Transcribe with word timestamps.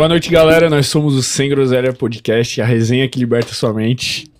Boa 0.00 0.08
noite, 0.08 0.30
galera. 0.30 0.70
Nós 0.70 0.86
somos 0.86 1.14
o 1.14 1.22
Sem 1.22 1.50
Groselha 1.50 1.92
Podcast, 1.92 2.58
a 2.62 2.64
resenha 2.64 3.06
que 3.06 3.18
liberta 3.18 3.52
sua 3.52 3.74
mente. 3.74 4.30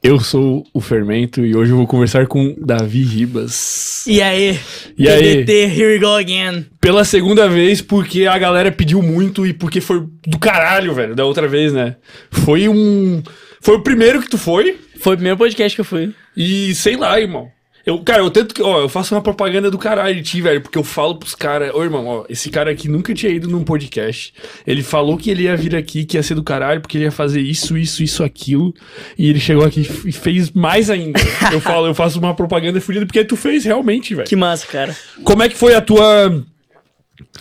Eu 0.00 0.20
sou 0.20 0.64
o 0.72 0.80
Fermento 0.80 1.44
e 1.44 1.56
hoje 1.56 1.72
eu 1.72 1.76
vou 1.76 1.88
conversar 1.88 2.28
com 2.28 2.54
Davi 2.56 3.02
Ribas. 3.02 4.06
E 4.06 4.22
aí? 4.22 4.56
E 4.96 5.08
aí? 5.08 5.44
TBT, 5.44 5.52
here 5.76 5.94
we 5.94 5.98
go 5.98 6.14
again. 6.14 6.66
Pela 6.80 7.04
segunda 7.04 7.48
vez, 7.48 7.82
porque 7.82 8.26
a 8.26 8.38
galera 8.38 8.70
pediu 8.70 9.02
muito 9.02 9.44
e 9.44 9.52
porque 9.52 9.80
foi 9.80 10.06
do 10.24 10.38
caralho, 10.38 10.94
velho, 10.94 11.16
da 11.16 11.24
outra 11.24 11.48
vez, 11.48 11.72
né? 11.72 11.96
Foi 12.30 12.68
um. 12.68 13.24
Foi 13.60 13.74
o 13.74 13.82
primeiro 13.82 14.22
que 14.22 14.30
tu 14.30 14.38
foi 14.38 14.78
Foi 15.00 15.14
o 15.14 15.16
primeiro 15.16 15.36
podcast 15.36 15.74
que 15.74 15.80
eu 15.80 15.84
fui. 15.84 16.14
e 16.36 16.72
sei 16.76 16.96
lá, 16.96 17.20
irmão. 17.20 17.48
Eu, 17.86 18.00
cara, 18.00 18.20
eu 18.20 18.30
tento 18.32 18.52
que. 18.52 18.60
Ó, 18.60 18.80
eu 18.80 18.88
faço 18.88 19.14
uma 19.14 19.22
propaganda 19.22 19.70
do 19.70 19.78
caralho 19.78 20.16
de 20.16 20.22
ti, 20.22 20.42
velho, 20.42 20.60
porque 20.60 20.76
eu 20.76 20.82
falo 20.82 21.14
pros 21.14 21.36
caras. 21.36 21.72
Ô, 21.72 21.84
irmão, 21.84 22.04
ó, 22.04 22.24
esse 22.28 22.50
cara 22.50 22.68
aqui 22.72 22.88
nunca 22.88 23.14
tinha 23.14 23.30
ido 23.30 23.48
num 23.48 23.62
podcast. 23.62 24.34
Ele 24.66 24.82
falou 24.82 25.16
que 25.16 25.30
ele 25.30 25.44
ia 25.44 25.56
vir 25.56 25.76
aqui, 25.76 26.04
que 26.04 26.16
ia 26.16 26.22
ser 26.22 26.34
do 26.34 26.42
caralho, 26.42 26.80
porque 26.80 26.98
ele 26.98 27.04
ia 27.04 27.12
fazer 27.12 27.40
isso, 27.40 27.78
isso, 27.78 28.02
isso, 28.02 28.24
aquilo. 28.24 28.74
E 29.16 29.30
ele 29.30 29.38
chegou 29.38 29.64
aqui 29.64 29.88
e 30.04 30.10
fez 30.10 30.50
mais 30.50 30.90
ainda. 30.90 31.20
eu 31.52 31.60
falo, 31.60 31.86
eu 31.86 31.94
faço 31.94 32.18
uma 32.18 32.34
propaganda 32.34 32.80
fodida 32.80 33.06
porque 33.06 33.24
tu 33.24 33.36
fez 33.36 33.64
realmente, 33.64 34.16
velho. 34.16 34.26
Que 34.26 34.34
massa, 34.34 34.66
cara. 34.66 34.96
Como 35.22 35.44
é 35.44 35.48
que 35.48 35.56
foi 35.56 35.72
a 35.72 35.80
tua. 35.80 36.44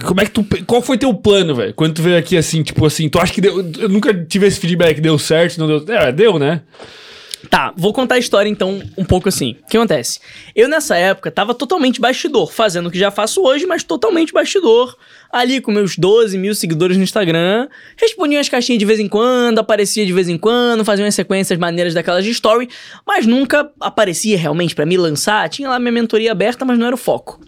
Como 0.04 0.22
é 0.22 0.26
que 0.26 0.32
tu. 0.32 0.46
Qual 0.68 0.84
foi 0.84 1.00
teu 1.00 1.12
plano, 1.12 1.56
velho? 1.56 1.74
Quando 1.74 1.96
tu 1.96 2.04
veio 2.04 2.20
aqui 2.20 2.38
assim, 2.38 2.62
tipo 2.62 2.86
assim, 2.86 3.10
tu 3.10 3.18
acha 3.18 3.34
que 3.34 3.42
deu. 3.42 3.68
Eu 3.80 3.90
nunca 3.90 4.14
tive 4.14 4.46
esse 4.46 4.60
feedback, 4.60 5.02
deu 5.02 5.18
certo, 5.18 5.58
não 5.58 5.66
deu. 5.66 5.96
É, 5.96 6.12
deu, 6.12 6.38
né? 6.38 6.62
Tá, 7.50 7.74
vou 7.76 7.94
contar 7.94 8.16
a 8.16 8.20
história 8.20 8.50
então 8.50 8.82
um 8.98 9.04
pouco 9.04 9.30
assim. 9.30 9.58
O 9.64 9.68
que 9.68 9.78
acontece? 9.78 10.20
Eu 10.56 10.68
nessa 10.68 10.96
época 10.96 11.30
tava 11.30 11.54
totalmente 11.54 12.00
bastidor, 12.00 12.52
fazendo 12.52 12.88
o 12.88 12.92
que 12.92 12.98
já 12.98 13.12
faço 13.12 13.42
hoje, 13.42 13.66
mas 13.66 13.84
totalmente 13.84 14.34
bastidor. 14.34 14.96
Ali 15.32 15.60
com 15.60 15.72
meus 15.72 15.98
12 15.98 16.38
mil 16.38 16.56
seguidores 16.56 16.98
no 16.98 17.04
Instagram. 17.04 17.68
Respondia 17.98 18.40
as 18.40 18.50
caixinhas 18.50 18.80
de 18.80 18.86
vez 18.86 19.00
em 19.00 19.08
quando, 19.08 19.60
aparecia 19.60 20.06
de 20.06 20.14
vez 20.14 20.30
em 20.30 20.38
quando, 20.38 20.86
fazia 20.86 21.04
umas 21.04 21.16
sequências 21.16 21.60
maneiras 21.60 21.94
daquelas 21.94 22.24
de 22.24 22.32
story, 22.32 22.70
mas 23.06 23.26
nunca 23.26 23.70
aparecia 23.80 24.38
realmente 24.38 24.74
pra 24.74 24.86
me 24.86 24.98
lançar. 24.98 25.48
Tinha 25.50 25.70
lá 25.70 25.80
minha 25.80 25.92
mentoria 25.92 26.32
aberta, 26.32 26.64
mas 26.64 26.80
não 26.80 26.88
era 26.88 26.96
o 26.96 26.98
foco. 26.98 27.40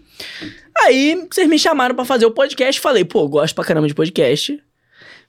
Aí 0.79 1.25
vocês 1.31 1.47
me 1.47 1.57
chamaram 1.57 1.95
pra 1.95 2.05
fazer 2.05 2.25
o 2.25 2.31
podcast, 2.31 2.79
falei, 2.79 3.03
pô, 3.03 3.27
gosto 3.27 3.55
pra 3.55 3.63
caramba 3.63 3.87
de 3.87 3.95
podcast. 3.95 4.61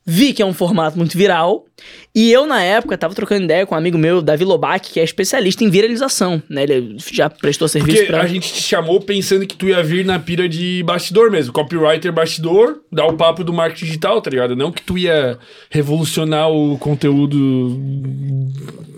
Vi 0.05 0.33
que 0.33 0.41
é 0.41 0.47
um 0.47 0.55
formato 0.55 0.97
muito 0.97 1.19
viral. 1.19 1.67
E 2.15 2.33
eu, 2.33 2.47
na 2.47 2.63
época, 2.63 2.97
tava 2.97 3.15
trocando 3.15 3.45
ideia 3.45 3.67
com 3.67 3.75
um 3.75 3.79
amigo 3.79 3.99
meu, 3.99 4.23
Davi 4.23 4.43
Lobac, 4.43 4.91
que 4.91 4.99
é 4.99 5.05
especialista 5.05 5.63
em 5.63 5.69
viralização, 5.69 6.43
né? 6.49 6.63
Ele 6.63 6.97
já 7.13 7.29
prestou 7.29 7.69
serviço 7.69 7.99
Porque 7.99 8.11
pra... 8.11 8.23
a 8.23 8.27
gente 8.27 8.51
te 8.53 8.63
chamou 8.63 9.01
pensando 9.01 9.47
que 9.47 9.55
tu 9.55 9.69
ia 9.69 9.83
vir 9.83 10.07
na 10.07 10.19
pira 10.19 10.49
de 10.49 10.83
bastidor 10.83 11.31
mesmo. 11.31 11.53
Copywriter 11.53 12.11
bastidor, 12.11 12.81
dar 12.91 13.07
o 13.07 13.19
papo 13.19 13.45
do 13.45 13.53
marketing 13.53 13.85
digital, 13.85 14.23
tá 14.23 14.31
ligado? 14.31 14.57
Não 14.57 14.73
que 14.73 14.81
tu 14.81 14.97
ia 14.97 15.39
revolucionar 15.71 16.51
o 16.51 16.79
conteúdo 16.79 17.79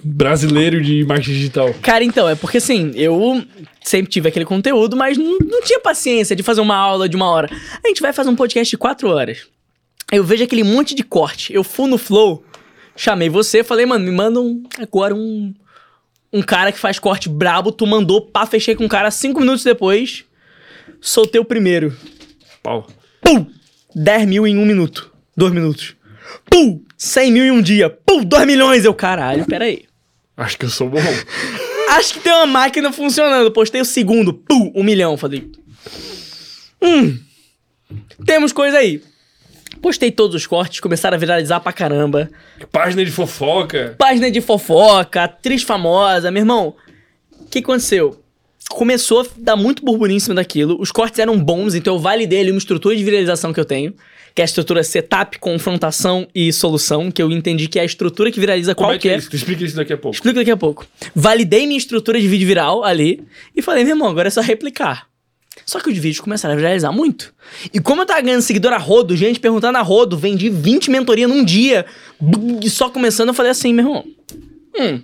brasileiro 0.04 0.80
de 0.80 1.04
marketing 1.04 1.32
digital. 1.32 1.74
Cara, 1.82 2.04
então, 2.04 2.28
é 2.28 2.36
porque 2.36 2.58
assim, 2.58 2.92
eu 2.94 3.44
sempre 3.82 4.10
tive 4.10 4.28
aquele 4.28 4.44
conteúdo, 4.44 4.96
mas 4.96 5.18
não, 5.18 5.38
não 5.38 5.60
tinha 5.62 5.80
paciência 5.80 6.36
de 6.36 6.42
fazer 6.42 6.60
uma 6.60 6.76
aula 6.76 7.08
de 7.08 7.16
uma 7.16 7.28
hora. 7.28 7.50
A 7.84 7.88
gente 7.88 8.00
vai 8.00 8.12
fazer 8.12 8.30
um 8.30 8.36
podcast 8.36 8.70
de 8.70 8.78
quatro 8.78 9.08
horas. 9.08 9.48
Eu 10.10 10.24
vejo 10.24 10.44
aquele 10.44 10.64
monte 10.64 10.94
de 10.94 11.02
corte. 11.02 11.52
Eu 11.52 11.62
fui 11.62 11.88
no 11.88 11.96
Flow, 11.96 12.44
chamei 12.96 13.28
você, 13.28 13.62
falei, 13.62 13.86
mano, 13.86 14.04
me 14.04 14.10
manda 14.10 14.40
um, 14.40 14.62
agora 14.78 15.14
um, 15.14 15.54
um 16.32 16.42
cara 16.42 16.72
que 16.72 16.78
faz 16.78 16.98
corte 16.98 17.28
brabo. 17.28 17.72
Tu 17.72 17.86
mandou, 17.86 18.22
pá, 18.22 18.44
fechei 18.46 18.74
com 18.74 18.84
o 18.84 18.88
cara 18.88 19.10
cinco 19.10 19.40
minutos 19.40 19.62
depois. 19.62 20.24
Soltei 21.00 21.40
o 21.40 21.44
primeiro. 21.44 21.96
Pau. 22.62 22.86
Pum! 23.22 23.46
10 23.94 24.26
mil 24.26 24.46
em 24.46 24.58
um 24.58 24.66
minuto. 24.66 25.10
Dois 25.36 25.52
minutos. 25.52 25.96
Pum! 26.50 26.82
100 26.96 27.32
mil 27.32 27.44
em 27.44 27.50
um 27.50 27.62
dia. 27.62 27.88
Pum! 27.88 28.22
2 28.22 28.46
milhões. 28.46 28.84
Eu, 28.84 28.92
caralho, 28.92 29.46
peraí. 29.46 29.84
Acho 30.36 30.58
que 30.58 30.64
eu 30.64 30.70
sou 30.70 30.88
bom. 30.88 30.98
Acho 31.90 32.14
que 32.14 32.20
tem 32.20 32.32
uma 32.32 32.46
máquina 32.46 32.92
funcionando. 32.92 33.50
Postei 33.50 33.80
o 33.80 33.84
segundo. 33.84 34.34
Pum! 34.34 34.72
Um 34.74 34.82
milhão. 34.82 35.16
Falei. 35.16 35.50
Hum. 36.82 37.18
Temos 38.24 38.52
coisa 38.52 38.78
aí. 38.78 39.02
Postei 39.80 40.10
todos 40.10 40.36
os 40.36 40.46
cortes, 40.46 40.80
começaram 40.80 41.16
a 41.16 41.18
viralizar 41.18 41.60
pra 41.60 41.72
caramba. 41.72 42.30
Página 42.70 43.04
de 43.04 43.10
fofoca. 43.10 43.94
Página 43.98 44.30
de 44.30 44.40
fofoca, 44.40 45.24
atriz 45.24 45.62
famosa, 45.62 46.30
meu 46.30 46.42
irmão. 46.42 46.74
O 47.40 47.46
que 47.46 47.60
aconteceu? 47.60 48.20
Começou 48.68 49.22
a 49.22 49.26
dar 49.36 49.56
muito 49.56 49.84
burburinho 49.84 50.18
em 50.18 50.20
cima 50.20 50.34
daquilo. 50.36 50.76
Os 50.80 50.92
cortes 50.92 51.18
eram 51.18 51.38
bons, 51.38 51.74
então 51.74 51.94
eu 51.94 51.98
validei 51.98 52.40
ali 52.40 52.50
uma 52.50 52.58
estrutura 52.58 52.94
de 52.94 53.02
viralização 53.02 53.52
que 53.52 53.58
eu 53.58 53.64
tenho. 53.64 53.94
Que 54.32 54.42
é 54.42 54.44
a 54.44 54.46
estrutura 54.46 54.84
setup, 54.84 55.40
confrontação 55.40 56.28
e 56.32 56.52
solução. 56.52 57.10
Que 57.10 57.20
eu 57.20 57.32
entendi 57.32 57.66
que 57.66 57.80
é 57.80 57.82
a 57.82 57.84
estrutura 57.84 58.30
que 58.30 58.38
viraliza 58.38 58.74
Como 58.76 58.90
qualquer... 58.90 58.96
é 58.96 59.00
que 59.00 59.08
é 59.08 59.16
isso? 59.16 59.30
Tu 59.30 59.36
explica 59.36 59.64
isso 59.64 59.74
daqui 59.74 59.92
a 59.92 59.96
pouco. 59.98 60.14
Explico 60.14 60.38
daqui 60.38 60.50
a 60.52 60.56
pouco. 60.56 60.86
Validei 61.14 61.66
minha 61.66 61.78
estrutura 61.78 62.20
de 62.20 62.28
vídeo 62.28 62.46
viral 62.46 62.84
ali 62.84 63.24
e 63.56 63.60
falei, 63.60 63.82
meu 63.82 63.94
irmão, 63.94 64.08
agora 64.08 64.28
é 64.28 64.30
só 64.30 64.40
replicar. 64.40 65.09
Só 65.66 65.78
que 65.80 65.88
os 65.90 65.96
vídeos 65.96 66.20
começaram 66.20 66.54
a 66.54 66.56
viralizar 66.56 66.92
muito. 66.92 67.32
E 67.72 67.80
como 67.80 68.02
eu 68.02 68.06
tava 68.06 68.20
ganhando 68.20 68.42
seguidor 68.42 68.72
a 68.72 68.78
rodo, 68.78 69.16
gente 69.16 69.38
perguntando 69.40 69.78
a 69.78 69.82
rodo, 69.82 70.16
vendi 70.16 70.48
20 70.48 70.90
mentoria 70.90 71.26
num 71.28 71.44
dia, 71.44 71.86
e 72.62 72.68
só 72.70 72.88
começando, 72.90 73.28
eu 73.28 73.34
falei 73.34 73.52
assim, 73.52 73.72
meu 73.72 73.84
irmão, 73.86 74.04
hum, 74.78 75.02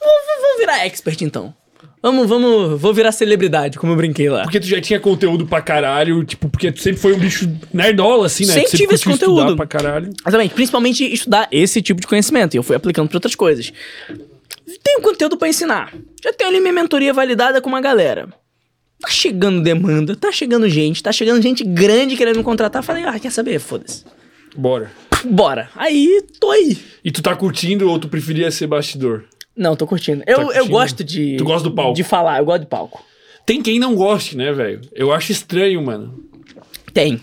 vou, 0.00 0.08
vou- 0.40 0.58
virar 0.58 0.84
expert 0.86 1.20
então. 1.22 1.54
Vamos, 2.02 2.28
vamos, 2.28 2.80
vou 2.80 2.94
virar 2.94 3.10
celebridade, 3.10 3.78
como 3.78 3.92
eu 3.92 3.96
brinquei 3.96 4.28
lá. 4.30 4.42
Porque 4.42 4.60
tu 4.60 4.66
já 4.66 4.80
tinha 4.80 5.00
conteúdo 5.00 5.44
pra 5.46 5.60
caralho, 5.60 6.22
tipo, 6.24 6.48
porque 6.48 6.70
tu 6.70 6.80
sempre 6.80 7.00
foi 7.00 7.14
um 7.14 7.18
bicho 7.18 7.50
nerdola, 7.72 8.26
assim, 8.26 8.46
né? 8.46 8.52
Sempre 8.54 8.70
Tu 8.70 8.76
tive 8.76 8.94
esse 8.94 9.04
conteúdo. 9.04 9.56
pra 9.56 9.66
caralho. 9.66 10.10
Exatamente, 10.20 10.54
principalmente 10.54 11.04
estudar 11.12 11.48
esse 11.50 11.82
tipo 11.82 12.00
de 12.00 12.06
conhecimento. 12.06 12.54
E 12.54 12.58
eu 12.58 12.62
fui 12.62 12.76
aplicando 12.76 13.08
para 13.08 13.16
outras 13.16 13.34
coisas. 13.34 13.72
Tenho 14.84 15.00
conteúdo 15.00 15.36
pra 15.36 15.48
ensinar. 15.48 15.92
Já 16.22 16.32
tenho 16.32 16.50
ali 16.50 16.60
minha 16.60 16.72
mentoria 16.72 17.12
validada 17.12 17.60
com 17.60 17.68
uma 17.68 17.80
galera. 17.80 18.28
Tá 19.00 19.08
chegando 19.08 19.62
demanda, 19.62 20.16
tá 20.16 20.32
chegando 20.32 20.68
gente, 20.68 21.02
tá 21.02 21.12
chegando 21.12 21.42
gente 21.42 21.62
grande 21.62 22.16
querendo 22.16 22.36
me 22.36 22.42
contratar. 22.42 22.82
Falei, 22.82 23.04
ah, 23.04 23.18
quer 23.18 23.30
saber? 23.30 23.58
Foda-se. 23.58 24.04
Bora. 24.56 24.90
Bora. 25.24 25.68
Aí, 25.76 26.22
tô 26.40 26.50
aí. 26.50 26.78
E 27.04 27.10
tu 27.10 27.22
tá 27.22 27.36
curtindo 27.36 27.88
ou 27.90 27.98
tu 27.98 28.08
preferia 28.08 28.50
ser 28.50 28.66
bastidor? 28.66 29.24
Não, 29.56 29.76
tô 29.76 29.86
curtindo. 29.86 30.22
Eu, 30.26 30.38
eu 30.38 30.44
curtindo? 30.46 30.68
gosto 30.68 31.04
de. 31.04 31.36
Tu 31.36 31.44
gosta 31.44 31.68
do 31.68 31.74
palco? 31.74 31.94
De 31.94 32.02
falar, 32.02 32.38
eu 32.38 32.44
gosto 32.44 32.62
de 32.62 32.68
palco. 32.68 33.04
Tem 33.44 33.62
quem 33.62 33.78
não 33.78 33.94
goste, 33.94 34.36
né, 34.36 34.52
velho? 34.52 34.80
Eu 34.92 35.12
acho 35.12 35.30
estranho, 35.30 35.80
mano. 35.82 36.22
Tem. 36.92 37.20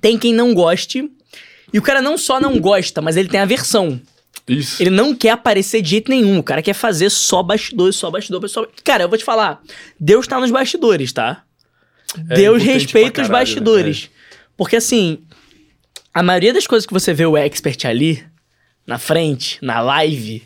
Tem 0.00 0.18
quem 0.18 0.32
não 0.32 0.52
goste. 0.52 1.08
E 1.72 1.78
o 1.78 1.82
cara 1.82 2.00
não 2.00 2.16
só 2.16 2.40
não 2.40 2.58
gosta, 2.58 3.00
mas 3.00 3.16
ele 3.16 3.28
tem 3.28 3.40
aversão. 3.40 4.00
Isso. 4.48 4.80
Ele 4.80 4.90
não 4.90 5.14
quer 5.14 5.30
aparecer 5.30 5.82
de 5.82 5.90
jeito 5.90 6.10
nenhum. 6.10 6.38
O 6.38 6.42
cara 6.42 6.62
quer 6.62 6.74
fazer 6.74 7.10
só 7.10 7.42
bastidores, 7.42 7.96
só 7.96 8.10
bastidor, 8.10 8.48
só... 8.48 8.66
Cara, 8.84 9.04
eu 9.04 9.08
vou 9.08 9.18
te 9.18 9.24
falar. 9.24 9.60
Deus 9.98 10.26
tá 10.26 10.38
nos 10.38 10.50
bastidores, 10.50 11.12
tá? 11.12 11.42
É 12.30 12.34
Deus 12.34 12.62
respeita 12.62 13.10
pra 13.12 13.22
os 13.22 13.28
caralho, 13.28 13.46
bastidores. 13.46 14.02
né? 14.04 14.08
Porque 14.56 14.76
assim, 14.76 15.18
a 16.14 16.22
maioria 16.22 16.52
das 16.52 16.66
coisas 16.66 16.86
que 16.86 16.92
você 16.92 17.12
vê 17.12 17.26
o 17.26 17.36
expert 17.36 17.84
ali, 17.86 18.24
na 18.86 18.98
frente, 18.98 19.58
na 19.60 19.80
live. 19.80 20.42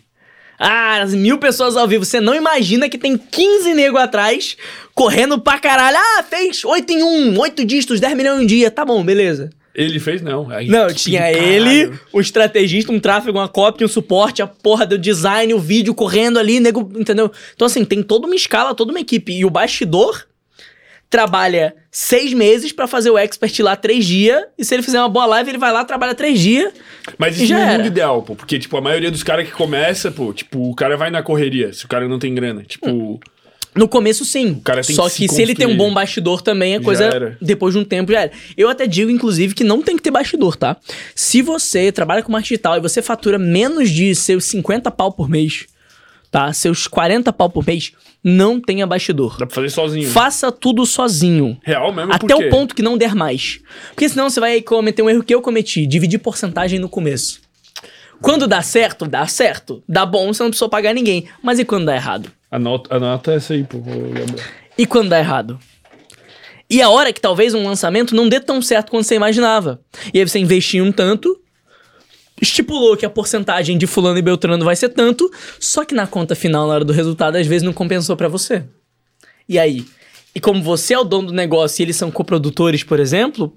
Ah, 0.59 1.01
as 1.01 1.15
mil 1.15 1.39
pessoas 1.39 1.77
ao 1.77 1.87
vivo. 1.87 2.05
Você 2.05 2.21
não 2.21 2.35
imagina 2.35 2.89
que 2.89 2.99
tem 2.99 3.17
15 3.17 3.73
nego 3.75 3.97
atrás, 3.97 4.57
correndo 4.95 5.39
pra 5.41 5.59
caralho. 5.59 5.97
Ah, 5.99 6.23
fez 6.23 6.65
8 6.65 6.91
em 6.91 7.03
1, 7.03 7.39
8 7.39 7.65
dígitos, 7.65 8.01
10 8.01 8.15
milhões 8.17 8.41
em 8.41 8.45
um 8.45 8.47
dia. 8.47 8.71
Tá 8.71 8.85
bom, 8.85 9.03
beleza. 9.05 9.51
Ele 9.75 10.01
fez, 10.01 10.21
não. 10.21 10.51
Aí, 10.51 10.67
Não, 10.69 10.93
tinha 10.93 11.21
caralho. 11.21 11.43
ele, 11.45 11.93
o 12.13 12.21
estrategista, 12.21 12.91
um 12.93 12.99
tráfego, 12.99 13.39
uma 13.39 13.49
cópia, 13.49 13.85
um 13.85 13.89
suporte, 13.89 14.43
a 14.43 14.47
porra 14.47 14.85
do 14.85 14.99
design, 14.99 15.55
o 15.55 15.59
vídeo 15.61 15.95
correndo 15.95 16.39
ali, 16.39 16.59
nego, 16.59 16.91
entendeu? 16.99 17.31
Então, 17.55 17.67
assim, 17.67 17.85
tem 17.85 18.03
toda 18.03 18.27
uma 18.27 18.35
escala, 18.35 18.75
toda 18.75 18.91
uma 18.91 19.01
equipe. 19.01 19.33
E 19.33 19.45
o 19.45 19.51
bastidor 19.51 20.27
trabalha 21.09 21.75
seis 21.91 22.33
meses 22.33 22.73
pra 22.73 22.87
fazer 22.87 23.11
o 23.11 23.19
expert 23.19 23.59
lá 23.61 23.75
três 23.75 24.05
dias. 24.05 24.45
E 24.57 24.65
se 24.65 24.75
ele 24.75 24.83
fizer 24.83 24.99
uma 25.01 25.09
boa 25.09 25.27
live, 25.27 25.51
ele 25.51 25.59
vai 25.59 25.73
lá, 25.73 25.85
trabalha 25.85 26.15
três 26.15 26.39
dias. 26.39 26.73
Mas 27.19 27.37
isso 27.37 27.47
já 27.47 27.57
não 27.59 27.65
é 27.65 27.77
mundo 27.79 27.87
ideal, 27.87 28.23
pô. 28.23 28.35
Porque, 28.37 28.59
tipo, 28.59 28.77
a 28.77 28.81
maioria 28.81 29.11
dos 29.11 29.23
caras 29.23 29.47
que 29.47 29.53
começa, 29.53 30.11
pô, 30.11 30.33
tipo, 30.33 30.71
o 30.71 30.75
cara 30.75 30.97
vai 30.97 31.11
na 31.11 31.23
correria, 31.23 31.73
se 31.73 31.85
o 31.85 31.89
cara 31.89 32.07
não 32.09 32.19
tem 32.19 32.35
grana. 32.35 32.63
Tipo, 32.63 33.19
No 33.75 33.87
começo, 33.87 34.25
sim. 34.25 34.55
cara 34.65 34.83
tem 34.83 34.97
Só 34.97 35.09
que 35.09 35.17
que, 35.17 35.29
se 35.29 35.35
se 35.37 35.43
ele 35.43 35.55
tem 35.55 35.67
um 35.67 35.77
bom 35.77 35.93
bastidor 35.93 36.43
também, 36.43 36.75
a 36.75 36.81
coisa, 36.83 37.37
depois 37.41 37.75
de 37.75 37.81
um 37.81 37.85
tempo, 37.85 38.13
já 38.13 38.23
era. 38.23 38.33
Eu 38.57 38.69
até 38.69 38.87
digo, 38.87 39.11
inclusive, 39.11 39.55
que 39.55 39.63
não 39.63 39.81
tem 39.81 39.97
que 39.97 40.03
ter 40.03 40.11
bastidor, 40.11 40.57
tá? 40.57 40.77
Se 41.15 41.41
você 41.41 41.93
trabalha 41.93 42.23
com 42.23 42.33
marketing 42.33 42.55
digital 42.55 42.77
e 42.77 42.81
você 42.81 43.01
fatura 43.01 43.39
menos 43.39 43.91
de 43.91 44.15
seus 44.15 44.45
50 44.45 44.91
pau 44.91 45.13
por 45.13 45.29
mês, 45.29 45.67
tá? 46.31 46.53
Seus 46.53 46.89
40 46.89 47.33
pau 47.33 47.49
por 47.49 47.65
mês, 47.65 47.93
não 48.23 48.61
tenha 48.61 48.87
bastidor. 48.87 49.37
dá 49.39 49.47
pra 49.47 49.55
fazer 49.55 49.71
sozinho. 49.71 50.09
Faça 50.11 50.51
tudo 50.51 50.85
sozinho. 50.85 51.57
Real 51.63 51.93
mesmo, 51.93 52.13
Até 52.13 52.35
o 52.35 52.51
ponto 52.51 52.75
que 52.75 52.83
não 52.83 52.99
der 52.99 53.15
mais. 53.15 53.61
Porque 53.91 54.09
senão 54.09 54.29
você 54.29 54.41
vai 54.41 54.61
cometer 54.61 55.03
um 55.03 55.11
erro 55.11 55.23
que 55.23 55.35
eu 55.35 55.41
cometi, 55.41 55.87
dividir 55.87 56.19
porcentagem 56.19 56.79
no 56.79 56.89
começo. 56.89 57.41
Quando 58.21 58.47
dá 58.47 58.61
certo, 58.63 59.07
dá 59.07 59.27
certo. 59.27 59.83
Dá 59.89 60.05
bom, 60.05 60.33
você 60.33 60.43
não 60.43 60.51
precisa 60.51 60.69
pagar 60.69 60.93
ninguém. 60.93 61.27
Mas 61.43 61.59
e 61.59 61.65
quando 61.65 61.87
dá 61.87 61.95
errado? 61.95 62.31
Anota, 62.51 62.97
anota 62.97 63.33
essa 63.33 63.55
aí, 63.55 63.65
pô. 63.65 63.79
lembrar. 63.79 64.45
E 64.77 64.87
quando 64.87 65.11
dá 65.11 65.19
errado? 65.19 65.59
E 66.69 66.81
a 66.81 66.89
hora 66.89 67.13
que 67.13 67.21
talvez 67.21 67.53
um 67.53 67.65
lançamento 67.65 68.15
não 68.15 68.29
dê 68.29 68.41
tão 68.41 68.63
certo 68.63 68.91
quanto 68.91 69.05
você 69.05 69.15
imaginava. 69.17 69.81
E 70.15 70.19
aí 70.19 70.29
você 70.29 70.39
investiu 70.39 70.85
um 70.85 70.93
tanto, 70.93 71.41
estipulou 72.41 72.97
que 72.97 73.05
a 73.05 73.11
porcentagem 73.11 73.77
de 73.77 73.87
fulano 73.87 74.19
e 74.19 74.23
beltrano 74.23 74.65
vai 74.65 74.77
ser 74.77 74.91
tanto, 74.91 75.31
só 75.59 75.85
que 75.85 75.95
na 75.95 76.07
conta 76.07 76.35
final, 76.35 76.67
na 76.69 76.75
hora 76.75 76.85
do 76.85 76.93
resultado, 76.93 77.37
às 77.37 77.47
vezes 77.47 77.63
não 77.63 77.73
compensou 77.73 78.17
para 78.17 78.29
você. 78.29 78.65
E 79.49 79.59
aí? 79.59 79.85
E 80.33 80.39
como 80.39 80.63
você 80.63 80.95
é 80.95 80.99
o 80.99 81.05
dono 81.05 81.29
do 81.29 81.35
negócio 81.35 81.83
e 81.83 81.85
eles 81.85 81.97
são 81.97 82.11
coprodutores, 82.11 82.85
por 82.85 83.01
exemplo, 83.01 83.53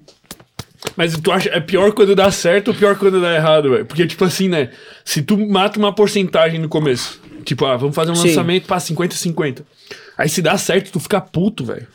Mas 0.96 1.16
tu 1.16 1.32
acha 1.32 1.48
é 1.50 1.60
pior 1.60 1.92
quando 1.92 2.14
dá 2.14 2.30
certo 2.30 2.68
ou 2.68 2.74
pior 2.74 2.96
quando 2.98 3.20
dá 3.20 3.34
errado, 3.34 3.70
velho? 3.70 3.86
Porque, 3.86 4.06
tipo 4.06 4.24
assim, 4.24 4.48
né? 4.48 4.70
Se 5.04 5.22
tu 5.22 5.38
mata 5.38 5.78
uma 5.78 5.94
porcentagem 5.94 6.60
no 6.60 6.68
começo, 6.68 7.20
tipo, 7.44 7.64
ah, 7.64 7.76
vamos 7.76 7.94
fazer 7.94 8.10
um 8.10 8.14
Sim. 8.14 8.28
lançamento 8.28 8.66
pra 8.66 8.78
50-50. 8.78 9.64
Aí 10.16 10.28
se 10.28 10.42
dá 10.42 10.56
certo, 10.56 10.92
tu 10.92 11.00
fica 11.00 11.20
puto, 11.20 11.64
velho. 11.64 11.86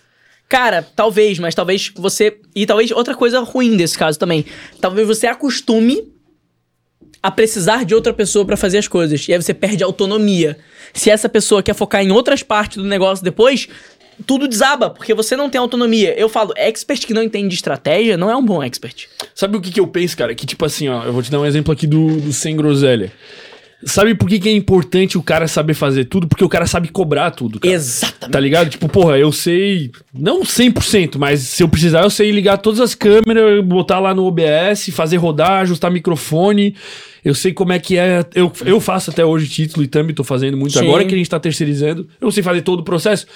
Cara, 0.48 0.82
talvez, 0.82 1.38
mas 1.38 1.54
talvez 1.54 1.92
você. 1.96 2.38
E 2.56 2.66
talvez 2.66 2.90
outra 2.92 3.14
coisa 3.16 3.40
ruim 3.42 3.78
desse 3.78 3.98
caso 3.98 4.18
também. 4.18 4.46
Talvez 4.82 5.08
você 5.08 5.28
acostume 5.28 6.12
a 7.22 7.30
precisar 7.30 7.86
de 7.86 7.94
outra 7.94 8.14
pessoa 8.14 8.46
pra 8.46 8.58
fazer 8.58 8.80
as 8.80 8.88
coisas. 8.88 9.28
E 9.28 9.34
aí 9.34 9.42
você 9.42 9.54
perde 9.54 9.84
a 9.84 9.86
autonomia. 9.86 10.58
Se 10.94 11.12
essa 11.12 11.30
pessoa 11.30 11.62
quer 11.62 11.76
focar 11.76 12.04
em 12.04 12.12
outras 12.12 12.42
partes 12.42 12.78
do 12.78 12.86
negócio 12.86 13.24
depois, 13.24 13.68
tudo 14.26 14.48
desaba, 14.48 14.90
porque 14.90 15.14
você 15.14 15.36
não 15.36 15.50
tem 15.50 15.60
autonomia. 15.60 16.18
Eu 16.18 16.30
falo, 16.30 16.52
expert 16.56 17.06
que 17.06 17.14
não 17.14 17.22
entende 17.22 17.50
de 17.50 17.56
estratégia 17.56 18.18
não 18.18 18.30
é 18.30 18.36
um 18.36 18.44
bom 18.44 18.64
expert. 18.64 19.08
Sabe 19.36 19.58
o 19.58 19.62
que, 19.62 19.72
que 19.72 19.80
eu 19.80 19.88
penso, 19.88 20.18
cara? 20.18 20.34
Que 20.34 20.46
tipo 20.46 20.66
assim, 20.66 20.88
ó, 20.88 21.04
eu 21.04 21.14
vou 21.14 21.22
te 21.22 21.30
dar 21.30 21.40
um 21.40 21.46
exemplo 21.46 21.72
aqui 21.72 21.86
do, 21.86 22.20
do 22.20 22.34
Sem 22.34 22.56
Groselha. 22.56 23.12
Sabe 23.86 24.14
por 24.14 24.28
que, 24.28 24.40
que 24.40 24.50
é 24.50 24.52
importante 24.52 25.18
o 25.18 25.24
cara 25.24 25.48
saber 25.48 25.74
fazer 25.74 26.06
tudo? 26.06 26.28
Porque 26.28 26.44
o 26.44 26.50
cara 26.50 26.68
sabe 26.68 26.90
cobrar 26.90 27.31
tudo, 27.31 27.60
cara. 27.62 27.74
Exatamente. 27.74 28.34
Tá 28.34 28.40
ligado? 28.40 28.70
Tipo, 28.70 28.90
porra, 28.90 29.18
eu 29.18 29.31
sei, 29.31 29.92
não 30.14 30.42
100%, 30.42 31.18
mas 31.18 31.40
se 31.42 31.64
eu 31.64 31.70
precisar, 31.70 32.02
eu 32.04 32.10
sei 32.10 32.30
ligar 32.31 32.58
todas 32.58 32.81
as 32.81 32.94
câmeras, 32.94 33.64
botar 33.64 34.00
lá 34.00 34.14
no 34.14 34.26
OBS, 34.26 34.90
fazer 34.92 35.16
rodar, 35.16 35.62
ajustar 35.62 35.90
microfone. 35.90 36.76
Eu 37.24 37.34
sei 37.34 37.54
como 37.54 37.72
é 37.72 37.80
que 37.80 37.98
é. 37.98 38.26
Eu, 38.36 38.52
eu 38.66 38.81
faço 38.81 39.12
até 39.12 39.24
hoje 39.24 39.48
título 39.48 39.84
e 39.84 39.88
thumb, 39.88 40.14
tô 40.14 40.24
fazendo 40.26 40.58
muito. 40.58 40.74
Sim. 40.74 40.86
Agora 40.86 41.06
que 41.06 41.16
a 41.16 41.18
gente 41.18 41.30
tá 41.30 41.40
terceirizando, 41.40 42.08
eu 42.20 42.31
sei 42.31 42.44
fazer 42.44 42.62
todo 42.62 42.81
o 42.81 42.84
processo. 42.84 43.28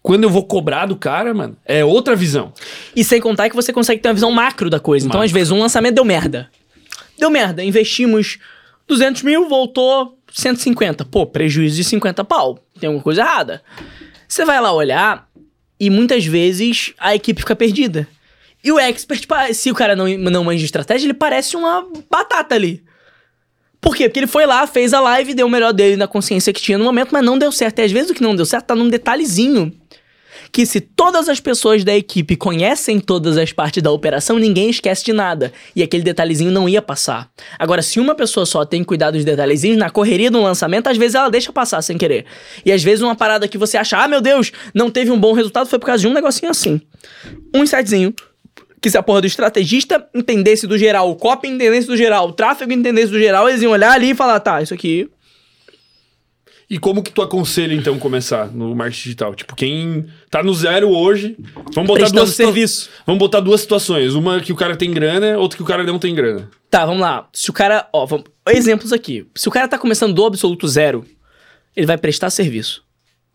Quando 0.00 0.22
eu 0.22 0.30
vou 0.30 0.44
cobrar 0.44 0.86
do 0.86 0.94
cara, 0.96 1.34
mano, 1.34 1.56
é 1.66 1.84
outra 1.84 2.14
visão. 2.14 2.52
E 2.94 3.02
sem 3.02 3.20
contar 3.20 3.50
que 3.50 3.56
você 3.56 3.72
consegue 3.72 4.00
ter 4.00 4.08
uma 4.08 4.14
visão 4.14 4.30
macro 4.30 4.70
da 4.70 4.78
coisa. 4.78 5.06
Então, 5.06 5.18
Macro. 5.18 5.26
às 5.26 5.32
vezes, 5.32 5.50
um 5.50 5.58
lançamento 5.58 5.96
deu 5.96 6.04
merda. 6.04 6.48
Deu 7.18 7.30
merda. 7.30 7.64
Investimos 7.64 8.38
200 8.88 9.22
mil, 9.22 9.48
voltou 9.48 10.18
150. 10.32 11.04
Pô, 11.04 11.26
prejuízo 11.26 11.76
de 11.76 11.84
50 11.84 12.24
pau. 12.24 12.58
Tem 12.80 12.88
alguma 12.88 13.02
coisa 13.02 13.20
errada. 13.20 13.62
Você 14.26 14.44
vai 14.44 14.60
lá 14.60 14.72
olhar 14.72 15.28
e 15.78 15.90
muitas 15.90 16.24
vezes 16.24 16.92
a 16.98 17.14
equipe 17.14 17.40
fica 17.40 17.54
perdida. 17.54 18.08
E 18.64 18.72
o 18.72 18.78
expert, 18.78 19.24
se 19.52 19.70
o 19.70 19.74
cara 19.74 19.94
não, 19.94 20.08
não 20.08 20.44
manja 20.44 20.58
de 20.58 20.64
estratégia, 20.64 21.06
ele 21.06 21.14
parece 21.14 21.56
uma 21.56 21.86
batata 22.10 22.54
ali. 22.54 22.82
Por 23.80 23.94
quê? 23.94 24.08
Porque 24.08 24.18
ele 24.18 24.26
foi 24.26 24.44
lá, 24.44 24.66
fez 24.66 24.92
a 24.92 25.00
live, 25.00 25.34
deu 25.34 25.46
o 25.46 25.50
melhor 25.50 25.72
dele 25.72 25.96
na 25.96 26.08
consciência 26.08 26.52
que 26.52 26.60
tinha 26.60 26.76
no 26.76 26.84
momento, 26.84 27.10
mas 27.12 27.24
não 27.24 27.38
deu 27.38 27.52
certo. 27.52 27.78
E 27.78 27.82
às 27.82 27.92
vezes 27.92 28.10
o 28.10 28.14
que 28.14 28.22
não 28.22 28.34
deu 28.34 28.44
certo 28.44 28.66
tá 28.66 28.74
num 28.74 28.88
detalhezinho 28.88 29.72
que 30.52 30.66
se 30.66 30.80
todas 30.80 31.28
as 31.28 31.40
pessoas 31.40 31.84
da 31.84 31.96
equipe 31.96 32.36
conhecem 32.36 32.98
todas 32.98 33.36
as 33.36 33.52
partes 33.52 33.82
da 33.82 33.90
operação, 33.90 34.38
ninguém 34.38 34.70
esquece 34.70 35.04
de 35.04 35.12
nada. 35.12 35.52
E 35.74 35.82
aquele 35.82 36.02
detalhezinho 36.02 36.50
não 36.50 36.68
ia 36.68 36.82
passar. 36.82 37.30
Agora, 37.58 37.82
se 37.82 38.00
uma 38.00 38.14
pessoa 38.14 38.46
só 38.46 38.64
tem 38.64 38.82
cuidado 38.82 39.14
dos 39.14 39.24
detalhezinhos, 39.24 39.78
na 39.78 39.90
correria 39.90 40.30
do 40.30 40.40
lançamento, 40.40 40.88
às 40.88 40.96
vezes 40.96 41.14
ela 41.14 41.30
deixa 41.30 41.52
passar 41.52 41.82
sem 41.82 41.96
querer. 41.98 42.24
E 42.64 42.72
às 42.72 42.82
vezes 42.82 43.02
uma 43.02 43.14
parada 43.14 43.48
que 43.48 43.58
você 43.58 43.76
acha, 43.76 43.98
ah, 43.98 44.08
meu 44.08 44.20
Deus, 44.20 44.52
não 44.74 44.90
teve 44.90 45.10
um 45.10 45.18
bom 45.18 45.32
resultado, 45.32 45.68
foi 45.68 45.78
por 45.78 45.86
causa 45.86 46.00
de 46.00 46.08
um 46.08 46.12
negocinho 46.12 46.50
assim. 46.50 46.80
Um 47.54 47.62
insightzinho. 47.62 48.14
Que 48.80 48.88
se 48.88 48.96
a 48.96 49.02
porra 49.02 49.20
do 49.22 49.26
estrategista 49.26 50.06
entendesse 50.14 50.64
do 50.64 50.78
geral, 50.78 51.10
o 51.10 51.16
copy 51.16 51.48
entendesse 51.48 51.88
do 51.88 51.96
geral, 51.96 52.28
o 52.28 52.32
tráfego 52.32 52.72
entendesse 52.72 53.10
do 53.10 53.18
geral, 53.18 53.48
eles 53.48 53.60
iam 53.60 53.72
olhar 53.72 53.90
ali 53.90 54.10
e 54.10 54.14
falar, 54.14 54.38
tá, 54.38 54.62
isso 54.62 54.72
aqui 54.72 55.10
E 56.70 56.78
como 56.78 57.02
que 57.02 57.10
tu 57.10 57.22
aconselha, 57.22 57.72
então, 57.72 57.98
começar 57.98 58.52
no 58.52 58.74
marketing 58.74 59.02
digital? 59.04 59.34
Tipo, 59.34 59.56
quem 59.56 60.06
tá 60.30 60.42
no 60.42 60.52
zero 60.52 60.90
hoje, 60.90 61.34
vamos 61.72 61.88
botar 61.88 62.00
Prestando 62.00 62.24
duas 62.24 62.34
serviço. 62.34 62.90
Vamos 63.06 63.18
botar 63.18 63.40
duas 63.40 63.62
situações. 63.62 64.14
Uma 64.14 64.38
que 64.40 64.52
o 64.52 64.56
cara 64.56 64.76
tem 64.76 64.90
grana, 64.92 65.38
outra 65.38 65.56
que 65.56 65.62
o 65.62 65.66
cara 65.66 65.82
não 65.82 65.98
tem 65.98 66.14
grana. 66.14 66.50
Tá, 66.70 66.84
vamos 66.84 67.00
lá. 67.00 67.26
Se 67.32 67.48
o 67.48 67.54
cara. 67.54 67.88
Ó, 67.90 68.04
vamos, 68.04 68.26
exemplos 68.50 68.92
aqui. 68.92 69.26
Se 69.34 69.48
o 69.48 69.50
cara 69.50 69.66
tá 69.66 69.78
começando 69.78 70.12
do 70.12 70.26
absoluto 70.26 70.68
zero, 70.68 71.06
ele 71.74 71.86
vai 71.86 71.96
prestar 71.96 72.28
serviço. 72.28 72.84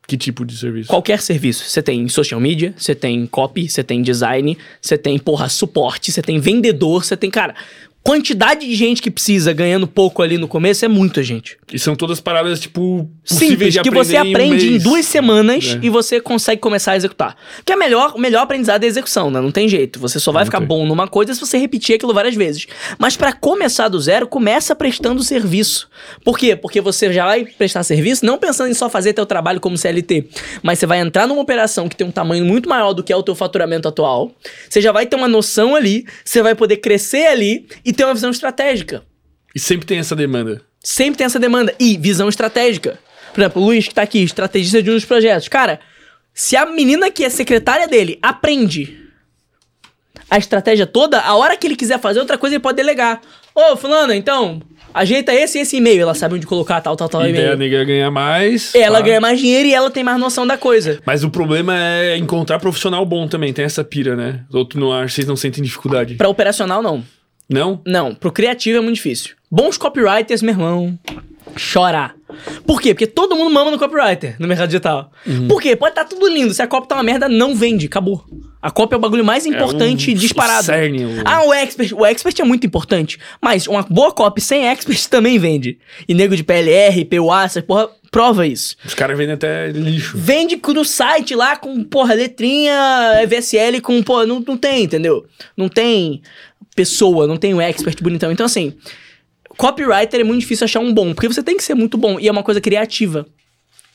Que 0.05 0.17
tipo 0.17 0.45
de 0.45 0.55
serviço? 0.55 0.89
Qualquer 0.89 1.19
serviço. 1.19 1.63
Você 1.63 1.81
tem 1.81 2.07
social 2.09 2.39
media, 2.39 2.73
você 2.77 2.93
tem 2.93 3.25
copy, 3.25 3.67
você 3.67 3.83
tem 3.83 4.01
design, 4.01 4.57
você 4.81 4.97
tem, 4.97 5.17
porra, 5.17 5.47
suporte, 5.47 6.11
você 6.11 6.21
tem 6.21 6.39
vendedor, 6.39 7.03
você 7.03 7.15
tem. 7.15 7.31
Cara, 7.31 7.55
quantidade 8.03 8.67
de 8.67 8.75
gente 8.75 9.01
que 9.01 9.09
precisa 9.09 9.53
ganhando 9.53 9.87
pouco 9.87 10.21
ali 10.21 10.37
no 10.37 10.47
começo 10.47 10.83
é 10.83 10.87
muita 10.87 11.23
gente. 11.23 11.57
E 11.71 11.79
são 11.79 11.95
todas 11.95 12.19
paradas, 12.19 12.59
tipo, 12.59 13.09
Simples, 13.23 13.77
que 13.81 13.89
você 13.89 14.17
aprende 14.17 14.67
um 14.69 14.71
em 14.73 14.77
duas 14.77 15.05
semanas 15.05 15.75
É. 15.75 15.79
e 15.85 15.89
você 15.89 16.19
consegue 16.19 16.59
começar 16.61 16.91
a 16.91 16.97
executar. 16.97 17.35
Que 17.65 17.71
é 17.71 17.75
melhor, 17.75 18.13
o 18.15 18.19
melhor 18.19 18.41
aprendizado 18.43 18.83
é 18.83 18.85
a 18.85 18.89
execução, 18.89 19.31
né? 19.31 19.39
Não 19.39 19.51
tem 19.51 19.67
jeito. 19.69 19.99
Você 19.99 20.19
só 20.19 20.31
vai 20.33 20.41
Não 20.41 20.45
ficar 20.47 20.59
tem. 20.59 20.67
bom 20.67 20.85
numa 20.85 21.07
coisa 21.07 21.33
se 21.33 21.39
você 21.39 21.57
repetir 21.57 21.95
aquilo 21.95 22.13
várias 22.13 22.35
vezes. 22.35 22.67
Mas 22.99 23.15
pra 23.15 23.31
começar 23.31 23.87
do 23.87 23.99
zero, 23.99 24.27
começa 24.27 24.75
prestando 24.75 25.23
serviço. 25.23 25.87
Por 26.25 26.37
quê? 26.37 26.55
Porque 26.57 26.81
você 26.81 27.11
já 27.13 27.25
vai 27.25 27.45
prestar 27.45 27.83
serviço 27.83 28.25
não 28.25 28.37
pensando 28.37 28.69
em 28.69 28.73
só 28.73 28.89
fazer 28.89 29.13
teu 29.13 29.25
trabalho 29.25 29.61
como 29.61 29.77
CLT, 29.77 30.27
mas 30.61 30.77
você 30.79 30.85
vai 30.85 30.99
entrar 30.99 31.25
numa 31.25 31.41
operação 31.41 31.87
que 31.87 31.95
tem 31.95 32.05
um 32.05 32.11
tamanho 32.11 32.43
muito 32.43 32.67
maior 32.67 32.91
do 32.93 33.01
que 33.01 33.13
é 33.13 33.15
o 33.15 33.23
teu 33.23 33.33
faturamento 33.33 33.87
atual. 33.87 34.31
Você 34.69 34.81
já 34.81 34.91
vai 34.91 35.05
ter 35.05 35.15
uma 35.15 35.27
noção 35.29 35.73
ali, 35.75 36.05
você 36.25 36.41
vai 36.41 36.53
poder 36.53 36.77
crescer 36.77 37.27
ali 37.27 37.65
e 37.85 37.92
ter 37.93 38.05
uma 38.05 38.13
visão 38.13 38.31
estratégica. 38.31 39.03
E 39.55 39.59
sempre 39.59 39.85
tem 39.85 39.99
essa 39.99 40.15
demanda. 40.15 40.61
Sempre 40.83 41.17
tem 41.17 41.25
essa 41.25 41.39
demanda. 41.39 41.73
E 41.79 41.97
visão 41.97 42.27
estratégica. 42.27 42.99
Por 43.33 43.41
exemplo, 43.41 43.61
o 43.61 43.65
Luiz, 43.65 43.87
que 43.87 43.93
tá 43.93 44.01
aqui, 44.01 44.23
estrategista 44.23 44.81
de 44.81 44.89
um 44.89 44.93
dos 44.93 45.05
projetos. 45.05 45.47
Cara, 45.47 45.79
se 46.33 46.55
a 46.55 46.65
menina 46.65 47.11
que 47.11 47.23
é 47.23 47.29
secretária 47.29 47.87
dele 47.87 48.19
aprende 48.21 48.99
a 50.29 50.37
estratégia 50.37 50.85
toda, 50.87 51.19
a 51.19 51.35
hora 51.35 51.55
que 51.55 51.67
ele 51.67 51.75
quiser 51.75 51.99
fazer 51.99 52.19
outra 52.19 52.37
coisa, 52.37 52.55
ele 52.55 52.61
pode 52.61 52.75
delegar. 52.75 53.21
Ô, 53.53 53.77
fulano, 53.77 54.13
então, 54.13 54.61
ajeita 54.93 55.33
esse 55.33 55.59
e 55.59 55.61
esse 55.61 55.77
e-mail. 55.77 56.01
Ela 56.01 56.15
sabe 56.15 56.35
onde 56.35 56.47
colocar 56.47 56.81
tal, 56.81 56.95
tal, 56.95 57.07
tal 57.07 57.21
a 57.21 57.29
ideia 57.29 57.53
e-mail. 57.53 57.57
nega 57.57 57.83
ganhar 57.83 58.09
mais. 58.09 58.73
Ela 58.73 58.99
tá? 58.99 59.05
ganha 59.05 59.21
mais 59.21 59.39
dinheiro 59.39 59.67
e 59.69 59.73
ela 59.73 59.91
tem 59.91 60.03
mais 60.03 60.19
noção 60.19 60.45
da 60.45 60.57
coisa. 60.57 60.99
Mas 61.05 61.23
o 61.23 61.29
problema 61.29 61.75
é 61.77 62.17
encontrar 62.17 62.59
profissional 62.59 63.05
bom 63.05 63.27
também. 63.27 63.53
Tem 63.53 63.65
essa 63.65 63.83
pira, 63.83 64.15
né? 64.15 64.43
Outro 64.51 64.79
não 64.79 64.91
acha, 64.91 65.15
vocês 65.15 65.27
não 65.27 65.35
sentem 65.35 65.63
dificuldade. 65.63 66.15
Pra 66.15 66.29
operacional, 66.29 66.81
não. 66.81 67.03
Não? 67.49 67.81
Não, 67.85 68.15
pro 68.15 68.31
criativo 68.31 68.77
é 68.77 68.81
muito 68.81 68.95
difícil. 68.95 69.35
Bons 69.51 69.77
copywriters, 69.77 70.41
meu 70.41 70.53
irmão, 70.53 70.97
chorar. 71.55 72.15
Por 72.65 72.81
quê? 72.81 72.93
Porque 72.93 73.05
todo 73.05 73.35
mundo 73.35 73.53
mama 73.53 73.69
no 73.69 73.77
copywriter 73.77 74.35
no 74.39 74.47
mercado 74.47 74.67
digital. 74.69 75.11
Uhum. 75.25 75.47
Por 75.47 75.61
quê? 75.61 75.75
Pode 75.75 75.91
estar 75.91 76.05
tudo 76.05 76.27
lindo. 76.27 76.53
Se 76.53 76.61
a 76.61 76.67
copy 76.67 76.87
tá 76.87 76.95
uma 76.95 77.03
merda, 77.03 77.29
não 77.29 77.55
vende. 77.55 77.85
Acabou. 77.85 78.25
A 78.61 78.71
copy 78.71 78.95
é 78.95 78.97
o 78.97 78.99
bagulho 78.99 79.23
mais 79.25 79.45
importante 79.45 80.11
um- 80.11 80.15
disparado. 80.15 80.65
cerne, 80.65 81.05
o- 81.05 81.21
Ah, 81.25 81.43
o 81.45 81.53
expert. 81.53 81.93
O 81.93 82.05
expert 82.05 82.39
é 82.39 82.43
muito 82.43 82.65
importante. 82.65 83.19
Mas 83.41 83.67
uma 83.67 83.83
boa 83.83 84.11
copy 84.11 84.41
sem 84.41 84.65
expert 84.67 85.05
também 85.09 85.37
vende. 85.37 85.77
E 86.07 86.13
nego 86.15 86.35
de 86.35 86.43
PLR, 86.43 87.05
PUA, 87.05 87.43
essa 87.43 87.61
porra, 87.61 87.89
prova 88.13 88.45
isso. 88.45 88.77
Os 88.85 88.93
caras 88.93 89.17
vendem 89.17 89.33
até 89.33 89.71
lixo. 89.71 90.15
Vende 90.15 90.61
no 90.67 90.85
site 90.85 91.33
lá 91.33 91.57
com, 91.57 91.83
porra, 91.83 92.13
letrinha 92.13 93.25
VSL 93.27 93.81
com, 93.81 94.03
porra, 94.03 94.27
não, 94.27 94.39
não 94.39 94.55
tem, 94.55 94.83
entendeu? 94.83 95.25
Não 95.57 95.67
tem 95.67 96.21
pessoa, 96.75 97.25
não 97.25 97.37
tem 97.37 97.55
um 97.55 97.59
expert 97.59 98.01
bonitão. 98.03 98.31
Então, 98.31 98.45
assim, 98.45 98.73
copywriter 99.57 100.19
é 100.19 100.23
muito 100.23 100.41
difícil 100.41 100.65
achar 100.65 100.79
um 100.79 100.93
bom, 100.93 101.15
porque 101.15 101.27
você 101.27 101.41
tem 101.41 101.57
que 101.57 101.63
ser 101.63 101.73
muito 101.73 101.97
bom 101.97 102.19
e 102.19 102.27
é 102.27 102.31
uma 102.31 102.43
coisa 102.43 102.61
criativa. 102.61 103.25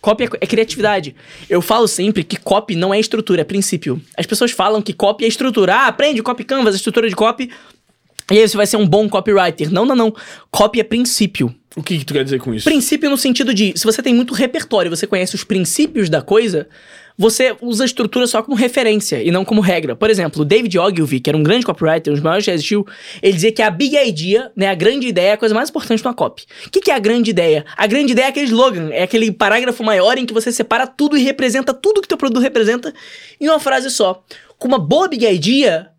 Copy 0.00 0.24
é, 0.24 0.28
é 0.40 0.46
criatividade. 0.46 1.14
Eu 1.48 1.62
falo 1.62 1.86
sempre 1.86 2.24
que 2.24 2.36
copy 2.36 2.74
não 2.74 2.92
é 2.92 2.98
estrutura, 2.98 3.42
é 3.42 3.44
princípio. 3.44 4.02
As 4.16 4.26
pessoas 4.26 4.50
falam 4.50 4.82
que 4.82 4.92
copy 4.92 5.24
é 5.24 5.28
estrutura. 5.28 5.74
Ah, 5.74 5.86
aprende 5.86 6.22
copy 6.22 6.42
canvas, 6.42 6.74
estrutura 6.74 7.08
de 7.08 7.14
copy. 7.14 7.50
E 8.32 8.38
aí 8.38 8.48
você 8.48 8.56
vai 8.56 8.66
ser 8.66 8.76
um 8.76 8.86
bom 8.86 9.08
copywriter. 9.08 9.72
Não, 9.72 9.84
não, 9.84 9.94
não. 9.94 10.14
Copy 10.50 10.80
é 10.80 10.84
princípio. 10.84 11.54
O 11.76 11.82
que, 11.82 11.98
que 11.98 12.04
tu 12.04 12.14
quer 12.14 12.24
dizer 12.24 12.40
com 12.40 12.54
isso? 12.54 12.64
Princípio 12.64 13.10
no 13.10 13.16
sentido 13.16 13.52
de, 13.52 13.72
se 13.76 13.84
você 13.84 14.02
tem 14.02 14.14
muito 14.14 14.34
repertório, 14.34 14.90
você 14.90 15.06
conhece 15.06 15.34
os 15.34 15.44
princípios 15.44 16.08
da 16.08 16.22
coisa, 16.22 16.66
você 17.16 17.54
usa 17.60 17.82
a 17.82 17.86
estrutura 17.86 18.26
só 18.26 18.42
como 18.42 18.56
referência 18.56 19.22
e 19.22 19.30
não 19.30 19.44
como 19.44 19.60
regra. 19.60 19.96
Por 19.96 20.08
exemplo, 20.08 20.44
David 20.44 20.78
Ogilvy, 20.78 21.18
que 21.18 21.28
era 21.28 21.36
um 21.36 21.42
grande 21.42 21.66
copywriter, 21.66 22.12
um 22.12 22.14
dos 22.14 22.22
maiores 22.22 22.44
que 22.44 22.50
existiu, 22.52 22.86
ele 23.20 23.32
dizia 23.32 23.52
que 23.52 23.60
a 23.60 23.70
big 23.70 23.96
idea, 23.96 24.52
né, 24.56 24.68
a 24.68 24.74
grande 24.74 25.08
ideia 25.08 25.30
é 25.30 25.32
a 25.32 25.36
coisa 25.36 25.54
mais 25.54 25.68
importante 25.68 26.02
numa 26.04 26.14
copy. 26.14 26.44
O 26.66 26.70
que, 26.70 26.80
que 26.80 26.90
é 26.90 26.94
a 26.94 26.98
grande 26.98 27.30
ideia? 27.30 27.66
A 27.76 27.86
grande 27.86 28.12
ideia 28.12 28.26
é 28.26 28.28
aquele 28.28 28.46
slogan, 28.46 28.90
é 28.92 29.02
aquele 29.02 29.32
parágrafo 29.32 29.82
maior 29.82 30.16
em 30.16 30.24
que 30.24 30.32
você 30.32 30.52
separa 30.52 30.86
tudo 30.86 31.16
e 31.16 31.22
representa 31.22 31.74
tudo 31.74 32.00
que 32.00 32.08
teu 32.08 32.16
produto 32.16 32.40
representa 32.40 32.94
em 33.40 33.48
uma 33.48 33.58
frase 33.58 33.90
só. 33.90 34.22
Com 34.56 34.68
uma 34.68 34.78
boa 34.78 35.08
big 35.08 35.26
idea, 35.26 35.90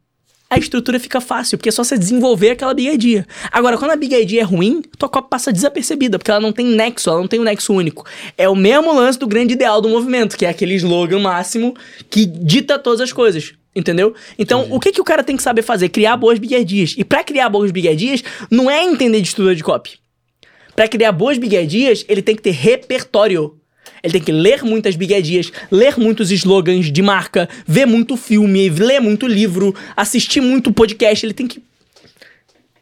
a 0.50 0.58
estrutura 0.58 1.00
fica 1.00 1.22
fácil, 1.22 1.58
porque 1.58 1.70
é 1.70 1.72
só 1.72 1.84
você 1.84 1.98
desenvolver 1.98 2.52
aquela 2.52 2.74
big 2.74 2.90
idea. 2.90 3.28
Agora, 3.52 3.78
quando 3.78 3.92
a 3.92 3.96
big 3.96 4.16
idea 4.16 4.42
é 4.42 4.44
ruim, 4.44 4.82
tua 4.98 5.08
copy 5.08 5.30
passa 5.30 5.54
desapercebida, 5.54 6.18
porque 6.18 6.32
ela 6.32 6.40
não 6.40 6.52
tem 6.52 6.66
nexo, 6.66 7.10
ela 7.10 7.20
não 7.20 7.28
tem 7.28 7.40
um 7.40 7.44
nexo 7.44 7.72
único. 7.72 8.06
É 8.36 8.50
o 8.50 8.56
mesmo 8.56 8.92
lance 8.92 9.20
do 9.20 9.28
grande 9.28 9.54
ideal 9.54 9.80
do 9.80 9.88
movimento, 9.88 10.36
que 10.36 10.46
é 10.46 10.50
aquele 10.50 10.74
slogan 10.76 11.20
máximo 11.20 11.76
que 12.10 12.26
dita 12.26 12.80
todas 12.80 13.02
as 13.02 13.14
coisas. 13.14 13.54
Entendeu? 13.76 14.16
Então, 14.38 14.68
o 14.72 14.80
que, 14.80 14.92
que 14.92 15.00
o 15.00 15.04
cara 15.04 15.24
tem 15.24 15.38
que 15.38 15.44
saber 15.44 15.62
fazer? 15.62 15.90
Criar 15.90 16.18
boas 16.18 16.40
bigardias. 16.40 16.96
E 16.98 17.04
pra 17.04 17.24
criar 17.24 17.50
boas 17.50 17.70
bigardias, 17.70 18.24
não 18.50 18.70
é 18.70 18.84
entender 18.84 19.22
de 19.22 19.28
estrutura 19.28 19.56
de 19.56 19.64
copy. 19.64 20.00
Pra 20.76 20.88
criar 20.88 21.12
boas 21.12 21.38
bigardias, 21.38 22.04
ele 22.10 22.22
tem 22.22 22.36
que 22.36 22.42
ter 22.42 22.52
repertório. 22.52 23.59
Ele 24.04 24.14
tem 24.14 24.22
que 24.22 24.32
ler 24.32 24.64
muitas 24.64 24.96
bigardias, 24.96 25.52
ler 25.72 25.98
muitos 25.98 26.32
slogans 26.32 26.92
de 26.92 27.02
marca, 27.02 27.50
ver 27.68 27.86
muito 27.86 28.16
filme, 28.16 28.70
ler 28.70 29.00
muito 29.00 29.28
livro, 29.28 29.76
assistir 29.96 30.42
muito 30.42 30.72
podcast. 30.72 31.26
Ele 31.26 31.34
tem 31.34 31.48
que 31.48 31.62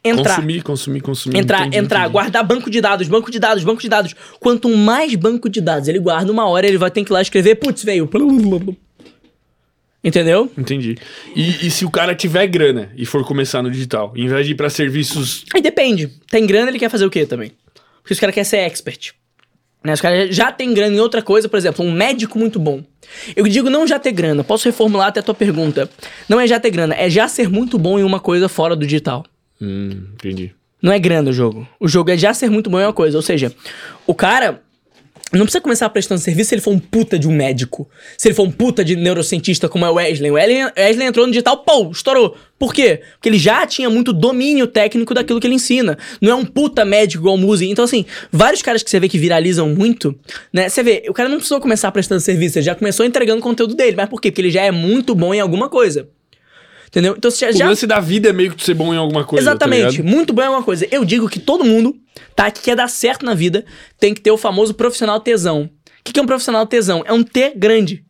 entrar. 0.04 0.36
Consumir, 0.36 0.62
consumir, 0.62 1.02
consumir. 1.02 1.38
Entrar, 1.40 1.62
entendi, 1.62 1.78
entrar, 1.78 2.00
entendi. 2.02 2.14
guardar 2.14 2.44
banco 2.44 2.70
de 2.70 2.82
dados, 2.82 3.08
banco 3.08 3.32
de 3.32 3.40
dados, 3.40 3.64
banco 3.64 3.82
de 3.82 3.90
dados. 3.90 4.16
Quanto 4.40 4.70
mais 4.76 5.16
banco 5.16 5.50
de 5.50 5.62
dados 5.62 5.88
ele 5.88 6.00
guarda, 6.00 6.32
uma 6.32 6.48
hora 6.48 6.68
ele 6.68 6.78
vai 6.78 6.92
ter 6.92 7.04
que 7.04 7.12
ir 7.12 7.14
lá 7.14 7.22
escrever, 7.22 7.56
putz, 7.56 7.84
veio. 7.84 8.10
Entendeu? 10.04 10.50
Entendi. 10.58 10.98
E, 11.36 11.68
e 11.68 11.72
se 11.72 11.84
o 11.84 11.90
cara 11.90 12.16
tiver 12.16 12.48
grana 12.48 12.92
e 12.96 13.06
for 13.06 13.26
começar 13.26 13.62
no 13.62 13.70
digital, 13.70 14.14
em 14.16 14.28
vez 14.28 14.46
de 14.46 14.54
ir 14.54 14.56
pra 14.56 14.70
serviços. 14.70 15.44
Aí 15.54 15.62
depende. 15.62 16.08
Tem 16.30 16.46
grana, 16.46 16.70
ele 16.70 16.80
quer 16.80 16.90
fazer 16.90 17.06
o 17.06 17.10
quê 17.10 17.26
também? 17.26 17.52
Porque 18.02 18.14
os 18.14 18.20
caras 18.20 18.34
querem 18.34 18.46
ser 18.46 18.58
expert. 18.58 19.14
Né? 19.84 19.94
Os 19.94 20.02
caras 20.02 20.36
já 20.36 20.52
tem 20.52 20.74
grana 20.74 20.96
em 20.96 21.00
outra 21.00 21.22
coisa, 21.22 21.48
por 21.48 21.58
exemplo, 21.58 21.86
um 21.86 21.92
médico 21.92 22.38
muito 22.38 22.60
bom. 22.60 22.84
Eu 23.36 23.48
digo 23.48 23.70
não 23.70 23.88
já 23.88 23.98
ter 23.98 24.12
grana, 24.12 24.44
posso 24.44 24.66
reformular 24.66 25.08
até 25.08 25.20
a 25.20 25.24
tua 25.24 25.36
pergunta. 25.36 25.90
Não 26.28 26.40
é 26.40 26.48
já 26.48 26.60
ter 26.60 26.72
grana, 26.72 26.96
é 26.96 27.10
já 27.10 27.28
ser 27.28 27.50
muito 27.50 27.78
bom 27.78 28.00
em 28.00 28.04
uma 28.04 28.20
coisa 28.20 28.50
fora 28.50 28.76
do 28.76 28.86
digital. 28.86 29.26
Hum, 29.62 30.08
entendi. 30.14 30.54
Não 30.82 30.92
é 30.92 31.00
grana 31.00 31.30
o 31.30 31.34
jogo. 31.34 31.68
O 31.80 31.88
jogo 31.88 32.12
é 32.12 32.18
já 32.18 32.34
ser 32.34 32.50
muito 32.50 32.70
bom 32.70 32.80
em 32.80 32.84
uma 32.84 32.94
coisa. 32.94 33.18
Ou 33.18 33.22
seja, 33.22 33.52
o 34.06 34.14
cara 34.14 34.62
não 35.34 35.46
precisa 35.46 35.62
começar 35.62 35.90
prestando 35.90 36.22
serviço 36.22 36.50
se 36.50 36.56
ele 36.56 36.62
for 36.62 36.72
um 36.72 36.80
puta 36.80 37.20
de 37.20 37.28
um 37.28 37.32
médico. 37.32 37.90
Se 38.18 38.30
ele 38.30 38.36
for 38.36 38.44
um 38.44 38.52
puta 38.52 38.84
de 38.84 38.96
neurocientista 38.96 39.68
como 39.68 39.86
é 39.86 39.90
o 39.90 39.96
Wesley. 39.96 40.32
O 40.32 40.36
Wesley, 40.36 41.06
entrou 41.06 41.26
no 41.26 41.32
digital, 41.32 41.58
pô, 41.58 41.92
estourou. 41.92 42.38
Por 42.58 42.74
quê? 42.74 43.02
Porque 43.14 43.30
ele 43.30 43.38
já 43.38 43.68
tinha 43.68 43.90
muito 43.90 44.14
domínio 44.14 44.68
técnico 44.68 45.14
daquilo 45.14 45.40
que 45.40 45.46
ele 45.46 45.56
ensina. 45.56 45.98
Não 46.22 46.32
é 46.32 46.36
um 46.36 46.46
puta 46.46 46.86
médico 46.86 47.24
igual 47.24 47.36
o 47.36 47.38
Muzi. 47.38 47.70
Então, 47.70 47.84
assim, 47.84 48.06
vários 48.32 48.62
caras 48.62 48.82
que 48.82 48.90
você 48.90 49.00
vê 49.00 49.10
que 49.10 49.18
viralizam 49.18 49.68
muito, 49.70 50.18
né? 50.52 50.70
Você 50.70 50.82
vê, 50.82 51.04
o 51.10 51.14
cara 51.14 51.28
não 51.28 51.38
precisou 51.38 51.60
começar 51.60 51.92
prestando 51.92 52.22
serviço, 52.22 52.58
ele 52.58 52.66
já 52.66 52.74
começou 52.74 53.06
entregando 53.06 53.40
o 53.40 53.44
conteúdo 53.44 53.76
dele. 53.76 53.96
Mas 53.98 54.10
por 54.10 54.22
quê? 54.22 54.32
Porque 54.32 54.42
ele 54.42 54.52
já 54.52 54.64
é 54.64 54.72
muito 54.72 55.14
bom 55.14 55.34
em 55.34 55.40
alguma 55.40 55.70
coisa. 55.70 56.08
Entendeu? 56.88 57.16
Então, 57.18 57.30
você 57.30 57.52
já, 57.52 57.66
O 57.66 57.70
lance 57.70 57.86
da 57.86 58.00
vida 58.00 58.30
é 58.30 58.34
meio 58.34 58.54
que 58.54 58.64
ser 58.64 58.74
bom 58.74 58.94
em 58.94 58.98
alguma 58.98 59.24
coisa. 59.24 59.46
tá 59.46 59.52
Exatamente. 59.52 59.98
ligado? 59.98 60.06
muito 60.16 60.34
bom 60.34 60.42
é 60.42 60.50
uma 60.50 60.64
coisa. 60.64 60.88
Eu 60.90 61.04
digo 61.04 61.28
que 61.30 61.40
todo 61.40 61.64
mundo, 61.64 61.96
tá, 62.36 62.50
que 62.50 62.62
quer 62.62 62.76
dar 62.76 62.88
certo 62.88 63.26
na 63.26 63.34
vida, 63.34 63.66
tem 64.00 64.14
que 64.14 64.22
ter 64.22 64.32
o 64.32 64.38
famoso 64.38 64.74
profissional 64.74 65.20
tesão. 65.20 65.64
O 65.64 66.04
que, 66.04 66.14
que 66.14 66.20
é 66.20 66.24
um 66.24 66.28
profissional 66.28 66.66
tesão? 66.66 67.04
É 67.06 67.12
um 67.12 67.24
T 67.24 67.54
grande. 67.56 68.04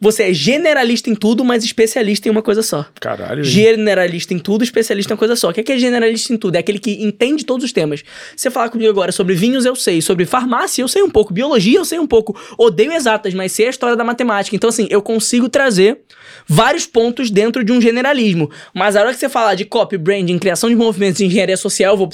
Você 0.00 0.24
é 0.24 0.34
generalista 0.34 1.08
em 1.10 1.14
tudo, 1.14 1.44
mas 1.44 1.62
especialista 1.62 2.26
em 2.26 2.30
uma 2.32 2.42
coisa 2.42 2.60
só. 2.60 2.84
Caralho. 3.00 3.38
hein? 3.38 3.44
Generalista 3.44 4.34
em 4.34 4.38
tudo, 4.40 4.64
especialista 4.64 5.12
em 5.12 5.14
uma 5.14 5.18
coisa 5.18 5.36
só. 5.36 5.50
O 5.50 5.52
que 5.52 5.60
é, 5.60 5.62
que 5.62 5.70
é 5.70 5.78
generalista 5.78 6.32
em 6.32 6.36
tudo? 6.36 6.56
É 6.56 6.58
aquele 6.58 6.80
que 6.80 7.04
entende 7.04 7.44
todos 7.44 7.64
os 7.64 7.72
temas. 7.72 8.02
Você 8.36 8.50
falar 8.50 8.68
comigo 8.68 8.90
agora 8.90 9.12
sobre 9.12 9.36
vinhos, 9.36 9.64
eu 9.64 9.76
sei. 9.76 10.02
Sobre 10.02 10.26
farmácia, 10.26 10.82
eu 10.82 10.88
sei 10.88 11.04
um 11.04 11.10
pouco. 11.10 11.32
Biologia, 11.32 11.78
eu 11.78 11.84
sei 11.84 12.00
um 12.00 12.06
pouco. 12.08 12.36
Odeio 12.58 12.92
exatas, 12.92 13.32
mas 13.32 13.52
sei 13.52 13.68
a 13.68 13.70
história 13.70 13.94
da 13.94 14.02
matemática. 14.02 14.56
Então, 14.56 14.70
assim, 14.70 14.88
eu 14.90 15.00
consigo 15.00 15.48
trazer 15.48 16.00
vários 16.46 16.86
pontos 16.86 17.30
dentro 17.30 17.64
de 17.64 17.72
um 17.72 17.80
generalismo. 17.80 18.50
Mas 18.74 18.96
a 18.96 19.00
hora 19.00 19.12
que 19.12 19.18
você 19.18 19.28
falar 19.28 19.54
de 19.54 19.64
copy, 19.64 19.96
branding, 19.96 20.38
criação 20.38 20.68
de 20.68 20.76
movimentos 20.76 21.20
e 21.20 21.24
engenharia 21.24 21.56
social, 21.56 21.94
eu 21.94 21.98
vou... 21.98 22.10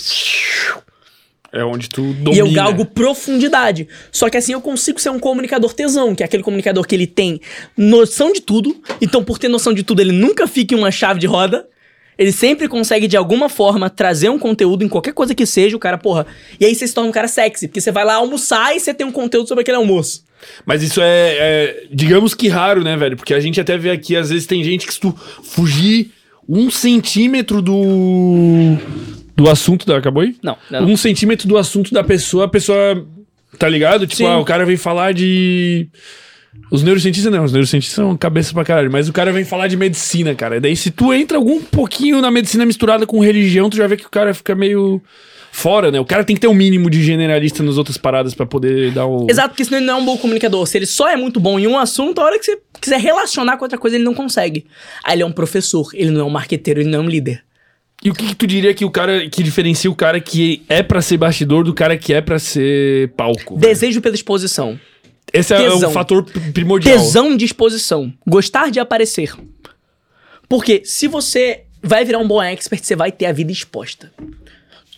É 1.50 1.64
onde 1.64 1.88
tu 1.88 2.02
domina. 2.02 2.34
E 2.34 2.38
eu 2.38 2.52
galgo 2.52 2.84
profundidade. 2.84 3.88
Só 4.12 4.28
que 4.28 4.36
assim 4.36 4.52
eu 4.52 4.60
consigo 4.60 5.00
ser 5.00 5.08
um 5.10 5.18
comunicador 5.18 5.72
tesão, 5.72 6.14
que 6.14 6.22
é 6.22 6.26
aquele 6.26 6.42
comunicador 6.42 6.86
que 6.86 6.94
ele 6.94 7.06
tem 7.06 7.40
noção 7.76 8.32
de 8.32 8.42
tudo. 8.42 8.76
Então, 9.00 9.24
por 9.24 9.38
ter 9.38 9.48
noção 9.48 9.72
de 9.72 9.82
tudo, 9.82 10.00
ele 10.00 10.12
nunca 10.12 10.46
fica 10.46 10.74
em 10.74 10.78
uma 10.78 10.90
chave 10.90 11.18
de 11.18 11.26
roda. 11.26 11.66
Ele 12.18 12.32
sempre 12.32 12.68
consegue, 12.68 13.06
de 13.06 13.16
alguma 13.16 13.48
forma, 13.48 13.88
trazer 13.88 14.28
um 14.28 14.38
conteúdo 14.38 14.84
em 14.84 14.88
qualquer 14.88 15.14
coisa 15.14 15.34
que 15.34 15.46
seja, 15.46 15.76
o 15.76 15.78
cara, 15.78 15.96
porra. 15.96 16.26
E 16.60 16.66
aí 16.66 16.74
você 16.74 16.86
se 16.86 16.92
torna 16.92 17.08
um 17.08 17.12
cara 17.12 17.28
sexy, 17.28 17.68
porque 17.68 17.80
você 17.80 17.92
vai 17.92 18.04
lá 18.04 18.16
almoçar 18.16 18.76
e 18.76 18.80
você 18.80 18.92
tem 18.92 19.06
um 19.06 19.12
conteúdo 19.12 19.48
sobre 19.48 19.62
aquele 19.62 19.76
almoço. 19.76 20.24
Mas 20.64 20.82
isso 20.82 21.00
é, 21.00 21.36
é, 21.38 21.86
digamos 21.90 22.34
que 22.34 22.48
raro, 22.48 22.82
né, 22.82 22.96
velho? 22.96 23.16
Porque 23.16 23.34
a 23.34 23.40
gente 23.40 23.60
até 23.60 23.76
vê 23.76 23.90
aqui, 23.90 24.16
às 24.16 24.30
vezes 24.30 24.46
tem 24.46 24.62
gente 24.62 24.86
que 24.86 24.94
se 24.94 25.00
tu 25.00 25.14
fugir 25.42 26.12
um 26.48 26.70
centímetro 26.70 27.60
do. 27.60 28.76
do 29.36 29.50
assunto 29.50 29.86
da. 29.86 29.98
Acabou 29.98 30.22
aí? 30.22 30.36
Não, 30.42 30.56
não, 30.70 30.80
não. 30.80 30.88
Um 30.88 30.96
centímetro 30.96 31.46
do 31.46 31.58
assunto 31.58 31.92
da 31.92 32.02
pessoa, 32.02 32.46
a 32.46 32.48
pessoa. 32.48 33.06
Tá 33.58 33.68
ligado? 33.68 34.06
Tipo, 34.06 34.26
ah, 34.26 34.38
o 34.38 34.44
cara 34.44 34.64
vem 34.64 34.76
falar 34.76 35.12
de. 35.12 35.88
Os 36.70 36.82
neurocientistas 36.82 37.32
não, 37.32 37.44
os 37.44 37.52
neurocientistas 37.52 37.94
são 37.94 38.16
cabeça 38.16 38.52
pra 38.52 38.64
caralho, 38.64 38.90
mas 38.90 39.08
o 39.08 39.12
cara 39.12 39.32
vem 39.32 39.44
falar 39.44 39.68
de 39.68 39.76
medicina, 39.76 40.34
cara. 40.34 40.60
Daí 40.60 40.76
se 40.76 40.90
tu 40.90 41.12
entra 41.14 41.38
algum 41.38 41.60
pouquinho 41.62 42.20
na 42.20 42.30
medicina 42.30 42.66
misturada 42.66 43.06
com 43.06 43.20
religião, 43.20 43.70
tu 43.70 43.76
já 43.76 43.86
vê 43.86 43.96
que 43.96 44.06
o 44.06 44.10
cara 44.10 44.34
fica 44.34 44.54
meio 44.54 45.00
fora, 45.58 45.90
né? 45.90 45.98
O 46.00 46.04
cara 46.04 46.24
tem 46.24 46.34
que 46.36 46.40
ter 46.40 46.48
um 46.48 46.54
mínimo 46.54 46.88
de 46.88 47.02
generalista 47.02 47.62
nas 47.62 47.76
outras 47.76 47.96
paradas 47.96 48.34
pra 48.34 48.46
poder 48.46 48.92
dar 48.92 49.06
o. 49.06 49.26
Exato, 49.28 49.50
porque 49.50 49.64
senão 49.64 49.78
ele 49.78 49.86
não 49.86 49.98
é 49.98 50.00
um 50.00 50.04
bom 50.04 50.16
comunicador. 50.16 50.66
Se 50.66 50.78
ele 50.78 50.86
só 50.86 51.08
é 51.08 51.16
muito 51.16 51.38
bom 51.40 51.58
em 51.58 51.66
um 51.66 51.76
assunto, 51.78 52.20
a 52.20 52.24
hora 52.24 52.38
que 52.38 52.44
você 52.44 52.58
quiser 52.80 53.00
relacionar 53.00 53.56
com 53.56 53.64
outra 53.64 53.76
coisa, 53.78 53.96
ele 53.96 54.04
não 54.04 54.14
consegue. 54.14 54.66
Aí 55.04 55.14
ele 55.16 55.22
é 55.22 55.26
um 55.26 55.32
professor, 55.32 55.90
ele 55.94 56.10
não 56.10 56.20
é 56.20 56.24
um 56.24 56.30
marqueteiro, 56.30 56.80
ele 56.80 56.88
não 56.90 57.00
é 57.00 57.02
um 57.02 57.08
líder. 57.08 57.42
E 58.04 58.10
o 58.10 58.14
que, 58.14 58.26
que 58.28 58.34
tu 58.36 58.46
diria 58.46 58.72
que 58.72 58.84
o 58.84 58.90
cara 58.90 59.28
que 59.28 59.42
diferencia 59.42 59.90
o 59.90 59.94
cara 59.94 60.20
que 60.20 60.62
é 60.68 60.82
pra 60.84 61.02
ser 61.02 61.16
bastidor 61.16 61.64
do 61.64 61.74
cara 61.74 61.96
que 61.98 62.14
é 62.14 62.20
pra 62.20 62.38
ser 62.38 63.08
palco? 63.16 63.56
velho? 63.58 63.60
Desejo 63.72 64.00
pela 64.00 64.14
exposição. 64.14 64.78
Esse 65.32 65.52
é 65.52 65.58
tesão. 65.58 65.90
o 65.90 65.92
fator 65.92 66.24
p- 66.24 66.38
primordial. 66.52 66.96
Tesão 66.96 67.36
de 67.36 67.44
exposição. 67.44 68.12
Gostar 68.26 68.70
de 68.70 68.78
aparecer. 68.80 69.32
Porque 70.48 70.82
se 70.84 71.06
você 71.08 71.62
vai 71.82 72.04
virar 72.04 72.18
um 72.18 72.26
bom 72.26 72.42
expert, 72.42 72.82
você 72.82 72.96
vai 72.96 73.12
ter 73.12 73.26
a 73.26 73.32
vida 73.32 73.52
exposta. 73.52 74.10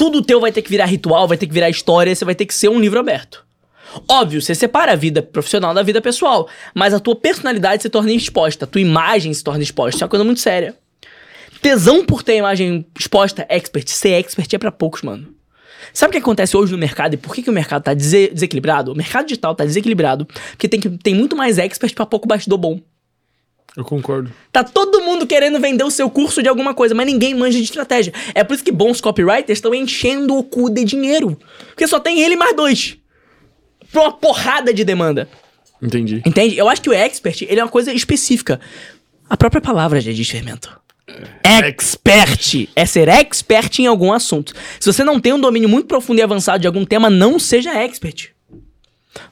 Tudo 0.00 0.22
teu 0.22 0.40
vai 0.40 0.50
ter 0.50 0.62
que 0.62 0.70
virar 0.70 0.86
ritual, 0.86 1.28
vai 1.28 1.36
ter 1.36 1.46
que 1.46 1.52
virar 1.52 1.68
história, 1.68 2.14
você 2.14 2.24
vai 2.24 2.34
ter 2.34 2.46
que 2.46 2.54
ser 2.54 2.70
um 2.70 2.80
livro 2.80 2.98
aberto. 2.98 3.44
Óbvio, 4.08 4.40
você 4.40 4.54
separa 4.54 4.92
a 4.92 4.96
vida 4.96 5.20
profissional 5.20 5.74
da 5.74 5.82
vida 5.82 6.00
pessoal, 6.00 6.48
mas 6.74 6.94
a 6.94 6.98
tua 6.98 7.14
personalidade 7.14 7.82
se 7.82 7.90
torna 7.90 8.10
exposta, 8.10 8.64
a 8.64 8.66
tua 8.66 8.80
imagem 8.80 9.34
se 9.34 9.44
torna 9.44 9.62
exposta. 9.62 9.96
Isso 9.96 10.02
é 10.02 10.06
uma 10.06 10.08
coisa 10.08 10.24
muito 10.24 10.40
séria. 10.40 10.74
Tesão 11.60 12.02
por 12.02 12.22
ter 12.22 12.32
a 12.32 12.36
imagem 12.36 12.86
exposta, 12.98 13.44
expert. 13.50 13.90
Ser 13.90 14.12
expert 14.14 14.50
é 14.54 14.56
pra 14.56 14.72
poucos, 14.72 15.02
mano. 15.02 15.28
Sabe 15.92 16.08
o 16.08 16.12
que 16.12 16.18
acontece 16.18 16.56
hoje 16.56 16.72
no 16.72 16.78
mercado 16.78 17.12
e 17.12 17.16
por 17.18 17.34
que, 17.34 17.42
que 17.42 17.50
o 17.50 17.52
mercado 17.52 17.82
tá 17.82 17.92
dese- 17.92 18.30
desequilibrado? 18.32 18.92
O 18.92 18.96
mercado 18.96 19.26
digital 19.26 19.54
tá 19.54 19.66
desequilibrado 19.66 20.24
porque 20.24 20.66
tem, 20.66 20.80
que, 20.80 20.88
tem 20.88 21.14
muito 21.14 21.36
mais 21.36 21.58
expert 21.58 21.92
pra 21.94 22.06
pouco 22.06 22.26
bastidor 22.26 22.56
bom. 22.58 22.80
Eu 23.76 23.84
concordo. 23.84 24.32
Tá 24.52 24.64
todo 24.64 25.00
mundo 25.00 25.26
querendo 25.26 25.60
vender 25.60 25.84
o 25.84 25.90
seu 25.90 26.10
curso 26.10 26.42
de 26.42 26.48
alguma 26.48 26.74
coisa, 26.74 26.94
mas 26.94 27.06
ninguém 27.06 27.34
manja 27.34 27.58
de 27.58 27.64
estratégia. 27.64 28.12
É 28.34 28.42
por 28.42 28.54
isso 28.54 28.64
que 28.64 28.72
bons 28.72 29.00
copywriters 29.00 29.58
estão 29.58 29.74
enchendo 29.74 30.36
o 30.36 30.42
cu 30.42 30.68
de 30.68 30.84
dinheiro. 30.84 31.38
Porque 31.68 31.86
só 31.86 32.00
tem 32.00 32.20
ele 32.20 32.36
mais 32.36 32.54
dois. 32.54 32.98
Pra 33.92 34.02
uma 34.02 34.12
porrada 34.12 34.74
de 34.74 34.84
demanda. 34.84 35.28
Entendi. 35.80 36.22
Entende? 36.26 36.58
Eu 36.58 36.68
acho 36.68 36.82
que 36.82 36.90
o 36.90 36.92
expert, 36.92 37.42
ele 37.42 37.60
é 37.60 37.64
uma 37.64 37.70
coisa 37.70 37.92
específica. 37.92 38.60
A 39.28 39.36
própria 39.36 39.60
palavra 39.60 40.00
já 40.00 40.12
diz 40.12 40.28
fermento. 40.28 40.78
Expert 41.42 42.68
é 42.76 42.86
ser 42.86 43.08
expert 43.08 43.78
em 43.78 43.86
algum 43.86 44.12
assunto. 44.12 44.52
Se 44.78 44.92
você 44.92 45.02
não 45.02 45.18
tem 45.18 45.32
um 45.32 45.40
domínio 45.40 45.68
muito 45.68 45.86
profundo 45.86 46.18
e 46.18 46.22
avançado 46.22 46.60
de 46.60 46.66
algum 46.66 46.84
tema, 46.84 47.10
não 47.10 47.38
seja 47.38 47.74
expert. 47.74 48.30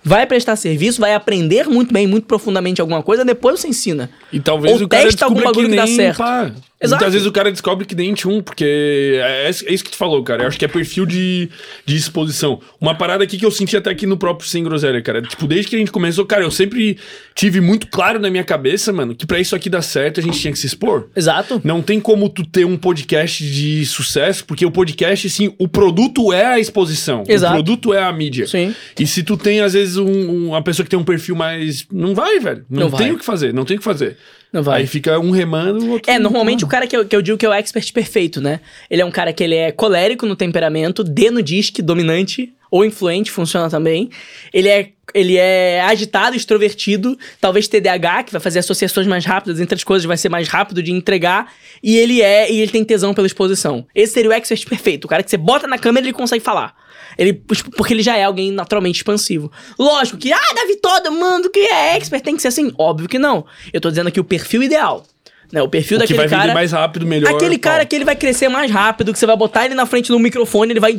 Vai 0.02 0.26
prestar 0.26 0.56
serviço, 0.56 1.00
vai 1.00 1.14
aprender 1.14 1.68
muito 1.68 1.92
bem, 1.92 2.06
muito 2.06 2.26
profundamente 2.26 2.80
alguma 2.80 3.02
coisa, 3.02 3.25
depois 3.25 3.61
você 3.61 3.68
ensina. 3.68 4.11
E 4.32 4.40
talvez 4.40 4.75
Ou 4.75 4.87
o 4.87 4.88
cara 4.88 5.04
testa 5.04 5.25
algum 5.25 5.40
bagulho 5.40 5.68
que 5.68 5.76
dá 5.76 5.87
certo. 5.87 6.18
Pá. 6.18 6.50
Exato. 6.80 7.00
Muitas 7.00 7.12
vezes 7.12 7.26
o 7.26 7.32
cara 7.32 7.50
descobre 7.50 7.85
que 7.85 7.94
nem 7.94 8.14
tinha 8.14 8.32
um, 8.32 8.40
porque 8.40 9.18
é, 9.20 9.47
é 9.49 9.50
isso 9.50 9.85
que 9.85 9.90
tu 9.90 9.97
falou, 9.97 10.23
cara. 10.23 10.44
Eu 10.44 10.49
acho 10.49 10.56
que 10.56 10.64
é 10.64 10.68
perfil 10.68 11.04
de, 11.04 11.49
de 11.85 11.97
exposição. 11.97 12.61
Uma 12.80 12.94
parada 12.94 13.25
aqui 13.25 13.37
que 13.37 13.44
eu 13.44 13.50
senti 13.50 13.76
até 13.76 13.90
aqui 13.90 14.06
no 14.06 14.16
próprio 14.16 14.49
Sem 14.49 14.62
Groselha, 14.62 15.02
cara. 15.02 15.20
Tipo, 15.23 15.49
desde 15.49 15.68
que 15.70 15.75
a 15.76 15.78
gente 15.80 15.90
começou, 15.90 16.25
cara, 16.25 16.44
eu 16.44 16.50
sempre 16.52 16.97
tive 17.35 17.61
muito 17.61 17.88
claro 17.88 18.20
na 18.20 18.30
minha 18.30 18.44
cabeça, 18.44 18.92
mano, 18.92 19.12
que 19.14 19.26
pra 19.26 19.40
isso 19.40 19.56
aqui 19.56 19.68
dar 19.68 19.82
certo 19.82 20.20
a 20.20 20.23
gente 20.23 20.38
tinha 20.38 20.52
que 20.52 20.58
se 20.58 20.66
expor. 20.66 21.08
Exato. 21.16 21.61
Não 21.64 21.82
tem 21.82 21.99
como 21.99 22.28
tu 22.28 22.47
ter 22.47 22.64
um 22.64 22.76
podcast 22.76 23.42
de 23.44 23.85
sucesso, 23.85 24.44
porque 24.44 24.64
o 24.64 24.70
podcast, 24.70 25.28
sim, 25.30 25.52
o 25.58 25.66
produto 25.66 26.32
é 26.32 26.47
a 26.47 26.61
exposição. 26.61 27.25
Exato. 27.26 27.54
O 27.54 27.56
produto 27.56 27.92
é 27.92 28.02
a 28.02 28.12
mídia. 28.12 28.47
Sim. 28.47 28.73
E 28.99 29.04
se 29.04 29.25
tu 29.25 29.37
tem, 29.37 29.61
às 29.61 29.73
vezes, 29.73 29.97
um- 29.97 30.06
um- 30.06 30.49
uma 30.50 30.62
pessoa 30.62 30.85
que 30.85 30.90
tem 30.90 30.99
um 30.99 31.04
perfil 31.04 31.35
mais. 31.35 31.85
Não 31.92 32.14
vai, 32.14 32.38
velho. 32.38 32.64
Não, 32.70 32.88
Não 32.88 32.97
tem 32.97 33.08
vai. 33.08 33.16
o 33.16 33.18
que 33.18 33.25
fazer, 33.25 33.52
não 33.52 33.64
tem 33.64 33.76
o 33.76 33.80
que 33.80 33.85
fazer. 33.85 34.16
Não 34.52 34.62
vai. 34.62 34.81
Aí 34.81 34.87
fica 34.87 35.19
um 35.19 35.31
remando, 35.31 35.85
o 35.85 35.90
outro. 35.90 36.11
É, 36.11 36.19
normalmente 36.19 36.64
o 36.64 36.69
cara 36.69 36.87
que 36.87 36.97
eu, 36.97 37.05
que 37.05 37.14
eu 37.14 37.21
digo 37.21 37.37
que 37.37 37.45
é 37.45 37.49
o 37.49 37.52
expert 37.52 37.93
perfeito, 37.93 38.40
né? 38.40 38.61
Ele 38.90 39.02
é 39.02 39.05
um 39.05 39.11
cara 39.11 39.33
que 39.33 39.45
ele 39.45 39.55
é 39.55 39.71
colérico 39.71 40.25
no 40.25 40.35
temperamento, 40.35 41.05
D 41.05 41.31
no 41.31 41.43
disque, 41.43 41.83
dominante, 41.83 42.52
ou 42.71 42.85
influente, 42.85 43.31
funciona 43.31 43.69
também. 43.69 44.11
Ele 44.52 44.69
é, 44.69 44.90
ele 45.14 45.37
é 45.37 45.83
agitado, 45.83 46.37
extrovertido, 46.37 47.19
talvez 47.40 47.69
TDAH, 47.69 48.25
que 48.25 48.33
vai 48.33 48.40
fazer 48.40 48.59
associações 48.59 49.07
mais 49.07 49.25
rápidas 49.25 49.61
entre 49.61 49.75
as 49.75 49.85
coisas, 49.85 50.07
vai 50.07 50.17
ser 50.17 50.28
mais 50.28 50.49
rápido 50.49 50.83
de 50.83 50.93
entregar. 50.93 51.52
E 51.83 51.97
ele 51.97 52.23
é, 52.23 52.50
e 52.50 52.61
ele 52.61 52.71
tem 52.71 52.85
tesão 52.85 53.14
pela 53.14 53.26
exposição. 53.26 53.87
Esse 53.95 54.14
seria 54.14 54.31
o 54.31 54.33
expert 54.33 54.67
perfeito, 54.67 55.05
o 55.05 55.09
cara 55.09 55.23
que 55.23 55.31
você 55.31 55.37
bota 55.37 55.67
na 55.67 55.78
câmera 55.78 56.07
e 56.07 56.09
ele 56.09 56.17
consegue 56.17 56.43
falar. 56.43 56.75
Ele, 57.18 57.32
porque 57.76 57.92
ele 57.92 58.02
já 58.02 58.16
é 58.16 58.22
alguém 58.25 58.52
naturalmente 58.52 58.96
expansivo. 58.96 59.50
Lógico 59.76 60.16
que, 60.16 60.32
ah, 60.32 60.54
Davi, 60.54 60.76
todo 60.76 61.10
mundo 61.10 61.50
que 61.50 61.58
é 61.58 61.96
expert 61.96 62.22
tem 62.22 62.37
que 62.37 62.42
ser 62.42 62.48
assim. 62.48 62.72
Óbvio 62.78 63.08
que 63.08 63.18
não. 63.18 63.44
Eu 63.72 63.80
tô 63.80 63.90
dizendo 63.90 64.06
aqui 64.06 64.20
o 64.20 64.25
perfil 64.25 64.62
ideal. 64.62 65.04
Né? 65.50 65.60
O 65.62 65.68
perfil 65.68 65.96
O 65.96 66.00
que 66.00 66.06
daquele 66.06 66.18
vai 66.18 66.28
cara. 66.28 66.42
vender 66.42 66.54
mais 66.54 66.72
rápido, 66.72 67.06
melhor. 67.06 67.34
aquele 67.34 67.58
tal. 67.58 67.72
cara 67.72 67.84
que 67.84 67.96
ele 67.96 68.04
vai 68.04 68.14
crescer 68.14 68.48
mais 68.48 68.70
rápido, 68.70 69.12
que 69.12 69.18
você 69.18 69.26
vai 69.26 69.37
botar 69.37 69.64
ele 69.64 69.75
na 69.75 69.87
frente 69.87 70.08
do 70.12 70.18
microfone, 70.18 70.72
ele 70.72 70.80
vai. 70.80 70.94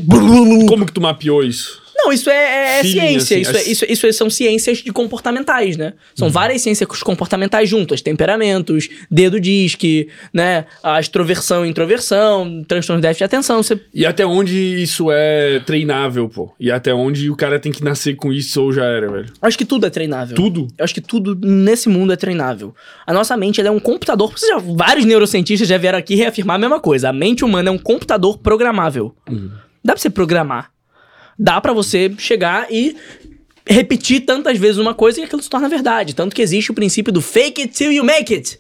Como 0.67 0.85
que 0.85 0.91
tu 0.91 0.99
mapeou 0.99 1.43
isso? 1.43 1.81
Não, 2.03 2.12
isso 2.13 2.29
é, 2.29 2.34
é- 2.36 2.79
é 2.79 2.82
Feeling, 2.82 3.20
ciência. 3.20 3.38
assim, 3.38 3.41
isso, 3.72 3.86
é- 3.86 3.91
isso, 3.91 4.08
isso 4.08 4.13
são 4.18 4.29
ciências 4.29 4.77
de 4.79 4.91
comportamentais, 4.91 5.75
né? 5.77 5.94
São 6.15 6.27
Uhum. 6.27 6.34
várias 6.34 6.62
ciências 6.62 6.88
comportamentais 7.03 7.68
juntas. 7.70 8.01
Temperamentos, 8.01 8.88
dedo 9.12 9.39
disque, 9.39 10.08
né? 10.34 10.65
A 10.84 11.00
extroversão 11.00 11.65
e 11.65 11.70
introversão, 11.70 12.63
transtorno 12.68 13.01
de 13.01 13.08
déficit 13.08 13.20
de 13.20 13.24
atenção. 13.25 13.62
Você... 13.62 13.79
E 13.94 14.06
até 14.06 14.25
onde 14.25 14.56
isso 14.82 15.08
é 15.12 15.60
treinável, 15.65 16.29
pô? 16.29 16.53
E 16.60 16.72
até 16.72 16.94
onde 16.94 17.29
o 17.29 17.36
cara 17.36 17.60
tem 17.60 17.72
que 17.72 17.84
nascer 17.84 18.15
com 18.15 18.32
isso 18.32 18.62
ou 18.62 18.72
já 18.72 18.86
era, 18.86 19.10
velho? 19.12 19.25
Acho 19.41 19.58
que 19.58 19.65
tudo 19.65 19.86
é 19.86 19.89
treinável. 19.89 20.36
Tudo? 20.36 20.68
Eu 20.77 20.84
acho 20.86 20.94
que 20.94 21.01
tudo 21.01 21.36
nesse 21.41 21.89
mundo 21.89 22.13
é 22.13 22.15
treinável. 22.15 22.74
A 23.06 23.13
nossa 23.13 23.36
mente 23.36 23.60
é 23.62 23.70
um 23.72 23.79
computador. 23.79 24.34
Já- 24.38 24.58
vários 24.58 25.06
neurocientistas 25.06 25.68
já 25.68 25.77
vieram 25.77 25.98
aqui 26.00 26.15
reafirmar 26.15 26.56
a 26.56 26.60
mesma 26.60 26.79
coisa. 26.79 27.10
A 27.10 27.13
mente 27.13 27.44
humana 27.44 27.70
é 27.70 27.72
um 27.72 27.77
computador 27.77 28.38
programável. 28.38 29.13
Dá 29.84 29.94
pra 29.94 29.98
você 29.98 30.10
programar. 30.10 30.72
Dá 31.39 31.62
pra 31.62 31.72
você 31.72 32.12
chegar 32.17 32.67
e 32.69 32.98
repetir 33.65 34.22
tantas 34.22 34.58
vezes 34.58 34.77
uma 34.77 34.93
coisa 34.93 35.22
e 35.22 35.24
aquilo 35.24 35.41
se 35.41 35.50
torna 35.50 35.69
verdade. 35.69 36.13
Tanto 36.13 36.36
que 36.36 36.41
existe 36.41 36.72
o 36.72 36.74
princípio 36.74 37.13
do 37.13 37.22
fake 37.22 37.62
it 37.62 37.74
till 37.74 37.91
you 37.91 38.03
make 38.03 38.34
it. 38.34 38.60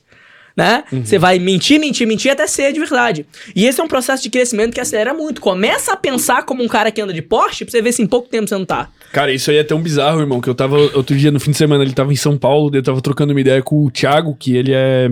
Né? 0.55 0.83
Você 0.91 1.17
vai 1.17 1.39
mentir, 1.39 1.79
mentir, 1.79 2.05
mentir 2.05 2.31
até 2.31 2.45
ser 2.45 2.73
de 2.73 2.79
verdade. 2.79 3.25
E 3.55 3.65
esse 3.65 3.79
é 3.79 3.83
um 3.83 3.87
processo 3.87 4.21
de 4.21 4.29
crescimento 4.29 4.73
que 4.73 4.81
acelera 4.81 5.13
muito. 5.13 5.39
Começa 5.39 5.93
a 5.93 5.95
pensar 5.95 6.43
como 6.43 6.61
um 6.61 6.67
cara 6.67 6.91
que 6.91 6.99
anda 6.99 7.13
de 7.13 7.21
Porsche 7.21 7.63
pra 7.63 7.71
você 7.71 7.81
ver 7.81 7.93
se 7.93 8.01
em 8.01 8.07
pouco 8.07 8.27
tempo 8.27 8.47
você 8.47 8.55
não 8.55 8.65
tá. 8.65 8.89
Cara, 9.13 9.31
isso 9.31 9.49
aí 9.49 9.57
é 9.57 9.63
tão 9.63 9.81
bizarro, 9.81 10.19
irmão, 10.19 10.41
que 10.41 10.49
eu 10.49 10.55
tava 10.55 10.77
outro 10.77 11.15
dia 11.15 11.31
no 11.31 11.39
fim 11.39 11.51
de 11.51 11.57
semana, 11.57 11.83
ele 11.83 11.93
tava 11.93 12.11
em 12.11 12.17
São 12.17 12.37
Paulo, 12.37 12.69
eu 12.73 12.83
tava 12.83 13.01
trocando 13.01 13.31
uma 13.31 13.39
ideia 13.39 13.61
com 13.61 13.85
o 13.85 13.89
Thiago, 13.89 14.35
que 14.35 14.55
ele 14.55 14.73
é. 14.73 15.09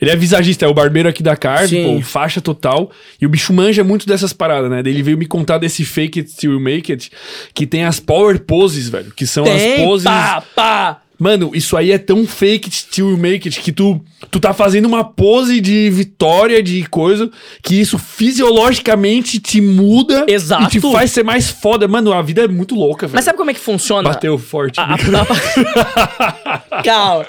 Ele 0.00 0.10
é 0.10 0.16
visagista, 0.16 0.64
é 0.64 0.68
o 0.68 0.74
barbeiro 0.74 1.08
aqui 1.08 1.22
da 1.22 1.36
Carve, 1.36 1.82
pô, 1.82 2.00
faixa 2.00 2.40
total. 2.40 2.90
E 3.20 3.26
o 3.26 3.28
bicho 3.28 3.52
manja 3.52 3.84
muito 3.84 4.06
dessas 4.06 4.32
paradas, 4.32 4.70
né? 4.70 4.80
Ele 4.80 5.02
veio 5.02 5.18
me 5.18 5.26
contar 5.26 5.58
desse 5.58 5.84
fake 5.84 6.20
it 6.20 6.36
till 6.36 6.52
you 6.52 6.60
make 6.60 6.90
it, 6.90 7.10
que 7.52 7.66
tem 7.66 7.84
as 7.84 8.00
power 8.00 8.40
poses, 8.40 8.88
velho. 8.88 9.12
Que 9.14 9.26
são 9.26 9.44
as 9.44 9.60
Tem, 9.60 9.84
poses. 9.84 10.04
pá, 10.04 10.42
pá. 10.54 11.02
Mano, 11.20 11.50
isso 11.54 11.76
aí 11.76 11.92
é 11.92 11.98
tão 11.98 12.26
fake 12.26 12.68
it 12.70 12.86
till 12.90 13.10
you 13.10 13.18
make 13.18 13.46
it 13.46 13.60
que 13.60 13.70
tu, 13.70 14.00
tu 14.30 14.40
tá 14.40 14.54
fazendo 14.54 14.86
uma 14.86 15.04
pose 15.04 15.60
de 15.60 15.90
vitória, 15.90 16.62
de 16.62 16.82
coisa, 16.88 17.30
que 17.62 17.78
isso 17.78 17.98
fisiologicamente 17.98 19.38
te 19.38 19.60
muda 19.60 20.24
Exato. 20.26 20.64
e 20.64 20.66
te 20.68 20.80
faz 20.80 21.10
ser 21.10 21.22
mais 21.22 21.50
foda. 21.50 21.86
Mano, 21.86 22.10
a 22.12 22.22
vida 22.22 22.44
é 22.44 22.48
muito 22.48 22.74
louca, 22.74 23.06
velho. 23.06 23.16
Mas 23.16 23.24
sabe 23.26 23.36
como 23.36 23.50
é 23.50 23.54
que 23.54 23.60
funciona? 23.60 24.08
Bateu 24.08 24.38
forte. 24.38 24.80
A- 24.80 24.94
a- 24.94 26.54
a- 26.74 26.80
Calma. 26.82 27.26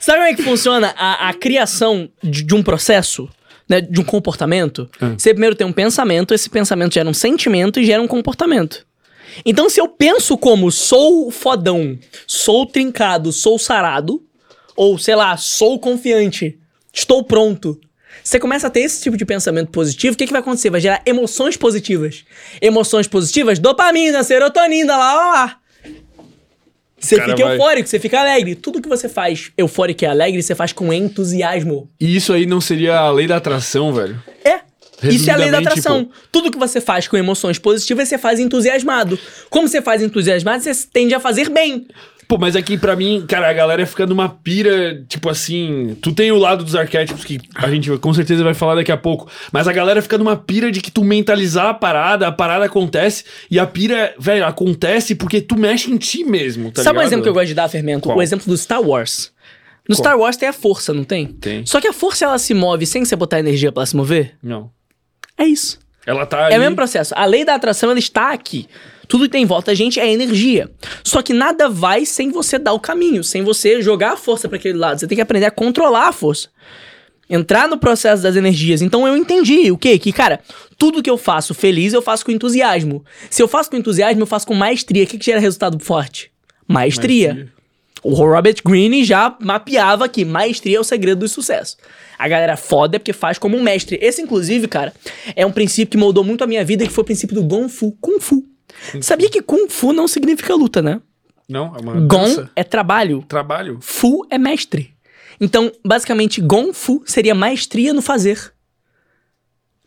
Sabe 0.00 0.18
como 0.18 0.28
é 0.30 0.34
que 0.34 0.42
funciona 0.42 0.92
a, 0.98 1.28
a 1.28 1.34
criação 1.34 2.08
de, 2.22 2.42
de 2.42 2.54
um 2.54 2.62
processo? 2.62 3.28
Né, 3.68 3.80
de 3.80 4.00
um 4.00 4.04
comportamento? 4.04 4.90
Ah. 5.00 5.12
Você 5.16 5.30
primeiro 5.32 5.54
tem 5.54 5.64
um 5.66 5.72
pensamento, 5.72 6.34
esse 6.34 6.50
pensamento 6.50 6.92
gera 6.92 7.08
um 7.08 7.14
sentimento 7.14 7.78
e 7.80 7.86
gera 7.86 8.02
um 8.02 8.08
comportamento. 8.08 8.84
Então, 9.44 9.68
se 9.68 9.80
eu 9.80 9.88
penso 9.88 10.36
como 10.36 10.70
sou 10.70 11.30
fodão, 11.30 11.98
sou 12.26 12.66
trincado, 12.66 13.32
sou 13.32 13.58
sarado, 13.58 14.22
ou 14.76 14.98
sei 14.98 15.14
lá, 15.14 15.36
sou 15.36 15.78
confiante, 15.78 16.58
estou 16.92 17.22
pronto. 17.24 17.78
Você 18.22 18.38
começa 18.38 18.66
a 18.66 18.70
ter 18.70 18.80
esse 18.80 19.02
tipo 19.02 19.16
de 19.16 19.24
pensamento 19.24 19.70
positivo, 19.70 20.14
o 20.14 20.16
que, 20.16 20.26
que 20.26 20.32
vai 20.32 20.40
acontecer? 20.42 20.70
Vai 20.70 20.80
gerar 20.80 21.02
emoções 21.06 21.56
positivas. 21.56 22.24
Emoções 22.60 23.08
positivas, 23.08 23.58
dopamina, 23.58 24.22
serotonina, 24.22 24.96
lá, 24.96 25.14
lá, 25.14 25.32
lá. 25.32 25.56
Você 26.98 27.16
Cara, 27.16 27.30
fica 27.34 27.44
vai- 27.48 27.56
eufórico, 27.56 27.88
você 27.88 27.98
fica 27.98 28.20
alegre. 28.20 28.54
Tudo 28.54 28.80
que 28.80 28.88
você 28.88 29.08
faz 29.08 29.50
eufórico 29.58 30.04
e 30.04 30.06
alegre, 30.06 30.40
você 30.40 30.54
faz 30.54 30.72
com 30.72 30.92
entusiasmo. 30.92 31.90
E 32.00 32.14
isso 32.14 32.32
aí 32.32 32.46
não 32.46 32.60
seria 32.60 32.96
a 32.96 33.10
lei 33.10 33.26
da 33.26 33.38
atração, 33.38 33.92
velho? 33.92 34.22
É. 34.44 34.60
Isso 35.10 35.30
é 35.30 35.32
a 35.32 35.36
lei 35.36 35.50
da 35.50 35.58
atração. 35.58 36.04
tipo- 36.04 36.14
Tudo 36.30 36.50
que 36.50 36.58
você 36.58 36.80
faz 36.80 37.08
com 37.08 37.16
emoções 37.16 37.58
positivas, 37.58 38.08
você 38.08 38.18
faz 38.18 38.38
entusiasmado. 38.38 39.18
Como 39.50 39.66
você 39.68 39.80
faz 39.82 40.02
entusiasmado, 40.02 40.62
você 40.62 40.72
tende 40.92 41.14
a 41.14 41.20
fazer 41.20 41.48
bem. 41.48 41.86
Pô, 42.28 42.38
mas 42.38 42.56
aqui 42.56 42.78
pra 42.78 42.96
mim, 42.96 43.24
cara, 43.28 43.50
a 43.50 43.52
galera 43.52 43.84
fica 43.84 44.06
numa 44.06 44.26
pira, 44.26 45.04
tipo 45.06 45.28
assim. 45.28 45.94
Tu 46.00 46.12
tem 46.14 46.32
o 46.32 46.38
lado 46.38 46.64
dos 46.64 46.74
arquétipos 46.74 47.24
que 47.24 47.38
a 47.54 47.68
gente 47.68 47.90
com 47.98 48.14
certeza 48.14 48.42
vai 48.42 48.54
falar 48.54 48.76
daqui 48.76 48.90
a 48.90 48.96
pouco. 48.96 49.28
Mas 49.52 49.68
a 49.68 49.72
galera 49.72 50.00
fica 50.00 50.16
numa 50.16 50.34
pira 50.34 50.72
de 50.72 50.80
que 50.80 50.90
tu 50.90 51.04
mentalizar 51.04 51.66
a 51.66 51.74
parada, 51.74 52.26
a 52.26 52.32
parada 52.32 52.64
acontece. 52.64 53.24
E 53.50 53.58
a 53.58 53.66
pira, 53.66 54.14
velho, 54.18 54.46
acontece 54.46 55.14
porque 55.14 55.42
tu 55.42 55.58
mexe 55.58 55.90
em 55.92 55.98
ti 55.98 56.24
mesmo, 56.24 56.70
tá 56.70 56.82
Sabe 56.82 56.96
um 56.96 57.00
ligado? 57.00 57.08
exemplo 57.08 57.22
que 57.24 57.28
eu 57.28 57.34
gosto 57.34 57.48
de 57.48 57.54
dar, 57.54 57.68
Fermento? 57.68 58.04
Qual? 58.08 58.16
O 58.16 58.22
exemplo 58.22 58.46
do 58.46 58.56
Star 58.56 58.80
Wars. 58.80 59.30
No 59.86 59.94
Qual? 59.96 60.02
Star 60.04 60.16
Wars 60.18 60.36
tem 60.36 60.48
a 60.48 60.52
força, 60.54 60.94
não 60.94 61.04
tem? 61.04 61.26
Tem. 61.26 61.66
Só 61.66 61.80
que 61.82 61.88
a 61.88 61.92
força 61.92 62.24
ela 62.24 62.38
se 62.38 62.54
move 62.54 62.86
sem 62.86 63.04
você 63.04 63.14
botar 63.16 63.40
energia 63.40 63.70
pra 63.72 63.80
ela 63.80 63.86
se 63.86 63.96
mover? 63.96 64.36
Não. 64.42 64.70
É 65.42 65.46
isso. 65.46 65.78
Ela 66.06 66.26
tá 66.26 66.42
É 66.42 66.44
ali. 66.46 66.56
o 66.56 66.60
mesmo 66.60 66.76
processo. 66.76 67.14
A 67.16 67.24
lei 67.24 67.44
da 67.44 67.54
atração, 67.54 67.90
ela 67.90 67.98
está 67.98 68.32
aqui. 68.32 68.66
Tudo 69.08 69.24
que 69.24 69.30
tem 69.30 69.42
em 69.42 69.46
volta 69.46 69.70
da 69.70 69.74
gente 69.74 70.00
é 70.00 70.10
energia. 70.10 70.70
Só 71.04 71.20
que 71.22 71.32
nada 71.34 71.68
vai 71.68 72.06
sem 72.06 72.30
você 72.30 72.58
dar 72.58 72.72
o 72.72 72.80
caminho, 72.80 73.22
sem 73.22 73.42
você 73.42 73.82
jogar 73.82 74.12
a 74.12 74.16
força 74.16 74.48
para 74.48 74.56
aquele 74.56 74.78
lado. 74.78 74.98
Você 75.00 75.06
tem 75.06 75.16
que 75.16 75.22
aprender 75.22 75.46
a 75.46 75.50
controlar 75.50 76.08
a 76.08 76.12
força. 76.12 76.48
Entrar 77.28 77.68
no 77.68 77.78
processo 77.78 78.22
das 78.22 78.36
energias. 78.36 78.82
Então 78.82 79.06
eu 79.06 79.16
entendi 79.16 79.70
o 79.70 79.78
quê? 79.78 79.98
Que, 79.98 80.12
cara, 80.12 80.40
tudo 80.78 81.02
que 81.02 81.10
eu 81.10 81.16
faço 81.18 81.54
feliz, 81.54 81.92
eu 81.92 82.02
faço 82.02 82.24
com 82.24 82.30
entusiasmo. 82.32 83.04
Se 83.30 83.42
eu 83.42 83.48
faço 83.48 83.70
com 83.70 83.76
entusiasmo, 83.76 84.22
eu 84.22 84.26
faço 84.26 84.46
com 84.46 84.54
maestria. 84.54 85.04
O 85.04 85.06
que, 85.06 85.18
que 85.18 85.24
gera 85.24 85.40
resultado 85.40 85.78
forte? 85.78 86.30
Maestria. 86.66 87.28
Maestria. 87.34 87.52
O 88.02 88.14
Robert 88.14 88.56
Greene 88.64 89.04
já 89.04 89.36
mapeava 89.40 90.08
que 90.08 90.24
maestria 90.24 90.76
é 90.76 90.80
o 90.80 90.84
segredo 90.84 91.20
do 91.20 91.28
sucesso. 91.28 91.76
A 92.18 92.26
galera 92.28 92.56
foda 92.56 92.96
é 92.96 92.98
porque 92.98 93.12
faz 93.12 93.38
como 93.38 93.56
um 93.56 93.62
mestre. 93.62 93.98
Esse, 94.00 94.20
inclusive, 94.20 94.66
cara, 94.66 94.92
é 95.36 95.46
um 95.46 95.52
princípio 95.52 95.92
que 95.92 95.96
moldou 95.96 96.24
muito 96.24 96.42
a 96.42 96.46
minha 96.46 96.64
vida, 96.64 96.84
que 96.84 96.92
foi 96.92 97.02
o 97.02 97.04
princípio 97.04 97.34
do 97.36 97.42
Gong 97.42 97.68
Fu. 97.68 97.92
Kung 98.00 98.20
Fu. 98.20 98.44
Sabia 99.00 99.30
que 99.30 99.42
Kung 99.42 99.68
Fu 99.68 99.92
não 99.92 100.08
significa 100.08 100.54
luta, 100.54 100.82
né? 100.82 101.00
Não, 101.48 101.74
é 101.76 101.80
uma 101.80 101.92
Gong 101.94 102.08
dança. 102.08 102.50
é 102.56 102.64
trabalho. 102.64 103.24
Trabalho. 103.28 103.78
Fu 103.80 104.26
é 104.30 104.38
mestre. 104.38 104.94
Então, 105.40 105.70
basicamente, 105.84 106.40
Gong 106.40 106.72
Fu 106.72 107.02
seria 107.06 107.34
maestria 107.34 107.92
no 107.92 108.02
fazer. 108.02 108.52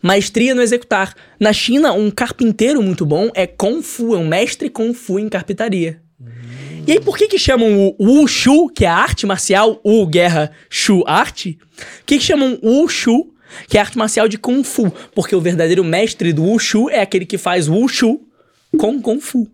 Maestria 0.02 0.54
no 0.54 0.62
executar. 0.62 1.16
Na 1.40 1.52
China, 1.52 1.94
um 1.94 2.12
carpinteiro 2.12 2.82
muito 2.82 3.06
bom 3.06 3.32
é 3.34 3.48
Kung 3.48 3.82
Fu, 3.82 4.14
é 4.14 4.18
um 4.18 4.28
mestre 4.28 4.70
Kung 4.70 4.94
Fu 4.94 5.18
em 5.20 5.28
carpintaria. 5.28 6.02
E 6.88 6.92
aí, 6.92 7.00
por 7.00 7.18
que 7.18 7.28
que 7.28 7.40
chamam 7.40 7.96
o 7.98 8.06
Wushu, 8.06 8.70
que 8.70 8.86
é 8.86 8.88
a 8.88 8.96
arte 8.96 9.26
marcial, 9.26 9.80
o 9.84 10.06
guerra 10.06 10.52
Shu 10.70 11.04
arte? 11.08 11.58
Por 11.76 12.06
que 12.06 12.18
que 12.20 12.24
chamam 12.24 12.60
Wushu, 12.62 13.34
que 13.68 13.78
é 13.78 13.82
arte 13.82 13.98
marcial 13.98 14.28
de 14.28 14.38
Kung 14.38 14.64
Fu? 14.64 14.94
Porque 15.16 15.36
o 15.36 15.42
verdadeiro 15.42 15.84
mestre 15.84 16.32
do 16.32 16.44
Wushu 16.44 16.90
é 16.90 17.02
aquele 17.02 17.26
que 17.26 17.38
faz 17.38 17.68
Wushu 17.68 18.22
com 18.78 19.02
Kung 19.02 19.20
Fu. 19.20 19.48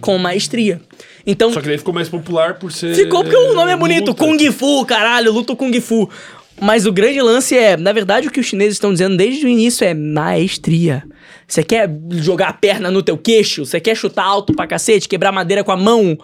Com 0.00 0.18
maestria. 0.18 0.80
Então, 1.26 1.50
Só 1.52 1.60
que 1.60 1.68
daí 1.68 1.78
ficou 1.78 1.94
mais 1.94 2.10
popular 2.10 2.58
por 2.58 2.70
ser. 2.70 2.94
Ficou 2.94 3.22
porque 3.22 3.36
o 3.36 3.54
nome 3.54 3.72
é 3.72 3.76
bonito, 3.76 4.08
luta. 4.08 4.22
Kung 4.22 4.52
Fu, 4.52 4.84
caralho, 4.84 5.32
luto 5.32 5.56
Kung 5.56 5.80
Fu. 5.80 6.10
Mas 6.60 6.84
o 6.84 6.92
grande 6.92 7.20
lance 7.22 7.56
é, 7.56 7.76
na 7.78 7.92
verdade, 7.92 8.28
o 8.28 8.30
que 8.30 8.40
os 8.40 8.46
chineses 8.46 8.74
estão 8.74 8.92
dizendo 8.92 9.16
desde 9.16 9.46
o 9.46 9.48
início 9.48 9.84
é 9.86 9.94
maestria. 9.94 11.02
Você 11.52 11.62
quer 11.62 11.86
jogar 12.12 12.48
a 12.48 12.52
perna 12.54 12.90
no 12.90 13.02
teu 13.02 13.18
queixo? 13.18 13.66
Você 13.66 13.78
quer 13.78 13.94
chutar 13.94 14.24
alto 14.24 14.54
pra 14.54 14.66
cacete, 14.66 15.06
quebrar 15.06 15.30
madeira 15.30 15.62
com 15.62 15.70
a 15.70 15.76
mão, 15.76 16.16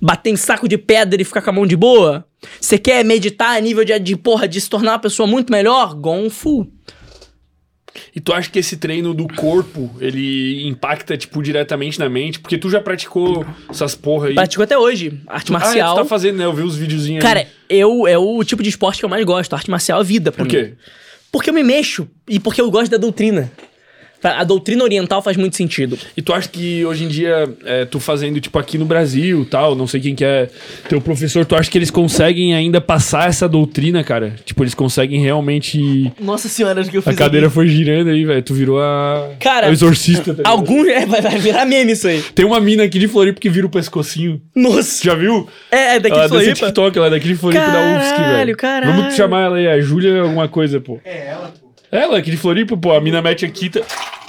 bater 0.00 0.30
em 0.30 0.36
saco 0.36 0.66
de 0.66 0.76
pedra 0.76 1.22
e 1.22 1.24
ficar 1.24 1.40
com 1.40 1.50
a 1.50 1.52
mão 1.52 1.64
de 1.64 1.76
boa? 1.76 2.26
Você 2.60 2.76
quer 2.78 3.04
meditar 3.04 3.56
a 3.56 3.60
nível 3.60 3.84
de, 3.84 3.96
de 4.00 4.16
porra, 4.16 4.48
de 4.48 4.60
se 4.60 4.68
tornar 4.68 4.90
uma 4.94 4.98
pessoa 4.98 5.24
muito 5.24 5.52
melhor? 5.52 5.94
Gong 5.94 6.28
Fu. 6.28 6.66
E 8.12 8.18
tu 8.20 8.32
acha 8.32 8.50
que 8.50 8.58
esse 8.58 8.76
treino 8.76 9.14
do 9.14 9.28
corpo, 9.28 9.88
ele 10.00 10.66
impacta, 10.66 11.16
tipo, 11.16 11.40
diretamente 11.40 12.00
na 12.00 12.08
mente? 12.08 12.40
Porque 12.40 12.58
tu 12.58 12.68
já 12.68 12.80
praticou 12.80 13.46
essas 13.70 13.94
porra 13.94 14.30
aí. 14.30 14.34
Pratico 14.34 14.64
até 14.64 14.76
hoje. 14.76 15.20
Arte 15.28 15.52
Ah, 15.54 15.58
é, 15.58 15.60
marcial. 15.60 15.94
tu 15.94 15.98
tá 15.98 16.04
fazendo, 16.06 16.38
né? 16.38 16.44
Eu 16.44 16.52
vi 16.52 16.62
os 16.62 16.74
videozinhos 16.76 17.22
Cara, 17.22 17.38
aí. 17.38 17.46
eu 17.68 18.04
é 18.08 18.18
o 18.18 18.42
tipo 18.42 18.64
de 18.64 18.68
esporte 18.70 18.98
que 18.98 19.04
eu 19.04 19.08
mais 19.08 19.24
gosto. 19.24 19.54
Arte 19.54 19.70
marcial 19.70 20.00
é 20.00 20.04
vida 20.04 20.32
pra 20.32 20.44
Por 20.44 20.52
mim. 20.52 20.64
quê? 20.64 20.74
Porque 21.30 21.50
eu 21.50 21.54
me 21.54 21.62
mexo 21.62 22.08
e 22.28 22.40
porque 22.40 22.60
eu 22.60 22.68
gosto 22.68 22.90
da 22.90 22.96
doutrina. 22.96 23.48
A 24.22 24.44
doutrina 24.44 24.84
oriental 24.84 25.20
faz 25.22 25.36
muito 25.36 25.56
sentido. 25.56 25.98
E 26.16 26.22
tu 26.22 26.32
acha 26.32 26.48
que 26.48 26.84
hoje 26.84 27.04
em 27.04 27.08
dia, 27.08 27.48
é, 27.64 27.84
tu 27.84 27.98
fazendo, 28.00 28.40
tipo, 28.40 28.58
aqui 28.58 28.78
no 28.78 28.84
Brasil 28.84 29.46
tal, 29.50 29.74
não 29.74 29.86
sei 29.86 30.00
quem 30.00 30.14
que 30.14 30.24
é 30.24 30.48
teu 30.88 31.00
professor, 31.00 31.44
tu 31.44 31.54
acha 31.56 31.70
que 31.70 31.76
eles 31.78 31.90
conseguem 31.90 32.54
ainda 32.54 32.80
passar 32.80 33.28
essa 33.28 33.48
doutrina, 33.48 34.02
cara? 34.04 34.34
Tipo, 34.44 34.62
eles 34.62 34.74
conseguem 34.74 35.20
realmente... 35.20 36.12
Nossa 36.20 36.48
senhora, 36.48 36.82
o 36.82 36.88
que 36.88 36.96
eu 36.96 37.00
A 37.04 37.10
fiz 37.10 37.16
cadeira 37.16 37.46
aqui. 37.46 37.54
foi 37.54 37.68
girando 37.68 38.08
aí, 38.10 38.24
velho. 38.24 38.42
Tu 38.42 38.54
virou 38.54 38.80
a... 38.80 39.30
Cara, 39.40 39.68
o 39.68 39.72
exorcista. 39.72 40.34
tá? 40.34 40.42
Algum... 40.48 40.84
É, 40.86 41.06
vai, 41.06 41.20
vai 41.20 41.38
virar 41.38 41.64
meme 41.64 41.92
isso 41.92 42.06
aí. 42.08 42.22
Tem 42.34 42.44
uma 42.44 42.60
mina 42.60 42.84
aqui 42.84 42.98
de 42.98 43.08
Floripa 43.08 43.40
que 43.40 43.48
vira 43.48 43.66
o 43.66 43.70
pescocinho. 43.70 44.40
Nossa. 44.54 45.02
Já 45.04 45.14
viu? 45.14 45.48
É, 45.70 45.96
é 45.96 46.00
daqui 46.00 46.14
ela 46.16 46.28
de 46.28 46.34
é 46.34 46.38
desse 46.38 46.44
Floripa. 46.50 46.66
TikTok, 46.66 46.98
ela 46.98 47.06
é 47.06 47.10
daqui 47.10 47.28
de 47.28 47.34
Floripa 47.36 47.64
da 47.64 47.96
UFSC, 47.96 48.14
Caralho, 48.14 48.36
velho. 48.36 48.56
caralho. 48.56 48.92
Vamos 48.96 49.14
chamar 49.14 49.42
ela 49.46 49.56
aí, 49.56 49.66
a 49.68 49.80
Júlia 49.80 50.20
alguma 50.22 50.48
coisa, 50.48 50.80
pô. 50.80 51.00
É 51.04 51.28
ela, 51.28 51.52
pô. 51.60 51.71
Ela, 51.92 52.18
aqui 52.18 52.30
de 52.30 52.38
Floripa, 52.38 52.76
pô. 52.76 52.92
A 52.92 53.00
mina 53.00 53.20
mete 53.20 53.44
aqui... 53.44 53.68
Tá... 53.68 53.80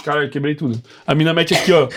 Cara, 0.04 0.28
quebrei 0.28 0.54
tudo. 0.54 0.82
A 1.08 1.16
mina 1.16 1.34
mete 1.34 1.54
aqui, 1.54 1.72
ó. 1.72 1.88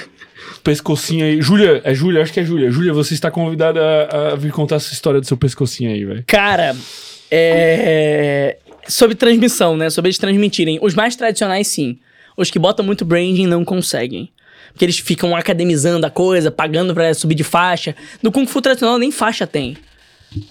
Pescocinho 0.63 1.25
aí. 1.25 1.43
Júlia, 1.43 1.81
é 1.85 1.93
Júlia, 1.93 2.23
acho 2.23 2.33
que 2.33 2.39
é 2.39 2.45
Júlia. 2.45 2.71
Júlia, 2.71 2.93
você 2.93 3.15
está 3.15 3.33
convidada 3.33 3.81
a, 3.83 4.33
a 4.33 4.37
vir 4.37 4.53
contar 4.53 4.77
essa 4.77 4.93
história 4.93 5.21
do 5.21 5.27
seu 5.27 5.37
pescocinho 5.37 5.91
aí, 5.91 6.05
velho. 6.05 6.25
Cara, 6.27 6.77
é... 7.31 8.57
sobre 8.87 9.17
transmissão, 9.17 9.77
né? 9.77 9.91
Sobre 9.91 10.09
eles 10.09 10.19
transmitirem. 10.19 10.79
Os 10.81 10.95
mais 10.95 11.17
tradicionais, 11.17 11.67
sim. 11.67 11.99
Os 12.37 12.49
que 12.51 12.59
botam 12.61 12.85
muito 12.87 13.05
branding 13.05 13.47
não 13.47 13.65
conseguem. 13.65 14.31
Porque 14.73 14.85
eles 14.85 14.99
ficam 14.99 15.35
academizando 15.35 16.07
a 16.07 16.11
coisa, 16.11 16.51
pagando 16.51 16.95
pra 16.95 17.13
subir 17.15 17.35
de 17.35 17.45
faixa. 17.45 17.97
No 18.23 18.31
Kung 18.31 18.47
Fu 18.47 18.61
tradicional 18.61 18.99
nem 18.99 19.11
faixa 19.11 19.47
tem. 19.47 19.77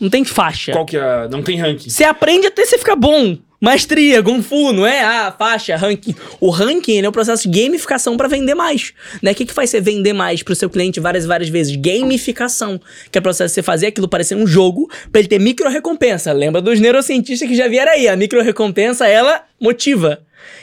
Não 0.01 0.10
tem 0.10 0.25
faixa. 0.25 0.71
Qual 0.71 0.86
que 0.86 0.97
é? 0.97 1.01
a- 1.01 1.28
Não 1.30 1.41
tem 1.43 1.58
ranking. 1.58 1.89
Você 1.89 2.04
aprende 2.04 2.47
até 2.47 2.65
você 2.65 2.78
ficar 2.78 2.95
bom. 2.95 3.38
Maestria, 3.59 4.21
Kung 4.21 4.41
Fu, 4.41 4.71
não 4.73 4.85
é? 4.85 5.01
Ah, 5.01 5.33
faixa, 5.37 5.75
ranking. 5.75 6.13
O 6.39 6.49
ranking 6.49 6.99
é 7.01 7.07
um 7.09 7.11
processo 7.11 7.49
de 7.49 7.61
gamificação 7.63 8.17
pra 8.17 8.27
vender 8.27 8.53
mais. 8.53 8.93
Né? 9.21 9.31
O 9.31 9.35
que, 9.35 9.45
que 9.45 9.53
faz 9.53 9.69
você 9.69 9.79
vender 9.81 10.13
mais 10.13 10.43
pro 10.43 10.55
seu 10.55 10.69
cliente 10.69 10.99
várias 10.99 11.23
e 11.23 11.27
várias 11.27 11.49
vezes? 11.49 11.75
Gamificação. 11.75 12.79
Que 13.11 13.17
é 13.17 13.19
o 13.19 13.23
processo 13.23 13.51
de 13.51 13.55
você 13.55 13.63
fazer 13.63 13.87
aquilo 13.87 14.07
parecer 14.07 14.35
um 14.35 14.45
jogo 14.45 14.89
pra 15.11 15.19
ele 15.19 15.27
ter 15.27 15.39
micro 15.39 15.69
recompensa. 15.69 16.31
Lembra 16.33 16.61
dos 16.61 16.79
neurocientistas 16.79 17.47
que 17.47 17.55
já 17.55 17.67
vieram 17.67 17.91
aí? 17.91 18.07
A 18.07 18.15
micro 18.15 18.41
recompensa, 18.41 19.07
ela 19.07 19.43
motiva. 19.59 20.19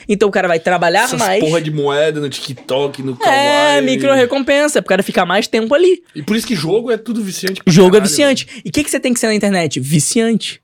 Então 0.08 0.28
o 0.28 0.32
cara 0.32 0.46
vai 0.46 0.60
trabalhar 0.60 1.04
Essas 1.04 1.18
mais. 1.18 1.40
porra 1.42 1.60
de 1.60 1.70
moeda 1.70 2.20
no 2.20 2.28
TikTok, 2.28 3.02
no 3.02 3.12
É, 3.14 3.16
Kawaii. 3.24 3.82
micro 3.84 4.12
recompensa, 4.14 4.80
pro 4.80 4.88
cara 4.90 5.02
ficar 5.02 5.24
mais 5.26 5.48
tempo 5.48 5.74
ali. 5.74 6.02
E 6.14 6.22
por 6.22 6.36
isso 6.36 6.46
que 6.46 6.54
jogo 6.54 6.90
é 6.90 6.96
tudo 6.96 7.20
viciante. 7.22 7.60
Jogo 7.66 7.88
é 7.88 7.92
caralho, 7.98 8.08
viciante. 8.08 8.46
E 8.64 8.68
o 8.68 8.72
que, 8.72 8.84
que 8.84 8.90
você 8.90 9.00
tem 9.00 9.12
que 9.12 9.18
ser 9.18 9.26
na 9.26 9.34
internet? 9.34 9.80
Viciante. 9.80 10.61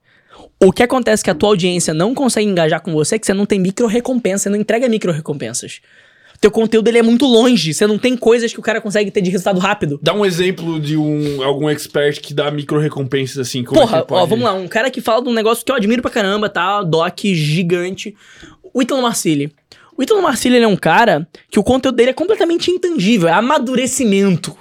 O 0.60 0.72
que 0.72 0.82
acontece 0.82 1.22
que 1.22 1.30
a 1.30 1.34
tua 1.34 1.50
audiência 1.50 1.94
não 1.94 2.14
consegue 2.14 2.48
engajar 2.48 2.80
com 2.80 2.92
você 2.92 3.14
é 3.14 3.18
que 3.18 3.26
você 3.26 3.34
não 3.34 3.46
tem 3.46 3.60
micro 3.60 3.86
recompensa, 3.86 4.44
você 4.44 4.48
não 4.50 4.56
entrega 4.56 4.88
micro 4.88 5.12
recompensas. 5.12 5.80
Teu 6.40 6.50
conteúdo 6.50 6.86
ele 6.88 6.98
é 6.98 7.02
muito 7.02 7.26
longe, 7.26 7.74
você 7.74 7.86
não 7.86 7.98
tem 7.98 8.16
coisas 8.16 8.52
que 8.52 8.58
o 8.58 8.62
cara 8.62 8.80
consegue 8.80 9.10
ter 9.10 9.20
de 9.20 9.30
resultado 9.30 9.58
rápido. 9.58 9.98
Dá 10.02 10.14
um 10.14 10.24
exemplo 10.24 10.80
de 10.80 10.96
um, 10.96 11.42
algum 11.42 11.68
expert 11.68 12.20
que 12.20 12.32
dá 12.32 12.50
micro 12.50 12.78
recompensas 12.78 13.38
assim. 13.38 13.64
Como 13.64 13.80
é 13.80 13.84
Porra, 13.84 14.04
que 14.04 14.12
ó, 14.12 14.24
vamos 14.24 14.44
lá, 14.44 14.52
um 14.52 14.68
cara 14.68 14.90
que 14.90 15.00
fala 15.00 15.22
de 15.22 15.28
um 15.28 15.32
negócio 15.32 15.64
que 15.64 15.70
eu 15.70 15.76
admiro 15.76 16.02
pra 16.02 16.10
caramba, 16.10 16.48
tá? 16.48 16.82
Doc 16.82 17.20
gigante. 17.24 18.14
O 18.72 18.82
Ítalo 18.82 19.02
Marcilli. 19.02 19.52
O 19.96 20.02
Ítalo 20.02 20.22
Marcilli 20.22 20.58
é 20.58 20.66
um 20.66 20.76
cara 20.76 21.26
que 21.50 21.58
o 21.58 21.64
conteúdo 21.64 21.96
dele 21.96 22.10
é 22.10 22.14
completamente 22.14 22.70
intangível, 22.70 23.28
é 23.28 23.32
amadurecimento. 23.32 24.56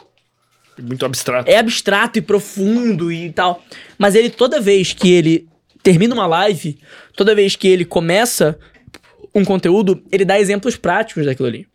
Muito 0.79 1.05
abstrato. 1.05 1.49
é 1.49 1.57
abstrato 1.57 2.19
e 2.19 2.21
profundo 2.21 3.11
e 3.11 3.31
tal. 3.31 3.63
Mas 3.97 4.13
ele, 4.13 4.29
toda 4.29 4.61
vez 4.61 4.93
que 4.93 5.11
ele 5.11 5.47
termina 5.87 6.13
uma 6.13 6.27
live, 6.27 6.77
toda 7.15 7.33
vez 7.33 7.55
que 7.55 7.65
ele 7.65 7.85
começa 7.85 8.59
um 9.33 9.45
conteúdo, 9.45 10.03
ele 10.11 10.25
dá 10.25 10.37
exemplos 10.37 10.75
práticos 10.75 11.25
daquilo 11.25 11.47
ali. 11.47 11.65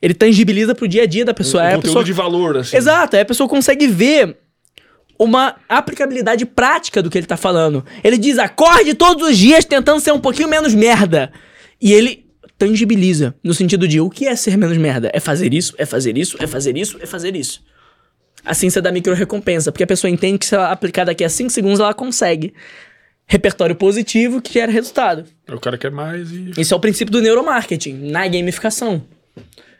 Ele 0.00 0.14
tangibiliza 0.14 0.72
pro 0.72 0.86
dia 0.86 1.02
a 1.02 1.06
dia 1.06 1.24
da 1.24 1.34
pessoa. 1.34 1.64
um 1.64 1.66
Aí 1.66 1.72
a 1.72 1.74
conteúdo 1.74 1.90
pessoa... 1.94 2.04
de 2.04 2.12
valor, 2.12 2.58
assim. 2.58 2.76
Exato, 2.76 3.16
aí 3.16 3.22
a 3.22 3.24
pessoa 3.24 3.48
consegue 3.48 3.88
ver 3.88 4.36
uma 5.18 5.56
aplicabilidade 5.68 6.46
prática 6.46 7.02
do 7.02 7.10
que 7.10 7.18
ele 7.18 7.26
tá 7.26 7.36
falando. 7.36 7.84
Ele 8.04 8.16
diz, 8.16 8.38
acorde 8.38 8.94
todos 8.94 9.28
os 9.28 9.36
dias 9.36 9.64
tentando 9.64 9.98
ser 9.98 10.12
um 10.12 10.20
pouquinho 10.20 10.48
menos 10.48 10.72
merda. 10.72 11.32
E 11.82 11.92
ele 11.92 12.26
tangibiliza, 12.56 13.34
no 13.42 13.52
sentido 13.52 13.88
de, 13.88 14.00
o 14.00 14.08
que 14.08 14.28
é 14.28 14.36
ser 14.36 14.56
menos 14.56 14.78
merda? 14.78 15.10
É 15.12 15.18
fazer 15.18 15.52
isso, 15.52 15.74
é 15.76 15.84
fazer 15.84 16.16
isso, 16.16 16.36
é 16.38 16.46
fazer 16.46 16.76
isso, 16.76 16.98
é 17.02 17.06
fazer 17.06 17.34
isso. 17.34 17.64
Assim 18.44 18.70
você 18.70 18.80
dá 18.80 18.92
micro 18.92 19.12
recompensa, 19.12 19.72
porque 19.72 19.82
a 19.82 19.88
pessoa 19.88 20.08
entende 20.08 20.38
que 20.38 20.46
se 20.46 20.54
ela 20.54 20.70
aplicar 20.70 21.02
daqui 21.02 21.24
a 21.24 21.28
5 21.28 21.50
segundos 21.50 21.80
ela 21.80 21.92
consegue. 21.92 22.54
Repertório 23.32 23.76
positivo 23.76 24.42
que 24.42 24.52
gera 24.52 24.72
resultado. 24.72 25.24
O 25.48 25.60
cara 25.60 25.78
quer 25.78 25.92
mais 25.92 26.32
e. 26.32 26.50
Esse 26.58 26.72
é 26.74 26.76
o 26.76 26.80
princípio 26.80 27.12
do 27.12 27.22
neuromarketing, 27.22 27.92
na 28.10 28.26
gamificação. 28.26 29.06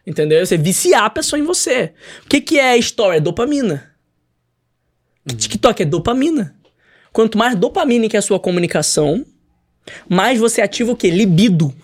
Entendeu? 0.06 0.46
Você 0.46 0.56
viciar 0.56 1.02
a 1.02 1.10
pessoa 1.10 1.36
em 1.36 1.42
você. 1.42 1.92
O 2.24 2.28
que, 2.28 2.40
que 2.40 2.60
é 2.60 2.78
story? 2.78 3.16
É 3.16 3.20
dopamina. 3.20 3.90
TikTok 5.26 5.82
é 5.82 5.84
dopamina. 5.84 6.54
Quanto 7.12 7.36
mais 7.36 7.56
dopamina 7.56 8.08
que 8.08 8.14
é 8.14 8.20
a 8.20 8.22
sua 8.22 8.38
comunicação, 8.38 9.26
mais 10.08 10.38
você 10.38 10.62
ativa 10.62 10.92
o 10.92 10.96
quê? 10.96 11.10
Libido. 11.10 11.74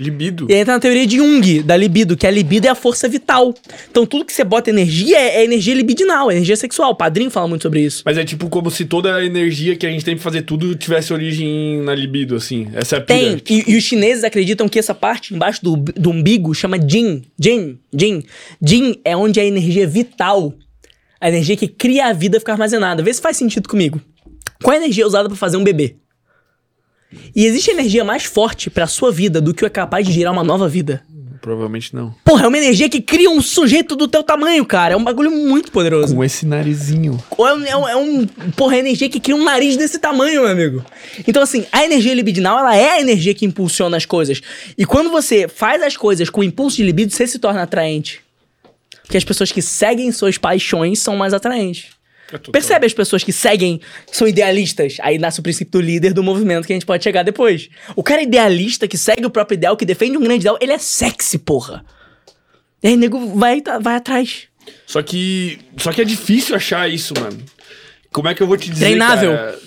Libido. 0.00 0.46
E 0.48 0.54
aí 0.54 0.60
entra 0.60 0.72
na 0.72 0.80
teoria 0.80 1.06
de 1.06 1.16
Jung, 1.16 1.62
da 1.62 1.76
libido, 1.76 2.16
que 2.16 2.26
a 2.26 2.30
libido 2.30 2.66
é 2.66 2.70
a 2.70 2.74
força 2.74 3.06
vital. 3.06 3.54
Então 3.90 4.06
tudo 4.06 4.24
que 4.24 4.32
você 4.32 4.42
bota 4.42 4.70
energia 4.70 5.18
é, 5.18 5.36
é 5.36 5.44
energia 5.44 5.74
libidinal, 5.74 6.30
é 6.30 6.34
energia 6.34 6.56
sexual. 6.56 6.92
O 6.92 6.94
padrinho 6.94 7.30
fala 7.30 7.46
muito 7.46 7.62
sobre 7.62 7.82
isso. 7.82 8.02
Mas 8.06 8.16
é 8.16 8.24
tipo 8.24 8.48
como 8.48 8.70
se 8.70 8.86
toda 8.86 9.14
a 9.14 9.24
energia 9.24 9.76
que 9.76 9.86
a 9.86 9.90
gente 9.90 10.02
tem 10.02 10.14
pra 10.14 10.24
fazer 10.24 10.42
tudo 10.42 10.74
tivesse 10.74 11.12
origem 11.12 11.82
na 11.82 11.94
libido, 11.94 12.34
assim. 12.34 12.68
Essa 12.72 12.96
é 12.96 12.98
a 12.98 13.02
Tem, 13.02 13.42
e, 13.50 13.72
e 13.72 13.76
os 13.76 13.84
chineses 13.84 14.24
acreditam 14.24 14.68
que 14.68 14.78
essa 14.78 14.94
parte 14.94 15.34
embaixo 15.34 15.62
do, 15.62 15.76
do 15.76 16.10
umbigo 16.10 16.54
chama 16.54 16.78
Jin. 16.78 17.22
Jin, 17.38 17.78
Jin. 17.92 18.22
Jin 18.62 18.96
é 19.04 19.14
onde 19.14 19.38
a 19.38 19.44
energia 19.44 19.86
vital, 19.86 20.54
a 21.20 21.28
energia 21.28 21.58
que 21.58 21.68
cria 21.68 22.06
a 22.06 22.12
vida 22.14 22.38
fica 22.38 22.52
armazenada. 22.52 23.02
Vê 23.02 23.12
se 23.12 23.20
faz 23.20 23.36
sentido 23.36 23.68
comigo. 23.68 24.00
Qual 24.62 24.72
é 24.72 24.78
a 24.78 24.80
energia 24.80 25.06
usada 25.06 25.28
pra 25.28 25.36
fazer 25.36 25.58
um 25.58 25.64
bebê? 25.64 25.96
E 27.34 27.44
existe 27.46 27.70
energia 27.70 28.04
mais 28.04 28.24
forte 28.24 28.70
pra 28.70 28.86
sua 28.86 29.10
vida 29.10 29.40
do 29.40 29.52
que 29.52 29.64
é 29.64 29.68
capaz 29.70 30.06
de 30.06 30.12
gerar 30.12 30.30
uma 30.32 30.44
nova 30.44 30.68
vida. 30.68 31.02
Provavelmente 31.40 31.94
não. 31.94 32.14
Porra, 32.22 32.44
é 32.44 32.48
uma 32.48 32.58
energia 32.58 32.86
que 32.88 33.00
cria 33.00 33.30
um 33.30 33.40
sujeito 33.40 33.96
do 33.96 34.06
teu 34.06 34.22
tamanho, 34.22 34.62
cara. 34.66 34.92
É 34.92 34.96
um 34.96 35.02
bagulho 35.02 35.30
muito 35.30 35.72
poderoso. 35.72 36.14
Com 36.14 36.22
esse 36.22 36.44
narizinho. 36.44 37.18
É 37.38 37.42
um, 37.42 37.64
é 37.64 37.76
um, 37.76 37.88
é 37.88 37.96
um- 37.96 38.26
porra, 38.54 38.76
é 38.76 38.80
energia 38.80 39.08
que 39.08 39.18
cria 39.18 39.34
um 39.34 39.42
nariz 39.42 39.74
desse 39.74 39.98
tamanho, 39.98 40.42
meu 40.42 40.50
amigo. 40.50 40.84
Então, 41.26 41.42
assim, 41.42 41.64
a 41.72 41.82
energia 41.82 42.12
libidinal, 42.12 42.58
ela 42.58 42.76
é 42.76 42.90
a 42.90 43.00
energia 43.00 43.32
que 43.32 43.46
impulsiona 43.46 43.96
as 43.96 44.04
coisas. 44.04 44.42
E 44.76 44.84
quando 44.84 45.08
você 45.10 45.48
faz 45.48 45.82
as 45.82 45.96
coisas 45.96 46.28
com 46.28 46.44
impulso 46.44 46.76
de 46.76 46.82
libido, 46.82 47.10
você 47.10 47.26
se 47.26 47.38
torna 47.38 47.62
atraente. 47.62 48.20
Porque 49.02 49.16
as 49.16 49.24
pessoas 49.24 49.50
que 49.50 49.62
seguem 49.62 50.12
suas 50.12 50.36
paixões 50.36 50.98
são 50.98 51.16
mais 51.16 51.32
atraentes. 51.32 51.86
É. 52.32 52.38
Percebe 52.38 52.86
as 52.86 52.92
pessoas 52.92 53.24
que 53.24 53.32
seguem, 53.32 53.80
que 54.10 54.16
são 54.16 54.26
idealistas? 54.26 54.96
Aí 55.00 55.18
nasce 55.18 55.40
o 55.40 55.42
princípio 55.42 55.72
do 55.72 55.80
líder 55.80 56.12
do 56.12 56.22
movimento 56.22 56.66
que 56.66 56.72
a 56.72 56.76
gente 56.76 56.86
pode 56.86 57.02
chegar 57.02 57.22
depois. 57.22 57.68
O 57.96 58.02
cara 58.02 58.22
idealista 58.22 58.86
que 58.86 58.96
segue 58.98 59.24
o 59.26 59.30
próprio 59.30 59.56
ideal, 59.56 59.76
que 59.76 59.84
defende 59.84 60.16
um 60.16 60.22
grande 60.22 60.42
ideal, 60.42 60.58
ele 60.60 60.72
é 60.72 60.78
sexy, 60.78 61.38
porra. 61.38 61.84
E 62.82 62.88
aí, 62.88 62.96
nego, 62.96 63.36
vai, 63.36 63.62
vai 63.80 63.96
atrás. 63.96 64.48
Só 64.86 65.02
que. 65.02 65.58
Só 65.76 65.92
que 65.92 66.00
é 66.00 66.04
difícil 66.04 66.56
achar 66.56 66.88
isso, 66.88 67.14
mano. 67.18 67.38
Como 68.12 68.28
é 68.28 68.34
que 68.34 68.42
eu 68.42 68.46
vou 68.46 68.56
te 68.56 68.70
dizer? 68.70 68.86
Treinável. 68.86 69.32
cara? 69.32 69.58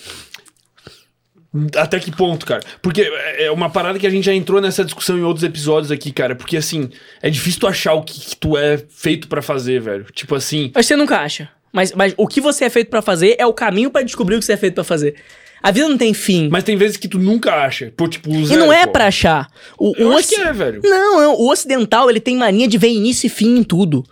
Até 1.76 2.00
que 2.00 2.12
ponto, 2.12 2.48
cara? 2.48 2.62
Porque 2.82 3.02
é 3.38 3.52
uma 3.52 3.70
parada 3.70 4.00
que 4.00 4.08
a 4.08 4.10
gente 4.10 4.26
já 4.26 4.34
entrou 4.34 4.60
nessa 4.60 4.84
discussão 4.84 5.18
em 5.18 5.22
outros 5.22 5.44
episódios 5.44 5.92
aqui, 5.92 6.12
cara. 6.12 6.36
Porque 6.36 6.58
assim, 6.58 6.90
é 7.22 7.30
difícil 7.30 7.60
tu 7.60 7.68
achar 7.68 7.94
o 7.94 8.02
que, 8.02 8.20
que 8.20 8.36
tu 8.36 8.58
é 8.58 8.78
feito 8.78 9.28
pra 9.28 9.42
fazer, 9.42 9.80
velho. 9.80 10.06
Tipo 10.12 10.34
assim. 10.34 10.72
Mas 10.74 10.88
você 10.88 10.96
nunca 10.96 11.20
acha. 11.20 11.50
Mas, 11.74 11.92
mas 11.92 12.14
o 12.16 12.28
que 12.28 12.40
você 12.40 12.66
é 12.66 12.70
feito 12.70 12.90
pra 12.90 13.02
fazer 13.02 13.36
é 13.40 13.46
o 13.48 13.52
caminho 13.54 13.90
pra 13.90 14.04
descobrir 14.04 14.36
o 14.36 14.40
que 14.40 14.46
você 14.46 14.54
é 14.54 14.58
feito 14.58 14.76
pra 14.76 14.84
fazer. 14.84 15.16
A 15.62 15.72
vida 15.72 15.90
não 15.90 15.98
tem 15.98 16.14
fim. 16.14 16.50
Mas 16.52 16.64
tem 16.64 16.76
vezes 16.76 16.98
que 16.98 17.08
tu 17.08 17.18
nunca 17.18 17.54
acha. 17.56 17.92
Pô, 17.98 18.08
tipo, 18.08 18.30
e 18.30 18.46
zero, 18.46 18.60
não 18.60 18.72
é 18.72 18.86
pô. 18.86 18.92
pra 18.92 19.08
achar. 19.08 19.48
O, 19.80 19.94
Eu 19.98 20.10
o 20.10 20.18
acho 20.18 20.28
que 20.28 20.36
é, 20.36 20.54
velho. 20.54 20.82
Não, 20.84 21.22
não, 21.22 21.36
o 21.36 21.50
ocidental 21.50 22.10
ele 22.10 22.20
tem 22.20 22.38
mania 22.38 22.68
de 22.68 22.78
ver 22.78 22.90
início 22.90 23.26
e 23.28 23.30
fim 23.30 23.58
em 23.58 23.64
tudo. 23.64 24.04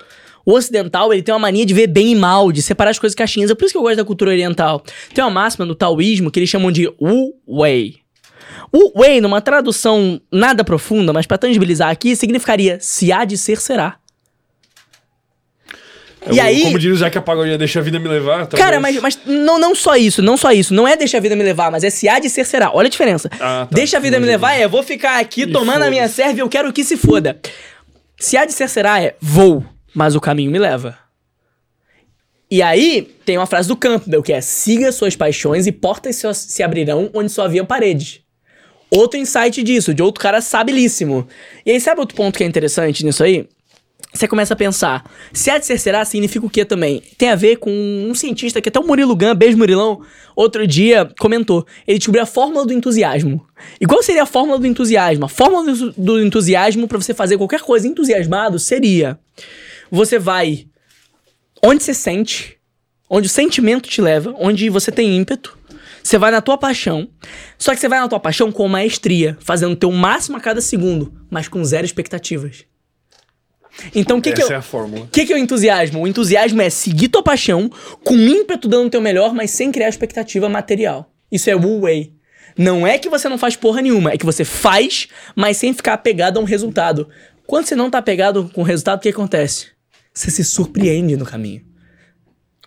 O 0.45 0.53
ocidental 0.53 1.13
ele 1.13 1.21
tem 1.21 1.33
uma 1.33 1.39
mania 1.39 1.65
de 1.65 1.73
ver 1.73 1.87
bem 1.87 2.13
e 2.13 2.15
mal, 2.15 2.51
de 2.51 2.61
separar 2.61 2.91
as 2.91 2.97
coisas 2.97 3.13
caixinhas. 3.13 3.51
É 3.51 3.53
por 3.53 3.65
isso 3.65 3.73
que 3.73 3.77
eu 3.77 3.81
gosto 3.83 3.97
da 3.97 4.05
cultura 4.05 4.31
oriental. 4.31 4.81
Tem 5.13 5.23
uma 5.23 5.29
máxima 5.29 5.65
no 5.65 5.75
taoísmo 5.75 6.31
que 6.31 6.39
eles 6.39 6.49
chamam 6.49 6.71
de 6.71 6.87
Wu 6.99 7.35
Wei. 7.47 7.97
Wu 8.73 8.93
Wei, 8.95 9.21
numa 9.21 9.41
tradução 9.41 10.19
nada 10.31 10.63
profunda, 10.63 11.11
mas 11.13 11.27
pra 11.27 11.37
tangibilizar 11.37 11.89
aqui, 11.89 12.15
significaria 12.15 12.79
se 12.79 13.11
há 13.11 13.25
de 13.25 13.37
ser, 13.37 13.59
será. 13.59 13.97
É 16.23 16.33
E 16.33 16.37
o- 16.37 16.41
aí- 16.43 16.61
Como 16.63 16.77
diz 16.79 16.91
o 16.93 16.95
Zeca 16.97 17.19
Pagodinha, 17.21 17.57
deixa 17.57 17.79
a 17.79 17.81
vida 17.81 17.97
me 17.99 18.07
levar. 18.07 18.45
Cara, 18.47 18.79
talvez. 18.79 19.01
mas, 19.01 19.17
mas 19.17 19.19
não, 19.25 19.57
não 19.57 19.73
só 19.73 19.95
isso, 19.95 20.21
não 20.21 20.37
só 20.37 20.51
isso. 20.51 20.73
Não 20.73 20.87
é 20.87 20.95
deixa 20.95 21.17
a 21.17 21.19
vida 21.19 21.35
me 21.35 21.43
levar, 21.43 21.71
mas 21.71 21.83
é 21.83 21.89
se 21.89 22.07
há 22.07 22.19
de 22.19 22.29
ser, 22.29 22.45
será. 22.45 22.71
Olha 22.73 22.87
a 22.87 22.89
diferença. 22.89 23.29
Ah, 23.39 23.65
tá. 23.67 23.75
Deixa 23.75 23.97
a 23.97 23.99
vida 23.99 24.19
me 24.19 24.25
Imagina. 24.27 24.47
levar 24.47 24.53
é 24.61 24.67
vou 24.67 24.83
ficar 24.83 25.19
aqui 25.19 25.45
Me 25.47 25.51
tomando 25.51 25.83
a 25.83 25.89
minha 25.89 26.07
serva 26.07 26.35
e 26.37 26.39
eu 26.41 26.49
quero 26.49 26.71
que 26.71 26.83
se 26.83 26.95
foda. 26.95 27.39
Se 28.19 28.37
há 28.37 28.45
de 28.45 28.53
ser, 28.53 28.69
será 28.69 29.01
é 29.01 29.15
vou, 29.19 29.65
mas 29.95 30.15
o 30.15 30.21
caminho 30.21 30.51
me 30.51 30.59
leva. 30.59 30.95
E 32.49 32.61
aí 32.61 33.09
tem 33.25 33.37
uma 33.37 33.45
frase 33.47 33.67
do 33.67 33.75
Campbell 33.77 34.21
que 34.21 34.33
é 34.33 34.41
siga 34.41 34.91
suas 34.91 35.15
paixões 35.15 35.65
e 35.67 35.71
portas 35.71 36.17
se, 36.17 36.31
se 36.33 36.61
abrirão 36.61 37.09
onde 37.13 37.31
só 37.31 37.45
havia 37.45 37.63
paredes. 37.63 38.19
Outro 38.91 39.17
insight 39.17 39.63
disso, 39.63 39.93
de 39.93 40.03
outro 40.03 40.21
cara 40.21 40.41
sabilíssimo. 40.41 41.25
E 41.65 41.71
aí 41.71 41.79
sabe 41.79 42.01
outro 42.01 42.15
ponto 42.15 42.37
que 42.37 42.43
é 42.43 42.47
interessante 42.47 43.05
nisso 43.05 43.23
aí? 43.23 43.47
Você 44.13 44.27
começa 44.27 44.53
a 44.53 44.57
pensar, 44.57 45.09
se 45.31 45.49
há 45.49 45.57
de 45.57 45.65
ser 45.65 45.77
será 45.77 46.03
significa 46.03 46.45
o 46.45 46.49
que 46.49 46.65
também? 46.65 47.01
Tem 47.17 47.29
a 47.29 47.35
ver 47.35 47.57
com 47.57 47.71
um 47.71 48.13
cientista 48.13 48.61
que 48.61 48.69
até 48.69 48.79
o 48.79 48.85
Murilo 48.85 49.15
Gun, 49.15 49.33
beijo 49.35 49.57
Murilão, 49.57 50.01
outro 50.35 50.67
dia 50.67 51.09
comentou. 51.19 51.65
Ele 51.87 51.97
descobriu 51.97 52.23
a 52.23 52.25
fórmula 52.25 52.65
do 52.65 52.73
entusiasmo. 52.73 53.45
E 53.79 53.85
qual 53.85 54.03
seria 54.03 54.23
a 54.23 54.25
fórmula 54.25 54.59
do 54.59 54.67
entusiasmo? 54.67 55.25
A 55.25 55.29
fórmula 55.29 55.73
do, 55.97 56.21
entusiasmo 56.21 56.87
para 56.87 56.97
você 56.97 57.13
fazer 57.13 57.37
qualquer 57.37 57.61
coisa 57.61 57.87
entusiasmado 57.87 58.59
seria: 58.59 59.17
você 59.89 60.19
vai 60.19 60.65
onde 61.63 61.83
você 61.83 61.93
sente, 61.93 62.57
onde 63.09 63.27
o 63.27 63.29
sentimento 63.29 63.87
te 63.87 64.01
leva, 64.01 64.35
onde 64.37 64.69
você 64.69 64.91
tem 64.91 65.15
ímpeto. 65.15 65.57
Você 66.03 66.17
vai 66.17 66.31
na 66.31 66.41
tua 66.41 66.57
paixão. 66.57 67.07
Só 67.57 67.73
que 67.73 67.79
você 67.79 67.87
vai 67.87 67.99
na 67.99 68.07
tua 68.07 68.19
paixão 68.19 68.51
com 68.51 68.67
maestria, 68.67 69.37
fazendo 69.39 69.73
o 69.73 69.75
teu 69.75 69.91
máximo 69.91 70.37
a 70.37 70.39
cada 70.39 70.59
segundo, 70.59 71.13
mas 71.29 71.47
com 71.47 71.63
zero 71.63 71.85
expectativas. 71.85 72.65
Então 73.95 74.17
o 74.17 74.21
que, 74.21 74.33
que 74.33 74.43
eu, 74.43 74.51
é 74.51 74.55
a 74.55 74.61
fórmula. 74.61 75.05
o 75.05 75.07
que, 75.07 75.25
que 75.25 75.33
é 75.33 75.35
o 75.35 75.39
entusiasmo? 75.39 76.01
O 76.01 76.07
entusiasmo 76.07 76.61
é 76.61 76.69
seguir 76.69 77.09
tua 77.09 77.23
paixão, 77.23 77.69
com 78.03 78.15
ímpeto 78.15 78.67
dando 78.67 78.87
o 78.87 78.89
teu 78.89 79.01
melhor, 79.01 79.33
mas 79.33 79.51
sem 79.51 79.71
criar 79.71 79.89
expectativa 79.89 80.49
material. 80.49 81.11
Isso 81.31 81.49
é 81.49 81.55
Wu 81.55 81.81
Wei. 81.81 82.13
Não 82.57 82.85
é 82.85 82.97
que 82.97 83.09
você 83.09 83.29
não 83.29 83.37
faz 83.37 83.55
porra 83.55 83.81
nenhuma, 83.81 84.11
é 84.11 84.17
que 84.17 84.25
você 84.25 84.43
faz, 84.43 85.07
mas 85.35 85.57
sem 85.57 85.73
ficar 85.73 85.93
apegado 85.93 86.37
a 86.37 86.41
um 86.41 86.45
resultado. 86.45 87.07
Quando 87.47 87.65
você 87.65 87.75
não 87.75 87.89
tá 87.89 87.97
apegado 87.97 88.49
com 88.53 88.61
o 88.61 88.65
resultado, 88.65 88.99
o 88.99 89.01
que 89.01 89.09
acontece? 89.09 89.67
Você 90.13 90.29
se 90.29 90.43
surpreende 90.43 91.15
no 91.15 91.25
caminho. 91.25 91.70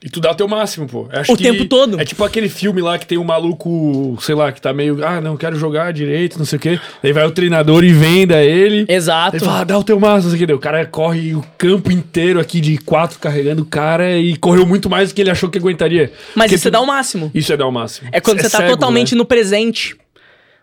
E 0.04 0.10
tu 0.10 0.20
dá 0.20 0.32
o 0.32 0.34
teu 0.34 0.46
máximo, 0.46 0.86
pô. 0.86 1.08
Acho 1.10 1.32
O 1.32 1.36
tempo 1.36 1.64
todo. 1.64 1.98
É 1.98 2.04
tipo 2.04 2.22
aquele 2.24 2.50
filme 2.50 2.82
lá 2.82 2.98
que 2.98 3.06
tem 3.06 3.16
um 3.16 3.24
maluco, 3.24 4.18
sei 4.20 4.34
lá, 4.34 4.52
que 4.52 4.60
tá 4.60 4.70
meio, 4.70 5.02
ah, 5.02 5.18
não, 5.18 5.34
quero 5.34 5.56
jogar 5.56 5.94
direito, 5.94 6.38
não 6.38 6.44
sei 6.44 6.58
o 6.58 6.60
quê. 6.60 6.78
Daí 7.02 7.10
vai 7.10 7.24
o 7.24 7.30
treinador 7.30 7.82
e 7.82 7.90
venda 7.90 8.42
ele. 8.42 8.84
Exato. 8.86 9.36
Ele 9.36 9.44
fala, 9.46 9.60
ah, 9.60 9.64
dá 9.64 9.78
o 9.78 9.82
teu 9.82 9.98
máximo, 9.98 10.30
não 10.30 10.36
sei 10.36 10.44
o. 10.44 10.46
Daí 10.46 10.56
O 10.56 10.58
cara 10.58 10.84
corre 10.84 11.34
o 11.34 11.42
campo 11.56 11.90
inteiro 11.90 12.38
aqui 12.38 12.60
de 12.60 12.76
quatro 12.76 13.18
carregando 13.18 13.62
o 13.62 13.64
cara 13.64 14.18
e 14.18 14.36
correu 14.36 14.66
muito 14.66 14.90
mais 14.90 15.08
do 15.08 15.14
que 15.14 15.22
ele 15.22 15.30
achou 15.30 15.48
que 15.48 15.56
aguentaria. 15.56 16.12
Mas 16.34 16.48
Porque 16.48 16.56
isso 16.56 16.68
é 16.68 16.70
tu- 16.70 16.74
dar 16.74 16.80
o 16.82 16.86
máximo. 16.86 17.30
Isso 17.34 17.50
é 17.50 17.56
dar 17.56 17.66
o 17.66 17.72
máximo. 17.72 18.10
É 18.12 18.20
quando 18.20 18.42
você 18.42 18.50
tá 18.50 18.58
cego, 18.58 18.72
totalmente 18.72 19.14
né? 19.14 19.18
no 19.18 19.24
presente. 19.24 19.96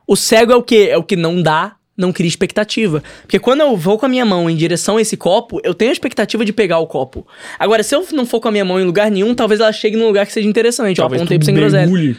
O 0.05 0.15
cego 0.15 0.51
é 0.51 0.55
o 0.55 0.61
quê? 0.61 0.89
É 0.91 0.97
o 0.97 1.03
que 1.03 1.15
não 1.15 1.41
dá, 1.41 1.73
não 2.01 2.11
cria 2.11 2.27
expectativa. 2.27 3.01
Porque 3.21 3.39
quando 3.39 3.61
eu 3.61 3.77
vou 3.77 3.97
com 3.97 4.05
a 4.05 4.09
minha 4.09 4.25
mão 4.25 4.49
em 4.49 4.55
direção 4.55 4.97
a 4.97 5.01
esse 5.01 5.15
copo, 5.15 5.61
eu 5.63 5.73
tenho 5.73 5.91
a 5.91 5.93
expectativa 5.93 6.43
de 6.43 6.51
pegar 6.51 6.79
o 6.79 6.87
copo. 6.87 7.25
Agora, 7.57 7.83
se 7.83 7.95
eu 7.95 8.05
não 8.11 8.25
for 8.25 8.41
com 8.41 8.49
a 8.49 8.51
minha 8.51 8.65
mão 8.65 8.79
em 8.79 8.83
lugar 8.83 9.09
nenhum, 9.09 9.33
talvez 9.33 9.61
ela 9.61 9.71
chegue 9.71 9.95
num 9.95 10.07
lugar 10.07 10.25
que 10.25 10.33
seja 10.33 10.47
interessante. 10.47 10.97
Eu 10.97 11.03
Talvez 11.03 11.21
apontei 11.21 11.37
tu 11.37 11.41
pra 11.41 11.45
sem 11.45 11.55
groselha. 11.55 12.17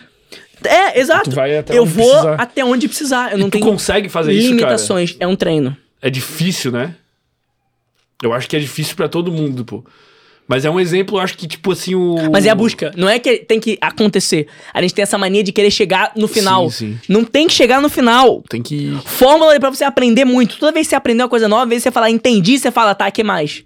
É, 0.64 1.00
exato. 1.00 1.30
Eu 1.70 1.84
vou 1.84 2.06
precisar. 2.08 2.34
até 2.34 2.64
onde 2.64 2.88
precisar. 2.88 3.32
Eu 3.32 3.38
não 3.38 3.48
tu 3.50 3.52
tenho 3.52 3.66
consegue 3.66 4.08
fazer 4.08 4.32
isso, 4.32 4.48
limitações. 4.48 5.16
É 5.18 5.26
um 5.26 5.34
treino. 5.36 5.76
É 6.00 6.08
difícil, 6.08 6.70
né? 6.70 6.94
Eu 8.22 8.32
acho 8.32 8.48
que 8.48 8.56
é 8.56 8.60
difícil 8.60 8.94
pra 8.94 9.08
todo 9.08 9.32
mundo, 9.32 9.64
pô. 9.64 9.84
Mas 10.46 10.64
é 10.64 10.70
um 10.70 10.78
exemplo, 10.78 11.16
eu 11.16 11.20
acho 11.20 11.36
que, 11.36 11.46
tipo 11.46 11.72
assim, 11.72 11.94
o. 11.94 12.16
Mas 12.30 12.44
é 12.44 12.50
a 12.50 12.54
busca. 12.54 12.92
Não 12.96 13.08
é 13.08 13.18
que 13.18 13.38
tem 13.38 13.60
que 13.60 13.78
acontecer. 13.80 14.48
A 14.74 14.82
gente 14.82 14.94
tem 14.94 15.02
essa 15.02 15.16
mania 15.16 15.42
de 15.42 15.52
querer 15.52 15.70
chegar 15.70 16.12
no 16.16 16.26
final. 16.28 16.68
Sim, 16.70 16.98
sim. 17.00 17.00
Não 17.08 17.24
tem 17.24 17.46
que 17.46 17.54
chegar 17.54 17.80
no 17.80 17.88
final. 17.88 18.42
Tem 18.48 18.60
que. 18.60 18.98
Fórmula 19.04 19.54
é 19.54 19.60
pra 19.60 19.70
você 19.70 19.84
aprender 19.84 20.24
muito. 20.24 20.58
Toda 20.58 20.72
vez 20.72 20.86
que 20.86 20.90
você 20.90 20.96
aprender 20.96 21.22
uma 21.22 21.28
coisa 21.28 21.48
nova, 21.48 21.66
vezes 21.66 21.84
você 21.84 21.90
fala, 21.90 22.10
entendi, 22.10 22.58
você 22.58 22.70
fala, 22.70 22.94
tá, 22.94 23.10
que 23.10 23.22
mais? 23.22 23.64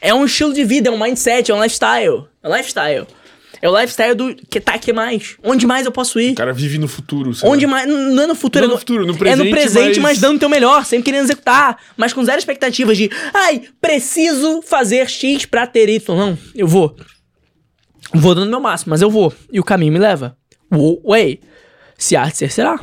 É 0.00 0.14
um 0.14 0.24
estilo 0.24 0.52
de 0.52 0.62
vida, 0.64 0.88
é 0.88 0.92
um 0.92 0.98
mindset, 0.98 1.50
é 1.50 1.54
um 1.54 1.62
lifestyle. 1.62 2.26
É 2.42 2.48
um 2.48 2.56
lifestyle. 2.56 3.06
É 3.60 3.68
o 3.68 3.76
lifestyle 3.76 4.14
do 4.14 4.34
que 4.34 4.60
tá, 4.60 4.78
que 4.78 4.92
mais? 4.92 5.36
Onde 5.42 5.66
mais 5.66 5.84
eu 5.84 5.92
posso 5.92 6.20
ir? 6.20 6.32
O 6.32 6.36
cara 6.36 6.52
vive 6.52 6.78
no 6.78 6.86
futuro. 6.86 7.34
sei 7.34 7.48
Onde 7.48 7.66
mais? 7.66 7.88
Não 7.88 8.22
é 8.22 8.26
no 8.26 8.34
futuro, 8.34 8.64
Não 8.64 8.72
é 8.72 8.74
no 8.74 8.78
futuro, 8.78 9.06
no 9.06 9.14
É 9.14 9.16
presente, 9.16 9.44
no 9.44 9.50
presente, 9.50 10.00
mas... 10.00 10.12
mas 10.12 10.20
dando 10.20 10.36
o 10.36 10.38
teu 10.38 10.48
melhor, 10.48 10.84
sempre 10.84 11.06
querendo 11.06 11.24
executar. 11.24 11.76
Mas 11.96 12.12
com 12.12 12.24
zero 12.24 12.38
expectativas 12.38 12.96
de, 12.96 13.10
ai, 13.34 13.62
preciso 13.80 14.62
fazer 14.62 15.08
X 15.08 15.44
pra 15.44 15.66
ter 15.66 15.88
Y. 15.88 16.16
Não, 16.16 16.38
eu 16.54 16.68
vou. 16.68 16.94
Vou 18.14 18.34
dando 18.34 18.50
meu 18.50 18.60
máximo, 18.60 18.90
mas 18.90 19.02
eu 19.02 19.10
vou. 19.10 19.34
E 19.52 19.58
o 19.58 19.64
caminho 19.64 19.92
me 19.92 19.98
leva. 19.98 20.36
Ué, 21.04 21.38
se 21.96 22.16
de 22.16 22.36
ser, 22.36 22.50
será. 22.50 22.78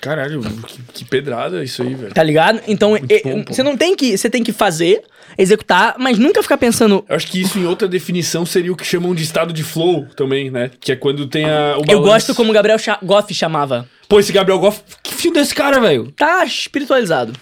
Caralho, 0.00 0.40
que, 0.66 0.82
que 0.94 1.04
pedrada 1.04 1.62
isso 1.62 1.82
aí, 1.82 1.94
velho. 1.94 2.12
Tá 2.12 2.22
ligado? 2.22 2.60
Então, 2.66 2.92
bom, 2.92 3.44
pô. 3.44 3.54
você 3.54 3.62
não 3.62 3.76
tem 3.76 3.94
que. 3.94 4.16
Você 4.16 4.28
tem 4.28 4.42
que 4.42 4.52
fazer, 4.52 5.02
executar, 5.38 5.94
mas 5.98 6.18
nunca 6.18 6.42
ficar 6.42 6.56
pensando. 6.58 7.04
Eu 7.08 7.16
acho 7.16 7.26
que 7.26 7.40
isso, 7.40 7.58
em 7.58 7.66
outra 7.66 7.86
definição, 7.88 8.44
seria 8.46 8.72
o 8.72 8.76
que 8.76 8.84
chamam 8.84 9.14
de 9.14 9.22
estado 9.22 9.52
de 9.52 9.62
flow 9.62 10.06
também, 10.16 10.50
né? 10.50 10.70
Que 10.80 10.92
é 10.92 10.96
quando 10.96 11.26
tem 11.26 11.44
a, 11.44 11.76
o 11.78 11.90
Eu 11.90 12.00
gosto 12.00 12.34
como 12.34 12.50
o 12.50 12.54
Gabriel 12.54 12.78
Cha- 12.78 12.98
Goff 13.02 13.32
chamava. 13.34 13.88
Pô, 14.08 14.18
esse 14.20 14.32
Gabriel 14.32 14.58
Goff, 14.58 14.82
que 15.02 15.14
fio 15.14 15.32
desse 15.32 15.54
cara, 15.54 15.80
velho? 15.80 16.12
Tá 16.12 16.44
espiritualizado. 16.44 17.32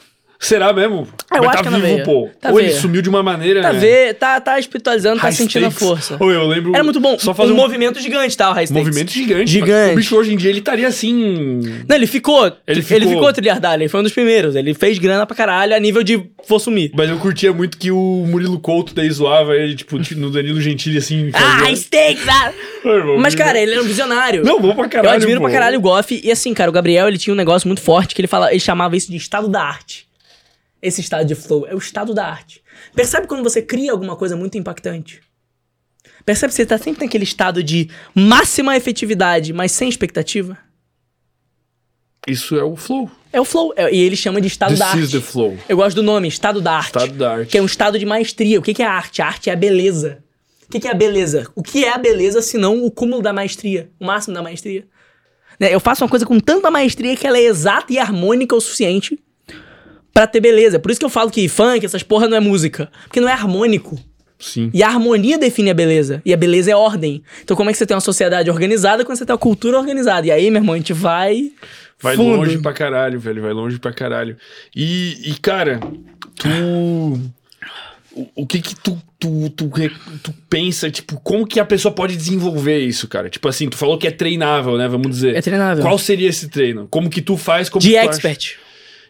Será 0.42 0.72
mesmo? 0.72 1.06
Eu 1.30 1.44
Mas 1.44 1.54
acho 1.54 1.64
tá 1.64 1.70
que 1.70 1.80
vivo, 1.80 2.02
pô. 2.02 2.30
Tá 2.40 2.50
Ou 2.50 2.58
ele 2.58 2.72
sumiu 2.72 3.02
de 3.02 3.10
uma 3.10 3.22
maneira, 3.22 3.60
Tá, 3.60 3.74
né? 3.74 4.14
tá, 4.14 4.40
tá 4.40 4.58
espiritualizando, 4.58 5.16
tá 5.16 5.24
High 5.24 5.32
sentindo 5.32 5.66
a 5.66 5.70
força. 5.70 6.16
Ô, 6.18 6.30
eu 6.30 6.46
lembro... 6.46 6.74
Era 6.74 6.82
muito 6.82 6.98
bom. 6.98 7.18
Só 7.18 7.34
fazer 7.34 7.52
um 7.52 7.54
um 7.54 7.58
movimento 7.58 8.00
gigante, 8.00 8.34
tá? 8.34 8.48
O 8.50 8.54
High 8.54 8.66
Stakes. 8.66 8.86
movimento 8.86 9.12
gigante. 9.12 9.50
Gigante. 9.50 9.92
O 9.92 9.96
bicho 9.96 10.16
hoje 10.16 10.32
em 10.32 10.38
dia, 10.38 10.48
ele 10.48 10.60
estaria 10.60 10.88
assim... 10.88 11.60
Não, 11.86 11.94
ele 11.94 12.06
ficou. 12.06 12.50
Ele 12.66 12.80
ficou, 12.80 12.96
ele 12.96 13.06
ficou. 13.06 13.32
trilhardário. 13.34 13.82
Ele 13.82 13.90
foi 13.90 14.00
um 14.00 14.02
dos 14.02 14.12
primeiros. 14.12 14.56
Ele 14.56 14.72
fez 14.72 14.98
grana 14.98 15.26
pra 15.26 15.36
caralho 15.36 15.76
a 15.76 15.78
nível 15.78 16.02
de 16.02 16.18
vou 16.48 16.58
sumir. 16.58 16.90
Mas 16.94 17.10
eu 17.10 17.18
curtia 17.18 17.52
muito 17.52 17.76
que 17.76 17.90
o 17.90 18.24
Murilo 18.26 18.58
Couto 18.58 18.94
daí 18.94 19.10
zoava 19.10 19.54
ele, 19.54 19.76
tipo, 19.76 19.98
no 20.16 20.30
Danilo 20.30 20.58
Gentili, 20.58 20.96
assim... 20.96 21.30
Ah, 21.34 21.64
High 21.64 21.76
Stakes! 21.76 22.26
Ah! 22.26 22.50
Mas, 23.20 23.34
cara, 23.34 23.60
ele 23.60 23.72
era 23.72 23.82
um 23.82 23.86
visionário. 23.86 24.42
Não, 24.42 24.58
bom 24.58 24.74
pra 24.74 24.88
caralho, 24.88 25.10
Eu 25.10 25.16
admiro 25.16 25.38
pô. 25.40 25.44
pra 25.46 25.52
caralho 25.52 25.76
o 25.76 25.82
Goff. 25.82 26.18
E 26.24 26.32
assim, 26.32 26.54
cara, 26.54 26.70
o 26.70 26.72
Gabriel, 26.72 27.06
ele 27.08 27.18
tinha 27.18 27.34
um 27.34 27.36
negócio 27.36 27.68
muito 27.68 27.82
forte 27.82 28.14
que 28.14 28.22
ele, 28.22 28.26
fala, 28.28 28.50
ele 28.50 28.58
chamava 28.60 28.96
isso 28.96 29.10
de 29.10 29.18
estado 29.18 29.46
da 29.46 29.62
arte. 29.62 30.08
Esse 30.82 31.00
estado 31.00 31.26
de 31.26 31.34
flow 31.34 31.66
é 31.66 31.74
o 31.74 31.78
estado 31.78 32.14
da 32.14 32.26
arte. 32.26 32.62
Percebe 32.94 33.26
quando 33.26 33.42
você 33.42 33.60
cria 33.60 33.92
alguma 33.92 34.16
coisa 34.16 34.36
muito 34.36 34.56
impactante? 34.56 35.20
Percebe 36.24 36.50
que 36.50 36.56
você 36.56 36.66
tá 36.66 36.78
sempre 36.78 37.04
naquele 37.04 37.24
estado 37.24 37.62
de 37.62 37.90
máxima 38.14 38.76
efetividade, 38.76 39.52
mas 39.52 39.72
sem 39.72 39.88
expectativa? 39.88 40.56
Isso 42.26 42.56
é 42.56 42.62
o 42.64 42.76
flow. 42.76 43.10
É 43.32 43.40
o 43.40 43.44
flow. 43.44 43.72
É- 43.76 43.92
e 43.94 43.98
ele 44.00 44.16
chama 44.16 44.40
de 44.40 44.48
estado 44.48 44.76
da 44.76 44.86
This 44.86 44.94
arte. 44.94 45.04
is 45.04 45.10
the 45.12 45.20
flow. 45.20 45.58
Eu 45.68 45.76
gosto 45.76 45.96
do 45.96 46.02
nome, 46.02 46.28
estado 46.28 46.60
da 46.60 46.72
arte. 46.72 46.86
Estado 46.88 47.12
da 47.14 47.32
arte. 47.36 47.50
Que 47.50 47.58
é 47.58 47.62
um 47.62 47.66
estado 47.66 47.98
de 47.98 48.04
maestria. 48.06 48.58
O 48.58 48.62
que 48.62 48.74
que 48.74 48.82
é 48.82 48.86
a 48.86 48.92
arte? 48.92 49.22
A 49.22 49.26
arte 49.26 49.48
é 49.50 49.52
a 49.52 49.56
beleza. 49.56 50.22
O 50.66 50.70
que 50.70 50.80
que 50.80 50.86
é 50.88 50.90
a 50.90 50.94
beleza? 50.94 51.46
O 51.54 51.62
que 51.62 51.84
é 51.84 51.92
a 51.92 51.98
beleza 51.98 52.40
se 52.42 52.56
não 52.58 52.84
o 52.84 52.90
cúmulo 52.90 53.22
da 53.22 53.32
maestria? 53.32 53.90
O 53.98 54.04
máximo 54.06 54.34
da 54.34 54.42
maestria? 54.42 54.86
Né, 55.58 55.74
Eu 55.74 55.80
faço 55.80 56.04
uma 56.04 56.10
coisa 56.10 56.24
com 56.26 56.38
tanta 56.38 56.70
maestria 56.70 57.16
que 57.16 57.26
ela 57.26 57.38
é 57.38 57.42
exata 57.42 57.92
e 57.92 57.98
harmônica 57.98 58.54
o 58.54 58.60
suficiente 58.60 59.18
pra 60.12 60.26
ter 60.26 60.40
beleza. 60.40 60.78
Por 60.78 60.90
isso 60.90 61.00
que 61.00 61.06
eu 61.06 61.10
falo 61.10 61.30
que 61.30 61.48
funk, 61.48 61.84
essas 61.84 62.02
porra 62.02 62.28
não 62.28 62.36
é 62.36 62.40
música. 62.40 62.90
Porque 63.04 63.20
não 63.20 63.28
é 63.28 63.32
harmônico. 63.32 63.98
Sim. 64.38 64.70
E 64.72 64.82
a 64.82 64.88
harmonia 64.88 65.38
define 65.38 65.70
a 65.70 65.74
beleza. 65.74 66.22
E 66.24 66.32
a 66.32 66.36
beleza 66.36 66.70
é 66.70 66.76
ordem. 66.76 67.22
Então 67.42 67.56
como 67.56 67.68
é 67.68 67.72
que 67.72 67.78
você 67.78 67.86
tem 67.86 67.94
uma 67.94 68.00
sociedade 68.00 68.50
organizada 68.50 69.04
quando 69.04 69.18
você 69.18 69.26
tem 69.26 69.34
uma 69.34 69.38
cultura 69.38 69.78
organizada? 69.78 70.26
E 70.26 70.30
aí, 70.30 70.50
meu 70.50 70.60
irmão, 70.60 70.74
a 70.74 70.78
gente 70.78 70.92
vai... 70.92 71.52
Vai 72.00 72.16
fundo. 72.16 72.36
longe 72.36 72.58
pra 72.58 72.72
caralho, 72.72 73.20
velho. 73.20 73.42
Vai 73.42 73.52
longe 73.52 73.78
pra 73.78 73.92
caralho. 73.92 74.36
E, 74.74 75.30
e 75.30 75.34
cara, 75.34 75.78
tu. 76.34 77.20
O, 78.12 78.28
o 78.34 78.46
que 78.46 78.60
que 78.60 78.74
tu, 78.74 79.00
tu, 79.18 79.50
tu, 79.50 79.70
tu 80.22 80.34
pensa, 80.48 80.90
tipo, 80.90 81.20
como 81.20 81.46
que 81.46 81.60
a 81.60 81.64
pessoa 81.64 81.94
pode 81.94 82.16
desenvolver 82.16 82.78
isso, 82.78 83.06
cara? 83.06 83.28
Tipo 83.28 83.48
assim, 83.48 83.68
tu 83.68 83.76
falou 83.76 83.98
que 83.98 84.06
é 84.06 84.10
treinável, 84.10 84.78
né? 84.78 84.88
Vamos 84.88 85.10
dizer. 85.10 85.36
É 85.36 85.42
treinável. 85.42 85.84
Qual 85.84 85.98
seria 85.98 86.28
esse 86.28 86.48
treino? 86.48 86.88
Como 86.90 87.10
que 87.10 87.20
tu 87.20 87.36
faz? 87.36 87.68
Como 87.68 87.82
De 87.82 87.92
tu 87.92 87.98
acha? 87.98 88.56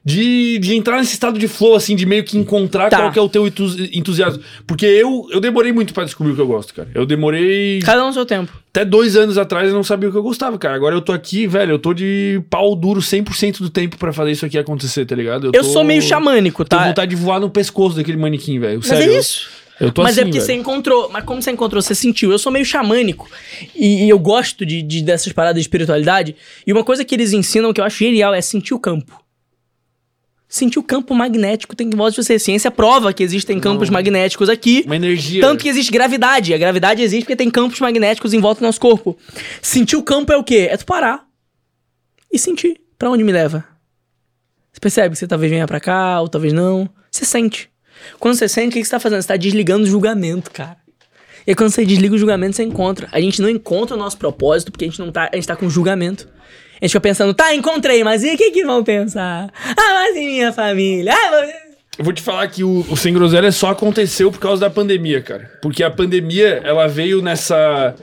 De, 0.03 0.59
de 0.59 0.75
entrar 0.75 0.97
nesse 0.99 1.13
estado 1.13 1.39
de 1.39 1.47
flow, 1.47 1.75
assim, 1.75 1.95
de 1.95 2.07
meio 2.07 2.25
que 2.25 2.39
encontrar 2.39 2.89
Tá. 2.89 2.97
qual 2.99 3.13
que 3.13 3.19
é 3.19 3.23
o 3.23 3.29
teu 3.29 3.47
entus- 3.47 3.77
entusiasmo. 3.93 4.43
Porque 4.67 4.87
eu, 4.87 5.27
eu 5.31 5.41
demorei 5.41 5.73
muito 5.73 5.93
pra 5.93 6.05
descobrir 6.05 6.33
o 6.33 6.35
que 6.35 6.41
eu 6.41 6.47
gosto, 6.47 6.73
cara. 6.73 6.89
Eu 6.95 7.05
demorei 7.05 7.81
Cada 7.83 8.03
um 8.05 8.07
no 8.07 8.13
seu 8.15 8.25
tempo. 8.25 8.51
até 8.71 8.83
dois 8.83 9.15
anos 9.15 9.37
atrás 9.37 9.69
eu 9.69 9.75
não 9.75 9.85
sabia 9.85 10.09
o 10.09 10.13
que 10.13 10.17
eu 10.17 10.23
gostava, 10.23 10.57
cara. 10.59 10.75
Agora 10.75 10.95
eu 10.95 11.03
tô 11.03 11.13
aqui, 11.13 11.47
velho, 11.47 11.73
eu 11.73 11.79
tô 11.79 11.93
de 11.93 12.41
pau 12.49 12.75
duro 12.75 13.03
100% 13.03 13.59
do 13.59 13.69
tempo 13.69 13.99
pra 13.99 14.11
fazer 14.11 14.31
isso 14.33 14.47
aqui 14.47 14.57
acontecer, 14.57 15.05
tá 15.05 15.15
ligado? 15.15 15.49
Eu 15.49 15.53
tô- 15.53 15.65
sou 15.65 15.85
meio 15.85 16.01
xamânico, 16.01 16.65
Tenho 16.65 16.81
tá? 16.81 16.89
vontade 16.89 17.11
de 17.15 17.17
voar 17.23 17.39
no 17.39 17.51
pescoço 17.51 17.97
daquele 17.97 18.17
manequim, 18.17 18.59
velho. 18.59 18.81
Mas 18.83 18.91
é 18.93 19.07
eu- 19.07 19.19
isso. 19.19 19.49
Eu 19.79 19.91
tô 19.93 20.03
Mas 20.03 20.13
assim, 20.13 20.21
é 20.21 20.25
porque 20.25 20.39
velho. 20.39 20.47
você 20.47 20.53
encontrou. 20.55 21.11
Mas 21.13 21.25
como 21.25 21.43
você 21.43 21.51
encontrou, 21.51 21.81
você 21.83 21.95
sentiu. 21.95 22.31
Eu 22.33 22.39
sou 22.39 22.51
meio 22.51 22.65
xamânico. 22.65 23.29
E, 23.77 24.05
e 24.05 24.09
eu 24.09 24.19
gosto 24.19 24.65
de, 24.65 24.81
de- 24.83 25.03
dessas 25.03 25.33
paradas 25.33 25.57
de 25.57 25.67
espiritualidade. 25.67 26.35
E 26.67 26.73
uma 26.73 26.85
coisa 26.85 27.03
que 27.05 27.15
eles 27.15 27.33
ensinam 27.35 27.71
que 27.73 27.81
eu 27.81 27.85
acho 27.85 27.99
genial 27.99 28.33
é 28.35 28.41
sentir 28.41 28.73
o 28.75 28.79
campo. 28.79 29.19
Sentir 30.53 30.81
o 30.81 30.83
campo 30.83 31.15
magnético 31.15 31.77
tem 31.77 31.89
que 31.89 31.97
voz 31.97 32.13
de 32.13 32.25
você. 32.25 32.37
Ciência 32.37 32.73
prova 32.73 33.13
que 33.13 33.23
existem 33.23 33.61
campos 33.61 33.89
magnéticos 33.89 34.49
aqui. 34.49 34.83
Uma 34.85 34.97
energia. 34.97 35.41
Tanto 35.41 35.63
que 35.63 35.69
existe 35.69 35.93
gravidade. 35.93 36.53
A 36.53 36.59
gravidade 36.59 37.01
existe 37.01 37.23
porque 37.23 37.37
tem 37.37 37.49
campos 37.49 37.79
magnéticos 37.79 38.35
em 38.35 38.41
volta 38.41 38.59
do 38.61 38.65
nosso 38.65 38.81
corpo. 38.81 39.17
Sentir 39.63 39.95
o 39.95 40.03
campo 40.03 40.33
é 40.33 40.37
o 40.37 40.43
quê? 40.43 40.67
É 40.69 40.77
tu 40.77 40.85
parar. 40.85 41.25
E 42.33 42.37
sentir. 42.37 42.81
Pra 42.99 43.09
onde 43.09 43.23
me 43.23 43.31
leva? 43.31 43.65
Você 44.73 44.81
percebe 44.81 45.13
que 45.15 45.21
você 45.21 45.29
talvez 45.29 45.53
venha 45.53 45.69
pra 45.69 45.79
cá, 45.79 46.21
ou 46.21 46.29
talvez 46.29 46.53
não. 46.53 46.91
Você 47.13 47.25
sente. 47.25 47.71
Quando 48.19 48.35
você 48.35 48.49
sente, 48.49 48.71
o 48.71 48.73
que 48.73 48.81
que 48.81 48.85
você 48.87 48.91
tá 48.91 48.99
fazendo? 48.99 49.23
Você 49.23 49.29
tá 49.29 49.37
desligando 49.37 49.85
o 49.85 49.89
julgamento, 49.89 50.51
cara. 50.51 50.79
E 51.47 51.53
aí, 51.53 51.55
quando 51.55 51.71
você 51.71 51.87
desliga 51.87 52.17
o 52.17 52.19
julgamento, 52.19 52.57
você 52.57 52.65
encontra. 52.65 53.09
A 53.13 53.21
gente 53.21 53.41
não 53.41 53.49
encontra 53.49 53.95
o 53.95 53.99
nosso 53.99 54.19
propósito 54.19 54.73
porque 54.73 54.85
a 54.85 54.89
gente 54.89 54.99
não 54.99 55.13
tá. 55.13 55.31
A 55.33 55.37
gente 55.37 55.47
tá 55.47 55.55
com 55.55 55.71
julgamento. 55.71 56.29
A 56.81 56.85
gente 56.85 56.93
fica 56.93 57.01
pensando, 57.01 57.35
tá, 57.35 57.55
encontrei, 57.55 58.03
mas 58.03 58.25
e 58.25 58.35
o 58.35 58.39
que 58.39 58.51
que 58.51 58.65
vão 58.65 58.83
pensar? 58.83 59.53
Ah, 59.77 59.95
mas 59.95 60.17
e 60.17 60.21
minha 60.21 60.51
família? 60.51 61.13
Ah. 61.15 61.71
Eu 61.99 62.05
vou 62.05 62.15
te 62.15 62.23
falar 62.23 62.49
que 62.49 62.65
o, 62.65 62.87
o 62.89 62.97
Sem 62.97 63.13
Groselha 63.13 63.53
só 63.53 63.69
aconteceu 63.69 64.33
por 64.33 64.41
causa 64.41 64.63
da 64.63 64.71
pandemia, 64.71 65.21
cara. 65.21 65.51
Porque 65.61 65.85
a 65.85 65.91
pandemia, 65.91 66.63
ela 66.65 66.89
veio 66.89 67.21
nessa. 67.21 67.95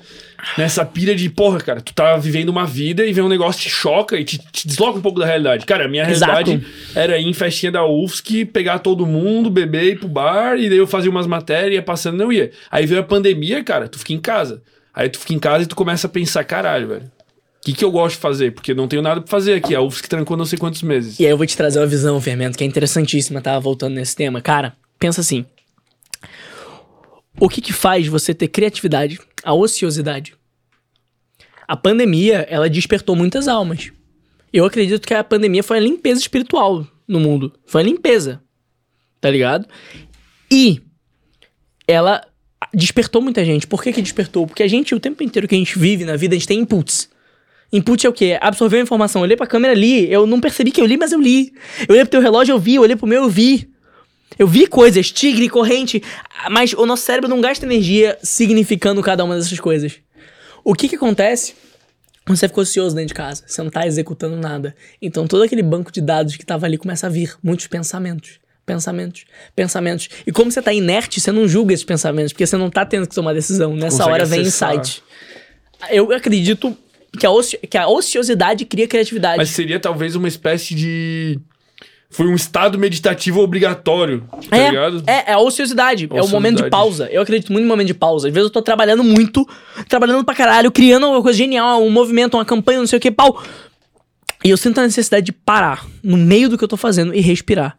Nessa 0.55 0.85
pira 0.85 1.15
de, 1.15 1.27
porra, 1.31 1.59
cara, 1.59 1.81
tu 1.81 1.91
tá 1.95 2.15
vivendo 2.15 2.49
uma 2.49 2.63
vida 2.63 3.03
e 3.03 3.11
vem 3.11 3.23
um 3.23 3.27
negócio 3.27 3.59
te 3.59 3.71
choca 3.71 4.15
e 4.17 4.23
te, 4.23 4.37
te 4.37 4.67
desloca 4.67 4.99
um 4.99 5.01
pouco 5.01 5.19
da 5.19 5.25
realidade. 5.25 5.65
Cara, 5.65 5.85
a 5.85 5.87
minha 5.87 6.07
Exato. 6.07 6.31
realidade 6.31 6.67
era 6.95 7.17
ir 7.17 7.25
em 7.25 7.33
festinha 7.33 7.71
da 7.71 7.83
UFSC, 7.83 8.45
pegar 8.45 8.77
todo 8.77 9.03
mundo, 9.03 9.49
beber, 9.49 9.93
ir 9.93 9.99
pro 9.99 10.07
bar, 10.07 10.55
e 10.59 10.69
daí 10.69 10.77
eu 10.77 10.85
fazia 10.85 11.09
umas 11.09 11.25
matérias, 11.25 11.73
ia 11.73 11.81
passando, 11.81 12.17
não 12.17 12.31
ia. 12.31 12.51
Aí 12.69 12.85
veio 12.85 13.01
a 13.01 13.03
pandemia, 13.03 13.63
cara, 13.63 13.87
tu 13.87 13.97
fica 13.97 14.13
em 14.13 14.19
casa. 14.19 14.61
Aí 14.93 15.09
tu 15.09 15.17
fica 15.17 15.33
em 15.33 15.39
casa 15.39 15.63
e 15.63 15.67
tu 15.67 15.75
começa 15.75 16.05
a 16.05 16.09
pensar, 16.09 16.43
caralho, 16.43 16.87
velho. 16.87 17.11
Que, 17.67 17.73
que 17.73 17.83
eu 17.83 17.91
gosto 17.91 18.15
de 18.15 18.21
fazer? 18.21 18.53
Porque 18.53 18.73
não 18.73 18.87
tenho 18.87 19.01
nada 19.01 19.19
pra 19.19 19.29
fazer 19.29 19.55
aqui. 19.55 19.75
A 19.75 19.81
UFSC 19.81 20.07
trancou 20.07 20.37
não 20.37 20.45
sei 20.45 20.57
quantos 20.57 20.81
meses. 20.81 21.19
E 21.19 21.25
aí 21.25 21.31
eu 21.31 21.35
vou 21.35 21.45
te 21.45 21.57
trazer 21.57 21.79
uma 21.79 21.85
visão, 21.85 22.21
Fermento, 22.21 22.57
que 22.57 22.63
é 22.63 22.67
interessantíssima, 22.67 23.41
tava 23.41 23.59
voltando 23.59 23.95
nesse 23.95 24.15
tema. 24.15 24.39
Cara, 24.39 24.77
pensa 24.97 25.19
assim. 25.19 25.45
O 27.37 27.49
que 27.49 27.59
que 27.59 27.73
faz 27.73 28.07
você 28.07 28.33
ter 28.33 28.47
criatividade? 28.47 29.19
A 29.43 29.53
ociosidade. 29.53 30.33
A 31.67 31.75
pandemia, 31.75 32.47
ela 32.49 32.69
despertou 32.69 33.17
muitas 33.17 33.49
almas. 33.49 33.91
Eu 34.53 34.63
acredito 34.63 35.05
que 35.05 35.13
a 35.13 35.21
pandemia 35.21 35.61
foi 35.61 35.75
a 35.75 35.81
limpeza 35.81 36.21
espiritual 36.21 36.87
no 37.05 37.19
mundo. 37.19 37.51
Foi 37.65 37.81
a 37.81 37.83
limpeza. 37.83 38.41
Tá 39.19 39.29
ligado? 39.29 39.67
E 40.49 40.81
ela 41.85 42.25
despertou 42.73 43.21
muita 43.21 43.43
gente. 43.43 43.67
Por 43.67 43.83
que 43.83 43.91
que 43.91 44.01
despertou? 44.01 44.47
Porque 44.47 44.63
a 44.63 44.67
gente, 44.69 44.95
o 44.95 45.01
tempo 45.01 45.21
inteiro 45.21 45.49
que 45.49 45.55
a 45.55 45.57
gente 45.57 45.77
vive 45.77 46.05
na 46.05 46.15
vida, 46.15 46.33
a 46.33 46.37
gente 46.37 46.47
tem 46.47 46.61
inputs. 46.61 47.09
Input 47.71 48.05
é 48.05 48.09
o 48.09 48.13
quê? 48.13 48.37
Absorver 48.39 48.77
a 48.77 48.81
informação. 48.81 49.21
Eu 49.21 49.23
olhei 49.23 49.37
pra 49.37 49.45
câmera 49.45 49.73
ali, 49.73 50.11
eu 50.11 50.25
não 50.25 50.39
percebi 50.39 50.71
que 50.71 50.81
eu 50.81 50.85
li, 50.85 50.97
mas 50.97 51.11
eu 51.11 51.19
li. 51.19 51.53
Eu 51.87 51.93
olhei 51.93 52.03
pro 52.03 52.11
teu 52.11 52.21
relógio, 52.21 52.53
eu 52.53 52.59
vi. 52.59 52.75
Eu 52.75 52.81
olhei 52.81 52.95
pro 52.95 53.07
meu, 53.07 53.23
eu 53.23 53.29
vi. 53.29 53.69
Eu 54.37 54.47
vi 54.47 54.67
coisas, 54.67 55.11
tigre, 55.11 55.49
corrente, 55.49 56.01
mas 56.51 56.73
o 56.73 56.85
nosso 56.85 57.03
cérebro 57.03 57.29
não 57.29 57.41
gasta 57.41 57.65
energia 57.65 58.17
significando 58.21 59.01
cada 59.01 59.23
uma 59.23 59.35
dessas 59.35 59.59
coisas. 59.59 59.93
O 60.63 60.75
que 60.75 60.87
que 60.87 60.95
acontece? 60.95 61.55
Quando 62.25 62.37
você 62.37 62.47
ficou 62.47 62.61
ocioso 62.61 62.93
dentro 62.93 63.07
de 63.07 63.13
casa, 63.13 63.43
você 63.47 63.63
não 63.63 63.71
tá 63.71 63.87
executando 63.87 64.35
nada. 64.35 64.75
Então 65.01 65.25
todo 65.25 65.43
aquele 65.43 65.63
banco 65.63 65.91
de 65.91 66.01
dados 66.01 66.35
que 66.35 66.45
tava 66.45 66.65
ali 66.65 66.77
começa 66.77 67.07
a 67.07 67.09
vir, 67.09 67.35
muitos 67.41 67.67
pensamentos. 67.67 68.39
Pensamentos, 68.65 69.23
pensamentos. 69.55 70.09
E 70.27 70.31
como 70.31 70.51
você 70.51 70.61
tá 70.61 70.73
inerte, 70.73 71.21
você 71.21 71.31
não 71.31 71.47
julga 71.47 71.73
esses 71.73 71.85
pensamentos, 71.85 72.33
porque 72.33 72.45
você 72.45 72.57
não 72.57 72.69
tá 72.69 72.85
tendo 72.85 73.07
que 73.07 73.15
tomar 73.15 73.33
decisão. 73.33 73.73
Nessa 73.73 73.97
Consegue 73.99 74.11
hora 74.11 74.25
vem 74.25 74.41
acessar. 74.41 74.75
insight. 74.75 75.03
Eu 75.89 76.11
acredito 76.11 76.77
que 77.19 77.25
a, 77.25 77.31
oci- 77.31 77.57
que 77.57 77.77
a 77.77 77.87
ociosidade 77.87 78.65
cria 78.65 78.87
criatividade. 78.87 79.37
Mas 79.37 79.49
seria 79.49 79.79
talvez 79.79 80.15
uma 80.15 80.27
espécie 80.27 80.73
de. 80.75 81.39
Foi 82.09 82.25
um 82.25 82.35
estado 82.35 82.79
meditativo 82.79 83.41
obrigatório, 83.41 84.23
tá 84.49 84.55
é, 84.57 84.69
ligado? 84.69 85.03
é, 85.05 85.31
é 85.31 85.33
a 85.33 85.39
ociosidade. 85.39 86.07
É 86.09 86.21
o 86.21 86.27
momento 86.29 86.55
de 86.55 86.63
Ociosidade. 86.63 86.69
pausa. 86.71 87.09
Eu 87.11 87.21
acredito 87.21 87.51
muito 87.51 87.63
no 87.63 87.69
momento 87.69 87.87
de 87.87 87.93
pausa. 87.93 88.29
Às 88.29 88.33
vezes 88.33 88.47
eu 88.47 88.53
tô 88.53 88.61
trabalhando 88.61 89.03
muito, 89.03 89.45
trabalhando 89.89 90.23
pra 90.23 90.33
caralho, 90.33 90.71
criando 90.71 91.05
uma 91.05 91.21
coisa 91.21 91.37
genial, 91.37 91.83
um 91.83 91.89
movimento, 91.91 92.35
uma 92.37 92.45
campanha, 92.45 92.79
não 92.79 92.87
sei 92.87 92.97
o 92.97 93.01
que, 93.01 93.11
pau. 93.11 93.43
E 94.41 94.49
eu 94.49 94.55
sinto 94.55 94.79
a 94.79 94.83
necessidade 94.83 95.25
de 95.25 95.31
parar 95.33 95.85
no 96.01 96.15
meio 96.15 96.47
do 96.47 96.57
que 96.57 96.63
eu 96.63 96.67
tô 96.67 96.77
fazendo 96.77 97.13
e 97.13 97.19
respirar. 97.19 97.75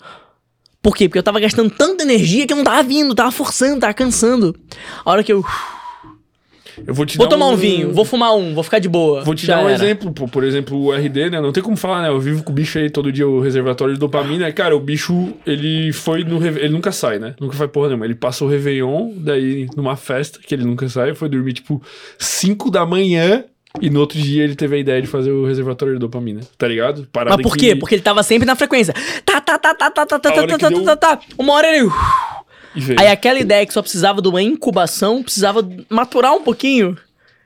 Por 0.82 0.94
quê? 0.94 1.08
Porque 1.08 1.18
eu 1.18 1.22
tava 1.22 1.40
gastando 1.40 1.70
tanta 1.70 2.02
energia 2.02 2.46
que 2.46 2.52
eu 2.52 2.56
não 2.58 2.64
tava 2.64 2.82
vindo, 2.82 3.14
tava 3.14 3.30
forçando, 3.30 3.80
tava 3.80 3.94
cansando. 3.94 4.54
A 5.06 5.10
hora 5.10 5.24
que 5.24 5.32
eu. 5.32 5.42
Eu 6.86 6.94
vou 6.94 7.04
te 7.04 7.18
Vou 7.18 7.26
tomar 7.28 7.48
um 7.48 7.56
vinho, 7.56 7.92
vou 7.92 8.04
fumar 8.04 8.34
um, 8.34 8.54
vou 8.54 8.62
ficar 8.64 8.78
de 8.78 8.88
boa. 8.88 9.22
Vou 9.22 9.34
te 9.34 9.46
Já 9.46 9.56
dar 9.56 9.64
um 9.64 9.68
era. 9.68 9.74
exemplo, 9.84 10.12
pô, 10.12 10.26
por 10.26 10.42
exemplo, 10.44 10.78
o 10.86 10.92
RD, 10.92 11.30
né? 11.30 11.40
Não 11.40 11.52
tem 11.52 11.62
como 11.62 11.76
falar, 11.76 12.02
né? 12.02 12.08
Eu 12.08 12.18
vivo 12.20 12.42
com 12.42 12.50
o 12.52 12.54
bicho 12.54 12.78
aí 12.78 12.88
todo 12.88 13.12
dia, 13.12 13.26
o 13.28 13.40
reservatório 13.40 13.94
de 13.94 14.00
dopamina. 14.00 14.50
Cara, 14.52 14.74
o 14.76 14.80
bicho, 14.80 15.34
ele 15.46 15.92
foi 15.92 16.24
no. 16.24 16.38
Reve- 16.38 16.60
Ele 16.60 16.70
nunca 16.72 16.90
sai, 16.92 17.18
né? 17.18 17.34
Nunca 17.40 17.56
faz 17.56 17.70
porra 17.70 17.88
nenhuma. 17.88 18.04
Ele 18.06 18.14
passou 18.14 18.48
o 18.48 18.50
Réveillon, 18.50 19.12
daí 19.16 19.66
numa 19.76 19.96
festa, 19.96 20.38
que 20.44 20.54
ele 20.54 20.64
nunca 20.64 20.88
sai, 20.88 21.14
foi 21.14 21.28
dormir 21.28 21.52
tipo 21.52 21.82
5 22.18 22.70
da 22.70 22.86
manhã. 22.86 23.44
E 23.82 23.90
no 23.90 24.00
outro 24.00 24.18
dia 24.18 24.42
ele 24.44 24.56
teve 24.56 24.76
a 24.76 24.78
ideia 24.78 25.00
de 25.00 25.06
fazer 25.06 25.30
o 25.30 25.44
reservatório 25.44 25.94
de 25.94 26.00
dopamina, 26.00 26.40
tá 26.56 26.66
ligado? 26.66 27.06
Parada 27.12 27.36
Mas 27.36 27.42
por 27.46 27.54
que- 27.54 27.66
quê? 27.68 27.76
Porque 27.76 27.94
ele 27.94 28.02
tava 28.02 28.22
sempre 28.22 28.46
na 28.46 28.56
frequência. 28.56 28.94
Tá, 29.26 29.40
tá, 29.42 29.58
tá, 29.58 29.74
tá, 29.74 29.90
tá, 29.90 30.06
tá, 30.06 30.18
tá, 30.18 30.18
tá, 30.18 30.32
tá, 30.32 30.46
que 30.46 30.58
tá, 30.58 30.68
deu- 30.70 30.84
tá, 30.84 30.96
tá. 30.96 31.20
Uma 31.38 31.52
hora 31.52 31.68
ele. 31.76 31.88
Aí 32.98 33.06
aquela 33.08 33.38
ideia 33.38 33.66
que 33.66 33.72
só 33.72 33.82
precisava 33.82 34.20
de 34.22 34.28
uma 34.28 34.42
incubação, 34.42 35.22
precisava 35.22 35.66
maturar 35.88 36.34
um 36.34 36.42
pouquinho, 36.42 36.96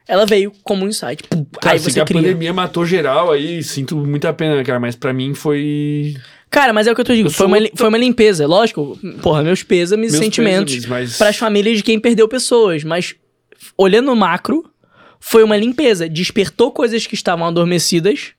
ela 0.06 0.26
veio 0.26 0.52
como 0.64 0.84
um 0.84 0.88
insight. 0.88 1.22
Pum, 1.28 1.44
Cara, 1.60 1.74
aí 1.74 1.78
sei 1.78 1.86
que 1.86 1.92
você 1.94 2.00
a 2.00 2.04
cria. 2.04 2.20
pandemia 2.20 2.52
matou 2.52 2.84
geral 2.84 3.30
aí, 3.32 3.62
sinto 3.62 3.96
muita 3.96 4.32
pena, 4.32 4.62
cara, 4.64 4.80
mas 4.80 4.94
pra 4.96 5.12
mim 5.12 5.32
foi. 5.34 6.14
Cara, 6.50 6.72
mas 6.72 6.86
é 6.86 6.92
o 6.92 6.94
que 6.94 7.00
eu 7.00 7.04
tô 7.04 7.12
dizendo, 7.12 7.30
foi 7.30 7.46
uma, 7.46 7.56
outro- 7.58 7.72
foi 7.76 7.88
uma 7.88 7.96
limpeza, 7.98 8.46
lógico. 8.46 8.98
Porra, 9.22 9.42
meus 9.42 9.62
pêsames 9.62 10.10
e 10.10 10.12
Meus 10.12 10.24
sentimentos 10.24 10.74
pêsames, 10.74 10.86
mas- 10.90 11.16
pras 11.18 11.36
famílias 11.36 11.78
de 11.78 11.82
quem 11.82 11.98
perdeu 11.98 12.28
pessoas, 12.28 12.84
mas 12.84 13.14
olhando 13.78 14.06
no 14.06 14.16
macro, 14.16 14.68
foi 15.18 15.42
uma 15.44 15.56
limpeza, 15.56 16.08
despertou 16.08 16.70
coisas 16.72 17.06
que 17.06 17.14
estavam 17.14 17.46
adormecidas 17.46 18.32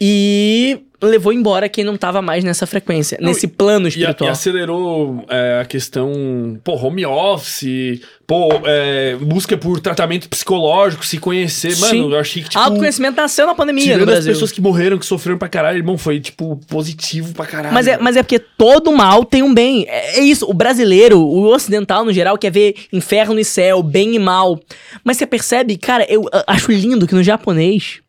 e 0.00 0.78
levou 1.00 1.32
embora 1.32 1.68
quem 1.68 1.84
não 1.84 1.96
tava 1.96 2.20
mais 2.20 2.42
nessa 2.42 2.66
frequência, 2.66 3.18
Não, 3.20 3.28
nesse 3.28 3.46
plano 3.46 3.86
E, 3.86 3.90
espiritual. 3.90 4.28
e 4.28 4.32
acelerou 4.32 5.24
é, 5.28 5.60
a 5.60 5.64
questão, 5.64 6.58
pô, 6.64 6.74
home 6.74 7.06
office, 7.06 8.00
pô, 8.26 8.48
é, 8.64 9.16
busca 9.20 9.56
por 9.56 9.80
tratamento 9.80 10.28
psicológico, 10.28 11.06
se 11.06 11.18
conhecer. 11.18 11.76
Mano, 11.78 11.90
Sim. 12.08 12.12
eu 12.12 12.18
achei 12.18 12.42
que, 12.42 12.48
tipo, 12.48 12.60
Autoconhecimento 12.62 13.16
nasceu 13.16 13.46
na 13.46 13.54
pandemia 13.54 13.84
no 13.84 13.92
tirando 13.92 14.08
as 14.08 14.14
Brasil. 14.16 14.32
pessoas 14.32 14.52
que 14.52 14.60
morreram, 14.60 14.98
que 14.98 15.06
sofreram 15.06 15.38
pra 15.38 15.48
caralho, 15.48 15.78
irmão, 15.78 15.96
foi, 15.96 16.18
tipo, 16.20 16.56
positivo 16.68 17.32
pra 17.32 17.46
caralho. 17.46 17.74
Mas 17.74 17.86
é, 17.86 17.96
mas 17.98 18.16
é 18.16 18.22
porque 18.22 18.38
todo 18.38 18.90
mal 18.92 19.24
tem 19.24 19.42
um 19.42 19.54
bem. 19.54 19.86
É, 19.88 20.18
é 20.18 20.20
isso. 20.20 20.46
O 20.48 20.52
brasileiro, 20.54 21.20
o 21.20 21.44
ocidental 21.52 22.04
no 22.04 22.12
geral, 22.12 22.36
quer 22.36 22.50
ver 22.50 22.74
inferno 22.92 23.38
e 23.38 23.44
céu, 23.44 23.82
bem 23.82 24.14
e 24.14 24.18
mal. 24.18 24.58
Mas 25.04 25.16
você 25.16 25.26
percebe, 25.26 25.76
cara, 25.76 26.04
eu 26.08 26.24
acho 26.46 26.72
lindo 26.72 27.06
que 27.06 27.14
no 27.14 27.22
japonês, 27.22 28.00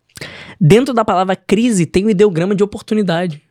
dentro 0.59 0.93
da 0.93 1.05
palavra 1.05 1.35
crise, 1.35 1.85
tem 1.85 2.05
o 2.05 2.09
ideograma 2.09 2.55
de 2.55 2.63
oportunidade. 2.63 3.41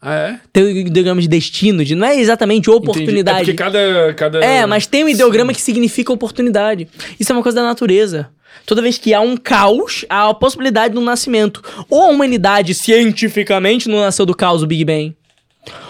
Ah, 0.00 0.14
é? 0.14 0.40
Tem 0.52 0.62
o 0.62 0.70
ideograma 0.70 1.20
de 1.20 1.26
destino, 1.26 1.84
de 1.84 1.94
não 1.94 2.06
é 2.06 2.18
exatamente 2.18 2.70
Entendi. 2.70 2.76
É 2.76 2.78
oportunidade. 2.78 3.38
porque 3.38 3.54
cada... 3.54 4.14
cada... 4.14 4.44
É, 4.44 4.64
mas 4.64 4.86
tem 4.86 5.04
um 5.04 5.08
ideograma 5.08 5.52
que 5.52 5.60
significa 5.60 6.12
oportunidade. 6.12 6.88
Isso 7.18 7.32
é 7.32 7.34
uma 7.34 7.42
coisa 7.42 7.56
da 7.56 7.64
natureza. 7.64 8.30
Toda 8.64 8.82
vez 8.82 8.96
que 8.96 9.12
há 9.12 9.20
um 9.20 9.36
caos, 9.36 10.04
há 10.08 10.28
a 10.28 10.34
possibilidade 10.34 10.94
de 10.94 11.00
um 11.00 11.04
nascimento. 11.04 11.62
Ou 11.90 12.02
a 12.02 12.08
humanidade, 12.08 12.74
cientificamente, 12.74 13.88
não 13.88 13.98
nasceu 14.00 14.24
do 14.24 14.36
caos, 14.36 14.62
o 14.62 14.66
Big 14.66 14.84
Bang. 14.84 15.16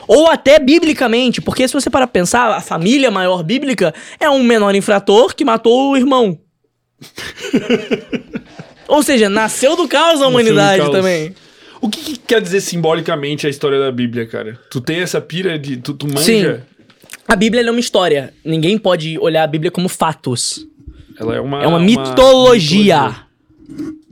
Ou 0.07 0.29
até 0.31 0.59
biblicamente, 0.59 1.41
porque 1.41 1.69
se 1.69 1.75
você 1.75 1.91
parar 1.91 2.07
pra 2.07 2.21
pensar, 2.21 2.51
a 2.57 2.61
família 2.61 3.11
maior 3.11 3.43
bíblica 3.43 3.95
é 4.19 4.29
um 4.31 4.43
menor 4.43 4.75
infrator 4.75 5.35
que 5.35 5.45
matou 5.45 5.91
o 5.91 5.97
irmão. 5.97 6.39
Ou 8.89 9.03
seja, 9.03 9.29
nasceu 9.29 9.77
do 9.77 9.87
caos 9.87 10.21
a 10.23 10.27
humanidade 10.27 10.83
caos. 10.83 10.93
também. 10.93 11.35
O 11.81 11.89
que, 11.89 12.01
que 12.01 12.17
quer 12.17 12.41
dizer 12.41 12.61
simbolicamente 12.61 13.47
a 13.47 13.51
história 13.51 13.79
da 13.79 13.93
Bíblia, 13.93 14.27
cara? 14.27 14.59
Tu 14.71 14.81
tem 14.81 15.01
essa 15.01 15.21
pira 15.21 15.59
de... 15.59 15.77
Tu, 15.77 15.95
tu 15.95 16.09
manja? 16.09 16.23
Sim. 16.23 16.61
A 17.29 17.37
Bíblia 17.37 17.63
é 17.63 17.71
uma 17.71 17.79
história. 17.79 18.33
Ninguém 18.45 18.79
pode 18.79 19.19
olhar 19.19 19.45
a 19.45 19.47
Bíblia 19.47 19.71
como 19.71 19.89
fatos. 19.89 20.67
Ela 21.21 21.37
é 21.37 21.41
uma... 21.41 21.63
É 21.63 21.67
uma 21.67 21.79
mitologia. 21.79 23.15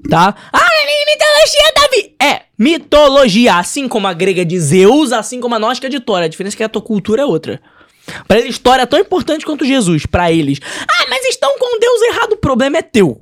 Tá? 0.08 0.34
Ah, 0.52 0.68
é 0.82 1.12
mitologia 1.12 1.72
da 1.74 1.88
vida. 1.88 2.14
É, 2.22 2.42
mitologia. 2.56 3.56
Assim 3.56 3.88
como 3.88 4.06
a 4.06 4.12
grega 4.12 4.44
de 4.44 4.60
Zeus, 4.60 5.12
assim 5.12 5.40
como 5.40 5.54
a 5.54 5.58
gnóstica 5.58 5.88
de 5.88 5.98
Thor. 5.98 6.22
A 6.22 6.28
diferença 6.28 6.54
é 6.54 6.58
que 6.58 6.62
a 6.62 6.68
tua 6.68 6.82
cultura 6.82 7.22
é 7.22 7.24
outra. 7.24 7.60
Pra 8.28 8.38
eles, 8.38 8.50
história 8.50 8.82
é 8.82 8.86
tão 8.86 9.00
importante 9.00 9.44
quanto 9.44 9.64
Jesus. 9.64 10.06
Pra 10.06 10.30
eles. 10.30 10.60
Ah, 10.62 11.06
mas 11.08 11.24
estão 11.24 11.58
com 11.58 11.80
Deus 11.80 12.02
errado. 12.02 12.32
O 12.34 12.36
problema 12.36 12.78
é 12.78 12.82
teu. 12.82 13.20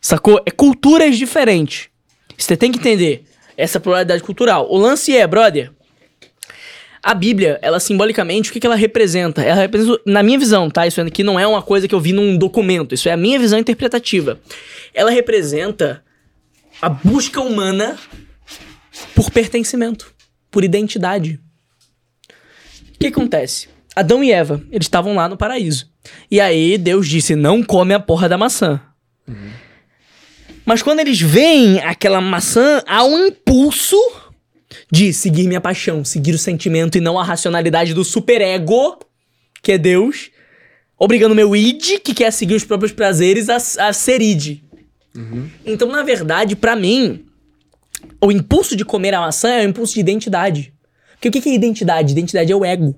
Sacou? 0.00 0.40
É 0.46 0.50
culturas 0.50 1.16
diferentes. 1.18 1.88
Você 2.36 2.56
tem 2.56 2.72
que 2.72 2.78
entender 2.78 3.24
essa 3.56 3.78
pluralidade 3.78 4.22
cultural. 4.22 4.66
O 4.70 4.78
lance 4.78 5.14
é, 5.14 5.26
brother. 5.26 5.70
A 7.02 7.14
Bíblia, 7.14 7.58
ela 7.62 7.80
simbolicamente, 7.80 8.50
o 8.50 8.52
que, 8.52 8.60
que 8.60 8.66
ela 8.66 8.76
representa? 8.76 9.42
Ela 9.42 9.62
representa, 9.62 10.00
na 10.04 10.22
minha 10.22 10.38
visão, 10.38 10.70
tá? 10.70 10.86
Isso 10.86 11.00
aqui 11.00 11.22
não 11.22 11.40
é 11.40 11.46
uma 11.46 11.62
coisa 11.62 11.88
que 11.88 11.94
eu 11.94 12.00
vi 12.00 12.12
num 12.12 12.36
documento, 12.36 12.94
isso 12.94 13.08
é 13.08 13.12
a 13.12 13.16
minha 13.16 13.38
visão 13.38 13.58
interpretativa. 13.58 14.38
Ela 14.92 15.10
representa 15.10 16.04
a 16.80 16.90
busca 16.90 17.40
humana 17.40 17.98
por 19.14 19.30
pertencimento, 19.30 20.14
por 20.50 20.62
identidade. 20.62 21.40
O 22.94 22.98
que 22.98 23.06
acontece? 23.06 23.68
Adão 23.96 24.22
e 24.22 24.30
Eva, 24.30 24.62
eles 24.70 24.84
estavam 24.84 25.14
lá 25.14 25.26
no 25.26 25.38
paraíso. 25.38 25.90
E 26.30 26.38
aí 26.38 26.76
Deus 26.76 27.08
disse: 27.08 27.34
não 27.34 27.62
come 27.62 27.94
a 27.94 28.00
porra 28.00 28.28
da 28.28 28.36
maçã. 28.36 28.80
Mas 30.70 30.82
quando 30.82 31.00
eles 31.00 31.20
veem 31.20 31.80
aquela 31.80 32.20
maçã, 32.20 32.80
há 32.86 33.02
um 33.02 33.26
impulso 33.26 33.96
de 34.88 35.12
seguir 35.12 35.48
minha 35.48 35.60
paixão, 35.60 36.04
seguir 36.04 36.32
o 36.32 36.38
sentimento 36.38 36.96
e 36.96 37.00
não 37.00 37.18
a 37.18 37.24
racionalidade 37.24 37.92
do 37.92 38.04
superego, 38.04 38.96
que 39.64 39.72
é 39.72 39.78
Deus, 39.78 40.30
obrigando 40.96 41.34
meu 41.34 41.56
id, 41.56 41.98
que 42.04 42.14
quer 42.14 42.32
seguir 42.32 42.54
os 42.54 42.62
próprios 42.62 42.92
prazeres, 42.92 43.48
a, 43.48 43.56
a 43.88 43.92
ser 43.92 44.22
id. 44.22 44.60
Então, 45.66 45.88
na 45.88 46.04
verdade, 46.04 46.54
pra 46.54 46.76
mim, 46.76 47.24
o 48.22 48.30
impulso 48.30 48.76
de 48.76 48.84
comer 48.84 49.12
a 49.12 49.20
maçã 49.22 49.48
é 49.48 49.66
o 49.66 49.70
impulso 49.70 49.94
de 49.94 49.98
identidade. 49.98 50.72
Porque 51.14 51.30
o 51.30 51.32
que 51.32 51.40
que 51.40 51.50
é 51.50 51.54
identidade? 51.54 52.12
Identidade 52.12 52.52
é 52.52 52.54
o 52.54 52.64
ego. 52.64 52.94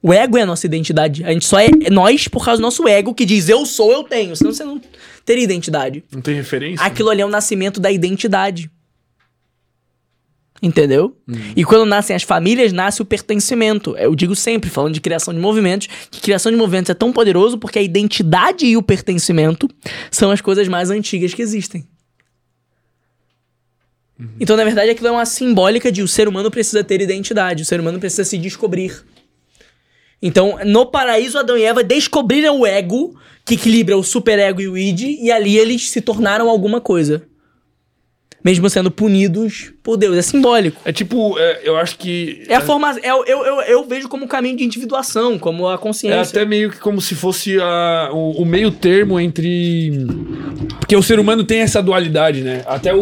O 0.00 0.12
ego 0.12 0.38
é 0.38 0.42
a 0.42 0.46
nossa 0.46 0.64
identidade. 0.64 1.24
A 1.24 1.32
gente 1.32 1.44
só 1.44 1.58
é 1.58 1.70
nós 1.90 2.28
por 2.28 2.44
causa 2.44 2.60
do 2.60 2.62
nosso 2.62 2.86
ego 2.86 3.12
que 3.12 3.24
diz 3.24 3.48
eu 3.48 3.66
sou, 3.66 3.90
eu 3.90 4.04
tenho. 4.04 4.36
Senão 4.36 4.52
você 4.52 4.64
não 4.64 4.80
teria 5.26 5.44
identidade. 5.44 6.04
Não 6.10 6.22
tem 6.22 6.34
referência? 6.34 6.86
Aquilo 6.86 7.10
ali 7.10 7.20
é 7.20 7.26
o 7.26 7.28
nascimento 7.28 7.80
da 7.80 7.90
identidade. 7.90 8.70
Entendeu? 10.62 11.14
E 11.54 11.64
quando 11.64 11.84
nascem 11.84 12.16
as 12.16 12.22
famílias, 12.22 12.72
nasce 12.72 13.02
o 13.02 13.04
pertencimento. 13.04 13.94
Eu 13.98 14.14
digo 14.14 14.34
sempre, 14.34 14.70
falando 14.70 14.94
de 14.94 15.02
criação 15.02 15.34
de 15.34 15.40
movimentos, 15.40 15.86
que 16.10 16.20
criação 16.20 16.50
de 16.50 16.56
movimentos 16.56 16.88
é 16.88 16.94
tão 16.94 17.12
poderoso 17.12 17.58
porque 17.58 17.78
a 17.78 17.82
identidade 17.82 18.64
e 18.64 18.74
o 18.74 18.82
pertencimento 18.82 19.68
são 20.10 20.30
as 20.30 20.40
coisas 20.40 20.66
mais 20.66 20.88
antigas 20.88 21.34
que 21.34 21.42
existem. 21.42 21.86
Então, 24.40 24.56
na 24.56 24.64
verdade, 24.64 24.90
aquilo 24.90 25.08
é 25.08 25.10
uma 25.10 25.26
simbólica 25.26 25.92
de 25.92 26.00
o 26.02 26.08
ser 26.08 26.26
humano 26.26 26.50
precisa 26.50 26.82
ter 26.82 27.02
identidade, 27.02 27.62
o 27.62 27.66
ser 27.66 27.78
humano 27.78 27.98
precisa 27.98 28.24
se 28.24 28.38
descobrir. 28.38 29.04
Então, 30.26 30.58
no 30.64 30.84
paraíso, 30.84 31.38
Adão 31.38 31.56
e 31.56 31.62
Eva 31.62 31.84
descobriram 31.84 32.58
o 32.58 32.66
ego, 32.66 33.14
que 33.44 33.54
equilibra 33.54 33.96
o 33.96 34.02
superego 34.02 34.60
e 34.60 34.66
o 34.66 34.76
id, 34.76 35.02
e 35.02 35.30
ali 35.30 35.56
eles 35.56 35.88
se 35.88 36.00
tornaram 36.00 36.50
alguma 36.50 36.80
coisa. 36.80 37.22
Mesmo 38.46 38.70
sendo 38.70 38.92
punidos 38.92 39.72
por 39.82 39.96
Deus. 39.96 40.16
É 40.16 40.22
simbólico. 40.22 40.80
É 40.84 40.92
tipo, 40.92 41.36
é, 41.36 41.62
eu 41.64 41.76
acho 41.76 41.98
que. 41.98 42.44
É 42.48 42.54
a 42.54 42.60
forma. 42.60 42.96
é- 43.02 43.10
eu, 43.10 43.24
eu, 43.26 43.60
eu 43.62 43.84
vejo 43.88 44.08
como 44.08 44.24
um 44.24 44.28
caminho 44.28 44.56
de 44.56 44.62
individuação, 44.62 45.36
como 45.36 45.66
a 45.66 45.74
É 45.74 45.78
consciência. 45.78 46.20
até 46.20 46.44
meio 46.44 46.70
que 46.70 46.78
como 46.78 47.00
se 47.00 47.16
fosse 47.16 47.58
a- 47.60 48.10
o, 48.12 48.42
o 48.42 48.44
meio 48.46 48.70
termo 48.70 49.18
entre. 49.18 49.90
Porque 50.78 50.94
o 50.94 51.02
ser 51.02 51.18
humano 51.18 51.42
tem 51.42 51.58
essa 51.58 51.82
dualidade, 51.82 52.42
né? 52.42 52.62
Até 52.66 52.94
o, 52.94 53.00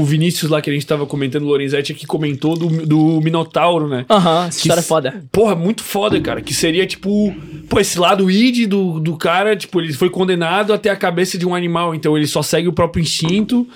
o 0.00 0.02
Vinícius 0.04 0.50
lá 0.50 0.62
que 0.62 0.70
a 0.70 0.72
gente 0.72 0.86
tava 0.86 1.04
comentando, 1.04 1.42
o 1.42 1.46
Lorenzetti 1.48 1.92
aqui 1.92 2.06
comentou 2.06 2.56
do, 2.56 2.68
do 2.86 3.20
Minotauro, 3.20 3.86
né? 3.88 4.06
Aham, 4.08 4.46
essa 4.48 4.58
Que 4.58 4.68
história 4.68 4.80
é 4.80 4.82
foda. 4.82 5.24
Porra, 5.30 5.54
muito 5.54 5.82
foda, 5.84 6.18
cara. 6.22 6.40
Que 6.40 6.54
seria 6.54 6.86
tipo. 6.86 7.34
Pô, 7.68 7.78
esse 7.80 7.98
lado 7.98 8.30
id 8.30 8.66
do, 8.66 8.98
do 8.98 9.14
cara, 9.18 9.54
tipo, 9.54 9.78
ele 9.78 9.92
foi 9.92 10.08
condenado 10.08 10.72
a 10.72 10.78
ter 10.78 10.88
a 10.88 10.96
cabeça 10.96 11.36
de 11.36 11.44
um 11.46 11.54
animal, 11.54 11.94
então 11.94 12.16
ele 12.16 12.26
só 12.26 12.40
segue 12.40 12.66
o 12.68 12.72
próprio 12.72 13.02
instinto. 13.02 13.66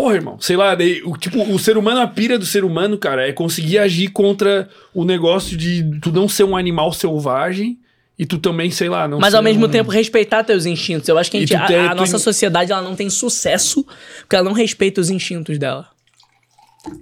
Porra, 0.00 0.14
irmão, 0.14 0.38
sei 0.40 0.56
lá, 0.56 0.76
daí, 0.76 1.02
o, 1.04 1.16
tipo, 1.16 1.42
o 1.42 1.58
ser 1.58 1.76
humano, 1.76 2.00
a 2.00 2.06
pira 2.06 2.38
do 2.38 2.46
ser 2.46 2.62
humano, 2.64 2.96
cara, 2.96 3.26
é 3.28 3.32
conseguir 3.32 3.78
agir 3.78 4.08
contra 4.10 4.68
o 4.94 5.04
negócio 5.04 5.56
de 5.56 5.98
tu 6.00 6.12
não 6.12 6.28
ser 6.28 6.44
um 6.44 6.56
animal 6.56 6.92
selvagem 6.92 7.76
e 8.16 8.24
tu 8.24 8.38
também, 8.38 8.70
sei 8.70 8.88
lá, 8.88 9.08
não 9.08 9.18
Mas 9.18 9.30
ser 9.32 9.38
ao 9.38 9.42
mesmo 9.42 9.66
um- 9.66 9.68
tempo 9.68 9.90
respeitar 9.90 10.44
teus 10.44 10.66
instintos. 10.66 11.08
Eu 11.08 11.18
acho 11.18 11.28
que 11.30 11.36
a, 11.36 11.40
gente, 11.40 11.54
a, 11.56 11.66
tem- 11.66 11.76
a 11.78 11.94
nossa 11.96 12.14
em- 12.16 12.20
sociedade 12.20 12.70
ela 12.70 12.80
não 12.82 12.94
tem 12.94 13.10
sucesso 13.10 13.84
porque 14.20 14.36
ela 14.36 14.44
não 14.44 14.52
respeita 14.52 15.00
os 15.00 15.10
instintos 15.10 15.58
dela. 15.58 15.88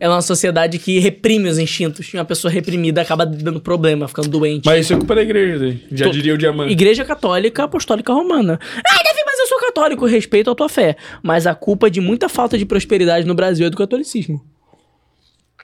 Ela 0.01 0.15
é 0.15 0.17
uma 0.17 0.23
sociedade 0.23 0.79
que 0.79 0.99
reprime 0.99 1.49
os 1.51 1.59
instintos. 1.59 2.13
E 2.13 2.17
uma 2.17 2.25
pessoa 2.25 2.51
reprimida 2.51 3.03
acaba 3.03 3.25
dando 3.27 3.61
problema, 3.61 4.09
ficando 4.09 4.27
doente. 4.29 4.65
Mas 4.65 4.87
isso 4.87 4.95
é 4.95 4.97
culpa 4.97 5.15
da 5.15 5.23
igreja, 5.23 5.59
daí. 5.59 5.85
já 5.93 6.07
Tô- 6.07 6.11
diria 6.13 6.35
o 6.35 6.39
diamante. 6.39 6.73
Igreja 6.73 7.05
Católica 7.05 7.65
Apostólica 7.65 8.13
Romana. 8.13 8.59
Davi, 8.75 9.23
mas 9.26 9.26
eu 9.47 9.49
sou 9.49 9.59
católico, 9.67 10.05
respeito 10.07 10.51
a 10.51 10.55
tua 10.55 10.69
fé. 10.69 10.97
Mas 11.23 11.47
a 11.47 11.55
culpa 11.55 11.91
de 11.91 12.01
muita 12.01 12.29
falta 12.29 12.59
de 12.59 12.67
prosperidade 12.67 13.27
no 13.27 13.35
Brasil 13.35 13.67
é 13.67 13.71
do 13.71 13.77
catolicismo. 13.77 14.45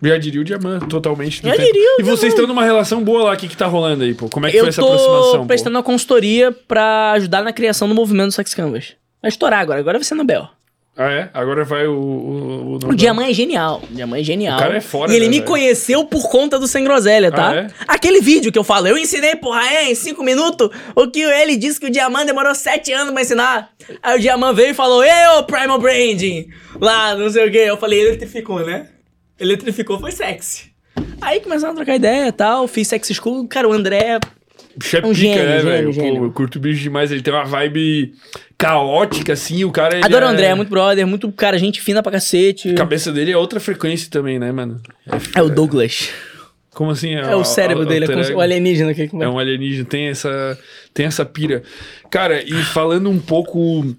Já 0.05 0.18
diria 0.18 0.41
o 0.41 0.45
diamante, 0.45 0.87
totalmente. 0.89 1.41
Já 1.45 1.55
diria 1.57 1.97
E 1.99 2.03
vocês 2.03 2.33
estão 2.33 2.47
numa 2.47 2.64
relação 2.64 3.05
boa 3.05 3.24
lá, 3.24 3.33
o 3.35 3.37
que, 3.37 3.47
que 3.47 3.57
tá 3.57 3.66
rolando 3.66 4.03
aí, 4.03 4.14
pô? 4.14 4.28
Como 4.28 4.47
é 4.47 4.51
que 4.51 4.57
eu 4.57 4.62
foi 4.62 4.68
essa 4.70 4.80
tô 4.80 4.89
aproximação? 4.89 5.47
prestando 5.47 5.76
uma 5.76 5.83
consultoria 5.83 6.51
pra 6.51 7.12
ajudar 7.12 7.43
na 7.45 7.53
criação 7.53 7.89
do 7.89 7.95
movimento 7.95 8.28
do 8.28 8.33
Sex 8.33 8.53
Canvas. 8.53 8.97
Vai 9.20 9.28
estourar 9.28 9.61
agora, 9.61 9.78
agora 9.78 9.99
vai 9.99 10.05
ser 10.05 10.16
Nobel. 10.16 10.49
Ah, 10.95 11.11
é? 11.11 11.30
Agora 11.32 11.64
vai 11.64 11.86
o. 11.86 11.95
O, 11.95 12.74
O 12.88 12.95
Diamant 12.95 13.26
é 13.30 13.32
genial. 13.32 13.82
O 13.90 13.95
Diamant 13.95 14.20
é 14.20 14.22
genial. 14.22 14.57
O 14.57 14.61
cara 14.61 14.76
é 14.76 14.80
fora, 14.80 15.11
E 15.11 15.16
ele 15.16 15.24
né, 15.24 15.30
me 15.30 15.36
velho? 15.38 15.49
conheceu 15.49 16.05
por 16.05 16.28
conta 16.28 16.59
do 16.59 16.68
Sem 16.68 16.84
Groselha, 16.84 17.30
tá? 17.32 17.51
Ah, 17.51 17.57
é? 17.57 17.66
Aquele 17.88 18.20
vídeo 18.20 18.53
que 18.53 18.59
eu 18.59 18.64
falo, 18.64 18.86
eu 18.88 18.99
ensinei 18.99 19.34
pro 19.34 19.51
Raé 19.51 19.90
em 19.90 19.95
5 19.95 20.22
minutos 20.22 20.68
o 20.95 21.11
que 21.11 21.20
ele 21.20 21.57
disse 21.57 21.80
que 21.80 21.86
o 21.86 21.90
Diamant 21.90 22.26
demorou 22.26 22.55
7 22.55 22.93
anos 22.93 23.12
pra 23.12 23.22
ensinar. 23.22 23.70
Aí 24.03 24.18
o 24.18 24.20
Diamant 24.20 24.55
veio 24.55 24.70
e 24.72 24.74
falou, 24.74 25.03
ei, 25.03 25.26
ô 25.38 25.45
Primal 25.45 25.78
Branding! 25.78 26.49
Lá, 26.78 27.14
não 27.14 27.30
sei 27.30 27.49
o 27.49 27.51
quê. 27.51 27.64
Eu 27.66 27.78
falei, 27.78 28.01
eletrificou, 28.01 28.61
né? 28.64 28.88
Eletrificou, 29.40 29.99
foi 29.99 30.12
sexy. 30.12 30.72
Aí 31.22 31.40
começaram 31.40 31.72
a 31.72 31.76
trocar 31.76 31.97
ideia 31.97 32.28
e 32.28 32.32
tal, 32.32 32.68
fiz 32.68 32.86
sex 32.88 33.09
school. 33.14 33.49
Cara, 33.49 33.66
o 33.66 33.72
André 33.72 34.18
Bicho 34.76 34.96
é 34.96 35.00
Um 35.00 35.02
pica, 35.02 35.14
gênio, 35.14 35.44
né, 35.44 35.58
velho? 35.60 35.86
Pô, 35.86 35.92
gênio. 35.92 36.24
eu 36.24 36.32
curto 36.32 36.56
o 36.56 36.60
bicho 36.60 36.82
demais. 36.82 37.10
Ele 37.10 37.22
tem 37.22 37.32
uma 37.32 37.44
vibe 37.44 38.14
caótica, 38.56 39.32
assim. 39.32 39.64
O 39.64 39.70
cara. 39.70 40.04
Adoro 40.04 40.26
o 40.26 40.28
é... 40.28 40.32
André, 40.32 40.46
é 40.46 40.54
muito 40.54 40.68
brother, 40.68 41.06
muito, 41.06 41.30
cara, 41.32 41.58
gente 41.58 41.80
fina 41.80 42.02
pra 42.02 42.12
cacete. 42.12 42.70
A 42.70 42.74
cabeça 42.74 43.12
dele 43.12 43.32
é 43.32 43.36
outra 43.36 43.60
frequência 43.60 44.08
também, 44.10 44.38
né, 44.38 44.50
mano? 44.52 44.80
É 45.34 45.42
o 45.42 45.48
Douglas. 45.48 46.10
Como 46.74 46.90
assim? 46.90 47.14
É 47.14 47.36
o 47.36 47.44
cérebro 47.44 47.84
dele, 47.84 48.06
é 48.06 48.08
como 48.08 48.24
se- 48.24 48.32
o 48.32 48.40
alienígena 48.40 48.94
que 48.94 49.10
É 49.20 49.28
um 49.28 49.38
alienígena, 49.38 49.84
tem 49.84 50.08
essa, 50.08 50.58
tem 50.94 51.04
essa 51.04 51.24
pira. 51.24 51.62
Cara, 52.10 52.42
e 52.42 52.54
falando 52.62 53.10
um 53.10 53.18
pouco 53.18 53.94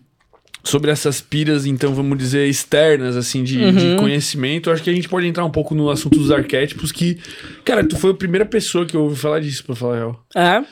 sobre 0.64 0.90
essas 0.90 1.20
piras, 1.20 1.66
então, 1.66 1.94
vamos 1.94 2.18
dizer, 2.18 2.48
externas, 2.48 3.18
assim, 3.18 3.44
de, 3.44 3.58
Uhum. 3.60 3.72
de 3.74 3.96
conhecimento, 3.98 4.72
acho 4.72 4.82
que 4.82 4.90
a 4.90 4.94
gente 4.94 5.10
pode 5.10 5.28
entrar 5.28 5.44
um 5.44 5.52
pouco 5.52 5.76
no 5.76 5.90
assunto 5.90 6.18
dos 6.18 6.32
arquétipos, 6.32 6.92
que, 6.92 7.18
cara, 7.66 7.84
tu 7.84 7.98
foi 7.98 8.12
a 8.12 8.14
primeira 8.14 8.46
pessoa 8.46 8.86
que 8.86 8.96
eu 8.96 9.02
ouvi 9.02 9.18
falar 9.18 9.42
disso, 9.42 9.64
pra 9.66 9.76
falar 9.76 9.96
a 9.96 9.98
real. 9.98 10.26
É. 10.36 10.64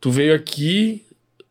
Tu 0.00 0.10
veio 0.10 0.34
aqui 0.34 1.02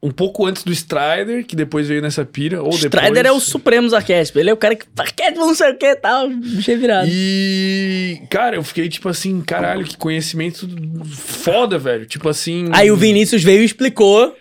um 0.02 0.12
pouco 0.12 0.46
antes 0.46 0.64
do 0.64 0.72
Strider, 0.72 1.46
que 1.46 1.58
depois 1.58 1.88
veio 1.90 2.02
nessa 2.02 2.24
pira, 2.24 2.60
ou 2.64 2.70
depois... 2.70 2.86
Strider 2.86 3.26
é 3.26 3.32
o 3.34 3.40
supremo 3.40 3.84
dos 3.84 3.94
arquétipos. 3.94 4.40
Ele 4.40 4.50
é 4.50 4.54
o 4.54 4.58
cara 4.58 4.74
que 4.78 4.86
arquétipo 4.98 5.46
não 5.46 5.54
sei 5.54 5.72
o 5.72 5.78
que 5.78 5.86
e 5.88 5.96
tal. 5.98 6.30
Bicho 6.30 6.78
virado. 6.78 7.06
E, 7.12 8.22
cara, 8.30 8.56
eu 8.56 8.64
fiquei 8.64 8.88
tipo 8.88 9.10
assim, 9.10 9.42
caralho, 9.42 9.84
que 9.84 9.98
conhecimento 9.98 10.66
foda, 11.06 11.78
velho. 11.78 12.06
Tipo 12.06 12.30
assim. 12.30 12.70
Aí 12.72 12.90
o 12.90 12.96
Vinícius 12.96 13.44
veio 13.44 13.62
e 13.62 13.66
explicou. 13.66 14.34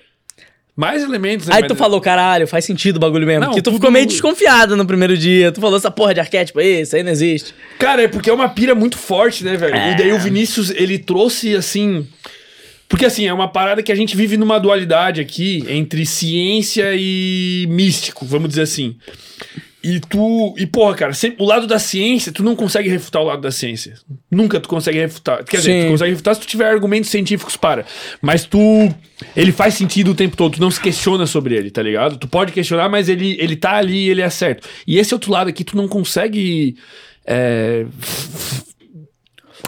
Mais 0.78 1.02
elementos, 1.02 1.48
né? 1.48 1.56
Aí 1.56 1.66
tu 1.66 1.74
falou, 1.74 2.00
caralho, 2.00 2.46
faz 2.46 2.64
sentido 2.64 2.98
o 2.98 3.00
bagulho 3.00 3.26
mesmo. 3.26 3.40
Não, 3.40 3.48
Porque 3.48 3.60
tu 3.60 3.64
tudo- 3.64 3.74
ficou 3.78 3.90
meio 3.90 4.06
desconfiado 4.06 4.76
no 4.76 4.86
primeiro 4.86 5.18
dia. 5.18 5.50
Tu 5.50 5.60
falou 5.60 5.76
essa 5.76 5.90
porra 5.90 6.14
de 6.14 6.20
arquétipo 6.20 6.60
aí, 6.60 6.82
isso 6.82 6.94
aí 6.94 7.02
não 7.02 7.10
existe. 7.10 7.52
Cara, 7.80 8.02
é 8.02 8.06
porque 8.06 8.30
é 8.30 8.32
uma 8.32 8.48
pira 8.48 8.76
muito 8.76 8.96
forte, 8.96 9.42
né, 9.42 9.56
velho? 9.56 9.74
É. 9.74 9.90
E 9.90 9.96
daí 9.96 10.12
o 10.12 10.20
Vinícius, 10.20 10.70
ele 10.70 10.96
trouxe 10.96 11.56
assim. 11.56 12.06
Porque 12.88 13.04
assim, 13.04 13.26
é 13.26 13.32
uma 13.32 13.48
parada 13.48 13.82
que 13.82 13.90
a 13.90 13.94
gente 13.96 14.16
vive 14.16 14.36
numa 14.36 14.60
dualidade 14.60 15.20
aqui 15.20 15.64
entre 15.68 16.06
ciência 16.06 16.92
e 16.94 17.66
místico, 17.68 18.24
vamos 18.24 18.48
dizer 18.50 18.62
assim. 18.62 18.94
E 19.82 20.00
tu. 20.00 20.54
E 20.58 20.66
porra, 20.66 20.94
cara, 20.94 21.12
sempre, 21.12 21.42
o 21.42 21.46
lado 21.46 21.66
da 21.66 21.78
ciência, 21.78 22.32
tu 22.32 22.42
não 22.42 22.56
consegue 22.56 22.88
refutar 22.88 23.22
o 23.22 23.24
lado 23.24 23.42
da 23.42 23.50
ciência. 23.50 23.94
Nunca 24.30 24.58
tu 24.58 24.68
consegue 24.68 24.98
refutar. 24.98 25.44
Quer 25.44 25.58
dizer, 25.58 25.72
Sim. 25.72 25.86
tu 25.86 25.90
consegue 25.92 26.10
refutar 26.10 26.34
se 26.34 26.40
tu 26.40 26.46
tiver 26.46 26.68
argumentos 26.68 27.10
científicos 27.10 27.56
para. 27.56 27.84
Mas 28.20 28.44
tu. 28.44 28.58
Ele 29.36 29.52
faz 29.52 29.74
sentido 29.74 30.10
o 30.10 30.14
tempo 30.14 30.36
todo, 30.36 30.54
tu 30.54 30.60
não 30.60 30.70
se 30.70 30.80
questiona 30.80 31.26
sobre 31.26 31.54
ele, 31.54 31.70
tá 31.70 31.82
ligado? 31.82 32.16
Tu 32.16 32.26
pode 32.26 32.52
questionar, 32.52 32.88
mas 32.88 33.08
ele, 33.08 33.36
ele 33.40 33.56
tá 33.56 33.76
ali 33.76 34.06
e 34.06 34.10
ele 34.10 34.22
é 34.22 34.30
certo. 34.30 34.68
E 34.86 34.98
esse 34.98 35.14
outro 35.14 35.30
lado 35.30 35.48
aqui, 35.48 35.62
tu 35.62 35.76
não 35.76 35.86
consegue. 35.88 36.76
é, 37.26 37.86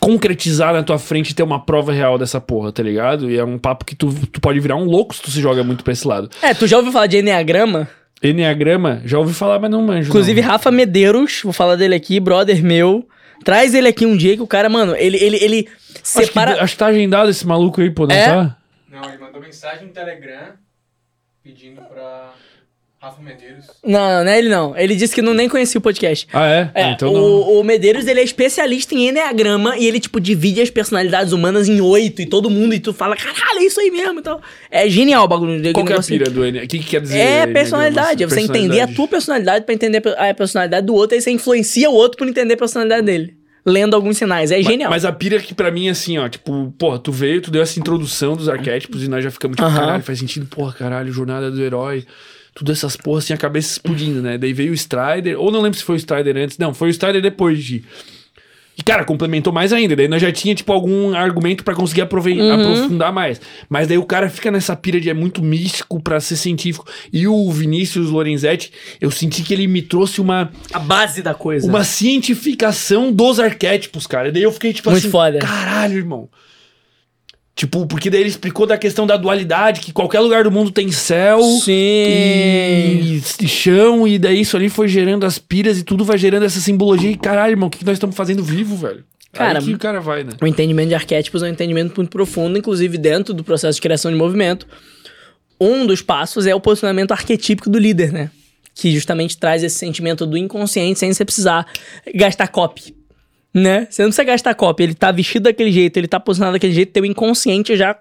concretizar 0.00 0.72
na 0.72 0.82
tua 0.82 0.98
frente 0.98 1.30
e 1.30 1.34
ter 1.34 1.42
uma 1.42 1.64
prova 1.64 1.92
real 1.92 2.16
dessa 2.16 2.40
porra, 2.40 2.72
tá 2.72 2.82
ligado? 2.82 3.30
E 3.30 3.36
é 3.36 3.44
um 3.44 3.58
papo 3.58 3.84
que 3.84 3.94
tu, 3.94 4.12
tu 4.32 4.40
pode 4.40 4.58
virar 4.58 4.76
um 4.76 4.84
louco 4.84 5.14
se 5.14 5.20
tu 5.20 5.30
se 5.30 5.40
joga 5.40 5.62
muito 5.62 5.84
pra 5.84 5.92
esse 5.92 6.08
lado. 6.08 6.30
É, 6.40 6.54
tu 6.54 6.66
já 6.66 6.78
ouviu 6.78 6.90
falar 6.90 7.06
de 7.06 7.18
Enneagrama? 7.18 7.86
Enneagrama, 8.22 9.00
já 9.04 9.18
ouvi 9.18 9.32
falar, 9.32 9.58
mas 9.58 9.70
não 9.70 9.82
manjo. 9.82 10.08
Inclusive, 10.08 10.40
não. 10.42 10.48
Rafa 10.48 10.70
Medeiros, 10.70 11.40
vou 11.42 11.52
falar 11.52 11.76
dele 11.76 11.94
aqui, 11.94 12.20
brother 12.20 12.62
meu. 12.62 13.08
Traz 13.44 13.74
ele 13.74 13.88
aqui 13.88 14.04
um 14.04 14.16
dia 14.16 14.36
que 14.36 14.42
o 14.42 14.46
cara, 14.46 14.68
mano, 14.68 14.94
ele, 14.94 15.16
ele, 15.16 15.36
ele 15.42 15.68
Acho 15.68 16.02
que, 16.02 16.08
separa. 16.08 16.62
acho 16.62 16.74
que 16.74 16.78
tá 16.78 16.86
agendado 16.86 17.30
esse 17.30 17.46
maluco 17.46 17.80
aí, 17.80 17.90
pô, 17.90 18.06
não 18.06 18.14
É? 18.14 18.26
tá? 18.26 18.56
Não, 18.90 19.04
ele 19.08 19.16
mandou 19.18 19.40
mensagem 19.40 19.86
no 19.86 19.92
Telegram 19.92 20.52
pedindo 21.42 21.80
pra 21.80 22.34
Rafa 23.02 23.22
Medeiros. 23.22 23.64
Não, 23.82 23.98
não, 23.98 24.24
não 24.24 24.30
é 24.30 24.38
ele 24.38 24.48
não. 24.50 24.76
Ele 24.76 24.94
disse 24.94 25.14
que 25.14 25.22
não 25.22 25.32
nem 25.32 25.48
conhecia 25.48 25.78
o 25.78 25.80
podcast. 25.80 26.28
Ah, 26.34 26.46
é? 26.46 26.70
É, 26.74 26.84
Ah, 26.84 26.90
então 26.90 27.10
não. 27.10 27.18
o, 27.18 27.60
o 27.60 27.64
Medeiros, 27.64 28.06
ele 28.06 28.20
é 28.20 28.22
especialista 28.22 28.94
em 28.94 29.08
Enneagrama 29.08 29.78
e 29.78 29.86
ele, 29.86 29.98
tipo, 29.98 30.20
divide 30.20 30.60
as 30.60 30.68
personalidades 30.68 31.32
humanas 31.32 31.66
em 31.66 31.80
oito 31.80 32.20
e 32.20 32.26
todo 32.26 32.50
mundo, 32.50 32.74
e 32.74 32.78
tu 32.78 32.92
fala, 32.92 33.16
caralho, 33.16 33.60
é 33.60 33.64
isso 33.64 33.80
aí 33.80 33.90
mesmo. 33.90 34.20
Então, 34.20 34.38
é 34.70 34.86
genial 34.90 35.24
o 35.24 35.28
bagulho. 35.28 35.72
Qual 35.72 35.86
que 35.86 35.92
é 35.94 35.96
a 35.96 36.02
pira 36.02 36.28
do 36.28 36.40
Enneagrama? 36.40 36.64
O 36.66 36.68
que, 36.68 36.78
que 36.78 36.84
quer 36.90 37.00
dizer? 37.00 37.18
É 37.18 37.46
personalidade, 37.46 38.22
é 38.22 38.26
você 38.26 38.40
entender 38.42 38.80
a 38.82 38.86
tua 38.86 39.08
personalidade 39.08 39.64
pra 39.64 39.74
entender 39.74 40.02
a 40.18 40.34
personalidade 40.34 40.86
do 40.86 40.94
outro, 40.94 41.14
aí 41.14 41.22
você 41.22 41.30
influencia 41.30 41.88
o 41.88 41.94
outro 41.94 42.18
por 42.18 42.28
entender 42.28 42.52
a 42.52 42.58
personalidade 42.58 43.06
dele. 43.06 43.34
Lendo 43.64 43.94
alguns 43.94 44.18
sinais. 44.18 44.50
É 44.50 44.56
Mas- 44.58 44.66
genial. 44.66 44.90
Mas 44.90 45.04
a 45.06 45.12
pira 45.12 45.38
que 45.38 45.54
pra 45.54 45.70
mim, 45.70 45.88
assim, 45.88 46.18
ó, 46.18 46.28
tipo, 46.28 46.74
porra, 46.78 46.98
tu 46.98 47.12
veio, 47.12 47.40
tu 47.40 47.50
deu 47.50 47.62
essa 47.62 47.78
introdução 47.80 48.36
dos 48.36 48.46
arquétipos 48.48 49.02
e 49.02 49.08
nós 49.08 49.24
já 49.24 49.30
ficamos 49.30 49.56
tipo, 49.56 49.68
caralho, 49.70 50.02
faz 50.02 50.18
sentido, 50.18 50.44
porra, 50.46 50.74
caralho, 50.74 51.10
jornada 51.10 51.50
do 51.50 51.62
herói. 51.62 52.04
Tudo 52.54 52.72
essas 52.72 52.96
porras 52.96 53.24
assim, 53.24 53.32
a 53.32 53.36
cabeça 53.36 53.72
explodindo, 53.72 54.20
né? 54.20 54.36
Daí 54.36 54.52
veio 54.52 54.72
o 54.72 54.74
Strider, 54.74 55.38
ou 55.40 55.50
não 55.50 55.60
lembro 55.60 55.78
se 55.78 55.84
foi 55.84 55.94
o 55.96 55.98
Strider 55.98 56.36
antes, 56.36 56.58
não, 56.58 56.74
foi 56.74 56.88
o 56.88 56.90
Strider 56.90 57.22
depois 57.22 57.62
de. 57.62 57.84
E, 58.78 58.82
cara, 58.82 59.04
complementou 59.04 59.52
mais 59.52 59.74
ainda. 59.74 59.94
Daí 59.94 60.08
nós 60.08 60.22
já 60.22 60.32
tinha, 60.32 60.54
tipo, 60.54 60.72
algum 60.72 61.14
argumento 61.14 61.62
pra 61.62 61.74
conseguir 61.74 62.00
aprove- 62.00 62.40
Uhum. 62.40 62.52
aprofundar 62.54 63.12
mais. 63.12 63.38
Mas 63.68 63.86
daí 63.86 63.98
o 63.98 64.04
cara 64.04 64.30
fica 64.30 64.50
nessa 64.50 64.74
pira 64.74 64.98
de 64.98 65.10
é 65.10 65.12
muito 65.14 65.42
místico 65.42 66.00
pra 66.02 66.18
ser 66.18 66.36
científico. 66.36 66.86
E 67.12 67.28
o 67.28 67.50
Vinícius 67.50 68.08
Lorenzetti, 68.08 68.72
eu 68.98 69.10
senti 69.10 69.42
que 69.42 69.52
ele 69.52 69.66
me 69.66 69.82
trouxe 69.82 70.18
uma, 70.20 70.50
A 70.72 70.78
base 70.78 71.20
da 71.20 71.34
coisa. 71.34 71.66
uma 71.68 71.84
cientificação 71.84 73.12
dos 73.12 73.38
arquétipos, 73.38 74.06
cara. 74.06 74.28
E 74.28 74.32
daí 74.32 74.42
eu 74.42 74.52
fiquei 74.52 74.72
tipo 74.72 74.90
Muito 74.90 75.02
assim, 75.02 75.10
foda. 75.10 75.38
caralho, 75.40 75.96
irmão. 75.98 76.28
Tipo, 77.60 77.86
porque 77.86 78.08
daí 78.08 78.22
ele 78.22 78.30
explicou 78.30 78.66
da 78.66 78.78
questão 78.78 79.06
da 79.06 79.18
dualidade, 79.18 79.82
que 79.82 79.92
qualquer 79.92 80.20
lugar 80.20 80.44
do 80.44 80.50
mundo 80.50 80.70
tem 80.70 80.90
céu 80.90 81.42
e, 81.68 83.20
e 83.38 83.46
chão, 83.46 84.08
e 84.08 84.18
daí 84.18 84.40
isso 84.40 84.56
ali 84.56 84.70
foi 84.70 84.88
gerando 84.88 85.26
as 85.26 85.38
piras 85.38 85.76
e 85.76 85.82
tudo 85.82 86.02
vai 86.02 86.16
gerando 86.16 86.46
essa 86.46 86.58
simbologia. 86.58 87.10
E 87.10 87.18
caralho, 87.18 87.52
irmão, 87.52 87.66
o 87.66 87.70
que, 87.70 87.80
que 87.80 87.84
nós 87.84 87.96
estamos 87.96 88.16
fazendo 88.16 88.42
vivo, 88.42 88.76
velho? 88.76 89.04
Cara, 89.30 89.58
Aí 89.58 89.64
que 89.66 89.74
o 89.74 89.78
cara 89.78 90.00
vai, 90.00 90.24
né? 90.24 90.30
O 90.40 90.46
entendimento 90.46 90.88
de 90.88 90.94
arquétipos 90.94 91.42
é 91.42 91.48
um 91.48 91.50
entendimento 91.50 91.94
muito 91.96 92.08
profundo, 92.08 92.56
inclusive 92.56 92.96
dentro 92.96 93.34
do 93.34 93.44
processo 93.44 93.76
de 93.76 93.82
criação 93.82 94.10
de 94.10 94.16
movimento. 94.16 94.66
Um 95.60 95.84
dos 95.84 96.00
passos 96.00 96.46
é 96.46 96.54
o 96.54 96.60
posicionamento 96.62 97.12
arquetípico 97.12 97.68
do 97.68 97.78
líder, 97.78 98.10
né? 98.10 98.30
Que 98.74 98.90
justamente 98.90 99.36
traz 99.36 99.62
esse 99.62 99.76
sentimento 99.76 100.24
do 100.24 100.38
inconsciente 100.38 100.98
sem 100.98 101.12
você 101.12 101.26
precisar 101.26 101.66
gastar 102.14 102.48
copy. 102.48 102.94
Né? 103.52 103.86
Você 103.90 104.02
não 104.02 104.10
precisa 104.10 104.24
gastar 104.24 104.54
copy. 104.54 104.82
Ele 104.82 104.94
tá 104.94 105.10
vestido 105.10 105.44
daquele 105.44 105.72
jeito, 105.72 105.96
ele 105.96 106.08
tá 106.08 106.20
posicionado 106.20 106.54
daquele 106.54 106.72
jeito, 106.72 106.92
teu 106.92 107.04
inconsciente 107.04 107.76
já 107.76 107.96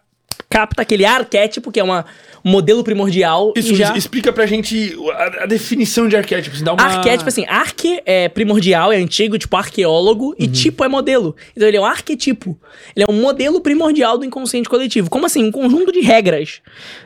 capta 0.47 0.81
aquele 0.81 1.05
arquétipo, 1.05 1.71
que 1.71 1.79
é 1.79 1.83
uma, 1.83 2.05
um 2.43 2.49
modelo 2.49 2.83
primordial, 2.83 3.53
Isso, 3.55 3.75
já... 3.75 3.95
explica 3.97 4.31
pra 4.31 4.45
gente 4.45 4.95
a, 5.13 5.43
a 5.43 5.45
definição 5.45 6.07
de 6.07 6.15
arquétipo. 6.15 6.55
assim, 6.55 6.63
Dá 6.63 6.73
uma... 6.73 6.81
Arquétipo, 6.81 7.27
assim, 7.27 7.45
arque 7.47 8.01
é 8.05 8.29
primordial, 8.29 8.91
é 8.91 8.97
antigo, 8.97 9.37
tipo 9.37 9.55
arqueólogo, 9.57 10.35
e 10.37 10.47
tipo 10.47 10.83
é 10.83 10.87
modelo. 10.87 11.35
Então 11.55 11.67
ele 11.67 11.77
é 11.77 11.81
um 11.81 11.85
arquetipo. 11.85 12.59
Ele 12.95 13.05
é 13.07 13.11
um 13.11 13.21
modelo 13.21 13.61
primordial 13.61 14.17
do 14.17 14.25
inconsciente 14.25 14.69
coletivo. 14.69 15.09
Como 15.09 15.25
assim? 15.25 15.43
Um 15.43 15.51
conjunto 15.51 15.91
de 15.91 16.01
regras 16.01 16.61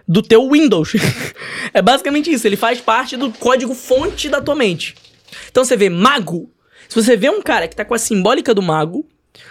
do 0.08 0.22
teu 0.22 0.50
Windows. 0.50 0.94
é 1.74 1.82
basicamente 1.82 2.32
isso. 2.32 2.48
Ele 2.48 2.58
faz 2.58 2.80
parte 2.80 3.18
do 3.18 3.32
código 3.32 3.74
fonte 3.74 4.30
da 4.30 4.42
tua 4.42 4.56
mente. 4.56 4.96
Então 5.50 5.66
você 5.66 5.76
vê 5.76 5.90
mago. 5.90 6.50
Se 6.94 7.02
você 7.02 7.18
vê 7.18 7.28
um 7.28 7.42
cara 7.42 7.68
que 7.68 7.76
tá 7.76 7.84
com 7.84 7.96
a 7.96 7.98
simbólica 7.98 8.54
do 8.54 8.62
mago, 8.62 9.04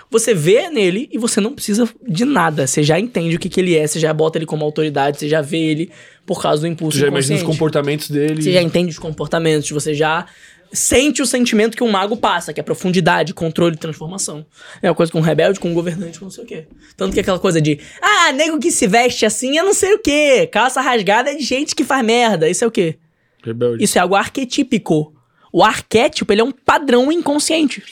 você 0.08 0.32
vê 0.32 0.70
nele 0.70 1.08
e 1.10 1.18
você 1.18 1.40
não 1.40 1.52
precisa 1.52 1.88
de 2.08 2.24
nada. 2.24 2.68
Você 2.68 2.84
já 2.84 3.00
entende 3.00 3.34
o 3.34 3.38
que, 3.40 3.48
que 3.48 3.58
ele 3.58 3.76
é, 3.76 3.84
você 3.84 3.98
já 3.98 4.14
bota 4.14 4.38
ele 4.38 4.46
como 4.46 4.64
autoridade, 4.64 5.18
você 5.18 5.28
já 5.28 5.40
vê 5.40 5.58
ele 5.58 5.90
por 6.24 6.40
causa 6.40 6.60
do 6.60 6.68
impulso 6.68 6.98
Tu 6.98 7.00
já 7.00 7.08
imagina 7.08 7.34
os 7.38 7.42
comportamentos 7.42 8.08
dele. 8.08 8.40
Você 8.40 8.52
já 8.52 8.62
entende 8.62 8.92
os 8.92 8.98
comportamentos, 9.00 9.68
você 9.72 9.92
já 9.92 10.24
sente 10.72 11.20
o 11.20 11.26
sentimento 11.26 11.76
que 11.76 11.82
um 11.82 11.90
mago 11.90 12.16
passa, 12.16 12.52
que 12.52 12.60
é 12.60 12.62
profundidade, 12.62 13.34
controle 13.34 13.76
transformação. 13.76 14.46
É 14.80 14.88
uma 14.88 14.94
coisa 14.94 15.10
com 15.10 15.18
um 15.18 15.22
rebelde, 15.22 15.58
com 15.58 15.68
um 15.68 15.74
governante, 15.74 16.20
com 16.20 16.26
não 16.26 16.30
sei 16.30 16.44
o 16.44 16.46
quê. 16.46 16.66
Tanto 16.96 17.12
que 17.12 17.18
aquela 17.18 17.40
coisa 17.40 17.60
de, 17.60 17.80
ah, 18.00 18.30
nego 18.30 18.56
que 18.60 18.70
se 18.70 18.86
veste 18.86 19.26
assim 19.26 19.58
é 19.58 19.64
não 19.64 19.74
sei 19.74 19.94
o 19.94 19.98
quê. 19.98 20.46
Calça 20.46 20.80
rasgada 20.80 21.32
é 21.32 21.34
de 21.34 21.42
gente 21.42 21.74
que 21.74 21.82
faz 21.82 22.06
merda. 22.06 22.48
Isso 22.48 22.62
é 22.62 22.68
o 22.68 22.70
quê? 22.70 22.98
Rebelde. 23.42 23.82
Isso 23.82 23.98
é 23.98 24.00
algo 24.00 24.14
arquetípico. 24.14 25.12
O 25.52 25.62
arquétipo, 25.62 26.32
ele 26.32 26.40
é 26.40 26.44
um 26.44 26.50
padrão 26.52 27.12
inconsciente. 27.12 27.82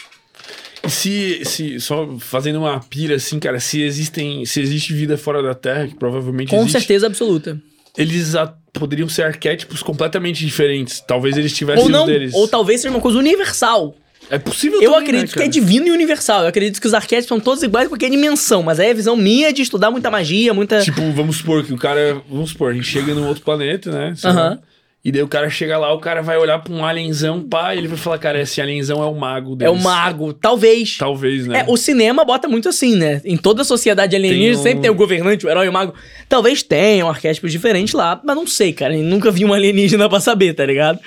E 0.82 0.88
se, 0.90 1.44
se, 1.44 1.80
só 1.80 2.16
fazendo 2.18 2.58
uma 2.60 2.80
pira 2.80 3.16
assim, 3.16 3.38
cara, 3.38 3.60
se 3.60 3.82
existem, 3.82 4.46
se 4.46 4.60
existe 4.60 4.94
vida 4.94 5.18
fora 5.18 5.42
da 5.42 5.54
Terra, 5.54 5.86
que 5.86 5.94
provavelmente 5.94 6.48
Com 6.48 6.60
existe, 6.60 6.72
certeza 6.72 7.06
absoluta. 7.06 7.60
eles 7.98 8.32
poderiam 8.72 9.08
ser 9.08 9.24
arquétipos 9.24 9.82
completamente 9.82 10.44
diferentes. 10.44 11.00
Talvez 11.06 11.36
eles 11.36 11.52
tivessem 11.52 11.84
Ou 11.84 11.90
não, 11.90 12.06
deles. 12.06 12.32
ou 12.34 12.48
talvez 12.48 12.80
seja 12.80 12.94
uma 12.94 13.00
coisa 13.00 13.18
universal. 13.18 13.94
É 14.30 14.38
possível 14.38 14.80
Eu 14.80 14.92
também, 14.92 15.08
acredito 15.08 15.36
né, 15.36 15.42
que 15.42 15.48
é 15.48 15.48
divino 15.48 15.88
e 15.88 15.90
universal. 15.90 16.42
Eu 16.42 16.48
acredito 16.48 16.80
que 16.80 16.86
os 16.86 16.94
arquétipos 16.94 17.28
são 17.28 17.40
todos 17.40 17.62
iguais 17.62 17.86
em 17.86 17.88
qualquer 17.88 18.08
dimensão. 18.10 18.62
Mas 18.62 18.78
aí 18.78 18.86
é 18.86 18.90
a 18.92 18.94
visão 18.94 19.16
minha 19.16 19.52
de 19.52 19.60
estudar 19.62 19.90
muita 19.90 20.08
magia, 20.10 20.54
muita. 20.54 20.80
Tipo, 20.82 21.10
vamos 21.12 21.38
supor 21.38 21.64
que 21.64 21.72
o 21.72 21.76
cara. 21.76 22.22
Vamos 22.30 22.50
supor, 22.50 22.70
a 22.70 22.74
gente 22.74 22.86
chega 22.86 23.12
num 23.12 23.26
outro 23.26 23.42
planeta, 23.42 23.90
né? 23.90 24.14
sei 24.16 24.30
lá, 24.30 24.40
Aham. 24.40 24.58
E 25.02 25.10
daí 25.10 25.22
o 25.22 25.28
cara 25.28 25.48
chega 25.48 25.78
lá, 25.78 25.90
o 25.94 25.98
cara 25.98 26.20
vai 26.20 26.36
olhar 26.36 26.58
pra 26.58 26.72
um 26.74 26.84
alienzão, 26.84 27.42
pá, 27.42 27.74
e 27.74 27.78
ele 27.78 27.88
vai 27.88 27.96
falar, 27.96 28.18
cara, 28.18 28.38
esse 28.42 28.60
alienzão 28.60 29.02
é 29.02 29.06
o 29.06 29.14
mago 29.14 29.54
É 29.54 29.56
deles. 29.56 29.72
o 29.72 29.82
mago, 29.82 30.34
talvez. 30.34 30.98
Talvez, 30.98 31.46
né? 31.46 31.60
É, 31.60 31.64
o 31.70 31.76
cinema 31.78 32.22
bota 32.22 32.46
muito 32.46 32.68
assim, 32.68 32.96
né? 32.96 33.18
Em 33.24 33.36
toda 33.38 33.62
a 33.62 33.64
sociedade 33.64 34.14
alienígena 34.14 34.50
Tem 34.52 34.60
um- 34.60 34.62
sempre 34.62 34.80
tem 34.82 34.90
o 34.90 34.94
governante, 34.94 35.46
o 35.46 35.48
herói 35.48 35.64
e 35.66 35.68
o 35.70 35.72
mago. 35.72 35.94
Talvez 36.28 36.62
tenham 36.62 37.08
arquétipos 37.08 37.50
diferentes 37.50 37.94
lá, 37.94 38.20
mas 38.22 38.36
não 38.36 38.46
sei, 38.46 38.74
cara. 38.74 38.94
Eu 38.94 39.02
nunca 39.02 39.30
vi 39.30 39.42
um 39.46 39.54
alienígena 39.54 40.06
pra 40.10 40.20
saber, 40.20 40.52
tá 40.52 40.66
ligado? 40.66 41.00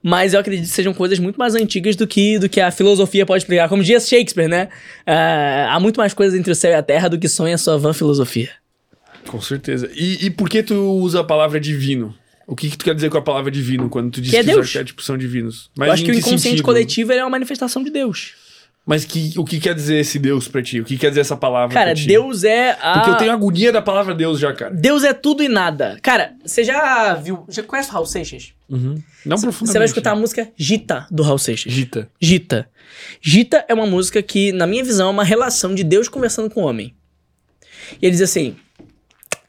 Mas 0.00 0.32
eu 0.32 0.38
acredito 0.38 0.66
que 0.68 0.72
sejam 0.74 0.94
coisas 0.94 1.18
muito 1.18 1.36
mais 1.36 1.56
antigas 1.56 1.96
do 1.96 2.06
que, 2.06 2.38
do 2.38 2.48
que 2.48 2.60
a 2.60 2.70
filosofia 2.70 3.26
pode 3.26 3.42
explicar. 3.42 3.68
Como 3.68 3.82
diz 3.82 4.06
Shakespeare, 4.08 4.46
né? 4.48 4.68
Ah, 5.04 5.70
há 5.74 5.80
muito 5.80 5.96
mais 5.96 6.14
coisas 6.14 6.38
entre 6.38 6.52
o 6.52 6.54
céu 6.54 6.70
e 6.70 6.74
a 6.74 6.82
terra 6.84 7.08
do 7.08 7.18
que 7.18 7.26
sonha 7.28 7.56
a 7.56 7.58
sua 7.58 7.76
vã 7.78 7.92
filosofia. 7.92 8.50
Com 9.26 9.40
certeza. 9.40 9.90
E, 9.94 10.26
e 10.26 10.30
por 10.30 10.48
que 10.48 10.62
tu 10.62 10.74
usa 11.00 11.20
a 11.20 11.24
palavra 11.24 11.58
divino? 11.58 12.14
O 12.46 12.54
que, 12.54 12.70
que 12.70 12.76
tu 12.76 12.84
quer 12.84 12.94
dizer 12.94 13.10
com 13.10 13.18
a 13.18 13.22
palavra 13.22 13.50
divino 13.50 13.88
quando 13.88 14.10
tu 14.10 14.20
diz 14.20 14.30
Que 14.30 14.42
que, 14.42 14.50
é 14.50 14.52
os 14.52 14.56
Deus. 14.56 14.66
arquétipos 14.68 15.04
são 15.04 15.16
divinos? 15.16 15.70
Mas 15.76 15.88
eu 15.88 15.92
acho 15.94 16.04
que 16.04 16.10
o 16.10 16.14
inconsciente 16.14 16.42
sentido? 16.42 16.62
coletivo 16.64 17.12
é 17.12 17.22
uma 17.22 17.30
manifestação 17.30 17.82
de 17.82 17.90
Deus. 17.90 18.34
Mas 18.86 19.02
que, 19.06 19.32
o 19.38 19.44
que 19.44 19.58
quer 19.58 19.74
dizer 19.74 19.96
esse 19.96 20.18
Deus 20.18 20.46
pra 20.46 20.62
ti? 20.62 20.78
O 20.80 20.84
que 20.84 20.98
quer 20.98 21.08
dizer 21.08 21.22
essa 21.22 21.36
palavra 21.36 21.72
Cara? 21.72 21.94
Deus 21.94 22.44
é 22.44 22.76
a. 22.82 22.92
Porque 22.98 23.10
eu 23.10 23.16
tenho 23.16 23.32
agonia 23.32 23.72
da 23.72 23.80
palavra 23.80 24.14
Deus 24.14 24.38
já, 24.38 24.52
cara. 24.52 24.74
Deus 24.74 25.04
é 25.04 25.14
tudo 25.14 25.42
e 25.42 25.48
nada. 25.48 25.98
Cara, 26.02 26.34
você 26.44 26.62
já 26.62 27.14
viu. 27.14 27.46
Já 27.48 27.62
conhece 27.62 27.88
o 27.88 27.92
Raul 27.92 28.04
Seixas? 28.04 28.52
Uhum. 28.68 29.02
Não 29.24 29.38
profundamente. 29.38 29.72
Você 29.72 29.78
vai 29.78 29.86
escutar 29.86 30.10
a 30.12 30.14
música 30.16 30.52
Gita 30.54 31.06
do 31.10 31.22
Raul 31.22 31.38
Seixas. 31.38 31.72
Gita. 31.72 32.10
Gita. 32.20 32.68
Gita 33.22 33.64
é 33.68 33.72
uma 33.72 33.86
música 33.86 34.22
que, 34.22 34.52
na 34.52 34.66
minha 34.66 34.84
visão, 34.84 35.08
é 35.08 35.10
uma 35.12 35.24
relação 35.24 35.74
de 35.74 35.82
Deus 35.82 36.06
conversando 36.06 36.50
com 36.50 36.62
o 36.62 36.66
homem. 36.66 36.94
E 38.02 38.04
ele 38.04 38.12
diz 38.12 38.20
assim: 38.20 38.54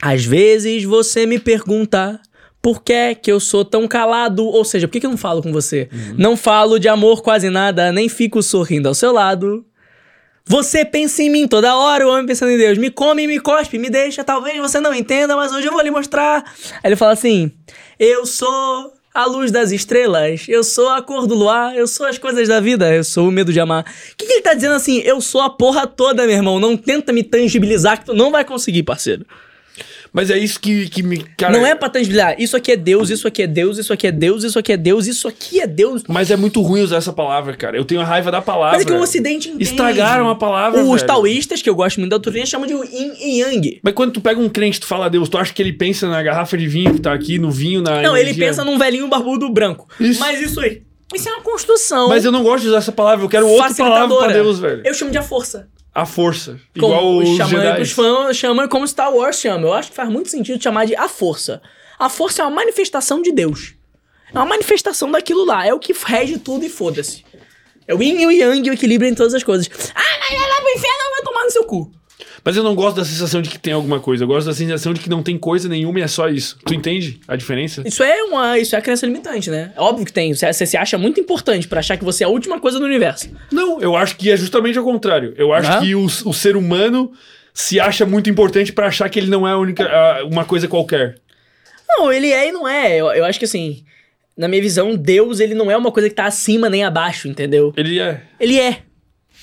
Às 0.01 0.23
vezes 0.23 0.85
você 0.85 1.25
me 1.25 1.39
pergunta 1.39 2.21
por 2.65 2.81
que 2.81 3.13
que 3.13 3.31
eu 3.31 3.39
sou 3.39 3.63
tão 3.63 3.87
calado, 3.87 4.43
ou 4.43 4.65
seja, 4.65 4.87
por 4.87 4.93
que, 4.93 4.99
que 4.99 5.05
eu 5.05 5.11
não 5.11 5.17
falo 5.19 5.39
com 5.39 5.51
você? 5.51 5.87
Não 6.17 6.35
falo 6.35 6.79
de 6.79 6.87
amor 6.87 7.21
quase 7.21 7.47
nada, 7.47 7.91
nem 7.91 8.09
fico 8.09 8.41
sorrindo 8.41 8.87
ao 8.87 8.95
seu 8.95 9.11
lado. 9.11 9.63
Você 10.47 10.83
pensa 10.83 11.21
em 11.21 11.29
mim 11.29 11.47
toda 11.47 11.75
hora, 11.75 12.07
o 12.07 12.09
homem 12.09 12.25
pensando 12.25 12.49
em 12.49 12.57
Deus. 12.57 12.79
Me 12.79 12.89
come, 12.89 13.27
me 13.27 13.39
cospe, 13.39 13.77
me 13.77 13.87
deixa. 13.87 14.23
Talvez 14.23 14.57
você 14.57 14.79
não 14.79 14.95
entenda, 14.95 15.35
mas 15.35 15.51
hoje 15.51 15.67
eu 15.67 15.71
vou 15.71 15.81
lhe 15.83 15.91
mostrar. 15.91 16.43
Aí 16.83 16.89
ele 16.89 16.95
fala 16.95 17.13
assim: 17.13 17.51
Eu 17.99 18.25
sou 18.25 18.91
a 19.13 19.27
luz 19.27 19.51
das 19.51 19.71
estrelas, 19.71 20.47
eu 20.47 20.63
sou 20.63 20.89
a 20.89 21.03
cor 21.03 21.27
do 21.27 21.35
luar, 21.35 21.75
eu 21.75 21.85
sou 21.85 22.07
as 22.07 22.17
coisas 22.17 22.47
da 22.47 22.59
vida, 22.59 22.91
eu 22.91 23.03
sou 23.03 23.27
o 23.27 23.31
medo 23.31 23.53
de 23.53 23.59
amar. 23.59 23.83
O 23.83 24.15
que, 24.17 24.25
que 24.25 24.33
ele 24.33 24.41
tá 24.41 24.55
dizendo 24.55 24.73
assim? 24.73 25.01
Eu 25.01 25.21
sou 25.21 25.41
a 25.41 25.51
porra 25.51 25.85
toda, 25.85 26.25
meu 26.25 26.35
irmão. 26.35 26.59
Não 26.59 26.75
tenta 26.75 27.13
me 27.13 27.21
tangibilizar 27.21 27.99
que 27.99 28.05
tu 28.05 28.15
não 28.15 28.31
vai 28.31 28.43
conseguir, 28.43 28.81
parceiro. 28.81 29.23
Mas 30.15 30.31
é 30.31 30.37
isso 30.37 30.61
que, 30.61 30.87
que 30.87 31.03
me. 31.03 31.17
Cara, 31.35 31.51
não 31.51 31.65
é 31.65 31.75
pra 31.75 31.89
tangibilizar. 31.89 32.37
Isso 32.39 32.55
aqui 32.55 32.71
é 32.71 32.77
Deus, 32.77 33.09
isso 33.09 33.27
aqui 33.27 33.41
é 33.41 33.47
Deus, 33.47 33.77
isso 33.77 33.91
aqui 33.91 34.07
é 34.07 34.11
Deus, 34.13 34.45
isso 34.45 34.57
aqui 34.57 34.71
é 34.71 34.77
Deus, 34.77 35.07
isso 35.07 35.27
aqui 35.27 35.59
é 35.59 35.67
Deus. 35.67 36.03
Mas 36.07 36.31
é 36.31 36.37
muito 36.37 36.61
ruim 36.61 36.79
usar 36.79 36.95
essa 36.95 37.11
palavra, 37.11 37.53
cara. 37.57 37.75
Eu 37.75 37.83
tenho 37.83 37.99
a 37.99 38.05
raiva 38.05 38.31
da 38.31 38.41
palavra. 38.41 38.77
Mas 38.77 38.85
é 38.85 38.85
que 38.85 38.93
o 38.93 39.01
Ocidente 39.01 39.49
entende. 39.49 39.63
Estragaram 39.65 40.29
a 40.29 40.35
palavra. 40.35 40.81
Os 40.81 40.87
velho. 40.87 41.05
taoístas, 41.05 41.61
que 41.61 41.69
eu 41.69 41.75
gosto 41.75 41.99
muito 41.99 42.11
da 42.11 42.17
doutrina, 42.17 42.45
chamam 42.45 42.65
de 42.65 42.73
yin 42.73 43.11
e 43.19 43.41
yang. 43.41 43.79
Mas 43.83 43.93
quando 43.93 44.13
tu 44.13 44.21
pega 44.21 44.39
um 44.39 44.47
crente 44.47 44.77
e 44.77 44.79
tu 44.79 44.87
fala 44.87 45.07
a 45.07 45.09
Deus, 45.09 45.27
tu 45.27 45.37
acha 45.37 45.53
que 45.53 45.61
ele 45.61 45.73
pensa 45.73 46.07
na 46.07 46.23
garrafa 46.23 46.57
de 46.57 46.65
vinho 46.65 46.93
que 46.93 47.01
tá 47.01 47.13
aqui, 47.13 47.37
no 47.37 47.51
vinho, 47.51 47.81
na. 47.81 48.01
Não, 48.01 48.15
ele 48.15 48.29
energia? 48.29 48.47
pensa 48.47 48.63
num 48.63 48.77
velhinho 48.79 49.09
barbudo 49.09 49.51
branco. 49.51 49.85
Isso. 49.99 50.21
Mas 50.21 50.41
isso 50.41 50.61
aí. 50.61 50.81
Isso 51.13 51.27
é 51.27 51.33
uma 51.33 51.41
construção. 51.41 52.07
Mas 52.07 52.23
eu 52.23 52.31
não 52.31 52.41
gosto 52.41 52.63
de 52.63 52.69
usar 52.69 52.77
essa 52.77 52.91
palavra, 52.93 53.25
eu 53.25 53.29
quero 53.29 53.45
outra 53.45 53.75
palavra 53.75 54.17
pra. 54.17 54.27
Deus, 54.29 54.59
velho. 54.59 54.81
Eu 54.85 54.93
chamo 54.93 55.11
de 55.11 55.17
a 55.17 55.21
força. 55.21 55.67
A 55.95 56.05
força. 56.05 56.59
Como 56.77 56.93
Igual 56.93 57.17
os 57.17 57.29
os 57.29 57.37
xamânicos 57.37 57.87
Jedi. 57.87 57.93
fãs 57.95 58.35
chamam 58.37 58.67
como 58.67 58.85
Star 58.85 59.13
Wars 59.15 59.39
chama. 59.39 59.65
Eu 59.65 59.73
acho 59.73 59.89
que 59.91 59.95
faz 59.95 60.09
muito 60.09 60.29
sentido 60.29 60.61
chamar 60.61 60.85
de 60.85 60.93
a 60.95 61.07
força. 61.07 61.61
A 61.97 62.09
força 62.09 62.41
é 62.41 62.45
uma 62.45 62.51
manifestação 62.51 63.21
de 63.21 63.31
Deus. 63.31 63.75
É 64.33 64.37
uma 64.37 64.45
manifestação 64.45 65.09
daquilo 65.09 65.45
lá. 65.45 65.65
É 65.65 65.73
o 65.73 65.79
que 65.79 65.93
rege 65.93 66.37
tudo 66.37 66.65
e 66.65 66.69
foda-se. 66.69 67.23
É 67.87 67.95
o 67.95 68.03
yin 68.03 68.19
e 68.19 68.25
o 68.25 68.31
yang, 68.31 68.69
o 68.69 68.73
equilíbrio 68.73 69.09
em 69.09 69.15
todas 69.15 69.33
as 69.33 69.43
coisas. 69.43 69.69
Ah, 69.95 70.01
mas 70.19 70.37
vai 70.37 70.49
lá 70.49 70.55
pro 70.57 70.69
inferno, 70.71 71.11
vai 71.11 71.21
tomar 71.23 71.43
no 71.45 71.51
seu 71.51 71.63
cu. 71.63 71.91
Mas 72.45 72.55
eu 72.55 72.63
não 72.63 72.75
gosto 72.75 72.97
da 72.97 73.03
sensação 73.03 73.41
de 73.41 73.49
que 73.49 73.57
tem 73.57 73.73
alguma 73.73 73.99
coisa. 73.99 74.23
Eu 74.23 74.27
gosto 74.27 74.45
da 74.45 74.53
sensação 74.53 74.93
de 74.93 74.99
que 74.99 75.09
não 75.09 75.23
tem 75.23 75.35
coisa 75.35 75.67
nenhuma 75.67 75.99
e 75.99 76.03
é 76.03 76.07
só 76.07 76.29
isso. 76.29 76.57
Tu 76.63 76.75
entende 76.75 77.19
a 77.27 77.35
diferença? 77.35 77.81
Isso 77.85 78.03
é 78.03 78.21
uma, 78.23 78.59
isso 78.59 78.75
é 78.75 78.77
a 78.79 78.81
crença 78.83 79.03
limitante, 79.07 79.49
né? 79.49 79.73
É 79.75 79.81
óbvio 79.81 80.05
que 80.05 80.13
tem. 80.13 80.31
Você, 80.31 80.53
você 80.53 80.65
se 80.67 80.77
acha 80.77 80.95
muito 80.95 81.19
importante 81.19 81.67
pra 81.67 81.79
achar 81.79 81.97
que 81.97 82.05
você 82.05 82.23
é 82.23 82.27
a 82.27 82.29
última 82.29 82.59
coisa 82.59 82.77
do 82.79 82.85
universo. 82.85 83.27
Não, 83.51 83.81
eu 83.81 83.95
acho 83.95 84.15
que 84.15 84.29
é 84.29 84.37
justamente 84.37 84.77
ao 84.77 84.83
contrário. 84.83 85.33
Eu 85.37 85.51
acho 85.53 85.71
Ah? 85.71 85.79
que 85.81 85.95
o, 85.95 86.05
o 86.05 86.33
ser 86.33 86.55
humano 86.55 87.11
se 87.51 87.79
acha 87.79 88.05
muito 88.05 88.29
importante 88.29 88.71
pra 88.71 88.87
achar 88.87 89.09
que 89.09 89.17
ele 89.17 89.27
não 89.31 89.47
é 89.47 89.51
a 89.53 89.57
única, 89.57 89.83
a- 89.83 90.23
uma 90.25 90.45
coisa 90.45 90.67
qualquer. 90.67 91.15
Não, 91.89 92.13
ele 92.13 92.31
é 92.31 92.49
e 92.49 92.51
não 92.51 92.67
é. 92.67 92.95
Eu, 92.95 93.07
eu 93.07 93.25
acho 93.25 93.39
que 93.39 93.45
assim, 93.45 93.83
na 94.37 94.47
minha 94.47 94.61
visão, 94.61 94.95
Deus, 94.95 95.39
ele 95.39 95.55
não 95.55 95.71
é 95.71 95.75
uma 95.77 95.91
coisa 95.91 96.09
que 96.09 96.15
tá 96.15 96.25
acima 96.25 96.69
nem 96.69 96.83
abaixo, 96.83 97.27
entendeu? 97.27 97.73
Ele 97.75 97.99
é. 97.99 98.21
Ele 98.39 98.59
é. 98.59 98.79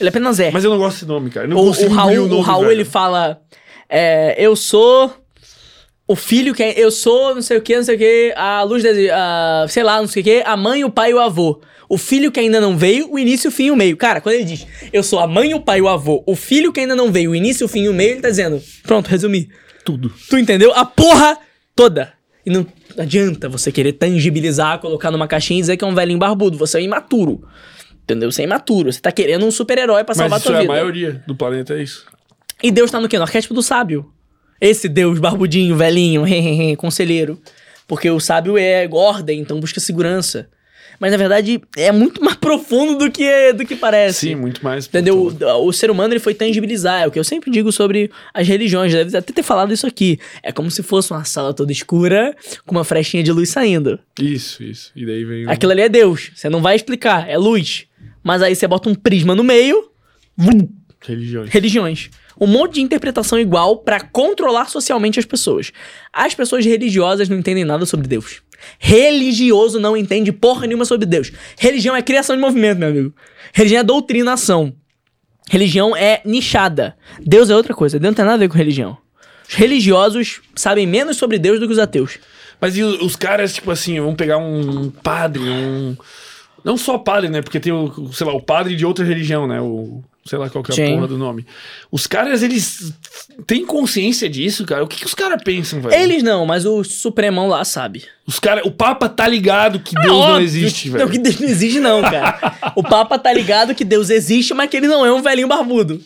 Ele 0.00 0.08
apenas 0.08 0.40
é. 0.40 0.50
Mas 0.50 0.64
eu 0.64 0.70
não 0.70 0.78
gosto 0.78 0.94
desse 0.96 1.06
nome, 1.06 1.30
cara. 1.30 1.46
Eu 1.46 1.50
não 1.50 1.56
o, 1.58 1.70
o 1.70 1.88
Raul, 1.88 2.16
o 2.18 2.24
o 2.24 2.28
nome, 2.28 2.42
Raul 2.42 2.60
velho. 2.62 2.72
ele 2.72 2.84
fala: 2.84 3.40
é, 3.88 4.34
Eu 4.38 4.56
sou 4.56 5.14
o 6.06 6.16
filho 6.16 6.54
que 6.54 6.62
é, 6.62 6.78
Eu 6.78 6.90
sou 6.90 7.34
não 7.34 7.42
sei 7.42 7.58
o 7.58 7.62
que, 7.62 7.76
não 7.76 7.84
sei 7.84 7.94
o 7.94 7.98
que, 7.98 8.34
a 8.36 8.62
luz 8.62 8.82
da. 8.82 8.90
a- 9.14 9.66
sei 9.68 9.82
lá, 9.82 10.00
não 10.00 10.08
sei 10.08 10.20
o 10.22 10.24
que, 10.24 10.42
a 10.44 10.56
mãe, 10.56 10.84
o 10.84 10.90
pai 10.90 11.10
e 11.10 11.14
o 11.14 11.20
avô. 11.20 11.60
O 11.88 11.98
filho 11.98 12.32
que 12.32 12.40
ainda 12.40 12.58
não 12.60 12.76
veio, 12.76 13.12
o 13.12 13.18
início, 13.18 13.48
o 13.48 13.52
fim 13.52 13.64
e 13.64 13.70
o 13.70 13.76
meio. 13.76 13.96
Cara, 13.98 14.20
quando 14.20 14.36
ele 14.36 14.44
diz 14.44 14.66
eu 14.92 15.02
sou 15.02 15.18
a 15.20 15.26
mãe, 15.26 15.52
o 15.52 15.60
pai 15.60 15.78
e 15.78 15.82
o 15.82 15.88
avô, 15.88 16.22
o 16.26 16.34
filho 16.34 16.72
que 16.72 16.80
ainda 16.80 16.96
não 16.96 17.12
veio, 17.12 17.32
o 17.32 17.34
início, 17.36 17.66
o 17.66 17.68
fim 17.68 17.82
e 17.82 17.88
o 17.88 17.92
meio, 17.94 18.12
ele 18.12 18.20
tá 18.22 18.30
dizendo: 18.30 18.62
Pronto, 18.82 19.08
resumi. 19.08 19.48
Tudo. 19.84 20.12
Tu 20.30 20.38
entendeu? 20.38 20.72
A 20.74 20.84
porra 20.84 21.36
toda. 21.76 22.12
E 22.46 22.50
não 22.50 22.66
adianta 22.98 23.48
você 23.48 23.70
querer 23.70 23.92
tangibilizar, 23.92 24.78
colocar 24.78 25.10
numa 25.10 25.28
caixinha 25.28 25.58
e 25.58 25.60
dizer 25.62 25.76
que 25.76 25.84
é 25.84 25.86
um 25.86 25.94
velhinho 25.94 26.18
barbudo. 26.18 26.56
Você 26.58 26.78
é 26.78 26.82
imaturo. 26.82 27.42
Entendeu? 28.04 28.30
Você 28.30 28.42
é 28.42 28.44
imaturo. 28.44 28.92
Você 28.92 29.00
tá 29.00 29.12
querendo 29.12 29.46
um 29.46 29.50
super-herói 29.50 30.04
pra 30.04 30.14
salvar 30.14 30.38
a 30.38 30.42
tua 30.42 30.54
é 30.54 30.56
a 30.56 30.60
vida. 30.62 30.72
maioria 30.72 31.22
do 31.26 31.34
planeta, 31.34 31.74
é 31.74 31.82
isso. 31.82 32.06
E 32.62 32.70
Deus 32.70 32.90
tá 32.90 33.00
no 33.00 33.08
quê? 33.08 33.16
No 33.16 33.24
arquétipo 33.24 33.54
do 33.54 33.62
sábio. 33.62 34.10
Esse 34.60 34.88
Deus 34.88 35.18
barbudinho, 35.18 35.76
velhinho, 35.76 36.24
conselheiro. 36.78 37.40
Porque 37.86 38.08
o 38.10 38.20
sábio 38.20 38.56
é 38.56 38.88
ordem, 38.90 39.40
então 39.40 39.58
busca 39.58 39.80
segurança. 39.80 40.48
Mas 41.00 41.10
na 41.10 41.16
verdade 41.16 41.60
é 41.76 41.90
muito 41.90 42.22
mais 42.22 42.36
profundo 42.38 42.96
do 42.96 43.10
que, 43.10 43.52
do 43.54 43.66
que 43.66 43.74
parece. 43.74 44.28
Sim, 44.28 44.34
muito 44.36 44.62
mais. 44.62 44.86
Entendeu? 44.86 45.34
O, 45.40 45.66
o 45.66 45.72
ser 45.72 45.90
humano 45.90 46.12
ele 46.12 46.20
foi 46.20 46.32
tangibilizar. 46.32 47.02
É 47.02 47.06
o 47.08 47.10
que 47.10 47.18
eu 47.18 47.24
sempre 47.24 47.50
digo 47.50 47.72
sobre 47.72 48.08
as 48.32 48.46
religiões. 48.46 48.92
Deve 48.92 49.16
até 49.16 49.32
ter 49.32 49.42
falado 49.42 49.72
isso 49.72 49.86
aqui. 49.86 50.18
É 50.44 50.52
como 50.52 50.70
se 50.70 50.82
fosse 50.82 51.10
uma 51.10 51.24
sala 51.24 51.52
toda 51.52 51.72
escura 51.72 52.36
com 52.64 52.76
uma 52.76 52.84
frechinha 52.84 53.22
de 53.22 53.32
luz 53.32 53.48
saindo. 53.48 53.98
Isso, 54.20 54.62
isso. 54.62 54.92
E 54.94 55.04
daí 55.04 55.24
vem. 55.24 55.48
Aquilo 55.48 55.72
ali 55.72 55.82
é 55.82 55.88
Deus. 55.88 56.30
Você 56.36 56.48
não 56.48 56.62
vai 56.62 56.76
explicar. 56.76 57.28
É 57.28 57.36
luz. 57.36 57.86
Mas 58.22 58.42
aí 58.42 58.54
você 58.54 58.66
bota 58.66 58.88
um 58.88 58.94
prisma 58.94 59.34
no 59.34 59.42
meio. 59.44 59.90
Vum, 60.36 60.68
Religiões. 61.00 61.50
religiões. 61.50 62.10
Um 62.40 62.46
monte 62.46 62.74
de 62.74 62.82
interpretação 62.82 63.38
igual 63.38 63.78
pra 63.78 64.00
controlar 64.00 64.68
socialmente 64.68 65.18
as 65.18 65.24
pessoas. 65.26 65.72
As 66.12 66.34
pessoas 66.34 66.64
religiosas 66.64 67.28
não 67.28 67.38
entendem 67.38 67.64
nada 67.64 67.84
sobre 67.84 68.06
Deus. 68.08 68.40
Religioso 68.78 69.80
não 69.80 69.96
entende 69.96 70.32
porra 70.32 70.66
nenhuma 70.66 70.84
sobre 70.84 71.06
Deus. 71.06 71.32
Religião 71.58 71.94
é 71.96 72.02
criação 72.02 72.36
de 72.36 72.42
movimento, 72.42 72.78
meu 72.78 72.88
amigo. 72.88 73.14
Religião 73.52 73.80
é 73.80 73.84
doutrinação. 73.84 74.72
Religião 75.50 75.96
é 75.96 76.22
nichada. 76.24 76.96
Deus 77.20 77.50
é 77.50 77.56
outra 77.56 77.74
coisa. 77.74 77.98
Deus 77.98 78.10
não 78.10 78.14
tem 78.14 78.24
nada 78.24 78.36
a 78.36 78.38
ver 78.38 78.48
com 78.48 78.56
religião. 78.56 78.96
Os 79.48 79.54
religiosos 79.54 80.40
sabem 80.54 80.86
menos 80.86 81.16
sobre 81.16 81.38
Deus 81.38 81.58
do 81.60 81.66
que 81.66 81.72
os 81.72 81.78
ateus. 81.78 82.18
Mas 82.60 82.76
e 82.76 82.82
os 82.82 83.16
caras, 83.16 83.52
tipo 83.52 83.70
assim, 83.70 84.00
vamos 84.00 84.14
pegar 84.14 84.38
um 84.38 84.88
padre, 84.90 85.42
um. 85.42 85.96
Não 86.64 86.76
só 86.76 86.98
padre, 86.98 87.28
né? 87.28 87.42
Porque 87.42 87.58
tem 87.60 87.72
o, 87.72 88.12
sei 88.12 88.26
lá, 88.26 88.32
o 88.32 88.40
padre 88.40 88.76
de 88.76 88.86
outra 88.86 89.04
religião, 89.04 89.46
né? 89.46 89.60
O. 89.60 90.02
Sei 90.24 90.38
lá 90.38 90.48
qual 90.48 90.62
que 90.62 90.70
é 90.70 90.74
a 90.74 90.76
Sim. 90.76 90.94
porra 90.94 91.08
do 91.08 91.18
nome. 91.18 91.44
Os 91.90 92.06
caras, 92.06 92.44
eles 92.44 92.92
têm 93.44 93.66
consciência 93.66 94.30
disso, 94.30 94.64
cara? 94.64 94.84
O 94.84 94.86
que, 94.86 95.00
que 95.00 95.06
os 95.06 95.14
caras 95.14 95.42
pensam, 95.42 95.80
velho? 95.80 96.00
Eles 96.00 96.22
não, 96.22 96.46
mas 96.46 96.64
o 96.64 96.84
Supremão 96.84 97.48
lá 97.48 97.64
sabe. 97.64 98.04
Os 98.24 98.38
cara, 98.38 98.62
o 98.64 98.70
Papa 98.70 99.08
tá 99.08 99.26
ligado 99.26 99.80
que 99.80 99.96
Deus 99.96 100.06
não 100.06 100.38
É 100.38 100.42
existe, 100.42 100.90
velho. 100.90 101.04
Não, 101.04 101.10
que 101.10 101.18
Deus 101.18 101.40
não 101.40 101.48
existe, 101.48 101.80
não, 101.80 102.00
cara. 102.02 102.54
o 102.76 102.84
Papa 102.84 103.18
tá 103.18 103.32
ligado 103.32 103.74
que 103.74 103.84
Deus 103.84 104.10
existe, 104.10 104.54
mas 104.54 104.70
que 104.70 104.76
ele 104.76 104.86
não 104.86 105.04
é 105.04 105.12
um 105.12 105.20
velhinho 105.20 105.48
barbudo. 105.48 106.00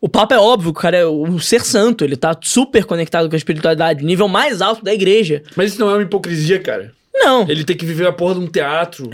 O 0.00 0.08
Papa 0.08 0.36
é 0.36 0.38
óbvio, 0.38 0.70
o 0.70 0.74
cara 0.74 0.96
é 0.96 1.06
um 1.06 1.40
ser 1.40 1.64
santo, 1.64 2.04
ele 2.04 2.16
tá 2.16 2.36
super 2.40 2.84
conectado 2.84 3.28
com 3.28 3.34
a 3.34 3.38
espiritualidade, 3.38 4.04
nível 4.04 4.28
mais 4.28 4.60
alto 4.60 4.84
da 4.84 4.94
igreja. 4.94 5.42
Mas 5.56 5.72
isso 5.72 5.80
não 5.80 5.90
é 5.90 5.94
uma 5.94 6.02
hipocrisia, 6.02 6.60
cara. 6.60 6.92
Não, 7.14 7.48
Ele 7.48 7.62
tem 7.62 7.76
que 7.76 7.84
viver 7.86 8.06
a 8.06 8.12
porra 8.12 8.34
de 8.34 8.40
um 8.40 8.46
teatro. 8.46 9.10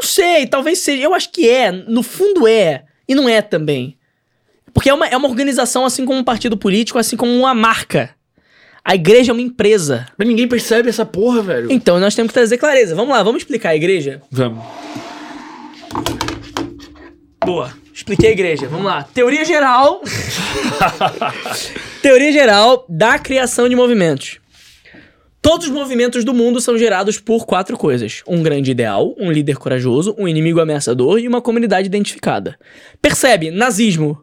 Não 0.00 0.06
sei, 0.06 0.46
talvez 0.46 0.78
seja. 0.80 1.02
Eu 1.02 1.14
acho 1.14 1.30
que 1.30 1.48
é, 1.48 1.72
no 1.72 2.02
fundo 2.02 2.46
é, 2.46 2.84
e 3.08 3.14
não 3.14 3.28
é 3.28 3.40
também. 3.40 3.96
Porque 4.72 4.90
é 4.90 4.94
uma, 4.94 5.06
é 5.06 5.16
uma 5.16 5.28
organização 5.28 5.86
assim 5.86 6.04
como 6.04 6.18
um 6.18 6.24
partido 6.24 6.56
político, 6.56 6.98
assim 6.98 7.16
como 7.16 7.32
uma 7.32 7.54
marca. 7.54 8.10
A 8.84 8.94
igreja 8.94 9.32
é 9.32 9.34
uma 9.34 9.42
empresa. 9.42 10.06
Mas 10.16 10.28
ninguém 10.28 10.46
percebe 10.46 10.88
essa 10.88 11.04
porra, 11.04 11.42
velho. 11.42 11.72
Então 11.72 11.98
nós 11.98 12.14
temos 12.14 12.30
que 12.30 12.34
trazer 12.34 12.58
clareza. 12.58 12.94
Vamos 12.94 13.16
lá, 13.16 13.22
vamos 13.22 13.42
explicar 13.42 13.70
a 13.70 13.76
igreja? 13.76 14.22
Vamos. 14.30 14.64
Boa. 17.44 17.72
Expliquei 17.92 18.28
a 18.28 18.32
igreja. 18.32 18.68
Vamos 18.68 18.84
lá. 18.84 19.02
Teoria 19.02 19.44
geral. 19.44 20.02
Teoria 22.02 22.30
geral 22.30 22.84
da 22.88 23.18
criação 23.18 23.68
de 23.68 23.74
movimentos. 23.74 24.38
Todos 25.46 25.68
os 25.68 25.72
movimentos 25.72 26.24
do 26.24 26.34
mundo 26.34 26.60
são 26.60 26.76
gerados 26.76 27.20
por 27.20 27.46
quatro 27.46 27.78
coisas: 27.78 28.20
um 28.26 28.42
grande 28.42 28.72
ideal, 28.72 29.14
um 29.16 29.30
líder 29.30 29.58
corajoso, 29.58 30.12
um 30.18 30.26
inimigo 30.26 30.58
ameaçador 30.58 31.20
e 31.20 31.28
uma 31.28 31.40
comunidade 31.40 31.86
identificada. 31.86 32.58
Percebe? 33.00 33.52
Nazismo, 33.52 34.20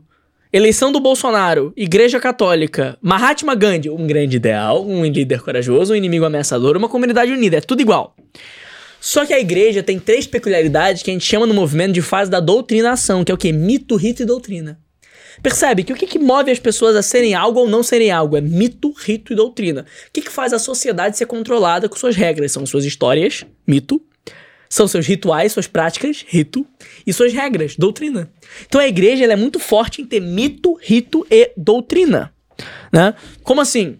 eleição 0.51 0.91
do 0.91 0.99
Bolsonaro, 0.99 1.71
Igreja 1.77 2.19
Católica, 2.19 2.97
Mahatma 3.01 3.55
Gandhi, 3.55 3.89
um 3.89 4.05
grande 4.05 4.35
ideal, 4.35 4.85
um 4.85 5.05
líder 5.05 5.39
corajoso, 5.41 5.93
um 5.93 5.95
inimigo 5.95 6.25
ameaçador, 6.25 6.75
uma 6.75 6.89
comunidade 6.89 7.31
unida. 7.31 7.55
É 7.55 7.61
tudo 7.61 7.79
igual. 7.79 8.17
Só 8.99 9.25
que 9.25 9.33
a 9.33 9.39
igreja 9.39 9.81
tem 9.81 9.99
três 9.99 10.27
peculiaridades 10.27 11.03
que 11.03 11.09
a 11.09 11.13
gente 11.13 11.25
chama 11.25 11.47
no 11.47 11.53
movimento 11.53 11.93
de 11.93 12.01
fase 12.01 12.29
da 12.29 12.41
doutrinação, 12.41 13.23
que 13.23 13.31
é 13.31 13.35
o 13.35 13.37
quê? 13.37 13.53
Mito, 13.53 13.95
rito 13.95 14.23
e 14.23 14.25
doutrina. 14.25 14.77
Percebe 15.41 15.83
que 15.83 15.93
o 15.93 15.95
que, 15.95 16.05
que 16.05 16.19
move 16.19 16.51
as 16.51 16.59
pessoas 16.59 16.95
a 16.95 17.01
serem 17.01 17.33
algo 17.33 17.59
ou 17.59 17.67
não 17.67 17.83
serem 17.83 18.11
algo 18.11 18.37
é 18.37 18.41
mito, 18.41 18.91
rito 18.91 19.33
e 19.33 19.35
doutrina. 19.35 19.81
O 19.81 20.11
que, 20.11 20.21
que 20.21 20.31
faz 20.31 20.53
a 20.53 20.59
sociedade 20.59 21.17
ser 21.17 21.25
controlada 21.25 21.89
com 21.89 21.95
suas 21.95 22.15
regras? 22.15 22.51
São 22.51 22.65
suas 22.65 22.85
histórias, 22.85 23.45
mito, 23.67 24.01
são 24.69 24.87
seus 24.87 25.05
rituais, 25.05 25.51
suas 25.51 25.67
práticas, 25.67 26.25
rito, 26.27 26.65
e 27.05 27.13
suas 27.13 27.31
regras, 27.31 27.75
doutrina. 27.75 28.31
Então 28.65 28.81
a 28.81 28.87
igreja 28.87 29.25
é 29.25 29.35
muito 29.35 29.59
forte 29.59 30.01
em 30.01 30.05
ter 30.05 30.19
mito, 30.19 30.77
rito 30.81 31.25
e 31.29 31.51
doutrina. 31.55 32.33
Né? 32.91 33.13
Como 33.43 33.61
assim? 33.61 33.99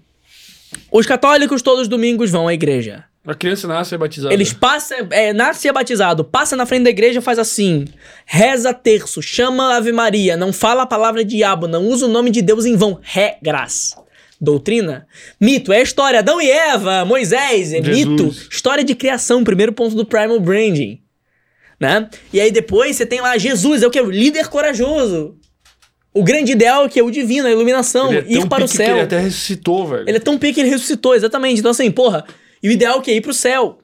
Os 0.92 1.06
católicos 1.06 1.62
todos 1.62 1.82
os 1.82 1.88
domingos 1.88 2.32
vão 2.32 2.48
à 2.48 2.54
igreja. 2.54 3.06
A 3.26 3.34
criança 3.34 3.68
nasce 3.68 3.94
e 3.94 3.96
é 3.96 3.98
batizada. 3.98 4.34
Eles 4.34 4.52
passam, 4.52 4.98
é, 5.10 5.32
nasce 5.32 5.66
e 5.66 5.70
é 5.70 5.74
batizado, 5.74 6.26
passa 6.26 6.58
na 6.58 6.66
frente 6.66 6.84
da 6.84 6.90
igreja 6.90 7.22
faz 7.22 7.40
assim, 7.40 7.86
reza 8.26 8.74
terço, 8.74 9.22
chama 9.22 9.78
Ave 9.78 9.94
Maria, 9.94 10.36
não 10.36 10.52
fala 10.52 10.84
a 10.84 10.86
palavra 10.86 11.24
diabo, 11.24 11.66
não 11.66 11.86
usa 11.88 12.06
o 12.06 12.10
nome 12.10 12.30
de 12.30 12.42
Deus 12.42 12.66
em 12.66 12.76
vão, 12.76 13.00
regras. 13.02 13.96
Doutrina? 14.42 15.08
Mito, 15.40 15.72
é 15.72 15.82
história, 15.82 16.20
Adão 16.20 16.42
e 16.42 16.52
Eva, 16.52 17.06
Moisés, 17.06 17.72
é 17.72 17.82
Jesus. 17.82 18.10
mito. 18.10 18.36
História 18.52 18.84
de 18.84 18.94
criação, 18.94 19.42
primeiro 19.42 19.72
ponto 19.72 19.96
do 19.96 20.06
Primal 20.06 20.42
Branding. 20.42 21.00
Né? 21.80 22.10
E 22.34 22.42
aí 22.42 22.52
depois 22.52 22.98
você 22.98 23.06
tem 23.06 23.22
lá 23.22 23.38
Jesus, 23.38 23.84
é 23.84 23.88
o 23.88 23.92
que? 23.92 24.02
O 24.02 24.12
líder 24.12 24.50
corajoso. 24.50 25.38
O 26.14 26.24
grande 26.24 26.52
ideal 26.52 26.90
que 26.90 27.00
é 27.00 27.04
o 27.04 27.10
divino, 27.10 27.48
a 27.48 27.52
iluminação, 27.52 28.12
Ele 28.12 28.18
é 28.18 28.34
ir 28.34 28.40
tão 28.40 28.50
para 28.50 28.66
o 28.66 28.68
céu. 28.68 28.98
Ele 28.98 29.06
até 29.06 29.18
ressuscitou, 29.18 29.88
velho. 29.88 30.04
Ele 30.10 30.18
é 30.18 30.20
tão 30.20 30.38
pique 30.38 30.56
que 30.56 30.60
ele 30.60 30.70
ressuscitou, 30.70 31.16
exatamente. 31.16 31.60
Então, 31.60 31.72
assim, 31.72 31.90
porra, 31.90 32.26
e 32.64 32.70
o 32.70 32.72
ideal 32.72 32.96
é 32.96 32.98
o 32.98 33.02
quê? 33.02 33.14
Ir 33.14 33.22
pro 33.22 33.34
céu. 33.34 33.78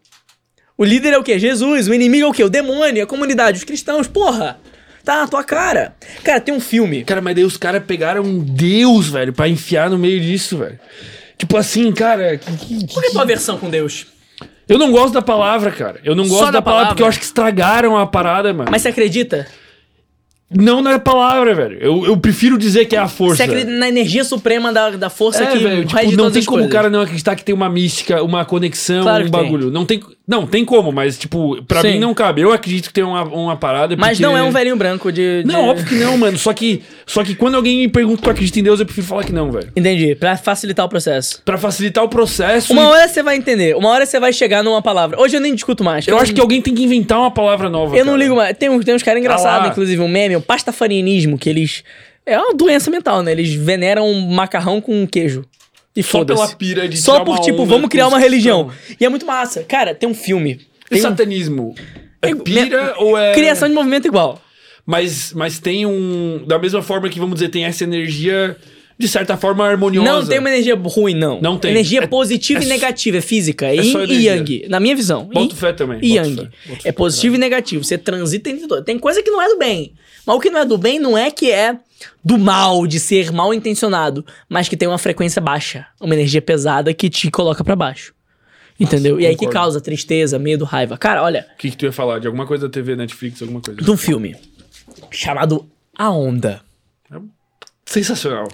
O 0.78 0.86
líder 0.86 1.14
é 1.14 1.18
o 1.18 1.24
quê? 1.24 1.38
Jesus. 1.38 1.88
O 1.90 1.94
inimigo 1.94 2.26
é 2.26 2.30
o 2.30 2.34
quê? 2.34 2.44
O 2.44 2.50
demônio, 2.50 3.04
a 3.04 3.08
comunidade, 3.08 3.58
os 3.58 3.64
cristãos, 3.66 4.08
porra. 4.08 4.58
Tá 5.04 5.18
na 5.22 5.28
tua 5.28 5.44
cara. 5.44 5.96
Cara, 6.24 6.40
tem 6.40 6.54
um 6.54 6.60
filme. 6.60 7.04
Cara, 7.04 7.22
mas 7.22 7.36
daí 7.36 7.44
os 7.44 7.58
caras 7.58 7.84
pegaram 7.86 8.22
um 8.24 8.40
Deus, 8.40 9.08
velho, 9.10 9.34
pra 9.34 9.48
enfiar 9.50 9.90
no 9.90 9.98
meio 9.98 10.20
disso, 10.22 10.58
velho. 10.58 10.80
Tipo 11.38 11.58
assim, 11.58 11.92
cara. 11.92 12.38
que- 12.38 12.58
que- 12.58 12.88
Qual 12.88 13.02
que 13.02 13.08
é 13.08 13.10
a 13.10 13.14
tua 13.14 13.26
versão 13.26 13.58
com 13.58 13.70
Deus? 13.70 14.08
Eu 14.68 14.78
não 14.78 14.92
gosto 14.92 15.14
da 15.14 15.22
palavra, 15.22 15.72
cara. 15.72 16.00
Eu 16.04 16.16
não 16.16 16.28
gosto 16.28 16.46
da 16.46 16.52
da, 16.52 16.62
palavra, 16.62 16.64
palavra? 16.64 16.88
porque 16.90 17.04
eu 17.04 17.08
acho 17.08 17.20
que 17.20 17.26
estragaram 17.26 17.98
a 17.98 18.06
parada, 18.06 18.54
mano. 18.54 18.70
Mas 18.72 18.82
você 18.84 18.90
acredita? 18.90 19.48
Não 20.52 20.82
na 20.82 20.98
palavra, 20.98 21.54
velho. 21.54 21.78
Eu, 21.80 22.06
eu 22.06 22.18
prefiro 22.18 22.58
dizer 22.58 22.86
que 22.86 22.96
é 22.96 23.00
a 23.00 23.08
força. 23.08 23.38
Você 23.38 23.44
acredita 23.44 23.72
na 23.72 23.88
energia 23.88 24.24
suprema 24.24 24.74
da, 24.74 24.90
da 24.92 25.10
força 25.10 25.44
É, 25.44 25.52
que 25.52 25.60
velho, 25.60 25.86
tipo, 25.86 26.12
não 26.14 26.32
tem 26.32 26.44
como 26.44 26.64
o 26.64 26.70
cara 26.70 26.90
não 26.90 27.02
acreditar 27.02 27.36
que 27.36 27.44
tem 27.44 27.54
uma 27.54 27.70
mística, 27.70 28.24
uma 28.24 28.44
conexão, 28.44 29.04
Claro 29.04 29.24
um 29.24 29.26
que 29.26 29.32
tem. 29.32 29.44
bagulho. 29.44 29.70
Não 29.70 29.86
tem. 29.86 30.02
Não, 30.30 30.46
tem 30.46 30.64
como, 30.64 30.92
mas, 30.92 31.18
tipo, 31.18 31.60
pra 31.64 31.82
Sim. 31.82 31.94
mim 31.94 32.00
não 32.00 32.14
cabe. 32.14 32.42
Eu 32.42 32.54
acredito 32.54 32.86
que 32.90 32.94
tem 32.94 33.04
uma, 33.04 33.24
uma 33.24 33.56
parada. 33.58 33.98
Mas 33.98 34.12
porque- 34.20 34.22
não 34.24 34.38
é 34.38 34.44
um 34.44 34.52
velhinho 34.52 34.76
branco 34.76 35.12
de... 35.12 35.42
de- 35.42 35.48
Não, 35.52 35.70
óbvio 35.70 35.88
que 35.88 35.96
não, 35.96 36.16
mano. 36.20 36.38
Só 36.38 36.54
que, 36.54 36.84
só 37.08 37.24
que 37.24 37.34
quando 37.34 37.56
alguém 37.56 37.80
me 37.80 37.88
pergunta 37.88 38.18
se 38.18 38.24
tu 38.26 38.30
acredita 38.30 38.60
em 38.60 38.64
Deus, 38.64 38.80
eu 38.80 38.86
prefiro 38.86 39.08
falar 39.08 39.24
que 39.24 39.34
não, 39.34 39.52
velho. 39.52 39.72
Entendi, 39.76 40.14
pra 40.14 40.38
facilitar 40.38 40.86
o 40.86 40.90
processo. 40.90 41.42
Pra 41.44 41.58
facilitar 41.58 42.04
o 42.04 42.08
processo. 42.10 42.72
Uma 42.74 42.84
e- 42.84 42.86
hora 42.86 43.08
você 43.08 43.24
vai 43.24 43.38
entender, 43.38 43.76
uma 43.76 43.90
hora 43.90 44.06
você 44.06 44.20
vai 44.20 44.32
chegar 44.32 44.64
numa 44.64 44.84
palavra. 44.84 45.20
Hoje 45.20 45.36
eu 45.36 45.42
nem 45.42 45.56
discuto 45.56 45.84
mais. 45.84 46.08
Eu 46.08 46.20
acho 46.20 46.32
que 46.32 46.40
alguém 46.40 46.62
tem 46.62 46.76
que 46.76 46.84
inventar 46.84 47.18
uma 47.18 47.32
palavra 47.32 47.68
nova. 47.68 47.98
Eu 47.98 48.06
não 48.06 48.14
cara. 48.14 48.24
ligo 48.24 48.36
mais. 48.36 48.56
Tem, 48.56 48.70
uns- 48.70 48.86
tem 48.86 48.94
uns 48.94 49.02
caras 49.02 49.20
engraçados, 49.20 49.66
lá. 49.66 49.72
inclusive, 49.72 50.00
um 50.00 50.08
meme, 50.08 50.36
o 50.36 50.42
pastafarianismo, 50.42 51.40
que 51.40 51.50
eles. 51.50 51.84
É 52.24 52.38
uma 52.38 52.54
doença 52.54 52.92
mental, 52.92 53.24
né? 53.24 53.32
Eles 53.32 53.52
veneram 53.56 54.08
um 54.08 54.28
macarrão 54.30 54.80
com 54.80 55.08
queijo. 55.08 55.44
E 55.96 56.04
Só 56.04 56.24
pela 56.24 56.48
pira 56.50 56.88
de 56.88 56.98
Só 56.98 57.24
por, 57.24 57.40
tipo, 57.40 57.66
vamos 57.66 57.90
criar 57.90 58.08
uma 58.08 58.20
religião. 58.20 58.72
E 59.00 59.04
é 59.06 59.10
muito 59.10 59.26
massa. 59.26 59.64
Cara, 59.64 59.94
tem 59.96 60.08
um 60.08 60.14
filme. 60.14 60.62
E 60.86 60.90
Tem 60.92 61.02
satanismo? 61.02 61.74
É 62.22 62.30
É- 62.30 62.36
pira 62.36 62.96
ou 62.98 63.18
é. 63.18 63.34
Criação 63.34 63.68
de 63.68 63.74
movimento 63.74 64.08
igual. 64.08 64.42
Mas, 64.86 65.34
mas 65.34 65.60
tem 65.60 65.86
um. 65.86 66.44
Da 66.48 66.58
mesma 66.58 66.82
forma 66.82 67.08
que, 67.10 67.20
vamos 67.20 67.36
dizer, 67.36 67.50
tem 67.50 67.64
essa 67.66 67.84
energia, 67.84 68.56
de 68.98 69.08
certa 69.08 69.38
forma, 69.38 69.64
harmoniosa. 69.68 70.10
Não 70.22 70.28
tem 70.28 70.40
uma 70.40 70.50
energia 70.50 70.76
ruim, 70.76 71.14
não. 71.14 71.40
Não 71.42 71.58
tem. 71.60 71.72
Energia 71.72 72.00
É- 72.04 72.08
positiva 72.08 72.62
é 72.62 72.64
e 72.64 72.68
negativa, 72.68 73.18
é 73.18 73.22
física. 73.22 73.68
É 73.68 73.78
é 73.78 73.82
yin 73.84 74.06
e 74.08 74.26
yang. 74.26 74.66
Na 74.68 74.80
minha 74.80 74.96
visão. 74.96 75.26
Boto 75.26 75.54
Yin 75.54 75.56
fé 75.60 75.74
também, 75.74 76.00
E 76.02 76.16
yang. 76.16 76.36
fé, 76.36 76.50
boto 76.68 76.88
É 76.88 76.92
positivo 76.92 77.36
e 77.36 77.38
negativo. 77.38 77.84
Você 77.84 77.98
transita 77.98 78.50
entre 78.50 78.66
dois. 78.68 78.84
Tem 78.84 78.98
coisa 78.98 79.22
que 79.22 79.30
não 79.30 79.42
é 79.42 79.48
do 79.48 79.58
bem. 79.60 79.94
Mas 80.30 80.38
o 80.38 80.40
que 80.40 80.52
não 80.52 80.60
é 80.60 80.66
do 80.66 80.78
bem 80.78 81.00
não 81.00 81.18
é 81.18 81.32
que 81.32 81.50
é 81.50 81.76
do 82.24 82.38
mal, 82.38 82.86
de 82.86 83.00
ser 83.00 83.32
mal 83.32 83.52
intencionado, 83.52 84.24
mas 84.48 84.70
que 84.70 84.78
tem 84.78 84.88
uma 84.88 85.00
frequência 85.00 85.42
baixa, 85.42 85.88
uma 86.00 86.14
energia 86.14 86.40
pesada 86.40 86.94
que 86.94 87.10
te 87.10 87.32
coloca 87.32 87.64
pra 87.64 87.76
baixo. 87.76 88.14
Entendeu? 88.80 89.20
e 89.20 89.26
aí 89.26 89.36
que 89.36 89.48
causa 89.48 89.82
tristeza, 89.82 90.38
medo, 90.38 90.66
raiva. 90.66 91.00
Cara, 91.00 91.24
olha, 91.24 91.48
O 91.56 91.58
que, 91.58 91.72
que 91.72 91.76
tu 91.76 91.86
ia 91.86 91.92
falar? 91.92 92.20
De 92.20 92.28
alguma 92.28 92.46
coisa 92.46 92.68
da 92.68 92.72
TV, 92.72 92.96
Netflix, 92.96 93.42
alguma 93.42 93.60
coisa? 93.60 93.82
de 93.82 93.90
um 93.90 93.98
filme 93.98 94.36
chamado 95.10 95.68
A 95.98 96.12
Onda. 96.12 96.62
Sensacional. 97.84 98.48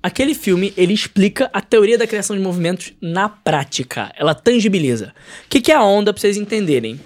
Aquele 0.00 0.32
filme, 0.32 0.72
ele 0.76 0.94
explica 0.94 1.50
a 1.52 1.60
teoria 1.60 1.98
da 1.98 2.06
criação 2.06 2.36
de 2.36 2.42
movimentos 2.42 2.92
na 3.02 3.28
prática. 3.28 4.12
Ela 4.16 4.32
tangibiliza. 4.32 5.12
O 5.44 5.48
que, 5.48 5.60
que 5.60 5.72
é 5.72 5.74
a 5.74 5.82
onda, 5.82 6.12
pra 6.12 6.20
vocês 6.20 6.36
entenderem? 6.36 7.00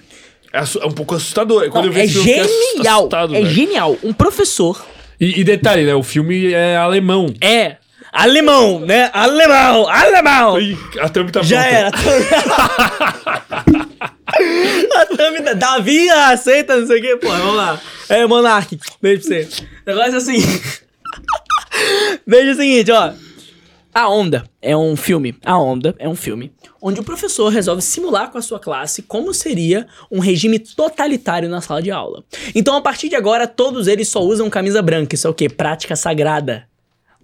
É, 0.52 0.58
é 0.58 0.86
um 0.86 0.92
pouco 0.92 1.14
assustador. 1.14 1.68
Não, 1.72 1.92
é 1.92 2.06
genial. 2.06 2.98
assustado, 3.00 3.34
é 3.36 3.40
velho. 3.42 3.54
genial. 3.54 3.96
Um 4.02 4.12
professor 4.12 4.84
E, 5.20 5.40
e 5.40 5.44
detalhe, 5.44 5.84
né? 5.84 5.94
O 5.94 6.02
filme 6.02 6.52
é 6.52 6.76
alemão. 6.76 7.32
é 7.40 7.76
alemão, 8.12 8.80
né? 8.80 9.08
Alemão, 9.12 9.88
alemão. 9.88 10.60
Ih, 10.60 10.76
a 11.00 11.08
thumb 11.08 11.30
tá 11.30 11.42
Já 11.42 11.64
era. 11.64 11.90
A 14.96 15.06
thumb 15.06 15.40
da 15.42 15.52
Davi 15.54 16.08
aceita, 16.08 16.76
não 16.76 16.86
sei 16.86 16.98
o 16.98 17.02
que, 17.02 17.16
pô, 17.16 17.28
vamos 17.28 17.54
lá. 17.56 17.80
É, 18.08 18.26
Monark, 18.26 18.78
beijo 19.02 19.22
pra 19.28 19.36
você. 19.36 19.48
O 19.86 19.90
negócio 19.90 20.14
é 20.14 20.16
assim. 20.16 20.38
Veja 22.26 22.52
o 22.52 22.54
seguinte, 22.54 22.90
ó. 22.90 23.12
A 23.92 24.08
Onda 24.08 24.44
é 24.62 24.76
um 24.76 24.96
filme. 24.96 25.34
A 25.44 25.58
Onda 25.58 25.94
é 25.98 26.08
um 26.08 26.14
filme 26.14 26.52
onde 26.82 27.00
o 27.00 27.04
professor 27.04 27.48
resolve 27.48 27.82
simular 27.82 28.30
com 28.30 28.38
a 28.38 28.42
sua 28.42 28.58
classe 28.58 29.02
como 29.02 29.34
seria 29.34 29.86
um 30.10 30.18
regime 30.18 30.58
totalitário 30.58 31.48
na 31.48 31.60
sala 31.60 31.82
de 31.82 31.90
aula. 31.90 32.24
Então, 32.54 32.74
a 32.74 32.80
partir 32.80 33.08
de 33.08 33.16
agora, 33.16 33.46
todos 33.46 33.86
eles 33.86 34.08
só 34.08 34.20
usam 34.20 34.48
camisa 34.48 34.80
branca. 34.80 35.14
Isso 35.14 35.26
é 35.26 35.30
o 35.30 35.34
quê? 35.34 35.48
Prática 35.48 35.94
sagrada 35.94 36.66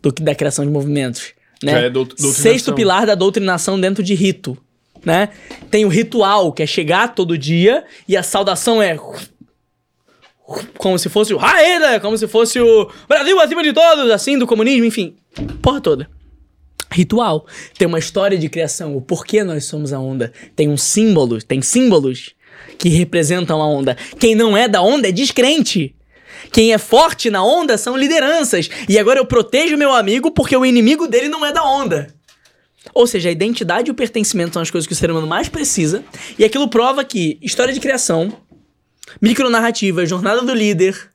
do 0.03 0.13
que 0.13 0.23
da 0.23 0.35
criação 0.35 0.65
de 0.65 0.71
movimentos. 0.71 1.33
Né? 1.63 1.73
Já 1.73 1.79
é 1.79 1.91
doutrinação. 1.91 2.43
Sexto 2.43 2.75
pilar 2.75 3.07
da 3.07 3.15
doutrinação 3.15 3.81
dentro 3.81 4.03
de 4.03 4.15
rito. 4.15 4.59
Né? 5.05 5.31
Tem 5.71 5.85
o 5.85 5.89
ritual, 5.89 6.53
que 6.53 6.63
é 6.63 6.67
chegar 6.67 7.15
todo 7.15 7.39
dia, 7.39 7.85
e 8.07 8.17
a 8.17 8.23
saudação 8.23 8.83
é. 8.83 8.99
Como 10.79 10.99
se 10.99 11.09
fosse 11.09 11.35
o 11.35 11.37
Raeda, 11.37 11.99
como 11.99 12.17
se 12.17 12.29
fosse 12.29 12.61
o 12.61 12.89
Brasil 13.09 13.41
acima 13.41 13.65
de 13.65 13.73
todos, 13.73 14.11
assim, 14.11 14.39
do 14.39 14.47
comunismo, 14.47 14.85
enfim. 14.85 15.17
Porra 15.61 15.81
toda. 15.81 16.09
Ritual. 16.91 17.47
Tem 17.77 17.87
uma 17.87 17.99
história 17.99 18.39
de 18.39 18.49
criação, 18.49 18.97
o 18.97 19.01
porquê 19.01 19.43
nós 19.43 19.65
somos 19.65 19.93
a 19.93 19.99
onda. 19.99 20.33
Tem 20.55 20.69
um 20.69 20.77
símbolo, 20.77 21.43
tem 21.43 21.61
símbolos 21.61 22.35
que 22.79 22.89
representam 22.89 23.61
a 23.61 23.67
onda. 23.67 23.97
Quem 24.19 24.35
não 24.35 24.57
é 24.57 24.69
da 24.69 24.83
onda 24.83 25.09
é 25.09 25.13
descrente. 25.13 25.95
Quem 26.53 26.73
é 26.73 26.79
forte 26.79 27.31
na 27.31 27.45
onda 27.45 27.77
são 27.77 27.97
lideranças. 27.97 28.69
E 28.89 28.99
agora 28.99 29.19
eu 29.19 29.27
protejo 29.27 29.77
meu 29.77 29.93
amigo 29.93 30.31
porque 30.31 30.57
o 30.57 30.65
inimigo 30.65 31.07
dele 31.07 31.29
não 31.29 31.45
é 31.45 31.53
da 31.53 31.65
onda. 31.65 32.15
Ou 32.95 33.07
seja, 33.07 33.29
a 33.29 33.33
identidade 33.33 33.89
e 33.89 33.93
o 33.93 33.95
pertencimento 33.95 34.55
são 34.55 34.63
as 34.63 34.71
coisas 34.71 34.87
que 34.87 34.93
o 34.93 34.97
ser 34.97 35.11
humano 35.11 35.27
mais 35.27 35.49
precisa. 35.49 36.05
E 36.39 36.45
aquilo 36.45 36.69
prova 36.69 37.05
que 37.05 37.39
história 37.43 37.75
de 37.75 37.81
criação, 37.81 38.33
micronarrativa, 39.21 40.07
jornada 40.07 40.43
do 40.43 40.55
líder, 40.55 41.11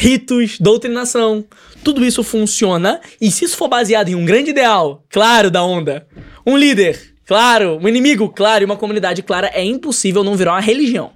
ritos, 0.00 0.60
doutrinação, 0.60 1.44
tudo 1.82 2.04
isso 2.04 2.22
funciona. 2.22 3.00
E 3.20 3.32
se 3.32 3.44
isso 3.44 3.56
for 3.56 3.66
baseado 3.66 4.08
em 4.08 4.14
um 4.14 4.24
grande 4.24 4.50
ideal, 4.50 5.04
claro, 5.10 5.50
da 5.50 5.64
onda, 5.64 6.06
um 6.46 6.56
líder, 6.56 7.16
claro, 7.26 7.80
um 7.82 7.88
inimigo, 7.88 8.28
claro, 8.28 8.62
e 8.62 8.64
uma 8.64 8.76
comunidade 8.76 9.24
clara, 9.24 9.50
é 9.52 9.64
impossível 9.64 10.22
não 10.22 10.36
virar 10.36 10.52
uma 10.52 10.60
religião. 10.60 11.10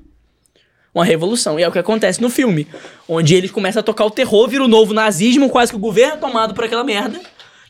Uma 0.93 1.05
revolução. 1.05 1.61
E 1.61 1.63
é 1.63 1.69
o 1.69 1.73
que 1.73 1.79
acontece 1.79 2.21
no 2.21 2.29
filme. 2.29 2.67
Onde 3.09 3.37
eles 3.37 3.53
começam 3.53 3.79
a 3.79 3.85
tocar 3.85 4.05
o 4.05 4.11
terror, 4.11 4.49
vira 4.49 4.65
o 4.65 4.69
novo 4.69 4.93
nazismo, 4.93 5.49
quase 5.49 5.71
que 5.71 5.77
o 5.77 5.81
governo 5.81 6.15
é 6.15 6.17
tomado 6.17 6.53
por 6.53 6.65
aquela 6.65 6.83
merda. 6.83 7.21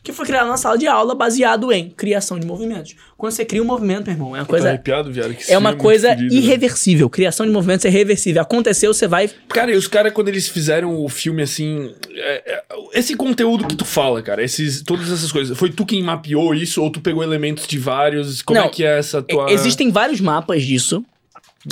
Que 0.03 0.11
foi 0.11 0.25
criado 0.25 0.47
na 0.49 0.57
sala 0.57 0.77
de 0.77 0.85
aula 0.85 1.15
baseado 1.15 1.71
em 1.71 1.89
criação 1.89 2.37
de 2.37 2.45
movimentos. 2.45 2.93
Quando 3.17 3.31
você 3.31 3.45
cria 3.45 3.63
um 3.63 3.65
movimento, 3.65 4.03
meu 4.07 4.13
irmão, 4.15 4.35
é 4.35 4.39
uma 4.41 4.45
coisa. 4.45 4.67
arrepiado, 4.67 5.09
viado. 5.09 5.33
que 5.33 5.49
É 5.51 5.57
uma 5.57 5.69
filme 5.69 5.81
coisa 5.81 6.13
irreversível. 6.29 7.09
Criação 7.09 7.45
de 7.45 7.51
movimentos 7.53 7.85
é 7.85 7.87
irreversível. 7.87 8.41
Aconteceu, 8.41 8.93
você 8.93 9.07
vai. 9.07 9.29
Cara, 9.47 9.71
e 9.71 9.77
os 9.77 9.87
caras, 9.87 10.11
quando 10.11 10.27
eles 10.27 10.47
fizeram 10.49 11.01
o 11.03 11.07
filme 11.07 11.41
assim. 11.41 11.89
é- 12.15 12.53
é- 12.53 12.63
esse 12.93 13.15
conteúdo 13.15 13.65
que 13.65 13.75
tu 13.77 13.85
fala, 13.85 14.21
cara, 14.21 14.43
esses, 14.43 14.81
todas 14.83 15.09
essas 15.09 15.31
coisas, 15.31 15.57
foi 15.57 15.71
tu 15.71 15.85
quem 15.85 16.03
mapeou 16.03 16.53
isso 16.53 16.83
ou 16.83 16.91
tu 16.91 16.99
pegou 16.99 17.23
elementos 17.23 17.65
de 17.65 17.77
vários? 17.79 18.41
Como 18.41 18.59
Não, 18.59 18.65
é 18.67 18.69
que 18.69 18.83
é 18.83 18.99
essa 18.99 19.21
tua. 19.21 19.49
Existem 19.51 19.89
vários 19.89 20.19
mapas 20.19 20.63
disso 20.63 21.03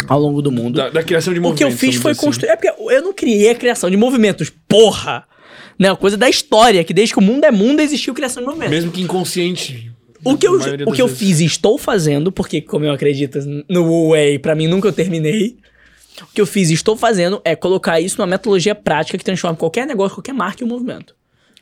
ao 0.07 0.19
longo 0.19 0.41
do 0.41 0.51
mundo. 0.51 0.77
Da, 0.77 0.89
da 0.89 1.03
criação 1.03 1.33
de 1.33 1.39
O 1.39 1.43
movimentos. 1.43 1.77
que 1.79 1.85
eu 1.85 1.91
fiz 1.91 2.01
foi 2.01 2.11
assim. 2.13 2.21
construir. 2.25 2.49
É 2.49 2.55
porque 2.55 2.69
eu 2.93 3.01
não 3.01 3.11
criei 3.13 3.49
a 3.49 3.55
criação 3.55 3.89
de 3.89 3.97
movimentos, 3.97 4.49
porra! 4.69 5.25
Né, 5.81 5.89
uma 5.89 5.97
coisa 5.97 6.15
da 6.15 6.29
história, 6.29 6.83
que 6.83 6.93
desde 6.93 7.11
que 7.11 7.19
o 7.19 7.23
mundo 7.23 7.43
é 7.43 7.49
mundo 7.49 7.79
existiu 7.79 8.13
criação 8.13 8.43
de 8.43 8.47
movimentos. 8.47 8.71
Mesmo 8.75 8.91
que 8.91 9.01
inconsciente. 9.01 9.91
O 10.23 10.37
que 10.37 10.45
eu, 10.47 10.59
na 10.59 10.65
o 10.85 10.91
que 10.91 11.01
eu 11.01 11.07
vezes. 11.07 11.19
fiz 11.19 11.39
e 11.39 11.45
estou 11.45 11.75
fazendo, 11.75 12.31
porque 12.31 12.61
como 12.61 12.85
eu 12.85 12.91
acredito 12.91 13.39
no 13.67 14.11
Way, 14.11 14.37
pra 14.37 14.53
mim 14.53 14.67
nunca 14.67 14.87
eu 14.87 14.93
terminei. 14.93 15.57
O 16.21 16.27
que 16.35 16.39
eu 16.39 16.45
fiz 16.45 16.69
e 16.69 16.75
estou 16.75 16.95
fazendo 16.95 17.41
é 17.43 17.55
colocar 17.55 17.99
isso 17.99 18.19
numa 18.19 18.27
metodologia 18.27 18.75
prática 18.75 19.17
que 19.17 19.23
transforma 19.23 19.57
qualquer 19.57 19.87
negócio, 19.87 20.13
qualquer 20.13 20.33
marca 20.33 20.63
em 20.63 20.67
um 20.67 20.69
movimento. 20.69 21.15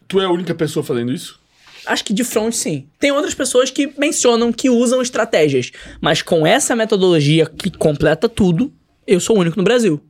Tu 0.05 0.19
é 0.19 0.25
a 0.25 0.29
única 0.29 0.53
pessoa 0.53 0.83
fazendo 0.83 1.13
isso? 1.13 1.39
Acho 1.85 2.03
que 2.03 2.11
de 2.11 2.25
front 2.25 2.51
sim. 2.51 2.87
Tem 2.99 3.13
outras 3.13 3.33
pessoas 3.33 3.71
que 3.71 3.89
mencionam 3.97 4.51
que 4.51 4.69
usam 4.69 5.01
estratégias, 5.01 5.71
mas 6.01 6.21
com 6.21 6.45
essa 6.45 6.75
metodologia 6.75 7.45
que 7.45 7.71
completa 7.71 8.27
tudo, 8.27 8.69
eu 9.07 9.21
sou 9.21 9.37
o 9.37 9.39
único 9.39 9.55
no 9.55 9.63
Brasil. 9.63 10.01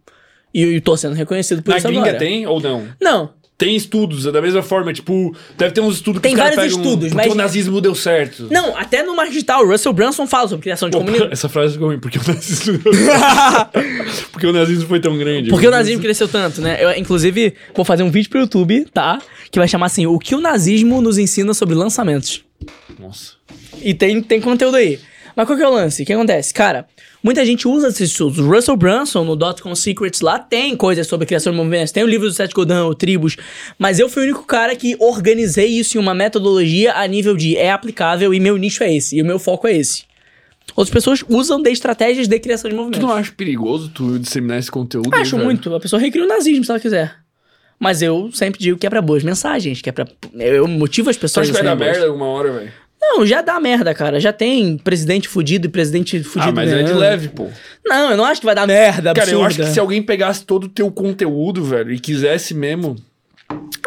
E 0.51 0.63
eu 0.63 0.81
tô 0.81 0.97
sendo 0.97 1.13
reconhecido 1.13 1.61
por 1.61 1.69
Na 1.69 1.77
isso 1.77 1.87
gringa 1.87 2.01
agora. 2.01 2.17
tem 2.17 2.47
ou 2.47 2.59
não? 2.59 2.87
Não, 2.99 3.33
Tem 3.59 3.75
estudos, 3.75 4.25
é 4.25 4.31
da 4.31 4.41
mesma 4.41 4.63
forma, 4.63 4.93
tipo, 4.93 5.35
deve 5.57 5.73
ter 5.73 5.81
uns 5.81 5.95
estudos 5.95 6.21
que 6.21 6.29
Tem 6.29 6.33
os 6.33 6.39
vários 6.39 6.55
pegam, 6.55 6.77
estudos, 6.77 7.09
porque 7.09 7.25
mas- 7.27 7.33
o 7.33 7.35
nazismo 7.35 7.81
deu 7.81 7.93
certo. 7.93 8.47
não, 8.49 8.75
até 8.77 9.03
no 9.03 9.11
o 9.19 9.67
Russell 9.69 9.91
Brunson 9.91 10.25
fala 10.25 10.47
sobre 10.47 10.63
criação 10.63 10.89
de 10.89 10.95
Opa, 10.95 11.03
comunidade. 11.05 11.33
essa 11.33 11.49
frase 11.49 11.73
ficou 11.73 11.89
ruim, 11.89 11.99
porque 11.99 12.17
o 12.17 12.21
nazismo 12.25 12.79
Porque 14.31 14.47
o 14.47 14.53
nazismo 14.53 14.87
foi 14.87 15.01
tão 15.01 15.17
grande. 15.17 15.49
Porque 15.49 15.67
o 15.67 15.71
nazismo 15.71 16.01
cresceu 16.01 16.29
tanto, 16.29 16.61
né? 16.61 16.77
Eu, 16.81 16.91
inclusive, 16.97 17.53
vou 17.75 17.83
fazer 17.83 18.03
um 18.03 18.09
vídeo 18.09 18.29
pro 18.29 18.39
YouTube, 18.39 18.85
tá? 18.93 19.19
Que 19.51 19.59
vai 19.59 19.67
chamar 19.67 19.87
assim, 19.87 20.05
o 20.07 20.17
que 20.17 20.33
o 20.35 20.39
nazismo 20.39 21.01
nos 21.01 21.17
ensina 21.17 21.53
sobre 21.53 21.75
lançamentos. 21.75 22.41
Nossa. 22.97 23.33
E 23.81 23.93
tem, 23.93 24.21
tem 24.21 24.39
conteúdo 24.39 24.77
aí. 24.77 24.99
Mas 25.35 25.45
qual 25.45 25.57
que 25.57 25.63
é 25.63 25.67
o 25.67 25.71
lance? 25.73 26.03
O 26.03 26.05
que 26.05 26.13
acontece? 26.13 26.53
Cara, 26.53 26.85
muita 27.23 27.45
gente 27.45 27.67
usa 27.67 27.87
esses 27.89 28.11
estudos. 28.11 28.39
O 28.39 28.49
Russell 28.49 28.75
Brunson, 28.77 29.23
no 29.23 29.35
Dotcom 29.35 29.73
Secrets, 29.75 30.21
lá 30.21 30.39
tem 30.39 30.75
coisas 30.75 31.07
sobre 31.07 31.25
criação 31.25 31.51
de 31.51 31.57
movimentos. 31.57 31.91
Tem 31.91 32.03
o 32.03 32.07
livro 32.07 32.27
do 32.27 32.33
Seth 32.33 32.51
Godin, 32.53 32.73
o 32.73 32.93
Tribos. 32.95 33.35
Mas 33.77 33.99
eu 33.99 34.09
fui 34.09 34.23
o 34.23 34.25
único 34.25 34.45
cara 34.45 34.75
que 34.75 34.95
organizei 34.99 35.67
isso 35.67 35.97
em 35.97 35.99
uma 36.01 36.13
metodologia 36.13 36.93
a 36.95 37.05
nível 37.07 37.35
de 37.35 37.55
é 37.57 37.71
aplicável 37.71 38.33
e 38.33 38.39
meu 38.39 38.57
nicho 38.57 38.83
é 38.83 38.93
esse. 38.95 39.17
E 39.17 39.21
o 39.21 39.25
meu 39.25 39.39
foco 39.39 39.67
é 39.67 39.75
esse. 39.77 40.03
Outras 40.75 40.93
pessoas 40.93 41.23
usam 41.27 41.61
de 41.61 41.71
estratégias 41.71 42.27
de 42.27 42.39
criação 42.39 42.69
de 42.69 42.75
Tu 42.75 42.79
movimentos. 42.79 43.07
não 43.07 43.13
acha 43.15 43.31
perigoso 43.31 43.89
tu 43.89 44.19
disseminar 44.19 44.59
esse 44.59 44.69
conteúdo? 44.69 45.09
aí, 45.13 45.21
Acho 45.21 45.35
velho? 45.35 45.45
muito. 45.45 45.73
A 45.73 45.79
pessoa 45.79 45.99
recria 45.99 46.23
o 46.23 46.27
nazismo 46.27 46.63
se 46.63 46.69
ela 46.71 46.79
quiser. 46.79 47.15
Mas 47.79 48.01
eu 48.01 48.29
sempre 48.33 48.59
digo 48.59 48.77
que 48.77 48.85
é 48.85 48.89
pra 48.89 49.01
boas 49.01 49.23
mensagens, 49.23 49.81
que 49.81 49.89
é 49.89 49.91
pra. 49.91 50.05
Eu 50.35 50.67
motivo 50.67 51.09
as 51.09 51.15
Tu 51.15 51.21
pessoas 51.21 51.49
acha 51.49 51.57
que 51.57 51.63
vai 51.63 51.75
dar 51.75 51.81
merda 51.81 52.05
alguma 52.05 52.25
hora, 52.27 52.51
velho? 52.51 52.71
Não, 53.01 53.25
já 53.25 53.41
dá 53.41 53.59
merda, 53.59 53.93
cara. 53.93 54.19
Já 54.19 54.33
tem 54.33 54.77
presidente 54.77 55.27
fudido 55.27 55.67
e 55.67 55.69
presidente 55.69 56.21
fudido. 56.23 56.49
Ah, 56.49 56.53
mas 56.53 56.69
é 56.71 56.77
de 56.77 56.83
ganhando. 56.83 56.99
leve, 56.99 57.29
pô. 57.29 57.47
Não, 57.85 58.11
eu 58.11 58.17
não 58.17 58.25
acho 58.25 58.41
que 58.41 58.45
vai 58.45 58.53
dar 58.55 58.67
merda. 58.67 59.13
Cara, 59.13 59.31
eu 59.31 59.41
absurda. 59.43 59.63
acho 59.63 59.69
que 59.69 59.73
se 59.73 59.79
alguém 59.79 60.03
pegasse 60.03 60.43
todo 60.45 60.65
o 60.65 60.69
teu 60.69 60.91
conteúdo, 60.91 61.63
velho, 61.63 61.91
e 61.93 61.99
quisesse 61.99 62.53
mesmo. 62.53 62.95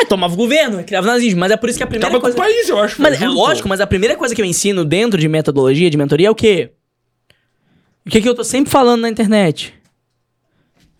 É, 0.01 0.05
tomava 0.07 0.33
o 0.33 0.37
governo, 0.37 0.83
criava 0.83 1.07
nazismo. 1.07 1.41
Mas 1.41 1.53
é 1.53 1.57
por 1.57 1.69
isso 1.69 1.79
que 1.79 1.85
a 1.85 1.87
primeira 1.87 2.09
Acaba 2.09 2.21
coisa. 2.21 2.37
com 2.37 2.43
o 2.43 2.45
país, 2.45 2.69
eu 2.69 2.79
acho. 2.79 3.01
Mas 3.01 3.21
é 3.21 3.29
lógico, 3.29 3.69
mas 3.69 3.81
a 3.81 3.87
primeira 3.87 4.17
coisa 4.17 4.35
que 4.35 4.41
eu 4.41 4.47
ensino 4.47 4.85
dentro 4.85 5.21
de 5.21 5.29
metodologia, 5.29 5.89
de 5.91 5.97
mentoria, 5.97 6.29
é 6.29 6.31
o 6.31 6.35
quê? 6.35 6.71
O 8.05 8.11
que, 8.11 8.21
que 8.21 8.29
eu 8.29 8.35
tô 8.35 8.43
sempre 8.43 8.71
falando 8.73 9.03
na 9.03 9.09
internet? 9.09 9.75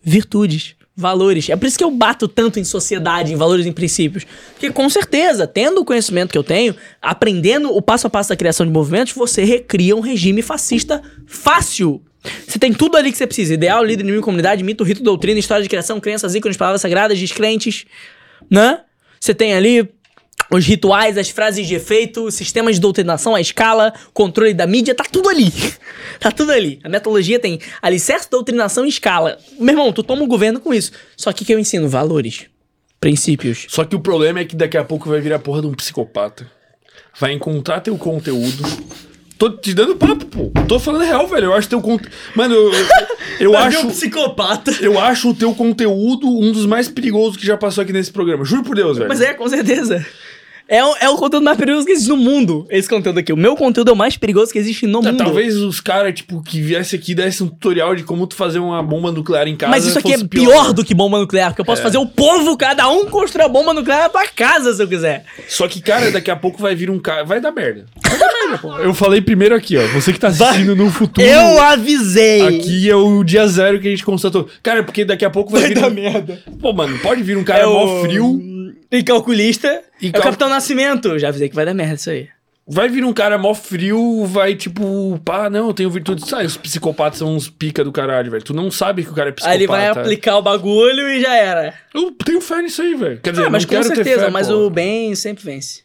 Virtudes, 0.01 0.75
valores. 0.95 1.49
É 1.49 1.55
por 1.55 1.65
isso 1.65 1.77
que 1.77 1.83
eu 1.83 1.91
bato 1.91 2.27
tanto 2.27 2.59
em 2.59 2.63
sociedade, 2.63 3.33
em 3.33 3.35
valores, 3.35 3.65
em 3.65 3.71
princípios. 3.71 4.25
Porque 4.51 4.71
com 4.71 4.89
certeza, 4.89 5.47
tendo 5.47 5.81
o 5.81 5.85
conhecimento 5.85 6.31
que 6.31 6.37
eu 6.37 6.43
tenho, 6.43 6.75
aprendendo 7.01 7.75
o 7.75 7.81
passo 7.81 8.07
a 8.07 8.09
passo 8.09 8.29
da 8.29 8.35
criação 8.35 8.65
de 8.65 8.71
movimentos, 8.71 9.13
você 9.13 9.43
recria 9.43 9.95
um 9.95 9.99
regime 9.99 10.41
fascista 10.41 11.01
fácil. 11.25 12.01
Você 12.47 12.57
tem 12.57 12.73
tudo 12.73 12.95
ali 12.95 13.11
que 13.11 13.17
você 13.17 13.27
precisa: 13.27 13.53
ideal, 13.53 13.83
líder, 13.83 14.03
inimigo, 14.03 14.23
comunidade, 14.23 14.63
mito, 14.63 14.83
rito, 14.83 15.03
doutrina, 15.03 15.39
história 15.39 15.63
de 15.63 15.69
criação, 15.69 15.99
crenças, 15.99 16.35
ícones, 16.35 16.55
palavras 16.55 16.81
sagradas, 16.81 17.19
descrentes, 17.19 17.85
né? 18.49 18.81
Você 19.19 19.33
tem 19.33 19.53
ali 19.53 19.89
os 20.57 20.65
rituais, 20.65 21.17
as 21.17 21.29
frases 21.29 21.67
de 21.67 21.75
efeito, 21.75 22.29
sistemas 22.31 22.75
de 22.75 22.81
doutrinação, 22.81 23.35
a 23.35 23.41
escala, 23.41 23.93
controle 24.13 24.53
da 24.53 24.67
mídia, 24.67 24.93
tá 24.93 25.03
tudo 25.03 25.29
ali. 25.29 25.51
tá 26.19 26.31
tudo 26.31 26.51
ali. 26.51 26.79
A 26.83 26.89
metodologia 26.89 27.39
tem 27.39 27.59
alicerce, 27.81 28.29
doutrinação 28.29 28.85
e 28.85 28.89
escala. 28.89 29.37
Meu 29.59 29.73
irmão, 29.73 29.91
tu 29.91 30.03
toma 30.03 30.23
o 30.23 30.27
governo 30.27 30.59
com 30.59 30.73
isso. 30.73 30.91
Só 31.17 31.31
que 31.31 31.43
o 31.43 31.45
que 31.45 31.53
eu 31.53 31.59
ensino? 31.59 31.87
Valores. 31.89 32.45
Princípios. 32.99 33.65
Só 33.67 33.83
que 33.83 33.95
o 33.95 33.99
problema 33.99 34.39
é 34.39 34.45
que 34.45 34.55
daqui 34.55 34.77
a 34.77 34.83
pouco 34.83 35.09
vai 35.09 35.19
virar 35.19 35.35
a 35.37 35.39
porra 35.39 35.61
de 35.61 35.67
um 35.67 35.73
psicopata. 35.73 36.49
Vai 37.19 37.33
encontrar 37.33 37.81
teu 37.81 37.97
conteúdo. 37.97 38.63
Tô 39.37 39.49
te 39.49 39.73
dando 39.73 39.95
papo, 39.95 40.25
pô. 40.25 40.51
Tô 40.67 40.79
falando 40.79 41.03
real, 41.03 41.27
velho. 41.27 41.47
Eu 41.47 41.53
acho 41.53 41.67
teu 41.67 41.81
conteúdo. 41.81 42.09
Mano, 42.33 42.55
eu, 42.55 42.71
eu, 42.73 42.85
eu 43.39 43.57
acho. 43.57 43.87
um 43.87 43.89
psicopata. 43.89 44.71
Eu 44.79 44.97
acho 44.97 45.31
o 45.31 45.33
teu 45.33 45.53
conteúdo 45.53 46.27
um 46.27 46.51
dos 46.51 46.65
mais 46.65 46.87
perigosos 46.87 47.35
que 47.35 47.45
já 47.45 47.57
passou 47.57 47.81
aqui 47.81 47.91
nesse 47.91 48.11
programa. 48.11 48.45
Juro 48.45 48.63
por 48.63 48.75
Deus, 48.75 48.97
velho. 48.97 49.09
Mas 49.09 49.19
é, 49.19 49.33
com 49.33 49.47
certeza. 49.49 50.05
É, 50.67 50.83
o- 50.83 50.95
é 50.99 51.09
o 51.09 51.15
conteúdo 51.17 51.43
mais 51.43 51.57
perigoso 51.57 51.85
que 51.85 51.91
existe 51.91 52.07
no 52.09 52.15
mundo. 52.17 52.65
Esse 52.69 52.87
conteúdo 52.87 53.19
aqui. 53.19 53.33
O 53.33 53.37
meu 53.37 53.55
conteúdo 53.55 53.89
é 53.89 53.93
o 53.93 53.95
mais 53.97 54.15
perigoso 54.17 54.51
que 54.51 54.57
existe 54.57 54.87
no 54.87 55.01
Tá, 55.01 55.11
mundo. 55.11 55.23
Talvez 55.23 55.57
os 55.57 55.79
caras, 55.81 56.13
tipo, 56.15 56.41
que 56.41 56.61
viesse 56.61 56.95
aqui 56.95 57.11
e 57.11 57.15
desse 57.15 57.43
um 57.43 57.47
tutorial 57.47 57.93
de 57.95 58.03
como 58.03 58.25
tu 58.25 58.35
fazer 58.35 58.59
uma 58.59 58.81
bomba 58.81 59.11
nuclear 59.11 59.47
em 59.47 59.55
casa. 59.57 59.69
Mas 59.71 59.85
isso 59.85 59.99
aqui 59.99 60.09
é 60.13 60.17
fosse 60.17 60.27
pior, 60.27 60.71
do 60.73 60.83
que 60.83 60.93
bomba 60.93 61.19
nuclear, 61.19 61.49
porque 61.51 61.61
eu 61.61 61.65
posso 61.65 61.81
É. 61.81 61.83
fazer 61.83 61.97
o 61.97 62.05
povo, 62.05 62.55
cada 62.57 62.89
um, 62.89 63.05
construir 63.05 63.43
a 63.43 63.49
bomba 63.49 63.73
nuclear 63.73 64.09
tua 64.09 64.25
casa, 64.27 64.73
se 64.73 64.81
eu 64.81 64.87
quiser. 64.87 65.25
Só 65.49 65.67
que, 65.67 65.81
cara, 65.81 66.09
daqui 66.11 66.31
a 66.31 66.35
pouco 66.35 66.61
vai 66.61 66.73
vir 66.75 66.89
um 66.89 66.97
cara. 66.97 67.23
Vai 67.25 67.41
dar 67.41 67.51
merda. 67.51 67.85
Vai 68.01 68.17
dar 68.17 68.31
merda, 68.33 68.57
pô. 68.57 68.77
Eu 68.79 68.93
falei 68.93 69.21
primeiro 69.21 69.53
aqui, 69.53 69.77
ó. 69.77 69.85
Você 69.87 70.13
que 70.13 70.19
tá 70.19 70.29
assistindo 70.29 70.75
no 70.75 70.89
futuro. 70.89 71.27
Eu 71.27 71.61
avisei! 71.61 72.41
Aqui 72.59 72.89
é 72.89 72.95
o 72.95 73.23
dia 73.23 73.45
zero 73.47 73.79
que 73.81 73.87
a 73.87 73.91
gente 73.91 74.05
constatou. 74.05 74.47
Cara, 74.63 74.81
porque 74.83 75.03
daqui 75.03 75.25
a 75.25 75.29
pouco 75.29 75.51
vai, 75.51 75.61
Vai 75.61 75.69
vir. 75.73 75.79
dar 75.81 75.87
um- 75.87 75.93
merda. 75.93 76.41
Pô, 76.61 76.71
mano, 76.73 76.97
pode 76.99 77.21
vir 77.21 77.37
um 77.37 77.43
cara 77.43 77.67
mó 77.67 78.01
frio. 78.01 78.52
E 78.93 79.03
calculista. 79.03 79.81
E 80.01 80.07
é 80.07 80.11
cal- 80.11 80.21
o 80.21 80.23
Capitão 80.23 80.47
Nascimento. 80.49 81.17
Já 81.19 81.29
avisei 81.29 81.49
que 81.49 81.55
vai 81.55 81.65
dar 81.65 81.73
merda 81.73 81.95
isso 81.95 82.09
aí. 82.09 82.29
Vai 82.65 82.87
vir 82.87 83.03
um 83.03 83.11
cara 83.11 83.37
mó 83.37 83.53
frio, 83.53 84.25
vai 84.25 84.55
tipo, 84.55 85.19
pá, 85.25 85.49
não, 85.49 85.67
eu 85.67 85.73
tenho 85.73 85.89
virtude. 85.89 86.25
Sabe, 86.29 86.45
os 86.45 86.55
psicopatas 86.55 87.19
são 87.19 87.35
uns 87.35 87.49
pica 87.49 87.83
do 87.83 87.91
caralho, 87.91 88.31
velho. 88.31 88.41
Tu 88.43 88.53
não 88.53 88.71
sabe 88.71 89.03
que 89.03 89.09
o 89.09 89.13
cara 89.13 89.29
é 89.29 89.31
psicopata. 89.33 89.53
Aí 89.53 89.59
ele 89.59 89.67
vai 89.67 89.87
aplicar 89.87 90.37
o 90.37 90.41
bagulho 90.41 91.09
e 91.09 91.19
já 91.21 91.35
era. 91.35 91.73
Eu 91.93 92.11
tenho 92.11 92.39
fé 92.39 92.61
nisso 92.61 92.81
aí, 92.81 92.95
velho. 92.95 93.19
Quer 93.19 93.31
dizer, 93.31 93.47
Ah, 93.47 93.49
mas 93.49 93.65
não 93.65 93.75
com 93.77 93.83
certeza, 93.83 94.25
fé, 94.25 94.29
mas 94.31 94.47
pô. 94.47 94.53
o 94.53 94.69
bem 94.69 95.13
sempre 95.13 95.43
vence. 95.43 95.83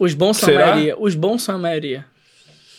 Os 0.00 0.14
bons 0.14 0.38
são 0.38 0.48
Será? 0.48 0.64
a 0.64 0.70
maioria. 0.70 0.96
Os 0.98 1.14
bons 1.14 1.42
são 1.42 1.54
a 1.54 1.58
maioria. 1.58 2.06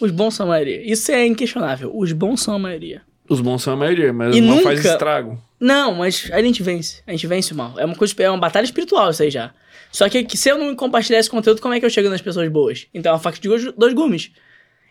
Os 0.02 0.10
bons 0.12 0.34
são 0.34 0.48
a 0.48 0.50
maioria. 0.50 0.92
Isso 0.92 1.12
é 1.12 1.28
inquestionável. 1.28 1.92
Os 1.96 2.12
bons 2.12 2.42
são 2.42 2.56
a 2.56 2.60
maioria. 2.60 3.04
Os 3.28 3.42
bons 3.42 3.64
são 3.64 3.74
a 3.74 3.76
maioria, 3.76 4.14
mas 4.14 4.36
E 4.36 4.40
o 4.40 4.44
mal 4.44 4.58
nunca- 4.58 4.70
faz 4.70 4.86
estrago. 4.86 5.42
Não, 5.60 5.96
mas 5.96 6.30
a 6.32 6.42
gente 6.42 6.62
vence. 6.62 7.02
A 7.08 7.12
gente 7.12 7.26
vence 7.26 7.54
o 7.54 7.56
mal. 7.56 7.74
É 7.80 7.86
uma 7.86 7.96
coisa, 7.96 8.14
é 8.20 8.30
uma 8.30 8.38
batalha 8.40 8.66
espiritual 8.66 9.10
isso 9.10 9.24
aí 9.24 9.32
já. 9.32 9.52
Só 9.92 10.08
que, 10.10 10.24
que 10.24 10.38
se 10.38 10.50
eu 10.50 10.58
não 10.58 10.76
compartilhar 10.76 11.20
esse 11.20 11.30
conteúdo, 11.30 11.62
como 11.62 11.74
é 11.74 11.80
que 11.80 11.86
eu 11.86 11.90
chego 11.90 12.10
nas 12.10 12.22
pessoas 12.22 12.50
boas? 12.50 12.86
Então 12.94 13.12
é 13.12 13.14
uma 13.14 13.20
faca 13.20 13.40
de 13.40 13.48
dois, 13.72 13.94
gumes. 13.94 14.30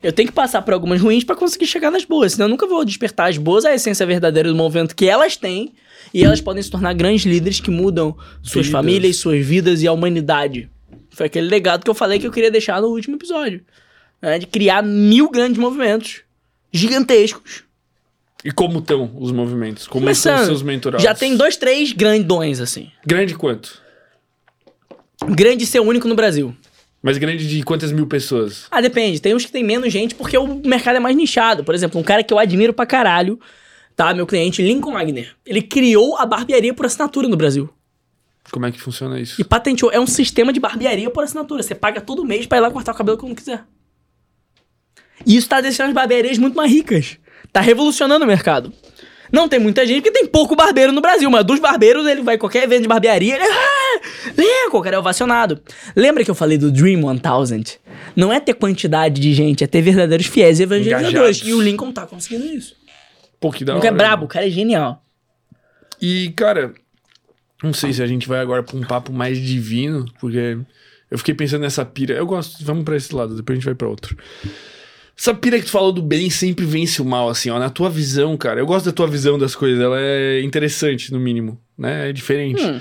Eu 0.02 0.12
tenho 0.12 0.28
que 0.28 0.34
passar 0.34 0.62
por 0.62 0.74
algumas 0.74 1.00
ruins 1.00 1.24
pra 1.24 1.36
conseguir 1.36 1.66
chegar 1.66 1.90
nas 1.90 2.04
boas, 2.04 2.32
senão 2.32 2.46
eu 2.46 2.50
nunca 2.50 2.66
vou 2.66 2.84
despertar 2.84 3.30
as 3.30 3.38
boas, 3.38 3.64
a 3.64 3.74
essência 3.74 4.04
verdadeira 4.04 4.48
do 4.48 4.54
movimento 4.54 4.94
que 4.96 5.06
elas 5.08 5.36
têm, 5.36 5.72
e 6.12 6.22
elas 6.24 6.40
podem 6.40 6.62
se 6.62 6.70
tornar 6.70 6.92
grandes 6.94 7.24
líderes 7.24 7.60
que 7.60 7.70
mudam 7.70 8.16
suas 8.42 8.66
Vidas. 8.66 8.70
famílias, 8.80 9.16
suas 9.16 9.44
vidas 9.44 9.82
e 9.82 9.86
a 9.86 9.92
humanidade. 9.92 10.68
Foi 11.10 11.26
aquele 11.26 11.48
legado 11.48 11.84
que 11.84 11.90
eu 11.90 11.94
falei 11.94 12.18
que 12.18 12.26
eu 12.26 12.32
queria 12.32 12.50
deixar 12.50 12.80
no 12.82 12.88
último 12.88 13.16
episódio. 13.16 13.62
né, 14.20 14.38
de 14.38 14.46
criar 14.46 14.82
mil 14.82 15.30
grandes 15.30 15.58
movimentos 15.58 16.22
gigantescos. 16.72 17.62
E 18.44 18.52
como 18.52 18.80
estão 18.80 19.10
os 19.18 19.32
movimentos? 19.32 19.86
Como 19.86 20.04
Começando. 20.04 20.34
estão 20.34 20.46
seus 20.48 20.62
mentorados? 20.62 21.02
Já 21.02 21.14
tem 21.14 21.34
dois, 21.36 21.56
três 21.56 21.92
grandões, 21.92 22.60
assim. 22.60 22.90
Grande 23.06 23.34
quanto? 23.34 23.82
Grande 25.30 25.64
ser 25.64 25.80
único 25.80 26.06
no 26.06 26.14
Brasil. 26.14 26.54
Mas 27.02 27.16
grande 27.16 27.46
de 27.48 27.62
quantas 27.62 27.90
mil 27.90 28.06
pessoas? 28.06 28.66
Ah, 28.70 28.80
depende. 28.80 29.20
Tem 29.20 29.34
uns 29.34 29.44
que 29.44 29.52
tem 29.52 29.64
menos 29.64 29.92
gente 29.92 30.14
porque 30.14 30.36
o 30.36 30.46
mercado 30.66 30.96
é 30.96 31.00
mais 31.00 31.16
nichado. 31.16 31.64
Por 31.64 31.74
exemplo, 31.74 31.98
um 32.00 32.02
cara 32.04 32.22
que 32.22 32.32
eu 32.32 32.38
admiro 32.38 32.72
pra 32.72 32.84
caralho, 32.84 33.38
tá? 33.96 34.12
Meu 34.12 34.26
cliente, 34.26 34.62
Lincoln 34.62 34.92
Wagner. 34.92 35.34
Ele 35.46 35.62
criou 35.62 36.16
a 36.16 36.26
barbearia 36.26 36.74
por 36.74 36.84
assinatura 36.86 37.28
no 37.28 37.36
Brasil. 37.36 37.68
Como 38.50 38.66
é 38.66 38.72
que 38.72 38.80
funciona 38.80 39.18
isso? 39.18 39.40
E 39.40 39.44
patenteou. 39.44 39.90
É 39.90 39.98
um 39.98 40.06
sistema 40.06 40.52
de 40.52 40.60
barbearia 40.60 41.08
por 41.08 41.24
assinatura. 41.24 41.62
Você 41.62 41.74
paga 41.74 42.00
todo 42.00 42.24
mês 42.24 42.46
pra 42.46 42.58
ir 42.58 42.60
lá 42.60 42.70
cortar 42.70 42.92
o 42.92 42.94
cabelo 42.94 43.16
quando 43.16 43.34
quiser. 43.34 43.64
E 45.26 45.36
isso 45.36 45.48
tá 45.48 45.60
deixando 45.62 45.88
as 45.88 45.94
barbearias 45.94 46.36
muito 46.36 46.56
mais 46.56 46.70
ricas. 46.70 47.18
Tá 47.54 47.60
revolucionando 47.60 48.24
o 48.24 48.26
mercado. 48.26 48.72
Não 49.30 49.48
tem 49.48 49.60
muita 49.60 49.86
gente, 49.86 50.02
porque 50.02 50.10
tem 50.10 50.26
pouco 50.26 50.56
barbeiro 50.56 50.92
no 50.92 51.00
Brasil, 51.00 51.30
mas 51.30 51.44
dos 51.44 51.60
barbeiros 51.60 52.04
ele 52.04 52.20
vai 52.20 52.36
qualquer 52.36 52.64
evento 52.64 52.82
de 52.82 52.88
barbearia, 52.88 53.36
ele 53.36 53.44
é, 53.44 54.66
o 54.76 54.82
cara 54.82 54.96
é 54.96 54.98
ovacionado. 54.98 55.60
Lembra 55.94 56.24
que 56.24 56.30
eu 56.30 56.34
falei 56.34 56.58
do 56.58 56.72
Dream 56.72 56.98
1000? 56.98 57.78
Não 58.16 58.32
é 58.32 58.40
ter 58.40 58.54
quantidade 58.54 59.20
de 59.20 59.32
gente, 59.32 59.62
é 59.62 59.68
ter 59.68 59.82
verdadeiros 59.82 60.26
fiéis 60.26 60.58
evangelizadores. 60.58 61.12
Engajados. 61.14 61.48
E 61.48 61.54
o 61.54 61.60
Lincoln 61.60 61.92
tá 61.92 62.04
conseguindo 62.04 62.44
isso. 62.44 62.74
Pô, 63.38 63.52
que 63.52 63.64
da 63.64 63.76
O 63.76 63.80
cara 63.80 63.86
é 63.86 63.90
hora, 63.90 63.96
brabo, 63.96 64.14
o 64.14 64.18
mano. 64.22 64.28
cara 64.28 64.46
é 64.48 64.50
genial. 64.50 65.04
E, 66.02 66.32
cara, 66.36 66.74
não 67.62 67.72
sei 67.72 67.92
se 67.92 68.02
a 68.02 68.06
gente 68.08 68.26
vai 68.26 68.40
agora 68.40 68.64
pra 68.64 68.76
um 68.76 68.82
papo 68.82 69.12
mais 69.12 69.38
divino, 69.38 70.06
porque 70.18 70.58
eu 71.08 71.18
fiquei 71.18 71.34
pensando 71.34 71.60
nessa 71.60 71.84
pira. 71.84 72.14
Eu 72.14 72.26
gosto, 72.26 72.64
vamos 72.64 72.82
pra 72.82 72.96
esse 72.96 73.14
lado, 73.14 73.36
depois 73.36 73.56
a 73.56 73.60
gente 73.60 73.66
vai 73.66 73.76
pra 73.76 73.88
outro. 73.88 74.16
Essa 75.16 75.32
pira 75.32 75.58
que 75.58 75.64
tu 75.66 75.70
falou 75.70 75.92
do 75.92 76.02
bem 76.02 76.28
sempre 76.28 76.64
vence 76.66 77.00
o 77.00 77.04
mal, 77.04 77.28
assim, 77.28 77.48
ó. 77.50 77.58
Na 77.58 77.70
tua 77.70 77.88
visão, 77.88 78.36
cara, 78.36 78.60
eu 78.60 78.66
gosto 78.66 78.86
da 78.86 78.92
tua 78.92 79.06
visão 79.06 79.38
das 79.38 79.54
coisas, 79.54 79.80
ela 79.80 79.96
é 80.00 80.42
interessante, 80.42 81.12
no 81.12 81.20
mínimo, 81.20 81.58
né? 81.78 82.10
É 82.10 82.12
diferente. 82.12 82.62
Hum. 82.64 82.80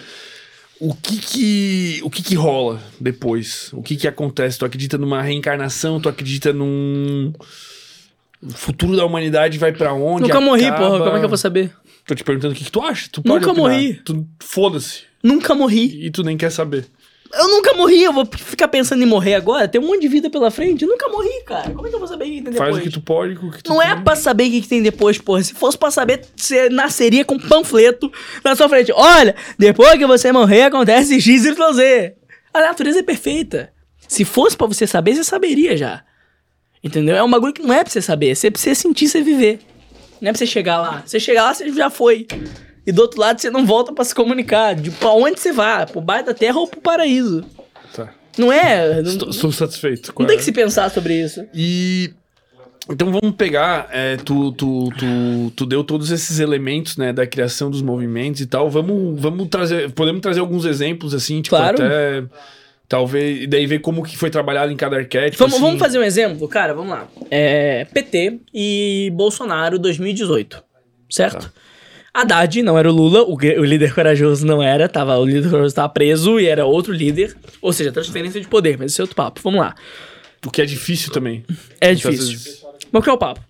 O 0.79 0.93
que 0.95 1.17
que, 1.17 1.99
o 2.03 2.09
que 2.09 2.21
que 2.23 2.35
rola 2.35 2.81
depois? 2.99 3.69
O 3.71 3.81
que 3.81 3.95
que 3.95 4.07
acontece? 4.07 4.57
Tu 4.59 4.65
acredita 4.65 4.97
numa 4.97 5.21
reencarnação? 5.21 5.99
Tu 6.01 6.09
acredita 6.09 6.51
num... 6.51 7.31
O 8.41 8.51
futuro 8.51 8.97
da 8.97 9.05
humanidade 9.05 9.57
vai 9.57 9.71
pra 9.71 9.93
onde? 9.93 10.23
Nunca 10.23 10.41
morri, 10.41 10.65
Acaba? 10.65 10.85
porra, 10.87 11.03
como 11.05 11.15
é 11.15 11.19
que 11.19 11.25
eu 11.25 11.29
vou 11.29 11.37
saber? 11.37 11.71
Tô 12.05 12.13
te 12.13 12.23
perguntando 12.25 12.53
o 12.53 12.57
que, 12.57 12.65
que 12.65 12.71
tu 12.71 12.81
acha. 12.81 13.07
Tu 13.09 13.21
Nunca 13.23 13.51
opinar. 13.51 13.55
morri. 13.55 13.93
Tu 14.03 14.27
foda-se. 14.41 15.03
Nunca 15.23 15.55
morri. 15.55 16.05
E 16.05 16.11
tu 16.11 16.21
nem 16.23 16.35
quer 16.35 16.49
saber. 16.49 16.85
Eu 17.35 17.47
nunca 17.47 17.73
morri, 17.73 18.03
eu 18.03 18.13
vou 18.13 18.25
ficar 18.25 18.67
pensando 18.67 19.01
em 19.01 19.05
morrer 19.05 19.33
agora? 19.35 19.67
Tem 19.67 19.81
um 19.81 19.87
monte 19.87 20.01
de 20.01 20.07
vida 20.07 20.29
pela 20.29 20.51
frente. 20.51 20.83
Eu 20.83 20.89
nunca 20.89 21.09
morri, 21.09 21.43
cara. 21.45 21.71
Como 21.71 21.87
é 21.87 21.89
que 21.89 21.95
eu 21.95 21.99
vou 21.99 22.07
saber 22.07 22.25
o 22.25 22.27
que 22.27 22.33
tem 22.41 22.43
depois? 22.43 22.57
Faz 22.59 22.77
o 22.77 22.81
que 22.81 22.89
tu 22.91 23.01
pode 23.01 23.33
o 23.33 23.51
que 23.51 23.63
tu 23.63 23.69
Não 23.71 23.81
é 23.81 23.95
tem. 23.95 24.03
pra 24.03 24.15
saber 24.15 24.47
o 24.47 24.51
que, 24.51 24.67
tem 24.67 24.83
depois, 24.83 25.17
porra. 25.17 25.43
Se 25.43 25.53
fosse 25.53 25.77
pra 25.77 25.89
saber, 25.89 26.21
você 26.35 26.69
nasceria 26.69 27.25
com 27.25 27.35
um 27.35 27.39
panfleto 27.39 28.11
na 28.43 28.55
sua 28.55 28.69
frente. 28.69 28.91
Olha, 28.93 29.35
depois 29.57 29.97
que 29.97 30.05
você 30.05 30.31
morrer, 30.31 30.63
acontece 30.63 31.19
X, 31.19 31.45
Y, 31.45 31.73
Z. 31.73 32.15
A 32.53 32.61
natureza 32.61 32.99
é 32.99 33.03
perfeita. 33.03 33.73
Se 34.07 34.23
fosse 34.23 34.55
pra 34.55 34.67
você 34.67 34.85
saber, 34.85 35.15
você 35.15 35.23
saberia 35.23 35.75
já. 35.75 36.03
Entendeu? 36.83 37.15
É 37.15 37.23
um 37.23 37.31
bagulho 37.31 37.53
que 37.53 37.63
não 37.63 37.73
é 37.73 37.83
pra 37.83 37.91
você 37.91 38.01
saber. 38.01 38.35
Você 38.35 38.51
precisa 38.51 38.75
sentir, 38.75 39.07
você 39.07 39.21
viver. 39.21 39.59
Não 40.21 40.29
é 40.29 40.31
pra 40.31 40.37
você 40.37 40.45
chegar 40.45 40.79
lá. 40.79 41.01
Você 41.05 41.19
chegar 41.19 41.43
lá, 41.45 41.53
você 41.53 41.67
já 41.71 41.89
foi. 41.89 42.27
E 42.85 42.91
do 42.91 43.01
outro 43.01 43.19
lado, 43.19 43.39
você 43.39 43.49
não 43.49 43.65
volta 43.65 43.93
pra 43.93 44.03
se 44.03 44.13
comunicar. 44.13 44.75
De 44.75 44.91
pra 44.91 45.11
onde 45.11 45.39
você 45.39 45.51
vai? 45.53 45.85
Pro 45.85 46.01
bairro 46.01 46.25
da 46.27 46.33
terra 46.33 46.59
ou 46.59 46.67
pro 46.67 46.81
paraíso. 46.81 47.43
Tá. 47.95 48.09
Não 48.37 48.51
é... 48.51 49.01
Não, 49.01 49.09
Estou, 49.11 49.29
estou 49.29 49.51
satisfeito. 49.51 50.13
não 50.19 50.25
tem 50.27 50.37
que 50.37 50.43
se 50.43 50.51
pensar 50.51 50.89
sobre 50.91 51.13
isso. 51.21 51.45
E. 51.53 52.11
Então 52.89 53.09
vamos 53.13 53.35
pegar. 53.37 53.87
é, 53.93 54.17
tu, 54.17 54.51
tu, 54.51 54.89
tu, 54.97 55.51
tu 55.55 55.65
deu 55.65 55.85
todos 55.85 56.11
esses 56.11 56.39
elementos, 56.39 56.97
né, 56.97 57.13
da 57.13 57.25
criação 57.25 57.71
dos 57.71 57.81
movimentos 57.81 58.41
e 58.41 58.45
tal. 58.45 58.69
Vamos, 58.69 59.17
vamos 59.21 59.47
trazer. 59.47 59.89
Podemos 59.91 60.19
trazer 60.21 60.41
alguns 60.41 60.65
exemplos, 60.65 61.13
assim, 61.13 61.41
tipo, 61.41 61.55
Claro. 61.55 61.81
até. 61.81 62.23
Talvez. 62.89 63.43
E 63.43 63.47
daí 63.47 63.65
ver 63.65 63.79
como 63.79 64.03
que 64.03 64.17
foi 64.17 64.29
trabalhado 64.29 64.69
em 64.71 64.75
cada 64.75 64.97
arquétipo. 64.97 65.37
Vamos, 65.37 65.53
assim. 65.53 65.63
vamos 65.63 65.79
fazer 65.79 65.97
um 65.99 66.03
exemplo, 66.03 66.45
cara, 66.49 66.73
vamos 66.73 66.91
lá. 66.91 67.07
É, 67.31 67.85
PT 67.85 68.41
e 68.53 69.09
Bolsonaro 69.15 69.79
2018, 69.79 70.61
certo? 71.09 71.51
Haddad 72.13 72.61
não 72.61 72.77
era 72.77 72.89
o 72.89 72.93
Lula, 72.93 73.23
o, 73.23 73.35
o 73.35 73.65
líder 73.65 73.93
corajoso 73.93 74.45
não 74.45 74.61
era, 74.61 74.87
tava, 74.87 75.17
o 75.17 75.25
líder 75.25 75.49
corajoso 75.49 75.73
tava 75.73 75.89
preso 75.89 76.39
e 76.39 76.45
era 76.45 76.65
outro 76.65 76.93
líder. 76.93 77.35
Ou 77.61 77.73
seja, 77.73 77.91
transferência 77.91 78.39
de 78.39 78.47
poder, 78.47 78.77
mas 78.77 78.91
esse 78.91 79.01
é 79.01 79.03
outro 79.03 79.15
papo. 79.15 79.41
Vamos 79.43 79.59
lá. 79.59 79.73
O 80.45 80.51
que 80.51 80.61
é 80.61 80.65
difícil 80.65 81.11
também. 81.11 81.43
É 81.81 81.93
difícil. 81.93 82.27
vezes. 82.27 82.63
Mas 82.91 83.03
qual 83.03 83.13
é 83.13 83.17
o 83.17 83.19
papo? 83.19 83.41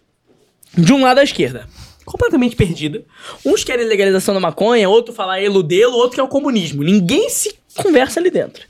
De 0.78 0.94
um 0.94 1.02
lado 1.02 1.20
à 1.20 1.24
esquerda, 1.24 1.68
completamente 2.06 2.56
perdida. 2.56 3.04
Uns 3.46 3.64
querem 3.64 3.86
legalização 3.86 4.34
da 4.34 4.40
maconha, 4.40 4.88
outro 4.88 5.14
falar 5.14 5.42
eludê-lo, 5.42 5.96
outro 5.96 6.16
quer 6.16 6.24
o 6.24 6.28
comunismo. 6.28 6.84
Ninguém 6.84 7.30
se 7.30 7.56
conversa 7.76 8.20
ali 8.20 8.32
dentro. 8.32 8.66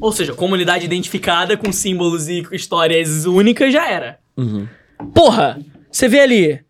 Ou 0.00 0.12
seja, 0.12 0.32
comunidade 0.32 0.84
identificada 0.84 1.56
com 1.56 1.70
símbolos 1.70 2.28
e 2.28 2.46
histórias 2.52 3.26
únicas 3.26 3.72
já 3.72 3.88
era. 3.88 4.18
Uhum. 4.36 4.66
Porra, 5.14 5.60
você 5.90 6.08
vê 6.08 6.20
ali. 6.20 6.60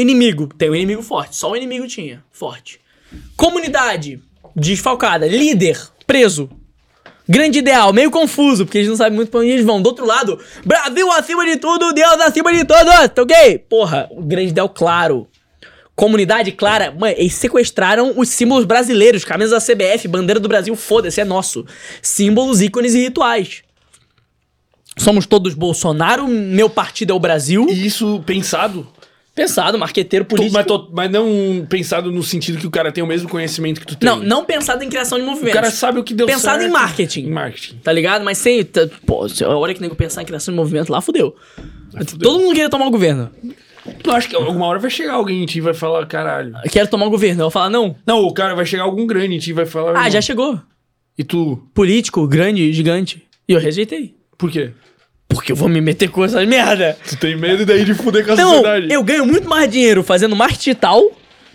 Inimigo, 0.00 0.46
tem 0.46 0.70
um 0.70 0.74
inimigo 0.74 1.02
forte. 1.02 1.36
Só 1.36 1.52
um 1.52 1.56
inimigo 1.56 1.86
tinha, 1.86 2.24
forte. 2.30 2.80
Comunidade, 3.36 4.20
desfalcada. 4.56 5.26
Líder, 5.26 5.78
preso. 6.06 6.48
Grande 7.28 7.58
ideal, 7.58 7.92
meio 7.92 8.10
confuso, 8.10 8.64
porque 8.64 8.78
eles 8.78 8.88
não 8.88 8.96
sabem 8.96 9.14
muito 9.14 9.30
pra 9.30 9.40
onde 9.40 9.50
eles 9.50 9.64
vão. 9.64 9.80
Do 9.80 9.88
outro 9.88 10.06
lado, 10.06 10.38
Brasil 10.64 11.12
acima 11.12 11.44
de 11.44 11.56
tudo, 11.56 11.92
Deus 11.92 12.20
acima 12.20 12.52
de 12.52 12.64
todos, 12.64 13.08
tá 13.14 13.22
ok? 13.22 13.58
Porra, 13.58 14.08
o 14.10 14.22
grande 14.22 14.48
ideal 14.48 14.68
claro. 14.68 15.28
Comunidade 15.94 16.50
clara, 16.52 16.90
mano, 16.90 17.14
eles 17.16 17.34
sequestraram 17.34 18.14
os 18.16 18.30
símbolos 18.30 18.64
brasileiros, 18.64 19.22
camisas 19.22 19.52
da 19.52 19.74
CBF, 19.74 20.08
bandeira 20.08 20.40
do 20.40 20.48
Brasil, 20.48 20.74
foda-se, 20.74 21.20
é 21.20 21.24
nosso. 21.24 21.66
Símbolos, 22.00 22.62
ícones 22.62 22.94
e 22.94 23.02
rituais. 23.02 23.62
Somos 24.96 25.26
todos 25.26 25.54
Bolsonaro, 25.54 26.26
meu 26.26 26.68
partido 26.68 27.12
é 27.12 27.14
o 27.14 27.20
Brasil. 27.20 27.66
E 27.70 27.86
isso 27.86 28.22
pensado. 28.26 28.88
Pensado, 29.40 29.78
marqueteiro 29.78 30.24
político. 30.24 30.52
mas, 30.54 30.66
to- 30.66 30.90
mas 30.92 31.10
não 31.10 31.66
pensado 31.68 32.10
no 32.12 32.22
sentido 32.22 32.58
que 32.58 32.66
o 32.66 32.70
cara 32.70 32.92
tem 32.92 33.02
o 33.02 33.06
mesmo 33.06 33.28
conhecimento 33.28 33.80
que 33.80 33.86
tu 33.86 33.96
tem. 33.96 34.08
Não, 34.08 34.18
não 34.18 34.44
pensado 34.44 34.84
em 34.84 34.88
criação 34.88 35.18
de 35.18 35.24
O 35.24 35.26
movimentos. 35.26 35.54
cara 35.54 35.70
sabe 35.70 35.98
o 35.98 36.04
que 36.04 36.12
deu 36.12 36.26
Pensado 36.26 36.58
certo. 36.60 36.68
em 36.68 36.72
marketing. 36.72 37.20
Em 37.26 37.30
marketing. 37.30 37.76
Tá 37.76 37.90
ligado? 37.92 38.24
Mas 38.24 38.38
sem. 38.38 38.62
tá- 38.64 38.88
Pô, 39.06 39.26
a 39.44 39.56
hora 39.56 39.72
que 39.72 39.80
nego 39.80 39.94
pensar 39.94 40.22
em 40.22 40.26
criação 40.26 40.52
de 40.52 40.56
movimento 40.56 40.90
lá, 40.92 41.00
fudeu. 41.00 41.34
fudeu. 42.06 42.18
Todo 42.18 42.38
mundo 42.40 42.52
queria 42.54 42.68
tomar 42.68 42.86
o 42.86 42.90
governo. 42.90 43.30
Tu 44.02 44.10
acha 44.10 44.28
que 44.28 44.36
alguma 44.36 44.66
hora 44.66 44.78
vai 44.78 44.90
chegar 44.90 45.14
alguém 45.14 45.42
em 45.42 45.46
ti 45.46 45.56
e 45.58 45.60
vai 45.62 45.72
falar, 45.72 46.04
caralho. 46.06 46.52
Quero 46.70 46.88
tomar 46.88 47.06
o 47.06 47.10
governo. 47.10 47.40
Eu 47.40 47.44
vou 47.44 47.50
falar, 47.50 47.70
não. 47.70 47.96
Não, 48.06 48.20
o 48.24 48.34
cara 48.34 48.54
vai 48.54 48.66
chegar 48.66 48.82
algum 48.82 49.06
grande 49.06 49.34
em 49.36 49.38
ti 49.38 49.50
e 49.50 49.52
vai 49.54 49.64
falar. 49.64 49.92
Ah, 49.92 49.94
"Irmão." 50.00 50.10
já 50.10 50.20
chegou. 50.20 50.60
E 51.16 51.24
tu, 51.24 51.56
Político, 51.74 52.26
grande, 52.28 52.72
gigante. 52.74 53.22
E 53.48 53.52
eu 53.54 53.58
rejeitei. 53.58 54.14
por 54.36 54.50
quê? 54.50 54.70
Porque 55.30 55.52
eu 55.52 55.56
vou 55.56 55.68
me 55.68 55.80
meter 55.80 56.08
com 56.10 56.24
essas 56.24 56.46
merda. 56.46 56.98
Tu 57.08 57.16
tem 57.16 57.36
medo 57.36 57.64
daí 57.64 57.84
de 57.84 57.94
fuder 57.94 58.24
com 58.24 58.32
a 58.32 58.34
Então, 58.34 58.50
sociedade. 58.50 58.92
eu 58.92 59.02
ganho 59.02 59.24
muito 59.24 59.48
mais 59.48 59.70
dinheiro 59.70 60.02
fazendo 60.02 60.34
marketing 60.36 60.58
digital 60.70 61.02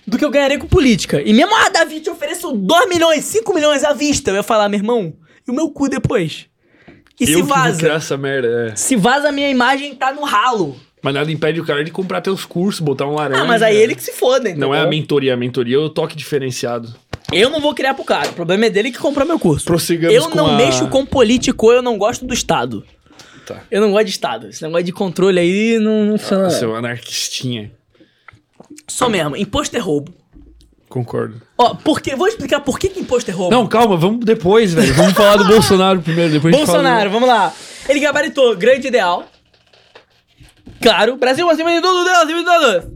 do 0.08 0.18
que 0.18 0.24
eu 0.26 0.32
ganharia 0.32 0.58
com 0.58 0.66
política. 0.68 1.22
E 1.24 1.34
mesmo, 1.34 1.54
ah, 1.56 1.70
Davi, 1.70 2.00
te 2.00 2.10
ofereço 2.10 2.52
2 2.54 2.88
milhões, 2.90 3.26
5 3.26 3.54
milhões 3.54 3.84
à 3.84 3.92
vista. 3.94 4.32
Eu 4.32 4.36
ia 4.38 4.44
falar, 4.44 4.70
meu 4.70 4.80
irmão, 4.80 5.14
e 5.48 5.52
o 5.52 5.54
meu 5.54 5.70
cu 5.70 5.90
depois? 5.90 6.46
E 7.20 7.24
eu 7.32 7.38
se 7.40 7.42
vaza? 7.44 7.88
essa 7.92 8.18
merda, 8.18 8.72
é. 8.72 8.76
Se 8.76 8.96
vaza, 8.96 9.30
a 9.30 9.32
minha 9.32 9.50
imagem 9.50 9.94
tá 9.96 10.12
no 10.14 10.24
ralo. 10.24 10.76
Mas 11.02 11.14
nada 11.14 11.32
impede 11.32 11.60
o 11.62 11.66
cara 11.66 11.84
de 11.84 11.92
comprar 11.92 12.20
teus 12.22 12.46
cursos, 12.46 12.80
botar 12.82 13.06
um 13.06 13.14
laranja. 13.14 13.42
Ah, 13.42 13.46
mas 13.46 13.62
aí 13.62 13.76
ele 13.76 13.94
que 13.94 14.02
se 14.04 14.12
foda, 14.14 14.50
então. 14.50 14.70
Não 14.70 14.76
é 14.76 14.80
a 14.82 14.88
mentoria, 14.88 15.34
a 15.34 15.38
mentoria 15.38 15.76
é 15.76 15.80
o 15.80 15.90
toque 15.90 16.16
diferenciado. 16.16 16.96
Eu 17.32 17.50
não 17.50 17.60
vou 17.62 17.74
criar 17.76 17.94
pro 17.94 18.04
cara. 18.04 18.30
O 18.30 18.34
problema 18.34 18.66
é 18.66 18.70
dele 18.70 18.92
que 18.92 18.98
comprou 18.98 19.26
meu 19.28 19.38
curso. 19.40 19.66
Prossigamos 19.66 20.16
eu 20.16 20.30
não 20.30 20.48
a- 20.48 20.58
mexo 20.58 20.88
com 20.88 21.06
político, 21.06 21.72
eu 21.72 21.82
não 21.82 21.98
gosto 21.98 22.26
do 22.26 22.34
Estado. 22.34 22.84
Tá. 23.46 23.62
Eu 23.70 23.82
não 23.82 23.92
gosto 23.92 24.06
de 24.06 24.12
Estado. 24.12 24.48
Esse 24.50 24.64
negócio 24.64 24.84
de 24.86 24.92
controle 24.92 25.40
aí 25.40 25.78
não, 25.80 26.06
não 26.06 26.18
funciona. 26.18 26.44
não. 26.44 26.50
Seu 26.50 26.76
anarquistinha. 26.76 27.72
Só 28.88 29.10
mesmo, 29.10 29.36
imposto 29.36 29.76
é 29.76 29.80
roubo. 29.80 30.14
Concordo. 30.90 31.42
Ó, 31.58 31.76
por 31.76 32.00
quê? 32.02 32.16
Vou 32.16 32.28
explicar 32.28 32.62
por 32.62 32.80
que, 32.80 32.88
que 32.90 33.00
imposto 33.00 33.30
é 33.30 33.34
roubo. 33.34 33.54
Não, 33.54 33.68
calma, 33.68 33.98
vamos 33.98 34.24
depois, 34.24 34.74
velho. 34.74 34.94
Vamos 34.94 35.14
falar 35.14 35.36
do 35.38 35.46
Bolsonaro 35.46 36.02
primeiro, 36.02 36.32
depois 36.34 36.56
Bolsonaro, 36.56 37.10
vamos 37.10 37.28
lá. 37.28 37.54
Ele 37.90 38.00
gabaritou 38.00 38.56
grande 38.56 38.88
ideal. 38.88 39.26
Claro, 40.82 41.18
Brasil 41.18 41.50
acima 41.50 41.74
de 41.74 41.82
tudo, 41.82 42.04
Deus 42.04 42.18
acima 42.18 42.40
de 42.40 42.46
tudo. 42.46 42.96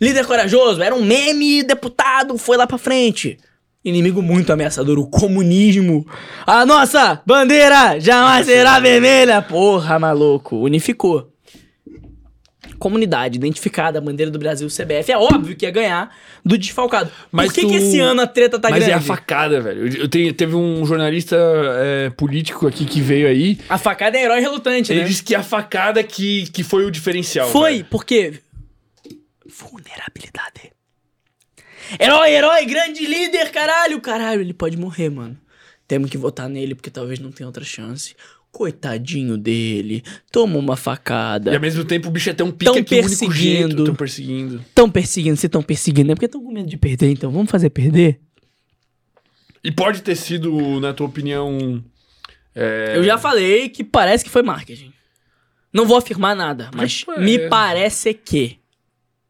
Líder 0.00 0.26
corajoso, 0.26 0.82
era 0.82 0.94
um 0.94 1.02
meme, 1.04 1.62
deputado, 1.62 2.36
foi 2.38 2.56
lá 2.56 2.66
pra 2.66 2.78
frente. 2.78 3.38
Inimigo 3.84 4.20
muito 4.20 4.52
ameaçador, 4.52 4.98
o 4.98 5.06
comunismo. 5.06 6.06
A 6.46 6.66
nossa 6.66 7.22
bandeira 7.24 7.98
jamais 8.00 8.44
será 8.46 8.78
vermelha. 8.80 9.40
Porra, 9.40 9.98
maluco. 9.98 10.56
Unificou. 10.56 11.32
Comunidade 12.78 13.36
identificada, 13.38 14.00
bandeira 14.00 14.30
do 14.30 14.38
Brasil, 14.38 14.68
CBF. 14.68 15.10
É 15.10 15.16
óbvio 15.18 15.56
que 15.56 15.64
ia 15.64 15.70
ganhar 15.70 16.14
do 16.44 16.56
desfalcado. 16.58 17.10
Mas 17.32 17.46
Por 17.46 17.54
que, 17.54 17.60
tu- 17.62 17.68
que 17.68 17.76
esse 17.76 17.98
ano 17.98 18.20
a 18.20 18.26
treta 18.26 18.58
tá 18.58 18.68
Mas 18.70 18.78
grande? 18.80 18.92
é 18.92 18.94
a 18.96 19.00
facada, 19.00 19.60
velho. 19.60 19.88
Eu- 20.02 20.08
tenho, 20.08 20.32
teve 20.32 20.54
um 20.54 20.84
jornalista 20.84 21.36
é, 21.36 22.10
político 22.10 22.66
aqui 22.68 22.84
que 22.84 23.00
veio 23.00 23.26
aí. 23.26 23.58
A 23.68 23.78
facada 23.78 24.16
é 24.18 24.22
herói 24.24 24.40
relutante, 24.40 24.92
Ele 24.92 25.00
né? 25.02 25.06
disse 25.08 25.22
que 25.24 25.34
a 25.34 25.42
facada 25.42 26.02
que, 26.04 26.48
que 26.52 26.62
foi 26.62 26.84
o 26.84 26.90
diferencial. 26.90 27.48
Foi, 27.48 27.72
velho. 27.74 27.86
porque. 27.90 28.34
Vulnerabilidade. 29.46 30.72
Herói, 31.98 32.30
herói, 32.32 32.66
grande 32.66 33.06
líder, 33.06 33.50
caralho, 33.50 34.00
caralho, 34.00 34.40
ele 34.40 34.52
pode 34.54 34.76
morrer, 34.76 35.08
mano. 35.10 35.36
Temos 35.86 36.10
que 36.10 36.18
votar 36.18 36.48
nele 36.48 36.74
porque 36.74 36.90
talvez 36.90 37.18
não 37.18 37.30
tenha 37.30 37.46
outra 37.46 37.64
chance. 37.64 38.14
Coitadinho 38.50 39.36
dele, 39.36 40.02
toma 40.32 40.56
uma 40.58 40.76
facada. 40.76 41.50
E 41.52 41.54
ao 41.54 41.60
mesmo 41.60 41.84
tempo 41.84 42.08
o 42.08 42.10
bicho 42.10 42.30
é 42.30 42.32
tão 42.32 42.50
pica 42.50 42.72
Tão 42.72 42.82
que 42.82 43.00
perseguindo. 43.02 43.84
tão 43.84 43.94
perseguindo. 43.94 44.64
Tão 44.74 44.90
perseguindo, 44.90 45.36
se 45.36 45.48
tão 45.48 45.62
perseguindo, 45.62 46.12
é 46.12 46.14
porque 46.14 46.28
tão 46.28 46.42
com 46.42 46.50
medo 46.52 46.68
de 46.68 46.76
perder, 46.76 47.10
então 47.10 47.30
vamos 47.30 47.50
fazer 47.50 47.70
perder? 47.70 48.18
E 49.62 49.70
pode 49.70 50.02
ter 50.02 50.16
sido, 50.16 50.80
na 50.80 50.92
tua 50.94 51.06
opinião. 51.06 51.82
é, 52.54 52.94
Eu 52.96 53.04
já 53.04 53.18
falei 53.18 53.68
que 53.68 53.84
parece 53.84 54.24
que 54.24 54.30
foi 54.30 54.42
marketing. 54.42 54.92
Não 55.72 55.84
vou 55.84 55.98
afirmar 55.98 56.34
nada, 56.34 56.70
mas 56.74 57.04
me 57.18 57.48
parece 57.48 58.14
que. 58.14 58.58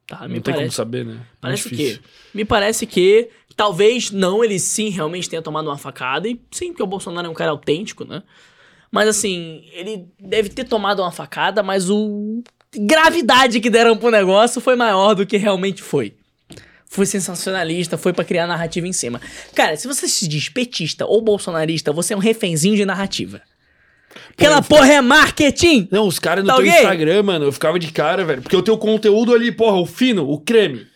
Tá, 0.09 0.27
Não 0.27 0.41
tem 0.41 0.41
como 0.41 0.57
parece. 0.57 0.75
saber, 0.75 1.05
né? 1.05 1.13
Muito 1.13 1.27
Parece 1.39 1.69
que. 1.69 2.01
Me 2.33 2.45
parece 2.45 2.87
que. 2.87 3.29
Talvez 3.55 4.11
não, 4.11 4.43
ele 4.43 4.59
sim 4.59 4.89
realmente 4.89 5.29
tenha 5.29 5.43
tomado 5.43 5.67
uma 5.69 5.77
facada. 5.77 6.27
E 6.27 6.41
sim, 6.51 6.69
porque 6.69 6.83
o 6.83 6.87
Bolsonaro 6.87 7.27
é 7.27 7.31
um 7.31 7.35
cara 7.35 7.51
autêntico, 7.51 8.05
né? 8.07 8.23
Mas 8.91 9.07
assim, 9.07 9.63
ele 9.73 10.07
deve 10.19 10.49
ter 10.49 10.65
tomado 10.65 11.03
uma 11.03 11.13
facada, 11.13 11.63
mas 11.63 11.91
o. 11.91 12.43
Gravidade 12.75 13.61
que 13.61 13.69
deram 13.69 13.97
pro 13.97 14.11
negócio 14.11 14.61
foi 14.63 14.77
maior 14.77 15.15
do 15.15 15.27
que 15.27 15.37
realmente 15.37 15.83
foi. 15.83 16.15
Foi 16.87 17.05
sensacionalista, 17.05 17.99
foi 17.99 18.15
pra 18.15 18.25
criar 18.25 18.47
narrativa 18.47 18.87
em 18.87 18.93
cima. 18.95 19.21
Cara, 19.55 19.77
se 19.77 19.87
você 19.87 20.09
se 20.09 20.27
diz 20.27 20.49
petista 20.49 21.05
ou 21.05 21.21
bolsonarista, 21.21 21.93
você 21.93 22.15
é 22.15 22.17
um 22.17 22.21
refenzinho 22.21 22.77
de 22.77 22.87
narrativa. 22.87 23.43
Aquela 24.33 24.63
porra 24.63 24.93
é 24.95 25.01
marketing! 25.01 25.89
Não, 25.91 26.07
os 26.07 26.19
caras 26.19 26.45
no 26.45 26.51
Tá 26.51 26.57
teu 26.57 26.65
ok? 26.67 26.79
Instagram, 26.81 27.23
mano, 27.23 27.45
eu 27.47 27.53
ficava 27.53 27.79
de 27.79 27.91
cara, 27.93 28.25
velho. 28.25 28.43
Porque 28.43 28.57
o 28.57 28.63
teu 28.63 28.79
conteúdo 28.79 29.35
ali, 29.35 29.53
porra, 29.53 29.77
o 29.77 29.87
fino, 29.87 30.29
o 30.29 30.41
creme. 30.41 30.87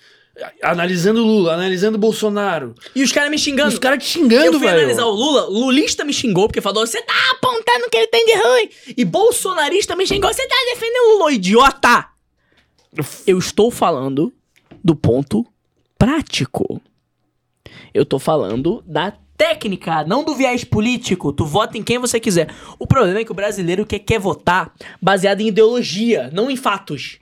Analisando 0.62 1.22
Lula, 1.22 1.52
analisando 1.54 1.98
Bolsonaro. 1.98 2.74
E 2.94 3.02
os 3.02 3.12
caras 3.12 3.30
me 3.30 3.38
xingando. 3.38 3.68
Os 3.68 3.78
caras 3.78 4.02
te 4.02 4.18
Eu 4.18 4.24
xingando, 4.24 4.58
fui 4.58 4.66
velho. 4.66 4.78
analisar 4.78 5.04
o 5.04 5.10
Lula, 5.10 5.42
lulista 5.46 6.04
me 6.04 6.12
xingou 6.12 6.48
porque 6.48 6.60
falou: 6.60 6.86
você 6.86 7.02
tá 7.02 7.12
apontando 7.32 7.84
o 7.86 7.90
que 7.90 7.96
ele 7.98 8.06
tem 8.06 8.24
de 8.24 8.34
ruim. 8.34 8.68
E 8.96 9.04
bolsonarista 9.04 9.94
me 9.94 10.06
xingou: 10.06 10.32
você 10.32 10.46
tá 10.48 10.54
defendendo 10.72 11.04
o 11.10 11.18
Lula, 11.18 11.32
idiota! 11.32 12.06
Eu 13.26 13.38
estou 13.38 13.70
falando 13.70 14.32
do 14.82 14.96
ponto 14.96 15.46
prático. 15.98 16.80
Eu 17.92 18.06
tô 18.06 18.18
falando 18.18 18.82
da 18.86 19.12
técnica, 19.42 20.04
não 20.04 20.22
do 20.22 20.36
viés 20.36 20.62
político. 20.62 21.32
Tu 21.32 21.44
vota 21.44 21.76
em 21.76 21.82
quem 21.82 21.98
você 21.98 22.20
quiser. 22.20 22.48
O 22.78 22.86
problema 22.86 23.18
é 23.18 23.24
que 23.24 23.32
o 23.32 23.34
brasileiro 23.34 23.84
quer, 23.84 23.98
quer 23.98 24.20
votar 24.20 24.72
baseado 25.00 25.40
em 25.40 25.48
ideologia, 25.48 26.30
não 26.32 26.48
em 26.48 26.54
fatos. 26.54 27.18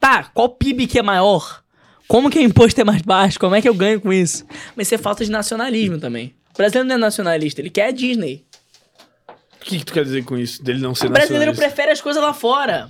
Tá, 0.00 0.24
qual 0.32 0.48
PIB 0.48 0.86
que 0.86 0.98
é 0.98 1.02
maior? 1.02 1.62
Como 2.06 2.30
que 2.30 2.38
o 2.38 2.42
imposto 2.42 2.80
é 2.80 2.84
mais 2.84 3.02
baixo? 3.02 3.38
Como 3.38 3.54
é 3.54 3.60
que 3.60 3.68
eu 3.68 3.74
ganho 3.74 4.00
com 4.00 4.10
isso? 4.10 4.46
Mas 4.74 4.86
isso 4.86 4.94
é 4.94 4.98
falta 4.98 5.22
de 5.22 5.30
nacionalismo 5.30 5.98
também. 5.98 6.34
O 6.54 6.56
brasileiro 6.56 6.88
não 6.88 6.94
é 6.94 6.98
nacionalista, 6.98 7.60
ele 7.60 7.68
quer 7.68 7.88
a 7.88 7.90
Disney. 7.90 8.46
O 9.60 9.64
que, 9.64 9.78
que 9.78 9.84
tu 9.84 9.92
quer 9.92 10.04
dizer 10.04 10.24
com 10.24 10.38
isso? 10.38 10.64
Dele 10.64 10.80
não 10.80 10.94
ser 10.94 11.08
O 11.08 11.10
brasileiro 11.10 11.54
prefere 11.54 11.90
as 11.92 12.00
coisas 12.00 12.22
lá 12.22 12.32
fora. 12.32 12.88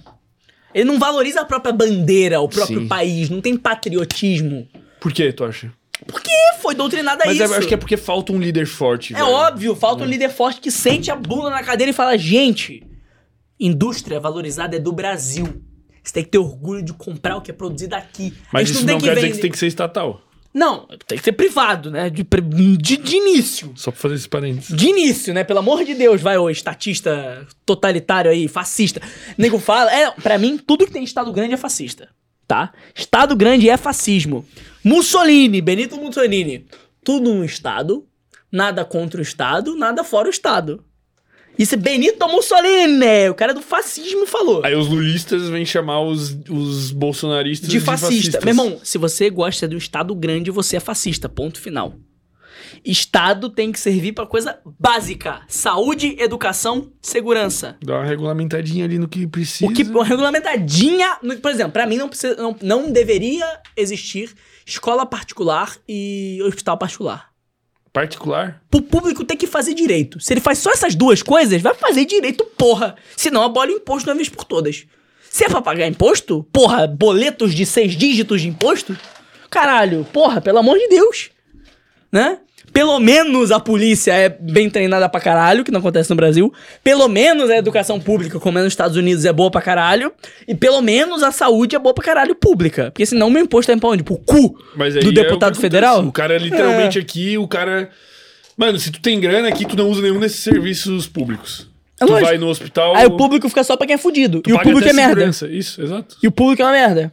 Ele 0.73 0.85
não 0.85 1.01
valoriza 1.01 1.41
a 1.41 1.45
própria 1.45 1.73
bandeira, 1.73 2.41
o 2.41 2.49
próprio 2.49 2.83
Sim. 2.83 2.87
país, 2.87 3.29
não 3.29 3.41
tem 3.41 3.57
patriotismo. 3.57 4.69
Por 5.01 5.13
que, 5.13 5.33
tu 5.33 5.45
acha? 5.45 5.73
Porque 6.07 6.31
foi 6.61 6.75
doutrinado 6.75 7.23
a 7.23 7.27
Mas 7.27 7.35
isso. 7.37 7.45
eu 7.45 7.55
acho 7.59 7.67
que 7.69 7.75
é 7.75 7.77
porque 7.77 7.97
falta 7.97 8.33
um 8.33 8.39
líder 8.39 8.67
forte, 8.67 9.15
É 9.15 9.17
velho. 9.19 9.29
óbvio, 9.31 9.75
falta 9.75 10.05
um 10.05 10.07
líder 10.07 10.31
forte 10.31 10.61
que 10.61 10.71
sente 10.71 11.11
a 11.11 11.17
bunda 11.17 11.51
na 11.51 11.63
cadeira 11.63 11.91
e 11.91 11.95
fala: 11.95 12.17
gente, 12.17 12.87
indústria 13.59 14.21
valorizada 14.21 14.77
é 14.77 14.79
do 14.79 14.93
Brasil. 14.93 15.63
Você 16.03 16.13
tem 16.13 16.25
que 16.25 16.31
ter 16.31 16.39
orgulho 16.39 16.83
de 16.83 16.93
comprar 16.95 17.37
o 17.37 17.43
que 17.43 17.51
é 17.51 17.55
produzido 17.55 17.95
aqui. 17.95 18.33
Mas 18.53 18.71
isso 18.71 18.81
não, 18.81 18.99
tem 18.99 19.09
quer 19.09 19.15
dizer 19.17 19.29
que 19.29 19.35
você 19.35 19.41
tem 19.43 19.51
que 19.51 19.59
ser 19.59 19.67
estatal. 19.67 20.23
Não, 20.55 20.87
tem 21.07 21.19
que 21.19 21.25
ser 21.25 21.33
privado, 21.33 21.91
né? 21.91 22.09
De, 22.09 22.23
de, 22.25 22.97
de 22.97 23.17
início. 23.17 23.71
Só 23.77 23.91
pra 23.91 24.01
fazer 24.01 24.15
esse 24.15 24.29
parênteses. 24.29 24.75
De 24.75 24.89
início, 24.89 25.35
né? 25.35 25.45
Pelo 25.45 25.59
amor 25.59 25.85
de 25.85 25.95
Deus, 25.95 26.23
vai, 26.23 26.39
ô 26.39 26.49
estatista 26.49 27.47
totalitário 27.67 28.31
aí, 28.31 28.49
fascista. 28.49 29.03
Nego 29.37 29.59
fala, 29.59 29.93
é, 29.95 30.11
pra 30.13 30.39
mim, 30.39 30.57
tudo 30.57 30.87
que 30.87 30.93
tem 30.93 31.05
Estado 31.05 31.31
grande 31.33 31.53
é 31.53 31.57
fascista, 31.59 32.09
tá? 32.49 32.73
Estado 32.95 33.37
grande 33.37 33.69
é 33.69 33.77
fascismo. 33.77 34.45
Mussolini, 34.83 35.61
Benito 35.61 35.97
Mussolini, 35.97 36.67
tudo 37.05 37.31
um 37.31 37.45
Estado, 37.45 38.07
nada 38.51 38.85
contra 38.85 39.21
o 39.21 39.23
Estado, 39.23 39.77
nada 39.77 40.03
fora 40.03 40.27
o 40.29 40.31
Estado. 40.31 40.83
Isso 41.59 41.75
é 41.75 41.77
Benito 41.77 42.27
Mussolini, 42.29 43.29
o 43.29 43.35
cara 43.35 43.53
do 43.53 43.61
fascismo 43.61 44.27
falou. 44.27 44.63
Aí 44.65 44.75
os 44.75 44.89
lulistas 44.89 45.49
vêm 45.49 45.67
chamar 45.67 46.01
os, 46.01 46.31
os 46.49 46.93
bolsonaristas 46.93 47.69
De 47.69 47.81
fascista. 47.81 48.07
fascistas. 48.09 48.45
Meu 48.45 48.53
irmão, 48.53 48.81
se 48.83 48.97
você 48.97 49.29
gosta 49.29 49.67
do 49.69 49.77
Estado 49.77 50.15
grande, 50.15 50.51
você 50.51 50.77
é 50.77 50.81
fascista. 50.81 51.29
Ponto 51.29 51.61
final. 51.61 51.95
Estado 52.85 53.49
tem 53.51 53.71
que 53.73 53.79
servir 53.81 54.13
pra 54.13 54.27
coisa 54.27 54.59
básica: 54.79 55.43
saúde, 55.49 56.17
educação, 56.19 56.93
segurança. 57.03 57.77
Dá 57.83 57.95
uma 57.97 58.05
regulamentadinha 58.05 58.85
ali 58.85 58.99
no 58.99 59.09
que 59.09 59.27
precisa. 59.27 59.71
O 59.71 59.75
que 59.75 59.83
uma 59.83 60.05
regulamentadinha, 60.05 61.19
no- 61.23 61.37
por 61.39 61.51
exemplo, 61.51 61.73
pra 61.73 61.87
mim 61.87 61.97
não 61.97 62.09
precisa, 62.09 62.37
não, 62.37 62.57
não 62.63 62.91
deveria 62.91 63.45
existir 63.77 64.35
escola 64.67 65.05
particular 65.07 65.77
e 65.89 66.39
hospital 66.47 66.77
particular. 66.79 67.29
Particular? 67.93 68.63
Pro 68.71 68.83
público 68.83 69.25
tem 69.25 69.37
que 69.37 69.47
fazer 69.47 69.75
direito. 69.75 70.21
Se 70.21 70.33
ele 70.33 70.41
faz 70.41 70.59
só 70.59 70.71
essas 70.71 70.95
duas 70.95 71.23
coisas, 71.23 71.61
vai 71.63 71.75
fazer 71.75 72.05
direito, 72.05 72.45
porra. 72.57 72.95
Senão 73.17 73.43
abole 73.43 73.73
o 73.73 73.77
imposto 73.79 74.05
de 74.05 74.11
uma 74.11 74.17
vez 74.17 74.29
por 74.29 74.45
todas. 74.45 74.87
Se 75.31 75.45
é 75.45 75.49
pra 75.49 75.61
pagar 75.63 75.87
imposto, 75.87 76.45
porra, 76.53 76.87
boletos 76.87 77.55
de 77.55 77.65
seis 77.67 77.97
dígitos 77.97 78.41
de 78.43 78.49
imposto, 78.49 78.97
caralho, 79.51 80.07
porra, 80.13 80.41
pelo 80.41 80.59
amor 80.59 80.79
de 80.79 80.89
Deus. 80.89 81.31
Né? 82.13 82.39
Pelo 82.73 82.99
menos 82.99 83.51
a 83.51 83.59
polícia 83.59 84.13
é 84.13 84.29
bem 84.29 84.69
treinada 84.69 85.09
pra 85.09 85.21
caralho, 85.21 85.65
que 85.65 85.71
não 85.71 85.81
acontece 85.81 86.11
no 86.11 86.17
Brasil. 86.17 86.53
Pelo 86.83 87.09
menos 87.09 87.51
a 87.51 87.57
educação 87.57 87.99
pública, 87.99 88.39
como 88.39 88.59
é 88.59 88.63
nos 88.63 88.73
Estados 88.73 88.97
Unidos, 88.97 89.25
é 89.25 89.33
boa 89.33 89.51
pra 89.51 89.61
caralho. 89.61 90.13
E 90.47 90.55
pelo 90.55 90.81
menos 90.81 91.23
a 91.23 91.31
saúde 91.31 91.77
é 91.77 91.79
boa 91.79 91.95
pra 91.95 92.05
caralho 92.05 92.35
pública. 92.35 92.91
Porque 92.91 93.07
senão 93.07 93.31
meu 93.31 93.43
imposto 93.43 93.73
é 93.73 93.77
pra 93.77 93.89
onde? 93.89 94.03
Pro 94.03 94.17
cu 94.19 94.59
do 94.77 94.85
é 94.85 94.99
o 95.07 95.13
deputado 95.13 95.59
federal? 95.59 96.05
O 96.05 96.13
cara 96.13 96.35
é 96.35 96.39
literalmente 96.39 96.99
aqui, 96.99 97.39
o 97.39 97.49
cara. 97.49 97.91
Mano, 98.57 98.79
se 98.79 98.91
tu 98.91 99.01
tem 99.01 99.21
grana 99.21 99.49
aqui, 99.49 99.65
tu 99.65 99.77
não 99.77 99.89
usa 99.89 100.03
nenhum 100.03 100.19
desses 100.19 100.41
serviços 100.41 101.07
públicos. 101.07 101.69
É 102.01 102.05
tu 102.05 102.13
lógico. 102.13 102.29
vai 102.29 102.39
no 102.39 102.49
hospital. 102.49 102.95
Aí 102.97 103.07
o 103.07 103.17
público 103.17 103.49
fica 103.49 103.65
só 103.65 103.77
pra 103.77 103.87
quem 103.87 103.95
é 103.95 103.99
fudido. 103.99 104.41
tu 104.41 104.51
E 104.51 104.53
o 104.53 104.61
público 104.61 104.89
é 104.89 104.93
merda. 104.93 105.31
Isso, 105.49 105.83
exato. 105.83 106.17
E 106.23 106.29
o 106.29 106.33
público 106.33 106.63
é 106.63 106.65
uma 106.65 106.73
merda. 106.73 107.13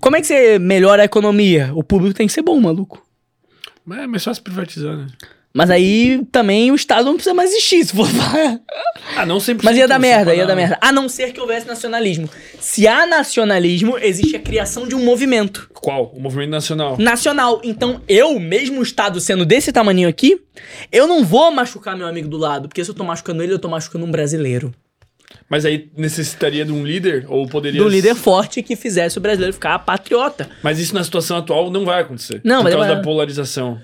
Como 0.00 0.16
é 0.16 0.20
que 0.20 0.26
você 0.26 0.58
melhora 0.58 1.02
a 1.02 1.04
economia? 1.04 1.70
O 1.74 1.82
público 1.82 2.14
tem 2.14 2.26
que 2.26 2.32
ser 2.32 2.42
bom, 2.42 2.60
maluco. 2.60 3.03
Mas 3.84 3.98
é 4.00 4.06
mais 4.06 4.24
fácil 4.24 4.42
privatizar, 4.42 4.96
né? 4.96 5.06
Mas 5.56 5.70
aí 5.70 6.26
também 6.32 6.72
o 6.72 6.74
Estado 6.74 7.04
não 7.04 7.14
precisa 7.14 7.32
mais 7.32 7.52
existir, 7.52 7.84
se 7.84 7.94
for 7.94 8.08
falar. 8.08 8.58
Ah, 9.16 9.24
não 9.24 9.38
sempre. 9.38 9.64
Mas 9.64 9.76
ia 9.76 9.86
dar 9.86 10.00
merda, 10.00 10.34
ia 10.34 10.44
dar 10.44 10.56
merda. 10.56 10.76
A 10.80 10.90
não 10.90 11.08
ser 11.08 11.32
que 11.32 11.40
houvesse 11.40 11.64
nacionalismo. 11.64 12.28
Se 12.58 12.88
há 12.88 13.06
nacionalismo, 13.06 13.96
existe 13.96 14.34
a 14.34 14.40
criação 14.40 14.88
de 14.88 14.96
um 14.96 15.04
movimento 15.04 15.70
Qual? 15.72 16.10
O 16.12 16.20
movimento 16.20 16.50
nacional. 16.50 16.96
nacional. 16.98 17.60
Então 17.62 18.00
eu, 18.08 18.40
mesmo 18.40 18.80
o 18.80 18.82
Estado 18.82 19.20
sendo 19.20 19.44
desse 19.44 19.70
tamanho 19.70 20.08
aqui, 20.08 20.40
eu 20.90 21.06
não 21.06 21.22
vou 21.22 21.52
machucar 21.52 21.96
meu 21.96 22.08
amigo 22.08 22.26
do 22.26 22.36
lado. 22.36 22.68
Porque 22.68 22.84
se 22.84 22.90
eu 22.90 22.94
tô 22.94 23.04
machucando 23.04 23.40
ele, 23.40 23.52
eu 23.52 23.58
tô 23.58 23.68
machucando 23.68 24.04
um 24.04 24.10
brasileiro. 24.10 24.74
Mas 25.48 25.64
aí 25.64 25.90
necessitaria 25.96 26.64
de 26.64 26.72
um 26.72 26.84
líder? 26.84 27.26
Ou 27.28 27.46
poderia. 27.46 27.80
Do 27.80 27.88
líder 27.88 28.14
forte 28.14 28.62
que 28.62 28.74
fizesse 28.76 29.18
o 29.18 29.20
brasileiro 29.20 29.52
ficar 29.52 29.78
patriota. 29.80 30.48
Mas 30.62 30.78
isso 30.78 30.94
na 30.94 31.04
situação 31.04 31.36
atual 31.36 31.70
não 31.70 31.84
vai 31.84 32.00
acontecer. 32.02 32.40
Não, 32.42 32.58
Por 32.58 32.64
mas 32.64 32.74
causa 32.74 32.88
vai- 32.88 32.96
da 32.96 33.02
polarização. 33.02 33.78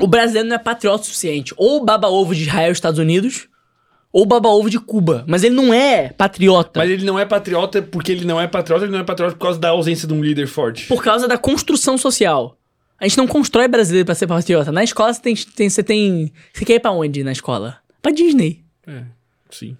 O 0.00 0.06
brasileiro 0.06 0.48
não 0.48 0.56
é 0.56 0.58
patriota 0.58 1.02
o 1.02 1.04
suficiente. 1.06 1.52
Ou 1.56 1.84
baba 1.84 2.08
ovo 2.08 2.34
de 2.34 2.42
Israel 2.42 2.70
e 2.70 2.72
Estados 2.72 2.98
Unidos, 2.98 3.46
ou 4.10 4.24
baba 4.24 4.48
ovo 4.48 4.70
de 4.70 4.78
Cuba. 4.80 5.22
Mas 5.28 5.44
ele 5.44 5.54
não 5.54 5.72
é 5.72 6.08
patriota. 6.08 6.80
Mas 6.80 6.90
ele 6.90 7.04
não 7.04 7.18
é 7.18 7.26
patriota 7.26 7.82
porque 7.82 8.10
ele 8.10 8.24
não 8.24 8.40
é 8.40 8.46
patriota, 8.48 8.84
ele 8.84 8.92
não 8.92 9.00
é 9.00 9.04
patriota 9.04 9.34
por 9.36 9.42
causa 9.42 9.58
da 9.58 9.68
ausência 9.68 10.08
de 10.08 10.14
um 10.14 10.22
líder 10.22 10.46
forte. 10.46 10.86
Por 10.86 11.02
causa 11.04 11.28
da 11.28 11.36
construção 11.36 11.98
social. 11.98 12.56
A 12.98 13.04
gente 13.06 13.18
não 13.18 13.26
constrói 13.26 13.68
brasileiro 13.68 14.06
pra 14.06 14.14
ser 14.14 14.26
patriota. 14.26 14.72
Na 14.72 14.82
escola 14.82 15.12
você 15.12 15.20
tem, 15.20 15.34
tem- 15.34 15.68
você 15.68 15.82
tem. 15.82 16.32
Você 16.54 16.64
quer 16.64 16.74
ir 16.76 16.80
pra 16.80 16.90
onde 16.92 17.22
na 17.22 17.32
escola? 17.32 17.76
Pra 18.00 18.12
Disney. 18.12 18.62
É, 18.86 19.02
sim. 19.50 19.76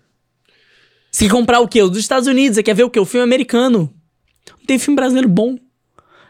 Quer 1.17 1.29
comprar 1.29 1.61
o 1.61 1.69
quê? 1.69 1.83
O 1.83 1.89
dos 1.89 1.99
Estados 1.99 2.27
Unidos. 2.27 2.57
Você 2.57 2.63
quer 2.63 2.75
ver 2.75 2.85
o 2.85 2.91
quê? 2.91 2.99
O 2.99 3.05
filme 3.05 3.23
americano. 3.25 3.93
Não 4.59 4.67
tem 4.67 4.79
filme 4.79 4.97
brasileiro 4.97 5.29
bom. 5.29 5.57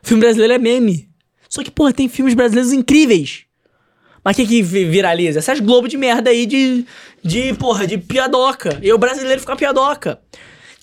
Filme 0.03 0.21
brasileiro 0.21 0.53
é 0.53 0.59
meme. 0.59 1.09
Só 1.49 1.63
que, 1.63 1.71
porra, 1.71 1.93
tem 1.93 2.09
filmes 2.09 2.35
brasileiros 2.35 2.73
incríveis. 2.73 3.45
Mas 4.25 4.35
o 4.35 4.37
que 4.41 4.47
que 4.47 4.63
vi- 4.63 4.85
viraliza? 4.85 5.39
Essas 5.39 5.61
Globo 5.61 5.89
de 5.89 5.97
merda 5.97 6.31
aí 6.31 6.47
de, 6.47 6.85
de, 7.25 7.55
porra, 7.55 7.87
de 7.87 7.99
piadoca. 7.99 8.79
E 8.83 8.93
o 8.93 8.99
brasileiro 8.99 9.41
fica 9.41 9.57
piadoca. 9.57 10.21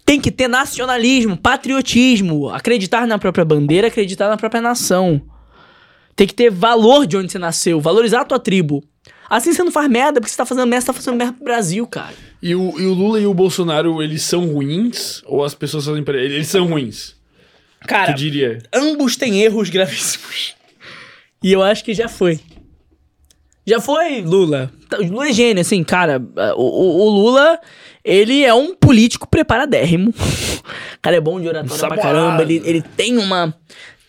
Tem 0.05 0.19
que 0.19 0.31
ter 0.31 0.47
nacionalismo, 0.47 1.37
patriotismo, 1.37 2.49
acreditar 2.49 3.05
na 3.05 3.19
própria 3.19 3.45
bandeira, 3.45 3.87
acreditar 3.87 4.27
na 4.27 4.37
própria 4.37 4.61
nação. 4.61 5.21
Tem 6.15 6.25
que 6.27 6.33
ter 6.33 6.49
valor 6.49 7.05
de 7.05 7.15
onde 7.15 7.31
você 7.31 7.37
nasceu, 7.39 7.79
valorizar 7.79 8.21
a 8.21 8.25
tua 8.25 8.39
tribo. 8.39 8.83
Assim 9.29 9.53
você 9.53 9.63
não 9.63 9.71
faz 9.71 9.87
merda, 9.89 10.19
porque 10.19 10.31
você 10.31 10.37
tá 10.37 10.45
fazendo 10.45 10.65
merda, 10.67 10.81
você 10.81 10.87
tá 10.87 10.93
fazendo 10.93 11.15
merda 11.17 11.33
pro 11.33 11.43
Brasil, 11.43 11.85
cara. 11.85 12.13
E 12.41 12.55
o, 12.55 12.79
e 12.79 12.85
o 12.85 12.93
Lula 12.93 13.19
e 13.19 13.25
o 13.27 13.33
Bolsonaro, 13.33 14.01
eles 14.01 14.23
são 14.23 14.45
ruins? 14.47 15.21
Ou 15.25 15.43
as 15.43 15.53
pessoas 15.53 15.85
fazem 15.85 16.03
pra 16.03 16.17
ele? 16.17 16.35
Eles 16.35 16.47
são 16.47 16.65
ruins. 16.65 17.15
Cara, 17.87 18.13
Tu 18.13 18.17
diria? 18.17 18.57
ambos 18.73 19.15
têm 19.15 19.41
erros 19.41 19.69
gravíssimos. 19.69 20.55
E 21.43 21.51
eu 21.51 21.61
acho 21.63 21.83
que 21.83 21.93
já 21.93 22.07
foi. 22.09 22.39
Já 23.65 23.79
foi, 23.79 24.21
Lula. 24.21 24.71
Tá, 24.89 24.97
O 24.97 25.03
Lula 25.05 25.29
é 25.29 25.33
gênio, 25.33 25.61
assim, 25.61 25.83
cara. 25.83 26.21
O, 26.55 26.61
o- 26.63 27.05
o 27.05 27.09
Lula, 27.09 27.59
ele 28.03 28.43
é 28.43 28.53
um 28.53 28.73
político 28.75 29.27
preparadérrimo. 29.29 30.09
O 30.09 30.13
cara 31.01 31.17
é 31.17 31.21
bom 31.21 31.39
de 31.39 31.47
oratória 31.47 31.87
pra 31.87 31.97
caramba. 31.97 32.41
Ele, 32.41 32.61
ele 32.65 32.81
tem 32.81 33.17
uma. 33.17 33.53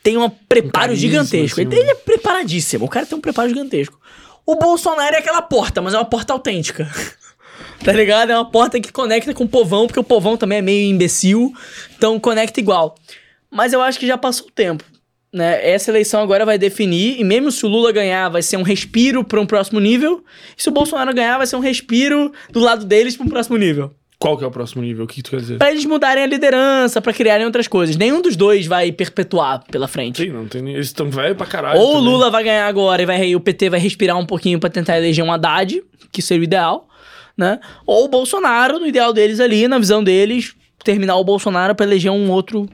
Tem 0.03 0.17
um 0.17 0.31
preparo 0.31 0.87
carisma, 0.89 0.97
gigantesco. 1.09 1.61
assim, 1.61 1.71
Ele, 1.71 1.79
ele 1.81 1.91
é 1.91 1.95
preparadíssimo. 1.95 2.87
O 2.87 2.89
cara 2.89 3.05
tem 3.05 3.19
um 3.19 3.21
preparo 3.21 3.49
gigantesco. 3.51 4.01
O 4.45 4.57
Bolsonaro 4.57 5.15
é 5.15 5.19
aquela 5.19 5.43
porta, 5.43 5.81
mas 5.81 5.95
é 5.95 5.99
uma 5.99 6.05
porta 6.05 6.33
autêntica. 6.33 6.89
Tá 7.83 7.93
ligado? 7.93 8.31
É 8.31 8.35
uma 8.35 8.45
porta 8.45 8.79
que 8.79 8.93
conecta 8.93 9.33
com 9.33 9.45
o 9.45 9.49
povão, 9.49 9.87
porque 9.87 9.99
o 9.99 10.05
povão 10.05 10.37
também 10.37 10.59
é 10.59 10.63
meio 10.63 10.91
imbecil. 10.91 11.51
Então 11.97 12.21
conecta 12.21 12.61
igual. 12.61 12.95
Mas 13.51 13.73
eu 13.73 13.81
acho 13.81 13.99
que 13.99 14.07
já 14.07 14.19
passou 14.19 14.49
o 14.49 14.51
tempo. 14.51 14.85
Né? 15.33 15.71
Essa 15.71 15.91
eleição 15.91 16.21
agora 16.21 16.45
vai 16.45 16.59
definir, 16.59 17.19
e 17.19 17.25
mesmo 17.25 17.51
se 17.51 17.65
o 17.65 17.69
Lula 17.69 17.91
ganhar, 17.91 18.29
vai 18.29 18.43
ser 18.43 18.57
um 18.57 18.63
respiro 18.63 19.25
para 19.25 19.41
um 19.41 19.47
próximo 19.47 19.81
nível. 19.81 20.23
E 20.57 20.63
se 20.63 20.69
o 20.69 20.73
Bolsonaro 20.73 21.15
ganhar, 21.15 21.39
vai 21.39 21.47
ser 21.47 21.57
um 21.57 21.61
respiro 21.61 22.33
do 22.51 22.61
lado 22.61 22.85
deles 22.85 23.17
para 23.17 23.27
um 23.27 23.31
próximo 23.31 23.57
nível. 23.57 23.95
Qual 24.23 24.37
que 24.37 24.45
é 24.45 24.47
o 24.47 24.51
próximo 24.51 24.83
nível? 24.83 25.07
O 25.07 25.09
que 25.09 25.23
tu 25.23 25.31
quer 25.31 25.41
dizer? 25.41 25.57
Pra 25.57 25.71
eles 25.71 25.87
mudarem 25.87 26.23
a 26.23 26.27
liderança, 26.27 27.01
pra 27.01 27.11
criarem 27.11 27.47
outras 27.47 27.67
coisas. 27.67 27.97
Nenhum 27.97 28.21
dos 28.21 28.37
dois 28.37 28.67
vai 28.67 28.93
perpetuar 28.93 29.65
pela 29.71 29.89
frente. 29.89 30.23
Sim, 30.23 30.29
não 30.29 30.47
tem 30.47 30.61
nem... 30.61 30.75
Eles 30.75 30.89
estão 30.89 31.11
velho 31.11 31.35
pra 31.35 31.47
caralho. 31.47 31.81
Ou 31.81 31.89
o 31.89 31.93
também. 31.95 32.13
Lula 32.13 32.31
vai 32.31 32.45
ganhar 32.45 32.67
agora 32.67 33.01
e 33.01 33.07
vai, 33.07 33.35
o 33.35 33.41
PT 33.41 33.71
vai 33.71 33.81
respirar 33.81 34.19
um 34.19 34.27
pouquinho 34.27 34.61
pra 34.61 34.69
tentar 34.69 34.99
eleger 34.99 35.25
um 35.25 35.33
Haddad, 35.33 35.83
que 36.13 36.21
seria 36.21 36.43
o 36.43 36.45
ideal, 36.45 36.87
né? 37.35 37.59
Ou 37.87 38.05
o 38.05 38.09
Bolsonaro, 38.09 38.79
no 38.79 38.87
ideal 38.87 39.15
deles 39.15 39.41
ali, 39.41 39.67
na 39.67 39.79
visão 39.79 40.05
deles, 40.05 40.55
terminar 40.85 41.17
o 41.17 41.25
Bolsonaro 41.25 41.75
pra 41.75 41.87
eleger 41.87 42.13
um 42.13 42.31
outro 42.31 42.69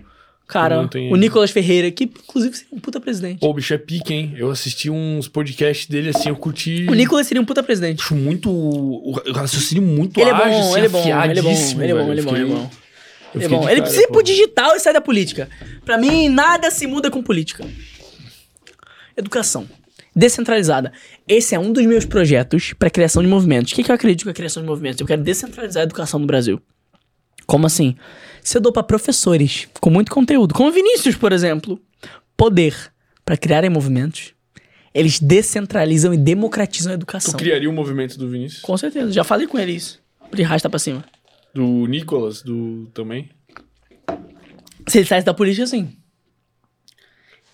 cara. 0.46 0.86
Tem- 0.88 1.12
O 1.12 1.16
Nicolas 1.16 1.50
Ferreira, 1.50 1.90
que 1.90 2.04
inclusive 2.04 2.56
seria 2.56 2.70
um 2.72 2.80
puta 2.80 3.00
presidente. 3.00 3.40
Pô, 3.40 3.50
o 3.50 3.54
bicho 3.54 3.74
é 3.74 3.78
pique, 3.78 4.14
hein? 4.14 4.34
Eu 4.36 4.50
assisti 4.50 4.88
uns 4.90 5.28
podcasts 5.28 5.86
dele, 5.86 6.10
assim, 6.10 6.28
eu 6.28 6.36
curti... 6.36 6.86
O 6.88 6.94
Nicolas 6.94 7.26
seria 7.26 7.40
um 7.40 7.44
puta 7.44 7.62
presidente. 7.62 8.02
Acho 8.02 8.14
muito... 8.14 8.50
O 8.50 9.12
raciocínio 9.34 9.82
muito 9.82 10.20
Ele 10.20 10.30
é 10.30 10.34
bom, 10.34 10.42
assim, 10.42 10.76
ele 10.76 10.86
é 10.86 10.88
bom, 10.88 10.98
ele 10.98 11.10
é 11.10 11.18
bom, 11.18 11.24
ele 11.24 11.38
é 11.38 11.42
bom, 11.42 11.82
ele 11.82 11.90
é 11.90 11.94
bom, 11.94 12.12
ele 12.12 12.20
é 12.20 12.44
bom. 12.46 12.70
Ele 13.34 13.44
é 13.44 13.48
bom. 13.48 13.56
Ele 13.56 13.66
cara, 13.68 13.82
precisa 13.82 14.02
ir 14.04 14.08
pro 14.08 14.22
digital 14.22 14.74
e 14.76 14.80
sair 14.80 14.94
da 14.94 15.00
política. 15.00 15.48
Pra 15.84 15.98
mim, 15.98 16.28
nada 16.28 16.70
se 16.70 16.86
muda 16.86 17.10
com 17.10 17.22
política. 17.22 17.66
Educação. 19.16 19.66
Descentralizada. 20.14 20.92
Esse 21.28 21.54
é 21.54 21.58
um 21.58 21.72
dos 21.72 21.84
meus 21.84 22.06
projetos 22.06 22.72
pra 22.72 22.88
criação 22.88 23.22
de 23.22 23.28
movimentos. 23.28 23.72
O 23.72 23.74
que, 23.74 23.82
que 23.82 23.90
eu 23.90 23.94
acredito 23.94 24.24
com 24.24 24.30
a 24.30 24.34
criação 24.34 24.62
de 24.62 24.68
movimentos? 24.68 25.00
Eu 25.00 25.06
quero 25.06 25.22
descentralizar 25.22 25.82
a 25.82 25.84
educação 25.84 26.18
no 26.18 26.26
Brasil. 26.26 26.60
Como 27.46 27.66
assim? 27.66 27.94
Se 28.46 28.58
eu 28.58 28.60
dou 28.60 28.70
pra 28.70 28.84
professores 28.84 29.66
com 29.80 29.90
muito 29.90 30.12
conteúdo, 30.12 30.54
como 30.54 30.68
o 30.68 30.72
Vinícius, 30.72 31.16
por 31.16 31.32
exemplo, 31.32 31.80
poder 32.36 32.76
pra 33.24 33.36
criarem 33.36 33.68
movimentos, 33.68 34.34
eles 34.94 35.18
descentralizam 35.18 36.14
e 36.14 36.16
democratizam 36.16 36.92
a 36.92 36.94
Tu 36.94 36.98
educação. 37.00 37.34
criaria 37.36 37.68
o 37.68 37.72
movimento 37.72 38.16
do 38.16 38.28
Vinícius? 38.30 38.62
Com 38.62 38.76
certeza. 38.76 39.10
Já 39.12 39.24
falei 39.24 39.48
com 39.48 39.58
ele 39.58 39.72
isso. 39.72 40.00
De 40.32 40.44
rasta 40.44 40.70
pra 40.70 40.78
cima. 40.78 41.04
Do 41.52 41.86
Nicolas, 41.86 42.40
do... 42.40 42.86
também? 42.94 43.28
Se 44.86 44.98
ele 44.98 45.06
saísse 45.06 45.26
da 45.26 45.34
política, 45.34 45.66
sim. 45.66 45.96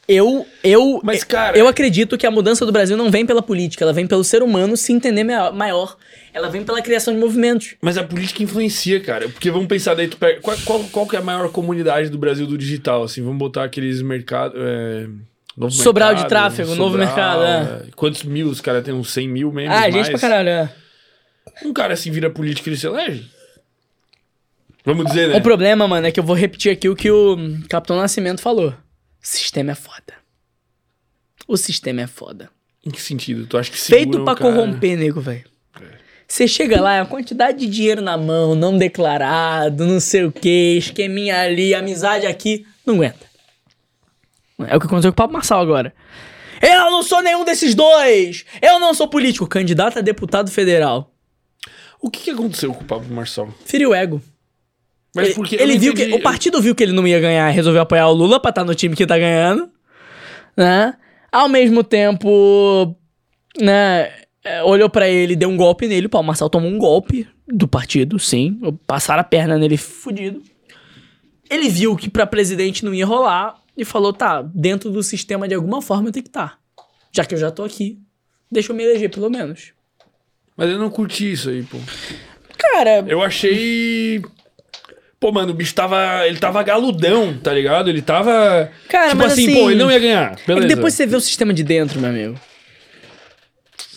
Eu, 0.08 0.46
eu, 0.64 1.00
Mas, 1.02 1.22
cara- 1.22 1.56
eu 1.56 1.68
acredito 1.68 2.18
que 2.18 2.26
a 2.26 2.30
mudança 2.30 2.66
do 2.66 2.72
Brasil 2.72 2.96
não 2.96 3.10
vem 3.10 3.24
pela 3.24 3.40
política, 3.40 3.84
ela 3.84 3.92
vem 3.92 4.06
pelo 4.06 4.24
ser 4.24 4.42
humano 4.42 4.76
se 4.76 4.92
entender 4.92 5.22
maior. 5.24 5.96
Ela 6.34 6.48
vem 6.48 6.64
pela 6.64 6.82
criação 6.82 7.14
de 7.14 7.20
movimentos. 7.20 7.76
Mas 7.80 7.96
a 7.96 8.02
política 8.02 8.42
influencia, 8.42 9.00
cara. 9.00 9.28
Porque 9.28 9.50
vamos 9.50 9.68
pensar 9.68 9.94
daí, 9.94 10.08
tu 10.08 10.16
pega... 10.16 10.40
Qual, 10.40 10.56
qual, 10.64 10.84
qual 10.84 11.06
que 11.06 11.14
é 11.14 11.18
a 11.18 11.22
maior 11.22 11.50
comunidade 11.50 12.08
do 12.08 12.18
Brasil 12.18 12.46
do 12.46 12.58
digital, 12.58 13.04
assim? 13.04 13.22
Vamos 13.22 13.38
botar 13.38 13.64
aqueles 13.64 14.02
mercados... 14.02 14.58
É... 14.60 15.06
Sobral 15.68 16.14
de 16.14 16.22
mercado, 16.22 16.28
tráfego, 16.30 16.74
novo 16.74 16.96
mercado, 16.96 17.42
é. 17.44 17.82
Quantos 17.94 18.22
mil? 18.22 18.48
Os 18.48 18.62
caras 18.62 18.82
têm 18.82 18.94
uns 18.94 19.10
100 19.10 19.28
mil 19.28 19.52
membros 19.52 19.76
ah, 19.76 19.80
mais. 19.82 19.94
gente 19.94 20.10
pra 20.10 20.18
caralho, 20.18 20.48
é. 20.48 20.72
Um 21.62 21.74
cara 21.74 21.92
assim 21.92 22.10
vira 22.10 22.30
político 22.30 22.68
e 22.68 22.70
ele 22.70 22.78
se 22.78 22.86
elege? 22.86 23.26
Vamos 24.82 25.04
dizer, 25.06 25.28
né? 25.28 25.36
O 25.36 25.42
problema, 25.42 25.86
mano, 25.86 26.06
é 26.06 26.10
que 26.10 26.18
eu 26.18 26.24
vou 26.24 26.34
repetir 26.34 26.72
aqui 26.72 26.88
o 26.88 26.96
que 26.96 27.10
o 27.10 27.36
Capitão 27.68 27.96
Nascimento 27.96 28.40
falou. 28.40 28.72
O 29.22 29.26
sistema 29.26 29.72
é 29.72 29.74
foda. 29.74 30.14
O 31.46 31.56
sistema 31.56 32.02
é 32.02 32.06
foda. 32.06 32.50
Em 32.84 32.90
que 32.90 33.00
sentido? 33.00 33.46
Tu 33.46 33.56
acha 33.56 33.70
que 33.70 33.78
Feito 33.78 34.24
pra 34.24 34.34
cara? 34.34 34.52
corromper, 34.52 34.98
nego, 34.98 35.20
velho. 35.20 35.44
Você 36.26 36.48
chega 36.48 36.80
lá, 36.80 36.94
é 36.96 37.00
a 37.00 37.06
quantidade 37.06 37.58
de 37.58 37.66
dinheiro 37.66 38.00
na 38.00 38.16
mão, 38.16 38.54
não 38.54 38.78
declarado, 38.78 39.86
não 39.86 40.00
sei 40.00 40.24
o 40.24 40.32
que, 40.32 40.76
esqueminha 40.78 41.42
ali, 41.42 41.74
amizade 41.74 42.26
aqui, 42.26 42.66
não 42.86 42.94
aguenta. 42.94 43.26
É 44.66 44.76
o 44.76 44.80
que 44.80 44.86
aconteceu 44.86 45.12
com 45.12 45.14
o 45.14 45.16
Pablo 45.16 45.34
Marçal 45.34 45.60
agora. 45.60 45.94
Eu 46.62 46.90
não 46.90 47.02
sou 47.02 47.20
nenhum 47.22 47.44
desses 47.44 47.74
dois! 47.74 48.46
Eu 48.62 48.78
não 48.78 48.94
sou 48.94 49.08
político, 49.08 49.46
candidato 49.46 49.98
a 49.98 50.02
deputado 50.02 50.50
federal. 50.50 51.12
O 52.00 52.10
que, 52.10 52.20
que 52.22 52.30
aconteceu 52.30 52.72
com 52.72 52.82
o 52.82 52.86
Pablo 52.86 53.14
Marçal? 53.14 53.52
Feriu 53.66 53.90
o 53.90 53.94
ego. 53.94 54.22
Mas 55.14 55.26
ele 55.26 55.34
porque 55.34 55.56
ele 55.56 55.78
viu 55.78 55.94
que 55.94 56.02
entendi- 56.02 56.16
o 56.18 56.22
partido 56.22 56.60
viu 56.60 56.74
que 56.74 56.82
ele 56.82 56.92
não 56.92 57.06
ia 57.06 57.20
ganhar 57.20 57.50
e 57.50 57.54
resolveu 57.54 57.82
apoiar 57.82 58.08
o 58.08 58.12
Lula 58.12 58.40
pra 58.40 58.48
estar 58.50 58.64
no 58.64 58.74
time 58.74 58.96
que 58.96 59.06
tá 59.06 59.18
ganhando, 59.18 59.70
né? 60.56 60.94
Ao 61.30 61.48
mesmo 61.48 61.82
tempo, 61.84 62.96
né, 63.60 64.10
é, 64.44 64.62
olhou 64.62 64.88
pra 64.88 65.08
ele, 65.08 65.36
deu 65.36 65.48
um 65.48 65.56
golpe 65.56 65.86
nele, 65.86 66.06
o 66.06 66.10
Paulo 66.10 66.26
Marçal 66.26 66.48
tomou 66.50 66.70
um 66.70 66.78
golpe 66.78 67.26
do 67.46 67.68
partido, 67.68 68.18
sim, 68.18 68.58
passaram 68.86 69.20
a 69.20 69.24
perna 69.24 69.58
nele 69.58 69.76
fudido. 69.76 70.42
Ele 71.50 71.68
viu 71.68 71.94
que 71.96 72.08
pra 72.08 72.26
presidente 72.26 72.84
não 72.84 72.94
ia 72.94 73.04
rolar 73.04 73.56
e 73.76 73.84
falou, 73.84 74.12
tá, 74.12 74.40
dentro 74.42 74.90
do 74.90 75.02
sistema 75.02 75.46
de 75.46 75.54
alguma 75.54 75.82
forma 75.82 76.08
eu 76.08 76.12
tenho 76.12 76.22
que 76.22 76.28
estar. 76.30 76.58
Já 77.14 77.24
que 77.26 77.34
eu 77.34 77.38
já 77.38 77.50
tô 77.50 77.62
aqui, 77.64 77.98
deixa 78.50 78.72
eu 78.72 78.76
me 78.76 78.82
eleger 78.82 79.10
pelo 79.10 79.28
menos. 79.28 79.72
Mas 80.56 80.70
eu 80.70 80.78
não 80.78 80.88
curti 80.90 81.32
isso 81.32 81.50
aí, 81.50 81.62
pô. 81.62 81.76
Cara, 82.58 83.04
Eu 83.06 83.22
achei. 83.22 84.22
Pô, 85.22 85.30
mano, 85.30 85.52
o 85.52 85.54
bicho 85.54 85.72
tava. 85.72 86.26
Ele 86.26 86.36
tava 86.36 86.60
galudão, 86.64 87.32
tá 87.40 87.54
ligado? 87.54 87.88
Ele 87.88 88.02
tava. 88.02 88.68
Cara, 88.88 89.10
tipo 89.10 89.18
mas 89.18 89.34
assim, 89.34 89.44
assim, 89.44 89.54
pô, 89.54 89.70
ele 89.70 89.78
não 89.78 89.88
ia 89.88 89.98
ganhar. 90.00 90.32
é 90.32 90.34
que 90.34 90.46
Beleza. 90.48 90.66
depois 90.66 90.94
você 90.94 91.06
vê 91.06 91.14
o 91.14 91.20
sistema 91.20 91.54
de 91.54 91.62
dentro, 91.62 92.00
meu 92.00 92.10
amigo. 92.10 92.34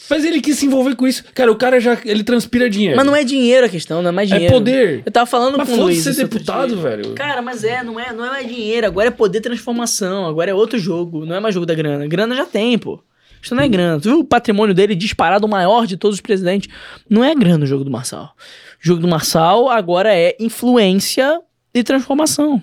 Mas 0.08 0.24
ele 0.24 0.40
quis 0.40 0.60
se 0.60 0.68
envolver 0.68 0.96
com 0.96 1.08
isso. 1.08 1.24
Cara, 1.34 1.52
o 1.52 1.56
cara 1.56 1.80
já. 1.80 1.98
Ele 2.06 2.24
transpira 2.24 2.70
dinheiro. 2.70 2.96
Mas 2.96 3.08
não 3.08 3.16
é 3.16 3.24
dinheiro 3.24 3.66
a 3.66 3.70
questão, 3.70 4.04
não 4.04 4.10
é 4.10 4.12
mais 4.12 4.30
dinheiro. 4.30 4.54
poder. 4.54 5.02
Eu 5.04 5.12
tava 5.12 5.26
falando 5.26 5.58
Mas 5.58 5.68
com 5.68 5.74
o 5.74 5.82
Luiz. 5.86 6.04
ser 6.04 6.14
deputado, 6.14 6.80
velho. 6.80 7.16
Cara, 7.16 7.42
mas 7.42 7.64
é, 7.64 7.82
não 7.82 8.00
é, 8.00 8.14
não 8.14 8.24
é 8.24 8.30
mais 8.30 8.48
dinheiro. 8.48 8.86
Agora 8.86 9.08
é 9.08 9.12
poder 9.12 9.42
transformação. 9.42 10.28
Agora 10.28 10.52
é 10.52 10.54
outro 10.54 10.78
jogo. 10.78 11.26
Não 11.26 11.36
é 11.36 11.40
mais 11.40 11.56
jogo 11.56 11.66
da 11.66 11.74
grana. 11.74 12.06
Grana 12.06 12.36
já 12.36 12.46
tem, 12.46 12.78
pô. 12.78 13.04
Isso 13.42 13.56
não 13.56 13.64
é 13.64 13.68
grana. 13.68 14.00
Tu 14.00 14.10
viu 14.10 14.20
o 14.20 14.24
patrimônio 14.24 14.76
dele 14.76 14.94
disparado 14.94 15.48
o 15.48 15.50
maior 15.50 15.88
de 15.88 15.98
todos 15.98 16.18
os 16.18 16.22
presidentes? 16.22 16.70
Não 17.10 17.24
é 17.24 17.34
grana 17.34 17.64
o 17.64 17.68
jogo 17.68 17.84
do 17.84 17.90
Marçal. 17.90 18.36
Jogo 18.80 19.02
do 19.02 19.08
Marçal 19.08 19.70
agora 19.70 20.14
é 20.16 20.36
influência 20.40 21.40
e 21.74 21.84
transformação. 21.84 22.62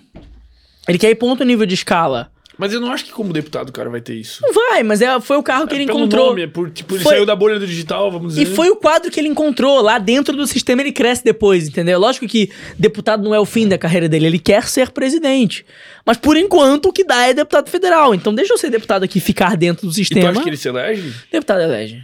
Ele 0.88 0.98
quer 0.98 1.10
ir 1.10 1.18
outro 1.22 1.44
nível 1.44 1.66
de 1.66 1.74
escala. 1.74 2.30
Mas 2.58 2.72
eu 2.72 2.80
não 2.80 2.92
acho 2.92 3.06
que 3.06 3.10
como 3.12 3.32
deputado 3.32 3.70
o 3.70 3.72
cara 3.72 3.88
vai 3.88 4.00
ter 4.00 4.14
isso. 4.14 4.40
Não 4.42 4.52
vai, 4.52 4.82
mas 4.82 5.00
é, 5.00 5.18
foi 5.20 5.36
o 5.38 5.42
carro 5.42 5.66
que 5.66 5.74
ele 5.74 5.86
Pelo 5.86 6.00
encontrou. 6.00 6.28
nome, 6.28 6.42
é 6.42 6.46
por, 6.46 6.70
tipo, 6.70 6.94
ele 6.94 7.02
Foi- 7.02 7.14
saiu 7.14 7.26
da 7.26 7.34
bolha 7.34 7.58
do 7.58 7.66
digital, 7.66 8.10
vamos 8.10 8.34
dizer. 8.34 8.42
E 8.42 8.54
foi 8.54 8.68
o 8.68 8.76
quadro 8.76 9.10
que 9.10 9.18
ele 9.18 9.26
encontrou. 9.28 9.80
Lá 9.80 9.98
dentro 9.98 10.36
do 10.36 10.46
sistema 10.46 10.82
ele 10.82 10.92
cresce 10.92 11.24
depois, 11.24 11.66
entendeu? 11.66 11.98
Lógico 11.98 12.28
que 12.28 12.50
deputado 12.78 13.24
não 13.24 13.34
é 13.34 13.40
o 13.40 13.46
fim 13.46 13.66
da 13.66 13.78
carreira 13.78 14.06
dele, 14.08 14.26
ele 14.26 14.38
quer 14.38 14.64
ser 14.68 14.90
presidente. 14.90 15.64
Mas 16.04 16.18
por 16.18 16.36
enquanto 16.36 16.86
o 16.86 16.92
que 16.92 17.04
dá 17.04 17.26
é 17.26 17.32
deputado 17.34 17.70
federal. 17.70 18.14
Então 18.14 18.34
deixa 18.34 18.52
eu 18.52 18.58
ser 18.58 18.70
deputado 18.70 19.02
aqui, 19.02 19.18
ficar 19.18 19.56
dentro 19.56 19.86
do 19.86 19.90
E 19.90 19.94
tu 19.94 19.96
sistema. 19.96 20.30
acha 20.30 20.42
que 20.42 20.48
ele 20.50 20.56
se 20.56 20.68
elege? 20.68 21.12
Deputado 21.32 21.62
elege. 21.62 22.02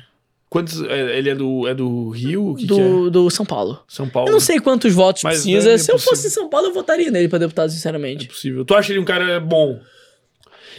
Quantos. 0.51 0.83
é, 0.83 1.19
Ele 1.19 1.31
é 1.31 1.35
do, 1.35 1.67
é 1.69 1.75
do 1.75 2.09
Rio? 2.11 2.55
Que, 2.57 2.67
que 2.67 2.73
é? 2.73 2.77
Do, 2.77 3.11
do 3.11 3.31
São 3.31 3.45
Paulo. 3.45 3.81
São 3.87 4.09
Paulo? 4.09 4.29
Eu 4.29 4.33
não 4.33 4.41
sei 4.41 4.59
quantos 4.59 4.93
votos 4.95 5.23
Mas 5.23 5.43
precisa. 5.43 5.73
é 5.73 5.79
Se 5.79 5.93
eu 5.93 5.99
fosse 5.99 6.27
em 6.29 6.31
São 6.31 6.49
Paulo, 6.49 6.69
eu 6.69 6.75
votaria 6.75 7.11
nele 7.11 7.29
pra 7.29 7.39
deputado, 7.39 7.67
É 7.69 7.73
sinceramente. 7.73 8.27
possível. 8.29 8.65
Tu 8.65 8.75
acha 8.75 8.93
ele 8.93 9.01
um 9.01 9.05
cara 9.05 9.39
bom? 9.41 9.79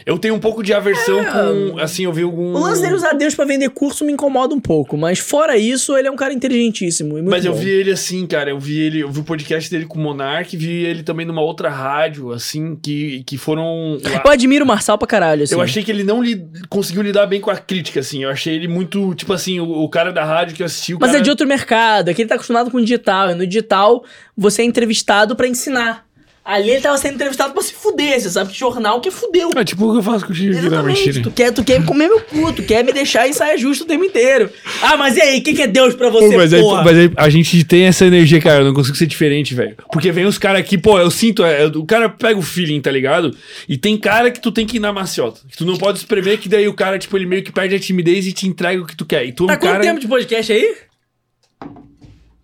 Eu 0.05 0.17
tenho 0.17 0.33
um 0.35 0.39
pouco 0.39 0.63
de 0.63 0.73
aversão 0.73 1.23
com. 1.23 1.79
Assim, 1.79 2.03
eu 2.03 2.13
vi 2.13 2.23
algum. 2.23 2.53
O 2.53 2.59
lance 2.59 2.81
dele 2.81 2.95
usar 2.95 3.13
Deus 3.13 3.35
pra 3.35 3.45
vender 3.45 3.69
curso 3.69 4.05
me 4.05 4.11
incomoda 4.13 4.53
um 4.55 4.59
pouco, 4.59 4.97
mas 4.97 5.19
fora 5.19 5.57
isso, 5.57 5.95
ele 5.97 6.07
é 6.07 6.11
um 6.11 6.15
cara 6.15 6.33
inteligentíssimo. 6.33 7.21
Mas 7.23 7.45
eu 7.45 7.53
bom. 7.53 7.59
vi 7.59 7.69
ele 7.69 7.91
assim, 7.91 8.25
cara. 8.25 8.49
Eu 8.49 8.59
vi 8.59 8.79
ele, 8.79 8.99
eu 9.01 9.11
vi 9.11 9.19
o 9.19 9.23
podcast 9.23 9.69
dele 9.69 9.85
com 9.85 9.99
o 9.99 10.01
Monark, 10.01 10.55
vi 10.55 10.85
ele 10.85 11.03
também 11.03 11.25
numa 11.25 11.41
outra 11.41 11.69
rádio, 11.69 12.31
assim, 12.31 12.75
que, 12.75 13.23
que 13.25 13.37
foram. 13.37 13.97
lá- 14.03 14.21
Eu 14.25 14.31
admiro 14.31 14.65
o 14.65 14.67
Marçal 14.67 14.97
pra 14.97 15.07
caralho, 15.07 15.43
assim. 15.43 15.53
Eu 15.55 15.61
achei 15.61 15.83
que 15.83 15.91
ele 15.91 16.03
não 16.03 16.21
li- 16.23 16.45
conseguiu 16.69 17.01
lidar 17.01 17.25
bem 17.27 17.41
com 17.41 17.49
a 17.51 17.57
crítica, 17.57 17.99
assim. 17.99 18.23
Eu 18.23 18.29
achei 18.29 18.55
ele 18.55 18.67
muito, 18.67 19.13
tipo 19.15 19.33
assim, 19.33 19.59
o, 19.59 19.69
o 19.83 19.89
cara 19.89 20.11
da 20.11 20.23
rádio 20.23 20.55
que 20.55 20.61
eu 20.61 20.65
assisti. 20.65 20.93
O 20.93 20.97
Mas 20.99 21.09
cara... 21.11 21.19
é 21.19 21.23
de 21.23 21.29
outro 21.29 21.47
mercado, 21.47 22.09
aqui 22.09 22.21
ele 22.21 22.29
tá 22.29 22.35
acostumado 22.35 22.71
com 22.71 22.77
o 22.77 22.81
digital. 22.81 23.31
E 23.31 23.35
no 23.35 23.45
digital, 23.45 24.03
você 24.35 24.61
é 24.61 24.65
entrevistado 24.65 25.35
pra 25.35 25.47
ensinar. 25.47 26.08
Ali 26.51 26.71
ele 26.71 26.81
tava 26.81 26.97
sendo 26.97 27.13
entrevistado 27.13 27.53
pra 27.53 27.61
se 27.61 27.73
fuder, 27.73 28.19
você 28.19 28.27
sabe 28.27 28.51
que 28.51 28.57
jornal 28.57 28.99
que 28.99 29.11
fudeu. 29.11 29.51
É 29.55 29.63
tipo 29.63 29.85
o 29.87 29.91
que 29.91 29.99
eu 29.99 30.03
faço 30.03 30.25
contigo 30.25 30.51
aqui, 30.51 30.61
não, 30.61 30.67
Exatamente. 30.67 31.05
mentira. 31.05 31.23
Tu 31.23 31.31
quer, 31.31 31.53
tu 31.53 31.63
quer 31.63 31.85
comer 31.85 32.07
meu 32.07 32.21
cu, 32.21 32.51
tu 32.53 32.63
quer 32.63 32.83
me 32.83 32.91
deixar 32.91 33.27
em 33.27 33.33
saia 33.33 33.55
justa 33.55 33.83
o 33.83 33.87
tempo 33.87 34.03
inteiro. 34.03 34.49
Ah, 34.81 34.97
mas 34.97 35.15
e 35.15 35.21
aí, 35.21 35.39
o 35.39 35.43
que, 35.43 35.53
que 35.53 35.61
é 35.61 35.67
Deus 35.67 35.93
pra 35.93 36.09
você, 36.09 36.31
Pô, 36.31 36.37
mas, 36.37 36.51
aí, 36.51 36.61
porra? 36.61 36.83
mas 36.83 36.97
aí 36.97 37.11
a 37.15 37.29
gente 37.29 37.63
tem 37.63 37.83
essa 37.83 38.03
energia, 38.05 38.41
cara. 38.41 38.61
Eu 38.61 38.65
não 38.65 38.73
consigo 38.73 38.97
ser 38.97 39.05
diferente, 39.05 39.53
velho. 39.53 39.75
Porque 39.91 40.11
vem 40.11 40.25
os 40.25 40.39
caras 40.39 40.61
aqui, 40.61 40.75
pô, 40.75 40.97
eu 40.99 41.11
sinto. 41.11 41.43
é, 41.45 41.67
o 41.67 41.85
cara 41.85 42.09
pega 42.09 42.39
o 42.39 42.41
feeling, 42.41 42.81
tá 42.81 42.89
ligado? 42.89 43.37
E 43.67 43.77
tem 43.77 43.95
cara 43.95 44.31
que 44.31 44.41
tu 44.41 44.51
tem 44.51 44.65
que 44.65 44.77
ir 44.77 44.79
na 44.79 44.91
maciota. 44.91 45.41
Que 45.47 45.55
tu 45.55 45.65
não 45.65 45.77
pode 45.77 45.99
espremer, 45.99 46.39
que 46.39 46.49
daí 46.49 46.67
o 46.67 46.73
cara, 46.73 46.97
tipo, 46.97 47.15
ele 47.15 47.27
meio 47.27 47.43
que 47.43 47.51
perde 47.51 47.75
a 47.75 47.79
timidez 47.79 48.25
e 48.25 48.33
te 48.33 48.47
entrega 48.47 48.81
o 48.81 48.87
que 48.87 48.95
tu 48.95 49.05
quer. 49.05 49.23
E 49.23 49.31
tu 49.31 49.43
é 49.43 49.47
Tá 49.49 49.53
um 49.53 49.57
quanto 49.57 49.71
cara. 49.73 49.83
tempo 49.83 49.99
de 49.99 50.07
podcast 50.07 50.51
aí? 50.51 50.75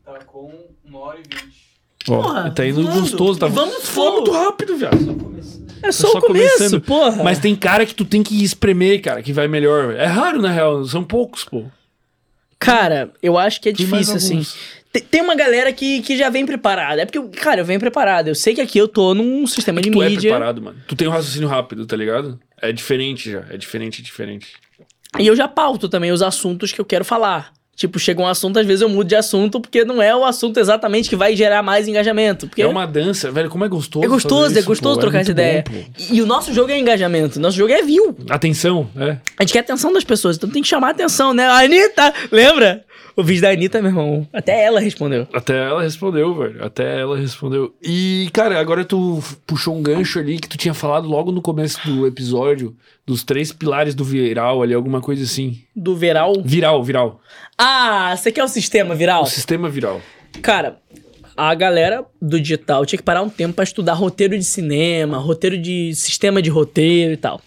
Tá 0.06 0.20
com 0.28 0.52
uma 0.86 1.00
hora 1.00 1.18
e 1.20 1.24
vinte. 1.24 1.55
Ó, 2.10 2.22
Porra, 2.22 2.52
tá 2.52 2.66
indo 2.66 2.84
gostoso, 2.84 3.40
tá 3.40 3.48
Vamos 3.48 3.88
flow. 3.90 4.14
muito 4.14 4.32
rápido, 4.32 4.78
viado. 4.78 5.36
É 5.82 5.92
só, 5.92 6.08
só 6.12 6.18
o 6.18 6.22
começo, 6.22 6.58
começando. 6.58 6.82
porra. 6.82 7.24
Mas 7.24 7.40
tem 7.40 7.56
cara 7.56 7.86
que 7.86 7.94
tu 7.94 8.06
tem 8.06 8.24
que 8.24 8.44
espremer, 8.44 9.02
cara, 9.02 9.22
que 9.22 9.32
vai 9.34 9.48
melhor. 9.48 9.94
É 9.96 10.06
raro, 10.06 10.42
na 10.42 10.52
real. 10.52 10.84
São 10.86 11.04
poucos, 11.04 11.44
pô. 11.44 11.66
Cara, 12.58 13.12
eu 13.22 13.38
acho 13.38 13.62
que 13.62 13.70
é 13.70 13.74
Tem 13.74 13.86
difícil, 13.86 14.16
assim. 14.16 14.46
Tem, 14.92 15.02
tem 15.04 15.22
uma 15.22 15.36
galera 15.36 15.72
que, 15.74 16.02
que 16.02 16.18
já 16.18 16.30
vem 16.30 16.46
preparada. 16.46 17.02
É 17.02 17.06
porque, 17.06 17.20
cara, 17.38 17.62
eu 17.62 17.66
venho 17.66 17.80
preparado. 17.80 18.28
Eu 18.30 18.36
sei 18.36 18.56
que 18.56 18.62
aqui 18.62 18.78
eu 18.80 18.88
tô 18.88 19.14
num 19.14 19.46
sistema 19.46 19.82
de 19.82 19.92
Tu 19.92 20.02
é 20.02 20.10
mídia. 20.10 20.32
preparado, 20.32 20.62
mano. 20.62 20.78
Tu 20.88 20.96
tem 20.96 21.08
um 21.08 21.12
raciocínio 21.12 21.48
rápido, 21.50 21.86
tá 21.86 21.96
ligado? 21.96 22.40
É 22.62 22.72
diferente 22.72 23.32
já. 23.32 23.44
É 23.50 23.58
diferente, 23.58 24.02
é 24.02 24.04
diferente. 24.04 24.54
E 25.20 25.28
eu 25.28 25.36
já 25.36 25.48
pauto 25.48 25.88
também 25.88 26.12
os 26.12 26.22
assuntos 26.22 26.72
que 26.72 26.80
eu 26.82 26.86
quero 26.86 27.06
falar. 27.06 27.54
Tipo, 27.76 28.00
chega 28.00 28.22
um 28.22 28.28
assunto, 28.28 28.58
às 28.58 28.66
vezes 28.66 28.82
eu 28.82 28.88
mudo 28.88 29.08
de 29.08 29.16
assunto, 29.16 29.60
porque 29.60 29.84
não 29.84 30.02
é 30.02 30.16
o 30.16 30.24
assunto 30.24 30.60
exatamente 30.60 31.10
que 31.10 31.16
vai 31.16 31.36
gerar 31.36 31.62
mais 31.62 31.88
engajamento. 31.88 32.48
Porque 32.48 32.62
É 32.62 32.68
uma 32.68 32.86
dança, 32.86 33.30
velho. 33.32 33.50
Como 33.50 33.66
é 33.66 33.68
gostoso. 33.68 34.06
é 34.06 34.08
gostoso, 34.08 34.56
é 34.56 34.60
isso, 34.60 34.68
gostoso 34.68 34.96
pô. 34.96 35.02
trocar 35.02 35.18
é 35.18 35.22
essa 35.22 35.32
ideia. 35.32 35.64
bom, 35.70 35.84
e, 36.00 36.16
e 36.16 36.22
o 36.22 36.26
nosso 36.26 36.54
jogo 36.54 36.72
é 36.72 36.80
engajamento, 36.80 37.40
nosso 37.40 37.58
jogo 37.58 37.74
é 37.74 37.82
view. 37.82 38.16
Atenção, 38.30 38.88
é. 38.96 39.18
A 39.38 39.44
gente 39.44 39.52
quer 39.52 39.60
a 39.60 39.62
atenção 39.62 39.92
das 39.92 40.06
pessoas, 40.06 40.38
então 40.38 40.50
tem 40.50 40.62
que 40.62 40.68
chamar 40.68 40.88
a 40.88 40.92
atenção, 40.92 41.34
né? 41.34 41.46
A 41.46 41.60
Anitta, 41.60 42.14
lembra? 42.32 42.86
O 43.18 43.24
vídeo 43.24 43.42
da 43.42 43.50
Anitta, 43.50 43.82
meu 43.82 43.92
irmão. 43.92 44.28
Até 44.34 44.66
ela 44.66 44.80
respondeu. 44.80 45.26
Até 45.34 45.58
ela 45.58 45.82
respondeu, 45.82 46.36
velho. 46.36 46.64
Até 46.64 47.00
ela 47.00 47.18
respondeu. 47.18 47.74
E, 47.82 48.30
cara, 48.34 48.60
agora 48.60 48.84
tu 48.84 49.24
puxou 49.48 49.74
um 49.74 49.82
gancho 49.82 50.20
ali 50.20 50.38
que 50.38 50.50
tu 50.50 50.58
tinha 50.58 50.74
falado 50.74 51.08
logo 51.08 51.32
no 51.32 51.42
começo 51.42 51.80
do 51.86 52.06
episódio 52.06 52.76
dos 53.06 53.24
três 53.24 53.54
pilares 53.54 53.96
do 53.96 54.04
viral 54.04 54.62
ali, 54.62 54.74
alguma 54.74 55.00
coisa 55.00 55.24
assim. 55.24 55.60
Do 55.74 55.96
Veral. 55.96 56.34
Viral, 56.44 56.84
viral. 56.84 57.22
Ah, 57.58 57.65
você 58.18 58.32
quer 58.32 58.44
o 58.44 58.48
sistema 58.48 58.96
viral? 58.96 59.24
O 59.24 59.28
sistema 59.28 59.70
viral. 59.70 60.02
Cara, 60.42 60.80
a 61.36 61.54
galera 61.54 62.06
do 62.22 62.40
digital 62.40 62.86
tinha 62.86 62.98
que 62.98 63.04
parar 63.04 63.22
um 63.22 63.30
tempo 63.30 63.56
pra 63.56 63.64
estudar 63.64 63.94
roteiro 63.94 64.38
de 64.38 64.44
cinema, 64.44 65.18
roteiro 65.18 65.58
de 65.58 65.94
sistema 65.94 66.42
de 66.42 66.50
roteiro 66.50 67.14
e 67.14 67.18
tal. 67.18 67.42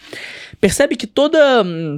Percebe 0.60 0.96
que 0.96 1.06
toda 1.06 1.62
hum, 1.64 1.96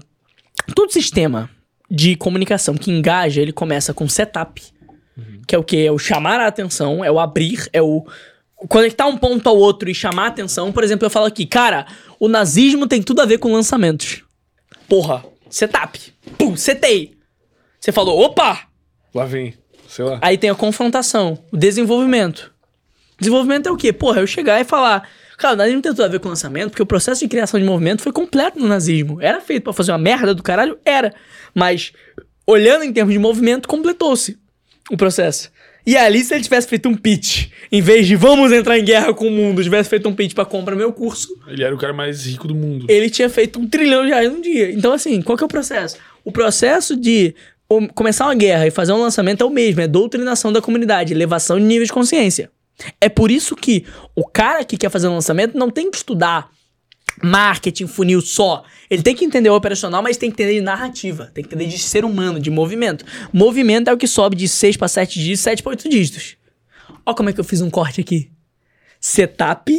todo 0.74 0.92
sistema 0.92 1.50
de 1.90 2.14
comunicação 2.14 2.76
que 2.76 2.90
engaja, 2.90 3.40
ele 3.40 3.52
começa 3.52 3.92
com 3.92 4.08
setup, 4.08 4.62
que 5.46 5.54
é 5.54 5.58
o 5.58 5.64
que 5.64 5.86
é 5.86 5.90
o 5.90 5.98
chamar 5.98 6.40
a 6.40 6.46
atenção, 6.46 7.04
é 7.04 7.10
o 7.10 7.18
abrir, 7.18 7.68
é 7.72 7.82
o 7.82 8.06
conectar 8.68 9.06
um 9.06 9.16
ponto 9.16 9.48
ao 9.48 9.56
outro 9.56 9.90
e 9.90 9.94
chamar 9.94 10.24
a 10.24 10.28
atenção. 10.28 10.70
Por 10.70 10.84
exemplo, 10.84 11.06
eu 11.06 11.10
falo 11.10 11.26
aqui, 11.26 11.44
cara, 11.46 11.86
o 12.20 12.28
nazismo 12.28 12.86
tem 12.86 13.02
tudo 13.02 13.20
a 13.20 13.26
ver 13.26 13.38
com 13.38 13.52
lançamentos. 13.52 14.22
Porra, 14.88 15.24
setup. 15.48 15.98
Pum, 16.38 16.56
setei. 16.56 17.19
Você 17.80 17.92
falou, 17.92 18.20
opa, 18.20 18.68
Lá 19.14 19.24
vem. 19.24 19.54
Sei 19.88 20.04
lá. 20.04 20.18
Aí 20.22 20.38
tem 20.38 20.50
a 20.50 20.54
confrontação, 20.54 21.38
o 21.50 21.56
desenvolvimento. 21.56 22.52
Desenvolvimento 23.18 23.68
é 23.68 23.72
o 23.72 23.76
quê? 23.76 23.92
Porra, 23.92 24.20
eu 24.20 24.26
chegar 24.26 24.60
e 24.60 24.64
falar. 24.64 25.08
Cara, 25.36 25.54
o 25.54 25.56
nazismo 25.56 25.82
tem 25.82 25.90
tudo 25.92 26.04
a 26.04 26.08
ver 26.08 26.20
com 26.20 26.26
o 26.26 26.30
lançamento, 26.30 26.70
porque 26.70 26.82
o 26.82 26.86
processo 26.86 27.20
de 27.20 27.28
criação 27.28 27.58
de 27.58 27.66
movimento 27.66 28.02
foi 28.02 28.12
completo 28.12 28.58
no 28.60 28.68
nazismo. 28.68 29.20
Era 29.20 29.40
feito 29.40 29.64
pra 29.64 29.72
fazer 29.72 29.90
uma 29.90 29.98
merda 29.98 30.34
do 30.34 30.42
caralho? 30.42 30.78
Era. 30.84 31.12
Mas, 31.54 31.92
olhando 32.46 32.84
em 32.84 32.92
termos 32.92 33.12
de 33.12 33.18
movimento, 33.18 33.66
completou-se 33.68 34.38
o 34.90 34.96
processo. 34.96 35.50
E 35.84 35.96
ali, 35.96 36.22
se 36.22 36.34
ele 36.34 36.44
tivesse 36.44 36.68
feito 36.68 36.88
um 36.88 36.94
pitch, 36.94 37.48
em 37.72 37.80
vez 37.80 38.06
de 38.06 38.14
vamos 38.14 38.52
entrar 38.52 38.78
em 38.78 38.84
guerra 38.84 39.12
com 39.14 39.26
o 39.26 39.30
mundo, 39.30 39.62
tivesse 39.62 39.88
feito 39.88 40.08
um 40.08 40.14
pitch 40.14 40.34
pra 40.34 40.44
compra 40.44 40.76
meu 40.76 40.92
curso, 40.92 41.28
Ele 41.48 41.64
era 41.64 41.74
o 41.74 41.78
cara 41.78 41.92
mais 41.92 42.26
rico 42.26 42.46
do 42.46 42.54
mundo. 42.54 42.86
ele 42.88 43.08
tinha 43.10 43.28
feito 43.30 43.58
um 43.58 43.66
trilhão 43.66 44.02
de 44.04 44.10
reais 44.10 44.30
num 44.30 44.40
dia. 44.42 44.70
Então, 44.70 44.92
assim, 44.92 45.20
qual 45.22 45.36
que 45.38 45.42
é 45.42 45.46
o 45.46 45.48
processo? 45.48 45.96
O 46.22 46.30
processo 46.30 46.94
de 46.94 47.34
começar 47.94 48.26
uma 48.26 48.34
guerra 48.34 48.66
e 48.66 48.70
fazer 48.70 48.92
um 48.92 49.00
lançamento 49.00 49.42
é 49.42 49.46
o 49.46 49.50
mesmo, 49.50 49.80
é 49.80 49.86
doutrinação 49.86 50.52
da 50.52 50.60
comunidade, 50.60 51.12
elevação 51.12 51.58
de 51.58 51.64
nível 51.64 51.86
de 51.86 51.92
consciência. 51.92 52.50
É 53.00 53.08
por 53.08 53.30
isso 53.30 53.54
que 53.54 53.84
o 54.16 54.26
cara 54.26 54.64
que 54.64 54.76
quer 54.76 54.90
fazer 54.90 55.06
um 55.08 55.14
lançamento 55.14 55.56
não 55.56 55.70
tem 55.70 55.90
que 55.90 55.98
estudar 55.98 56.50
marketing, 57.22 57.86
funil 57.86 58.20
só. 58.20 58.64
Ele 58.88 59.02
tem 59.02 59.14
que 59.14 59.24
entender 59.24 59.50
o 59.50 59.54
operacional, 59.54 60.02
mas 60.02 60.16
tem 60.16 60.30
que 60.30 60.42
entender 60.42 60.58
de 60.58 60.64
narrativa, 60.64 61.30
tem 61.34 61.44
que 61.44 61.48
entender 61.48 61.70
de 61.70 61.78
ser 61.78 62.04
humano, 62.04 62.40
de 62.40 62.50
movimento. 62.50 63.04
Movimento 63.32 63.88
é 63.88 63.92
o 63.92 63.96
que 63.96 64.06
sobe 64.06 64.36
de 64.36 64.48
6 64.48 64.76
para 64.76 64.88
7 64.88 65.18
dígitos, 65.18 65.40
7 65.40 65.62
para 65.62 65.70
8 65.70 65.88
dígitos. 65.88 66.36
Ó 67.04 67.14
como 67.14 67.30
é 67.30 67.32
que 67.32 67.40
eu 67.40 67.44
fiz 67.44 67.60
um 67.60 67.70
corte 67.70 68.00
aqui. 68.00 68.30
Setup, 69.00 69.72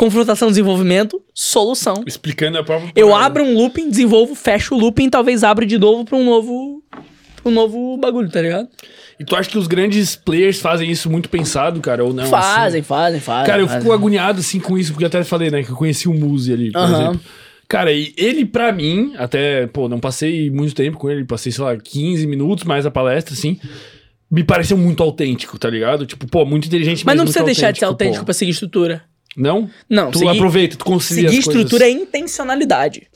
confrontação, 0.00 0.48
desenvolvimento, 0.48 1.22
solução. 1.34 2.02
Explicando 2.06 2.56
a 2.56 2.64
própria. 2.64 2.90
Eu 2.96 3.10
parada. 3.10 3.26
abro 3.26 3.44
um 3.44 3.54
looping, 3.54 3.90
desenvolvo, 3.90 4.34
fecho 4.34 4.74
o 4.74 4.78
looping, 4.78 5.10
talvez 5.10 5.44
abro 5.44 5.66
de 5.66 5.76
novo 5.76 6.06
pra 6.06 6.16
um 6.16 6.24
novo. 6.24 6.82
pra 6.90 7.50
um 7.50 7.54
novo 7.54 7.98
bagulho, 7.98 8.30
tá 8.30 8.40
ligado? 8.40 8.66
E 9.18 9.24
tu 9.26 9.36
acha 9.36 9.50
que 9.50 9.58
os 9.58 9.66
grandes 9.66 10.16
players 10.16 10.58
fazem 10.58 10.90
isso 10.90 11.10
muito 11.10 11.28
pensado, 11.28 11.78
cara, 11.80 12.02
ou 12.02 12.14
não? 12.14 12.22
assim? 12.22 12.30
fazem, 12.30 12.82
fazem, 12.82 13.20
fazem. 13.20 13.46
Cara, 13.46 13.60
eu 13.60 13.66
fazem. 13.66 13.82
fico 13.82 13.92
agoniado 13.92 14.40
assim 14.40 14.58
com 14.58 14.78
isso, 14.78 14.92
porque 14.92 15.04
eu 15.04 15.08
até 15.08 15.22
falei, 15.22 15.50
né, 15.50 15.62
que 15.62 15.70
eu 15.70 15.76
conheci 15.76 16.08
o 16.08 16.14
Muzi 16.14 16.54
ali, 16.54 16.72
por 16.72 16.80
exemplo. 16.80 17.20
Cara, 17.68 17.92
e 17.92 18.14
ele 18.16 18.46
pra 18.46 18.72
mim, 18.72 19.12
até, 19.18 19.66
pô, 19.66 19.86
não 19.86 20.00
passei 20.00 20.50
muito 20.50 20.74
tempo 20.74 20.96
com 20.96 21.10
ele, 21.10 21.26
passei, 21.26 21.52
sei 21.52 21.62
lá, 21.62 21.76
15 21.76 22.26
minutos 22.26 22.64
mais 22.64 22.86
a 22.86 22.90
palestra, 22.90 23.34
assim. 23.34 23.60
Me 24.30 24.42
pareceu 24.42 24.78
muito 24.78 25.02
autêntico, 25.02 25.58
tá 25.58 25.68
ligado? 25.68 26.06
Tipo, 26.06 26.26
pô, 26.26 26.46
muito 26.46 26.66
inteligente, 26.68 27.04
Mas 27.04 27.16
não 27.16 27.24
precisa 27.24 27.44
deixar 27.44 27.70
de 27.70 27.80
ser 27.80 27.84
autêntico 27.84 28.20
pô. 28.20 28.24
pra 28.26 28.34
seguir 28.34 28.52
estrutura. 28.52 29.09
Não? 29.36 29.70
Não, 29.88 30.10
Tu 30.10 30.18
seguir, 30.18 30.30
aproveita, 30.30 30.76
tu 30.76 30.84
concilia 30.84 31.28
seguir 31.28 31.40
estrutura 31.40 31.84
é 31.84 31.90
intencionalidade. 31.90 33.08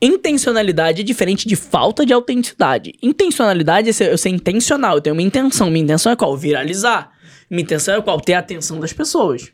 Intencionalidade 0.00 1.00
é 1.00 1.04
diferente 1.04 1.48
de 1.48 1.56
falta 1.56 2.06
de 2.06 2.12
autenticidade. 2.12 2.94
Intencionalidade 3.02 3.90
é 3.90 3.92
ser, 3.92 4.10
eu 4.10 4.18
ser 4.18 4.28
intencional, 4.28 4.96
eu 4.96 5.00
tenho 5.00 5.14
uma 5.14 5.22
intenção. 5.22 5.70
Minha 5.70 5.84
intenção 5.84 6.12
é 6.12 6.16
qual? 6.16 6.36
Viralizar. 6.36 7.10
Minha 7.50 7.62
intenção 7.62 7.96
é 7.96 8.00
qual? 8.00 8.20
Ter 8.20 8.34
a 8.34 8.38
atenção 8.38 8.78
das 8.78 8.92
pessoas. 8.92 9.50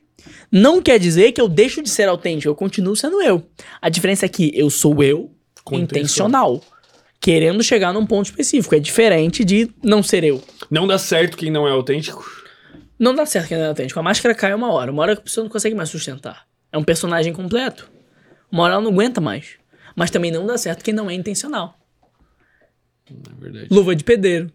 Não 0.53 0.83
quer 0.83 0.99
dizer 0.99 1.33
que 1.33 1.41
eu 1.41 1.49
deixo 1.49 1.83
de 1.83 1.89
ser 1.89 2.09
autêntico, 2.09 2.49
eu 2.49 2.55
continuo 2.55 2.95
sendo 2.95 3.23
eu. 3.23 3.43
A 3.81 3.89
diferença 3.89 4.27
é 4.27 4.29
que 4.29 4.53
eu 4.55 4.69
sou 4.69 5.03
eu 5.03 5.31
Com 5.65 5.79
intencional. 5.79 6.63
Querendo 7.21 7.63
chegar 7.63 7.95
num 7.95 8.05
ponto 8.05 8.27
específico. 8.27 8.75
É 8.75 8.79
diferente 8.79 9.45
de 9.45 9.71
não 9.83 10.03
ser 10.03 10.25
eu. 10.25 10.43
Não 10.71 10.87
dá 10.87 10.99
certo 10.99 11.39
quem 11.39 11.51
não 11.51 11.67
é 11.67 11.71
autêntico. 11.71 12.44
Não 12.99 13.15
dá 13.15 13.27
certo 13.27 13.49
quem 13.49 13.57
não 13.59 13.65
é 13.65 13.69
autêntico. 13.69 13.99
A 13.99 14.03
máscara 14.03 14.35
cai 14.35 14.55
uma 14.55 14.73
hora. 14.73 14.91
Uma 14.93 15.03
hora 15.03 15.15
que 15.17 15.21
a 15.21 15.25
pessoa 15.25 15.45
não 15.45 15.51
consegue 15.51 15.75
mais 15.75 15.89
sustentar. 15.91 16.47
É 16.73 16.79
um 16.79 16.85
personagem 16.85 17.33
completo. 17.33 17.89
Uma 18.51 18.63
hora 18.65 18.75
ela 18.75 18.83
não 18.83 18.91
aguenta 18.93 19.21
mais. 19.21 19.57
Mas 19.97 20.11
também 20.11 20.31
não 20.31 20.47
dá 20.47 20.57
certo 20.59 20.83
quem 20.85 20.95
não 20.95 21.11
é 21.11 21.15
intencional. 21.15 21.77
É 23.11 23.13
verdade. 23.41 23.69
Luva 23.71 23.95
de 23.95 24.05
pedreiro. 24.05 24.51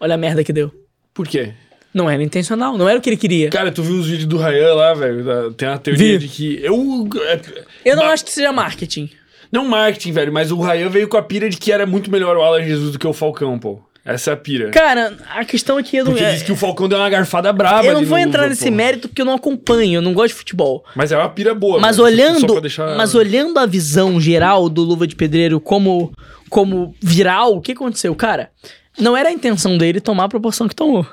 Olha 0.00 0.14
a 0.14 0.18
merda 0.18 0.42
que 0.42 0.52
deu. 0.52 0.72
Por 1.12 1.26
quê? 1.28 1.52
Não 1.92 2.08
era 2.08 2.22
intencional, 2.22 2.78
não 2.78 2.88
era 2.88 2.98
o 2.98 3.02
que 3.02 3.10
ele 3.10 3.18
queria. 3.18 3.50
Cara, 3.50 3.70
tu 3.70 3.82
viu 3.82 3.96
os 3.96 4.06
vídeos 4.06 4.26
do 4.26 4.38
Ryan 4.38 4.74
lá, 4.74 4.94
velho? 4.94 5.52
Tem 5.52 5.68
uma 5.68 5.78
teoria 5.78 6.18
Vi. 6.18 6.26
de 6.26 6.28
que. 6.28 6.58
Eu. 6.64 7.06
é- 7.26 7.64
Eu 7.84 7.96
não 7.96 8.04
acho 8.04 8.24
que 8.24 8.30
seja 8.32 8.50
marketing. 8.50 9.10
Não 9.52 9.66
marketing, 9.68 10.12
velho, 10.12 10.32
mas 10.32 10.50
o 10.50 10.58
Ryan 10.58 10.88
veio 10.88 11.06
com 11.06 11.18
a 11.18 11.22
pira 11.22 11.50
de 11.50 11.58
que 11.58 11.70
era 11.70 11.84
muito 11.84 12.10
melhor 12.10 12.34
o 12.38 12.42
Alan 12.42 12.62
Jesus 12.62 12.92
do 12.92 12.98
que 12.98 13.06
o 13.06 13.12
Falcão, 13.12 13.58
pô. 13.58 13.82
Essa 14.04 14.30
é 14.30 14.34
a 14.34 14.36
pira. 14.36 14.70
Cara, 14.70 15.16
a 15.30 15.44
questão 15.44 15.76
aqui 15.78 15.98
é 15.98 16.02
do. 16.02 16.10
Porque 16.10 16.24
é- 16.24 16.32
diz 16.32 16.42
que 16.42 16.50
o 16.50 16.56
Falcão 16.56 16.88
deu 16.88 16.98
uma 16.98 17.08
garfada 17.08 17.52
braba 17.52 17.86
eu 17.86 17.94
não 17.94 18.04
vou 18.04 18.18
entrar 18.18 18.48
nesse 18.48 18.64
pô. 18.64 18.70
mérito 18.72 19.08
porque 19.08 19.22
eu 19.22 19.26
não 19.26 19.34
acompanho, 19.34 19.98
eu 19.98 20.02
não 20.02 20.12
gosto 20.12 20.28
de 20.28 20.34
futebol. 20.34 20.84
Mas 20.96 21.12
é 21.12 21.16
uma 21.16 21.28
pira 21.28 21.54
boa. 21.54 21.78
Mas 21.78 21.98
olhando, 22.00 22.60
deixar- 22.60 22.96
mas 22.96 23.14
olhando 23.14 23.58
a 23.60 23.66
visão 23.66 24.20
geral 24.20 24.68
do 24.68 24.82
Luva 24.82 25.06
de 25.06 25.14
Pedreiro 25.14 25.60
como 25.60 26.12
como 26.50 26.94
viral, 27.00 27.56
o 27.56 27.60
que 27.60 27.72
aconteceu, 27.72 28.14
cara? 28.14 28.50
Não 28.98 29.16
era 29.16 29.28
a 29.28 29.32
intenção 29.32 29.78
dele 29.78 30.00
tomar 30.00 30.24
a 30.24 30.28
proporção 30.28 30.66
que 30.68 30.74
tomou. 30.74 31.06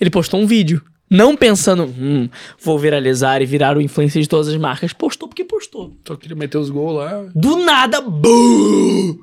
Ele 0.00 0.10
postou 0.10 0.38
um 0.38 0.46
vídeo. 0.46 0.82
Não 1.08 1.36
pensando, 1.36 1.84
hum, 1.84 2.28
vou 2.60 2.78
viralizar 2.78 3.40
e 3.40 3.46
virar 3.46 3.76
o 3.76 3.80
influencer 3.80 4.20
de 4.20 4.28
todas 4.28 4.48
as 4.48 4.56
marcas. 4.56 4.92
Postou 4.92 5.28
porque 5.28 5.44
postou. 5.44 5.96
Só 6.06 6.14
queria 6.16 6.36
meter 6.36 6.58
os 6.58 6.68
gols 6.68 6.96
lá. 6.96 7.24
Do 7.34 7.56
nada, 7.64 8.00
bum! 8.00 9.16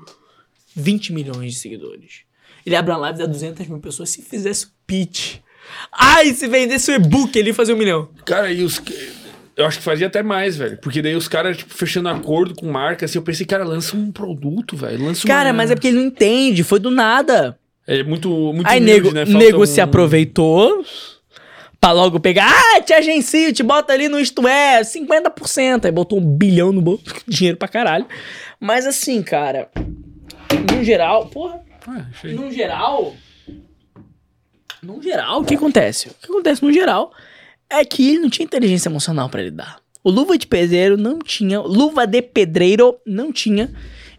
20 0.75 1.13
milhões 1.13 1.53
de 1.53 1.59
seguidores. 1.59 2.21
Ele 2.65 2.75
abre 2.75 2.91
uma 2.91 2.97
live 2.99 3.19
dá 3.19 3.25
200 3.25 3.67
mil 3.67 3.79
pessoas. 3.79 4.09
Se 4.09 4.21
fizesse 4.21 4.65
o 4.65 4.69
pitch. 4.87 5.37
Ai, 5.91 6.33
se 6.33 6.47
vendesse 6.47 6.91
o 6.91 6.95
e-book, 6.95 7.37
ele 7.37 7.53
fazer 7.53 7.73
um 7.73 7.77
milhão. 7.77 8.09
Cara, 8.25 8.51
e 8.51 8.63
os. 8.63 8.81
Eu 9.55 9.65
acho 9.67 9.77
que 9.77 9.83
fazia 9.83 10.07
até 10.07 10.23
mais, 10.23 10.57
velho. 10.57 10.77
Porque 10.81 11.01
daí 11.01 11.15
os 11.15 11.27
caras, 11.27 11.57
tipo, 11.57 11.73
fechando 11.73 12.09
acordo 12.09 12.55
com 12.55 12.65
marca, 12.71 13.05
assim, 13.05 13.17
eu 13.19 13.21
pensei, 13.21 13.45
cara, 13.45 13.63
lança 13.63 13.95
um 13.95 14.11
produto, 14.11 14.75
velho. 14.75 15.05
Lança 15.05 15.27
Cara, 15.27 15.49
uma... 15.49 15.53
mas 15.53 15.69
é 15.71 15.75
porque 15.75 15.87
ele 15.89 15.97
não 15.97 16.05
entende. 16.05 16.63
Foi 16.63 16.79
do 16.79 16.89
nada. 16.89 17.57
É 17.85 18.01
muito, 18.03 18.29
muito 18.53 18.67
Aí 18.67 18.79
humilde, 18.79 19.01
nego, 19.03 19.13
né? 19.13 19.25
Falta 19.25 19.39
nego 19.45 19.63
um- 19.63 19.65
se 19.65 19.79
aproveitou 19.81 20.83
pra 21.79 21.91
logo 21.91 22.19
pegar. 22.19 22.49
Ah, 22.49 22.81
te 22.81 22.93
agencio, 22.93 23.53
te 23.53 23.61
bota 23.61 23.91
ali 23.93 24.07
no 24.07 24.19
Isto 24.19 24.47
É, 24.47 24.81
50%. 24.83 25.85
Aí 25.85 25.91
botou 25.91 26.17
um 26.17 26.25
bilhão 26.25 26.71
no 26.71 26.81
bolso. 26.81 27.03
Dinheiro 27.27 27.57
pra 27.57 27.67
caralho. 27.67 28.05
Mas 28.59 28.87
assim, 28.87 29.21
cara. 29.21 29.69
No 30.75 30.83
geral. 30.83 31.27
Porra. 31.27 31.61
Ah, 31.87 32.07
achei. 32.09 32.33
No 32.33 32.51
geral. 32.51 33.15
No 34.81 35.01
geral, 35.01 35.41
o 35.41 35.45
que 35.45 35.55
acontece? 35.55 36.09
O 36.09 36.13
que 36.13 36.25
acontece 36.25 36.63
no 36.63 36.71
geral 36.71 37.13
é 37.69 37.83
que 37.85 38.09
ele 38.09 38.19
não 38.19 38.29
tinha 38.29 38.45
inteligência 38.45 38.89
emocional 38.89 39.29
pra 39.29 39.41
lidar. 39.41 39.77
O 40.03 40.09
Luva 40.09 40.37
de 40.37 40.45
Pedreiro 40.45 40.97
não 40.97 41.19
tinha. 41.19 41.59
Luva 41.61 42.05
de 42.05 42.21
Pedreiro 42.21 42.97
não 43.05 43.31
tinha 43.31 43.73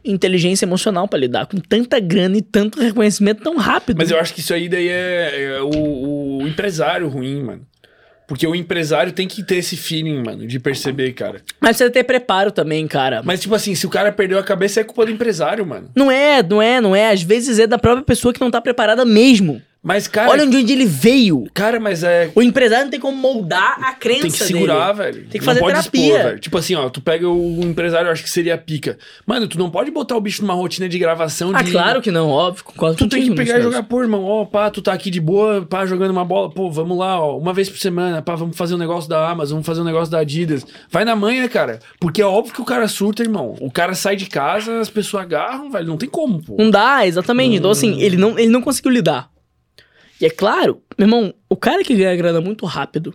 inteligência 0.05 0.65
emocional 0.65 1.07
pra 1.07 1.19
lidar 1.19 1.47
com 1.47 1.59
tanta 1.59 1.99
grana 2.01 2.37
e 2.39 2.43
tanto 2.43 2.81
reconhecimento 2.81 3.43
tão 3.43 3.57
rápido. 3.57 3.99
Mas 3.99 4.11
eu 4.11 4.19
acho 4.19 4.35
que 4.35 4.41
isso 4.41 4.53
aí 4.53 4.69
daí 4.69 4.89
é, 4.89 5.57
é 5.57 5.63
o, 5.63 6.39
o 6.39 6.49
empresário 6.49 7.09
ruim, 7.09 7.43
mano. 7.43 7.67
Porque 8.27 8.47
o 8.47 8.55
empresário 8.55 9.13
tem 9.13 9.29
que 9.29 9.43
ter 9.43 9.57
esse 9.57 9.77
feeling, 9.77 10.23
mano, 10.23 10.47
de 10.47 10.59
perceber, 10.59 11.13
cara. 11.13 11.43
Mas 11.61 11.77
precisa 11.77 11.91
ter 11.91 12.05
preparo 12.05 12.51
também, 12.51 12.87
cara. 12.87 13.23
Mas, 13.23 13.41
tipo 13.41 13.55
assim, 13.55 13.75
se 13.75 13.87
o 13.87 13.91
cara 13.91 14.11
perdeu 14.11 14.39
a 14.39 14.43
cabeça, 14.43 14.81
é 14.81 14.85
culpa 14.85 15.05
do 15.05 15.13
empresário, 15.13 15.67
mano. 15.67 15.91
Não 15.95 16.11
é, 16.11 16.43
não 16.43 16.63
é, 16.63 16.81
não 16.81 16.97
é. 16.97 17.11
Às 17.11 17.23
vezes 17.23 17.59
é 17.59 17.67
da 17.67 17.79
própria 17.79 18.05
pessoa 18.05 18.33
que 18.33 18.41
não 18.41 18.51
tá 18.51 18.61
preparada 18.61 19.05
mesmo. 19.05 19.61
Mas, 19.85 20.09
cara. 20.09 20.31
Olha 20.31 20.45
onde 20.45 20.73
ele 20.73 20.87
veio. 20.87 21.45
Cara, 21.53 21.79
mas 21.79 22.03
é. 22.03 22.31
O 22.35 22.41
empresário 22.43 22.85
não 22.87 22.91
tem 22.91 22.99
como 22.99 23.19
moldar 23.19 23.77
a 23.85 23.93
crença 23.93 24.23
Tem 24.23 24.31
que 24.31 24.39
segurar, 24.39 24.95
dele. 24.95 25.13
velho. 25.13 25.21
Tem 25.29 25.33
que 25.33 25.39
Não 25.39 25.45
fazer 25.45 25.61
pode 25.61 25.75
terapia. 25.75 26.23
velho. 26.25 26.39
Tipo 26.41 26.57
assim, 26.57 26.75
ó, 26.75 26.89
tu 26.89 27.03
pega 27.03 27.29
o 27.29 27.61
empresário, 27.63 28.09
eu 28.09 28.13
acho 28.13 28.23
que 28.23 28.31
seria 28.31 28.55
a 28.55 28.59
pica. 28.59 28.97
Mano, 29.27 29.47
tu 29.47 29.59
não 29.59 29.69
pode 29.71 29.91
botar 29.91 30.17
o 30.17 30.21
bicho 30.23 30.41
numa 30.41 30.55
rotina 30.55 30.89
de 30.89 30.99
gravação 30.99 31.53
Ah, 31.55 31.61
de. 31.61 31.71
claro 31.71 32.01
que 32.01 32.11
não, 32.11 32.31
óbvio. 32.31 32.65
Concordo 32.65 32.97
Tu 32.97 33.07
tem 33.09 33.29
que 33.29 33.35
pegar 33.35 33.59
e 33.59 33.63
jogar, 33.63 33.83
pô, 33.83 34.01
irmão, 34.03 34.25
ó, 34.25 34.47
pá, 34.47 34.71
tu 34.71 34.81
tá 34.81 34.95
aqui 34.95 35.11
de 35.11 35.21
boa, 35.21 35.67
pá, 35.69 35.85
jogando 35.85 36.13
uma 36.13 36.25
bola, 36.25 36.49
pô, 36.51 36.71
vamos 36.71 36.97
lá, 36.97 37.21
ó, 37.21 37.37
uma 37.37 37.53
vez 37.53 37.69
por 37.69 37.77
semana, 37.79 38.23
pá, 38.23 38.35
vamos 38.35 38.57
fazer 38.57 38.75
um 38.75 38.79
negócio 38.79 39.11
da 39.11 39.29
Amazon, 39.29 39.57
vamos 39.57 39.67
fazer 39.67 39.83
um 39.83 39.85
negócio 39.85 40.11
da 40.11 40.21
Adidas. 40.21 40.65
Vai 40.91 41.05
na 41.05 41.15
manha, 41.15 41.47
cara, 41.47 41.81
porque 42.01 42.23
é 42.23 42.27
óbvio 42.27 42.55
que 42.55 42.63
o 42.63 42.65
cara 42.65 42.89
surta, 42.89 43.23
irmão. 43.23 43.55
O 43.61 43.71
cara 43.71 43.95
sai 43.95 44.17
de 44.17 44.25
casa, 44.27 44.81
as 44.81 44.89
pessoas 44.89 45.25
agarram, 45.25 45.71
velho, 45.71 45.87
não 45.87 45.99
tem 45.99 46.09
como, 46.09 46.43
pô. 46.43 46.57
Não 46.59 46.71
dá, 46.71 47.07
exatamente. 47.07 47.57
Então, 47.57 47.71
assim, 47.71 48.01
ele 48.01 48.17
não, 48.17 48.39
ele 48.39 48.49
não 48.49 48.63
conseguiu 48.63 48.91
lidar. 48.91 49.29
E 50.25 50.27
é 50.27 50.31
claro, 50.31 50.83
meu 50.97 51.07
irmão, 51.07 51.35
o 51.51 51.55
cara 51.55 51.85
que 51.85 51.95
ganha 51.95 52.17
grana 52.17 52.41
muito 52.41 52.65
rápido, 52.65 53.15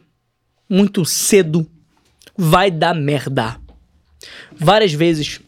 muito 0.69 1.03
cedo, 1.03 1.68
vai 2.38 2.69
dar 2.69 2.94
merda. 2.94 3.60
Várias 4.56 4.94
vezes, 4.94 5.41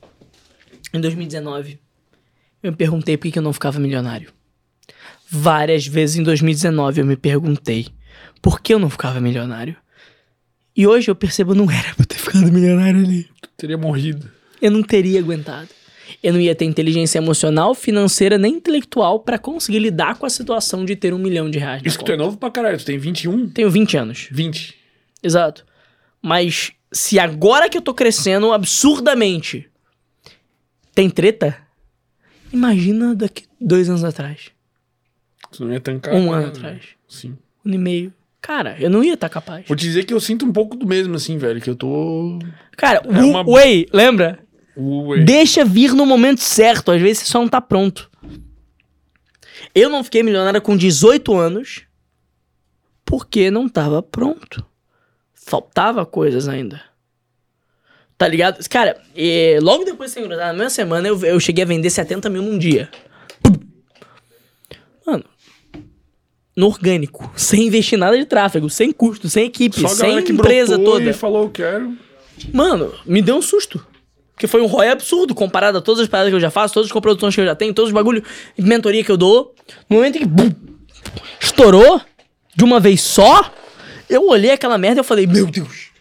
em 0.92 1.00
2019, 1.00 1.80
eu 2.64 2.72
me 2.72 2.76
perguntei 2.76 3.16
por 3.16 3.32
que 3.32 3.38
eu 3.38 3.44
não 3.44 3.54
ficava 3.54 3.80
milionário. 3.80 4.34
Várias 5.30 5.86
vezes 5.86 6.16
em 6.16 6.24
2019 6.24 7.02
eu 7.02 7.06
me 7.06 7.16
perguntei 7.16 7.90
por 8.42 8.60
que 8.60 8.74
eu 8.74 8.80
não 8.80 8.90
ficava 8.90 9.22
milionário. 9.22 9.76
E 10.76 10.88
hoje 10.88 11.12
eu 11.12 11.16
percebo 11.16 11.54
não 11.54 11.70
era 11.70 11.94
pra 11.94 12.02
eu 12.02 12.08
ter 12.08 12.18
ficado 12.18 12.52
milionário 12.52 13.02
ali. 13.02 13.30
Teria 13.56 13.78
morrido. 13.78 14.28
Eu 14.60 14.72
não 14.72 14.82
teria 14.82 15.20
aguentado. 15.20 15.70
Eu 16.24 16.34
não 16.34 16.40
ia 16.40 16.54
ter 16.56 16.66
inteligência 16.66 17.18
emocional, 17.18 17.74
financeira 17.76 18.38
nem 18.38 18.54
intelectual 18.56 19.20
pra 19.20 19.38
conseguir 19.38 19.80
lidar 19.80 20.16
com 20.18 20.26
a 20.26 20.30
situação 20.30 20.84
de 20.86 20.96
ter 20.96 21.14
um 21.14 21.18
milhão 21.18 21.50
de 21.50 21.58
reais. 21.60 21.82
Isso 21.86 21.98
que 21.98 22.04
tu 22.06 22.12
é 22.12 22.16
conta. 22.16 22.26
novo 22.26 22.38
pra 22.38 22.50
caralho, 22.52 22.78
tu 22.78 22.86
tem 22.86 22.98
21, 22.98 23.50
Tenho 23.50 23.70
20 23.70 23.98
anos. 23.98 24.28
20. 24.32 24.76
Exato. 25.24 25.66
Mas 26.22 26.72
se 26.92 27.18
agora 27.20 27.70
que 27.70 27.78
eu 27.78 27.82
tô 27.82 27.94
crescendo 27.94 28.52
absurdamente 28.52 29.68
tem 30.94 31.10
treta, 31.10 31.58
imagina 32.52 33.16
daqui 33.16 33.46
dois 33.60 33.90
anos 33.90 34.04
atrás. 34.04 34.52
Tu 35.52 35.66
não 35.66 35.74
ia 35.74 35.80
tancar. 35.80 36.14
Um 36.14 36.32
né? 36.32 36.38
ano 36.38 36.48
atrás. 36.48 36.82
Sim. 37.08 37.38
Um 37.66 37.70
ano 37.70 37.76
e 37.76 37.78
meio. 37.78 38.14
Cara, 38.42 38.76
eu 38.80 38.90
não 38.90 39.04
ia 39.04 39.14
estar 39.14 39.30
capaz. 39.30 39.68
Vou 39.68 39.78
te 39.78 39.82
dizer 39.86 40.04
que 40.04 40.14
eu 40.14 40.20
sinto 40.20 40.46
um 40.46 40.52
pouco 40.52 40.76
do 40.76 40.88
mesmo, 40.88 41.14
assim, 41.16 41.38
velho, 41.38 41.62
que 41.62 41.70
eu 41.70 41.76
tô... 41.76 42.40
Cara, 42.76 43.02
É 43.06 43.22
o 43.22 43.28
uma- 43.30 43.44
Way, 43.44 43.86
lembra? 43.94 44.40
Ué. 44.78 45.24
Deixa 45.24 45.66
vir 45.66 45.94
no 45.94 46.06
momento 46.06 46.42
certo. 46.42 46.92
Às 46.92 47.02
vezes 47.02 47.20
você 47.20 47.26
só 47.32 47.40
não 47.40 47.48
tá 47.48 47.60
pronto. 47.62 48.10
Eu 49.74 49.90
não 49.90 50.04
fiquei 50.04 50.24
milionário 50.24 50.62
com 50.62 50.76
18 50.76 51.36
anos 51.36 51.84
porque 53.06 53.52
não 53.52 53.68
tava 53.68 54.02
pronto. 54.02 54.66
Faltava 55.34 56.06
coisas 56.06 56.48
ainda. 56.48 56.82
Tá 58.18 58.28
ligado? 58.28 58.64
Cara, 58.70 59.02
e 59.16 59.60
logo 59.62 59.84
depois 59.84 60.12
de 60.12 60.14
ser 60.14 60.20
engrosado, 60.22 60.48
na 60.48 60.54
mesma 60.54 60.70
semana, 60.70 61.08
eu, 61.08 61.20
eu 61.26 61.40
cheguei 61.40 61.64
a 61.64 61.68
vender 61.68 61.90
70 61.90 62.30
mil 62.30 62.42
num 62.42 62.58
dia. 62.58 62.90
Mano, 65.06 65.26
no 66.56 66.68
orgânico, 66.68 67.32
sem 67.36 67.68
investir 67.68 67.98
nada 67.98 68.18
de 68.18 68.26
tráfego, 68.26 68.70
sem 68.70 68.92
custo, 68.92 69.28
sem 69.28 69.46
equipe, 69.48 69.80
Só 69.82 69.88
a 69.88 69.90
sem 69.90 70.20
empresa 70.20 70.78
toda. 70.78 71.10
e 71.10 71.14
falou, 71.14 71.50
quero... 71.50 71.98
Mano, 72.54 72.94
me 73.06 73.22
deu 73.22 73.38
um 73.38 73.42
susto. 73.42 73.86
Porque 74.42 74.48
foi 74.48 74.60
um 74.60 74.66
ROI 74.66 74.90
absurdo 74.90 75.36
comparado 75.36 75.78
a 75.78 75.82
todas 75.82 76.02
as 76.02 76.08
paradas 76.08 76.32
que 76.32 76.36
eu 76.36 76.40
já 76.40 76.50
faço, 76.50 76.74
todas 76.74 76.88
as 76.88 76.92
coproduções 76.92 77.36
que 77.36 77.42
eu 77.42 77.46
já 77.46 77.54
tenho, 77.54 77.76
todos 77.76 77.90
os 77.90 77.94
bagulho 77.94 78.24
de 78.58 78.66
mentoria 78.66 79.04
que 79.04 79.12
eu 79.12 79.16
dou. 79.16 79.54
No 79.88 79.98
momento 79.98 80.16
em 80.16 80.22
que 80.22 80.26
bum, 80.26 80.52
estourou 81.40 82.02
de 82.56 82.64
uma 82.64 82.80
vez 82.80 83.02
só, 83.02 83.54
eu 84.10 84.28
olhei 84.28 84.50
aquela 84.50 84.80
merda 84.80 85.00
e 85.00 85.02
eu 85.02 85.04
falei, 85.04 85.28
meu 85.28 85.46
Deus. 85.46 85.92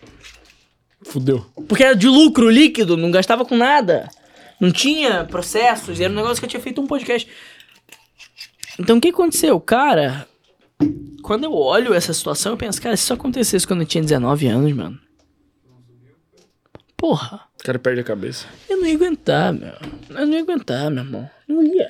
Fudeu. 1.02 1.44
Porque 1.68 1.84
era 1.84 1.94
de 1.94 2.08
lucro 2.08 2.48
líquido, 2.48 2.96
não 2.96 3.10
gastava 3.10 3.44
com 3.44 3.58
nada. 3.58 4.08
Não 4.58 4.72
tinha 4.72 5.22
processos, 5.26 6.00
era 6.00 6.10
um 6.10 6.16
negócio 6.16 6.38
que 6.38 6.46
eu 6.46 6.48
tinha 6.48 6.62
feito 6.62 6.80
um 6.80 6.86
podcast. 6.86 7.28
Então 8.78 8.96
o 8.96 9.00
que 9.02 9.08
aconteceu? 9.08 9.60
Cara, 9.60 10.26
quando 11.22 11.44
eu 11.44 11.52
olho 11.52 11.92
essa 11.92 12.14
situação, 12.14 12.52
eu 12.52 12.56
penso, 12.56 12.80
cara, 12.80 12.96
se 12.96 13.02
isso 13.02 13.12
acontecesse 13.12 13.66
quando 13.66 13.82
eu 13.82 13.86
tinha 13.86 14.02
19 14.02 14.46
anos, 14.46 14.72
mano. 14.72 14.98
Porra. 17.00 17.40
O 17.58 17.64
cara 17.64 17.78
perde 17.78 18.02
a 18.02 18.04
cabeça. 18.04 18.46
Eu 18.68 18.76
não 18.76 18.86
ia 18.86 18.94
aguentar, 18.94 19.54
meu. 19.54 19.72
Eu 20.10 20.26
não 20.26 20.34
ia 20.34 20.42
aguentar, 20.42 20.90
meu 20.90 21.02
irmão. 21.02 21.30
Não 21.48 21.62
ia. 21.62 21.88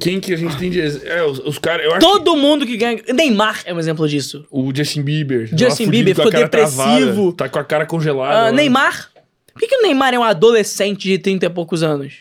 Quem 0.00 0.18
que 0.20 0.34
a 0.34 0.36
gente 0.36 0.58
tem 0.58 0.68
de... 0.68 0.80
É, 0.80 1.22
os, 1.22 1.38
os 1.38 1.58
caras... 1.58 1.86
Todo 2.00 2.36
mundo 2.36 2.66
que 2.66 2.76
ganha. 2.76 3.00
Neymar 3.14 3.62
é 3.64 3.72
um 3.72 3.78
exemplo 3.78 4.08
disso. 4.08 4.44
O 4.50 4.74
Justin 4.74 5.02
Bieber. 5.02 5.48
Justin 5.56 5.88
Bieber 5.88 6.16
ficou 6.16 6.30
depressivo. 6.30 7.32
travada, 7.32 7.36
tá 7.36 7.48
com 7.48 7.58
a 7.60 7.64
cara 7.64 7.86
congelada. 7.86 8.34
Lá. 8.34 8.52
Neymar. 8.52 9.12
Por 9.52 9.60
que, 9.60 9.68
que 9.68 9.76
o 9.76 9.82
Neymar 9.82 10.12
é 10.12 10.18
um 10.18 10.24
adolescente 10.24 11.08
de 11.08 11.18
30 11.18 11.46
e 11.46 11.50
poucos 11.50 11.84
anos? 11.84 12.14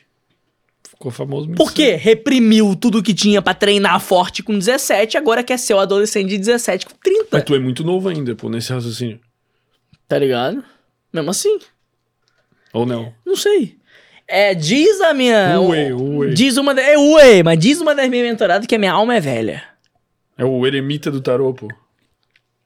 Ficou 0.87 1.11
famoso 1.11 1.47
muito 1.47 1.57
Por 1.57 1.73
quê? 1.73 1.95
Reprimiu 1.95 2.75
tudo 2.75 3.01
que 3.01 3.15
tinha 3.15 3.41
pra 3.41 3.55
treinar 3.55 3.99
forte 3.99 4.43
com 4.43 4.53
17, 4.53 5.17
agora 5.17 5.43
quer 5.43 5.57
ser 5.57 5.73
o 5.73 5.79
adolescente 5.79 6.29
de 6.29 6.37
17 6.37 6.85
com 6.85 6.93
30. 7.03 7.27
Mas 7.31 7.43
tu 7.43 7.55
é 7.55 7.59
muito 7.59 7.83
novo 7.83 8.09
ainda, 8.09 8.35
pô, 8.35 8.47
nesse 8.47 8.71
raciocínio. 8.71 9.19
Tá 10.11 10.19
ligado? 10.19 10.61
Mesmo 11.13 11.31
assim. 11.31 11.57
Ou 12.73 12.85
não? 12.85 13.13
Não 13.25 13.37
sei. 13.37 13.77
É, 14.27 14.53
diz 14.53 14.99
a 14.99 15.13
minha. 15.13 15.57
Ué, 15.61 15.93
ué. 15.93 16.27
Diz 16.33 16.57
uma. 16.57 16.73
É 16.73 16.97
ué, 16.97 17.41
mas 17.41 17.57
diz 17.57 17.79
uma 17.79 17.95
das 17.95 18.09
minhas 18.09 18.27
mentoradas 18.27 18.67
que 18.67 18.75
a 18.75 18.77
minha 18.77 18.91
alma 18.91 19.15
é 19.15 19.21
velha. 19.21 19.63
É 20.37 20.43
o 20.43 20.67
eremita 20.67 21.09
do 21.09 21.21
tarô, 21.21 21.53
pô. 21.53 21.69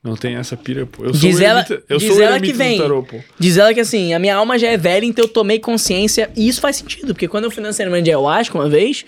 Não 0.02 0.16
tem 0.16 0.38
essa 0.38 0.58
pira, 0.58 0.88
pô. 0.88 1.04
Eu 1.06 1.14
sou 1.14 1.22
Diz 1.22 1.40
o 1.40 1.44
ela, 1.44 1.60
eremita, 1.60 1.84
eu 1.88 1.98
diz 2.00 2.12
sou 2.12 2.24
ela 2.24 2.40
que 2.40 2.52
vem. 2.52 2.80
tarô. 2.80 3.06
Diz 3.38 3.58
ela 3.60 3.76
que 3.76 3.80
assim, 3.80 4.16
a 4.16 4.18
minha 4.18 4.36
alma 4.36 4.58
já 4.58 4.70
é 4.70 4.78
velha, 4.78 5.06
então 5.06 5.26
eu 5.26 5.30
tomei 5.30 5.60
consciência. 5.60 6.32
E 6.36 6.48
isso 6.48 6.60
faz 6.60 6.78
sentido, 6.78 7.14
porque 7.14 7.28
quando 7.28 7.44
eu 7.44 7.52
fui 7.52 7.62
na 7.62 7.72
cerimônia 7.72 8.02
de 8.04 8.10
ayahuasca 8.10 8.58
uma 8.58 8.68
vez, 8.68 9.06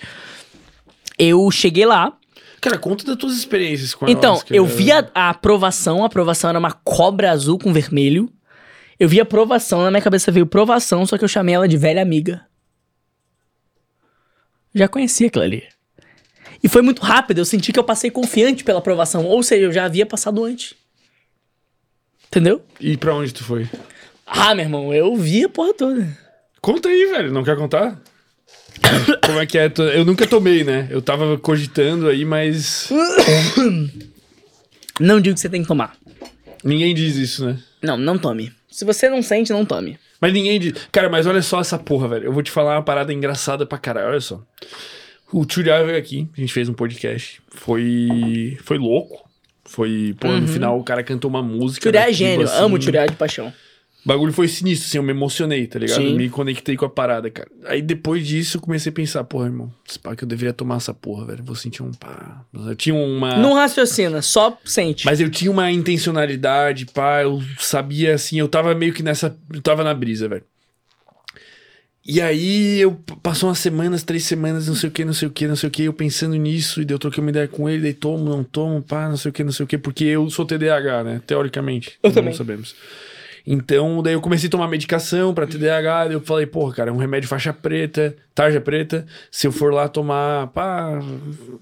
eu 1.18 1.49
cheguei 1.49 1.88
lá. 1.88 2.15
Cara, 2.59 2.77
conta 2.77 3.05
das 3.05 3.15
tuas 3.15 3.34
experiências 3.38 3.93
com 3.93 4.05
a 4.05 4.09
Então, 4.11 4.41
eu 4.49 4.65
né? 4.65 4.71
vi 4.71 4.91
a, 4.91 5.07
a 5.13 5.29
aprovação, 5.29 6.03
a 6.03 6.07
aprovação 6.07 6.49
era 6.49 6.59
uma 6.59 6.71
cobra 6.71 7.31
azul 7.31 7.59
com 7.59 7.71
vermelho. 7.71 8.31
Eu 8.99 9.07
vi 9.07 9.19
a 9.19 9.23
aprovação, 9.23 9.84
na 9.84 9.91
minha 9.91 10.01
cabeça 10.01 10.31
veio 10.31 10.47
provação, 10.47 11.05
só 11.05 11.17
que 11.17 11.23
eu 11.23 11.27
chamei 11.27 11.53
ela 11.53 11.67
de 11.67 11.77
velha 11.77 12.01
amiga. 12.01 12.45
Já 14.73 14.88
conhecia 14.88 15.27
aquilo 15.27 15.43
ali. 15.43 15.63
E 16.63 16.67
foi 16.67 16.81
muito 16.81 17.03
rápido, 17.03 17.38
eu 17.38 17.45
senti 17.45 17.71
que 17.71 17.79
eu 17.79 17.84
passei 17.84 18.09
confiante 18.09 18.63
pela 18.63 18.79
aprovação, 18.79 19.25
ou 19.25 19.43
seja, 19.43 19.65
eu 19.65 19.71
já 19.71 19.85
havia 19.85 20.05
passado 20.05 20.43
antes. 20.43 20.73
Entendeu? 22.27 22.63
E 22.79 22.97
pra 22.97 23.13
onde 23.13 23.34
tu 23.34 23.43
foi? 23.43 23.69
Ah, 24.25 24.53
meu 24.55 24.65
irmão, 24.65 24.93
eu 24.93 25.15
vi 25.15 25.45
a 25.45 25.49
porra 25.49 25.73
toda. 25.73 26.17
Conta 26.59 26.89
aí, 26.89 27.05
velho. 27.05 27.31
Não 27.31 27.43
quer 27.43 27.55
contar? 27.55 28.01
Como 29.25 29.39
é 29.39 29.45
que 29.45 29.57
é? 29.57 29.71
Eu 29.93 30.05
nunca 30.05 30.27
tomei, 30.27 30.63
né? 30.63 30.87
Eu 30.89 31.01
tava 31.01 31.37
cogitando 31.37 32.07
aí, 32.07 32.25
mas. 32.25 32.89
Não 34.99 35.21
digo 35.21 35.35
que 35.35 35.41
você 35.41 35.49
tem 35.49 35.61
que 35.61 35.67
tomar. 35.67 35.95
Ninguém 36.63 36.93
diz 36.95 37.15
isso, 37.15 37.45
né? 37.45 37.59
Não, 37.81 37.97
não 37.97 38.17
tome. 38.17 38.51
Se 38.69 38.83
você 38.83 39.09
não 39.09 39.21
sente, 39.21 39.53
não 39.53 39.63
tome. 39.63 39.97
Mas 40.19 40.33
ninguém 40.33 40.59
diz. 40.59 40.73
Cara, 40.91 41.09
mas 41.09 41.27
olha 41.27 41.41
só 41.41 41.61
essa 41.61 41.77
porra, 41.77 42.07
velho. 42.07 42.25
Eu 42.25 42.33
vou 42.33 42.41
te 42.41 42.49
falar 42.49 42.75
uma 42.75 42.83
parada 42.83 43.13
engraçada 43.13 43.65
pra 43.65 43.77
caralho. 43.77 44.07
Olha 44.07 44.19
só. 44.19 44.41
O 45.31 45.45
Tchuriá 45.45 45.83
veio 45.83 45.97
aqui, 45.97 46.27
a 46.35 46.41
gente 46.41 46.51
fez 46.51 46.67
um 46.67 46.73
podcast. 46.73 47.39
Foi. 47.49 48.57
Foi 48.63 48.77
louco. 48.77 49.29
Foi. 49.65 50.15
Pô, 50.19 50.29
no 50.29 50.47
final 50.47 50.79
o 50.79 50.83
cara 50.83 51.03
cantou 51.03 51.29
uma 51.29 51.43
música. 51.43 51.83
Turiá 51.83 52.09
é 52.09 52.13
gênio. 52.13 52.45
assim. 52.45 52.63
Amo 52.63 52.79
Turiá 52.79 53.05
de 53.05 53.15
paixão. 53.15 53.53
O 54.07 54.13
bagulho 54.13 54.31
foi 54.31 54.47
sinistro, 54.47 54.88
assim, 54.88 54.97
eu 54.99 55.03
me 55.03 55.11
emocionei, 55.11 55.67
tá 55.67 55.77
ligado? 55.77 55.97
Sim. 55.97 56.11
Eu 56.11 56.15
me 56.15 56.29
conectei 56.29 56.77
com 56.77 56.85
a 56.85 56.89
parada, 56.89 57.29
cara. 57.29 57.49
Aí 57.65 57.81
depois 57.81 58.25
disso 58.25 58.55
eu 58.55 58.61
comecei 58.61 58.89
a 58.89 58.93
pensar, 58.93 59.21
porra, 59.25 59.47
irmão, 59.47 59.69
esse 59.85 59.99
pá 59.99 60.15
que 60.15 60.23
eu 60.23 60.27
deveria 60.29 60.53
tomar 60.53 60.77
essa 60.77 60.93
porra, 60.93 61.25
velho. 61.25 61.43
Vou 61.43 61.57
sentir 61.57 61.84
um 61.84 61.91
pá. 61.91 62.41
Eu 62.53 62.73
tinha 62.73 62.95
uma. 62.95 63.35
Não 63.35 63.53
raciocina, 63.53 64.21
só 64.21 64.57
sente. 64.63 65.05
Mas 65.05 65.19
eu 65.19 65.29
tinha 65.29 65.51
uma 65.51 65.69
intencionalidade, 65.69 66.85
pá, 66.85 67.23
eu 67.23 67.43
sabia 67.59 68.15
assim, 68.15 68.39
eu 68.39 68.47
tava 68.47 68.73
meio 68.73 68.93
que 68.93 69.03
nessa. 69.03 69.38
Eu 69.53 69.61
tava 69.61 69.84
na 69.84 69.93
brisa, 69.93 70.29
velho. 70.29 70.43
E 72.05 72.21
aí 72.21 72.79
eu 72.79 72.93
passou 73.21 73.49
umas 73.49 73.59
semanas, 73.59 74.03
três 74.03 74.23
semanas, 74.23 74.69
não 74.69 74.75
sei 74.75 74.88
o 74.88 74.91
que, 74.93 75.03
não 75.03 75.11
sei 75.11 75.27
o 75.27 75.31
que, 75.31 75.45
não 75.45 75.57
sei 75.57 75.67
o 75.67 75.71
que, 75.71 75.84
eu 75.84 75.91
pensando 75.91 76.38
nisso, 76.38 76.81
e 76.81 76.85
daí 76.85 76.95
eu 76.95 76.99
troquei 76.99 77.21
uma 77.21 77.29
ideia 77.29 77.49
com 77.49 77.67
ele, 77.67 77.81
daí 77.81 77.93
tomo, 77.93 78.23
não 78.23 78.41
tomo, 78.41 78.81
pá, 78.81 79.09
não 79.09 79.17
sei 79.17 79.31
o 79.31 79.34
que, 79.34 79.43
não 79.43 79.51
sei 79.51 79.65
o 79.65 79.67
que, 79.67 79.77
porque 79.77 80.05
eu 80.05 80.29
sou 80.29 80.45
TDAH, 80.45 81.03
né? 81.03 81.21
Teoricamente. 81.27 81.99
Eu 82.01 82.07
não 82.07 82.15
também. 82.15 82.34
sabemos. 82.34 82.73
Então, 83.49 84.03
daí 84.03 84.11
eu 84.11 84.19
comecei 84.19 84.47
a 84.47 84.51
tomar 84.51 84.67
medicação 84.67 85.33
pra 85.33 85.47
TDAH, 85.47 86.07
daí 86.07 86.13
eu 86.13 86.19
falei, 86.19 86.45
porra, 86.45 86.73
cara, 86.73 86.89
é 86.89 86.93
um 86.93 86.97
remédio 86.97 87.29
faixa 87.29 87.53
preta, 87.53 88.13
tarja 88.35 88.59
preta, 88.59 89.05
se 89.31 89.47
eu 89.47 89.53
for 89.53 89.73
lá 89.73 89.87
tomar, 89.87 90.47
pá, 90.47 90.99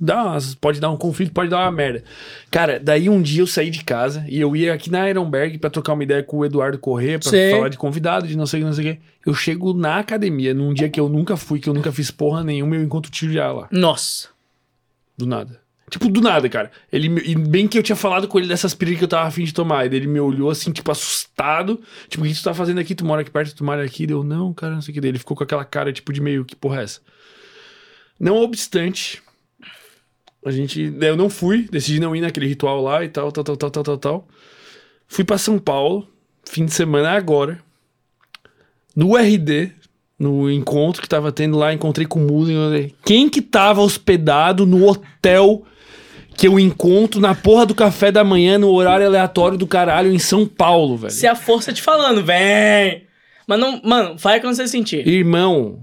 dá 0.02 0.24
umas, 0.24 0.56
pode 0.56 0.80
dar 0.80 0.90
um 0.90 0.98
conflito, 0.98 1.32
pode 1.32 1.52
dar 1.52 1.60
uma 1.60 1.72
merda. 1.72 2.04
Cara, 2.50 2.80
daí 2.80 3.08
um 3.08 3.22
dia 3.22 3.44
eu 3.44 3.48
saí 3.48 3.70
de 3.70 3.84
casa 3.84 4.26
e 4.28 4.42
eu 4.42 4.56
ia 4.56 4.74
aqui 4.74 4.90
na 4.90 5.08
Ironberg 5.08 5.60
pra 5.60 5.70
trocar 5.70 5.94
uma 5.94 6.02
ideia 6.02 6.24
com 6.24 6.38
o 6.38 6.46
Eduardo 6.46 6.80
Corrêa, 6.80 7.20
pra 7.20 7.30
Sei. 7.30 7.52
falar 7.52 7.70
de 7.70 7.78
convidado, 7.78 8.28
de 8.28 8.36
não 8.36 8.48
sei 8.48 8.62
o 8.62 8.64
que, 8.64 8.68
não 8.68 8.74
sei 8.74 8.92
o 8.92 8.96
que. 8.96 9.02
Eu 9.24 9.34
chego 9.36 9.72
na 9.72 10.00
academia, 10.00 10.56
num 10.56 10.74
dia 10.74 10.90
que 10.90 11.00
eu 11.00 11.08
nunca 11.08 11.38
fui, 11.38 11.60
que 11.60 11.70
eu 11.70 11.74
nunca 11.74 11.92
fiz 11.92 12.10
porra 12.10 12.44
nenhuma, 12.44 12.76
eu 12.76 12.82
encontro 12.82 13.10
o 13.10 13.14
tio 13.14 13.32
já 13.32 13.52
lá, 13.52 13.68
Nossa. 13.72 14.30
do 15.16 15.28
nada. 15.28 15.65
Tipo, 15.90 16.10
do 16.10 16.20
nada, 16.20 16.50
cara. 16.50 16.72
Ele, 16.92 17.08
me- 17.10 17.36
bem 17.36 17.68
que 17.68 17.78
eu 17.78 17.84
tinha 17.84 17.96
falado 17.96 18.28
com 18.28 18.40
ele 18.40 18.48
dessas 18.48 18.74
piras 18.74 18.98
que 18.98 19.04
eu 19.04 19.08
tava 19.08 19.28
afim 19.28 19.44
de 19.44 19.54
tomar. 19.54 19.86
Ele 19.86 20.08
me 20.08 20.20
olhou 20.20 20.50
assim, 20.50 20.72
tipo, 20.72 20.92
assustado. 20.92 21.80
Tipo, 22.10 22.24
o 22.24 22.28
que 22.28 22.34
tu 22.34 22.44
tá 22.44 22.54
fazendo 22.56 22.80
aqui? 22.80 22.96
Tu 22.96 23.06
mora 23.06 23.22
aqui 23.22 23.30
perto, 23.30 23.56
tu 23.56 23.64
mora 23.64 23.84
aqui? 23.84 24.08
Deu, 24.08 24.24
não, 24.24 24.52
cara, 24.52 24.74
não 24.74 24.82
sei 24.82 24.92
o 24.92 24.96
que. 24.96 25.02
Daí 25.02 25.12
ele 25.12 25.20
ficou 25.20 25.38
com 25.38 25.44
aquela 25.44 25.64
cara, 25.64 25.94
tipo, 25.94 26.12
de 26.12 26.22
meio, 26.22 26.44
que 26.44 26.56
porra 26.56 26.82
é 26.82 26.84
essa? 26.86 27.02
Não 28.20 28.38
obstante, 28.38 29.22
a 30.44 30.50
gente. 30.50 30.90
daí 30.90 31.10
Eu 31.10 31.18
não 31.18 31.30
fui, 31.30 31.68
decidi 31.70 32.00
não 32.00 32.16
ir 32.16 32.22
naquele 32.22 32.48
ritual 32.48 32.82
lá 32.82 33.04
e 33.04 33.10
tal, 33.10 33.32
tal, 33.32 33.44
tal, 33.44 33.56
tal, 33.58 33.70
tal, 33.72 33.84
tal, 33.84 33.98
tal. 33.98 34.28
Fui 35.08 35.24
pra 35.24 35.38
São 35.38 35.60
Paulo, 35.60 36.08
fim 36.50 36.66
de 36.66 36.74
semana 36.74 37.12
agora. 37.12 37.60
No 38.96 39.16
RD, 39.18 39.72
no 40.18 40.50
encontro 40.50 41.02
que 41.02 41.10
tava 41.10 41.32
tendo 41.32 41.58
lá, 41.58 41.74
encontrei 41.74 42.08
com 42.08 42.26
o 42.26 42.46
falei, 42.46 42.96
Quem 43.04 43.30
que 43.30 43.42
tava 43.42 43.82
hospedado 43.82 44.66
no 44.66 44.88
hotel 44.88 45.64
que 46.36 46.48
eu 46.48 46.60
encontro 46.60 47.20
na 47.22 47.34
porra 47.34 47.66
do 47.66 47.74
café 47.76 48.12
da 48.12 48.24
manhã, 48.24 48.58
no 48.58 48.72
horário 48.72 49.06
aleatório 49.06 49.58
do 49.58 49.66
caralho, 49.68 50.12
em 50.14 50.20
São 50.20 50.46
Paulo, 50.46 50.98
velho? 50.98 51.14
Se 51.14 51.26
é 51.26 51.30
a 51.30 51.36
força 51.36 51.72
te 51.72 51.82
falando, 51.82 52.24
vem. 52.24 53.04
Mas 53.48 53.60
não, 53.60 53.80
mano, 53.84 54.16
vai 54.18 54.40
quando 54.40 54.56
você 54.56 54.68
sentir. 54.68 55.08
Irmão. 55.08 55.80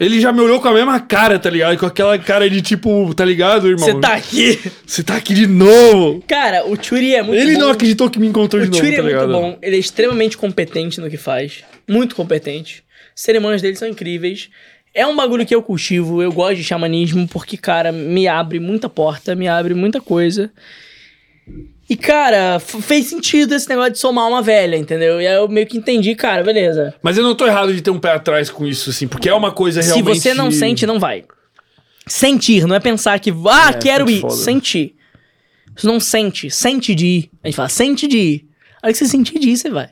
Ele 0.00 0.20
já 0.20 0.32
me 0.32 0.40
olhou 0.40 0.60
com 0.60 0.66
a 0.66 0.72
mesma 0.72 0.98
cara, 0.98 1.38
tá 1.38 1.48
ligado? 1.48 1.78
Com 1.78 1.86
aquela 1.86 2.18
cara 2.18 2.50
de 2.50 2.60
tipo, 2.60 3.14
tá 3.14 3.24
ligado, 3.24 3.68
irmão? 3.68 3.86
Você 3.86 4.00
tá 4.00 4.14
aqui. 4.14 4.58
Você 4.84 5.04
tá 5.04 5.14
aqui 5.16 5.32
de 5.34 5.46
novo. 5.46 6.20
Cara, 6.26 6.66
o 6.66 6.76
Churi 6.82 7.14
é 7.14 7.22
muito 7.22 7.40
Ele 7.40 7.54
bom. 7.54 7.60
não 7.60 7.70
acreditou 7.70 8.10
que 8.10 8.18
me 8.18 8.26
encontrou 8.26 8.60
O 8.60 8.64
de 8.64 8.72
novo, 8.72 8.82
Churi 8.84 8.96
tá 8.96 8.98
é 8.98 9.02
muito 9.02 9.14
ligado? 9.14 9.32
bom. 9.32 9.56
Ele 9.62 9.76
é 9.76 9.78
extremamente 9.78 10.36
competente 10.36 11.00
no 11.00 11.08
que 11.08 11.16
faz. 11.16 11.62
Muito 11.88 12.16
competente. 12.16 12.82
Cerimônias 13.14 13.62
dele 13.62 13.76
são 13.76 13.86
incríveis. 13.86 14.50
É 14.94 15.04
um 15.06 15.16
bagulho 15.16 15.44
que 15.44 15.54
eu 15.54 15.62
cultivo. 15.62 16.22
Eu 16.22 16.32
gosto 16.32 16.56
de 16.56 16.64
xamanismo 16.64 17.26
porque, 17.26 17.56
cara, 17.56 17.90
me 17.90 18.28
abre 18.28 18.60
muita 18.60 18.88
porta, 18.88 19.34
me 19.34 19.48
abre 19.48 19.74
muita 19.74 20.00
coisa. 20.00 20.52
E, 21.90 21.96
cara, 21.96 22.58
fez 22.60 23.06
sentido 23.06 23.54
esse 23.54 23.68
negócio 23.68 23.92
de 23.92 23.98
somar 23.98 24.28
uma 24.28 24.40
velha, 24.40 24.76
entendeu? 24.76 25.20
E 25.20 25.26
aí 25.26 25.34
eu 25.34 25.48
meio 25.48 25.66
que 25.66 25.76
entendi, 25.76 26.14
cara, 26.14 26.42
beleza. 26.42 26.94
Mas 27.02 27.18
eu 27.18 27.24
não 27.24 27.34
tô 27.34 27.46
errado 27.46 27.74
de 27.74 27.82
ter 27.82 27.90
um 27.90 27.98
pé 27.98 28.12
atrás 28.12 28.48
com 28.48 28.64
isso, 28.66 28.88
assim, 28.88 29.06
porque 29.06 29.28
é 29.28 29.34
uma 29.34 29.52
coisa 29.52 29.82
Se 29.82 29.88
realmente... 29.88 30.20
você 30.20 30.32
não 30.32 30.50
sente, 30.50 30.86
não 30.86 30.98
vai. 30.98 31.24
Sentir, 32.06 32.66
não 32.66 32.76
é 32.76 32.80
pensar 32.80 33.18
que, 33.18 33.30
ah, 33.48 33.70
É, 33.70 33.72
quero 33.74 34.08
ir. 34.08 34.20
foda. 34.20 34.34
Sentir. 34.34 34.94
Você 35.76 35.86
não 35.86 35.98
sente, 35.98 36.50
sente 36.50 36.94
de 36.94 37.06
ir. 37.06 37.30
A 37.42 37.48
gente 37.48 37.56
fala, 37.56 37.68
sente 37.68 38.06
de 38.06 38.16
ir. 38.18 38.48
Aí 38.82 38.92
que 38.92 38.98
você 38.98 39.06
sentir 39.06 39.38
de 39.38 39.50
ir, 39.50 39.56
você 39.56 39.68
vai. 39.68 39.90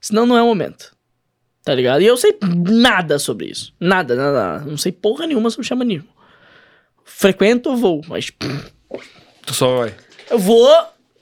Senão 0.00 0.24
não 0.26 0.36
é 0.36 0.42
o 0.42 0.46
momento. 0.46 0.95
Tá 1.66 1.74
ligado? 1.74 2.00
E 2.00 2.06
eu 2.06 2.16
sei 2.16 2.32
nada 2.64 3.18
sobre 3.18 3.46
isso. 3.46 3.74
Nada, 3.80 4.14
nada, 4.14 4.32
nada. 4.32 4.64
Não 4.64 4.76
sei 4.76 4.92
porra 4.92 5.26
nenhuma 5.26 5.50
sobre 5.50 5.66
xamanismo. 5.66 6.06
Frequento, 7.04 7.74
vou, 7.76 8.02
mas 8.08 8.30
Tu 9.44 9.52
só 9.52 9.78
vai. 9.78 9.94
eu 10.30 10.38
vou, 10.38 10.70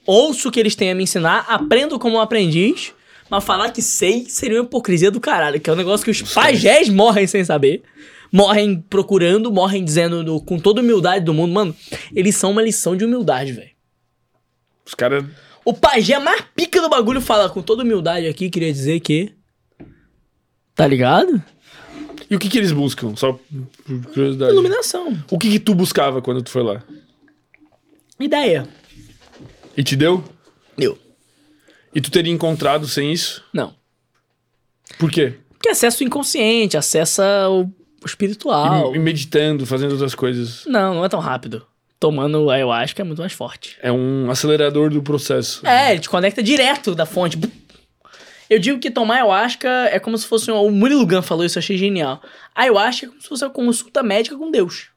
ouço 0.07 0.49
o 0.49 0.53
que 0.53 0.61
eles 0.61 0.77
têm 0.77 0.91
a 0.91 0.95
me 0.95 1.03
ensinar, 1.03 1.47
aprendo 1.49 1.99
como 1.99 2.17
um 2.17 2.21
aprendiz, 2.21 2.93
mas 3.31 3.43
falar 3.43 3.71
que 3.71 3.81
sei 3.81 4.27
seria 4.29 4.61
uma 4.61 4.67
hipocrisia 4.67 5.11
do 5.11 5.19
caralho, 5.19 5.59
que 5.59 5.71
é 5.71 5.73
um 5.73 5.77
negócio 5.77 6.05
que 6.05 6.11
os 6.11 6.21
pajés 6.35 6.91
morrem 6.91 7.27
sem 7.27 7.43
saber. 7.43 7.83
Morrem 8.31 8.83
procurando, 8.91 9.51
morrem 9.51 9.83
dizendo 9.83 10.23
no- 10.23 10.43
com 10.43 10.59
toda 10.59 10.83
humildade 10.83 11.25
do 11.25 11.33
mundo. 11.33 11.55
Mano, 11.55 11.75
eles 12.15 12.37
são 12.37 12.51
uma 12.51 12.61
lição 12.63 12.95
de 12.95 13.05
humildade, 13.07 13.53
velho. 13.53 13.71
Os 14.85 14.93
caras... 14.95 15.25
O 15.65 15.73
pajé 15.73 16.19
mais 16.19 16.43
pica 16.55 16.83
do 16.83 16.91
bagulho 16.91 17.23
fala 17.23 17.49
com 17.49 17.63
toda 17.63 17.83
humildade 17.83 18.27
aqui, 18.27 18.51
queria 18.51 18.71
dizer 18.71 19.01
que. 19.01 19.33
Tá 20.75 20.87
ligado? 20.87 21.43
E 22.29 22.37
o 22.37 22.39
que 22.39 22.49
que 22.49 22.59
eles 22.59 22.73
buscam? 22.73 23.15
Só 23.17 23.33
por 23.87 24.07
curiosidade. 24.13 24.53
Iluminação. 24.53 25.17
O 25.31 25.39
que 25.39 25.51
que 25.51 25.59
tu 25.61 25.75
buscava 25.75 26.21
quando 26.21 26.43
tu 26.43 26.51
foi 26.51 26.63
lá? 26.63 26.83
Ideia. 28.19 28.67
E 29.77 29.83
te 29.83 29.97
deu? 29.97 30.25
Eu. 30.79 30.99
E 31.95 32.01
tu 32.01 32.11
teria 32.11 32.33
encontrado 32.33 32.89
sem 32.89 33.13
isso? 33.13 33.43
Não. 33.53 33.75
Por 34.99 35.11
quê? 35.11 35.35
Porque 35.51 35.69
acessa 35.69 36.03
o 36.03 36.07
inconsciente, 36.07 36.77
acessa 36.77 37.49
o, 37.49 37.63
o 37.63 38.07
espiritual. 38.07 38.93
E, 38.93 38.97
e 38.97 38.99
meditando, 38.99 39.65
fazendo 39.67 39.93
outras 39.93 40.15
coisas. 40.15 40.65
Não, 40.67 40.95
não 40.95 41.05
é 41.05 41.09
tão 41.09 41.21
rápido. 41.21 41.67
Tomando 41.99 42.51
ayahuasca 42.51 43.03
é 43.03 43.05
muito 43.05 43.21
mais 43.21 43.33
forte. 43.33 43.77
É 43.81 43.91
um 43.91 44.31
acelerador 44.31 44.91
do 44.91 45.03
processo. 45.03 45.67
É, 45.67 45.93
ele 45.93 46.01
te 46.01 46.09
conecta 46.09 46.43
direto 46.43 46.95
da 46.95 47.07
fonte. 47.07 47.39
Eu 48.55 48.61
digo 48.61 48.79
que 48.79 48.89
tomar 48.89 49.17
ayahuasca 49.17 49.69
é 49.91 49.99
como 49.99 50.17
se 50.17 50.29
fosse. 50.29 50.49
Um, 50.49 50.55
o 50.55 50.71
Murilo 50.71 51.05
Gun 51.05 51.23
falou 51.23 51.45
isso, 51.45 51.59
eu 51.59 51.61
achei 51.61 51.77
genial. 51.77 52.23
Ayahuasca 52.55 53.07
é 53.07 53.09
como 53.09 53.21
se 53.21 53.29
fosse 53.29 53.45
uma 53.45 53.51
consulta 53.51 54.01
médica 54.01 54.39
com 54.39 54.49
Deus. 54.49 54.91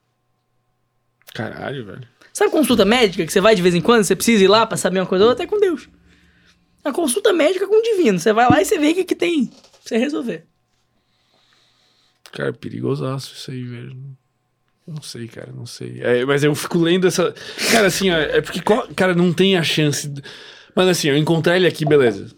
Caralho, 1.34 1.84
velho. 1.84 2.08
Sabe 2.32 2.52
consulta 2.52 2.86
médica 2.86 3.26
que 3.26 3.34
você 3.34 3.42
vai 3.42 3.56
de 3.56 3.64
vez 3.64 3.74
em 3.74 3.82
quando, 3.82 4.04
você 4.04 4.16
precisa 4.16 4.44
ir 4.44 4.48
lá 4.48 4.68
pra 4.68 4.78
saber 4.78 5.00
uma 5.00 5.08
coisa 5.08 5.24
ou 5.24 5.32
outra? 5.32 5.44
É 5.44 5.48
com 5.48 5.60
Deus. 5.60 5.90
A 6.86 6.92
consulta 6.92 7.34
médica 7.34 7.66
é 7.66 7.68
com 7.68 7.80
o 7.80 7.82
divino. 7.82 8.20
Você 8.20 8.32
vai 8.32 8.48
lá 8.48 8.62
e 8.62 8.66
você 8.66 8.78
vê 8.78 8.92
o 8.92 8.94
que, 8.94 9.04
que 9.04 9.16
tem 9.16 9.48
pra 9.48 9.58
você 9.84 9.98
resolver. 9.98 10.46
Cara, 12.32 12.54
perigosaço 12.54 13.34
isso 13.34 13.50
aí, 13.50 13.64
velho. 13.64 13.98
Não 14.86 15.02
sei, 15.02 15.28
cara, 15.28 15.52
não 15.52 15.66
sei. 15.66 16.00
É, 16.00 16.24
mas 16.26 16.44
eu 16.44 16.54
fico 16.54 16.78
lendo 16.78 17.08
essa. 17.08 17.34
Cara, 17.72 17.88
assim, 17.88 18.12
ó, 18.12 18.18
é 18.18 18.40
porque, 18.40 18.62
cara, 18.96 19.16
não 19.16 19.34
tem 19.34 19.58
a 19.58 19.64
chance. 19.64 20.14
Mas 20.76 20.88
assim, 20.90 21.08
eu 21.08 21.18
encontrei 21.18 21.56
ele 21.56 21.66
aqui, 21.66 21.84
beleza. 21.86 22.30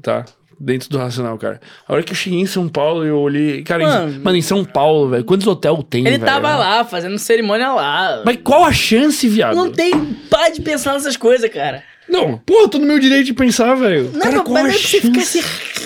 Tá? 0.00 0.24
Dentro 0.62 0.90
do 0.90 0.98
racional, 0.98 1.38
cara. 1.38 1.58
A 1.88 1.94
hora 1.94 2.02
que 2.02 2.12
eu 2.12 2.16
cheguei 2.16 2.38
em 2.38 2.44
São 2.44 2.68
Paulo, 2.68 3.02
eu 3.06 3.18
olhei. 3.18 3.62
Cara, 3.62 3.82
Mano. 3.82 4.12
em... 4.12 4.18
mano, 4.18 4.36
em 4.36 4.42
São 4.42 4.62
Paulo, 4.62 5.08
velho. 5.08 5.24
Quantos 5.24 5.46
hotéis 5.46 5.74
tem, 5.88 6.02
Ele 6.02 6.18
velho? 6.18 6.24
tava 6.26 6.54
lá, 6.54 6.84
fazendo 6.84 7.18
cerimônia 7.18 7.72
lá. 7.72 8.22
Mas 8.26 8.38
qual 8.44 8.64
a 8.66 8.72
chance, 8.72 9.26
viado? 9.26 9.56
Não 9.56 9.72
tem 9.72 9.90
pá 10.28 10.50
de 10.50 10.60
pensar 10.60 10.92
nessas 10.92 11.16
coisas, 11.16 11.48
cara. 11.50 11.82
Não, 12.06 12.36
pô, 12.36 12.60
eu 12.60 12.68
tô 12.68 12.78
no 12.78 12.86
meu 12.86 12.98
direito 12.98 13.24
de 13.24 13.32
pensar, 13.32 13.74
velho. 13.74 14.10
Não, 14.12 14.20
Cara, 14.20 14.34
não, 14.36 14.44
qual 14.44 14.62
mas 14.62 14.64
a 14.64 14.68
não 14.68 14.74
é 14.74 14.78
pra 14.78 14.88
você 14.90 15.00
ficar 15.00 15.20
chance? 15.20 15.42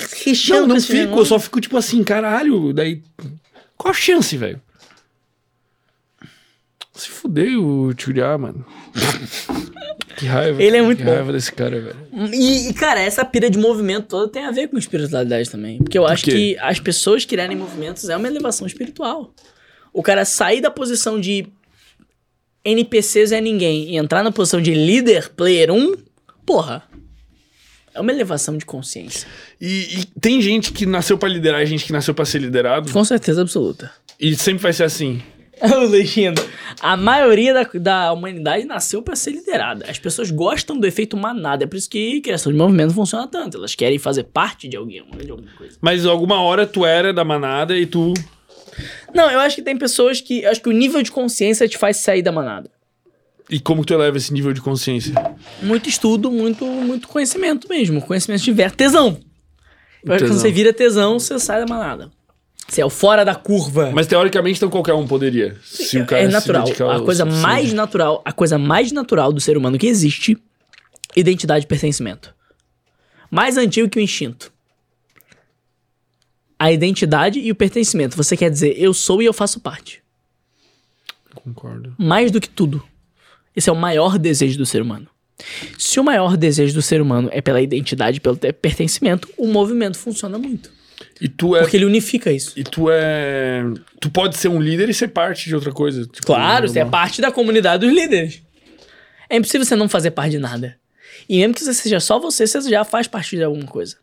se 0.08 0.24
rechando 0.24 0.54
Não, 0.60 0.62
com 0.62 0.68
não 0.70 0.76
esse 0.78 0.86
fico. 0.88 0.98
Eu 0.98 1.04
negócio. 1.10 1.26
só 1.26 1.38
fico 1.38 1.60
tipo 1.60 1.76
assim, 1.76 2.02
caralho. 2.02 2.72
Daí. 2.72 3.00
Qual 3.76 3.92
a 3.92 3.94
chance, 3.94 4.36
velho? 4.36 4.60
Se 6.94 7.08
fudeu 7.10 7.64
o 7.64 7.94
Tchuriá, 7.94 8.36
mano. 8.38 8.64
que 10.16 10.26
raiva. 10.26 10.62
Ele 10.62 10.76
é 10.76 10.82
muito 10.82 10.98
que 10.98 11.04
bom. 11.04 11.12
raiva 11.12 11.32
desse 11.32 11.52
cara, 11.52 11.80
velho. 11.80 11.96
E, 12.32 12.68
e, 12.68 12.74
cara, 12.74 13.00
essa 13.00 13.24
pira 13.24 13.50
de 13.50 13.58
movimento 13.58 14.06
toda 14.06 14.30
tem 14.30 14.44
a 14.44 14.50
ver 14.50 14.68
com 14.68 14.78
espiritualidade 14.78 15.50
também. 15.50 15.78
Porque 15.78 15.98
eu 15.98 16.06
acho 16.06 16.24
que 16.24 16.56
as 16.58 16.78
pessoas 16.78 17.24
criarem 17.24 17.56
movimentos 17.56 18.08
é 18.08 18.16
uma 18.16 18.28
elevação 18.28 18.66
espiritual. 18.66 19.34
O 19.92 20.02
cara 20.02 20.24
sair 20.24 20.60
da 20.60 20.70
posição 20.70 21.20
de 21.20 21.46
NPCs 22.64 23.32
é 23.32 23.40
ninguém 23.40 23.90
e 23.90 23.96
entrar 23.96 24.22
na 24.22 24.32
posição 24.32 24.60
de 24.60 24.74
líder, 24.74 25.30
player 25.30 25.70
1, 25.70 25.94
porra. 26.46 26.82
É 27.92 28.00
uma 28.00 28.10
elevação 28.10 28.56
de 28.56 28.64
consciência. 28.64 29.28
E, 29.60 30.00
e 30.00 30.04
tem 30.20 30.40
gente 30.42 30.72
que 30.72 30.84
nasceu 30.84 31.16
pra 31.16 31.28
liderar 31.28 31.62
e 31.62 31.66
gente 31.66 31.84
que 31.84 31.92
nasceu 31.92 32.12
pra 32.12 32.24
ser 32.24 32.40
liderado. 32.40 32.90
Com 32.90 33.04
certeza 33.04 33.42
absoluta. 33.42 33.90
E 34.18 34.34
sempre 34.34 34.62
vai 34.62 34.72
ser 34.72 34.82
assim. 34.82 35.22
Luizindo, 35.88 36.42
a 36.80 36.96
maioria 36.96 37.54
da, 37.54 37.68
da 37.74 38.12
humanidade 38.12 38.64
nasceu 38.64 39.02
pra 39.02 39.16
ser 39.16 39.30
liderada. 39.32 39.86
As 39.88 39.98
pessoas 39.98 40.30
gostam 40.30 40.78
do 40.78 40.86
efeito 40.86 41.16
manada. 41.16 41.64
É 41.64 41.66
por 41.66 41.76
isso 41.76 41.88
que 41.88 42.20
criação 42.20 42.52
de 42.52 42.58
movimento 42.58 42.92
funciona 42.92 43.26
tanto. 43.26 43.56
Elas 43.56 43.74
querem 43.74 43.98
fazer 43.98 44.24
parte 44.24 44.68
de 44.68 44.76
alguém, 44.76 45.04
de 45.22 45.30
alguma 45.30 45.50
coisa. 45.56 45.76
Mas 45.80 46.04
alguma 46.06 46.40
hora 46.40 46.66
tu 46.66 46.84
era 46.84 47.12
da 47.12 47.24
manada 47.24 47.76
e 47.76 47.86
tu. 47.86 48.12
Não, 49.14 49.30
eu 49.30 49.40
acho 49.40 49.56
que 49.56 49.62
tem 49.62 49.76
pessoas 49.76 50.20
que. 50.20 50.44
Acho 50.44 50.60
que 50.60 50.68
o 50.68 50.72
nível 50.72 51.02
de 51.02 51.10
consciência 51.10 51.68
te 51.68 51.78
faz 51.78 51.98
sair 51.98 52.22
da 52.22 52.32
manada. 52.32 52.70
E 53.48 53.60
como 53.60 53.84
tu 53.84 53.92
eleva 53.92 54.16
esse 54.16 54.32
nível 54.32 54.52
de 54.52 54.60
consciência? 54.60 55.12
Muito 55.62 55.88
estudo, 55.88 56.30
muito, 56.30 56.64
muito 56.64 57.06
conhecimento 57.08 57.68
mesmo. 57.68 58.00
Conhecimento 58.00 58.42
de 58.42 58.70
tesão. 58.70 59.18
Eu 60.02 60.12
acho 60.12 60.18
que 60.18 60.24
Tesão. 60.24 60.28
quando 60.28 60.40
você 60.40 60.50
vira 60.50 60.72
tesão, 60.72 61.18
você 61.18 61.38
sai 61.38 61.60
da 61.60 61.66
manada. 61.66 62.10
Você 62.66 62.80
é 62.80 62.84
o 62.86 62.90
fora 62.90 63.24
da 63.24 63.34
curva. 63.34 63.90
Mas 63.94 64.06
teoricamente, 64.06 64.56
então 64.58 64.70
qualquer 64.70 64.94
um 64.94 65.06
poderia. 65.06 65.56
Se 65.62 65.98
o 65.98 66.06
cara 66.06 66.22
é 66.22 66.28
natural. 66.28 66.66
A 66.90 67.00
coisa 67.00 67.24
mais 67.24 67.72
natural, 67.72 68.22
a 68.24 68.32
coisa 68.32 68.58
mais 68.58 68.90
natural 68.90 69.32
do 69.32 69.40
ser 69.40 69.56
humano 69.56 69.78
que 69.78 69.86
existe, 69.86 70.36
identidade 71.14 71.64
e 71.64 71.68
pertencimento. 71.68 72.34
Mais 73.30 73.56
antigo 73.56 73.88
que 73.88 73.98
o 73.98 74.02
instinto. 74.02 74.52
A 76.58 76.72
identidade 76.72 77.38
e 77.40 77.50
o 77.50 77.54
pertencimento. 77.54 78.16
Você 78.16 78.36
quer 78.36 78.50
dizer, 78.50 78.74
eu 78.78 78.94
sou 78.94 79.20
e 79.20 79.26
eu 79.26 79.32
faço 79.32 79.60
parte. 79.60 80.02
Concordo. 81.34 81.94
Mais 81.98 82.30
do 82.30 82.40
que 82.40 82.48
tudo. 82.48 82.82
Esse 83.54 83.68
é 83.68 83.72
o 83.72 83.76
maior 83.76 84.18
desejo 84.18 84.56
do 84.56 84.64
ser 84.64 84.80
humano. 84.80 85.06
Se 85.76 85.98
o 86.00 86.04
maior 86.04 86.36
desejo 86.36 86.74
do 86.74 86.80
ser 86.82 87.02
humano 87.02 87.28
é 87.32 87.40
pela 87.42 87.60
identidade, 87.60 88.20
pelo 88.20 88.36
te- 88.36 88.52
pertencimento, 88.52 89.28
o 89.36 89.46
movimento 89.48 89.98
funciona 89.98 90.38
muito. 90.38 90.72
E 91.20 91.28
tu 91.28 91.54
é. 91.56 91.60
Porque 91.60 91.76
ele 91.76 91.84
unifica 91.84 92.30
isso. 92.32 92.52
E 92.56 92.64
tu 92.64 92.86
é. 92.90 93.62
Tu 94.00 94.10
pode 94.10 94.36
ser 94.36 94.48
um 94.48 94.60
líder 94.60 94.88
e 94.88 94.94
ser 94.94 95.08
parte 95.08 95.48
de 95.48 95.54
outra 95.54 95.72
coisa. 95.72 96.02
tipo, 96.06 96.26
Claro, 96.26 96.68
você 96.68 96.80
é 96.80 96.84
parte 96.84 97.20
da 97.20 97.30
comunidade 97.30 97.86
dos 97.86 97.94
líderes. 97.94 98.42
É 99.30 99.36
impossível 99.36 99.64
você 99.64 99.76
não 99.76 99.88
fazer 99.88 100.10
parte 100.10 100.32
de 100.32 100.38
nada. 100.38 100.76
E 101.28 101.38
mesmo 101.38 101.54
que 101.54 101.62
você 101.64 101.72
seja 101.72 102.00
só 102.00 102.18
você, 102.18 102.46
você 102.46 102.60
já 102.68 102.84
faz 102.84 103.06
parte 103.06 103.36
de 103.36 103.42
alguma 103.44 103.64
coisa. 103.66 103.96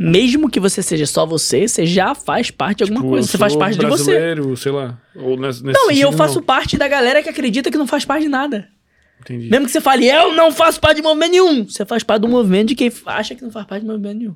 Mesmo 0.00 0.48
que 0.48 0.60
você 0.60 0.80
seja 0.82 1.06
só 1.06 1.26
você, 1.26 1.66
você 1.66 1.84
já 1.84 2.14
faz 2.14 2.50
parte 2.52 2.78
de 2.78 2.82
alguma 2.84 3.00
Tipo, 3.00 3.10
coisa. 3.10 3.26
Você 3.28 3.38
faz 3.38 3.56
parte 3.56 3.78
de 3.78 3.86
você. 3.86 4.04
brasileiro, 4.12 4.56
sei 4.56 4.70
lá. 4.70 5.00
Ou 5.16 5.36
nesse, 5.36 5.64
nesse 5.64 5.78
Não, 5.78 5.90
e 5.90 6.00
eu 6.00 6.12
faço 6.12 6.36
não. 6.36 6.42
parte 6.42 6.76
da 6.76 6.86
galera 6.86 7.20
que 7.22 7.28
acredita 7.28 7.70
que 7.70 7.78
não 7.78 7.86
faz 7.86 8.04
parte 8.04 8.22
de 8.22 8.28
nada. 8.28 8.68
Entendi. 9.20 9.48
Mesmo 9.50 9.66
que 9.66 9.72
você 9.72 9.80
fale, 9.80 10.06
eu 10.06 10.34
não 10.34 10.52
faço 10.52 10.80
parte 10.80 10.96
de 10.98 11.02
movimento 11.02 11.32
nenhum. 11.32 11.64
Você 11.68 11.84
faz 11.84 12.04
parte 12.04 12.22
do 12.22 12.28
movimento 12.28 12.68
de 12.68 12.74
quem 12.76 12.92
acha 13.06 13.34
que 13.34 13.42
não 13.42 13.50
faz 13.50 13.66
parte 13.66 13.82
de 13.82 13.88
movimento 13.88 14.18
nenhum. 14.18 14.34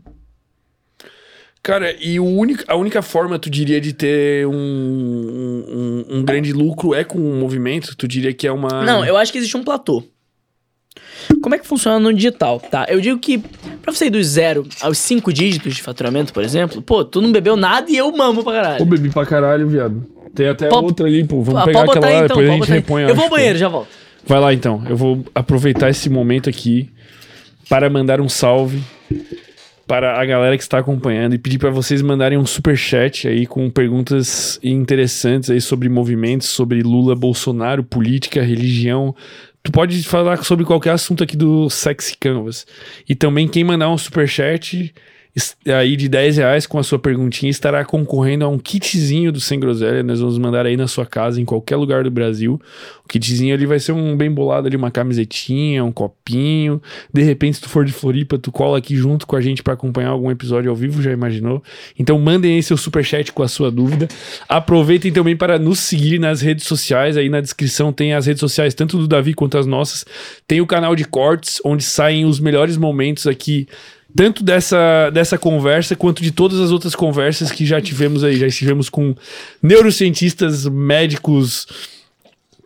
Cara, 1.62 1.94
e 2.00 2.18
o 2.18 2.24
único, 2.26 2.64
a 2.66 2.74
única 2.74 3.00
forma, 3.02 3.38
tu 3.38 3.48
diria, 3.48 3.80
de 3.80 3.92
ter 3.92 4.44
um, 4.48 4.52
um, 4.52 6.04
um 6.18 6.22
grande 6.24 6.52
lucro 6.52 6.92
é 6.92 7.04
com 7.04 7.18
o 7.18 7.36
movimento? 7.36 7.94
Tu 7.96 8.08
diria 8.08 8.32
que 8.34 8.46
é 8.46 8.52
uma. 8.52 8.82
Não, 8.84 9.04
eu 9.04 9.16
acho 9.16 9.30
que 9.30 9.38
existe 9.38 9.56
um 9.56 9.62
platô. 9.62 10.02
Como 11.40 11.54
é 11.54 11.58
que 11.58 11.66
funciona 11.66 12.00
no 12.00 12.12
digital, 12.12 12.58
tá? 12.58 12.84
Eu 12.88 13.00
digo 13.00 13.18
que 13.20 13.38
pra 13.80 13.92
você 13.92 14.06
ir 14.06 14.10
do 14.10 14.22
zero 14.24 14.66
aos 14.80 14.98
cinco 14.98 15.32
dígitos 15.32 15.74
de 15.76 15.82
faturamento, 15.82 16.32
por 16.32 16.42
exemplo, 16.42 16.82
pô, 16.82 17.04
tu 17.04 17.20
não 17.20 17.30
bebeu 17.30 17.54
nada 17.54 17.88
e 17.90 17.96
eu 17.96 18.10
mamo 18.10 18.42
pra 18.42 18.52
Pô, 18.52 18.60
caralho. 18.60 18.84
bebi 18.84 19.08
pra 19.10 19.24
caralho, 19.24 19.68
viado. 19.68 20.04
Tem 20.34 20.48
até 20.48 20.68
Pode- 20.68 20.84
outra 20.86 21.06
ali, 21.06 21.22
pô. 21.24 21.42
Vamos 21.42 21.60
Ah, 21.60 21.64
pegar 21.64 21.84
aquela 21.84 22.00
lá, 22.06 22.12
então, 22.24 22.26
depois 22.38 22.48
a 22.48 22.50
pode 22.50 22.66
gente 22.66 22.74
repõe. 22.74 23.02
Eu 23.04 23.14
vou 23.14 23.24
ao 23.24 23.30
banheiro, 23.30 23.56
já 23.58 23.68
volto. 23.68 23.88
Vai 24.26 24.40
lá 24.40 24.52
então. 24.52 24.82
Eu 24.88 24.96
vou 24.96 25.24
aproveitar 25.32 25.88
esse 25.90 26.10
momento 26.10 26.50
aqui 26.50 26.90
para 27.68 27.88
mandar 27.88 28.20
um 28.20 28.28
salve 28.28 28.82
para 29.86 30.20
a 30.20 30.24
galera 30.24 30.56
que 30.56 30.62
está 30.62 30.78
acompanhando 30.78 31.34
e 31.34 31.38
pedir 31.38 31.58
para 31.58 31.70
vocês 31.70 32.00
mandarem 32.02 32.38
um 32.38 32.46
super 32.46 32.76
chat 32.76 33.28
aí 33.28 33.46
com 33.46 33.68
perguntas 33.70 34.58
interessantes 34.62 35.50
aí 35.50 35.60
sobre 35.60 35.88
movimentos, 35.88 36.48
sobre 36.48 36.82
Lula, 36.82 37.14
Bolsonaro, 37.14 37.82
política, 37.82 38.42
religião. 38.42 39.14
Tu 39.62 39.70
pode 39.70 40.02
falar 40.02 40.42
sobre 40.44 40.64
qualquer 40.64 40.90
assunto 40.90 41.22
aqui 41.22 41.36
do 41.36 41.70
Sexy 41.70 42.16
Canvas. 42.16 42.66
E 43.08 43.14
também 43.14 43.46
quem 43.46 43.64
mandar 43.64 43.90
um 43.90 43.98
super 43.98 44.28
chat 44.28 44.92
aí 45.66 45.96
de 45.96 46.08
10 46.08 46.36
reais 46.36 46.66
com 46.66 46.78
a 46.78 46.82
sua 46.82 46.98
perguntinha 46.98 47.48
estará 47.48 47.84
concorrendo 47.84 48.44
a 48.44 48.48
um 48.48 48.58
kitzinho 48.58 49.32
do 49.32 49.40
Sem 49.40 49.58
Groselha. 49.58 50.02
Nós 50.02 50.20
vamos 50.20 50.36
mandar 50.36 50.66
aí 50.66 50.76
na 50.76 50.86
sua 50.86 51.06
casa, 51.06 51.40
em 51.40 51.44
qualquer 51.44 51.76
lugar 51.76 52.04
do 52.04 52.10
Brasil. 52.10 52.60
O 53.02 53.08
kitzinho 53.08 53.54
ali 53.54 53.64
vai 53.64 53.78
ser 53.78 53.92
um 53.92 54.14
bem 54.14 54.30
bolado 54.30 54.66
ali, 54.66 54.76
uma 54.76 54.90
camisetinha, 54.90 55.82
um 55.84 55.90
copinho. 55.90 56.82
De 57.12 57.22
repente, 57.22 57.54
se 57.54 57.62
tu 57.62 57.68
for 57.70 57.84
de 57.84 57.92
Floripa, 57.92 58.38
tu 58.38 58.52
cola 58.52 58.76
aqui 58.76 58.94
junto 58.94 59.26
com 59.26 59.34
a 59.34 59.40
gente 59.40 59.62
para 59.62 59.72
acompanhar 59.72 60.10
algum 60.10 60.30
episódio 60.30 60.70
ao 60.70 60.76
vivo, 60.76 61.00
já 61.00 61.10
imaginou? 61.10 61.62
Então 61.98 62.18
mandem 62.18 62.56
aí 62.56 62.62
seu 62.62 62.76
superchat 62.76 63.32
com 63.32 63.42
a 63.42 63.48
sua 63.48 63.70
dúvida. 63.70 64.08
Aproveitem 64.46 65.10
também 65.10 65.36
para 65.36 65.58
nos 65.58 65.78
seguir 65.78 66.18
nas 66.18 66.42
redes 66.42 66.66
sociais. 66.66 67.16
Aí 67.16 67.30
na 67.30 67.40
descrição 67.40 67.90
tem 67.90 68.12
as 68.12 68.26
redes 68.26 68.40
sociais, 68.40 68.74
tanto 68.74 68.98
do 68.98 69.08
Davi 69.08 69.32
quanto 69.32 69.56
as 69.56 69.66
nossas. 69.66 70.04
Tem 70.46 70.60
o 70.60 70.66
canal 70.66 70.94
de 70.94 71.06
cortes, 71.06 71.58
onde 71.64 71.82
saem 71.82 72.26
os 72.26 72.38
melhores 72.38 72.76
momentos 72.76 73.26
aqui 73.26 73.66
tanto 74.16 74.42
dessa, 74.42 75.10
dessa 75.10 75.38
conversa 75.38 75.96
quanto 75.96 76.22
de 76.22 76.30
todas 76.30 76.60
as 76.60 76.70
outras 76.70 76.94
conversas 76.94 77.50
que 77.50 77.64
já 77.64 77.80
tivemos 77.80 78.22
aí. 78.24 78.36
Já 78.36 78.46
estivemos 78.46 78.88
com 78.88 79.14
neurocientistas, 79.62 80.66
médicos. 80.66 81.66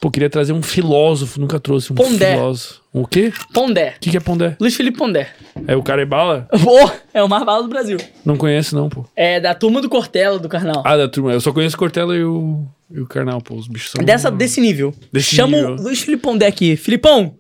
Pô, 0.01 0.11
queria 0.11 0.29
trazer 0.29 0.53
um 0.53 0.63
filósofo, 0.63 1.41
nunca 1.41 1.59
trouxe 1.59 1.93
um 1.93 1.97
Pondé. 1.97 2.35
filósofo. 2.35 2.81
O 2.93 3.07
quê? 3.07 3.33
Pondé. 3.53 3.95
O 3.97 4.01
que, 4.01 4.11
que 4.11 4.17
é 4.17 4.21
Pondé? 4.21 4.57
Luiz 4.61 4.75
Felipe 4.75 4.99
Pondé. 4.99 5.29
É 5.67 5.75
o 5.75 5.83
cara 5.83 6.03
é 6.03 6.05
bala? 6.05 6.49
Pô, 6.63 6.91
é 7.15 7.23
o 7.23 7.29
mais 7.29 7.45
bala 7.45 7.63
do 7.63 7.69
Brasil. 7.69 7.99
Não 8.25 8.37
conheço, 8.37 8.75
não, 8.77 8.89
pô. 8.89 9.05
É 9.17 9.41
da 9.41 9.55
turma 9.55 9.81
do 9.81 9.89
Cortella, 9.89 10.39
do 10.39 10.49
Carnal. 10.49 10.83
Ah, 10.85 10.97
da 10.97 11.09
turma. 11.09 11.33
Eu 11.33 11.41
só 11.41 11.53
conheço 11.53 11.77
Cortella 11.79 12.15
e 12.15 12.23
o, 12.23 12.65
e 12.91 13.01
o 13.01 13.07
Karnal, 13.07 13.41
pô. 13.41 13.55
Os 13.55 13.69
bichos 13.69 13.93
são. 13.93 14.05
Dessa, 14.05 14.31
desse 14.31 14.61
nível. 14.61 14.95
Desse 15.11 15.35
Chama 15.35 15.57
nível. 15.57 15.77
o 15.77 15.83
Luiz 15.83 16.01
Felipe 16.01 16.23
Pondé 16.23 16.47
aqui. 16.47 16.77
Filipão, 16.77 17.35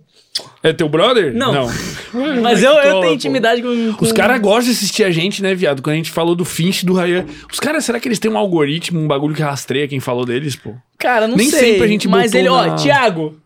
É 0.62 0.72
teu 0.72 0.88
brother? 0.88 1.32
Não. 1.34 1.68
mas 2.42 2.62
eu, 2.62 2.72
eu 2.72 3.00
tenho 3.00 3.14
intimidade 3.14 3.62
com... 3.62 3.94
com... 3.94 4.04
Os 4.04 4.12
caras 4.12 4.40
gostam 4.40 4.64
de 4.64 4.70
assistir 4.70 5.04
a 5.04 5.10
gente, 5.10 5.42
né, 5.42 5.54
viado? 5.54 5.82
Quando 5.82 5.94
a 5.94 5.96
gente 5.96 6.10
falou 6.10 6.34
do 6.34 6.44
Finch 6.44 6.84
do 6.84 6.94
Ryan. 6.94 7.26
Os 7.50 7.60
caras, 7.60 7.84
será 7.84 8.00
que 8.00 8.08
eles 8.08 8.18
têm 8.18 8.30
um 8.30 8.38
algoritmo, 8.38 8.98
um 9.00 9.06
bagulho 9.06 9.34
que 9.34 9.42
rastreia 9.42 9.86
quem 9.88 10.00
falou 10.00 10.24
deles, 10.24 10.56
pô? 10.56 10.74
Cara, 10.98 11.28
não 11.28 11.36
Nem 11.36 11.48
sei. 11.50 11.72
sempre 11.72 11.84
a 11.84 11.88
gente 11.88 12.08
Mas 12.08 12.32
botou 12.32 12.40
ele, 12.40 12.48
ó, 12.48 12.66
na- 12.66 12.76
Thiago, 12.76 13.40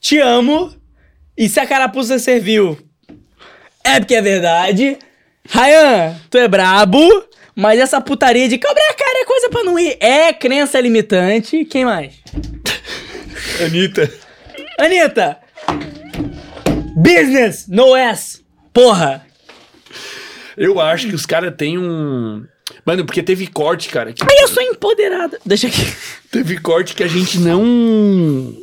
te 0.00 0.18
amo. 0.18 0.72
E 1.36 1.48
se 1.48 1.58
a 1.58 1.66
carapuça 1.66 2.18
serviu, 2.18 2.76
é 3.82 3.98
porque 3.98 4.14
é 4.14 4.22
verdade. 4.22 4.98
Ryan, 5.48 6.14
tu 6.30 6.38
é 6.38 6.46
brabo. 6.46 7.00
Mas 7.54 7.80
essa 7.80 8.00
putaria 8.00 8.48
de 8.48 8.56
cobrar 8.58 8.90
a 8.90 8.94
cara 8.94 9.22
é 9.22 9.24
coisa 9.24 9.48
pra 9.50 9.62
não 9.64 9.78
ir. 9.78 9.96
É 10.00 10.32
crença 10.32 10.80
limitante. 10.80 11.64
Quem 11.64 11.84
mais? 11.84 12.14
Anitta. 13.64 14.10
Anitta. 14.78 15.38
Business, 17.02 17.66
no 17.68 17.94
S. 17.96 18.40
Porra. 18.72 19.24
Eu 20.56 20.80
acho 20.80 21.08
que 21.08 21.14
os 21.14 21.24
caras 21.26 21.54
têm 21.56 21.78
um. 21.78 22.44
Mano, 22.84 23.04
porque 23.04 23.22
teve 23.22 23.46
corte, 23.46 23.88
cara. 23.88 24.12
que- 24.12 24.22
Aí 24.22 24.38
eu 24.42 24.48
sou 24.48 24.62
empoderada. 24.62 25.38
Deixa 25.44 25.66
aqui. 25.66 25.80
Teve 26.30 26.58
corte 26.58 26.94
que 26.94 27.02
a 27.02 27.08
gente 27.08 27.38
não. 27.38 28.54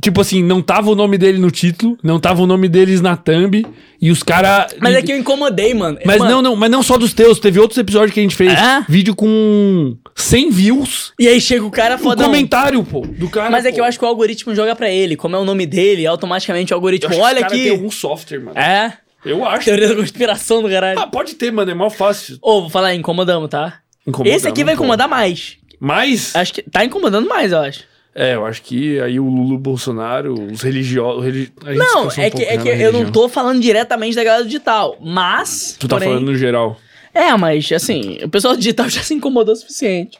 Tipo 0.00 0.20
assim, 0.20 0.42
não 0.44 0.62
tava 0.62 0.90
o 0.90 0.94
nome 0.94 1.18
dele 1.18 1.38
no 1.38 1.50
título, 1.50 1.98
não 2.04 2.20
tava 2.20 2.40
o 2.42 2.46
nome 2.46 2.68
deles 2.68 3.00
na 3.00 3.16
thumb, 3.16 3.66
e 4.00 4.10
os 4.12 4.22
caras. 4.22 4.72
Mas 4.80 4.94
é 4.94 5.02
que 5.02 5.10
eu 5.10 5.18
incomodei, 5.18 5.74
mano. 5.74 5.98
Mas 6.04 6.18
Mano, 6.18 6.30
não, 6.30 6.42
não, 6.42 6.56
mas 6.56 6.70
não 6.70 6.82
só 6.84 6.96
dos 6.96 7.12
teus, 7.12 7.40
teve 7.40 7.58
outros 7.58 7.78
episódios 7.78 8.12
que 8.14 8.20
a 8.20 8.22
gente 8.22 8.36
fez. 8.36 8.52
É? 8.52 8.84
Vídeo 8.88 9.16
com 9.16 9.96
100 10.14 10.50
views. 10.50 11.12
E 11.18 11.26
aí 11.26 11.40
chega 11.40 11.64
o 11.64 11.70
cara 11.70 11.96
Um 11.96 11.98
fodão. 11.98 12.26
comentário, 12.26 12.84
pô, 12.84 13.00
do 13.00 13.28
cara. 13.28 13.50
Mas 13.50 13.64
é 13.64 13.70
pô. 13.70 13.74
que 13.74 13.80
eu 13.80 13.84
acho 13.84 13.98
que 13.98 14.04
o 14.04 14.08
algoritmo 14.08 14.54
joga 14.54 14.76
pra 14.76 14.88
ele. 14.88 15.16
Como 15.16 15.34
é 15.34 15.38
o 15.38 15.44
nome 15.44 15.66
dele, 15.66 16.06
automaticamente 16.06 16.72
o 16.72 16.74
Eu 16.74 16.76
algoritmo. 16.76 17.10
que 17.10 17.16
Olha 17.16 17.40
caras 17.40 17.52
aqui. 17.52 17.62
têm 17.64 17.72
algum 17.72 17.90
software, 17.90 18.38
mano. 18.38 18.56
É. 18.58 18.92
Eu 19.24 19.44
acho. 19.44 19.64
Teoria 19.64 19.88
da 19.88 19.96
conspiração 19.96 20.62
do 20.62 20.68
caralho. 20.68 21.00
Ah, 21.00 21.08
pode 21.08 21.34
ter, 21.34 21.50
mano, 21.50 21.68
é 21.70 21.74
mal 21.74 21.90
fácil. 21.90 22.38
Ô, 22.40 22.60
vou 22.60 22.70
falar, 22.70 22.94
incomodamos, 22.94 23.48
tá? 23.50 23.80
Incomodamos, 24.06 24.36
Esse 24.38 24.48
aqui 24.48 24.62
vai 24.62 24.74
incomodar 24.74 25.08
mais. 25.08 25.56
Mas. 25.80 26.34
Acho 26.36 26.54
que 26.54 26.62
tá 26.62 26.84
incomodando 26.84 27.28
mais, 27.28 27.50
eu 27.50 27.58
acho. 27.58 27.80
É, 28.14 28.34
eu 28.34 28.44
acho 28.44 28.62
que 28.62 28.98
aí 29.00 29.20
o 29.20 29.28
Lula, 29.28 29.54
o 29.54 29.58
Bolsonaro, 29.58 30.34
os 30.34 30.62
religiosos. 30.62 31.24
Religi... 31.24 31.52
Não, 31.62 32.08
descansou 32.08 32.24
um 32.24 32.26
é 32.26 32.30
que, 32.30 32.42
é 32.42 32.58
que 32.58 32.74
na 32.74 32.82
eu 32.82 32.92
não 32.92 33.12
tô 33.12 33.28
falando 33.28 33.60
diretamente 33.60 34.16
da 34.16 34.24
galera 34.24 34.44
digital, 34.44 34.96
mas. 35.00 35.76
Tu 35.78 35.86
tá 35.86 35.96
porém- 35.96 36.08
falando 36.08 36.26
no 36.26 36.36
geral. 36.36 36.76
É, 37.14 37.36
mas 37.36 37.70
assim, 37.72 38.18
o 38.22 38.28
pessoal 38.28 38.56
digital 38.56 38.88
já 38.90 39.02
se 39.02 39.14
incomodou 39.14 39.54
o 39.54 39.56
suficiente. 39.56 40.18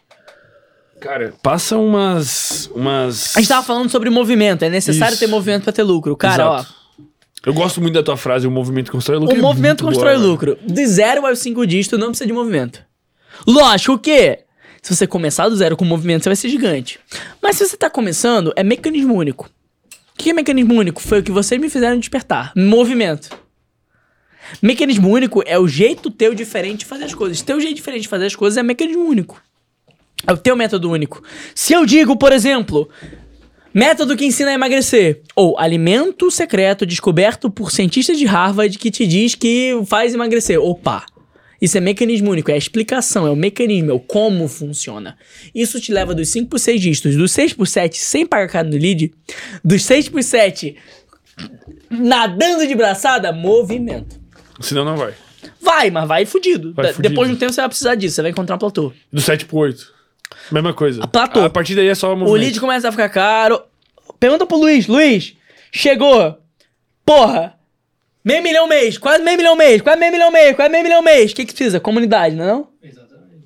Cara, 1.01 1.32
passa 1.43 1.77
umas. 1.77 2.69
umas... 2.74 3.36
A 3.36 3.40
gente 3.40 3.48
tava 3.48 3.65
falando 3.65 3.89
sobre 3.89 4.10
movimento, 4.10 4.65
é 4.65 4.69
necessário 4.69 5.12
Isso. 5.12 5.20
ter 5.20 5.28
movimento 5.28 5.65
pra 5.65 5.73
ter 5.73 5.85
lucro. 5.85 6.16
Cara, 6.16 6.43
Exato. 6.43 6.78
Eu 7.47 7.55
gosto 7.55 7.81
muito 7.81 7.94
da 7.94 8.02
tua 8.02 8.16
frase, 8.16 8.47
o 8.47 8.51
movimento 8.51 8.90
constrói 8.90 9.19
ó. 9.19 9.20
lucro. 9.20 9.35
O 9.35 9.39
é 9.39 9.43
movimento 9.43 9.85
constrói 9.85 10.15
boa, 10.15 10.23
né? 10.23 10.31
lucro. 10.31 10.59
De 10.62 10.86
zero 10.86 11.24
aos 11.24 11.39
cinco 11.39 11.66
dígitos 11.66 11.98
não 11.98 12.09
precisa 12.09 12.27
de 12.27 12.32
movimento. 12.32 12.82
Lógico 13.47 13.98
que, 13.98 14.40
se 14.89 14.97
você 14.97 15.06
começar 15.06 15.51
do 15.51 15.56
zero 15.56 15.77
com 15.77 15.85
movimento, 15.85 16.23
você 16.23 16.31
vai 16.31 16.36
ser 16.36 16.48
gigante. 16.48 16.98
Mas 17.43 17.56
se 17.56 17.69
você 17.69 17.77
tá 17.77 17.90
começando, 17.90 18.55
é 18.56 18.65
mecanismo 18.65 19.15
único. 19.15 19.51
O 20.15 20.16
que 20.16 20.31
é 20.31 20.32
mecanismo 20.32 20.73
único? 20.74 21.02
Foi 21.02 21.20
o 21.20 21.23
que 21.23 21.31
vocês 21.31 21.60
me 21.60 21.69
fizeram 21.69 21.98
despertar. 21.98 22.55
Movimento. 22.56 23.28
Mecanismo 24.62 25.10
único 25.10 25.43
é 25.44 25.59
o 25.59 25.69
jeito 25.69 26.10
teu 26.10 26.35
diferente 26.35 26.78
de 26.78 26.85
fazer 26.86 27.05
as 27.05 27.15
coisas. 27.15 27.43
Teu 27.43 27.60
jeito 27.60 27.77
diferente 27.77 28.02
de 28.02 28.09
fazer 28.09 28.24
as 28.24 28.35
coisas 28.35 28.56
é 28.56 28.62
mecanismo 28.62 29.05
único. 29.05 29.43
É 30.27 30.32
o 30.32 30.39
teu 30.39 30.56
método 30.56 30.90
único. 30.90 31.23
Se 31.55 31.74
eu 31.74 31.85
digo, 31.85 32.16
por 32.16 32.32
exemplo, 32.32 32.89
método 33.74 34.16
que 34.16 34.24
ensina 34.24 34.52
a 34.52 34.55
emagrecer, 34.55 35.20
ou 35.36 35.59
alimento 35.59 36.31
secreto 36.31 36.86
descoberto 36.86 37.51
por 37.51 37.70
cientistas 37.70 38.16
de 38.16 38.24
Harvard 38.24 38.78
que 38.78 38.90
te 38.90 39.06
diz 39.06 39.35
que 39.35 39.78
faz 39.86 40.15
emagrecer. 40.15 40.59
Opa! 40.59 41.05
Isso 41.60 41.76
é 41.76 41.80
mecanismo 41.80 42.30
único, 42.30 42.51
é 42.51 42.55
a 42.55 42.59
explicação, 42.59 43.26
é 43.26 43.30
o 43.30 43.36
mecanismo, 43.36 43.90
é 43.90 43.94
o 43.94 43.98
como 44.01 44.47
funciona. 44.47 45.18
Isso 45.55 45.80
te 45.80 45.93
leva 45.93 46.14
dos 46.14 46.28
5 46.28 46.48
por 46.48 46.59
6 46.59 46.80
dígitos, 46.80 47.16
dos 47.16 47.32
6 47.32 47.52
por 47.55 47.66
7 47.66 47.98
sem 47.98 48.24
pagar 48.24 48.48
caro 48.48 48.68
no 48.68 48.76
lead, 48.76 49.12
dos 49.64 49.85
6 49.85 50.09
por 50.09 50.22
7 50.22 50.76
nadando 51.90 52.66
de 52.66 52.74
braçada, 52.74 53.32
movimento. 53.32 54.18
Senão 54.60 54.85
não 54.85 54.97
vai. 54.97 55.14
Vai, 55.60 55.90
mas 55.90 56.06
vai 56.09 56.26
fudido. 56.26 56.72
Vai 56.74 56.93
fudido. 56.93 57.09
Depois 57.09 57.28
de 57.28 57.35
um 57.35 57.39
tempo 57.39 57.52
você 57.52 57.60
vai 57.60 57.68
precisar 57.68 57.94
disso, 57.94 58.16
você 58.16 58.22
vai 58.22 58.30
encontrar 58.30 58.56
um 58.56 58.59
platô. 58.59 58.93
Do 59.12 59.20
7 59.20 59.44
pro 59.47 59.59
8. 59.59 59.93
Mesma 60.52 60.72
coisa. 60.72 61.06
platô. 61.06 61.40
A 61.43 61.51
partir 61.51 61.74
daí 61.74 61.89
é 61.89 61.94
só 61.94 62.12
O 62.12 62.16
movimento. 62.16 62.40
lead 62.43 62.60
começa 62.60 62.89
a 62.89 62.93
ficar 62.93 63.09
caro. 63.09 63.60
Pergunta 64.18 64.47
pro 64.47 64.56
Luiz, 64.59 64.86
Luiz, 64.86 65.35
chegou. 65.72 66.39
Porra, 67.05 67.55
meio 68.28 68.42
milhão 68.42 68.66
mês, 68.68 68.98
quase 68.98 69.22
meio 69.24 69.36
milhão 69.36 69.56
mês, 69.56 69.80
quase 69.82 69.98
meio 69.98 70.12
milhão 70.12 70.30
mês, 70.30 70.55
quase 70.55 70.70
meio 70.70 70.82
milhão 70.84 71.02
mês. 71.02 71.32
O 71.32 71.34
que 71.34 71.44
que 71.46 71.52
precisa? 71.55 71.80
Comunidade, 71.80 72.36
não 72.36 72.44
é 72.44 72.48
não? 72.48 72.68
Exatamente. 72.82 73.44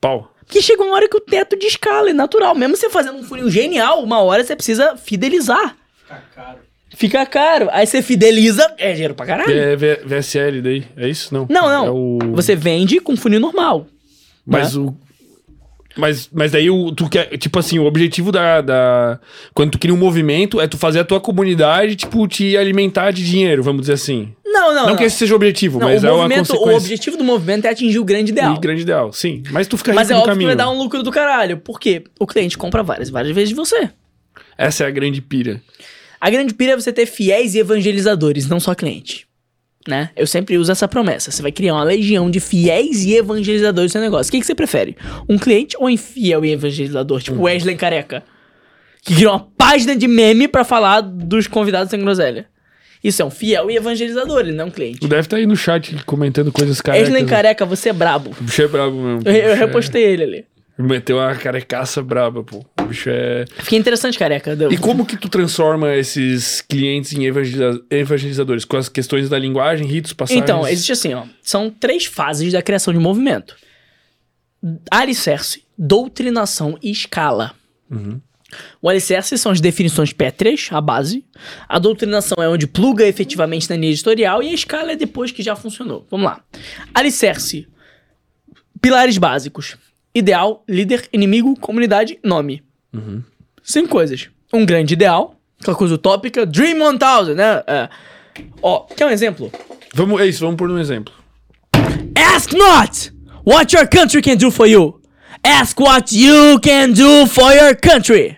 Pau. 0.00 0.32
Porque 0.44 0.62
chega 0.62 0.82
uma 0.82 0.94
hora 0.94 1.08
que 1.08 1.16
o 1.16 1.20
teto 1.20 1.58
de 1.58 1.66
escala 1.66 2.08
é 2.10 2.12
natural. 2.12 2.54
Mesmo 2.54 2.76
você 2.76 2.88
fazendo 2.88 3.18
um 3.18 3.22
funil 3.22 3.50
genial, 3.50 4.02
uma 4.02 4.20
hora 4.22 4.42
você 4.44 4.56
precisa 4.56 4.96
fidelizar. 4.96 5.76
Fica 6.04 6.22
caro. 6.34 6.58
Fica 6.96 7.26
caro. 7.26 7.68
Aí 7.70 7.86
você 7.86 8.00
fideliza, 8.00 8.74
é 8.78 8.92
dinheiro 8.92 9.14
pra 9.14 9.26
caralho. 9.26 9.52
É 9.52 9.76
V- 9.76 10.02
VSL 10.06 10.62
daí. 10.62 10.86
É 10.96 11.06
isso? 11.08 11.34
Não. 11.34 11.46
Não, 11.50 11.68
não. 11.68 11.86
É 11.86 11.90
o... 11.90 12.18
Você 12.34 12.56
vende 12.56 12.98
com 12.98 13.14
funil 13.16 13.38
normal. 13.40 13.86
Mas 14.46 14.74
né? 14.74 14.82
o. 14.82 14.96
Mas, 15.98 16.30
mas 16.32 16.52
daí 16.52 16.70
o, 16.70 16.92
tu 16.92 17.08
quer. 17.08 17.36
Tipo 17.36 17.58
assim, 17.58 17.78
o 17.78 17.84
objetivo 17.84 18.30
da, 18.30 18.60
da. 18.60 19.18
Quando 19.52 19.72
tu 19.72 19.78
cria 19.78 19.92
um 19.92 19.96
movimento 19.98 20.60
é 20.60 20.68
tu 20.68 20.78
fazer 20.78 21.00
a 21.00 21.04
tua 21.04 21.20
comunidade, 21.20 21.96
tipo, 21.96 22.26
te 22.28 22.56
alimentar 22.56 23.10
de 23.10 23.24
dinheiro, 23.24 23.62
vamos 23.62 23.82
dizer 23.82 23.94
assim. 23.94 24.32
Não, 24.46 24.74
não. 24.74 24.86
Não, 24.86 24.96
que 24.96 25.04
esse 25.04 25.16
seja 25.16 25.34
o 25.34 25.36
objetivo, 25.36 25.78
Não, 25.78 25.88
mas 25.88 26.02
o, 26.02 26.06
é 26.06 26.10
uma 26.10 26.22
movimento, 26.22 26.44
o 26.44 26.46
consequência. 26.54 26.76
objetivo 26.78 27.16
do 27.16 27.24
movimento 27.24 27.66
é 27.66 27.70
atingir 27.70 27.98
o 27.98 28.04
grande 28.04 28.32
ideal. 28.32 28.54
O 28.54 28.60
grande 28.60 28.82
ideal, 28.82 29.12
sim. 29.12 29.42
Mas 29.50 29.66
tu 29.66 29.76
fica 29.76 29.92
Mas 29.92 30.10
é 30.10 30.14
rico 30.14 30.22
óbvio 30.22 30.32
que 30.32 30.34
caminho. 30.36 30.48
vai 30.48 30.56
dar 30.56 30.70
um 30.70 30.78
lucro 30.78 31.02
do 31.02 31.10
caralho. 31.10 31.58
Por 31.58 31.78
quê? 31.78 32.04
O 32.18 32.26
cliente 32.26 32.56
compra 32.56 32.82
várias, 32.82 33.10
várias 33.10 33.34
vezes 33.34 33.50
de 33.50 33.54
você. 33.54 33.90
Essa 34.56 34.84
é 34.84 34.86
a 34.86 34.90
grande 34.90 35.20
pira. 35.20 35.60
A 36.20 36.30
grande 36.30 36.54
pira 36.54 36.72
é 36.72 36.76
você 36.76 36.92
ter 36.92 37.06
fiéis 37.06 37.54
e 37.54 37.58
evangelizadores, 37.60 38.48
não 38.48 38.58
só 38.58 38.74
cliente. 38.74 39.27
Né? 39.86 40.10
Eu 40.16 40.26
sempre 40.26 40.58
uso 40.58 40.70
essa 40.70 40.86
promessa. 40.86 41.30
Você 41.30 41.40
vai 41.40 41.52
criar 41.52 41.74
uma 41.74 41.84
legião 41.84 42.30
de 42.30 42.40
fiéis 42.40 43.04
e 43.04 43.14
evangelizadores 43.14 43.90
no 43.90 43.92
seu 43.92 44.00
negócio. 44.00 44.28
O 44.28 44.32
que, 44.32 44.40
que 44.40 44.46
você 44.46 44.54
prefere? 44.54 44.96
Um 45.28 45.38
cliente 45.38 45.76
ou 45.78 45.88
um 45.88 45.96
fiel 45.96 46.44
e 46.44 46.52
evangelizador? 46.52 47.22
Tipo 47.22 47.42
Wesley 47.42 47.76
Careca. 47.76 48.22
Que 49.02 49.14
criou 49.14 49.32
uma 49.32 49.48
página 49.56 49.96
de 49.96 50.06
meme 50.06 50.46
pra 50.48 50.64
falar 50.64 51.00
dos 51.00 51.46
convidados 51.46 51.90
sem 51.90 52.00
groselha. 52.00 52.46
Isso 53.02 53.22
é 53.22 53.24
um 53.24 53.30
fiel 53.30 53.70
e 53.70 53.76
evangelizador, 53.76 54.40
ele 54.40 54.52
não 54.52 54.64
é 54.64 54.68
um 54.68 54.70
cliente. 54.70 54.98
Tu 55.00 55.08
deve 55.08 55.22
estar 55.22 55.36
aí 55.36 55.46
no 55.46 55.56
chat 55.56 55.94
comentando 56.04 56.50
coisas 56.50 56.80
carecas. 56.80 57.08
Wesley 57.08 57.26
Careca, 57.26 57.64
você 57.64 57.90
é 57.90 57.92
brabo. 57.92 58.32
O 58.38 58.44
bicho 58.44 58.62
é 58.62 58.68
brabo 58.68 58.96
mesmo. 58.96 59.22
Eu, 59.24 59.32
eu 59.32 59.50
é- 59.50 59.54
repostei 59.54 60.02
ele 60.02 60.22
ali. 60.24 60.44
Meteu 60.76 61.16
uma 61.18 61.34
carecaça 61.34 62.02
braba, 62.02 62.42
pô. 62.42 62.64
Bicho 62.88 63.08
é. 63.10 63.44
Fiquei 63.58 63.78
interessante, 63.78 64.18
careca. 64.18 64.56
Deu- 64.56 64.72
E 64.72 64.76
como 64.78 65.04
que 65.06 65.16
tu 65.16 65.28
transforma 65.28 65.94
esses 65.94 66.60
clientes 66.60 67.12
em 67.12 67.24
evangeliza- 67.26 67.82
evangelizadores? 67.90 68.64
Com 68.64 68.76
as 68.76 68.88
questões 68.88 69.28
da 69.28 69.38
linguagem, 69.38 69.86
ritos, 69.86 70.12
passagens? 70.12 70.42
Então, 70.42 70.66
existe 70.66 70.92
assim, 70.92 71.14
ó. 71.14 71.24
São 71.42 71.70
três 71.70 72.04
fases 72.06 72.52
da 72.52 72.62
criação 72.62 72.92
de 72.92 72.98
movimento: 72.98 73.54
alicerce, 74.90 75.62
doutrinação 75.76 76.78
e 76.82 76.90
escala. 76.90 77.54
O 78.80 78.88
alicerce 78.88 79.36
são 79.36 79.52
as 79.52 79.60
definições 79.60 80.12
pétreas, 80.12 80.68
a 80.70 80.80
base. 80.80 81.24
A 81.68 81.78
doutrinação 81.78 82.42
é 82.42 82.48
onde 82.48 82.66
pluga 82.66 83.06
efetivamente 83.06 83.68
na 83.68 83.76
linha 83.76 83.92
editorial. 83.92 84.42
E 84.42 84.48
a 84.48 84.52
escala 84.54 84.92
é 84.92 84.96
depois 84.96 85.30
que 85.30 85.42
já 85.42 85.54
funcionou. 85.54 86.06
Vamos 86.10 86.26
lá. 86.26 86.42
Alicerce. 86.94 87.68
Pilares 88.80 89.18
básicos: 89.18 89.76
ideal, 90.14 90.64
líder, 90.68 91.08
inimigo, 91.12 91.58
comunidade, 91.60 92.18
nome. 92.24 92.62
Cinco 93.62 93.88
coisas. 93.88 94.28
Um 94.52 94.64
grande 94.64 94.94
ideal, 94.94 95.34
aquela 95.60 95.76
coisa 95.76 95.94
utópica. 95.94 96.46
Dream 96.46 96.76
1000, 96.76 97.34
né? 97.34 97.62
É. 97.66 97.88
Ó, 98.62 98.80
quer 98.80 99.06
um 99.06 99.10
exemplo? 99.10 99.52
Vamos, 99.94 100.20
é 100.20 100.26
isso, 100.26 100.40
vamos 100.40 100.56
por 100.56 100.70
um 100.70 100.78
exemplo. 100.78 101.12
Ask 102.14 102.52
not 102.52 103.12
what 103.44 103.74
your 103.74 103.88
country 103.88 104.22
can 104.22 104.36
do 104.36 104.50
for 104.50 104.66
you. 104.66 105.00
Ask 105.42 105.78
what 105.78 106.16
you 106.16 106.58
can 106.60 106.90
do 106.90 107.26
for 107.26 107.52
your 107.52 107.76
country. 107.76 108.36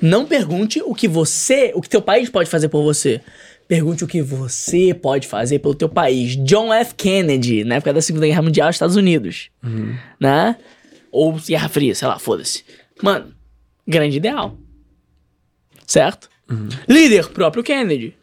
Não 0.00 0.24
pergunte 0.24 0.80
o 0.82 0.94
que 0.94 1.06
você, 1.06 1.72
o 1.74 1.82
que 1.82 1.88
teu 1.88 2.00
país 2.00 2.28
pode 2.30 2.48
fazer 2.48 2.68
por 2.68 2.82
você. 2.82 3.20
Pergunte 3.68 4.02
o 4.02 4.06
que 4.06 4.22
você 4.22 4.94
pode 4.94 5.28
fazer 5.28 5.58
pelo 5.60 5.74
teu 5.74 5.88
país. 5.88 6.36
John 6.36 6.72
F. 6.72 6.94
Kennedy, 6.94 7.62
na 7.62 7.76
época 7.76 7.92
da 7.92 8.02
Segunda 8.02 8.26
Guerra 8.26 8.42
Mundial, 8.42 8.70
Estados 8.70 8.96
Unidos. 8.96 9.50
Né? 10.18 10.56
Ou 11.12 11.32
Guerra 11.34 11.68
Fria, 11.68 11.94
sei 11.94 12.08
lá, 12.08 12.18
foda-se. 12.18 12.64
Mano, 13.02 13.32
grande 13.86 14.16
ideal. 14.16 14.56
Certo? 15.86 16.28
Líder, 16.88 17.28
próprio 17.28 17.62
Kennedy. 17.62 18.14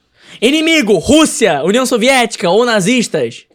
Inimigo, 0.42 0.98
Rússia, 0.98 1.64
União 1.64 1.86
Soviética 1.86 2.50
ou 2.50 2.66
nazistas. 2.66 3.46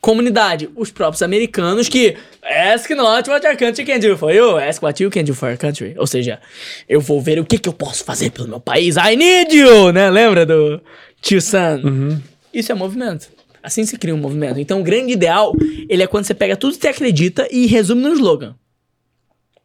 Comunidade, 0.00 0.70
os 0.76 0.90
próprios 0.90 1.22
americanos 1.22 1.88
que 1.88 2.16
ask 2.42 2.88
not 2.90 3.28
what 3.28 3.44
your 3.44 3.56
country 3.56 3.84
can 3.84 3.98
do 3.98 4.16
for 4.16 4.32
you, 4.32 4.56
ask 4.56 4.82
what 4.82 5.02
you 5.02 5.10
can 5.10 5.24
do 5.24 5.34
for 5.34 5.48
your 5.48 5.58
country. 5.58 5.94
Ou 5.98 6.06
seja, 6.06 6.40
eu 6.88 7.00
vou 7.00 7.20
ver 7.20 7.38
o 7.38 7.44
que, 7.44 7.58
que 7.58 7.68
eu 7.68 7.72
posso 7.72 8.04
fazer 8.04 8.30
pelo 8.30 8.48
meu 8.48 8.60
país. 8.60 8.96
I 8.96 9.16
need 9.16 9.54
you, 9.54 9.92
né? 9.92 10.08
Lembra 10.08 10.46
do 10.46 10.80
Tio 11.20 11.42
Sam? 11.42 12.22
Isso 12.54 12.70
é 12.70 12.74
movimento. 12.74 13.28
Assim 13.62 13.84
se 13.84 13.98
cria 13.98 14.14
um 14.14 14.18
movimento. 14.18 14.60
Então, 14.60 14.80
o 14.80 14.84
grande 14.84 15.12
ideal, 15.12 15.52
ele 15.88 16.02
é 16.02 16.06
quando 16.06 16.24
você 16.24 16.34
pega 16.34 16.56
tudo 16.56 16.74
que 16.74 16.80
você 16.80 16.88
acredita 16.88 17.48
e 17.50 17.66
resume 17.66 18.02
num 18.02 18.12
slogan. 18.12 18.54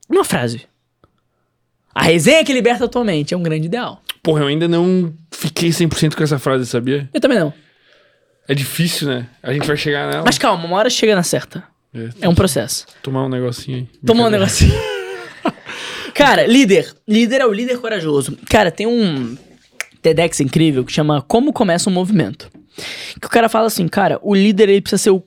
Uma 0.09 0.23
frase. 0.23 0.61
A 1.93 2.03
resenha 2.03 2.43
que 2.43 2.51
liberta 2.53 2.85
atualmente 2.85 3.33
é 3.33 3.37
um 3.37 3.43
grande 3.43 3.65
ideal. 3.67 4.01
Porra, 4.21 4.41
eu 4.41 4.47
ainda 4.47 4.67
não 4.67 5.13
fiquei 5.31 5.69
100% 5.69 6.15
com 6.15 6.23
essa 6.23 6.39
frase, 6.39 6.65
sabia? 6.65 7.09
Eu 7.13 7.19
também 7.21 7.37
não. 7.39 7.53
É 8.47 8.53
difícil, 8.55 9.07
né? 9.07 9.27
A 9.41 9.53
gente 9.53 9.67
vai 9.67 9.77
chegar 9.77 10.09
nela. 10.09 10.23
Mas 10.25 10.37
calma, 10.37 10.65
uma 10.65 10.77
hora 10.77 10.89
chega 10.89 11.15
na 11.15 11.23
certa. 11.23 11.63
É, 11.93 12.09
É 12.21 12.29
um 12.29 12.35
processo. 12.35 12.85
tomar 13.01 13.25
um 13.25 13.29
negocinho 13.29 13.77
aí. 13.77 13.87
Tomar 14.05 14.25
um 14.27 14.29
negocinho. 14.29 14.73
Cara, 16.13 16.45
líder. 16.45 16.93
Líder 17.07 17.41
é 17.41 17.45
o 17.45 17.51
líder 17.51 17.77
corajoso. 17.79 18.37
Cara, 18.49 18.71
tem 18.71 18.85
um 18.87 19.35
TEDx 20.01 20.39
incrível 20.41 20.83
que 20.85 20.91
chama 20.91 21.21
Como 21.21 21.51
Começa 21.53 21.89
um 21.89 21.93
Movimento. 21.93 22.49
Que 23.19 23.27
o 23.27 23.29
cara 23.29 23.47
fala 23.49 23.67
assim, 23.67 23.87
cara, 23.87 24.19
o 24.21 24.33
líder 24.33 24.67
ele 24.69 24.81
precisa 24.81 25.01
ser 25.01 25.09
o 25.11 25.23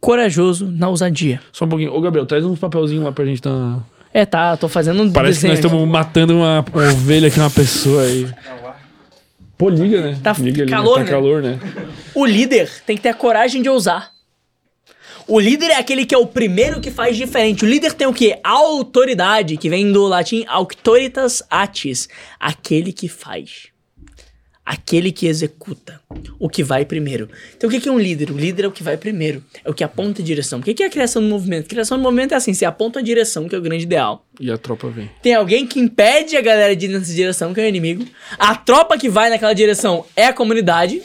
corajoso 0.00 0.66
na 0.70 0.88
ousadia. 0.88 1.40
Só 1.52 1.64
um 1.64 1.68
pouquinho. 1.68 1.92
Ô, 1.94 2.00
Gabriel, 2.00 2.26
traz 2.26 2.44
uns 2.44 2.58
papelzinhos 2.58 3.04
lá 3.04 3.12
pra 3.12 3.24
gente 3.24 3.40
dar... 3.42 3.78
É, 4.12 4.26
tá, 4.26 4.56
tô 4.56 4.68
fazendo 4.68 5.02
um 5.02 5.12
Parece 5.12 5.40
que 5.40 5.46
nós 5.46 5.58
estamos 5.58 5.88
matando 5.88 6.36
uma 6.36 6.64
ovelha 6.74 7.28
aqui, 7.28 7.38
uma 7.38 7.50
pessoa 7.50 8.02
aí. 8.02 8.28
Pô, 9.56 9.68
liga, 9.68 10.00
né? 10.00 10.18
Tá 10.22 10.32
liga, 10.32 10.64
liga. 10.64 10.66
calor, 10.66 10.94
tá 10.96 11.04
né? 11.04 11.10
calor, 11.10 11.42
né? 11.42 11.60
O 12.14 12.26
líder 12.26 12.68
tem 12.86 12.96
que 12.96 13.02
ter 13.02 13.10
a 13.10 13.14
coragem 13.14 13.62
de 13.62 13.68
ousar. 13.68 14.10
O 15.28 15.38
líder 15.38 15.70
é 15.70 15.76
aquele 15.76 16.04
que 16.04 16.14
é 16.14 16.18
o 16.18 16.26
primeiro 16.26 16.80
que 16.80 16.90
faz 16.90 17.16
diferente. 17.16 17.64
O 17.64 17.68
líder 17.68 17.92
tem 17.92 18.06
o 18.06 18.12
quê? 18.12 18.40
Autoridade, 18.42 19.56
que 19.56 19.70
vem 19.70 19.92
do 19.92 20.08
latim 20.08 20.44
auctoritas 20.48 21.40
atis, 21.48 22.08
aquele 22.40 22.92
que 22.92 23.06
faz. 23.06 23.69
Aquele 24.70 25.10
que 25.10 25.26
executa. 25.26 26.00
O 26.38 26.48
que 26.48 26.62
vai 26.62 26.84
primeiro. 26.84 27.28
Então 27.56 27.68
o 27.68 27.72
que 27.72 27.88
é 27.88 27.90
um 27.90 27.98
líder? 27.98 28.30
O 28.30 28.38
líder 28.38 28.66
é 28.66 28.68
o 28.68 28.70
que 28.70 28.84
vai 28.84 28.96
primeiro. 28.96 29.42
É 29.64 29.68
o 29.68 29.74
que 29.74 29.82
aponta 29.82 30.22
a 30.22 30.24
direção. 30.24 30.60
O 30.60 30.62
que 30.62 30.80
é 30.80 30.86
a 30.86 30.88
criação 30.88 31.20
do 31.20 31.26
movimento? 31.28 31.64
A 31.64 31.68
criação 31.68 31.98
do 31.98 32.04
movimento 32.04 32.34
é 32.34 32.36
assim, 32.36 32.54
você 32.54 32.64
aponta 32.64 33.00
a 33.00 33.02
direção, 33.02 33.48
que 33.48 33.54
é 33.56 33.58
o 33.58 33.60
grande 33.60 33.82
ideal. 33.82 34.24
E 34.38 34.48
a 34.48 34.56
tropa 34.56 34.88
vem. 34.88 35.10
Tem 35.20 35.34
alguém 35.34 35.66
que 35.66 35.80
impede 35.80 36.36
a 36.36 36.40
galera 36.40 36.76
de 36.76 36.86
ir 36.86 36.88
nessa 36.90 37.12
direção, 37.12 37.52
que 37.52 37.60
é 37.60 37.64
o 37.64 37.66
inimigo. 37.66 38.06
A 38.38 38.54
tropa 38.54 38.96
que 38.96 39.08
vai 39.08 39.28
naquela 39.28 39.54
direção 39.54 40.06
é 40.14 40.26
a 40.26 40.32
comunidade. 40.32 41.02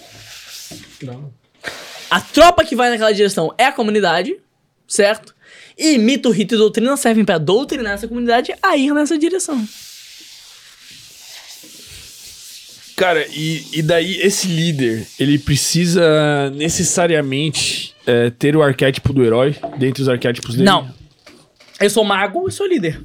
A 2.12 2.22
tropa 2.22 2.64
que 2.64 2.76
vai 2.76 2.92
naquela 2.92 3.12
direção 3.14 3.52
é 3.58 3.66
a 3.66 3.72
comunidade, 3.72 4.38
certo? 4.88 5.34
E 5.76 5.98
mito, 5.98 6.30
rito 6.30 6.54
e 6.54 6.58
doutrina 6.60 6.96
servem 6.98 7.26
pra 7.26 7.40
doutrinar 7.40 7.94
essa 7.94 8.08
comunidade 8.08 8.54
a 8.62 8.78
ir 8.78 8.94
nessa 8.94 9.18
direção. 9.18 9.68
Cara, 12.96 13.26
e, 13.28 13.66
e 13.74 13.82
daí 13.82 14.22
esse 14.22 14.48
líder, 14.48 15.06
ele 15.20 15.38
precisa 15.38 16.50
necessariamente 16.52 17.94
é, 18.06 18.30
ter 18.30 18.56
o 18.56 18.64
arquétipo 18.64 19.12
do 19.12 19.24
herói 19.24 19.56
dentre 19.78 20.02
os 20.02 20.08
arquétipos 20.08 20.56
dele? 20.56 20.66
Não. 20.66 20.90
Eu 21.80 21.90
sou 21.90 22.06
mago 22.06 22.48
e 22.48 22.52
sou 22.52 22.66
líder. 22.66 23.02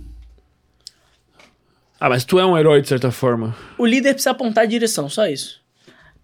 Ah, 1.99 2.09
mas 2.09 2.25
tu 2.25 2.39
é 2.39 2.47
um 2.47 2.57
herói 2.57 2.81
de 2.81 2.89
certa 2.89 3.11
forma. 3.11 3.55
O 3.77 3.85
líder 3.85 4.15
precisa 4.15 4.31
apontar 4.31 4.65
a 4.65 4.67
direção, 4.67 5.09
só 5.09 5.27
isso. 5.27 5.61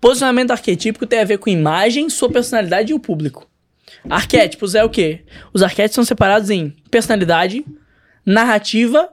Posicionamento 0.00 0.52
arquetípico 0.52 1.04
tem 1.04 1.20
a 1.20 1.24
ver 1.24 1.38
com 1.38 1.50
imagem, 1.50 2.08
sua 2.08 2.30
personalidade 2.30 2.92
e 2.92 2.94
o 2.94 3.00
público. 3.00 3.48
Arquétipos 4.08 4.74
é 4.74 4.84
o 4.84 4.88
quê? 4.88 5.24
Os 5.52 5.62
arquétipos 5.62 5.96
são 5.96 6.04
separados 6.04 6.50
em 6.50 6.70
personalidade, 6.90 7.64
narrativa 8.24 9.08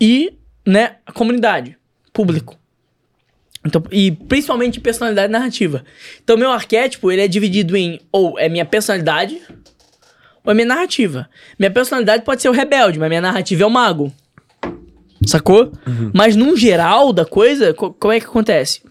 e, 0.00 0.32
né, 0.64 0.96
comunidade, 1.12 1.76
público. 2.12 2.56
Então, 3.66 3.82
e 3.90 4.12
principalmente 4.12 4.80
personalidade 4.80 5.32
narrativa. 5.32 5.84
Então, 6.22 6.36
meu 6.36 6.50
arquétipo, 6.50 7.10
ele 7.10 7.22
é 7.22 7.28
dividido 7.28 7.76
em 7.76 8.00
ou 8.12 8.38
é 8.38 8.48
minha 8.48 8.64
personalidade 8.64 9.40
ou 10.44 10.50
é 10.52 10.54
minha 10.54 10.66
narrativa. 10.66 11.28
Minha 11.58 11.70
personalidade 11.70 12.24
pode 12.24 12.42
ser 12.42 12.48
o 12.48 12.52
rebelde, 12.52 12.98
mas 12.98 13.08
minha 13.08 13.20
narrativa 13.20 13.62
é 13.62 13.66
o 13.66 13.70
mago. 13.70 14.12
Sacou? 15.26 15.72
Mas 16.14 16.36
num 16.36 16.56
geral 16.56 17.12
da 17.12 17.24
coisa, 17.24 17.72
co- 17.74 17.92
como 17.92 18.12
é 18.12 18.20
que 18.20 18.26
acontece? 18.26 18.82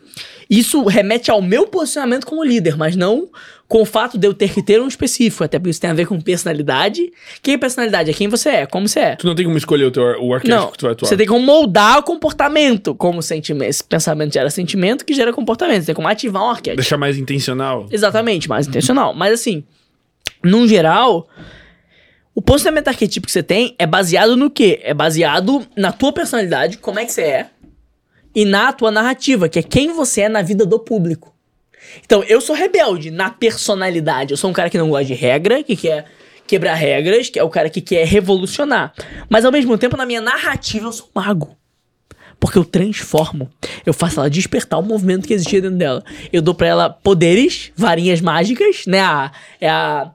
Isso 0.50 0.84
remete 0.84 1.32
ao 1.32 1.42
meu 1.42 1.68
posicionamento 1.68 2.26
como 2.26 2.44
líder, 2.44 2.78
mas 2.78 2.96
não 2.96 3.30
com 3.68 3.82
o 3.82 3.86
fato 3.86 4.18
de 4.18 4.28
eu 4.28 4.34
ter 4.34 4.54
que 4.54 4.62
ter 4.62 4.80
um 4.80 4.88
específico. 4.88 5.44
Até 5.44 5.58
porque 5.58 5.72
isso 5.72 5.82
tem 5.82 5.90
a 5.90 5.94
ver 5.94 6.06
com 6.06 6.20
personalidade. 6.22 7.12
Quem 7.42 7.56
é 7.56 7.58
personalidade? 7.58 8.12
É 8.12 8.14
quem 8.14 8.28
você 8.28 8.50
é, 8.50 8.66
como 8.66 8.88
você 8.88 9.00
é. 9.00 9.16
Tu 9.16 9.26
não 9.26 9.34
tem 9.34 9.46
como 9.46 9.58
escolher 9.58 9.86
o, 9.86 9.92
teu, 9.92 10.04
o 10.04 10.34
arquétipo 10.34 10.62
Não, 10.62 10.72
que 10.72 10.78
tu 10.78 10.84
vai 10.84 10.92
atuar. 10.92 11.10
você 11.10 11.18
tem 11.18 11.26
como 11.26 11.44
moldar 11.44 12.00
o 12.00 12.04
comportamento. 12.04 12.94
Como 12.94 13.22
sentimento. 13.22 13.70
Esse 13.70 13.84
pensamento 13.84 14.34
gera 14.34 14.50
sentimento 14.50 15.04
que 15.04 15.14
gera 15.14 15.34
comportamento. 15.34 15.82
Você 15.82 15.88
tem 15.88 15.96
como 15.96 16.08
ativar 16.08 16.44
um 16.44 16.50
arquétipo. 16.50 16.78
Deixar 16.82 16.98
mais 16.98 17.18
intencional. 17.18 17.88
Exatamente, 17.92 18.48
mais 18.48 18.68
intencional. 18.68 19.14
Mas 19.14 19.34
assim, 19.34 19.64
num 20.44 20.68
geral, 20.68 21.28
o 22.36 22.42
posicionamento 22.42 22.90
arquetípico 22.90 23.28
que 23.28 23.32
você 23.32 23.42
tem 23.42 23.74
é 23.80 23.88
baseado 23.88 24.36
no 24.36 24.50
quê? 24.50 24.80
É 24.84 24.94
baseado 24.94 25.66
na 25.76 25.92
tua 25.92 26.12
personalidade, 26.12 26.78
como 26.78 27.00
é 27.00 27.06
que 27.06 27.12
você 27.12 27.22
é, 27.22 27.50
e 28.36 28.44
na 28.44 28.74
tua 28.74 28.92
narrativa, 28.92 29.48
que 29.48 29.60
é 29.60 29.64
quem 29.64 29.94
você 29.94 30.22
é 30.22 30.30
na 30.30 30.42
vida 30.42 30.66
do 30.66 30.78
público. 30.78 31.34
Então, 32.04 32.24
eu 32.24 32.42
sou 32.42 32.56
rebelde 32.56 33.10
na 33.10 33.30
personalidade. 33.30 34.32
Eu 34.32 34.38
sou 34.38 34.50
um 34.50 34.54
cara 34.54 34.70
que 34.70 34.78
não 34.78 34.90
gosta 34.90 35.06
de 35.06 35.14
regra, 35.14 35.64
que 35.64 35.76
quer 35.76 36.06
quebrar 36.46 36.74
regras, 36.74 37.30
que 37.30 37.40
é 37.40 37.44
o 37.44 37.50
cara 37.50 37.70
que 37.70 37.82
quer 37.82 38.06
revolucionar. 38.06 38.94
Mas 39.30 39.46
ao 39.46 39.52
mesmo 39.52 39.78
tempo, 39.78 39.96
na 39.96 40.06
minha 40.06 40.22
narrativa, 40.22 40.88
eu 40.88 40.92
sou 40.92 41.08
um 41.08 41.20
mago. 41.20 41.56
Porque 42.40 42.58
eu 42.58 42.66
transformo. 42.66 43.50
Eu 43.86 43.94
faço 43.94 44.20
ela 44.20 44.30
despertar 44.30 44.78
o 44.78 44.84
movimento 44.84 45.28
que 45.28 45.34
existia 45.34 45.62
dentro 45.62 45.78
dela. 45.78 46.04
Eu 46.34 46.42
dou 46.42 46.54
pra 46.54 46.68
ela 46.68 46.90
poderes, 46.90 47.72
varinhas 47.76 48.20
mágicas, 48.20 48.86
né? 48.86 49.00
A, 49.00 49.32
é 49.62 49.70
a. 49.70 50.12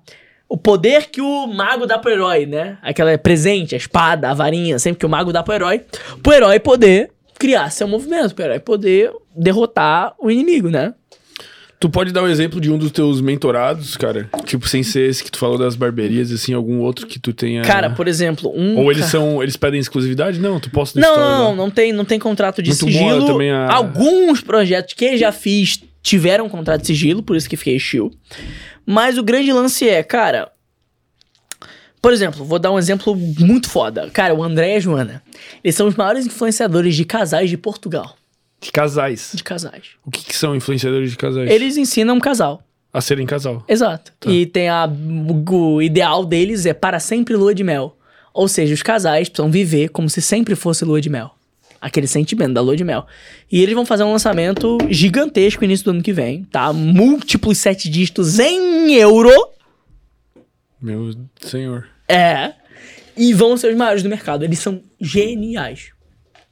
O 0.47 0.57
poder 0.57 1.11
que 1.11 1.21
o 1.21 1.47
mago 1.47 1.87
dá 1.87 1.97
pro 1.97 2.11
herói, 2.11 2.45
né? 2.45 2.77
Aquela 2.83 3.17
presente, 3.17 3.75
a 3.75 3.79
espada, 3.79 4.31
a 4.31 4.35
varinha, 4.35 4.81
sempre 4.81 4.99
que 4.99 5.07
o 5.07 5.09
mago 5.09 5.33
dá 5.33 5.45
pro 5.45 5.55
herói. 5.55 5.85
Pro 6.23 6.33
herói 6.33 6.59
poder 6.59 7.11
criar 7.41 7.71
seu 7.71 7.89
movimento, 7.89 8.39
herói 8.41 8.61
poder 8.61 9.11
derrotar 9.35 10.15
o 10.21 10.31
inimigo, 10.31 10.69
né? 10.69 10.95
Tu 11.81 11.89
pode 11.89 12.13
dar 12.13 12.23
o 12.23 12.29
exemplo 12.29 12.61
de 12.61 12.71
um 12.71 12.77
dos 12.77 12.91
teus 12.91 13.23
mentorados, 13.23 13.97
cara? 13.97 14.29
Tipo, 14.45 14.69
sem 14.69 14.83
ser 14.83 15.09
esse 15.09 15.25
que 15.25 15.31
tu 15.31 15.39
falou 15.39 15.57
das 15.57 15.75
barberias, 15.75 16.31
assim, 16.31 16.53
algum 16.53 16.81
outro 16.81 17.07
que 17.07 17.19
tu 17.19 17.33
tenha. 17.33 17.63
Cara, 17.63 17.89
por 17.89 18.07
exemplo, 18.07 18.53
um. 18.55 18.77
Ou 18.79 18.93
eles 18.93 19.07
são. 19.07 19.43
Eles 19.43 19.57
pedem 19.57 19.81
exclusividade? 19.81 20.39
Não, 20.39 20.61
tu 20.61 20.69
posta 20.71 21.01
Não, 21.01 21.17
não, 21.17 21.39
não, 21.39 21.57
não 21.57 21.71
tem, 21.71 21.91
não 21.91 22.05
tem 22.05 22.19
contrato 22.19 22.63
de 22.63 22.69
Muito 22.69 22.85
bom, 22.85 22.93
sigilo. 22.93 23.11
eu 23.23 23.25
também 23.27 23.51
a- 23.51 23.73
Alguns 23.73 24.43
projetos 24.43 24.93
que 24.93 25.17
já 25.17 25.33
fiz 25.33 25.81
tiveram 26.03 26.51
contrato 26.51 26.83
de 26.83 26.87
sigilo, 26.89 27.23
por 27.23 27.35
isso 27.35 27.49
que 27.49 27.57
fiquei 27.57 27.79
chill. 27.79 28.11
Mas 28.85 29.17
o 29.17 29.23
grande 29.23 29.51
lance 29.51 29.89
é, 29.89 30.03
cara. 30.03 30.51
Por 32.01 32.13
exemplo, 32.13 32.45
vou 32.45 32.59
dar 32.59 32.71
um 32.71 32.79
exemplo 32.79 33.15
muito 33.15 33.69
foda. 33.69 34.09
Cara, 34.11 34.35
o 34.35 34.43
André 34.43 34.75
e 34.75 34.77
a 34.77 34.81
Joana. 34.81 35.23
Eles 35.63 35.75
são 35.75 35.87
os 35.87 35.95
maiores 35.95 36.27
influenciadores 36.27 36.97
de 36.97 37.05
casais 37.05 37.51
de 37.51 37.59
Portugal. 37.59 38.17
De 38.61 38.73
casais. 38.73 39.33
De 39.35 39.43
casais. 39.43 39.85
O 40.05 40.11
que, 40.11 40.25
que 40.25 40.37
são 40.37 40.55
influenciadores 40.55 41.11
de 41.11 41.17
casais? 41.17 41.51
Eles 41.51 41.77
ensinam 41.77 42.17
um 42.17 42.21
casal. 42.21 42.63
A 42.93 43.01
serem 43.01 43.27
casal. 43.27 43.63
Exato. 43.69 44.13
E 44.27 44.47
tem 44.47 44.69
a. 44.69 44.91
O 45.49 45.81
ideal 45.81 46.25
deles 46.25 46.67
é 46.67 46.75
para 46.75 46.99
sempre 46.99 47.37
lua 47.37 47.55
de 47.55 47.63
mel. 47.63 47.97
Ou 48.35 48.49
seja, 48.49 48.75
os 48.75 48.83
casais 48.83 49.29
precisam 49.29 49.51
viver 49.51 49.91
como 49.91 50.09
se 50.09 50.21
sempre 50.21 50.55
fosse 50.55 50.85
lua 50.85 51.01
de 51.01 51.09
mel. 51.09 51.31
Aquele 51.81 52.07
sentimento 52.07 52.53
da 52.53 52.61
lua 52.61 52.77
de 52.77 52.85
mel. 52.85 53.07
E 53.51 53.63
eles 53.63 53.75
vão 53.75 53.87
fazer 53.87 54.03
um 54.05 54.13
lançamento 54.13 54.77
gigantesco 54.91 55.63
no 55.63 55.67
início 55.67 55.85
do 55.85 55.91
ano 55.93 56.03
que 56.03 56.13
vem, 56.13 56.45
tá? 56.45 56.73
Múltiplos 56.73 57.59
sete 57.59 57.89
dígitos 57.89 58.39
em 58.39 58.95
euro. 58.95 59.31
Meu 60.81 61.11
senhor. 61.41 61.87
É. 62.09 62.55
E 63.17 63.33
vão 63.35 63.57
ser 63.57 63.71
os 63.71 63.77
maiores 63.77 64.03
do 64.03 64.09
mercado. 64.09 64.45
Eles 64.45 64.59
são 64.59 64.83
geniais. 65.01 65.91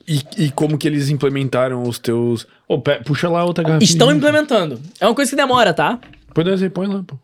E, 0.07 0.23
e 0.37 0.51
como 0.51 0.77
que 0.79 0.87
eles 0.89 1.09
implementaram 1.09 1.83
os 1.83 1.99
teus. 1.99 2.47
Ô, 2.67 2.79
pe- 2.81 3.03
puxa 3.05 3.29
lá 3.29 3.45
outra 3.45 3.63
garrafinha. 3.65 3.91
Estão 3.91 4.11
implementando. 4.13 4.81
É 5.01 5.07
uma 5.07 5.15
coisa 5.15 5.31
que 5.31 5.37
demora, 5.37 5.73
tá? 5.75 5.99
Põe, 6.35 6.45
dois 6.45 6.63
aí, 6.63 6.71
põe 6.71 6.87
lá, 6.87 7.03
pô. 7.03 7.19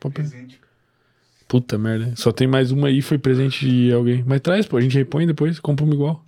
Põe 0.00 0.10
pra- 0.12 0.24
Puta 1.46 1.78
merda. 1.78 2.12
Só 2.16 2.30
tem 2.30 2.46
mais 2.46 2.70
uma 2.70 2.88
aí, 2.88 3.00
foi 3.00 3.18
presente 3.18 3.66
de 3.66 3.92
alguém. 3.92 4.22
Mas 4.26 4.40
traz, 4.40 4.66
pô. 4.66 4.76
A 4.76 4.80
gente 4.80 4.96
repõe 4.98 5.26
depois, 5.26 5.58
compra 5.58 5.84
uma 5.84 5.94
igual. 5.94 6.22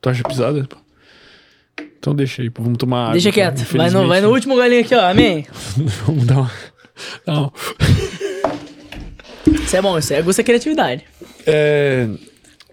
Tu 0.00 0.08
acha 0.10 0.22
pisada, 0.22 0.64
pô? 0.68 0.76
Então 1.98 2.14
deixa 2.14 2.42
aí, 2.42 2.50
pô. 2.50 2.62
Vamos 2.62 2.78
tomar 2.78 3.00
água. 3.02 3.12
Deixa 3.12 3.30
pô. 3.30 3.34
quieto. 3.34 3.56
Vai 3.76 3.90
no, 3.90 4.06
vai 4.06 4.20
no 4.20 4.28
Infelizmente- 4.28 4.34
último 4.34 4.54
golinho 4.56 4.80
aqui, 4.82 4.94
ó. 4.94 5.10
Amém. 5.10 5.46
Vamos 6.06 6.24
dar 6.26 6.38
uma. 6.38 6.52
Não. 7.26 7.52
Isso 9.64 9.76
é 9.76 9.82
bom, 9.82 9.98
isso 9.98 10.12
aí 10.12 10.18
aguça 10.20 10.40
a 10.40 10.44
criatividade. 10.44 11.04
É. 11.46 12.08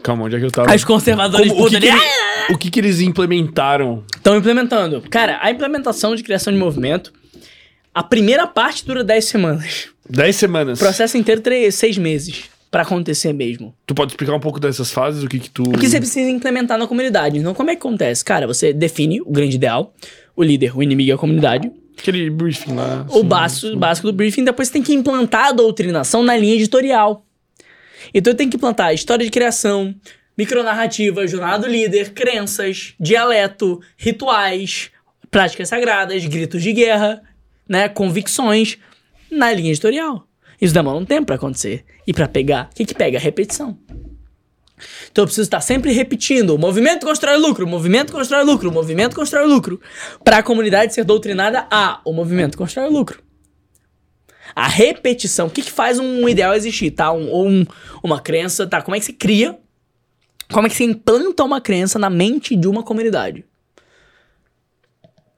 Calma, 0.04 0.26
onde 0.26 0.36
é 0.36 0.40
que 0.40 0.46
eu 0.46 0.52
tava? 0.52 0.74
Os 0.74 0.84
conservadores 0.84 1.48
Como- 1.52 1.62
o, 1.66 1.70
que 1.70 1.76
que 1.80 1.82
poderiam- 1.88 1.98
ele- 1.98 2.54
o 2.54 2.58
que 2.58 2.70
que 2.70 2.80
eles 2.80 3.00
implementaram? 3.02 4.04
Estão 4.16 4.36
implementando. 4.38 5.02
Cara, 5.10 5.40
a 5.42 5.50
implementação 5.50 6.16
de 6.16 6.22
criação 6.24 6.54
de 6.54 6.60
movimento, 6.60 7.12
a 7.94 8.04
primeira 8.04 8.46
parte 8.46 8.86
dura 8.86 9.04
10 9.04 9.26
semanas. 9.26 9.88
Dez 10.08 10.36
semanas. 10.36 10.80
O 10.80 10.84
processo 10.84 11.18
inteiro, 11.18 11.42
3, 11.42 11.74
6 11.74 11.98
meses. 11.98 12.44
Pra 12.70 12.82
acontecer 12.82 13.32
mesmo. 13.32 13.74
Tu 13.88 13.96
pode 13.96 14.12
explicar 14.12 14.34
um 14.36 14.40
pouco 14.40 14.60
dessas 14.60 14.92
fases, 14.92 15.24
o 15.24 15.30
que 15.30 15.40
que 15.40 15.50
tu... 15.50 15.64
O 15.64 15.78
que 15.78 15.88
você 15.88 15.98
precisa 15.98 16.30
implementar 16.30 16.78
na 16.78 16.86
comunidade. 16.86 17.38
Então, 17.38 17.54
como 17.54 17.70
é 17.72 17.74
que 17.74 17.80
acontece? 17.80 18.24
Cara, 18.26 18.46
você 18.46 18.74
define 18.74 19.22
o 19.22 19.32
grande 19.32 19.56
ideal, 19.56 19.94
o 20.36 20.44
líder, 20.44 20.78
o 20.78 20.84
inimigo 20.84 21.10
e 21.10 21.14
a 21.14 21.18
comunidade. 21.18 21.72
Aquele 21.98 22.30
briefing 22.30 22.76
lá. 22.76 23.06
o 23.10 23.14
assim, 23.14 23.26
básico, 23.26 23.78
básico 23.78 24.08
do 24.08 24.14
briefing, 24.14 24.44
depois 24.44 24.68
você 24.68 24.74
tem 24.74 24.84
que 24.84 24.94
implantar 24.94 25.48
a 25.48 25.52
doutrinação 25.52 26.24
na 26.24 26.36
linha 26.36 26.56
editorial. 26.56 27.26
Então 28.14 28.34
tem 28.34 28.50
que 28.50 28.58
implantar 28.58 28.94
história 28.94 29.26
de 29.26 29.32
criação, 29.32 29.96
micronarrativa, 30.38 31.26
jornada 31.28 31.66
do 31.66 31.72
líder, 31.72 32.14
crenças, 32.14 32.94
dialeto, 33.00 33.82
rituais, 33.98 34.92
práticas 35.32 35.70
sagradas, 35.70 36.26
gritos 36.26 36.62
de 36.62 36.74
guerra, 36.74 37.22
né, 37.68 37.90
convicções 37.90 38.78
na 39.32 39.52
linha 39.52 39.72
editorial. 39.72 40.28
Isso 40.62 40.74
demora 40.74 40.98
um 40.98 41.06
tempo 41.06 41.28
pra 41.28 41.36
acontecer. 41.36 41.84
E 42.08 42.14
pra 42.14 42.28
pegar, 42.28 42.70
o 42.72 42.76
que 42.76 42.86
que 42.86 42.94
pega? 42.94 43.20
Repetição. 43.20 43.78
Então 45.12 45.24
eu 45.24 45.26
preciso 45.28 45.46
estar 45.48 45.62
sempre 45.62 45.92
repetindo: 45.92 46.52
o 46.56 46.58
movimento 46.58 47.06
constrói 47.06 47.38
lucro, 47.38 47.66
o 47.66 47.70
movimento 47.70 48.12
constrói 48.12 48.44
lucro, 48.44 48.70
o 48.70 48.74
movimento 48.74 49.16
constrói 49.16 49.46
lucro. 49.48 49.80
Para 50.24 50.38
a 50.38 50.44
comunidade 50.44 50.94
ser 50.94 51.04
doutrinada 51.04 51.68
a 51.72 52.02
o 52.06 52.14
movimento 52.14 52.58
constrói 52.58 52.90
lucro. 52.90 53.24
A 54.56 54.68
repetição, 54.68 55.48
o 55.48 55.50
que, 55.50 55.62
que 55.62 55.72
faz 55.72 56.00
um 56.00 56.30
ideal 56.30 56.54
existir, 56.54 56.92
tá? 56.92 57.12
Um, 57.12 57.30
ou 57.30 57.48
um- 57.48 57.66
uma 58.04 58.22
crença, 58.22 58.66
tá? 58.66 58.82
Como 58.82 58.96
é 58.96 59.00
que 59.00 59.06
se 59.06 59.14
cria? 59.14 59.58
Como 60.52 60.68
é 60.68 60.70
que 60.70 60.76
se 60.76 60.84
implanta 60.84 61.44
uma 61.44 61.60
crença 61.60 61.98
na 62.00 62.10
mente 62.10 62.56
de 62.56 62.68
uma 62.68 62.84
comunidade? 62.84 63.44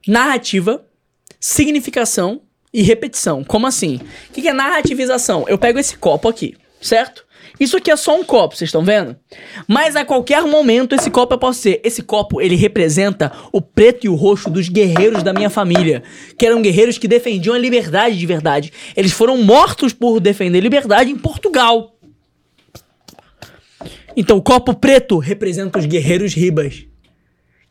Narrativa, 0.06 0.84
significação 1.40 2.42
e 2.72 2.82
repetição. 2.82 3.42
Como 3.44 3.66
assim? 3.66 3.96
O 4.28 4.32
que, 4.32 4.42
que 4.42 4.48
é 4.48 4.52
narrativização? 4.52 5.44
Eu 5.48 5.58
pego 5.58 5.78
esse 5.78 5.96
copo 5.96 6.28
aqui, 6.28 6.56
certo? 6.80 7.26
Isso 7.60 7.76
aqui 7.76 7.90
é 7.90 7.96
só 7.96 8.18
um 8.18 8.24
copo, 8.24 8.56
vocês 8.56 8.68
estão 8.68 8.84
vendo? 8.84 9.16
Mas 9.66 9.96
a 9.96 10.04
qualquer 10.04 10.42
momento 10.44 10.94
esse 10.94 11.10
copo 11.10 11.34
eu 11.34 11.38
posso 11.38 11.60
ser. 11.60 11.80
Esse 11.84 12.02
copo 12.02 12.40
ele 12.40 12.54
representa 12.54 13.32
o 13.52 13.60
preto 13.60 14.06
e 14.06 14.08
o 14.08 14.14
roxo 14.14 14.48
dos 14.48 14.68
guerreiros 14.68 15.22
da 15.22 15.32
minha 15.32 15.50
família, 15.50 16.02
que 16.36 16.46
eram 16.46 16.62
guerreiros 16.62 16.98
que 16.98 17.08
defendiam 17.08 17.54
a 17.54 17.58
liberdade 17.58 18.16
de 18.16 18.26
verdade. 18.26 18.72
Eles 18.96 19.12
foram 19.12 19.42
mortos 19.42 19.92
por 19.92 20.20
defender 20.20 20.60
liberdade 20.60 21.10
em 21.10 21.16
Portugal. 21.16 21.96
Então 24.16 24.36
o 24.36 24.42
copo 24.42 24.74
preto 24.74 25.18
representa 25.18 25.78
os 25.78 25.86
guerreiros 25.86 26.34
ribas 26.34 26.86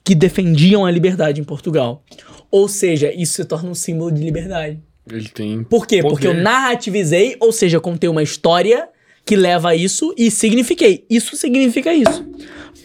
que 0.04 0.16
defendiam 0.16 0.86
a 0.86 0.92
liberdade 0.92 1.42
em 1.42 1.44
Portugal. 1.44 2.04
Ou 2.50 2.68
seja, 2.68 3.12
isso 3.14 3.34
se 3.34 3.46
torna 3.46 3.70
um 3.70 3.76
símbolo 3.76 4.12
de 4.12 4.24
liberdade. 4.24 4.80
Ele 5.10 5.28
tem. 5.28 5.64
Por 5.64 5.86
quê? 5.86 6.02
poder. 6.02 6.10
Porque 6.10 6.28
eu 6.28 6.34
narrativizei, 6.34 7.36
ou 7.40 7.52
seja, 7.52 7.80
contei 7.80 8.10
uma 8.10 8.24
história 8.24 8.88
que 9.28 9.36
leva 9.36 9.70
a 9.70 9.76
isso 9.76 10.14
e 10.18 10.32
signifiquei. 10.32 11.06
Isso 11.10 11.36
significa 11.36 11.94
isso. 11.94 12.26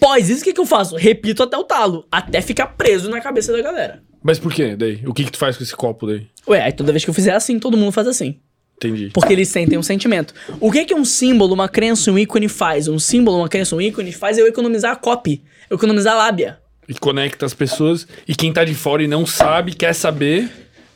Pós 0.01 0.29
isso, 0.29 0.41
o 0.41 0.45
que, 0.45 0.53
que 0.53 0.61
eu 0.61 0.67
faço? 0.67 0.97
Repito 0.97 1.45
até 1.45 1.57
o 1.57 1.63
talo, 1.63 2.05
até 2.11 2.43
ficar 2.43 2.67
preso 2.67 3.09
na 3.09 3.21
cabeça 3.21 3.53
da 3.53 3.63
galera. 3.63 4.03
Mas 4.21 4.41
por 4.41 4.53
quê? 4.53 4.75
Daí? 4.75 5.01
O 5.07 5.15
que 5.15 5.25
que 5.25 5.31
tu 5.31 5.39
faz 5.39 5.57
com 5.57 5.63
esse 5.63 5.75
copo 5.75 6.09
daí? 6.09 6.27
Ué, 6.49 6.61
aí 6.61 6.73
toda 6.73 6.91
vez 6.91 7.05
que 7.05 7.11
eu 7.11 7.15
fizer 7.15 7.33
assim, 7.33 7.61
todo 7.61 7.77
mundo 7.77 7.93
faz 7.93 8.09
assim. 8.09 8.41
Entendi. 8.77 9.11
Porque 9.15 9.33
eles 9.33 9.49
sentem 9.49 9.79
um 9.79 9.83
sentimento. 9.83 10.35
O 10.59 10.73
que 10.73 10.85
que 10.85 10.95
um 10.95 11.05
símbolo, 11.05 11.55
uma 11.55 11.69
crença, 11.69 12.11
um 12.11 12.19
ícone 12.19 12.49
faz? 12.49 12.89
Um 12.89 12.99
símbolo, 12.99 13.39
uma 13.39 13.49
crença, 13.49 13.77
um 13.77 13.81
ícone 13.81 14.11
faz 14.11 14.37
eu 14.37 14.47
economizar 14.49 14.91
a 14.91 14.97
copy, 14.97 15.41
eu 15.71 15.77
economizar 15.77 16.15
a 16.15 16.19
lábia. 16.19 16.59
E 16.89 16.95
conecta 16.95 17.47
as 17.47 17.55
pessoas. 17.55 18.09
E 18.27 18.35
quem 18.35 18.53
tá 18.53 18.65
de 18.65 18.75
fora 18.75 19.05
e 19.05 19.07
não 19.07 19.25
sabe, 19.25 19.73
quer 19.73 19.95
saber. 19.95 20.51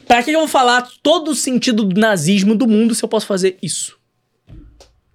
Pra 0.08 0.24
que 0.24 0.32
eu 0.32 0.40
vou 0.40 0.48
falar 0.48 0.88
todo 1.00 1.30
o 1.30 1.34
sentido 1.34 1.84
do 1.84 2.00
nazismo 2.00 2.56
do 2.56 2.66
mundo 2.66 2.92
se 2.92 3.04
eu 3.04 3.08
posso 3.08 3.26
fazer 3.26 3.56
isso? 3.62 3.96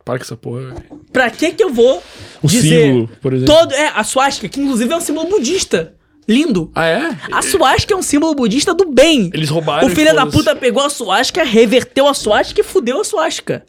Para 0.03 0.17
com 0.17 0.23
essa 0.23 0.35
porra. 0.37 0.73
Pra 1.13 1.29
que 1.29 1.51
que 1.51 1.63
eu 1.63 1.71
vou 1.71 2.01
O 2.41 2.47
dizer 2.47 2.87
símbolo, 2.87 3.09
por 3.21 3.33
exemplo. 3.33 3.53
todo 3.53 3.73
é 3.73 3.91
a 3.95 4.03
swastika, 4.03 4.49
que 4.49 4.59
inclusive 4.59 4.91
é 4.91 4.97
um 4.97 5.01
símbolo 5.01 5.29
budista. 5.29 5.93
Lindo. 6.27 6.71
Ah, 6.75 6.85
é? 6.85 7.09
A 7.31 7.41
swastika 7.41 7.93
é 7.93 7.97
um 7.97 8.01
símbolo 8.01 8.33
budista 8.35 8.73
do 8.73 8.85
bem. 8.91 9.29
Eles 9.33 9.49
roubaram 9.49 9.87
O 9.87 9.91
filho 9.91 10.13
da 10.15 10.25
puta 10.25 10.55
pegou 10.55 10.83
a 10.83 10.89
swastika, 10.89 11.43
reverteu 11.43 12.07
a 12.07 12.13
swastika 12.13 12.61
e 12.61 12.63
fudeu 12.63 13.01
a 13.01 13.03
swastika. 13.03 13.65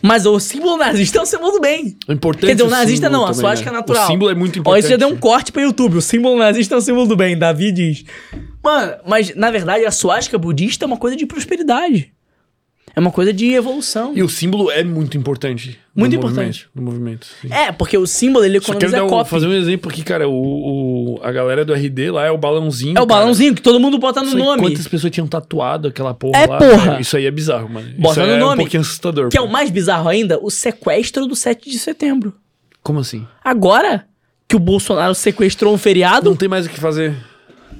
Mas 0.00 0.24
o 0.26 0.38
símbolo 0.38 0.76
nazista 0.76 1.18
é 1.18 1.22
um 1.22 1.26
símbolo 1.26 1.52
do 1.52 1.60
bem. 1.60 1.96
O 2.08 2.12
importante 2.12 2.46
Quer 2.46 2.54
dizer, 2.54 2.64
o 2.64 2.68
é 2.68 2.70
nazista 2.70 3.08
não, 3.10 3.26
a 3.26 3.34
swastika 3.34 3.70
né? 3.70 3.76
é 3.76 3.80
natural. 3.80 4.04
O 4.04 4.06
símbolo 4.06 4.30
é 4.30 4.34
muito 4.34 4.56
Ó, 4.56 4.60
importante. 4.60 4.80
isso 4.80 4.90
já 4.90 4.96
deu 4.96 5.08
um 5.08 5.16
corte 5.16 5.50
pra 5.50 5.62
YouTube. 5.62 5.96
O 5.98 6.00
símbolo 6.02 6.38
nazista 6.38 6.74
é 6.76 6.78
um 6.78 6.80
símbolo 6.80 7.06
do 7.06 7.16
bem, 7.16 7.36
Davi 7.36 7.72
diz. 7.72 8.04
Mano, 8.62 8.94
mas 9.06 9.34
na 9.34 9.50
verdade 9.50 9.84
a 9.84 9.90
swastika 9.90 10.38
budista 10.38 10.84
é 10.84 10.86
uma 10.86 10.96
coisa 10.96 11.16
de 11.16 11.26
prosperidade. 11.26 12.12
É 12.94 13.00
uma 13.00 13.10
coisa 13.10 13.32
de 13.32 13.52
evolução. 13.52 14.12
E 14.14 14.22
o 14.22 14.28
símbolo 14.28 14.70
é 14.70 14.82
muito 14.82 15.16
importante. 15.16 15.78
Muito 15.94 16.14
importante. 16.16 16.66
No 16.74 16.82
movimento. 16.82 17.26
sim. 17.40 17.48
É, 17.52 17.70
porque 17.72 17.96
o 17.98 18.06
símbolo 18.06 18.44
ele 18.44 18.58
Só 18.60 18.72
quero 18.74 18.86
economiza 18.86 19.08
dar 19.16 19.22
um- 19.22 19.24
fazer 19.24 19.46
um 19.46 19.52
exemplo 19.52 19.90
aqui, 19.90 20.02
cara. 20.02 20.28
O, 20.28 20.32
o- 21.16 21.20
a 21.22 21.30
galera 21.32 21.64
do 21.64 21.72
RD 21.74 22.10
lá 22.10 22.26
é 22.26 22.30
o 22.30 22.38
balãozinho. 22.38 22.90
É 22.98 23.00
o 23.00 23.06
cara. 23.06 23.20
balãozinho 23.20 23.54
que 23.54 23.62
todo 23.62 23.78
mundo 23.80 23.98
bota 23.98 24.22
no 24.22 24.34
nome. 24.34 24.62
Quantas 24.62 24.86
pessoas 24.88 25.12
tinham 25.12 25.26
tatuado 25.26 25.88
aquela 25.88 26.14
porra 26.14 26.38
É, 26.38 26.46
lá? 26.46 26.58
porra. 26.58 27.00
Isso 27.00 27.16
aí 27.16 27.26
é 27.26 27.30
bizarro, 27.30 27.68
mano. 27.68 27.88
Bota 27.98 28.24
no 28.26 28.32
é 28.32 28.38
nome. 28.38 28.54
um 28.54 28.56
pouquinho 28.64 28.80
assustador. 28.80 29.28
Que 29.28 29.38
é 29.38 29.40
o 29.40 29.48
mais 29.50 29.70
bizarro 29.70 30.08
ainda, 30.08 30.38
o 30.42 30.50
sequestro 30.50 31.26
do 31.26 31.34
7 31.36 31.70
de 31.70 31.78
setembro. 31.78 32.32
Como 32.82 33.00
assim? 33.00 33.26
Agora 33.44 34.04
que 34.48 34.56
o 34.56 34.58
Bolsonaro 34.58 35.14
sequestrou 35.14 35.74
um 35.74 35.78
feriado, 35.78 36.30
Não 36.30 36.36
tem 36.36 36.48
mais 36.48 36.64
o 36.66 36.70
que 36.70 36.80
fazer. 36.80 37.14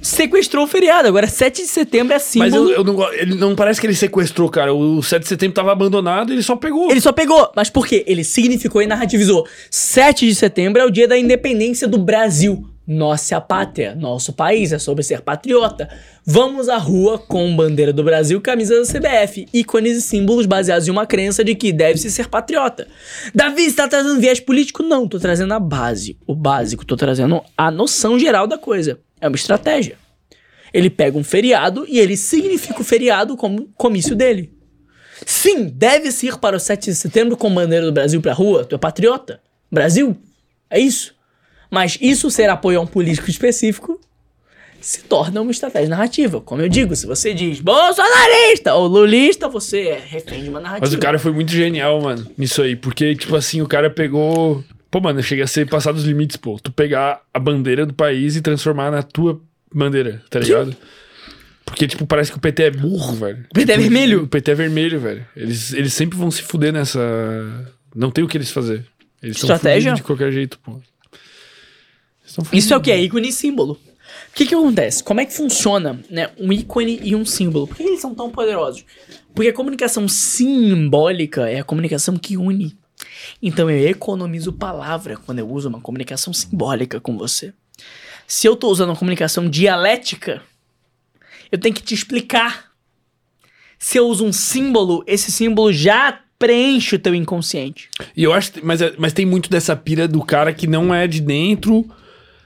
Sequestrou 0.01 0.65
o 0.65 0.67
feriado. 0.67 1.07
Agora 1.07 1.27
7 1.27 1.61
de 1.61 1.67
setembro 1.67 2.13
é 2.13 2.19
símbolo. 2.19 2.51
Mas 2.51 2.53
eu, 2.71 2.77
eu 2.77 2.83
não, 2.83 2.95
go- 2.95 3.11
ele 3.13 3.35
não 3.35 3.55
parece 3.55 3.79
que 3.81 3.87
ele 3.87 3.95
sequestrou, 3.95 4.49
cara. 4.49 4.73
O 4.73 5.01
7 5.01 5.23
de 5.23 5.27
setembro 5.29 5.55
tava 5.55 5.71
abandonado 5.71 6.31
ele 6.33 6.43
só 6.43 6.55
pegou. 6.55 6.89
Ele 6.91 7.01
só 7.01 7.11
pegou, 7.11 7.51
mas 7.55 7.69
por 7.69 7.85
quê? 7.87 8.03
Ele 8.07 8.23
significou 8.23 8.81
e 8.81 8.87
narrativizou. 8.87 9.47
7 9.71 10.27
de 10.27 10.35
setembro 10.35 10.81
é 10.81 10.85
o 10.85 10.89
dia 10.89 11.07
da 11.07 11.17
independência 11.17 11.87
do 11.87 11.97
Brasil. 11.97 12.65
Nossa 12.91 13.39
pátria, 13.39 13.93
nosso 13.93 14.33
país, 14.33 14.71
é 14.73 14.79
sobre 14.79 15.03
ser 15.03 15.21
patriota. 15.21 15.87
Vamos 16.25 16.67
à 16.67 16.77
rua 16.77 17.19
com 17.19 17.55
bandeira 17.55 17.93
do 17.93 18.03
Brasil, 18.03 18.41
camisa 18.41 18.73
da 18.75 18.81
CBF, 18.83 19.45
ícones 19.53 19.95
e 19.97 20.01
símbolos 20.01 20.47
baseados 20.47 20.87
em 20.87 20.91
uma 20.91 21.05
crença 21.05 21.43
de 21.43 21.53
que 21.53 21.71
deve-se 21.71 22.09
ser 22.09 22.27
patriota. 22.27 22.87
Davi, 23.33 23.65
está 23.65 23.87
trazendo 23.87 24.19
viés 24.19 24.39
político? 24.39 24.81
Não, 24.81 25.07
tô 25.07 25.19
trazendo 25.19 25.53
a 25.53 25.59
base, 25.59 26.17
o 26.25 26.33
básico, 26.35 26.83
tô 26.83 26.95
trazendo 26.95 27.41
a 27.55 27.69
noção 27.69 28.17
geral 28.17 28.47
da 28.47 28.57
coisa. 28.57 28.97
É 29.21 29.27
uma 29.27 29.35
estratégia. 29.35 29.97
Ele 30.73 30.89
pega 30.89 31.17
um 31.17 31.23
feriado 31.23 31.85
e 31.87 31.99
ele 31.99 32.15
significa 32.15 32.81
o 32.81 32.83
feriado 32.83 33.35
como 33.35 33.69
comício 33.75 34.15
dele. 34.15 34.53
Sim, 35.25 35.67
deve-se 35.67 36.27
ir 36.27 36.37
para 36.37 36.55
o 36.55 36.59
7 36.59 36.85
de 36.85 36.95
setembro 36.95 37.35
com 37.35 37.53
bandeira 37.53 37.85
do 37.85 37.91
Brasil 37.91 38.21
pra 38.21 38.33
rua. 38.33 38.63
Tu 38.63 38.75
é 38.75 38.77
patriota? 38.77 39.41
Brasil? 39.71 40.15
É 40.69 40.79
isso. 40.79 41.15
Mas 41.69 41.97
isso 41.99 42.31
ser 42.31 42.49
apoio 42.49 42.79
a 42.79 42.83
um 42.83 42.87
político 42.87 43.29
específico 43.29 43.99
se 44.81 45.01
torna 45.01 45.41
uma 45.41 45.51
estratégia 45.51 45.89
narrativa. 45.89 46.39
Como 46.39 46.61
eu 46.61 46.69
digo, 46.69 46.95
se 46.95 47.05
você 47.05 47.33
diz 47.33 47.59
bolsonarista 47.59 48.73
ou 48.75 48.87
lulista, 48.87 49.47
você 49.47 49.89
é 49.89 49.99
refém 49.99 50.43
de 50.43 50.49
uma 50.49 50.59
narrativa. 50.59 50.85
Mas 50.85 50.93
o 50.93 50.99
cara 50.99 51.19
foi 51.19 51.31
muito 51.31 51.51
genial, 51.51 52.01
mano, 52.01 52.25
nisso 52.37 52.61
aí. 52.61 52.75
Porque, 52.75 53.15
tipo 53.15 53.35
assim, 53.35 53.61
o 53.61 53.67
cara 53.67 53.89
pegou. 53.89 54.63
Pô, 54.91 54.99
mano, 54.99 55.21
chega 55.21 55.43
a 55.43 55.47
ser 55.47 55.67
passado 55.67 55.97
os 55.97 56.03
limites, 56.03 56.37
pô. 56.37 56.59
Tu 56.61 56.71
pegar 56.71 57.21
a 57.33 57.39
bandeira 57.39 57.85
do 57.85 57.93
país 57.93 58.35
e 58.35 58.41
transformar 58.41 58.89
na 58.91 59.03
tua 59.03 59.39
bandeira, 59.73 60.23
tá 60.29 60.39
ligado? 60.39 60.75
Porque, 61.63 61.87
tipo, 61.87 62.07
parece 62.07 62.31
que 62.31 62.37
o 62.37 62.41
PT 62.41 62.63
é 62.63 62.71
burro, 62.71 63.13
velho. 63.13 63.45
O 63.51 63.53
PT 63.53 63.71
é 63.71 63.75
Tipo, 63.75 63.81
vermelho. 63.81 64.23
O 64.23 64.27
PT 64.27 64.51
é 64.51 64.55
vermelho, 64.55 64.99
velho. 64.99 65.25
Eles, 65.35 65.71
eles 65.73 65.93
sempre 65.93 66.17
vão 66.17 66.31
se 66.31 66.41
fuder 66.41 66.73
nessa. 66.73 66.99
Não 67.95 68.09
tem 68.09 68.23
o 68.23 68.27
que 68.27 68.37
eles 68.37 68.49
fazer. 68.49 68.83
Eles 69.21 69.37
Estratégia? 69.37 69.93
de 69.93 70.01
qualquer 70.01 70.31
jeito, 70.31 70.57
pô. 70.59 70.79
Isso 72.51 72.73
é 72.73 72.77
o 72.77 72.81
que? 72.81 72.91
É 72.91 72.99
ícone 72.99 73.29
e 73.29 73.31
símbolo. 73.31 73.73
O 73.73 74.33
que 74.33 74.45
que 74.45 74.55
acontece? 74.55 75.03
Como 75.03 75.19
é 75.19 75.25
que 75.25 75.33
funciona 75.33 75.99
né, 76.09 76.29
um 76.39 76.51
ícone 76.51 76.99
e 77.03 77.15
um 77.15 77.25
símbolo? 77.25 77.67
Por 77.67 77.77
que 77.77 77.83
eles 77.83 77.99
são 77.99 78.15
tão 78.15 78.29
poderosos? 78.29 78.85
Porque 79.33 79.49
a 79.49 79.53
comunicação 79.53 80.07
simbólica 80.07 81.49
é 81.49 81.59
a 81.59 81.63
comunicação 81.63 82.15
que 82.15 82.37
une. 82.37 82.75
Então 83.41 83.69
eu 83.69 83.87
economizo 83.89 84.53
palavra 84.53 85.17
quando 85.17 85.39
eu 85.39 85.49
uso 85.49 85.69
uma 85.69 85.81
comunicação 85.81 86.33
simbólica 86.33 86.99
com 86.99 87.17
você. 87.17 87.53
Se 88.27 88.47
eu 88.47 88.55
tô 88.55 88.69
usando 88.69 88.89
uma 88.89 88.95
comunicação 88.95 89.49
dialética, 89.49 90.41
eu 91.51 91.57
tenho 91.57 91.73
que 91.73 91.81
te 91.81 91.93
explicar. 91.93 92.69
Se 93.77 93.97
eu 93.97 94.07
uso 94.07 94.25
um 94.25 94.33
símbolo, 94.33 95.03
esse 95.07 95.31
símbolo 95.31 95.71
já 95.71 96.19
preenche 96.37 96.95
o 96.95 96.99
teu 96.99 97.15
inconsciente. 97.15 97.89
E 98.15 98.23
eu 98.23 98.33
acho. 98.33 98.53
Mas, 98.63 98.81
é- 98.81 98.93
mas 98.97 99.13
tem 99.13 99.25
muito 99.25 99.49
dessa 99.49 99.75
pira 99.75 100.07
do 100.07 100.23
cara 100.23 100.53
que 100.53 100.67
não 100.67 100.93
é 100.93 101.07
de 101.07 101.19
dentro 101.21 101.85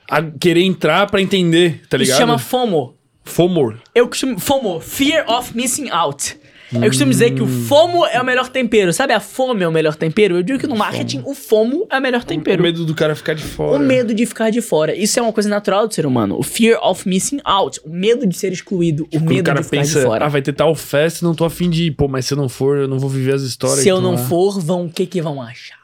a 0.09 0.21
querer 0.21 0.63
entrar 0.63 1.09
pra 1.09 1.21
entender, 1.21 1.81
tá 1.89 1.97
Isso 1.97 2.03
ligado? 2.05 2.17
chama 2.17 2.37
FOMO. 2.39 2.95
FOMO. 3.23 3.77
Eu 3.95 4.07
costumo. 4.07 4.37
FOMO, 4.39 4.79
Fear 4.79 5.29
of 5.29 5.55
Missing 5.55 5.89
Out. 5.89 6.37
Eu 6.75 6.87
costumo 6.87 7.11
dizer 7.11 7.31
que 7.31 7.41
o 7.41 7.45
Hum. 7.45 7.65
FOMO 7.67 8.05
é 8.05 8.19
o 8.21 8.25
melhor 8.25 8.49
tempero. 8.49 8.91
Sabe 8.93 9.13
a 9.13 9.19
fome 9.19 9.63
é 9.63 9.67
o 9.67 9.71
melhor 9.71 9.95
tempero? 9.95 10.35
Eu 10.37 10.43
digo 10.43 10.57
que 10.59 10.67
no 10.67 10.75
marketing 10.75 11.21
o 11.25 11.33
FOMO 11.33 11.85
é 11.89 11.97
o 11.97 12.01
melhor 12.01 12.23
tempero. 12.23 12.59
O 12.59 12.63
medo 12.63 12.85
do 12.85 12.95
cara 12.95 13.15
ficar 13.15 13.33
de 13.33 13.43
fora. 13.43 13.77
O 13.77 13.79
medo 13.85 14.13
de 14.13 14.25
ficar 14.25 14.49
de 14.49 14.61
fora. 14.61 14.95
Isso 14.95 15.19
é 15.19 15.21
uma 15.21 15.31
coisa 15.33 15.47
natural 15.49 15.87
do 15.87 15.93
ser 15.93 16.05
humano. 16.05 16.37
O 16.37 16.43
fear 16.43 16.79
of 16.83 17.07
missing 17.07 17.39
out. 17.43 17.79
O 17.85 17.89
medo 17.89 18.25
de 18.25 18.35
ser 18.37 18.51
excluído. 18.51 19.03
O 19.03 19.07
Quando 19.09 19.29
medo 19.29 19.41
o 19.41 19.43
cara 19.43 19.59
de 19.59 19.65
ficar 19.65 19.77
pensa, 19.77 19.99
de 19.99 20.05
fora. 20.05 20.25
ah, 20.25 20.29
vai 20.29 20.41
ter 20.41 20.53
tal 20.53 20.73
festa, 20.75 21.25
não 21.25 21.35
tô 21.35 21.45
afim 21.45 21.69
de 21.69 21.85
ir. 21.85 21.91
Pô, 21.91 22.07
mas 22.07 22.25
se 22.25 22.33
eu 22.33 22.37
não 22.37 22.49
for, 22.49 22.77
eu 22.77 22.87
não 22.87 22.97
vou 22.99 23.09
viver 23.09 23.33
as 23.35 23.41
histórias. 23.43 23.79
Se 23.79 23.89
eu 23.89 23.95
tão 23.97 24.03
não 24.03 24.11
lá. 24.13 24.17
for, 24.27 24.59
vão 24.59 24.85
o 24.85 24.89
que 24.89 25.05
que 25.05 25.21
vão 25.21 25.41
achar? 25.41 25.77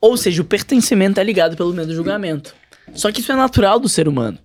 Ou 0.00 0.16
seja, 0.16 0.40
o 0.40 0.44
pertencimento 0.44 1.20
é 1.20 1.24
ligado 1.24 1.56
pelo 1.56 1.72
medo 1.74 1.88
do 1.88 1.94
julgamento. 1.94 2.54
Só 2.94 3.10
que 3.12 3.20
isso 3.20 3.32
é 3.32 3.36
natural 3.36 3.78
do 3.78 3.88
ser 3.88 4.08
humano. 4.08 4.38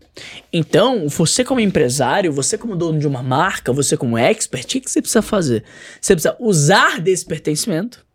Então, 0.51 1.07
você 1.09 1.43
como 1.43 1.59
empresário, 1.59 2.31
você 2.31 2.57
como 2.57 2.75
dono 2.75 2.99
de 2.99 3.07
uma 3.07 3.21
marca, 3.21 3.73
você 3.73 3.97
como 3.97 4.17
expert, 4.17 4.65
o 4.65 4.81
que 4.81 4.89
você 4.89 5.01
precisa 5.01 5.21
fazer? 5.21 5.63
Você 5.99 6.13
precisa 6.13 6.35
usar 6.39 7.01
desse 7.01 7.25
pertencimento 7.25 8.05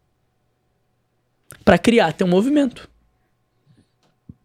para 1.65 1.77
criar 1.77 2.13
teu 2.13 2.27
movimento. 2.27 2.89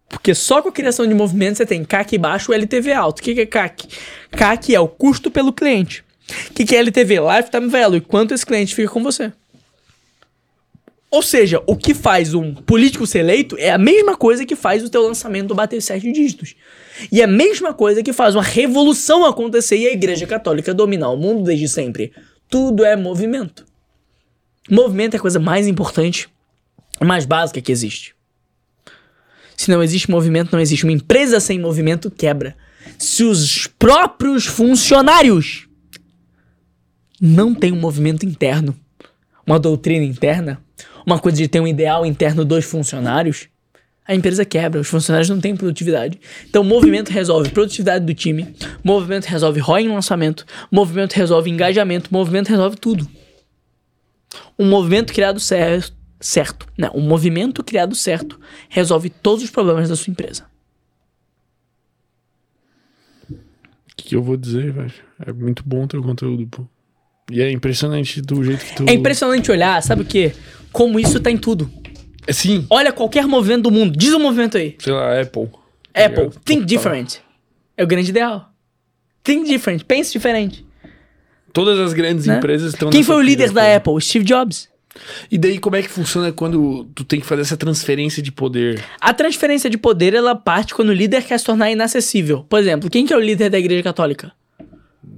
Porque 0.10 0.36
só 0.36 0.62
com 0.62 0.70
a 0.70 0.72
criação 0.72 1.08
de 1.08 1.14
movimento 1.14 1.58
você 1.58 1.66
tem 1.66 1.84
CAC 1.84 2.18
baixo 2.18 2.52
e 2.52 2.56
LTV 2.56 2.94
alto. 2.94 3.20
O 3.20 3.24
que 3.24 3.34
que 3.34 3.42
é 3.42 3.46
CAC? 3.46 3.88
CAC 4.32 4.76
é 4.76 4.80
o 4.80 4.88
custo 4.88 5.32
pelo 5.32 5.52
cliente. 5.52 6.04
O 6.50 6.54
que 6.54 6.66
que 6.66 6.76
é 6.76 6.80
LTV? 6.80 7.20
Lifetime 7.20 7.68
Value. 7.70 8.02
Quanto 8.02 8.34
esse 8.34 8.46
cliente 8.46 8.76
fica 8.76 8.90
com 8.90 9.04
você. 9.04 9.32
Ou 11.16 11.22
seja, 11.22 11.64
o 11.66 11.78
que 11.78 11.94
faz 11.94 12.34
um 12.34 12.54
político 12.54 13.08
ser 13.08 13.20
eleito 13.20 13.56
é 13.58 13.72
a 13.72 13.78
mesma 13.78 14.18
coisa 14.18 14.46
que 14.46 14.54
faz 14.54 14.84
o 14.84 14.90
teu 14.90 15.02
lançamento 15.02 15.56
bater 15.56 15.82
sete 15.82 16.12
dígitos. 16.12 16.56
E 17.10 17.22
é 17.22 17.24
a 17.24 17.28
mesma 17.28 17.74
coisa 17.74 18.04
que 18.04 18.12
faz 18.12 18.36
uma 18.36 18.44
revolução 18.44 19.24
acontecer 19.24 19.78
e 19.78 19.88
a 19.88 19.94
Igreja 19.94 20.28
Católica 20.28 20.74
dominar 20.74 21.10
o 21.12 21.16
mundo 21.16 21.46
desde 21.46 21.70
sempre. 21.70 22.12
Tudo 22.50 22.84
é 22.84 22.98
movimento. 22.98 23.66
Movimento 24.70 25.14
é 25.14 25.18
a 25.18 25.22
coisa 25.22 25.40
mais 25.40 25.68
importante 25.68 26.28
mais 27.02 27.26
básica 27.26 27.62
que 27.62 27.72
existe. 27.72 28.14
Se 29.56 29.72
não 29.72 29.82
existe 29.82 30.12
movimento, 30.12 30.52
não 30.52 30.60
existe. 30.60 30.84
Uma 30.84 30.92
empresa 30.92 31.40
sem 31.40 31.58
movimento 31.58 32.12
quebra. 32.12 32.58
Se 33.00 33.24
os 33.24 33.68
próprios 33.68 34.48
funcionários 34.48 35.66
não 37.22 37.56
têm 37.56 37.72
um 37.72 37.80
movimento 37.80 38.26
interno, 38.26 38.76
uma 39.48 39.58
doutrina 39.58 40.04
interna, 40.04 40.62
uma 41.06 41.20
coisa 41.20 41.38
de 41.38 41.48
ter 41.48 41.60
um 41.60 41.68
ideal 41.68 42.06
interno 42.06 42.44
dos 42.44 42.66
funcionários, 42.66 43.48
a 44.08 44.14
empresa 44.14 44.46
quebra, 44.46 44.80
os 44.80 44.88
funcionários 44.88 45.30
não 45.30 45.40
têm 45.40 45.56
produtividade. 45.56 46.20
Então, 46.48 46.64
movimento 46.64 47.10
resolve 47.10 47.50
produtividade 47.50 48.06
do 48.06 48.14
time, 48.14 48.56
movimento 48.84 49.26
resolve 49.26 49.60
ROI 49.60 49.84
em 49.84 49.90
lançamento, 49.90 50.46
movimento 50.72 51.14
resolve 51.14 51.50
engajamento, 51.50 52.14
movimento 52.14 52.50
resolve 52.50 52.78
tudo. 52.78 53.08
Um 54.60 54.68
movimento 54.68 55.12
criado 55.12 55.40
certo, 55.40 55.94
certo, 56.20 56.68
né? 56.78 56.90
Um 56.94 57.02
movimento 57.02 57.64
criado 57.64 57.96
certo 57.96 58.40
resolve 58.70 59.10
todos 59.10 59.44
os 59.44 59.50
problemas 59.50 59.90
da 59.90 59.96
sua 59.96 60.12
empresa. 60.12 60.46
O 63.32 63.96
que, 63.96 64.16
eu 64.16 64.22
vou 64.22 64.38
dizer, 64.38 64.72
velho? 64.72 64.94
É 65.26 65.34
muito 65.34 65.64
bom 65.66 65.86
o 65.86 65.88
teu 65.88 66.04
conteúdo, 66.04 66.46
pô. 66.48 66.66
E 67.32 67.42
é 67.42 67.50
impressionante 67.50 68.22
do 68.22 68.44
jeito 68.44 68.64
que 68.64 68.76
tu. 68.76 68.86
É 68.88 68.94
impressionante 68.94 69.50
olhar, 69.50 69.82
sabe 69.82 70.04
o 70.04 70.06
quê? 70.06 70.32
Como 70.76 71.00
isso 71.00 71.22
tá 71.22 71.32
em 71.32 71.38
tudo. 71.38 71.72
É 72.28 72.34
sim, 72.34 72.68
Olha 72.70 72.92
qualquer 72.92 73.26
movimento 73.26 73.64
do 73.64 73.72
mundo, 73.72 73.98
diz 73.98 74.14
um 74.14 74.20
movimento 74.20 74.58
aí. 74.58 74.76
sei 74.78 74.92
lá, 74.92 75.22
Apple. 75.22 75.48
tá 75.94 76.06
Apple, 76.06 76.30
think 76.44 76.66
different. 76.66 77.20
É 77.78 77.84
o 77.84 77.88
grande 77.88 78.10
ideal. 78.10 78.52
Think 79.24 79.48
different, 79.48 79.86
pense 79.86 80.12
diferente. 80.12 80.66
Todas 81.54 81.80
as 81.80 81.94
grandes 81.94 82.26
né? 82.26 82.36
empresas 82.36 82.74
estão. 82.74 82.90
Quem 82.90 83.04
foi 83.04 83.16
o 83.16 83.22
líder 83.22 83.52
da 83.52 83.62
pô. 83.80 83.92
Apple? 83.92 84.02
Steve 84.02 84.26
Jobs. 84.26 84.68
E 85.32 85.38
daí, 85.38 85.60
como 85.60 85.78
é 85.78 85.82
que 85.82 85.88
funciona 85.88 86.30
quando 86.34 86.84
tu 86.94 87.06
tem 87.06 87.22
que 87.22 87.26
fazer 87.26 87.44
essa 87.44 87.56
transferência 87.56 88.22
de 88.22 88.34
poder? 88.34 88.84
A 89.00 89.14
transferência 89.14 89.70
de 89.70 89.78
poder, 89.78 90.14
ela 90.14 90.36
parte 90.36 90.76
quando 90.76 90.90
o 90.90 90.94
líder 90.94 91.24
quer 91.24 91.40
se 91.40 91.46
tornar 91.46 91.72
inacessível. 91.72 92.46
Por 92.50 92.60
exemplo, 92.60 92.90
quem 92.90 93.06
que 93.06 93.14
é 93.14 93.18
o 93.18 93.22
líder 93.22 93.50
da 93.50 93.58
igreja 93.58 93.82
católica? 93.82 94.34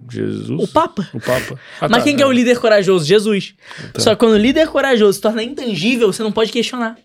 Jesus? 0.09 0.61
O 0.61 0.67
Papa. 0.67 1.07
O 1.13 1.19
Papa. 1.19 1.59
Ah, 1.81 1.87
Mas 1.89 1.99
tá, 1.99 2.03
quem 2.03 2.15
que 2.15 2.23
é 2.23 2.25
o 2.25 2.31
líder 2.31 2.59
corajoso? 2.59 3.05
Jesus. 3.05 3.55
Tá. 3.93 3.99
Só 3.99 4.11
que 4.11 4.19
quando 4.19 4.33
o 4.33 4.37
líder 4.37 4.67
corajoso 4.67 5.13
se 5.13 5.21
torna 5.21 5.43
intangível, 5.43 6.11
você 6.11 6.23
não 6.23 6.31
pode 6.31 6.51
questionar. 6.51 6.97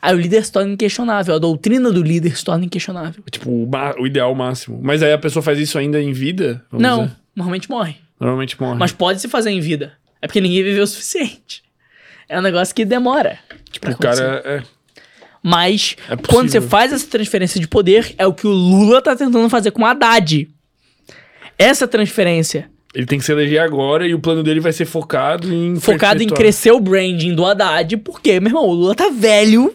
Aí 0.00 0.14
o 0.14 0.18
líder 0.18 0.44
se 0.44 0.52
torna 0.52 0.72
inquestionável, 0.72 1.34
a 1.34 1.38
doutrina 1.38 1.90
do 1.90 2.02
líder 2.02 2.36
se 2.36 2.44
torna 2.44 2.64
inquestionável. 2.66 3.24
Tipo, 3.30 3.50
o, 3.50 3.70
o 3.98 4.06
ideal 4.06 4.34
máximo. 4.34 4.78
Mas 4.82 5.02
aí 5.02 5.12
a 5.12 5.18
pessoa 5.18 5.42
faz 5.42 5.58
isso 5.58 5.78
ainda 5.78 6.00
em 6.00 6.12
vida? 6.12 6.62
não, 6.70 7.04
dizer? 7.04 7.16
normalmente 7.34 7.70
morre. 7.70 7.96
Normalmente 8.20 8.60
morre. 8.60 8.78
Mas 8.78 8.92
pode 8.92 9.20
se 9.20 9.28
fazer 9.28 9.50
em 9.50 9.60
vida. 9.60 9.94
É 10.20 10.26
porque 10.26 10.40
ninguém 10.40 10.62
viveu 10.62 10.84
o 10.84 10.86
suficiente. 10.86 11.62
É 12.28 12.38
um 12.38 12.42
negócio 12.42 12.74
que 12.74 12.84
demora. 12.84 13.38
tipo, 13.70 13.90
o 13.90 13.96
cara 13.98 14.42
é. 14.44 14.62
Mas 15.42 15.96
É 16.08 16.16
quando 16.16 16.48
você 16.50 16.60
faz 16.60 16.90
essa 16.92 17.06
transferência 17.06 17.60
de 17.60 17.68
poder, 17.68 18.14
é 18.16 18.26
o 18.26 18.32
que 18.32 18.46
o 18.46 18.50
Lula 18.50 19.02
tá 19.02 19.14
tentando 19.14 19.48
fazer 19.50 19.70
com 19.72 19.82
o 19.82 19.84
Haddad. 19.84 20.48
Essa 21.58 21.86
transferência, 21.88 22.68
Ele 22.94 23.06
tem 23.06 23.18
que 23.18 23.24
se 23.24 23.32
eleger 23.32 23.60
agora 23.60 24.06
e 24.06 24.14
o 24.14 24.20
plano 24.20 24.42
dele 24.42 24.60
vai 24.60 24.72
ser 24.72 24.84
focado 24.84 25.52
em. 25.52 25.76
focado 25.80 26.22
em 26.22 26.28
crescer 26.28 26.70
o 26.72 26.80
branding 26.80 27.34
do 27.34 27.44
Haddad, 27.44 27.96
porque, 27.98 28.38
meu 28.40 28.50
irmão, 28.50 28.66
o 28.68 28.72
Lula 28.72 28.94
tá 28.94 29.08
velho 29.10 29.74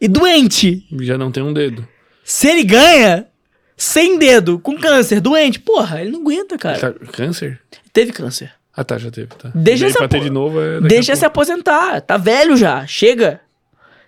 e 0.00 0.08
doente. 0.08 0.84
Já 1.00 1.16
não 1.18 1.30
tem 1.30 1.42
um 1.42 1.52
dedo. 1.52 1.86
Se 2.24 2.48
ele 2.48 2.64
ganha 2.64 3.26
sem 3.76 4.18
dedo, 4.18 4.58
com 4.58 4.76
câncer, 4.76 5.20
doente, 5.20 5.60
porra, 5.60 6.00
ele 6.00 6.10
não 6.10 6.20
aguenta, 6.20 6.58
cara. 6.58 6.78
Tá- 6.78 6.92
Câncer? 7.12 7.60
Teve 7.92 8.12
câncer. 8.12 8.52
Ah, 8.76 8.84
tá, 8.84 8.96
já 8.98 9.10
teve, 9.10 9.26
tá. 9.28 9.50
Deixa 9.54 9.88
E 9.88 9.92
po- 9.92 10.20
de 10.20 10.30
novo 10.30 10.60
é. 10.60 10.80
Deixa 10.80 11.16
se 11.16 11.24
aposentar, 11.24 12.00
tá 12.00 12.16
velho 12.16 12.56
já, 12.56 12.86
chega. 12.86 13.40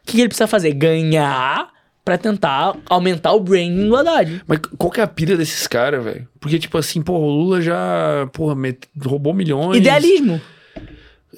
O 0.03 0.07
que, 0.07 0.13
que 0.13 0.21
ele 0.21 0.29
precisa 0.29 0.47
fazer? 0.47 0.73
Ganhar 0.75 1.69
pra 2.05 2.17
tentar 2.19 2.77
aumentar 2.89 3.33
o 3.33 3.41
branding 3.41 3.89
do 3.89 3.97
Haddad. 3.97 4.43
Mas 4.47 4.59
qual 4.79 4.91
que 4.91 5.01
é 5.01 5.03
a 5.03 5.07
pira 5.07 5.37
desses 5.37 5.67
caras, 5.67 6.03
velho? 6.03 6.27
Porque, 6.41 6.59
tipo 6.59 6.77
assim, 6.79 7.03
pô, 7.03 7.13
o 7.15 7.29
Lula 7.31 7.61
já, 7.61 8.29
porra, 8.33 8.55
met- 8.55 8.89
roubou 9.05 9.33
milhões. 9.35 9.77
Idealismo. 9.77 10.41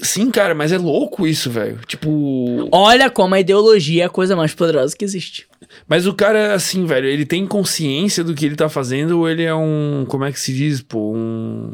Sim, 0.00 0.30
cara, 0.30 0.54
mas 0.54 0.72
é 0.72 0.78
louco 0.78 1.26
isso, 1.26 1.50
velho. 1.50 1.78
Tipo. 1.86 2.68
Olha 2.72 3.10
como 3.10 3.34
a 3.34 3.40
ideologia 3.40 4.04
é 4.04 4.06
a 4.06 4.10
coisa 4.10 4.34
mais 4.34 4.54
poderosa 4.54 4.96
que 4.96 5.04
existe. 5.04 5.46
Mas 5.86 6.06
o 6.06 6.14
cara, 6.14 6.54
assim, 6.54 6.86
velho, 6.86 7.06
ele 7.06 7.26
tem 7.26 7.46
consciência 7.46 8.24
do 8.24 8.34
que 8.34 8.46
ele 8.46 8.56
tá 8.56 8.68
fazendo 8.70 9.18
ou 9.18 9.28
ele 9.28 9.42
é 9.42 9.54
um. 9.54 10.04
Como 10.08 10.24
é 10.24 10.32
que 10.32 10.40
se 10.40 10.52
diz, 10.54 10.80
pô? 10.80 11.12
Um. 11.14 11.72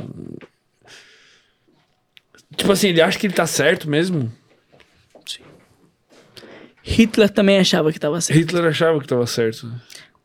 Tipo 2.56 2.72
assim, 2.72 2.88
ele 2.88 3.00
acha 3.00 3.18
que 3.18 3.26
ele 3.26 3.34
tá 3.34 3.46
certo 3.46 3.88
mesmo? 3.88 4.32
Hitler 6.88 7.28
também 7.28 7.58
achava 7.58 7.90
que 7.90 7.98
estava 7.98 8.20
certo. 8.20 8.38
Hitler 8.38 8.64
achava 8.64 8.98
que 8.98 9.06
tava 9.06 9.26
certo. 9.26 9.70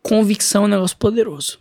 Convicção 0.02 0.64
é 0.64 0.66
um 0.66 0.70
negócio 0.70 0.98
poderoso. 0.98 1.60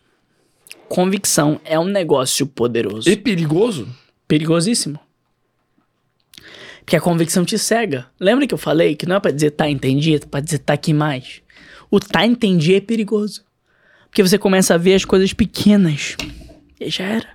Convicção 0.89 1.61
é 1.65 1.79
um 1.79 1.85
negócio 1.85 2.47
poderoso. 2.47 3.09
E 3.09 3.17
perigoso? 3.17 3.89
Perigosíssimo. 4.29 4.99
Porque 6.81 6.97
a 6.97 7.01
convicção 7.01 7.45
te 7.45 7.59
cega. 7.59 8.07
Lembra 8.19 8.47
que 8.47 8.55
eu 8.55 8.59
falei 8.59 8.95
que 8.95 9.07
não 9.07 9.17
é 9.17 9.21
pra 9.21 9.31
dizer 9.31 9.53
tá 9.53 9.69
entendi, 9.69 10.15
é 10.15 10.19
pra 10.21 10.41
dizer 10.41 10.59
tá 10.59 10.73
aqui 10.73 10.93
mais. 10.93 11.43
O 11.91 11.99
tá 11.99 12.25
entendi 12.25 12.75
é 12.75 12.81
perigoso. 12.81 13.45
Porque 14.09 14.23
você 14.23 14.39
começa 14.39 14.75
a 14.75 14.79
ver 14.79 14.95
as 14.95 15.05
coisas 15.05 15.33
pequenas. 15.33 16.17
E 16.81 16.89
já 16.89 17.05
era. 17.05 17.29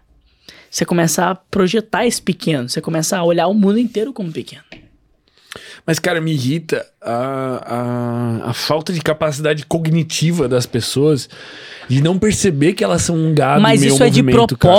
Você 0.70 0.86
começa 0.86 1.26
a 1.26 1.36
projetar 1.36 2.06
esse 2.06 2.22
pequeno. 2.22 2.70
Você 2.70 2.82
começa 2.82 3.18
a 3.18 3.24
olhar 3.24 3.48
o 3.48 3.54
mundo 3.54 3.80
inteiro 3.80 4.14
como 4.14 4.32
pequeno. 4.32 4.64
Mas, 5.86 6.00
cara, 6.00 6.20
me 6.20 6.34
irrita 6.34 6.86
a, 7.02 8.44
a, 8.46 8.50
a 8.50 8.54
falta 8.54 8.92
de 8.92 9.02
capacidade 9.02 9.66
cognitiva 9.66 10.48
das 10.48 10.66
pessoas 10.66 11.30
de 11.88 12.02
não 12.02 12.20
perceber 12.20 12.74
que 12.74 12.84
elas 12.84 13.02
são 13.02 13.16
um 13.16 13.34
gado 13.34 13.62
Mas 13.62 13.82
isso 13.82 14.04
é 14.04 14.10
de 14.10 14.22
movimento, 14.22 14.58
cara. 14.58 14.76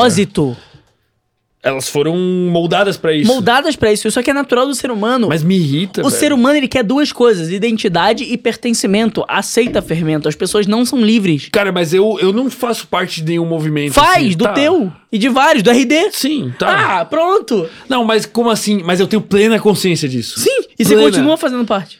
Elas 1.68 1.88
foram 1.88 2.16
moldadas 2.16 2.96
pra 2.96 3.12
isso. 3.12 3.26
Moldadas 3.26 3.76
pra 3.76 3.92
isso. 3.92 4.08
Isso 4.08 4.18
aqui 4.18 4.30
é 4.30 4.34
natural 4.34 4.66
do 4.66 4.74
ser 4.74 4.90
humano. 4.90 5.28
Mas 5.28 5.42
me 5.42 5.56
irrita, 5.56 6.00
O 6.00 6.08
velho. 6.08 6.16
ser 6.20 6.32
humano 6.32 6.56
ele 6.56 6.68
quer 6.68 6.82
duas 6.82 7.12
coisas: 7.12 7.50
identidade 7.50 8.24
e 8.24 8.36
pertencimento. 8.36 9.24
Aceita 9.28 9.82
fermento. 9.82 10.28
As 10.28 10.34
pessoas 10.34 10.66
não 10.66 10.84
são 10.84 11.00
livres. 11.00 11.48
Cara, 11.52 11.70
mas 11.70 11.92
eu, 11.92 12.18
eu 12.20 12.32
não 12.32 12.50
faço 12.50 12.86
parte 12.86 13.20
de 13.22 13.28
nenhum 13.32 13.46
movimento. 13.46 13.92
Faz, 13.92 14.26
assim, 14.28 14.36
do 14.36 14.44
tá. 14.44 14.52
teu. 14.54 14.92
E 15.10 15.18
de 15.18 15.28
vários, 15.28 15.62
do 15.62 15.70
RD. 15.70 16.10
Sim, 16.12 16.52
tá. 16.58 17.00
Ah, 17.00 17.04
pronto. 17.04 17.68
Não, 17.88 18.04
mas 18.04 18.26
como 18.26 18.50
assim? 18.50 18.82
Mas 18.84 19.00
eu 19.00 19.06
tenho 19.06 19.22
plena 19.22 19.58
consciência 19.58 20.08
disso. 20.08 20.38
Sim, 20.40 20.62
e 20.78 20.84
você 20.84 20.94
Plena. 20.94 21.10
continua 21.10 21.36
fazendo 21.36 21.64
parte. 21.64 21.98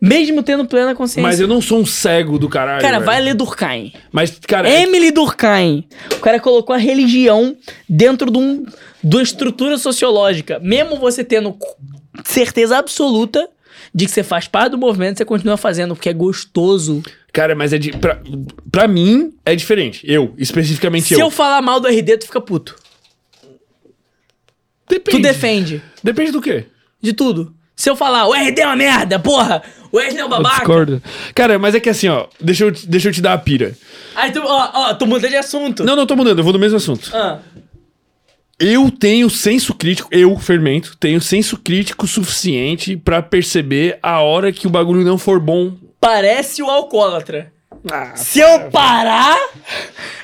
Mesmo 0.00 0.42
tendo 0.42 0.66
plena 0.66 0.94
consciência. 0.94 1.22
Mas 1.22 1.40
eu 1.40 1.48
não 1.48 1.60
sou 1.60 1.78
um 1.80 1.86
cego 1.86 2.38
do 2.38 2.48
caralho. 2.48 2.82
Cara, 2.82 2.94
velho. 2.98 3.06
vai 3.06 3.20
ler 3.20 3.34
Durkheim. 3.34 3.92
Mas, 4.12 4.38
cara. 4.46 4.68
é- 4.68 4.82
Emily 4.82 5.10
Durkheim. 5.10 5.84
O 6.12 6.20
cara 6.20 6.38
colocou 6.38 6.74
a 6.74 6.78
religião 6.78 7.56
dentro 7.88 8.30
de, 8.30 8.38
um, 8.38 8.64
de 9.02 9.16
uma 9.16 9.22
estrutura 9.22 9.78
sociológica. 9.78 10.58
Mesmo 10.60 10.96
você 10.98 11.24
tendo 11.24 11.56
certeza 12.24 12.76
absoluta 12.78 13.48
de 13.94 14.04
que 14.04 14.10
você 14.10 14.22
faz 14.22 14.46
parte 14.46 14.72
do 14.72 14.78
movimento, 14.78 15.16
você 15.18 15.24
continua 15.24 15.56
fazendo, 15.56 15.94
porque 15.94 16.10
é 16.10 16.12
gostoso. 16.12 17.02
Cara, 17.32 17.54
mas 17.54 17.72
é 17.72 17.78
de. 17.78 17.92
Pra, 17.92 18.20
pra 18.70 18.86
mim, 18.86 19.32
é 19.44 19.54
diferente. 19.56 20.02
Eu, 20.04 20.34
especificamente 20.36 21.06
Se 21.08 21.14
eu. 21.14 21.20
eu 21.20 21.30
falar 21.30 21.62
mal 21.62 21.80
do 21.80 21.88
RD, 21.88 22.18
tu 22.18 22.26
fica 22.26 22.40
puto. 22.40 22.76
Depende. 24.88 25.16
Tu 25.18 25.22
defende 25.22 25.82
Depende 26.02 26.30
do 26.30 26.40
quê? 26.40 26.66
de 27.00 27.12
tudo. 27.12 27.54
Se 27.74 27.90
eu 27.90 27.96
falar, 27.96 28.26
o 28.26 28.32
RD 28.32 28.60
é 28.62 28.66
uma 28.66 28.74
merda, 28.76 29.18
porra, 29.18 29.62
Wesley 29.96 30.20
é 30.20 30.22
Eu 30.22 30.28
babaca. 30.28 30.56
discordo. 30.56 31.02
Cara, 31.34 31.58
mas 31.58 31.74
é 31.74 31.80
que 31.80 31.88
assim, 31.90 32.08
ó. 32.08 32.26
Deixa 32.40 32.64
eu, 32.64 32.72
te- 32.72 32.86
deixa 32.86 33.08
eu 33.08 33.12
te 33.12 33.20
dar 33.20 33.32
a 33.34 33.38
pira. 33.38 33.74
Aí 34.14 34.30
tu, 34.32 34.40
ó, 34.44 34.70
ó, 34.72 34.94
tu 34.94 35.06
muda 35.06 35.28
de 35.28 35.36
assunto. 35.36 35.84
Não, 35.84 35.96
não 35.96 36.06
tô 36.06 36.14
mudando, 36.16 36.38
eu 36.38 36.44
vou 36.44 36.52
no 36.52 36.58
mesmo 36.58 36.76
assunto. 36.76 37.10
Ah, 37.14 37.38
Eu 38.58 38.90
tenho 38.90 39.28
senso 39.28 39.74
crítico, 39.74 40.08
eu, 40.10 40.34
fermento, 40.38 40.96
tenho 40.96 41.20
senso 41.20 41.58
crítico 41.58 42.06
suficiente 42.06 42.96
pra 42.96 43.20
perceber 43.20 43.98
a 44.02 44.20
hora 44.20 44.50
que 44.52 44.66
o 44.66 44.70
bagulho 44.70 45.04
não 45.04 45.18
for 45.18 45.38
bom. 45.38 45.72
parece 46.00 46.62
o 46.62 46.70
alcoólatra. 46.70 47.52
se 48.14 48.40
eu 48.40 48.70
parar, 48.70 49.36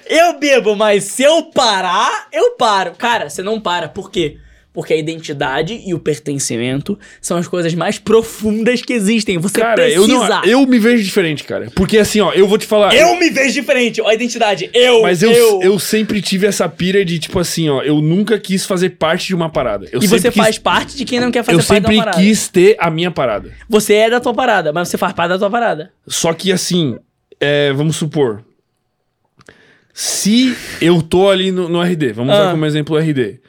eu 0.09 0.39
bebo, 0.39 0.74
mas 0.74 1.05
se 1.05 1.23
eu 1.23 1.44
parar, 1.44 2.27
eu 2.32 2.53
paro. 2.53 2.93
Cara, 2.97 3.28
você 3.28 3.43
não 3.43 3.61
para. 3.61 3.89
Por 3.89 4.11
quê? 4.11 4.39
Porque 4.73 4.94
a 4.94 4.97
identidade 4.97 5.82
e 5.85 5.93
o 5.93 5.99
pertencimento 5.99 6.99
são 7.20 7.36
as 7.36 7.47
coisas 7.47 7.74
mais 7.74 7.99
profundas 7.99 8.81
que 8.81 8.94
existem. 8.94 9.36
Você 9.36 9.61
Cara, 9.61 9.86
eu 9.86 10.05
precisa. 10.05 10.28
não. 10.28 10.44
Eu 10.44 10.66
me 10.66 10.78
vejo 10.78 11.03
diferente, 11.05 11.44
cara. 11.44 11.70
Porque 11.74 11.99
assim, 11.99 12.20
ó, 12.20 12.32
eu 12.32 12.49
vou 12.49 12.57
te 12.57 12.66
falar. 12.66 12.94
Eu 12.97 13.19
me 13.19 13.28
vejo 13.28 13.53
diferente. 13.53 14.01
Ó, 14.01 14.09
a 14.09 14.15
identidade. 14.15 14.70
Eu, 14.73 15.03
Mas 15.03 15.23
eu, 15.23 15.31
eu. 15.31 15.61
eu 15.62 15.78
sempre 15.78 16.23
tive 16.23 16.47
essa 16.47 16.66
pira 16.70 17.05
de, 17.05 17.19
tipo 17.19 17.39
assim, 17.39 17.69
ó, 17.69 17.82
eu 17.82 18.01
nunca 18.01 18.39
quis 18.39 18.65
fazer 18.65 18.90
parte 18.90 19.27
de 19.27 19.35
uma 19.35 19.51
parada. 19.51 19.86
Eu 19.93 19.99
e 19.99 20.03
sempre 20.09 20.20
você 20.23 20.31
quis, 20.31 20.43
faz 20.43 20.59
parte 20.59 20.97
de 20.97 21.05
quem 21.05 21.20
não 21.20 21.31
quer 21.31 21.43
fazer 21.44 21.59
Eu 21.61 21.65
parte 21.65 21.81
da 21.82 21.89
sempre 21.89 21.97
parada. 21.99 22.16
quis 22.19 22.49
ter 22.49 22.74
a 22.78 22.90
minha 22.90 23.11
parada. 23.11 23.53
Você 23.69 23.93
é 23.93 24.09
da 24.09 24.20
tua 24.20 24.32
parada, 24.32 24.73
mas 24.73 24.89
você 24.89 24.97
faz 24.97 25.12
parte 25.12 25.28
da 25.31 25.39
tua 25.39 25.51
parada. 25.51 25.93
Só 26.09 26.32
que 26.32 26.51
assim, 26.51 26.97
é, 27.39 27.74
vamos 27.74 27.97
supor. 27.97 28.43
Se 29.93 30.57
eu 30.81 31.03
tô 31.03 31.28
ali 31.28 31.53
no, 31.53 31.69
no 31.69 31.82
RD, 31.82 32.12
vamos 32.15 32.32
Ah. 32.35 32.40
usar 32.40 32.51
como 32.53 32.65
exemplo 32.65 32.97
o 32.97 32.99
RD. 32.99 33.41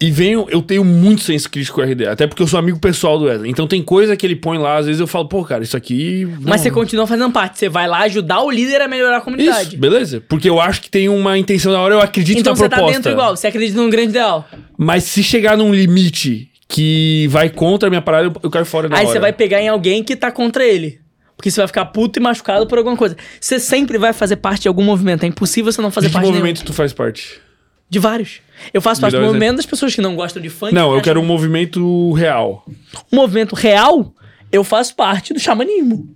E 0.00 0.12
venho, 0.12 0.46
eu 0.48 0.62
tenho 0.62 0.84
muito 0.84 1.22
senso 1.24 1.50
crítico 1.50 1.74
com 1.74 1.80
o 1.80 1.84
RD, 1.84 2.06
até 2.06 2.24
porque 2.28 2.40
eu 2.40 2.46
sou 2.46 2.56
amigo 2.56 2.78
pessoal 2.78 3.18
do 3.18 3.24
Wesley. 3.24 3.50
Então 3.50 3.66
tem 3.66 3.82
coisa 3.82 4.16
que 4.16 4.24
ele 4.24 4.36
põe 4.36 4.56
lá, 4.56 4.76
às 4.76 4.86
vezes 4.86 5.00
eu 5.00 5.08
falo, 5.08 5.26
pô, 5.26 5.44
cara, 5.44 5.64
isso 5.64 5.76
aqui. 5.76 6.24
Mas 6.40 6.44
não- 6.44 6.58
você 6.58 6.70
continua 6.70 7.04
fazendo 7.04 7.32
parte. 7.32 7.58
Você 7.58 7.68
vai 7.68 7.88
lá 7.88 8.02
ajudar 8.02 8.40
o 8.42 8.48
líder 8.48 8.80
a 8.80 8.86
melhorar 8.86 9.16
a 9.16 9.20
comunidade. 9.20 9.70
Isso, 9.70 9.76
beleza? 9.76 10.22
Porque 10.28 10.48
eu 10.48 10.60
acho 10.60 10.80
que 10.82 10.88
tem 10.88 11.08
uma 11.08 11.36
intenção 11.36 11.72
da 11.72 11.80
hora, 11.80 11.94
eu 11.94 12.00
acredito 12.00 12.38
Então 12.38 12.52
na 12.52 12.56
você 12.56 12.68
tá 12.68 12.76
proposta. 12.76 12.96
dentro 12.96 13.10
igual, 13.10 13.36
você 13.36 13.48
acredita 13.48 13.76
num 13.76 13.90
grande 13.90 14.10
ideal. 14.10 14.48
Mas 14.76 15.02
se 15.02 15.20
chegar 15.20 15.56
num 15.56 15.74
limite 15.74 16.48
que 16.68 17.26
vai 17.28 17.50
contra 17.50 17.88
a 17.88 17.90
minha 17.90 18.02
parada, 18.02 18.32
eu, 18.40 18.50
caio 18.50 18.64
fora 18.64 18.88
na 18.88 18.98
Aí 18.98 19.04
hora. 19.04 19.12
você 19.14 19.18
vai 19.18 19.32
pegar 19.32 19.60
em 19.60 19.66
alguém 19.68 20.04
que 20.04 20.14
tá 20.14 20.30
contra 20.30 20.64
ele. 20.64 21.00
Porque 21.36 21.50
você 21.50 21.60
vai 21.60 21.66
ficar 21.66 21.86
puto 21.86 22.20
e 22.20 22.22
machucado 22.22 22.68
por 22.68 22.78
alguma 22.78 22.96
coisa. 22.96 23.16
Você 23.40 23.58
sempre 23.58 23.98
vai 23.98 24.12
fazer 24.12 24.36
parte 24.36 24.62
de 24.62 24.68
algum 24.68 24.82
movimento. 24.84 25.24
É 25.24 25.26
impossível 25.26 25.72
você 25.72 25.82
não 25.82 25.90
fazer 25.90 26.06
De 26.06 26.10
que 26.10 26.14
parte 26.14 26.26
de 26.26 26.30
nenhum. 26.32 26.44
movimento 26.44 26.64
tu 26.64 26.72
faz 26.72 26.92
parte? 26.92 27.40
De 27.90 27.98
vários. 27.98 28.40
Eu 28.74 28.82
faço 28.82 29.00
parte 29.00 29.14
do 29.16 29.22
movimento 29.22 29.56
das 29.56 29.66
pessoas 29.66 29.94
que 29.94 30.00
não 30.00 30.14
gostam 30.14 30.42
de 30.42 30.50
funk. 30.50 30.74
Não, 30.74 30.90
que 30.92 30.96
eu 30.98 31.02
quero 31.02 31.20
um 31.20 31.24
movimento 31.24 32.12
real. 32.12 32.64
um 33.12 33.16
movimento 33.16 33.54
real. 33.54 34.12
Eu 34.52 34.62
faço 34.64 34.94
parte 34.94 35.32
do 35.32 35.40
xamanismo. 35.40 36.14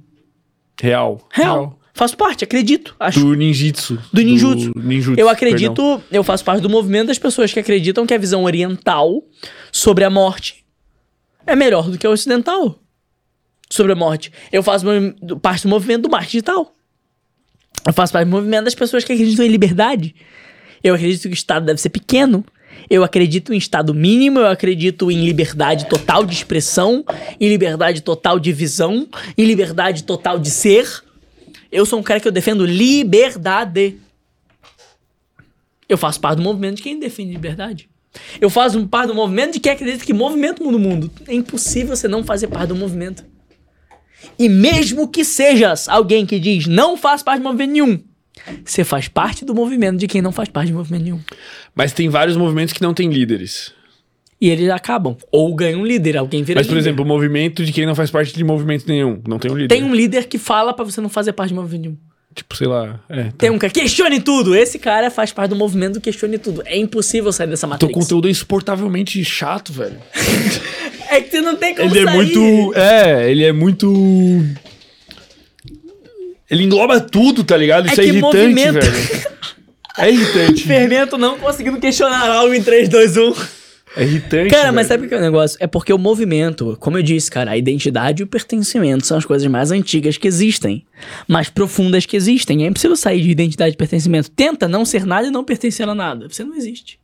Real. 0.80 1.26
Real. 1.30 1.78
Faço 1.94 2.16
parte, 2.16 2.42
acredito. 2.44 2.96
Acho. 2.98 3.20
Do 3.20 3.34
ninjitsu. 3.34 3.98
Do 4.12 4.22
ninjutsu. 4.22 4.72
ninjutsu. 4.76 5.20
Eu 5.20 5.28
acredito, 5.28 5.74
perdão. 5.74 6.02
eu 6.10 6.24
faço 6.24 6.42
parte 6.44 6.60
do 6.62 6.68
movimento 6.70 7.08
das 7.08 7.18
pessoas 7.18 7.52
que 7.52 7.60
acreditam 7.60 8.06
que 8.06 8.14
a 8.14 8.18
visão 8.18 8.44
oriental 8.44 9.22
sobre 9.70 10.02
a 10.02 10.08
morte 10.10 10.64
é 11.46 11.54
melhor 11.54 11.90
do 11.90 11.98
que 11.98 12.06
a 12.06 12.10
ocidental 12.10 12.78
sobre 13.70 13.92
a 13.92 13.94
morte. 13.94 14.32
Eu 14.50 14.62
faço 14.62 14.84
do- 15.20 15.38
parte 15.38 15.62
do 15.64 15.68
movimento 15.68 16.02
do 16.02 16.10
marketing 16.10 16.32
digital. 16.38 16.74
Eu 17.86 17.92
faço 17.92 18.12
parte 18.12 18.26
do 18.26 18.30
movimento 18.30 18.64
das 18.64 18.74
pessoas 18.74 19.04
que 19.04 19.12
acreditam 19.12 19.44
em 19.44 19.48
liberdade. 19.48 20.14
Eu 20.82 20.94
acredito 20.94 21.22
que 21.22 21.28
o 21.28 21.34
Estado 21.34 21.66
deve 21.66 21.80
ser 21.80 21.90
pequeno. 21.90 22.44
Eu 22.90 23.04
acredito 23.04 23.52
em 23.52 23.56
Estado 23.56 23.94
mínimo, 23.94 24.40
eu 24.40 24.46
acredito 24.46 25.10
em 25.10 25.24
liberdade 25.24 25.86
total 25.88 26.24
de 26.24 26.34
expressão, 26.34 27.04
em 27.40 27.48
liberdade 27.48 28.02
total 28.02 28.38
de 28.38 28.52
visão, 28.52 29.09
em 29.36 29.44
liberdade 29.44 30.04
total 30.04 30.38
de 30.38 30.50
ser. 30.50 30.88
Eu 31.70 31.86
sou 31.86 31.98
um 31.98 32.02
cara 32.02 32.20
que 32.20 32.28
eu 32.28 32.32
defendo 32.32 32.66
liberdade. 32.66 33.98
Eu 35.88 35.96
faço 35.96 36.20
parte 36.20 36.38
do 36.38 36.42
movimento 36.42 36.76
de 36.76 36.82
quem 36.82 36.98
defende 36.98 37.32
liberdade. 37.32 37.88
Eu 38.40 38.50
faço 38.50 38.86
parte 38.86 39.09
do 39.09 39.14
movimento 39.14 39.54
de 39.54 39.60
quem 39.60 39.72
acredita 39.72 40.04
que 40.04 40.12
movimento 40.12 40.62
muda 40.62 40.76
o 40.76 40.80
mundo. 40.80 41.10
É 41.26 41.34
impossível 41.34 41.96
você 41.96 42.09
não 42.09 42.24
fazer 42.24 42.48
parte 42.48 42.68
do 42.68 42.76
movimento. 42.76 43.24
E 44.38 44.48
mesmo 44.48 45.09
que 45.09 45.24
sejas 45.24 45.88
alguém 45.88 46.26
que 46.26 46.38
diz 46.38 46.66
não 46.66 46.96
faz 46.96 47.22
parte 47.22 47.38
de 47.38 47.44
movimento 47.44 47.72
nenhum, 47.72 48.02
você 48.64 48.82
faz 48.84 49.09
parte 49.09 49.44
do 49.44 49.54
movimento 49.54 49.98
de 49.98 50.06
quem 50.06 50.22
não 50.22 50.32
faz 50.32 50.48
parte 50.48 50.68
de 50.68 50.72
movimento 50.74 51.02
nenhum. 51.04 51.20
Mas 51.74 51.92
tem 51.92 52.09
vários 52.09 52.36
movimentos 52.36 52.72
que 52.72 52.82
não 52.82 52.94
tem 52.94 53.10
líderes. 53.10 53.72
E 54.40 54.48
eles 54.50 54.68
acabam. 54.70 55.16
Ou 55.30 55.54
ganham 55.54 55.80
um 55.82 55.86
líder, 55.86 56.16
alguém 56.16 56.42
vira 56.42 56.59
Mas, 56.59 56.66
por 56.66 56.72
líder. 56.74 56.88
exemplo, 56.88 57.04
o 57.04 57.06
movimento 57.09 57.64
de 57.64 57.72
quem 57.72 57.86
não 57.86 57.94
faz 57.94 58.10
parte 58.10 58.34
de 58.34 58.42
movimento 58.42 58.86
nenhum. 58.88 59.20
Não 59.28 59.38
tem 59.38 59.50
um 59.50 59.54
líder. 59.54 59.68
Tem 59.74 59.84
um 59.84 59.94
líder 59.94 60.26
que 60.26 60.36
fala 60.38 60.74
pra 60.74 60.84
você 60.84 61.00
não 61.00 61.09
fazer 61.09 61.32
parte 61.32 61.50
de 61.50 61.54
movimento 61.54 61.82
nenhum. 61.82 61.96
Tipo, 62.34 62.56
sei 62.56 62.66
lá. 62.66 62.98
É, 63.10 63.24
tá. 63.24 63.32
Tem 63.38 63.50
um 63.50 63.59
cara, 63.59 63.72
questione 63.72 64.18
tudo. 64.20 64.56
Esse 64.56 64.78
cara 64.78 65.10
faz 65.10 65.30
parte 65.32 65.50
do 65.50 65.56
movimento 65.56 65.94
do 65.94 66.00
questione 66.00 66.38
tudo. 66.38 66.62
É 66.64 66.76
impossível 66.78 67.30
sair 67.30 67.46
dessa 67.46 67.66
Teu 67.66 67.70
matrix. 67.70 67.94
conteúdo 67.94 68.26
é 68.26 68.30
insuportavelmente 68.30 69.22
chato, 69.24 69.72
velho. 69.72 69.98
É 71.10 71.20
que 71.20 71.30
você 71.30 71.42
não 71.42 71.56
tem 71.56 71.74
como 71.74 71.90
Ele 71.90 71.98
é 71.98 72.04
sair. 72.04 72.14
muito. 72.16 72.74
É, 72.74 73.30
ele 73.30 73.44
é 73.44 73.52
muito. 73.52 73.86
Ele 76.52 76.64
engloba 76.64 77.00
tudo, 77.00 77.42
tá 77.42 77.56
ligado? 77.56 77.86
Isso 77.86 77.98
é, 77.98 78.04
que 78.04 78.10
irritante, 78.10 78.36
movimento- 78.36 78.74
velho. 78.74 79.26
É 79.96 80.10
irritante. 80.10 80.64
Fermento 80.68 81.16
não 81.16 81.38
conseguindo 81.38 81.78
questionar 81.80 82.28
algo 82.28 82.52
em 82.52 82.62
3, 82.62 82.90
2, 82.90 83.16
1. 83.16 83.34
É 83.96 84.02
irritante. 84.02 84.50
Cara, 84.50 84.70
mas 84.70 84.86
velho. 84.86 85.00
sabe 85.00 85.06
o 85.06 85.08
que 85.08 85.14
é 85.14 85.18
o 85.18 85.20
negócio? 85.22 85.56
É 85.60 85.66
porque 85.66 85.92
o 85.94 85.98
movimento, 85.98 86.76
como 86.78 86.98
eu 86.98 87.02
disse, 87.02 87.30
cara, 87.30 87.52
a 87.52 87.56
identidade 87.56 88.22
e 88.22 88.24
o 88.24 88.26
pertencimento 88.26 89.06
são 89.06 89.16
as 89.16 89.24
coisas 89.24 89.46
mais 89.50 89.70
antigas 89.70 90.18
que 90.18 90.28
existem, 90.28 90.84
mais 91.26 91.48
profundas 91.48 92.04
que 92.04 92.18
existem. 92.18 92.64
É 92.64 92.68
impossível 92.68 92.96
sair 92.96 93.22
de 93.22 93.30
identidade 93.30 93.72
e 93.72 93.76
pertencimento. 93.78 94.30
Tenta 94.30 94.68
não 94.68 94.84
ser 94.84 95.06
nada 95.06 95.28
e 95.28 95.30
não 95.30 95.44
pertencer 95.44 95.88
a 95.88 95.94
nada. 95.94 96.28
Você 96.28 96.44
não 96.44 96.54
existe. 96.54 96.98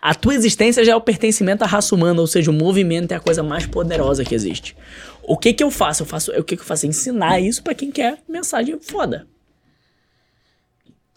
A 0.00 0.14
tua 0.14 0.34
existência 0.34 0.84
já 0.84 0.92
é 0.92 0.96
o 0.96 1.00
pertencimento 1.00 1.64
à 1.64 1.66
raça 1.66 1.94
humana, 1.94 2.20
ou 2.20 2.26
seja, 2.26 2.50
o 2.50 2.54
movimento 2.54 3.12
é 3.12 3.16
a 3.16 3.20
coisa 3.20 3.42
mais 3.42 3.66
poderosa 3.66 4.24
que 4.24 4.34
existe. 4.34 4.76
O 5.22 5.36
que 5.36 5.52
que 5.52 5.64
eu 5.64 5.70
faço? 5.70 6.02
Eu 6.02 6.06
faço, 6.06 6.30
o 6.32 6.44
que 6.44 6.56
que 6.56 6.62
eu 6.62 6.66
faço? 6.66 6.86
Ensinar 6.86 7.40
isso 7.40 7.62
pra 7.62 7.74
quem 7.74 7.90
quer 7.90 8.18
mensagem 8.28 8.78
foda. 8.80 9.26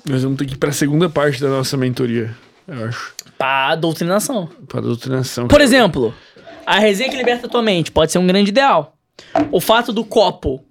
Nós 0.07 0.23
vamos 0.23 0.37
ter 0.37 0.45
que 0.45 0.53
ir 0.53 0.57
pra 0.57 0.71
segunda 0.71 1.09
parte 1.09 1.41
da 1.41 1.49
nossa 1.49 1.75
mentoria, 1.75 2.33
eu 2.67 2.85
acho. 2.85 3.13
Pra 3.37 3.75
doutrinação. 3.75 4.47
Pra 4.67 4.79
doutrinação. 4.79 5.47
Por 5.47 5.59
exemplo, 5.61 6.13
a 6.65 6.79
resenha 6.79 7.09
que 7.09 7.17
liberta 7.17 7.47
a 7.47 7.49
tua 7.49 7.61
mente 7.61 7.91
pode 7.91 8.11
ser 8.11 8.17
um 8.17 8.27
grande 8.27 8.49
ideal. 8.49 8.97
O 9.51 9.59
fato 9.59 9.91
do 9.91 10.05
copo 10.05 10.63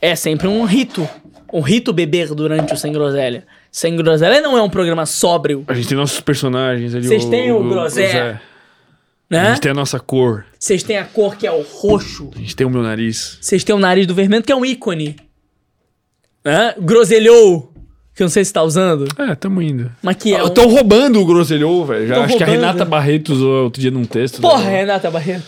é 0.00 0.14
sempre 0.14 0.46
um 0.46 0.64
rito. 0.64 1.08
Um 1.52 1.60
rito 1.60 1.92
beber 1.92 2.32
durante 2.34 2.72
o 2.72 2.76
Sem 2.76 2.92
Groselha. 2.92 3.46
Sem 3.72 3.94
Groselha 3.96 4.40
não 4.40 4.58
é 4.58 4.62
um 4.62 4.68
programa 4.70 5.06
sóbrio, 5.06 5.64
A 5.68 5.74
gente 5.74 5.88
tem 5.88 5.96
nossos 5.96 6.20
personagens 6.20 6.94
ali. 6.94 7.06
Vocês 7.06 7.24
têm 7.24 7.52
o 7.52 7.62
Groselha? 7.68 8.40
A 9.30 9.34
né? 9.34 9.50
gente 9.50 9.60
tem 9.60 9.70
a 9.70 9.74
nossa 9.74 10.00
cor. 10.00 10.44
Vocês 10.58 10.82
têm 10.82 10.98
a 10.98 11.04
cor 11.04 11.36
que 11.36 11.46
é 11.46 11.52
o 11.52 11.62
roxo. 11.62 12.30
A 12.34 12.38
gente 12.38 12.56
tem 12.56 12.66
o 12.66 12.70
meu 12.70 12.82
nariz. 12.82 13.38
Vocês 13.40 13.62
têm 13.62 13.74
o 13.74 13.78
nariz 13.78 14.06
do 14.06 14.14
vermelho 14.14 14.42
que 14.42 14.50
é 14.50 14.56
um 14.56 14.64
ícone. 14.64 15.14
Né? 16.44 16.74
Groselhou, 16.80 17.72
que 18.14 18.22
eu 18.22 18.24
não 18.24 18.30
sei 18.30 18.44
se 18.44 18.52
tá 18.52 18.62
usando, 18.62 19.06
É, 19.18 19.34
tamo 19.36 19.62
indo. 19.62 19.92
mas 20.02 20.16
que 20.16 20.34
é 20.34 20.42
um... 20.42 20.46
Estão 20.48 20.66
roubando 20.68 21.20
o 21.20 21.24
Groselhou, 21.24 21.84
velho. 21.86 22.08
Tão 22.08 22.24
Acho 22.24 22.36
que 22.36 22.42
a 22.42 22.46
roubando. 22.46 22.60
Renata 22.66 22.84
Barreto 22.84 23.32
usou 23.32 23.64
outro 23.64 23.80
dia 23.80 23.90
num 23.92 24.04
texto. 24.04 24.40
Porra, 24.40 24.64
né? 24.64 24.80
Renata 24.80 25.10
Barreto. 25.10 25.44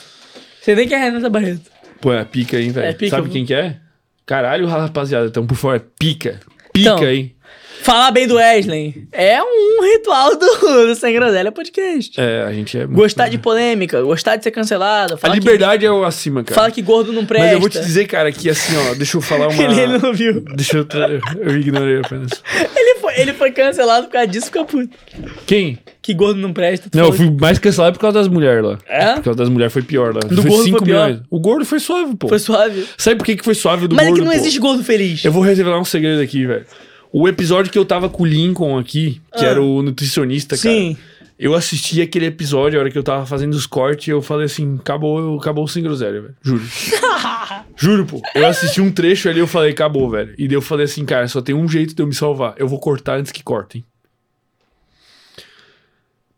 Você 0.60 0.74
nem 0.76 0.86
que 0.86 0.94
é 0.94 0.98
Renata 0.98 1.28
Barreto. 1.28 1.70
Pô, 2.00 2.12
é 2.12 2.24
pica, 2.24 2.60
hein, 2.60 2.70
velho. 2.70 2.86
É 2.86 2.92
pica, 2.92 3.16
Sabe 3.16 3.30
quem 3.30 3.44
que 3.44 3.54
é? 3.54 3.78
Caralho, 4.24 4.66
rapaziada. 4.68 5.28
Tamo 5.30 5.48
por 5.48 5.56
fora. 5.56 5.78
É 5.78 5.82
pica. 5.98 6.38
Pica, 6.72 6.90
Então, 6.90 7.04
hein? 7.08 7.34
Falar 7.82 8.12
bem 8.12 8.28
do 8.28 8.36
Wesley 8.36 9.08
é 9.10 9.42
um 9.42 9.82
ritual 9.82 10.36
do, 10.36 10.86
do 10.86 10.94
Sem 10.94 11.12
Groselha 11.14 11.50
Podcast. 11.50 12.18
É, 12.20 12.42
a 12.42 12.52
gente 12.52 12.78
é... 12.78 12.86
muito- 12.86 12.94
Gostar 13.00 13.28
de 13.28 13.38
polêmica, 13.38 14.00
gostar 14.02 14.36
de 14.36 14.44
ser 14.44 14.52
cancelado. 14.52 15.18
A 15.20 15.28
liberdade 15.28 15.84
é 15.84 15.90
o 15.90 16.04
acima, 16.04 16.42
que, 16.44 16.50
cara. 16.50 16.60
fala 16.60 16.70
que 16.70 16.80
gordo 16.80 17.12
não 17.12 17.26
presta. 17.26 17.44
Mas 17.46 17.54
eu 17.54 17.60
vou 17.60 17.68
te 17.68 17.80
dizer, 17.80 18.06
cara, 18.06 18.30
que 18.30 18.48
assim, 18.48 18.74
ó, 18.76 18.94
deixa 18.94 19.16
eu 19.16 19.20
falar 19.20 19.48
uma... 19.52 19.62
Ele, 19.62 19.80
ele 19.80 19.98
não 19.98 20.12
viu. 20.14 20.40
Deixa 20.54 20.76
eu... 20.78 20.84
tra- 20.84 21.08
Eu 21.40 21.58
ignorei 21.58 21.98
apenas. 21.98 22.30
Ele 22.76 23.00
foi, 23.00 23.20
ele 23.20 23.32
foi 23.32 23.50
cancelado 23.50 24.06
por 24.06 24.12
causa 24.12 24.28
disso, 24.28 24.46
fica 24.46 24.64
puto. 24.64 24.96
Quem? 25.44 25.76
Que 26.00 26.14
gordo 26.14 26.40
não 26.40 26.52
presta. 26.52 26.88
Não, 26.94 27.06
eu 27.06 27.12
fui 27.12 27.30
mais 27.30 27.58
cancelado 27.58 27.94
por 27.94 28.00
causa 28.00 28.18
das 28.20 28.28
mulheres 28.28 28.62
lá. 28.64 28.78
É? 28.86 29.14
Por 29.14 29.24
causa 29.24 29.38
das 29.38 29.48
mulheres 29.48 29.72
foi 29.72 29.82
pior 29.82 30.14
lá. 30.14 30.20
Do 30.20 30.40
foi 30.40 30.50
gordo 30.50 30.64
5 30.64 30.78
foi 30.78 30.86
pior? 30.86 31.06
milhões. 31.08 31.22
O 31.30 31.40
gordo 31.40 31.64
foi 31.64 31.80
suave, 31.80 32.14
pô. 32.16 32.26
que 32.26 32.30
Foi 32.30 32.38
suave. 32.38 32.86
Sabe 32.96 33.16
por 33.16 33.24
que, 33.24 33.36
que 33.36 33.44
foi 33.44 33.54
suave 33.54 33.88
do 33.88 33.96
Mas 33.96 34.04
é 34.06 34.08
gordo, 34.10 34.20
que 34.20 34.24
não 34.26 34.32
pô? 34.32 34.38
existe 34.38 34.58
gordo 34.60 34.84
feliz. 34.84 35.24
Eu 35.24 35.32
vou 35.32 35.42
revelar 35.42 35.80
um 35.80 35.84
segredo 35.84 36.20
aqui, 36.22 36.46
velho. 36.46 36.64
O 37.12 37.28
episódio 37.28 37.70
que 37.70 37.78
eu 37.78 37.84
tava 37.84 38.08
com 38.08 38.22
o 38.22 38.26
Lincoln 38.26 38.78
aqui, 38.78 39.20
que 39.36 39.44
Ah. 39.44 39.48
era 39.48 39.62
o 39.62 39.82
nutricionista, 39.82 40.56
cara. 40.56 40.74
Sim. 40.74 40.96
Eu 41.38 41.54
assisti 41.54 42.00
aquele 42.00 42.26
episódio, 42.26 42.78
a 42.78 42.82
hora 42.82 42.90
que 42.90 42.96
eu 42.96 43.02
tava 43.02 43.26
fazendo 43.26 43.54
os 43.54 43.66
cortes, 43.66 44.06
eu 44.08 44.22
falei 44.22 44.46
assim, 44.46 44.76
acabou, 44.78 45.36
acabou 45.38 45.66
sem 45.66 45.82
groselha, 45.82 46.20
velho. 46.22 46.36
Juro. 46.40 46.62
Juro, 47.76 48.06
pô. 48.06 48.22
Eu 48.34 48.46
assisti 48.46 48.80
um 48.80 48.92
trecho 48.92 49.28
ali, 49.28 49.40
eu 49.40 49.46
falei, 49.48 49.72
acabou, 49.72 50.08
velho. 50.08 50.34
E 50.38 50.46
daí 50.46 50.56
eu 50.56 50.62
falei 50.62 50.84
assim, 50.84 51.04
cara, 51.04 51.26
só 51.26 51.40
tem 51.42 51.54
um 51.54 51.68
jeito 51.68 51.94
de 51.96 52.02
eu 52.02 52.06
me 52.06 52.14
salvar. 52.14 52.54
Eu 52.56 52.68
vou 52.68 52.78
cortar 52.78 53.18
antes 53.18 53.32
que 53.32 53.42
cortem. 53.42 53.84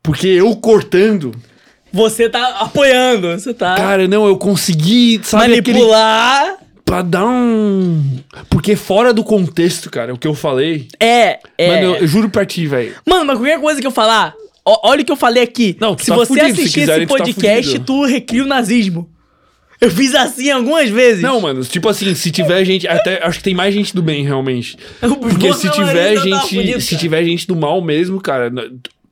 Porque 0.02 0.26
eu 0.26 0.54
cortando, 0.56 1.34
Você 1.92 2.28
tá 2.28 2.60
apoiando, 2.60 3.28
você 3.28 3.54
tá 3.54 3.76
cara, 3.76 4.08
não, 4.08 4.26
eu 4.26 4.36
consegui, 4.36 5.20
sabe, 5.22 5.54
aquele 5.58 5.78
manipular. 5.78 6.56
Pra 6.84 7.00
dar 7.02 7.26
um. 7.26 8.18
Porque 8.50 8.76
fora 8.76 9.12
do 9.12 9.24
contexto, 9.24 9.90
cara, 9.90 10.12
o 10.12 10.18
que 10.18 10.28
eu 10.28 10.34
falei. 10.34 10.88
É, 11.00 11.38
é. 11.56 11.68
Mano, 11.68 11.94
eu, 11.96 12.02
eu 12.02 12.06
juro 12.06 12.28
pra 12.28 12.44
ti, 12.44 12.66
velho. 12.66 12.94
Mano, 13.06 13.24
mas 13.24 13.38
qualquer 13.38 13.58
coisa 13.60 13.80
que 13.80 13.86
eu 13.86 13.90
falar, 13.90 14.34
ó- 14.64 14.90
olha 14.90 15.02
o 15.02 15.04
que 15.04 15.10
eu 15.12 15.16
falei 15.16 15.42
aqui. 15.42 15.76
Não, 15.80 15.94
tu 15.94 16.02
se 16.04 16.10
tá 16.10 16.14
você 16.16 16.26
fudido, 16.26 16.46
se 16.54 16.60
assistir 16.60 16.80
quiserem, 16.80 17.04
esse 17.04 17.12
tu 17.12 17.16
tá 17.16 17.24
podcast, 17.24 17.66
fudido. 17.72 17.84
tu 17.86 18.04
recria 18.04 18.42
o 18.44 18.46
nazismo. 18.46 19.08
Eu 19.80 19.90
fiz 19.90 20.14
assim 20.14 20.50
algumas 20.50 20.88
vezes. 20.88 21.22
Não, 21.22 21.40
mano, 21.40 21.64
tipo 21.64 21.88
assim, 21.88 22.14
se 22.14 22.30
tiver 22.30 22.64
gente. 22.64 22.86
Até 22.86 23.22
acho 23.26 23.38
que 23.38 23.44
tem 23.44 23.54
mais 23.54 23.74
gente 23.74 23.94
do 23.94 24.02
bem, 24.02 24.22
realmente. 24.24 24.76
Porque 25.00 25.52
se 25.54 25.70
tiver 25.70 26.14
tá 26.14 26.20
gente. 26.22 26.48
fudido, 26.54 26.80
se 26.80 26.96
tiver 26.96 27.24
gente 27.24 27.46
do 27.46 27.56
mal 27.56 27.80
mesmo, 27.82 28.20
cara. 28.20 28.52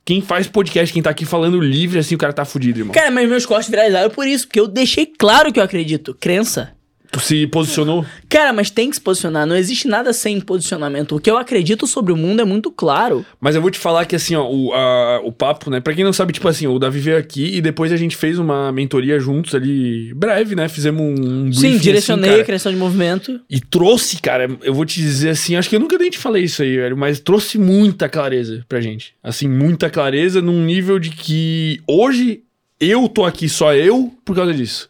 Quem 0.05 0.21
faz 0.21 0.47
podcast, 0.47 0.93
quem 0.93 1.01
tá 1.01 1.09
aqui 1.09 1.25
falando 1.25 1.59
livre, 1.59 1.97
assim, 1.97 2.13
o 2.15 2.17
cara 2.17 2.33
tá 2.33 2.43
fudido, 2.45 2.79
irmão. 2.79 2.93
Cara, 2.93 3.09
mas 3.09 3.27
meus 3.27 3.45
cortes 3.45 3.69
viralizaram 3.69 4.09
por 4.09 4.27
isso, 4.27 4.45
porque 4.47 4.59
eu 4.59 4.67
deixei 4.67 5.05
claro 5.05 5.51
que 5.51 5.59
eu 5.59 5.63
acredito. 5.63 6.15
Crença. 6.19 6.71
Tu 7.13 7.19
se 7.19 7.45
posicionou. 7.47 8.03
Cara, 8.27 8.51
mas 8.51 8.71
tem 8.71 8.89
que 8.89 8.95
se 8.95 9.01
posicionar. 9.01 9.45
Não 9.45 9.55
existe 9.55 9.87
nada 9.87 10.11
sem 10.11 10.41
posicionamento. 10.41 11.15
O 11.15 11.19
que 11.19 11.29
eu 11.29 11.37
acredito 11.37 11.85
sobre 11.85 12.11
o 12.11 12.17
mundo 12.17 12.41
é 12.41 12.43
muito 12.45 12.71
claro. 12.71 13.23
Mas 13.39 13.55
eu 13.55 13.61
vou 13.61 13.69
te 13.69 13.77
falar 13.77 14.05
que, 14.05 14.15
assim, 14.15 14.33
ó, 14.35 14.49
o, 14.49 14.73
a- 14.73 15.21
o 15.23 15.31
papo, 15.31 15.69
né? 15.69 15.79
Pra 15.79 15.93
quem 15.93 16.03
não 16.03 16.11
sabe, 16.11 16.33
tipo 16.33 16.47
assim, 16.47 16.65
o 16.65 16.79
Davi 16.79 16.99
veio 16.99 17.17
aqui 17.17 17.55
e 17.55 17.61
depois 17.61 17.91
a 17.91 17.97
gente 17.97 18.17
fez 18.17 18.39
uma 18.39 18.71
mentoria 18.71 19.19
juntos 19.19 19.53
ali, 19.53 20.11
breve, 20.15 20.55
né? 20.55 20.67
Fizemos 20.67 21.01
um. 21.01 21.43
briefing, 21.43 21.53
Sim, 21.53 21.77
direcionei 21.77 22.31
assim, 22.31 22.41
a 22.41 22.45
criação 22.45 22.71
de 22.71 22.77
movimento. 22.79 23.39
E 23.47 23.59
trouxe, 23.59 24.19
cara, 24.19 24.49
eu 24.63 24.73
vou 24.73 24.83
te 24.83 24.99
dizer 24.99 25.29
assim, 25.29 25.55
acho 25.55 25.69
que 25.69 25.75
eu 25.75 25.79
nunca 25.79 25.95
nem 25.99 26.09
te 26.09 26.17
falei 26.17 26.45
isso 26.45 26.63
aí, 26.63 26.77
velho, 26.77 26.97
mas 26.97 27.19
trouxe 27.19 27.59
muita 27.59 28.09
clareza 28.09 28.65
pra 28.67 28.81
gente. 28.81 29.13
Assim, 29.21 29.47
muita 29.47 29.87
clareza 29.87 30.41
num 30.41 30.65
nível 30.65 30.97
de 30.97 31.11
que 31.11 31.79
hoje 31.87 32.41
eu 32.79 33.07
tô 33.07 33.23
aqui 33.23 33.47
só 33.47 33.71
eu 33.75 34.11
por 34.25 34.35
causa 34.35 34.51
disso. 34.51 34.89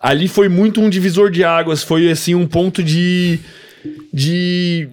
Ali 0.00 0.28
foi 0.28 0.48
muito 0.48 0.80
um 0.80 0.88
divisor 0.88 1.30
de 1.30 1.42
águas, 1.44 1.82
foi 1.82 2.10
assim 2.10 2.34
um 2.34 2.46
ponto 2.46 2.82
de 2.82 3.38
de 4.12 4.88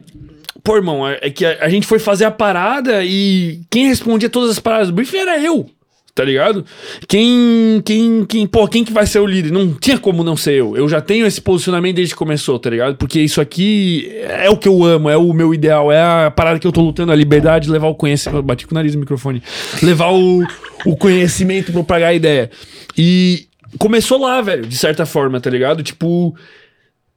Pô, 0.64 0.76
irmão, 0.76 1.08
é 1.08 1.20
é 1.22 1.30
que 1.30 1.46
a, 1.46 1.58
a 1.62 1.70
gente 1.70 1.86
foi 1.86 2.00
fazer 2.00 2.26
a 2.26 2.32
parada 2.32 3.04
e 3.04 3.62
quem 3.70 3.88
respondia 3.88 4.30
todas 4.30 4.50
as 4.50 4.60
paradas 4.60 4.88
do 4.88 4.94
briefing 4.94 5.18
era 5.18 5.40
eu. 5.40 5.70
Tá 6.16 6.24
ligado? 6.24 6.66
Quem, 7.10 7.82
quem, 7.84 8.26
quem, 8.26 8.48
pô, 8.48 8.66
quem 8.70 8.86
que 8.86 8.94
vai 8.94 9.06
ser 9.06 9.20
o 9.20 9.26
líder? 9.26 9.52
Não 9.52 9.74
tinha 9.74 10.00
como 10.00 10.24
não 10.24 10.38
ser 10.38 10.54
eu. 10.54 10.78
Eu 10.78 10.88
já 10.88 11.02
tenho 11.02 11.26
esse 11.26 11.42
posicionamento 11.42 11.98
desde 11.98 12.14
que 12.14 12.18
começou, 12.18 12.58
tá 12.58 12.70
ligado? 12.70 12.96
Porque 12.96 13.20
isso 13.20 13.42
aqui 13.42 14.10
é 14.24 14.50
o 14.50 14.56
que 14.56 14.66
eu 14.66 14.82
amo, 14.86 15.10
é 15.10 15.18
o 15.18 15.34
meu 15.34 15.54
ideal, 15.54 15.92
é 15.92 16.02
a 16.26 16.32
parada 16.32 16.58
que 16.58 16.66
eu 16.66 16.72
tô 16.72 16.80
lutando, 16.80 17.12
a 17.12 17.16
liberdade, 17.16 17.70
levar 17.70 17.88
o 17.88 17.96
conhecimento. 17.96 18.42
Bati 18.44 18.66
com 18.66 18.74
o 18.74 18.76
nariz 18.76 18.96
no 18.96 19.02
microfone. 19.02 19.44
Levar 19.84 20.14
o, 20.14 20.42
o 20.86 20.96
conhecimento, 20.96 21.74
propagar 21.74 22.12
a 22.12 22.14
ideia. 22.14 22.50
E 22.98 23.48
começou 23.78 24.20
lá, 24.20 24.42
velho, 24.42 24.66
de 24.66 24.78
certa 24.78 25.06
forma, 25.06 25.40
tá 25.40 25.50
ligado? 25.50 25.84
Tipo. 25.84 26.36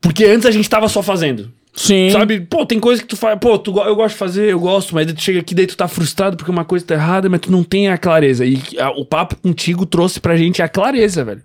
Porque 0.00 0.24
antes 0.24 0.46
a 0.46 0.50
gente 0.50 0.68
tava 0.70 0.88
só 0.88 1.02
fazendo. 1.02 1.52
Sim. 1.74 2.10
Sabe? 2.10 2.40
Pô, 2.40 2.64
tem 2.66 2.78
coisa 2.80 3.02
que 3.02 3.08
tu 3.08 3.16
faz. 3.16 3.38
Pô, 3.40 3.58
tu, 3.58 3.76
eu 3.80 3.94
gosto 3.96 4.14
de 4.14 4.18
fazer, 4.18 4.50
eu 4.52 4.58
gosto, 4.60 4.94
mas 4.94 5.12
tu 5.12 5.20
chega 5.20 5.40
aqui, 5.40 5.54
daí 5.54 5.66
tu 5.66 5.76
tá 5.76 5.86
frustrado 5.88 6.36
porque 6.36 6.50
uma 6.50 6.64
coisa 6.64 6.84
tá 6.84 6.94
errada, 6.94 7.28
mas 7.28 7.40
tu 7.40 7.50
não 7.52 7.62
tem 7.64 7.88
a 7.88 7.98
clareza. 7.98 8.44
E 8.44 8.60
a- 8.78 8.90
o 8.90 9.04
papo 9.04 9.36
contigo 9.36 9.84
trouxe 9.86 10.20
pra 10.20 10.36
gente 10.36 10.62
a 10.62 10.68
clareza, 10.68 11.24
velho. 11.24 11.42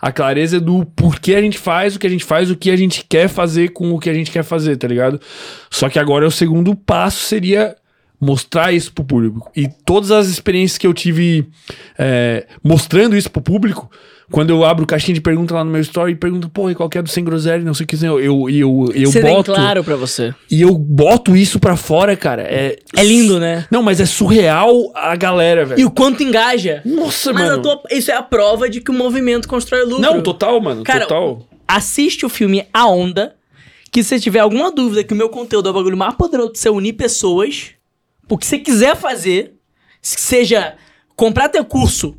A 0.00 0.12
clareza 0.12 0.60
do 0.60 0.84
porquê 0.94 1.34
a 1.34 1.40
gente 1.40 1.58
faz 1.58 1.96
o 1.96 1.98
que 1.98 2.06
a 2.06 2.10
gente 2.10 2.24
faz, 2.24 2.50
o 2.50 2.56
que 2.56 2.70
a 2.70 2.76
gente 2.76 3.02
quer 3.08 3.28
fazer 3.28 3.70
com 3.70 3.92
o 3.92 3.98
que 3.98 4.10
a 4.10 4.14
gente 4.14 4.30
quer 4.30 4.42
fazer, 4.44 4.76
tá 4.76 4.86
ligado? 4.86 5.18
Só 5.70 5.88
que 5.88 5.98
agora 5.98 6.26
o 6.26 6.30
segundo 6.30 6.74
passo 6.74 7.20
seria 7.24 7.74
mostrar 8.20 8.72
isso 8.72 8.92
pro 8.92 9.04
público. 9.04 9.50
E 9.56 9.68
todas 9.86 10.10
as 10.10 10.26
experiências 10.28 10.76
que 10.78 10.86
eu 10.86 10.92
tive 10.94 11.46
é, 11.98 12.46
mostrando 12.62 13.16
isso 13.16 13.30
pro 13.30 13.40
público, 13.42 13.90
quando 14.30 14.50
eu 14.50 14.64
abro 14.64 14.84
caixinha 14.86 15.14
de 15.14 15.20
pergunta 15.20 15.54
lá 15.54 15.62
no 15.64 15.70
meu 15.70 15.80
story 15.80 16.12
e 16.12 16.16
pergunto, 16.16 16.48
pô, 16.48 16.68
e 16.68 16.74
qual 16.74 16.88
que 16.88 16.98
é 16.98 17.02
do 17.02 17.08
Sem 17.08 17.22
Groselha, 17.24 17.62
não 17.64 17.74
sei 17.74 17.84
o 17.84 17.86
que, 17.86 17.96
eu, 18.04 18.20
eu, 18.20 18.50
eu, 18.50 18.84
eu 18.94 19.12
bem 19.12 19.22
boto. 19.36 19.52
claro 19.52 19.84
pra 19.84 19.94
você. 19.96 20.34
E 20.50 20.62
eu 20.62 20.76
boto 20.76 21.36
isso 21.36 21.60
pra 21.60 21.76
fora, 21.76 22.16
cara. 22.16 22.42
É, 22.42 22.76
É 22.96 23.04
lindo, 23.04 23.38
né? 23.38 23.66
Não, 23.70 23.82
mas 23.82 24.00
é 24.00 24.06
surreal 24.06 24.90
a 24.94 25.14
galera, 25.14 25.64
velho. 25.64 25.80
E 25.80 25.84
o 25.84 25.90
quanto 25.90 26.22
engaja. 26.22 26.82
Nossa, 26.84 27.32
Mas 27.32 27.44
mano. 27.48 27.62
tua- 27.62 27.82
isso 27.92 28.10
é 28.10 28.14
a 28.14 28.22
prova 28.22 28.68
de 28.68 28.80
que 28.80 28.90
o 28.90 28.94
movimento 28.94 29.46
constrói 29.48 29.84
lucro. 29.84 30.00
Não, 30.00 30.20
total, 30.20 30.60
mano. 30.60 30.82
Cara, 30.82 31.06
total. 31.06 31.46
assiste 31.68 32.26
o 32.26 32.28
filme 32.28 32.66
A 32.74 32.86
Onda, 32.88 33.36
que 33.92 34.02
se 34.02 34.08
você 34.10 34.18
tiver 34.20 34.40
alguma 34.40 34.70
dúvida 34.72 35.04
que 35.04 35.14
o 35.14 35.16
meu 35.16 35.28
conteúdo 35.28 35.68
é 35.68 35.70
o 35.70 35.74
bagulho 35.74 35.96
mais 35.96 36.14
poderoso 36.14 36.52
de 36.52 36.58
você 36.58 36.68
unir 36.68 36.94
pessoas, 36.94 37.66
o 38.28 38.36
que 38.36 38.44
você 38.44 38.58
quiser 38.58 38.96
fazer, 38.96 39.54
seja 40.02 40.74
comprar 41.14 41.48
teu 41.48 41.64
curso, 41.64 42.16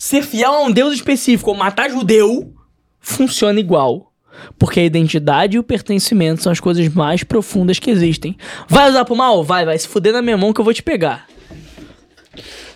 ser 0.00 0.22
fiel 0.22 0.54
a 0.54 0.62
um 0.62 0.70
deus 0.70 0.94
específico 0.94 1.50
ou 1.50 1.56
matar 1.56 1.90
judeu, 1.90 2.54
funciona 2.98 3.60
igual. 3.60 4.10
Porque 4.58 4.80
a 4.80 4.84
identidade 4.84 5.56
e 5.56 5.58
o 5.58 5.62
pertencimento 5.62 6.42
são 6.42 6.50
as 6.50 6.58
coisas 6.58 6.88
mais 6.88 7.22
profundas 7.22 7.78
que 7.78 7.90
existem. 7.90 8.34
Vai 8.66 8.88
usar 8.88 9.04
pro 9.04 9.14
mal? 9.14 9.44
Vai, 9.44 9.66
vai 9.66 9.78
se 9.78 9.86
fuder 9.86 10.14
na 10.14 10.22
minha 10.22 10.38
mão 10.38 10.54
que 10.54 10.60
eu 10.60 10.64
vou 10.64 10.72
te 10.72 10.82
pegar. 10.82 11.26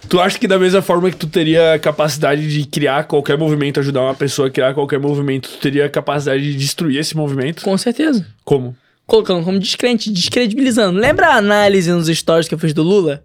Tu 0.06 0.20
acha 0.20 0.38
que 0.38 0.46
da 0.46 0.58
mesma 0.58 0.82
forma 0.82 1.10
que 1.10 1.16
tu 1.16 1.26
teria 1.26 1.72
a 1.72 1.78
capacidade 1.78 2.46
de 2.46 2.66
criar 2.66 3.04
qualquer 3.04 3.38
movimento, 3.38 3.80
ajudar 3.80 4.02
uma 4.02 4.14
pessoa 4.14 4.48
a 4.48 4.50
criar 4.50 4.74
qualquer 4.74 5.00
movimento, 5.00 5.48
tu 5.48 5.56
teria 5.56 5.86
a 5.86 5.88
capacidade 5.88 6.42
de 6.42 6.58
destruir 6.58 6.98
esse 6.98 7.16
movimento? 7.16 7.62
Com 7.62 7.78
certeza. 7.78 8.26
Como? 8.44 8.76
Colocando 9.06 9.44
como 9.44 9.58
descrente, 9.58 10.10
descredibilizando. 10.10 10.98
Lembra 10.98 11.28
a 11.28 11.36
análise 11.36 11.90
nos 11.90 12.06
stories 12.08 12.48
que 12.48 12.54
eu 12.54 12.58
fiz 12.58 12.72
do 12.72 12.82
Lula? 12.82 13.22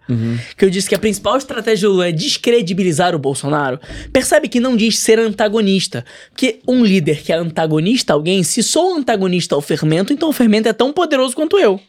Que 0.57 0.65
eu 0.65 0.69
disse 0.69 0.89
que 0.89 0.95
a 0.95 0.99
principal 0.99 1.38
estratégia 1.38 1.88
do 1.88 1.93
Lula 1.93 2.10
é 2.10 2.11
descredibilizar 2.11 3.15
o 3.15 3.19
Bolsonaro? 3.19 3.80
Percebe 4.11 4.47
que 4.47 4.60
não 4.60 4.76
diz 4.76 4.99
ser 4.99 5.19
antagonista. 5.19 6.03
Porque 6.31 6.60
um 6.68 6.84
líder 6.84 7.22
que 7.22 7.31
é 7.31 7.35
antagonista 7.35 8.14
a 8.14 8.15
alguém, 8.15 8.43
se 8.43 8.61
sou 8.61 8.95
antagonista 8.95 9.56
ao 9.56 9.61
fermento, 9.61 10.11
então 10.11 10.30
o 10.30 10.34
fermento 10.34 10.68
é 10.68 10.73
tão 10.73 10.91
poderoso 10.91 11.35
quanto 11.35 11.57
eu. 11.57 11.80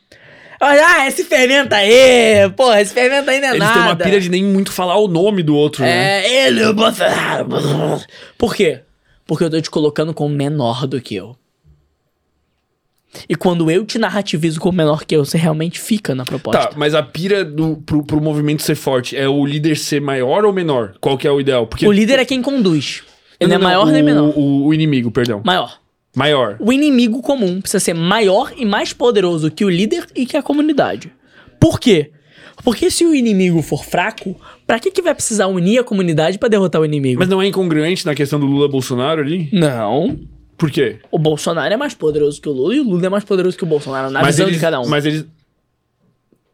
Ah, 0.62 1.06
esse 1.08 1.24
fermento 1.24 1.74
aí, 1.74 2.50
porra, 2.54 2.82
esse 2.82 2.92
fermento 2.92 3.30
aí 3.30 3.40
não 3.40 3.48
é 3.48 3.50
Eles 3.52 3.60
nada. 3.60 3.72
têm 3.72 3.82
uma 3.82 3.96
pira 3.96 4.20
de 4.20 4.28
nem 4.28 4.44
muito 4.44 4.70
falar 4.70 4.98
o 4.98 5.08
nome 5.08 5.42
do 5.42 5.56
outro, 5.56 5.82
né? 5.82 6.26
É, 6.26 6.46
ele, 6.46 6.62
o 6.66 6.74
Bolsonaro. 6.74 7.48
Por 8.36 8.54
quê? 8.54 8.80
Porque 9.26 9.42
eu 9.42 9.48
tô 9.50 9.58
te 9.58 9.70
colocando 9.70 10.12
como 10.12 10.34
menor 10.34 10.86
do 10.86 11.00
que 11.00 11.14
eu. 11.14 11.34
E 13.28 13.34
quando 13.34 13.70
eu 13.70 13.84
te 13.84 13.98
narrativizo 13.98 14.60
como 14.60 14.76
menor 14.76 15.04
que 15.04 15.16
eu, 15.16 15.24
você 15.24 15.36
realmente 15.36 15.80
fica 15.80 16.14
na 16.14 16.24
proposta. 16.24 16.68
Tá, 16.68 16.70
mas 16.76 16.94
a 16.94 17.02
pira 17.02 17.44
do, 17.44 17.76
pro, 17.78 18.04
pro 18.04 18.20
movimento 18.20 18.62
ser 18.62 18.76
forte 18.76 19.16
é 19.16 19.28
o 19.28 19.44
líder 19.44 19.76
ser 19.76 20.00
maior 20.00 20.44
ou 20.44 20.52
menor? 20.52 20.94
Qual 21.00 21.18
que 21.18 21.26
é 21.26 21.30
o 21.30 21.40
ideal? 21.40 21.66
Porque 21.66 21.86
O 21.86 21.92
líder 21.92 22.18
é 22.18 22.24
quem 22.24 22.40
conduz. 22.40 23.02
Ele 23.38 23.50
Não, 23.50 23.58
não, 23.58 23.62
não, 23.62 23.70
é 23.70 23.72
maior 23.72 23.88
o, 23.88 23.90
nem 23.90 24.02
menor. 24.02 24.32
O, 24.36 24.66
o 24.66 24.74
inimigo, 24.74 25.10
perdão. 25.10 25.42
Maior. 25.44 25.78
Maior. 26.14 26.56
O 26.60 26.72
inimigo 26.72 27.22
comum 27.22 27.60
precisa 27.60 27.80
ser 27.80 27.94
maior 27.94 28.52
e 28.56 28.64
mais 28.64 28.92
poderoso 28.92 29.50
que 29.50 29.64
o 29.64 29.70
líder 29.70 30.06
e 30.14 30.26
que 30.26 30.36
a 30.36 30.42
comunidade. 30.42 31.12
Por 31.58 31.78
quê? 31.78 32.10
Porque 32.64 32.90
se 32.90 33.04
o 33.06 33.14
inimigo 33.14 33.62
for 33.62 33.84
fraco, 33.84 34.36
pra 34.66 34.78
que, 34.78 34.90
que 34.90 35.00
vai 35.00 35.14
precisar 35.14 35.46
unir 35.46 35.78
a 35.78 35.84
comunidade 35.84 36.38
pra 36.38 36.48
derrotar 36.48 36.80
o 36.80 36.84
inimigo? 36.84 37.18
Mas 37.18 37.28
não 37.28 37.40
é 37.40 37.46
incongruente 37.46 38.04
na 38.04 38.14
questão 38.14 38.38
do 38.38 38.46
Lula-Bolsonaro 38.46 39.22
ali? 39.22 39.48
Não. 39.52 40.18
Por 40.60 40.70
quê? 40.70 40.98
O 41.10 41.18
Bolsonaro 41.18 41.72
é 41.72 41.76
mais 41.78 41.94
poderoso 41.94 42.38
que 42.38 42.46
o 42.46 42.52
Lula 42.52 42.74
e 42.74 42.80
o 42.80 42.84
Lula 42.84 43.06
é 43.06 43.08
mais 43.08 43.24
poderoso 43.24 43.56
que 43.56 43.64
o 43.64 43.66
Bolsonaro, 43.66 44.10
na 44.10 44.22
visão 44.22 44.46
eles, 44.46 44.56
de 44.56 44.60
cada 44.60 44.78
um. 44.78 44.86
Mas 44.86 45.06
eles. 45.06 45.24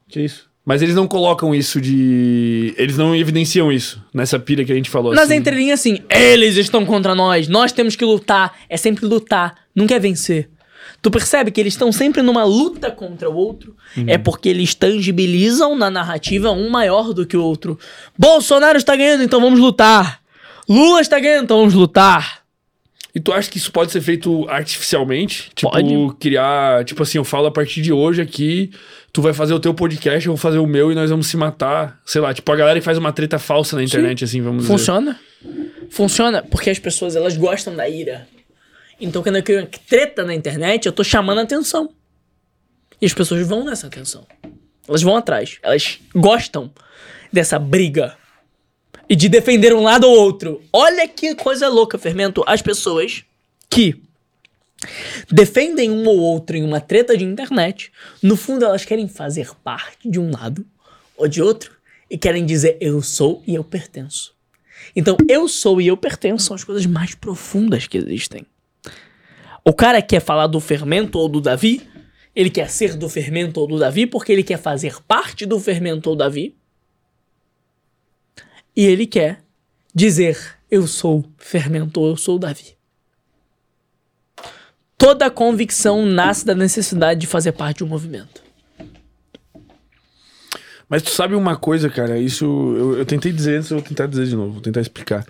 Que 0.09 0.20
isso? 0.20 0.49
Mas 0.65 0.81
eles 0.81 0.95
não 0.95 1.09
colocam 1.09 1.53
isso 1.53 1.81
de. 1.81 2.73
Eles 2.78 2.97
não 2.97 3.16
evidenciam 3.16 3.73
isso 3.73 4.01
nessa 4.15 4.39
pira 4.39 4.65
que 4.65 4.70
a 4.70 4.77
gente 4.77 4.89
falou. 4.89 5.12
Nas 5.12 5.24
assim. 5.24 5.35
entrelinhas, 5.35 5.81
assim, 5.81 5.99
eles 6.09 6.57
estão 6.57 6.87
contra 6.87 7.16
nós, 7.16 7.49
nós 7.49 7.73
temos 7.73 7.97
que 7.97 8.05
lutar. 8.05 8.57
É 8.69 8.77
sempre 8.77 9.05
lutar, 9.05 9.57
nunca 9.74 9.97
é 9.97 9.99
vencer. 9.99 10.51
Tu 11.03 11.11
percebe 11.11 11.51
que 11.51 11.61
eles 11.61 11.73
estão 11.73 11.91
sempre 11.91 12.23
numa 12.23 12.45
luta 12.45 12.93
contra 12.93 13.28
o 13.28 13.35
outro? 13.35 13.77
É 14.07 14.16
porque 14.16 14.49
eles 14.49 14.73
tangibilizam 14.73 15.74
na 15.74 15.91
narrativa 15.91 16.53
um 16.53 16.70
maior 16.70 17.12
do 17.12 17.27
que 17.27 17.37
o 17.37 17.43
outro. 17.43 17.77
Bolsonaro 18.16 18.78
está 18.78 18.95
ganhando, 18.95 19.24
então 19.24 19.41
vamos 19.41 19.59
lutar. 19.59 20.20
Lula 20.69 21.01
está 21.01 21.19
ganhando, 21.19 21.45
então 21.45 21.59
vamos 21.59 21.74
lutar. 21.74 22.45
E 23.16 23.20
tu 23.20 23.32
acha 23.32 23.51
que 23.51 23.56
isso 23.56 23.72
pode 23.72 23.90
ser 23.90 24.02
feito 24.02 24.47
artificialmente? 24.47 25.51
Tipo, 25.55 25.70
Pode. 25.70 26.16
criar. 26.20 26.84
Tipo 26.84 27.02
assim, 27.02 27.16
eu 27.16 27.24
falo 27.24 27.47
a 27.47 27.51
partir 27.51 27.80
de 27.80 27.90
hoje 27.90 28.20
aqui, 28.20 28.70
tu 29.10 29.22
vai 29.22 29.32
fazer 29.32 29.55
o 29.55 29.59
teu 29.59 29.72
podcast, 29.72 30.26
eu 30.26 30.34
vou 30.34 30.36
fazer 30.36 30.59
o 30.59 30.66
meu 30.66 30.93
e 30.93 30.94
nós 30.94 31.09
vamos 31.09 31.26
se 31.26 31.34
matar. 31.34 31.98
Sei 32.05 32.20
lá, 32.20 32.34
tipo, 32.34 32.52
a 32.52 32.55
galera 32.55 32.78
que 32.78 32.84
faz 32.84 32.98
uma 32.98 33.14
treta 33.14 33.38
falsa 33.38 33.74
na 33.74 33.82
internet, 33.82 34.22
assim, 34.22 34.43
vamos 34.43 34.64
dizer. 34.64 34.70
Funciona. 34.70 35.18
Funciona 35.88 36.43
porque 36.43 36.68
as 36.68 36.78
pessoas 36.78 37.16
elas 37.16 37.38
gostam 37.38 37.74
da 37.74 37.88
ira. 37.88 38.28
Então 39.01 39.22
quando 39.22 39.36
eu 39.36 39.43
crio 39.43 39.60
uma 39.60 39.68
treta 39.88 40.22
na 40.22 40.34
internet, 40.34 40.84
eu 40.84 40.93
tô 40.93 41.02
chamando 41.02 41.38
a 41.38 41.43
atenção. 41.43 41.88
E 43.01 43.06
as 43.06 43.14
pessoas 43.14 43.48
vão 43.48 43.64
nessa 43.64 43.86
atenção. 43.86 44.26
Elas 44.86 45.01
vão 45.01 45.16
atrás. 45.16 45.56
Elas 45.62 46.01
gostam 46.14 46.70
dessa 47.32 47.59
briga. 47.59 48.14
E 49.09 49.15
de 49.15 49.28
defender 49.28 49.74
um 49.74 49.83
lado 49.83 50.07
ou 50.07 50.16
outro. 50.19 50.62
Olha 50.73 51.07
que 51.07 51.35
coisa 51.35 51.69
louca, 51.69 51.97
Fermento. 51.97 52.43
As 52.47 52.61
pessoas 52.61 53.24
que 53.70 54.01
defendem 55.31 55.91
um 55.91 56.07
ou 56.07 56.19
outro 56.19 56.57
em 56.57 56.65
uma 56.65 56.81
treta 56.81 57.16
de 57.16 57.24
internet, 57.24 57.93
no 58.23 58.37
fundo 58.37 58.65
elas 58.65 58.85
querem 58.85 59.09
fazer 59.09 59.51
parte 59.62 60.09
de 60.09 60.19
um 60.19 60.31
lado 60.31 60.66
ou 61.16 61.28
de 61.28 61.41
outro 61.41 61.73
e 62.11 62.19
querem 62.19 62.45
dizer 62.45 62.77
eu 62.81 63.03
sou 63.03 63.43
e 63.47 63.55
eu 63.55 63.65
pertenço. 63.65 64.35
Então, 64.95 65.16
eu 65.28 65.49
sou 65.49 65.81
e 65.81 65.87
eu 65.87 65.97
pertenço 65.97 66.47
são 66.47 66.55
as 66.55 66.65
coisas 66.65 66.87
mais 66.87 67.15
profundas 67.15 67.87
que 67.87 67.99
existem. 67.99 68.47
O 69.65 69.73
cara 69.73 70.01
quer 70.01 70.20
falar 70.20 70.47
do 70.47 70.61
fermento 70.61 71.19
ou 71.19 71.28
do 71.28 71.41
Davi, 71.41 71.83
ele 72.35 72.51
quer 72.51 72.70
ser 72.70 72.95
do 72.95 73.09
fermento 73.09 73.61
ou 73.61 73.66
do 73.66 73.78
Davi 73.78 74.07
porque 74.07 74.31
ele 74.31 74.43
quer 74.43 74.59
fazer 74.59 75.03
parte 75.03 75.45
do 75.45 75.59
fermento 75.59 76.11
ou 76.11 76.16
Davi. 76.16 76.55
E 78.77 78.85
ele 78.85 79.07
quer 79.07 79.43
dizer 79.94 80.57
eu 80.70 80.86
sou 80.86 81.24
fermento 81.39 82.05
eu 82.07 82.16
sou 82.16 82.39
Davi. 82.39 82.77
Toda 84.98 85.31
convicção 85.31 86.05
nasce 86.05 86.44
da 86.44 86.55
necessidade 86.55 87.20
de 87.20 87.27
fazer 87.27 87.53
parte 87.53 87.78
de 87.78 87.85
um 87.85 87.89
movimento. 87.89 88.43
Mas 90.89 91.03
tu 91.03 91.11
sabe 91.11 91.35
uma 91.35 91.57
coisa, 91.57 91.90
cara, 91.90 92.19
isso 92.19 92.44
eu, 92.44 92.98
eu 92.98 93.05
tentei 93.05 93.32
dizer 93.32 93.59
antes, 93.59 93.70
eu 93.70 93.78
vou 93.78 93.86
tentar 93.86 94.07
dizer 94.07 94.27
de 94.27 94.36
novo, 94.36 94.53
vou 94.53 94.62
tentar 94.62 94.81
explicar. 94.81 95.27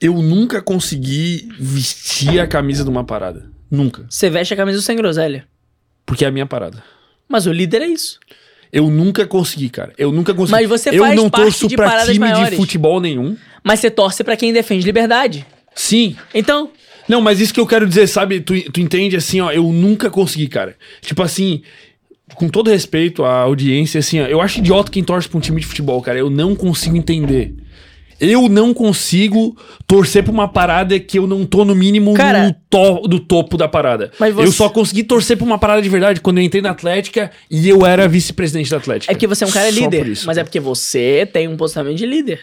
Eu 0.00 0.14
nunca 0.22 0.60
consegui 0.60 1.48
vestir 1.58 2.38
a 2.38 2.46
camisa 2.46 2.84
de 2.84 2.90
uma 2.90 3.04
parada. 3.04 3.50
Nunca. 3.70 4.04
Você 4.08 4.28
veste 4.28 4.52
a 4.52 4.56
camisa 4.56 4.78
do 4.78 4.82
sem 4.82 4.96
groselha. 4.96 5.46
Porque 6.04 6.24
é 6.24 6.28
a 6.28 6.32
minha 6.32 6.46
parada. 6.46 6.82
Mas 7.28 7.46
o 7.46 7.52
líder 7.52 7.82
é 7.82 7.86
isso. 7.86 8.18
Eu 8.72 8.88
nunca 8.90 9.26
consegui, 9.26 9.68
cara. 9.68 9.92
Eu 9.98 10.12
nunca 10.12 10.32
consegui. 10.32 10.52
Mas 10.52 10.68
você 10.68 10.90
eu 10.90 11.02
faz 11.02 11.16
não 11.16 11.28
parte 11.28 11.44
torço 11.44 11.68
de 11.68 11.76
pra 11.76 11.86
paradas 11.86 12.12
time 12.12 12.20
maiores. 12.20 12.50
de 12.50 12.56
futebol 12.56 13.00
nenhum. 13.00 13.36
Mas 13.64 13.80
você 13.80 13.90
torce 13.90 14.22
pra 14.22 14.36
quem 14.36 14.52
defende 14.52 14.84
liberdade. 14.86 15.44
Sim. 15.74 16.16
Então, 16.34 16.70
Não, 17.08 17.20
mas 17.20 17.40
isso 17.40 17.52
que 17.52 17.58
eu 17.60 17.66
quero 17.66 17.86
dizer, 17.86 18.06
sabe? 18.06 18.40
Tu, 18.40 18.70
tu 18.70 18.80
entende 18.80 19.16
assim, 19.16 19.40
ó, 19.40 19.50
eu 19.50 19.64
nunca 19.72 20.08
consegui, 20.10 20.46
cara. 20.46 20.76
Tipo 21.00 21.22
assim, 21.22 21.62
com 22.34 22.48
todo 22.48 22.70
respeito 22.70 23.24
à 23.24 23.40
audiência, 23.40 23.98
assim, 23.98 24.20
ó, 24.20 24.26
eu 24.26 24.40
acho 24.40 24.60
idiota 24.60 24.90
quem 24.90 25.02
torce 25.02 25.28
pra 25.28 25.38
um 25.38 25.40
time 25.40 25.60
de 25.60 25.66
futebol, 25.66 26.00
cara. 26.00 26.18
Eu 26.18 26.30
não 26.30 26.54
consigo 26.54 26.96
entender. 26.96 27.52
Eu 28.20 28.48
não 28.48 28.74
consigo 28.74 29.56
torcer 29.86 30.22
pra 30.22 30.30
uma 30.32 30.46
parada 30.46 31.00
que 31.00 31.18
eu 31.18 31.26
não 31.26 31.46
tô 31.46 31.64
no 31.64 31.74
mínimo 31.74 32.12
Cara- 32.14 32.48
no 32.48 32.54
to- 32.68 33.08
do 33.08 33.18
topo 33.18 33.56
da 33.56 33.66
parada. 33.66 34.12
Você- 34.18 34.46
Eu 34.46 34.52
só 34.52 34.68
consegui 34.68 35.02
torcer 35.02 35.36
pra 35.36 35.46
uma 35.46 35.58
parada 35.58 35.80
de 35.80 35.88
verdade 35.88 36.20
quando 36.20 36.38
eu 36.38 36.44
entrei 36.44 36.60
na 36.60 36.70
Atlética 36.70 37.30
e 37.50 37.68
eu 37.68 37.86
era 37.86 38.06
vice-presidente 38.06 38.70
da 38.70 38.76
Atlética. 38.76 39.10
é 39.10 39.14
porque 39.14 39.26
você 39.26 39.44
é 39.44 39.46
um 39.46 39.50
cara 39.50 39.72
Só 39.72 39.80
líder. 39.80 40.18
mas 40.26 40.36
é 40.38 40.44
porque 40.44 40.60
você 40.60 41.26
tem 41.32 41.48
um 41.48 41.56
posicionamento 41.56 41.96
de 41.96 42.04
líder. 42.06 42.40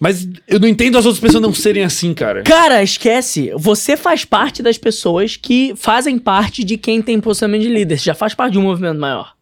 Mas 0.00 0.26
eu 0.48 0.58
não 0.58 0.66
entendo 0.66 0.98
as 0.98 1.06
outras 1.06 1.20
pessoas 1.20 1.40
não 1.40 1.54
serem 1.54 1.84
assim, 1.84 2.12
cara. 2.12 2.42
Cara, 2.42 2.82
esquece. 2.82 3.52
Você 3.54 3.96
faz 3.96 4.24
parte 4.24 4.60
das 4.60 4.76
pessoas 4.76 5.36
que 5.36 5.74
fazem 5.76 6.18
parte 6.18 6.64
de 6.64 6.76
quem 6.76 7.00
tem 7.00 7.20
posicionamento 7.20 7.62
de 7.62 7.68
líder. 7.68 7.98
Você 7.98 8.06
já 8.06 8.14
faz 8.14 8.34
parte 8.34 8.54
de 8.54 8.58
um 8.58 8.62
movimento 8.62 8.98
maior. 8.98 9.32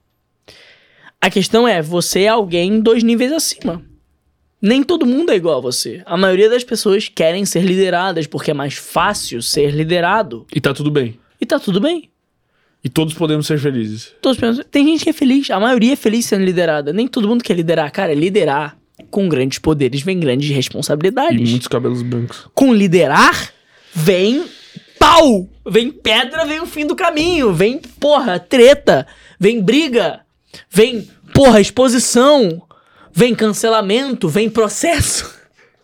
A 1.18 1.30
questão 1.30 1.66
é, 1.66 1.80
você 1.80 2.22
é 2.24 2.28
alguém 2.28 2.78
dois 2.80 3.02
níveis 3.02 3.32
acima. 3.32 3.82
Nem 4.60 4.82
todo 4.82 5.06
mundo 5.06 5.32
é 5.32 5.36
igual 5.36 5.58
a 5.58 5.60
você. 5.60 6.02
A 6.04 6.16
maioria 6.16 6.50
das 6.50 6.62
pessoas 6.64 7.08
querem 7.08 7.44
ser 7.46 7.62
lideradas 7.64 8.26
porque 8.26 8.50
é 8.50 8.54
mais 8.54 8.74
fácil 8.74 9.40
ser 9.40 9.70
liderado. 9.70 10.46
E 10.54 10.60
tá 10.60 10.74
tudo 10.74 10.90
bem. 10.90 11.18
E 11.40 11.46
tá 11.46 11.58
tudo 11.58 11.80
bem. 11.80 12.10
E 12.84 12.88
todos 12.88 13.14
podemos 13.14 13.46
ser 13.46 13.58
felizes. 13.58 14.12
Todos 14.20 14.38
pensam, 14.38 14.64
tem 14.70 14.86
gente 14.86 15.04
que 15.04 15.10
é 15.10 15.12
feliz, 15.12 15.50
a 15.50 15.60
maioria 15.60 15.92
é 15.92 15.96
feliz 15.96 16.26
sendo 16.26 16.44
liderada. 16.44 16.92
Nem 16.92 17.06
todo 17.08 17.28
mundo 17.28 17.42
quer 17.44 17.54
liderar. 17.54 17.90
Cara, 17.92 18.14
liderar 18.14 18.76
com 19.10 19.28
grandes 19.28 19.58
poderes 19.58 20.02
vem 20.02 20.18
grandes 20.20 20.50
E 20.50 20.52
responsabilidades. 20.52 21.50
muitos 21.50 21.68
cabelos 21.68 22.02
brancos. 22.02 22.46
Com 22.54 22.72
liderar 22.72 23.52
vem 23.94 24.44
pau, 24.98 25.48
vem 25.68 25.90
pedra, 25.90 26.44
vem 26.44 26.60
o 26.60 26.66
fim 26.66 26.86
do 26.86 26.94
caminho, 26.94 27.52
vem 27.52 27.78
porra, 27.98 28.38
treta, 28.38 29.06
vem 29.38 29.60
briga, 29.62 30.20
vem 30.70 31.08
porra, 31.34 31.60
exposição, 31.60 32.62
vem 33.12 33.34
cancelamento, 33.34 34.28
vem 34.28 34.48
processo. 34.50 35.34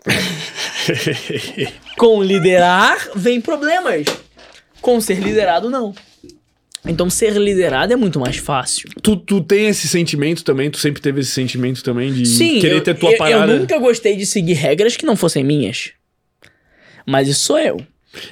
Com 1.97 2.23
liderar, 2.23 3.11
vem 3.15 3.41
problemas. 3.41 4.07
Com 4.81 5.01
ser 5.01 5.19
liderado, 5.19 5.69
não. 5.71 5.95
Então, 6.89 7.11
ser 7.11 7.33
liderado 7.37 7.93
é 7.93 7.97
muito 7.97 8.21
mais 8.21 8.37
fácil. 8.37 8.89
tu, 9.03 9.17
tu 9.17 9.41
tem 9.41 9.67
esse 9.67 9.89
sentimento 9.89 10.45
também? 10.45 10.71
Tu 10.71 10.79
sempre 10.79 11.03
teve 11.03 11.21
esse 11.21 11.33
sentimento 11.33 11.83
também 11.83 12.13
de 12.13 12.25
Sim, 12.27 12.61
querer 12.61 12.77
eu, 12.77 12.83
ter 12.83 12.95
tua 12.95 13.11
eu, 13.11 13.19
parada? 13.19 13.53
eu 13.53 13.59
nunca 13.59 13.77
gostei 13.79 14.17
de 14.17 14.25
seguir 14.25 14.55
regras 14.55 14.97
que 14.97 15.05
não 15.05 15.17
fossem 15.17 15.43
minhas. 15.43 15.91
Mas 17.05 17.27
isso 17.29 17.41
sou 17.41 17.59
eu. 17.59 17.85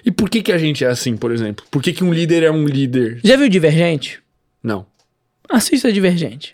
E 0.04 0.10
por 0.10 0.30
que 0.30 0.42
que 0.42 0.52
a 0.52 0.58
gente 0.58 0.84
é 0.84 0.88
assim, 0.88 1.16
por 1.16 1.32
exemplo? 1.32 1.64
Por 1.70 1.82
que 1.82 1.92
que 1.92 2.04
um 2.04 2.12
líder 2.12 2.44
é 2.44 2.50
um 2.50 2.64
líder? 2.64 3.20
Já 3.24 3.36
viu 3.36 3.48
Divergente? 3.48 4.20
Não. 4.62 4.86
Assista 5.50 5.92
Divergente. 5.92 6.53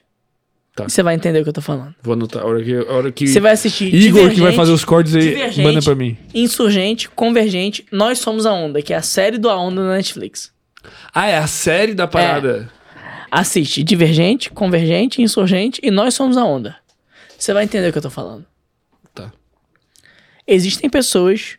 Tá. 0.82 0.88
Você 0.88 1.02
vai 1.02 1.14
entender 1.14 1.40
o 1.40 1.42
que 1.42 1.48
eu 1.48 1.52
tô 1.52 1.60
falando. 1.60 1.94
Vou 2.02 2.14
anotar. 2.14 2.42
A 2.42 2.46
hora 2.46 2.62
que... 2.62 2.74
A 2.74 2.92
hora 2.92 3.12
que... 3.12 3.26
Você 3.26 3.40
vai 3.40 3.52
assistir 3.52 3.94
Igor 3.94 4.30
que 4.30 4.40
vai 4.40 4.52
fazer 4.52 4.72
os 4.72 4.84
cortes 4.84 5.14
aí, 5.14 5.62
manda 5.62 5.82
pra 5.82 5.94
mim. 5.94 6.16
Insurgente, 6.34 7.08
Convergente, 7.10 7.84
Nós 7.92 8.18
Somos 8.18 8.46
a 8.46 8.52
Onda, 8.52 8.80
que 8.82 8.92
é 8.92 8.96
a 8.96 9.02
série 9.02 9.38
do 9.38 9.50
A 9.50 9.56
Onda 9.56 9.82
na 9.82 9.94
Netflix. 9.94 10.52
Ah, 11.12 11.26
é 11.26 11.36
a 11.36 11.46
série 11.46 11.94
da 11.94 12.06
parada. 12.06 12.70
Assiste 13.30 13.82
Divergente, 13.82 14.50
Convergente, 14.50 15.22
Insurgente 15.22 15.80
e 15.84 15.90
Nós 15.90 16.14
Somos 16.14 16.36
a 16.36 16.44
Onda. 16.44 16.76
Você 17.38 17.52
vai 17.52 17.64
entender 17.64 17.88
o 17.88 17.92
que 17.92 17.98
eu 17.98 18.02
tô 18.02 18.10
falando. 18.10 18.44
Tá. 19.14 19.32
Existem 20.46 20.90
pessoas 20.90 21.56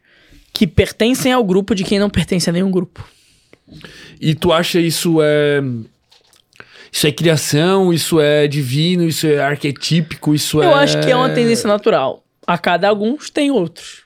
que 0.53 0.67
pertencem 0.67 1.31
ao 1.31 1.43
grupo 1.43 1.73
de 1.73 1.83
quem 1.83 1.97
não 1.97 2.09
pertence 2.09 2.49
a 2.49 2.53
nenhum 2.53 2.69
grupo. 2.69 3.07
E 4.19 4.35
tu 4.35 4.51
acha 4.51 4.79
isso 4.79 5.19
é... 5.21 5.61
Isso 6.91 7.07
é 7.07 7.11
criação, 7.11 7.93
isso 7.93 8.19
é 8.19 8.47
divino, 8.47 9.07
isso 9.07 9.25
é 9.25 9.39
arquetípico, 9.39 10.35
isso 10.35 10.61
é... 10.61 10.65
Eu 10.65 10.75
acho 10.75 10.99
que 10.99 11.09
é 11.09 11.15
uma 11.15 11.29
tendência 11.29 11.67
natural. 11.67 12.23
A 12.45 12.57
cada 12.57 12.89
alguns 12.89 13.29
tem 13.29 13.49
outros. 13.49 14.03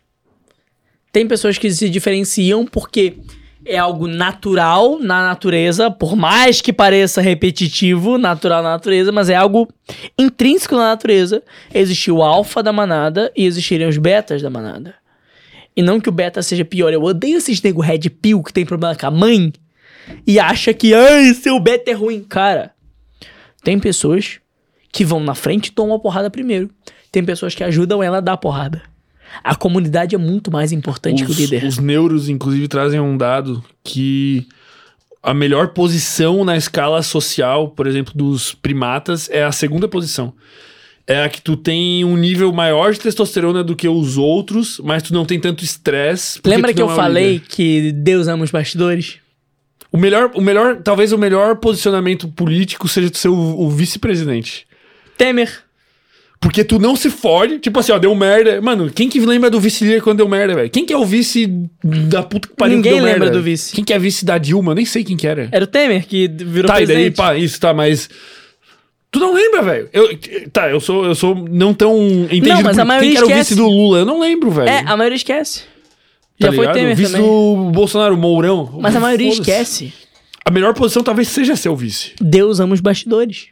Tem 1.12 1.28
pessoas 1.28 1.58
que 1.58 1.72
se 1.72 1.90
diferenciam 1.90 2.66
porque 2.66 3.18
é 3.66 3.78
algo 3.78 4.08
natural 4.08 5.00
na 5.00 5.28
natureza, 5.28 5.90
por 5.90 6.16
mais 6.16 6.62
que 6.62 6.72
pareça 6.72 7.22
repetitivo, 7.22 8.18
natural 8.18 8.62
na 8.62 8.70
natureza, 8.70 9.12
mas 9.12 9.30
é 9.30 9.36
algo 9.36 9.68
intrínseco 10.20 10.76
na 10.76 10.90
natureza. 10.90 11.42
Existe 11.74 12.12
o 12.12 12.22
alfa 12.22 12.62
da 12.62 12.72
manada 12.72 13.32
e 13.36 13.46
existiriam 13.46 13.90
os 13.90 13.98
betas 13.98 14.42
da 14.42 14.50
manada. 14.50 14.94
E 15.76 15.82
não 15.82 16.00
que 16.00 16.08
o 16.08 16.12
beta 16.12 16.44
seja 16.44 16.64
pior. 16.64 16.94
Eu 16.94 17.02
odeio 17.02 17.38
esses 17.38 17.62
nego 17.62 17.82
red 17.82 18.10
pill 18.10 18.44
que 18.44 18.54
tem 18.54 18.66
problema 18.66 18.96
com 18.96 19.08
a 19.08 19.12
mãe 19.12 19.52
e 20.28 20.40
acha 20.40 20.74
que, 20.74 20.94
ai, 20.94 21.34
seu 21.34 21.60
beta 21.60 21.90
é 21.90 21.94
ruim. 21.94 22.24
Cara, 22.24 22.75
tem 23.66 23.80
pessoas 23.80 24.40
que 24.94 25.04
vão 25.04 25.20
na 25.20 25.34
frente 25.34 25.68
e 25.68 25.72
tomam 25.72 25.96
a 25.96 26.00
porrada 26.00 26.30
primeiro. 26.30 26.70
Tem 27.12 27.26
pessoas 27.26 27.56
que 27.56 27.64
ajudam 27.64 28.02
ela 28.02 28.20
a 28.20 28.22
dar 28.22 28.34
a 28.34 28.38
porrada. 28.38 28.82
A 29.44 29.56
comunidade 29.56 30.14
é 30.14 30.18
muito 30.18 30.52
mais 30.52 30.72
importante 30.72 31.24
que 31.26 31.30
o 31.30 31.32
Os, 31.32 31.38
líder. 31.38 31.66
os 31.66 31.80
neuros, 31.80 32.30
inclusive, 32.30 32.68
trazem 32.68 33.00
um 33.00 33.18
dado 33.18 33.64
que 33.84 34.48
a 35.22 35.34
melhor 35.34 35.70
posição 35.70 36.46
na 36.46 36.56
escala 36.56 37.02
social, 37.02 37.70
por 37.70 37.88
exemplo, 37.88 38.14
dos 38.16 38.54
primatas, 38.54 39.28
é 39.32 39.44
a 39.44 39.52
segunda 39.52 39.88
posição. 39.88 40.32
É 41.08 41.24
a 41.24 41.30
que 41.30 41.42
tu 41.42 41.58
tem 41.58 42.06
um 42.06 42.16
nível 42.16 42.54
maior 42.54 42.94
de 42.94 43.00
testosterona 43.00 43.64
do 43.64 43.76
que 43.76 43.88
os 43.88 44.16
outros, 44.18 44.80
mas 44.84 45.02
tu 45.02 45.14
não 45.14 45.26
tem 45.26 45.40
tanto 45.40 45.64
estresse. 45.64 46.40
Lembra 46.46 46.72
que 46.72 46.82
eu 46.82 46.92
é 46.92 46.96
falei 46.96 47.34
líder. 47.34 47.48
que 47.48 47.92
Deus 47.92 48.28
ama 48.28 48.44
os 48.44 48.52
bastidores? 48.52 49.18
O 49.96 49.98
melhor, 49.98 50.30
o 50.36 50.42
melhor, 50.42 50.76
talvez 50.84 51.14
o 51.14 51.18
melhor 51.18 51.56
posicionamento 51.56 52.28
político 52.28 52.86
seja 52.88 53.10
tu 53.10 53.18
ser 53.18 53.30
o, 53.30 53.34
o 53.34 53.70
vice-presidente. 53.70 54.68
Temer. 55.18 55.64
Porque 56.42 56.66
tu 56.66 56.78
não 56.78 56.98
se 56.98 57.10
fode, 57.10 57.60
tipo 57.60 57.80
assim, 57.80 57.94
ó, 57.94 57.98
deu 57.98 58.14
merda. 58.14 58.62
Mano, 58.62 58.92
quem 58.94 59.08
que 59.08 59.20
lembra 59.22 59.50
do 59.50 59.60
vice-líder 59.60 60.02
quando 60.02 60.18
deu 60.18 60.28
merda, 60.28 60.54
velho? 60.54 60.70
Quem 60.70 60.86
que 60.86 60.92
é 60.92 60.98
o 60.98 61.06
vice 61.06 61.48
da 61.82 62.22
puta 62.22 62.50
que 62.50 62.56
pariu 62.56 62.76
Ninguém 62.76 62.92
que 62.92 62.98
deu 63.00 63.06
lembra 63.06 63.20
merda? 63.22 63.38
do 63.38 63.44
vice. 63.44 63.74
Quem 63.74 63.86
que 63.86 63.94
é 63.94 63.98
vice 63.98 64.26
da 64.26 64.38
Dilma? 64.38 64.76
Nem 64.76 64.86
sei 64.86 65.04
quem 65.04 65.16
que 65.16 65.26
era. 65.26 65.48
Era 65.50 65.64
o 65.64 65.68
Temer 65.68 66.06
que 66.06 66.28
virou 66.28 66.68
tá, 66.68 66.82
e 66.82 66.86
daí, 66.86 66.96
presidente. 66.96 67.16
pá, 67.16 67.36
isso, 67.38 67.60
tá, 67.60 67.74
mas... 67.74 68.10
Tu 69.10 69.18
não 69.18 69.34
lembra, 69.34 69.62
velho? 69.62 69.90
Eu, 69.94 70.10
tá, 70.52 70.70
eu 70.70 70.82
sou, 70.82 71.06
eu 71.06 71.16
sou 71.16 71.34
não 71.50 71.74
tão 71.74 71.98
entendido 72.26 72.50
Não, 72.50 72.62
mas 72.64 72.78
a 72.78 72.84
maioria 72.84 73.12
quem 73.12 73.14
que 73.14 73.18
era 73.18 73.26
o 73.28 73.30
esquece. 73.30 73.54
vice 73.54 73.56
do 73.56 73.68
Lula. 73.70 74.00
Eu 74.00 74.06
não 74.06 74.20
lembro, 74.20 74.52
velho. 74.52 74.68
É, 74.68 74.84
a 74.86 74.98
maioria 74.98 75.16
esquece. 75.16 75.62
Tá 76.40 76.48
Já 76.48 76.54
foi 76.54 76.60
ligado? 76.60 76.74
Temer 76.76 76.96
vice 76.96 77.12
também. 77.14 77.28
do 77.28 77.72
Bolsonaro, 77.72 78.18
Mourão. 78.18 78.78
Mas 78.82 78.96
a 78.96 79.00
maioria 79.00 79.32
Foda-se. 79.32 79.42
esquece. 79.52 79.94
A 80.44 80.52
melhor 80.52 80.74
posição 80.74 81.02
talvez 81.04 81.28
seja 81.30 81.56
ser 81.56 81.70
o 81.70 81.76
vice. 81.76 82.14
Deus 82.22 82.60
ama 82.60 82.74
os 82.74 82.82
bastidores. 82.82 83.48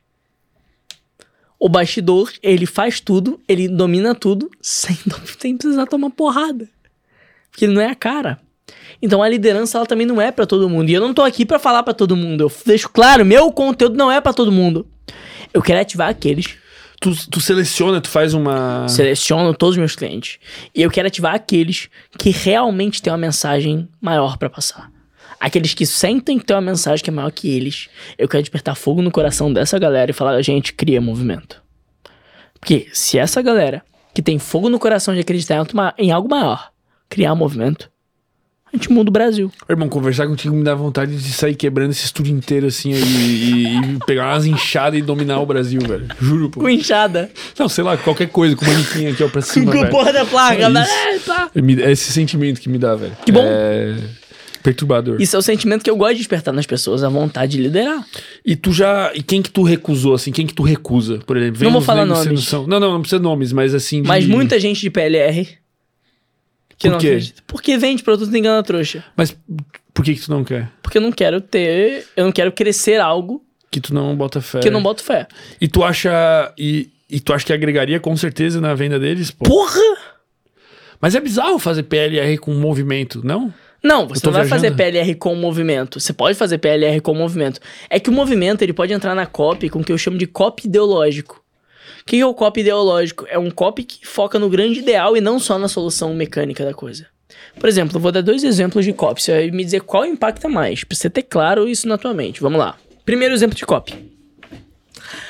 O 1.60 1.69
bastidor, 1.69 2.30
ele 2.43 2.65
faz 2.65 2.99
tudo, 2.99 3.39
ele 3.47 3.69
domina 3.69 4.14
tudo, 4.14 4.49
sem, 4.61 4.97
sem 5.39 5.57
precisar 5.57 5.85
tomar 5.85 6.10
porrada. 6.10 6.68
Porque 7.49 7.65
ele 7.65 7.73
não 7.73 7.81
é 7.81 7.88
a 7.89 7.95
cara. 7.95 8.39
Então 9.01 9.22
a 9.23 9.30
liderança, 9.30 9.77
ela 9.77 9.85
também 9.88 10.05
não 10.05 10.22
é 10.22 10.31
pra 10.31 10.45
todo 10.45 10.69
mundo. 10.69 10.89
E 10.89 10.93
eu 10.93 11.01
não 11.01 11.14
tô 11.14 11.22
aqui 11.22 11.45
pra 11.45 11.60
falar 11.60 11.84
pra 11.84 11.93
todo 11.93 12.15
mundo. 12.15 12.41
Eu 12.41 12.51
deixo 12.65 12.89
claro, 12.89 13.26
meu 13.26 13.51
conteúdo 13.51 13.95
não 13.95 14.11
é 14.11 14.19
pra 14.19 14.34
todo 14.34 14.51
mundo. 14.51 14.85
Eu 15.53 15.61
quero 15.61 15.80
ativar 15.80 16.10
aqueles 16.10 16.55
Tu, 17.03 17.30
tu 17.30 17.41
seleciona, 17.41 17.99
tu 17.99 18.07
faz 18.07 18.34
uma... 18.34 18.88
seleciono 18.88 19.53
todos 19.53 19.73
os 19.73 19.77
meus 19.77 19.93
clientes. 19.93 20.39
E 20.73 20.81
eu 20.81 20.89
quero 20.89 21.07
ativar 21.07 21.35
aqueles 21.35 21.89
que 22.17 22.30
realmente 22.30 23.01
têm 23.01 23.11
uma 23.11 23.17
mensagem 23.17 23.89
maior 23.99 24.38
pra 24.38 24.49
passar. 24.49 24.89
Aqueles 25.38 25.73
que 25.73 25.85
sentem 25.85 26.39
que 26.39 26.45
tem 26.45 26.55
uma 26.55 26.61
mensagem 26.61 27.03
que 27.03 27.09
é 27.09 27.13
maior 27.13 27.30
que 27.30 27.49
eles. 27.49 27.89
Eu 28.17 28.30
quero 28.30 28.41
despertar 28.41 28.75
fogo 28.75 29.01
no 29.01 29.11
coração 29.11 29.51
dessa 29.51 29.77
galera 29.77 30.11
e 30.11 30.13
falar, 30.13 30.41
gente, 30.41 30.71
cria 30.71 31.01
movimento. 31.01 31.61
Porque 32.57 32.88
se 32.93 33.19
essa 33.19 33.41
galera 33.41 33.84
que 34.13 34.21
tem 34.21 34.39
fogo 34.39 34.69
no 34.69 34.80
coração 34.80 35.13
de 35.13 35.19
acreditar 35.19 35.61
em 35.97 36.11
algo 36.11 36.30
maior 36.30 36.71
criar 37.09 37.35
movimento, 37.35 37.91
a 38.73 38.77
gente 38.77 38.91
muda 38.91 39.09
o 39.09 39.13
Brasil. 39.13 39.51
Irmão, 39.69 39.87
conversar 39.87 40.25
contigo 40.27 40.55
me 40.55 40.63
dá 40.63 40.73
vontade 40.73 41.15
de 41.15 41.31
sair 41.31 41.53
quebrando 41.55 41.91
esse 41.91 42.05
estúdio 42.05 42.35
inteiro 42.35 42.65
assim 42.67 42.91
e, 42.91 42.95
e- 42.95 43.77
e 43.95 43.99
pegar 44.05 44.33
umas 44.33 44.45
inchadas 44.45 44.99
e 44.99 45.01
dominar 45.03 45.39
o 45.39 45.45
Brasil, 45.45 45.79
velho. 45.81 46.07
Juro, 46.19 46.49
pô. 46.49 46.59
Com 46.61 46.69
inchada. 46.69 47.29
Não, 47.57 47.69
sei 47.69 47.83
lá, 47.83 47.95
qualquer 47.97 48.27
coisa, 48.29 48.55
com 48.55 48.65
uma 48.65 48.73
manequim 48.73 49.07
aqui, 49.07 49.23
ó, 49.23 49.29
pra 49.29 49.41
cima, 49.41 49.71
Com 49.71 49.79
velho. 49.79 49.91
porra 49.91 50.11
da 50.11 50.25
placa. 50.25 50.63
É 50.63 50.69
né? 50.69 50.85
É, 51.13 51.19
pá. 51.19 51.49
Me- 51.55 51.81
É 51.81 51.91
esse 51.91 52.11
sentimento 52.11 52.59
que 52.59 52.67
me 52.67 52.77
dá, 52.77 52.95
velho. 52.95 53.15
Que 53.25 53.31
bom. 53.31 53.43
É 53.45 53.95
perturbador. 54.63 55.21
Isso 55.21 55.35
é 55.35 55.39
o 55.39 55.41
sentimento 55.41 55.83
que 55.83 55.89
eu 55.89 55.95
gosto 55.97 56.13
de 56.13 56.19
despertar 56.19 56.53
nas 56.53 56.65
pessoas, 56.65 57.03
a 57.03 57.09
vontade 57.09 57.57
de 57.57 57.61
liderar. 57.63 58.01
E 58.45 58.55
tu 58.55 58.71
já... 58.71 59.11
E 59.13 59.21
quem 59.21 59.41
que 59.41 59.51
tu 59.51 59.61
recusou, 59.61 60.13
assim? 60.13 60.31
Quem 60.31 60.47
que 60.47 60.53
tu 60.53 60.63
recusa, 60.63 61.19
por 61.27 61.35
exemplo? 61.35 61.61
Não 61.65 61.71
vou 61.73 61.81
falar 61.81 62.05
nomes. 62.05 62.49
Não, 62.49 62.65
não, 62.65 62.79
não 62.79 63.01
precisa 63.01 63.21
nomes, 63.21 63.51
mas 63.51 63.75
assim... 63.75 64.01
de- 64.01 64.07
Mas 64.07 64.25
muita 64.25 64.57
gente 64.61 64.79
de 64.79 64.89
PLR. 64.89 65.45
Que 66.84 66.89
Por 66.89 66.91
não 66.95 66.99
quê? 66.99 67.07
acredita. 67.07 67.41
Porque 67.47 67.77
vende 67.77 68.03
produto 68.03 68.35
engana 68.35 68.61
trouxa. 68.61 69.03
Mas 69.15 69.35
por 69.93 70.03
que 70.03 70.15
que 70.15 70.22
tu 70.22 70.30
não 70.31 70.43
quer? 70.43 70.69
Porque 70.81 70.97
eu 70.97 71.01
não 71.01 71.11
quero 71.14 71.39
ter. 71.39 72.05
Eu 72.15 72.26
não 72.26 72.31
quero 72.31 72.51
crescer 72.51 72.99
algo 72.99 73.41
Que 73.72 73.80
tu 73.80 73.93
não 73.93 74.14
bota 74.18 74.41
fé. 74.41 74.60
que 74.60 74.68
eu 74.68 74.72
não 74.72 74.84
boto 74.84 75.01
fé. 75.01 75.27
E 75.61 75.68
tu 75.68 75.81
acha... 75.84 76.53
E, 76.57 76.89
e 77.10 77.19
tu 77.22 77.34
acha 77.34 77.45
que 77.45 77.53
agregaria 77.53 77.99
com 78.01 78.15
certeza 78.18 78.60
na 78.60 78.73
venda 78.73 78.99
deles? 78.99 79.31
Pô. 79.31 79.45
Porra! 79.45 79.80
Mas 80.99 81.15
é 81.15 81.22
bizarro 81.22 81.57
fazer 81.60 81.84
PLR 81.84 82.38
com 82.38 82.53
movimento, 82.53 83.22
não? 83.26 83.53
Não, 83.84 84.07
você 84.07 84.26
não 84.26 84.34
vai 84.34 84.43
viajando? 84.43 84.49
fazer 84.49 84.76
PLR 84.76 85.15
com 85.15 85.35
movimento. 85.35 85.99
Você 85.99 86.14
pode 86.14 86.38
fazer 86.38 86.57
PLR 86.57 86.99
com 87.01 87.14
movimento. 87.14 87.60
É 87.89 87.99
que 87.99 88.10
o 88.10 88.14
movimento 88.14 88.61
ele 88.61 88.73
pode 88.73 88.93
entrar 88.93 89.14
na 89.15 89.26
copy 89.26 89.69
com 89.69 89.80
o 89.80 89.84
que 89.84 89.91
eu 89.91 89.97
chamo 89.97 90.18
de 90.18 90.26
copy 90.27 90.68
ideológico. 90.68 91.43
O 92.03 92.05
que 92.05 92.19
é 92.19 92.25
o 92.25 92.34
copy 92.34 92.59
ideológico? 92.59 93.25
É 93.30 93.39
um 93.39 93.49
copy 93.49 93.84
que 93.84 94.05
foca 94.05 94.38
no 94.38 94.49
grande 94.49 94.80
ideal 94.80 95.15
e 95.15 95.21
não 95.21 95.39
só 95.39 95.57
na 95.57 95.69
solução 95.69 96.13
mecânica 96.13 96.65
da 96.65 96.73
coisa. 96.73 97.07
Por 97.57 97.69
exemplo, 97.69 97.97
vou 97.99 98.11
dar 98.11 98.21
dois 98.21 98.43
exemplos 98.43 98.84
de 98.84 98.91
copy. 98.91 99.23
Você 99.23 99.31
vai 99.31 99.51
me 99.51 99.63
dizer 99.63 99.81
qual 99.81 100.05
impacta 100.05 100.49
mais. 100.49 100.84
Você 100.89 101.09
ter 101.09 101.23
claro 101.23 101.67
isso 101.67 101.88
na 101.88 101.97
tua 101.97 102.13
mente. 102.13 102.41
Vamos 102.41 102.59
lá. 102.59 102.77
Primeiro 103.05 103.34
exemplo 103.34 103.55
de 103.55 103.65
copy. 103.65 103.93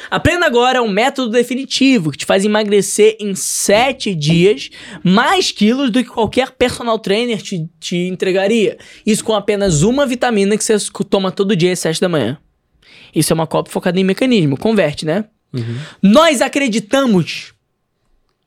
Aprenda 0.09 0.45
agora 0.45 0.81
um 0.81 0.89
método 0.89 1.29
definitivo 1.31 2.11
que 2.11 2.17
te 2.17 2.25
faz 2.25 2.43
emagrecer 2.43 3.17
em 3.19 3.33
7 3.33 4.13
dias 4.13 4.69
mais 5.03 5.51
quilos 5.51 5.89
do 5.89 6.03
que 6.03 6.09
qualquer 6.09 6.51
personal 6.51 6.99
trainer 6.99 7.41
te, 7.41 7.67
te 7.79 7.97
entregaria. 7.97 8.77
Isso 9.05 9.23
com 9.23 9.33
apenas 9.33 9.81
uma 9.81 10.05
vitamina 10.05 10.57
que 10.57 10.63
você 10.63 10.77
toma 11.09 11.31
todo 11.31 11.55
dia 11.55 11.73
às 11.73 11.79
7 11.79 12.01
da 12.01 12.09
manhã. 12.09 12.37
Isso 13.15 13.31
é 13.31 13.35
uma 13.35 13.47
copy 13.47 13.71
focada 13.71 13.99
em 13.99 14.03
mecanismo. 14.03 14.57
Converte, 14.57 15.05
né? 15.05 15.25
Nós 16.01 16.41
acreditamos 16.41 17.53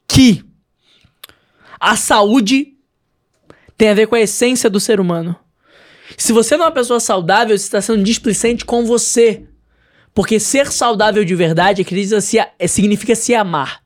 que 0.09 0.43
a 1.79 1.97
saúde 1.97 2.75
tem 3.77 3.91
a 3.91 3.95
ver 3.95 4.07
com 4.07 4.15
a 4.15 4.21
essência 4.21 4.69
do 4.71 4.81
ser 4.81 4.99
humano. 5.01 5.37
Se 6.17 6.33
você 6.33 6.57
não 6.57 6.65
é 6.65 6.69
uma 6.69 6.75
pessoa 6.75 6.99
saudável, 7.01 7.57
você 7.57 7.65
está 7.65 7.81
sendo 7.81 8.03
displicente 8.03 8.65
com 8.65 8.85
você. 8.87 9.45
Porque 10.15 10.41
ser 10.41 10.73
saudável 10.73 11.25
de 11.25 11.35
verdade 11.35 11.83
acredita 11.83 12.21
se 12.23 12.39
é- 12.39 12.53
significa 12.67 13.15
se 13.15 13.35
amar. 13.35 13.83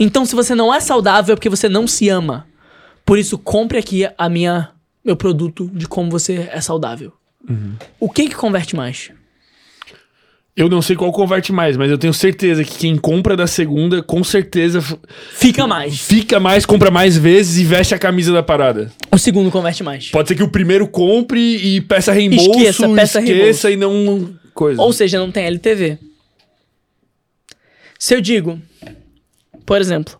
Então, 0.00 0.24
se 0.24 0.34
você 0.34 0.54
não 0.54 0.72
é 0.72 0.80
saudável, 0.80 1.34
é 1.34 1.36
porque 1.36 1.50
você 1.50 1.68
não 1.68 1.86
se 1.86 2.08
ama. 2.08 2.46
Por 3.04 3.18
isso, 3.18 3.36
compre 3.36 3.78
aqui 3.78 4.08
a 4.16 4.28
minha 4.28 4.70
meu 5.04 5.16
produto 5.16 5.70
de 5.74 5.86
como 5.86 6.10
você 6.10 6.48
é 6.50 6.60
saudável. 6.62 7.12
O 8.00 8.08
que 8.08 8.26
que 8.30 8.34
converte 8.34 8.74
mais? 8.74 9.10
Eu 10.56 10.68
não 10.68 10.80
sei 10.80 10.94
qual 10.94 11.10
converte 11.10 11.50
mais, 11.52 11.76
mas 11.76 11.90
eu 11.90 11.98
tenho 11.98 12.14
certeza 12.14 12.62
que 12.62 12.78
quem 12.78 12.96
compra 12.96 13.36
da 13.36 13.44
segunda, 13.44 14.00
com 14.04 14.22
certeza 14.22 14.80
Fica 15.32 15.66
mais. 15.66 15.98
fica 16.00 16.38
mais, 16.38 16.64
compra 16.64 16.92
mais 16.92 17.16
vezes 17.16 17.58
e 17.58 17.64
veste 17.64 17.92
a 17.92 17.98
camisa 17.98 18.32
da 18.32 18.40
parada. 18.40 18.92
O 19.10 19.18
segundo 19.18 19.50
converte 19.50 19.82
mais. 19.82 20.10
Pode 20.10 20.28
ser 20.28 20.36
que 20.36 20.44
o 20.44 20.48
primeiro 20.50 20.86
compre 20.86 21.40
e 21.40 21.80
peça 21.80 22.12
reembolso, 22.12 22.50
Esqueça, 22.50 22.88
peça 22.90 23.18
esqueça 23.18 23.70
e 23.72 23.76
não 23.76 24.32
coisa. 24.54 24.80
Ou 24.80 24.92
seja, 24.92 25.18
não 25.18 25.32
tem 25.32 25.44
LTV. 25.44 25.98
Se 27.98 28.14
eu 28.14 28.20
digo, 28.20 28.60
por 29.66 29.80
exemplo, 29.80 30.16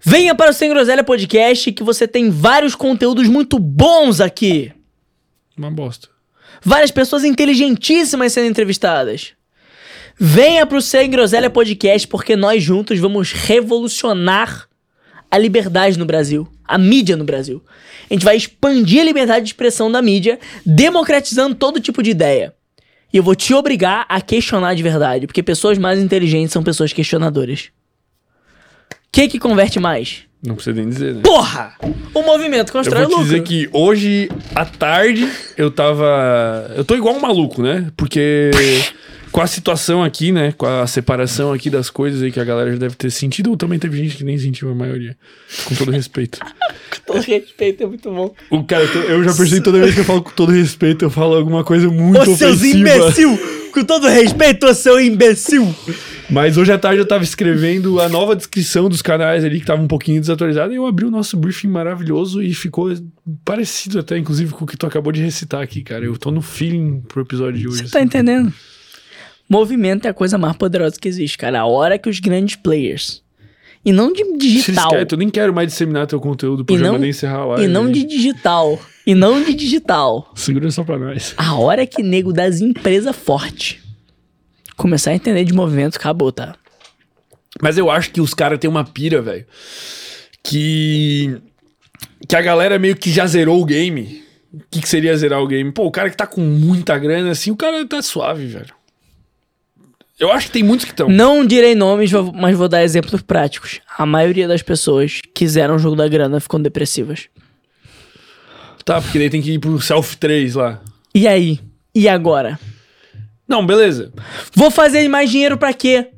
venha 0.00 0.34
para 0.34 0.50
o 0.50 0.54
Sem 0.54 0.70
Groselha 0.70 1.04
Podcast 1.04 1.72
que 1.72 1.82
você 1.82 2.08
tem 2.08 2.30
vários 2.30 2.74
conteúdos 2.74 3.28
muito 3.28 3.58
bons 3.58 4.18
aqui. 4.18 4.72
Uma 5.58 5.70
bosta. 5.70 6.08
Várias 6.64 6.90
pessoas 6.90 7.24
inteligentíssimas 7.24 8.32
sendo 8.32 8.46
entrevistadas. 8.46 9.32
Venha 10.18 10.66
pro 10.66 10.82
Sem 10.82 11.08
Groselha 11.10 11.48
Podcast 11.48 12.06
porque 12.08 12.34
nós 12.34 12.62
juntos 12.62 12.98
vamos 12.98 13.32
revolucionar 13.32 14.68
a 15.30 15.38
liberdade 15.38 15.98
no 15.98 16.04
Brasil, 16.04 16.48
a 16.64 16.76
mídia 16.76 17.16
no 17.16 17.24
Brasil. 17.24 17.62
A 18.10 18.14
gente 18.14 18.24
vai 18.24 18.36
expandir 18.36 19.00
a 19.00 19.04
liberdade 19.04 19.44
de 19.44 19.50
expressão 19.50 19.92
da 19.92 20.02
mídia, 20.02 20.38
democratizando 20.64 21.54
todo 21.54 21.80
tipo 21.80 22.02
de 22.02 22.10
ideia. 22.10 22.54
E 23.12 23.16
eu 23.16 23.22
vou 23.22 23.34
te 23.34 23.54
obrigar 23.54 24.06
a 24.08 24.20
questionar 24.20 24.74
de 24.74 24.82
verdade, 24.82 25.26
porque 25.26 25.42
pessoas 25.42 25.78
mais 25.78 25.98
inteligentes 25.98 26.52
são 26.52 26.62
pessoas 26.62 26.92
questionadoras. 26.92 27.70
O 28.90 28.94
que 29.12 29.28
que 29.28 29.38
converte 29.38 29.78
mais? 29.78 30.27
Não 30.42 30.54
precisa 30.54 30.76
nem 30.76 30.88
dizer, 30.88 31.14
né? 31.16 31.20
Porra! 31.22 31.72
O 32.14 32.22
movimento 32.22 32.68
Eu 32.68 32.72
constrói 32.72 33.00
vou 33.02 33.06
te 33.08 33.10
lucro. 33.10 33.24
dizer 33.24 33.42
que 33.42 33.68
hoje, 33.72 34.28
à 34.54 34.64
tarde, 34.64 35.28
eu 35.56 35.70
tava. 35.70 36.72
Eu 36.76 36.84
tô 36.84 36.94
igual 36.94 37.14
um 37.16 37.20
maluco, 37.20 37.60
né? 37.62 37.90
Porque 37.96 38.50
com 39.38 39.42
a 39.42 39.46
situação 39.46 40.02
aqui, 40.02 40.32
né? 40.32 40.50
Com 40.50 40.66
a 40.66 40.84
separação 40.84 41.52
aqui 41.52 41.70
das 41.70 41.90
coisas 41.90 42.20
aí 42.24 42.32
que 42.32 42.40
a 42.40 42.44
galera 42.44 42.72
já 42.72 42.76
deve 42.76 42.96
ter 42.96 43.08
sentido, 43.08 43.50
ou 43.50 43.56
também 43.56 43.78
teve 43.78 43.96
gente 43.96 44.16
que 44.16 44.24
nem 44.24 44.36
sentiu 44.36 44.68
a 44.68 44.74
maioria. 44.74 45.16
Com 45.64 45.76
todo 45.76 45.92
respeito. 45.92 46.40
Todo 47.06 47.20
respeito, 47.20 47.84
é 47.84 47.86
muito 47.86 48.10
bom. 48.10 48.34
O 48.50 48.64
cara, 48.64 48.84
eu 48.84 49.22
já 49.22 49.32
percebi 49.32 49.62
toda 49.62 49.78
vez 49.78 49.94
que 49.94 50.00
eu 50.00 50.04
falo 50.04 50.22
com 50.22 50.30
todo 50.30 50.52
respeito, 50.52 51.04
eu 51.04 51.10
falo 51.10 51.36
alguma 51.36 51.64
coisa 51.64 51.88
muito 51.88 52.20
Ô 52.20 52.36
seus 52.36 52.58
ofensiva. 52.58 52.78
imbecil! 52.78 53.38
Com 53.72 53.84
todo 53.84 54.08
respeito, 54.08 54.66
ô 54.66 54.74
seu 54.74 55.00
imbecil! 55.00 55.74
Mas 56.28 56.58
hoje 56.58 56.70
à 56.72 56.78
tarde 56.78 57.00
eu 57.00 57.06
tava 57.06 57.24
escrevendo 57.24 57.98
a 58.00 58.08
nova 58.10 58.36
descrição 58.36 58.90
dos 58.90 59.00
canais 59.00 59.42
ali 59.44 59.60
que 59.60 59.66
tava 59.66 59.80
um 59.80 59.88
pouquinho 59.88 60.20
desatualizada 60.20 60.72
e 60.72 60.76
eu 60.76 60.86
abri 60.86 61.06
o 61.06 61.10
nosso 61.10 61.36
briefing 61.36 61.68
maravilhoso 61.68 62.42
e 62.42 62.52
ficou 62.52 62.92
parecido 63.44 64.00
até, 64.00 64.18
inclusive, 64.18 64.52
com 64.52 64.64
o 64.64 64.66
que 64.66 64.76
tu 64.76 64.86
acabou 64.86 65.12
de 65.12 65.22
recitar 65.22 65.62
aqui, 65.62 65.82
cara. 65.82 66.04
Eu 66.04 66.16
tô 66.18 66.30
no 66.30 66.42
feeling 66.42 67.00
pro 67.08 67.22
episódio 67.22 67.58
de 67.58 67.68
hoje. 67.68 67.86
Você 67.86 67.90
tá 67.90 68.02
entendendo? 68.02 68.52
Movimento 69.48 70.06
é 70.06 70.10
a 70.10 70.14
coisa 70.14 70.36
mais 70.36 70.56
poderosa 70.56 70.96
que 71.00 71.08
existe, 71.08 71.38
cara. 71.38 71.60
A 71.60 71.66
hora 71.66 71.98
que 71.98 72.08
os 72.08 72.20
grandes 72.20 72.56
players. 72.56 73.22
E 73.84 73.92
não 73.92 74.12
de 74.12 74.22
digital. 74.36 74.90
querem, 74.90 75.06
eu 75.10 75.18
nem 75.18 75.30
quero 75.30 75.54
mais 75.54 75.68
disseminar 75.68 76.06
teu 76.06 76.20
conteúdo 76.20 76.64
pro 76.64 76.74
programa 76.74 76.98
nem 76.98 77.10
encerrar 77.10 77.38
a 77.38 77.44
live. 77.46 77.64
E 77.64 77.68
não 77.68 77.90
de 77.90 78.04
digital. 78.04 78.78
E 79.06 79.14
não 79.14 79.42
de 79.42 79.54
digital. 79.54 80.30
Segura 80.34 80.70
só 80.70 80.84
pra 80.84 80.98
nós. 80.98 81.32
A 81.36 81.54
hora 81.54 81.86
que 81.86 82.02
nego 82.02 82.32
das 82.32 82.60
empresas 82.60 83.16
forte 83.16 83.80
começar 84.76 85.10
a 85.10 85.14
entender 85.14 85.44
de 85.44 85.52
movimento, 85.52 85.96
acabou, 85.96 86.30
tá? 86.30 86.54
Mas 87.60 87.76
eu 87.76 87.90
acho 87.90 88.10
que 88.10 88.20
os 88.20 88.32
caras 88.32 88.58
têm 88.58 88.70
uma 88.70 88.84
pira, 88.84 89.20
velho. 89.20 89.44
Que. 90.42 91.40
Que 92.26 92.36
a 92.36 92.42
galera 92.42 92.78
meio 92.78 92.96
que 92.96 93.10
já 93.10 93.26
zerou 93.26 93.60
o 93.60 93.64
game. 93.64 94.22
O 94.52 94.60
que, 94.70 94.80
que 94.80 94.88
seria 94.88 95.16
zerar 95.16 95.42
o 95.42 95.46
game? 95.46 95.70
Pô, 95.72 95.84
o 95.84 95.90
cara 95.90 96.08
que 96.08 96.16
tá 96.16 96.26
com 96.26 96.40
muita 96.40 96.98
grana, 96.98 97.30
assim, 97.30 97.50
o 97.50 97.56
cara 97.56 97.86
tá 97.86 98.00
suave, 98.00 98.46
velho. 98.46 98.77
Eu 100.18 100.32
acho 100.32 100.46
que 100.46 100.52
tem 100.52 100.62
muitos 100.62 100.84
que 100.84 100.90
estão. 100.92 101.08
Não 101.08 101.46
direi 101.46 101.74
nomes, 101.74 102.10
mas 102.34 102.56
vou 102.56 102.68
dar 102.68 102.82
exemplos 102.82 103.22
práticos. 103.22 103.80
A 103.96 104.04
maioria 104.04 104.48
das 104.48 104.62
pessoas 104.62 105.20
que 105.32 105.46
zeram 105.46 105.76
o 105.76 105.78
jogo 105.78 105.94
da 105.94 106.08
grana 106.08 106.40
ficam 106.40 106.60
depressivas. 106.60 107.28
Tá, 108.84 109.00
porque 109.00 109.18
daí 109.18 109.30
tem 109.30 109.40
que 109.40 109.52
ir 109.52 109.58
pro 109.58 109.80
Self 109.80 110.16
3 110.16 110.56
lá. 110.56 110.80
E 111.14 111.28
aí? 111.28 111.60
E 111.94 112.08
agora? 112.08 112.58
Não, 113.46 113.64
beleza. 113.64 114.12
Vou 114.54 114.70
fazer 114.70 115.06
mais 115.08 115.30
dinheiro 115.30 115.56
pra 115.56 115.72
quê? 115.72 116.08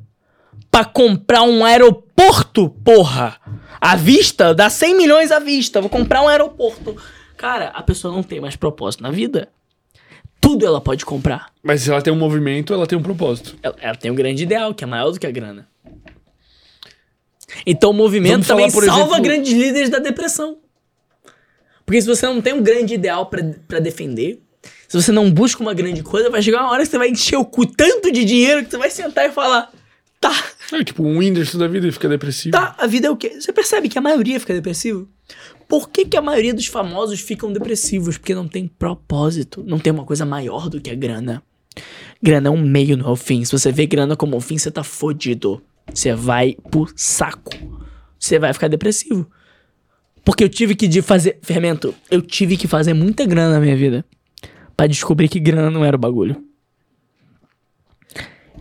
Pra 0.71 0.83
comprar 0.83 1.43
um 1.43 1.63
aeroporto, 1.63 2.69
porra! 2.69 3.37
À 3.79 3.95
vista? 3.95 4.53
Dá 4.53 4.69
100 4.69 4.97
milhões 4.97 5.31
à 5.31 5.39
vista. 5.39 5.79
Vou 5.81 5.89
comprar 5.89 6.21
um 6.21 6.27
aeroporto. 6.27 6.95
Cara, 7.37 7.69
a 7.69 7.81
pessoa 7.81 8.13
não 8.13 8.23
tem 8.23 8.39
mais 8.39 8.55
propósito 8.55 9.03
na 9.03 9.11
vida. 9.11 9.49
Tudo 10.51 10.65
ela 10.65 10.81
pode 10.81 11.05
comprar. 11.05 11.49
Mas 11.63 11.81
se 11.83 11.89
ela 11.89 12.01
tem 12.01 12.11
um 12.11 12.17
movimento, 12.17 12.73
ela 12.73 12.85
tem 12.85 12.97
um 12.97 13.01
propósito. 13.01 13.55
Ela, 13.63 13.75
ela 13.79 13.95
tem 13.95 14.11
um 14.11 14.15
grande 14.15 14.43
ideal, 14.43 14.73
que 14.73 14.83
é 14.83 14.87
maior 14.87 15.09
do 15.11 15.17
que 15.19 15.25
a 15.25 15.31
grana. 15.31 15.65
Então 17.65 17.91
o 17.91 17.93
movimento 17.93 18.31
Vamos 18.43 18.47
também 18.47 18.69
salva 18.69 19.01
exemplo- 19.03 19.21
grandes 19.21 19.53
líderes 19.53 19.89
da 19.89 19.99
depressão. 19.99 20.57
Porque 21.85 22.01
se 22.01 22.07
você 22.07 22.25
não 22.25 22.41
tem 22.41 22.53
um 22.53 22.61
grande 22.61 22.93
ideal 22.93 23.25
pra 23.27 23.41
pra 23.67 23.79
defender, 23.79 24.41
se 24.89 25.01
você 25.01 25.11
não 25.11 25.31
busca 25.31 25.61
uma 25.61 25.73
grande 25.73 26.03
coisa, 26.03 26.29
vai 26.29 26.41
chegar 26.41 26.61
uma 26.63 26.71
hora 26.71 26.83
que 26.83 26.89
você 26.89 26.97
vai 26.97 27.09
encher 27.09 27.37
o 27.37 27.45
cu 27.45 27.65
tanto 27.65 28.11
de 28.11 28.25
dinheiro 28.25 28.63
que 28.65 28.71
você 28.71 28.77
vai 28.77 28.89
sentar 28.89 29.25
e 29.29 29.31
falar: 29.31 29.71
tá, 30.19 30.33
É 30.73 30.83
tipo 30.83 31.03
um 31.03 31.17
Whindersson 31.17 31.57
da 31.57 31.67
vida 31.67 31.87
e 31.87 31.91
fica 31.93 32.09
depressivo. 32.09 32.51
tá, 32.51 32.75
a 32.77 32.87
vida 32.87 33.07
é 33.07 33.11
o 33.11 33.15
quê? 33.17 33.39
Você 33.39 33.51
percebe 33.53 33.87
que 33.89 33.97
a 33.97 34.01
maioria 34.01 34.39
fica 34.39 34.53
depressivo? 34.53 35.07
Por 35.71 35.89
que, 35.89 36.03
que 36.03 36.17
a 36.17 36.21
maioria 36.21 36.53
dos 36.53 36.67
famosos 36.67 37.21
ficam 37.21 37.53
depressivos? 37.53 38.17
Porque 38.17 38.35
não 38.35 38.45
tem 38.45 38.67
propósito, 38.67 39.63
não 39.65 39.79
tem 39.79 39.93
uma 39.93 40.03
coisa 40.03 40.25
maior 40.25 40.67
do 40.67 40.81
que 40.81 40.89
a 40.89 40.95
grana. 40.95 41.41
Grana 42.21 42.49
é 42.49 42.51
um 42.51 42.61
meio, 42.61 42.97
não 42.97 43.07
é 43.07 43.09
o 43.09 43.15
fim. 43.15 43.45
Se 43.45 43.53
você 43.53 43.71
vê 43.71 43.85
grana 43.85 44.17
como 44.17 44.35
um 44.35 44.41
fim, 44.41 44.57
você 44.57 44.69
tá 44.69 44.83
fodido. 44.83 45.63
Você 45.93 46.13
vai 46.13 46.57
pro 46.69 46.91
saco. 46.93 47.53
Você 48.19 48.37
vai 48.37 48.51
ficar 48.51 48.67
depressivo. 48.67 49.31
Porque 50.25 50.43
eu 50.43 50.49
tive 50.49 50.75
que 50.75 51.01
fazer. 51.01 51.39
Fermento, 51.41 51.95
eu 52.09 52.21
tive 52.21 52.57
que 52.57 52.67
fazer 52.67 52.93
muita 52.93 53.25
grana 53.25 53.53
na 53.53 53.61
minha 53.61 53.77
vida. 53.77 54.03
Pra 54.75 54.87
descobrir 54.87 55.29
que 55.29 55.39
grana 55.39 55.71
não 55.71 55.85
era 55.85 55.95
o 55.95 55.99
bagulho. 55.99 56.43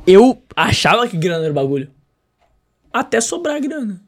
Eu 0.06 0.44
achava 0.54 1.08
que 1.08 1.16
grana 1.16 1.42
era 1.42 1.50
o 1.50 1.56
bagulho. 1.56 1.90
Até 2.92 3.20
sobrar 3.20 3.60
grana. 3.60 4.00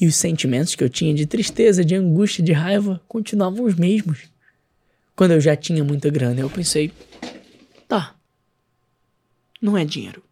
E 0.00 0.06
os 0.06 0.16
sentimentos 0.16 0.74
que 0.74 0.82
eu 0.82 0.88
tinha 0.88 1.14
de 1.14 1.24
tristeza, 1.26 1.84
de 1.84 1.94
angústia, 1.94 2.42
de 2.44 2.52
raiva 2.52 3.00
continuavam 3.06 3.64
os 3.64 3.74
mesmos. 3.74 4.18
Quando 5.14 5.30
eu 5.32 5.40
já 5.40 5.54
tinha 5.54 5.84
muita 5.84 6.10
grana, 6.10 6.40
eu 6.40 6.50
pensei: 6.50 6.90
tá. 7.86 8.14
Não 9.62 9.78
é 9.78 9.84
dinheiro. 9.84 10.22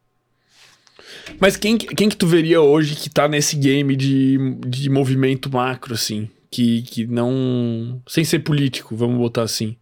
Mas 1.40 1.56
quem, 1.56 1.78
que- 1.78 1.94
quem 1.94 2.09
que 2.09 2.16
tu 2.16 2.26
veria 2.26 2.60
hoje 2.60 2.97
que 2.97 3.09
tá 3.09 3.28
nesse 3.28 3.56
game 3.56 3.94
de, 3.97 4.36
de 4.66 4.90
movimento 4.90 5.51
macro, 5.51 5.94
assim? 5.94 6.28
Que, 6.51 6.82
que 6.82 7.06
não. 7.06 8.02
Sem 8.06 8.24
ser 8.24 8.40
político, 8.40 8.97
vamos 8.97 9.16
botar 9.18 9.43
assim. 9.43 9.76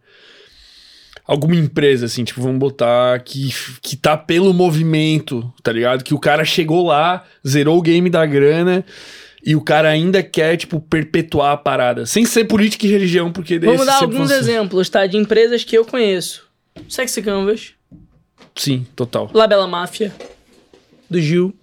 Alguma 1.25 1.55
empresa, 1.55 2.05
assim, 2.05 2.23
tipo, 2.23 2.41
vamos 2.41 2.59
botar 2.59 3.19
que, 3.21 3.49
que 3.81 3.95
tá 3.95 4.17
pelo 4.17 4.53
movimento, 4.53 5.51
tá 5.63 5.71
ligado? 5.71 6.03
Que 6.03 6.13
o 6.13 6.19
cara 6.19 6.43
chegou 6.43 6.85
lá, 6.85 7.25
zerou 7.47 7.77
o 7.77 7.81
game 7.81 8.09
da 8.09 8.25
grana 8.25 8.83
e 9.43 9.55
o 9.55 9.61
cara 9.61 9.89
ainda 9.89 10.21
quer, 10.23 10.55
tipo, 10.57 10.79
perpetuar 10.79 11.53
a 11.53 11.57
parada. 11.57 12.05
Sem 12.05 12.25
ser 12.25 12.45
política 12.45 12.85
e 12.85 12.89
religião, 12.89 13.31
porque 13.31 13.57
Vamos 13.59 13.85
dar 13.85 14.01
alguns 14.01 14.17
fosse- 14.29 14.33
exemplos, 14.35 14.89
tá? 14.89 15.05
De 15.05 15.17
empresas 15.17 15.63
que 15.63 15.77
eu 15.77 15.83
conheço: 15.85 16.45
Sexy 16.87 17.21
Canvas, 17.21 17.73
Sim, 18.55 18.85
total. 18.95 19.29
Labela 19.33 19.67
Máfia, 19.67 20.13
do 21.09 21.19
Gil. 21.19 21.53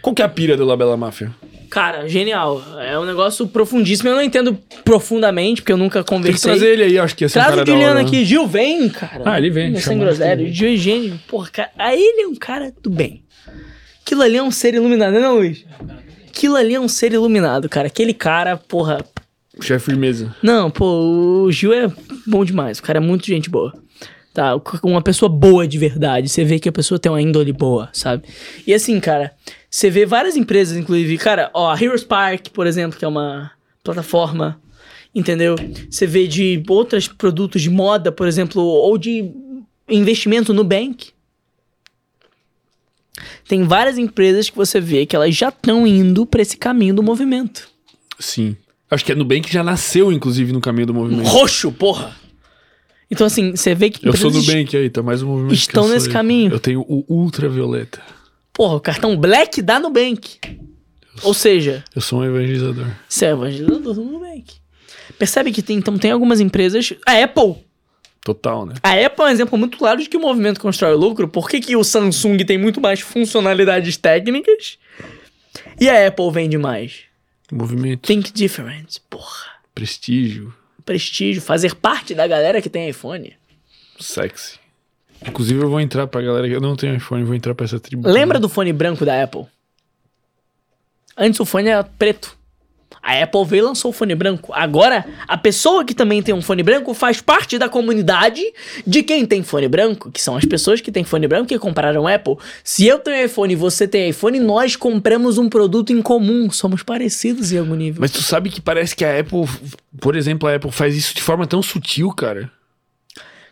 Qual 0.00 0.14
que 0.14 0.22
é 0.22 0.24
a 0.24 0.28
pira 0.28 0.56
do 0.56 0.64
Labela 0.64 0.96
Máfia? 0.96 1.32
Cara, 1.70 2.06
genial. 2.06 2.62
É 2.80 2.98
um 2.98 3.04
negócio 3.06 3.46
profundíssimo. 3.48 4.08
Eu 4.10 4.16
não 4.16 4.22
entendo 4.22 4.58
profundamente, 4.84 5.62
porque 5.62 5.72
eu 5.72 5.76
nunca 5.78 6.00
Tem 6.00 6.04
que 6.04 6.08
conversei. 6.10 6.50
trazer 6.50 6.72
ele 6.72 6.84
aí, 6.84 6.98
acho 6.98 7.16
que 7.16 7.24
ia 7.24 7.28
ser 7.30 7.38
um 7.38 7.42
Traz 7.42 7.54
cara 7.56 7.66
o 7.66 7.72
Juliano 7.72 7.94
né? 7.94 8.00
aqui. 8.02 8.24
Gil, 8.26 8.46
vem, 8.46 8.88
cara. 8.90 9.22
Ah, 9.24 9.38
ele 9.38 9.48
vem, 9.50 9.70
Não, 9.72 9.80
Sem 9.80 9.98
groselha. 9.98 10.52
Gil 10.52 10.68
e 10.68 10.76
Gênio. 10.76 11.18
Porra, 11.26 11.48
cara. 11.50 11.70
Aí 11.78 11.98
ele 11.98 12.22
é 12.24 12.26
um 12.26 12.34
cara 12.34 12.72
do 12.82 12.90
bem. 12.90 13.22
Aquilo 14.04 14.20
ali 14.22 14.36
é 14.36 14.42
um 14.42 14.50
ser 14.50 14.74
iluminado, 14.74 15.12
não 15.14 15.24
é, 15.24 15.28
Luiz? 15.30 15.64
Aquilo 16.32 16.56
ali 16.56 16.74
é 16.74 16.80
um 16.80 16.88
ser 16.88 17.12
iluminado, 17.12 17.68
cara. 17.68 17.88
Aquele 17.88 18.14
cara, 18.14 18.56
porra. 18.56 19.04
Chefe 19.60 19.90
firmeza. 19.90 20.34
Não, 20.42 20.70
pô, 20.70 21.44
o 21.44 21.52
Gil 21.52 21.74
é 21.74 21.92
bom 22.26 22.42
demais. 22.42 22.78
O 22.78 22.82
cara 22.82 22.96
é 22.96 23.00
muito 23.00 23.26
gente 23.26 23.50
boa. 23.50 23.70
Tá, 24.32 24.54
uma 24.82 25.02
pessoa 25.02 25.28
boa 25.28 25.68
de 25.68 25.76
verdade. 25.76 26.30
Você 26.30 26.42
vê 26.42 26.58
que 26.58 26.70
a 26.70 26.72
pessoa 26.72 26.98
tem 26.98 27.12
uma 27.12 27.20
índole 27.20 27.52
boa, 27.52 27.90
sabe? 27.92 28.24
E 28.66 28.72
assim, 28.72 28.98
cara, 28.98 29.32
você 29.70 29.90
vê 29.90 30.06
várias 30.06 30.34
empresas, 30.34 30.74
inclusive, 30.74 31.18
cara, 31.18 31.50
ó, 31.52 31.70
a 31.70 31.78
Heroes 31.78 32.02
Park, 32.02 32.46
por 32.48 32.66
exemplo, 32.66 32.98
que 32.98 33.04
é 33.04 33.08
uma 33.08 33.50
plataforma, 33.84 34.58
entendeu? 35.14 35.54
Você 35.90 36.06
vê 36.06 36.26
de 36.26 36.62
outros 36.66 37.08
produtos 37.08 37.60
de 37.60 37.68
moda, 37.68 38.10
por 38.10 38.26
exemplo, 38.26 38.62
ou 38.62 38.96
de 38.96 39.30
investimento 39.86 40.54
no 40.54 40.64
bank. 40.64 41.11
Tem 43.46 43.62
várias 43.64 43.98
empresas 43.98 44.48
que 44.48 44.56
você 44.56 44.80
vê 44.80 45.04
que 45.06 45.14
elas 45.14 45.34
já 45.34 45.48
estão 45.50 45.86
indo 45.86 46.24
pra 46.24 46.40
esse 46.42 46.56
caminho 46.56 46.94
do 46.94 47.02
movimento. 47.02 47.68
Sim. 48.18 48.56
Acho 48.90 49.04
que 49.04 49.12
a 49.12 49.14
Nubank 49.14 49.50
já 49.52 49.62
nasceu, 49.62 50.12
inclusive, 50.12 50.52
no 50.52 50.60
caminho 50.60 50.86
do 50.88 50.94
movimento. 50.94 51.26
Roxo, 51.28 51.72
porra! 51.72 52.16
Então, 53.10 53.26
assim, 53.26 53.54
você 53.54 53.74
vê 53.74 53.90
que 53.90 54.06
Eu 54.06 54.16
sou 54.16 54.30
Nubank 54.30 54.74
aí, 54.76 54.88
tá 54.88 55.02
mais 55.02 55.22
um 55.22 55.28
movimento. 55.28 55.54
estão 55.54 55.84
eu 55.86 55.90
nesse 55.94 56.06
aí. 56.06 56.12
caminho. 56.12 56.50
Eu 56.52 56.60
tenho 56.60 56.80
o 56.88 57.04
Ultravioleta. 57.08 58.00
Porra, 58.52 58.76
o 58.76 58.80
cartão 58.80 59.16
Black 59.16 59.60
dá 59.60 59.78
Nubank. 59.78 60.38
Ou 61.22 61.34
seja, 61.34 61.84
Eu 61.94 62.00
sou 62.00 62.20
um 62.20 62.24
evangelizador. 62.24 62.86
você 63.08 63.26
é 63.26 63.30
evangelizador 63.30 63.94
do 63.94 64.04
Nubank. 64.04 64.54
Percebe 65.18 65.52
que 65.52 65.62
tem, 65.62 65.76
então 65.76 65.98
tem 65.98 66.10
algumas 66.10 66.40
empresas. 66.40 66.94
A 67.06 67.22
Apple. 67.22 67.56
Total, 68.24 68.64
né? 68.64 68.74
A 68.82 68.92
Apple 68.92 69.24
é 69.24 69.28
um 69.28 69.30
exemplo 69.30 69.58
muito 69.58 69.76
claro 69.76 70.00
de 70.00 70.08
que 70.08 70.16
o 70.16 70.20
movimento 70.20 70.60
constrói 70.60 70.94
lucro. 70.94 71.26
Por 71.26 71.48
que, 71.50 71.60
que 71.60 71.76
o 71.76 71.82
Samsung 71.82 72.38
tem 72.44 72.56
muito 72.56 72.80
mais 72.80 73.00
funcionalidades 73.00 73.96
técnicas 73.96 74.78
e 75.80 75.88
a 75.88 76.06
Apple 76.06 76.30
vende 76.30 76.56
mais? 76.56 77.00
Movimento, 77.50 78.06
Think 78.06 78.32
different. 78.32 78.98
Porra. 79.10 79.50
prestígio, 79.74 80.54
Prestígio. 80.84 81.42
Fazer 81.42 81.74
parte 81.74 82.14
da 82.14 82.26
galera 82.26 82.62
que 82.62 82.70
tem 82.70 82.88
iPhone. 82.88 83.32
sexy. 84.00 84.58
Inclusive, 85.26 85.60
eu 85.60 85.68
vou 85.70 85.80
entrar 85.80 86.06
pra 86.08 86.20
galera 86.20 86.48
que 86.48 86.54
eu 86.54 86.60
não 86.60 86.74
tenho 86.74 86.96
iPhone, 86.96 87.22
vou 87.24 87.34
entrar 87.34 87.54
pra 87.54 87.64
essa 87.64 87.78
tribo. 87.78 88.08
Lembra 88.08 88.40
do 88.40 88.48
fone 88.48 88.72
branco 88.72 89.04
da 89.04 89.22
Apple? 89.22 89.46
Antes 91.16 91.38
o 91.38 91.44
fone 91.44 91.68
era 91.68 91.84
preto. 91.84 92.36
A 93.02 93.20
Apple 93.20 93.44
veio 93.44 93.62
e 93.62 93.64
lançou 93.64 93.90
o 93.90 93.92
fone 93.92 94.14
branco. 94.14 94.52
Agora, 94.54 95.04
a 95.26 95.36
pessoa 95.36 95.84
que 95.84 95.92
também 95.92 96.22
tem 96.22 96.32
um 96.32 96.40
fone 96.40 96.62
branco 96.62 96.94
faz 96.94 97.20
parte 97.20 97.58
da 97.58 97.68
comunidade 97.68 98.40
de 98.86 99.02
quem 99.02 99.26
tem 99.26 99.42
fone 99.42 99.66
branco, 99.66 100.10
que 100.10 100.22
são 100.22 100.36
as 100.36 100.44
pessoas 100.44 100.80
que 100.80 100.92
têm 100.92 101.02
fone 101.02 101.26
branco 101.26 101.52
e 101.52 101.58
compraram 101.58 102.06
Apple. 102.06 102.36
Se 102.62 102.86
eu 102.86 103.00
tenho 103.00 103.26
iPhone 103.26 103.52
e 103.52 103.56
você 103.56 103.88
tem 103.88 104.10
iPhone, 104.10 104.38
nós 104.38 104.76
compramos 104.76 105.36
um 105.36 105.48
produto 105.48 105.92
em 105.92 106.00
comum. 106.00 106.48
Somos 106.50 106.84
parecidos 106.84 107.52
em 107.52 107.58
algum 107.58 107.74
nível. 107.74 108.00
Mas 108.00 108.12
tu 108.12 108.22
sabe 108.22 108.50
que 108.50 108.60
parece 108.60 108.94
que 108.94 109.04
a 109.04 109.18
Apple, 109.18 109.48
por 110.00 110.14
exemplo, 110.14 110.48
a 110.48 110.54
Apple 110.54 110.70
faz 110.70 110.96
isso 110.96 111.14
de 111.14 111.22
forma 111.22 111.44
tão 111.44 111.60
sutil, 111.60 112.10
cara. 112.12 112.50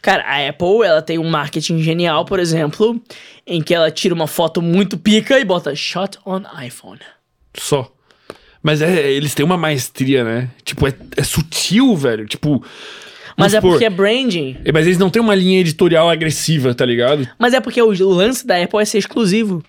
Cara, 0.00 0.22
a 0.22 0.48
Apple, 0.48 0.82
ela 0.84 1.02
tem 1.02 1.18
um 1.18 1.28
marketing 1.28 1.82
genial, 1.82 2.24
por 2.24 2.38
exemplo, 2.38 3.00
em 3.46 3.60
que 3.60 3.74
ela 3.74 3.90
tira 3.90 4.14
uma 4.14 4.26
foto 4.26 4.62
muito 4.62 4.96
pica 4.96 5.38
e 5.38 5.44
bota 5.44 5.74
shot 5.74 6.18
on 6.24 6.42
iPhone. 6.64 7.00
Só. 7.54 7.90
Mas 8.62 8.82
é, 8.82 9.10
eles 9.10 9.34
têm 9.34 9.44
uma 9.44 9.56
maestria, 9.56 10.22
né? 10.22 10.50
Tipo, 10.64 10.86
é, 10.86 10.94
é 11.16 11.22
sutil, 11.22 11.96
velho. 11.96 12.26
Tipo. 12.26 12.62
Mas 13.36 13.54
é 13.54 13.56
supor, 13.56 13.72
porque 13.72 13.84
é 13.86 13.90
branding. 13.90 14.56
é, 14.64 14.70
Mas 14.72 14.86
eles 14.86 14.98
não 14.98 15.08
têm 15.08 15.22
uma 15.22 15.34
linha 15.34 15.60
editorial 15.60 16.10
agressiva, 16.10 16.74
tá 16.74 16.84
ligado? 16.84 17.26
Mas 17.38 17.54
é 17.54 17.60
porque 17.60 17.80
o, 17.80 17.90
lance 18.08 18.46
da 18.46 18.62
Apple 18.62 18.80
é 18.80 18.84
ser 18.84 18.98
exclusivo. 18.98 19.64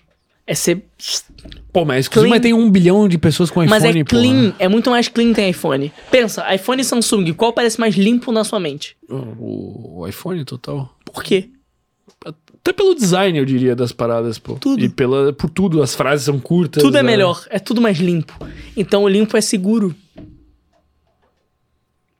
É 0.46 0.54
ser. 0.54 0.82
Pô, 1.72 1.84
mas 1.86 2.04
exclusivo, 2.04 2.28
Clean. 2.28 2.30
mas 2.30 2.42
tem 2.42 2.52
um 2.52 2.70
bilhão 2.70 3.08
de 3.08 3.16
pessoas 3.16 3.50
com 3.50 3.64
Mas 3.64 3.82
iPhone, 3.82 4.00
é 4.00 4.04
porra. 4.04 4.22
clean. 4.22 4.54
É 4.58 4.68
muito 4.68 4.90
mais 4.90 5.08
clean 5.08 5.32
tem 5.32 5.48
iPhone. 5.48 5.90
Pensa, 6.10 6.54
iPhone 6.54 6.82
e 6.82 6.84
Samsung, 6.84 7.32
qual 7.32 7.52
parece 7.52 7.80
mais 7.80 7.94
limpo 7.94 8.30
na 8.30 8.44
sua 8.44 8.60
mente? 8.60 8.94
O, 9.08 10.00
o 10.00 10.08
iPhone 10.08 10.44
total. 10.44 10.94
Por 11.06 11.22
quê? 11.24 11.48
Até 12.62 12.72
pelo 12.72 12.94
design, 12.94 13.36
eu 13.36 13.44
diria, 13.44 13.74
das 13.74 13.90
paradas, 13.90 14.38
pô. 14.38 14.54
Tudo. 14.54 14.80
E 14.80 14.88
pela, 14.88 15.32
por 15.32 15.50
tudo, 15.50 15.82
as 15.82 15.96
frases 15.96 16.24
são 16.24 16.38
curtas. 16.38 16.80
Tudo 16.80 16.96
é 16.96 17.02
né? 17.02 17.10
melhor. 17.10 17.44
É 17.50 17.58
tudo 17.58 17.80
mais 17.80 17.98
limpo. 17.98 18.38
Então 18.76 19.02
o 19.02 19.08
limpo 19.08 19.36
é 19.36 19.40
seguro. 19.40 19.92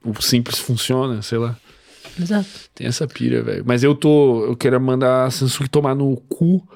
O 0.05 0.20
simples 0.20 0.59
funciona, 0.59 1.23
sei 1.23 1.39
lá. 1.39 1.56
Exato. 2.20 2.48
Tem 2.74 2.89
essa 2.89 3.06
pira, 3.06 3.40
velho. 3.40 3.62
Mas 3.64 3.85
eu 3.85 3.94
tô. 3.94 4.44
Eu 4.44 4.56
quero 4.56 4.81
mandar 4.81 5.27
a 5.27 5.31
Samsung 5.31 5.69
tomar 5.69 5.94
no 5.94 6.16
cu. 6.28 6.66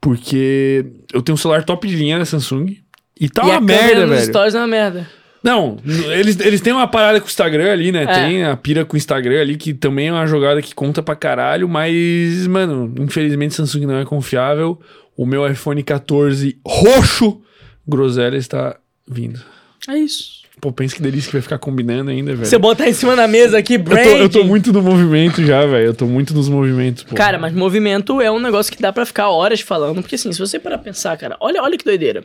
Porque 0.00 0.84
eu 1.12 1.22
tenho 1.22 1.34
um 1.34 1.38
celular 1.38 1.64
top 1.64 1.86
de 1.86 1.94
linha 1.94 2.18
da 2.18 2.24
Samsung. 2.24 2.76
E 3.18 3.28
tá 3.28 3.42
e 3.42 3.46
uma 3.46 3.56
a 3.56 3.60
merda, 3.60 4.04
velho. 4.06 4.26
stories 4.26 4.54
é 4.54 4.58
uma 4.58 4.66
merda. 4.66 5.08
Não, 5.46 5.76
eles, 6.10 6.40
eles 6.40 6.60
têm 6.60 6.72
uma 6.72 6.88
parada 6.88 7.20
com 7.20 7.26
o 7.26 7.28
Instagram 7.28 7.70
ali, 7.70 7.92
né? 7.92 8.02
É. 8.02 8.06
Tem 8.06 8.44
a 8.44 8.56
pira 8.56 8.84
com 8.84 8.94
o 8.94 8.96
Instagram 8.96 9.40
ali, 9.40 9.56
que 9.56 9.72
também 9.72 10.08
é 10.08 10.12
uma 10.12 10.26
jogada 10.26 10.60
que 10.60 10.74
conta 10.74 11.04
pra 11.04 11.14
caralho, 11.14 11.68
mas, 11.68 12.48
mano, 12.48 12.92
infelizmente 12.98 13.54
Samsung 13.54 13.86
não 13.86 13.98
é 13.98 14.04
confiável. 14.04 14.80
O 15.16 15.24
meu 15.24 15.48
iPhone 15.48 15.80
14 15.84 16.58
roxo, 16.66 17.40
groselha, 17.86 18.36
está 18.36 18.76
vindo. 19.08 19.40
É 19.88 19.96
isso. 19.96 20.44
Pô, 20.60 20.72
pensa 20.72 20.96
que 20.96 21.02
delícia 21.02 21.28
que 21.28 21.36
vai 21.36 21.42
ficar 21.42 21.58
combinando 21.58 22.10
ainda, 22.10 22.34
velho. 22.34 22.44
Você 22.44 22.58
botar 22.58 22.88
em 22.88 22.92
cima 22.92 23.14
da 23.14 23.28
mesa 23.28 23.58
aqui, 23.58 23.74
Eu 23.74 23.84
tô, 23.84 23.90
branding. 23.90 24.16
eu 24.16 24.28
tô 24.28 24.42
muito 24.42 24.72
no 24.72 24.82
movimento 24.82 25.44
já, 25.44 25.64
velho. 25.64 25.86
Eu 25.86 25.94
tô 25.94 26.06
muito 26.06 26.34
nos 26.34 26.48
movimentos, 26.48 27.04
pô. 27.04 27.14
Cara, 27.14 27.38
mas 27.38 27.52
movimento 27.52 28.20
é 28.20 28.30
um 28.32 28.40
negócio 28.40 28.72
que 28.72 28.82
dá 28.82 28.92
pra 28.92 29.06
ficar 29.06 29.28
horas 29.28 29.60
falando, 29.60 30.00
porque 30.00 30.16
assim, 30.16 30.32
se 30.32 30.38
você 30.40 30.58
parar 30.58 30.78
pensar, 30.78 31.16
cara, 31.16 31.36
olha, 31.40 31.62
olha 31.62 31.78
que 31.78 31.84
doideira. 31.84 32.24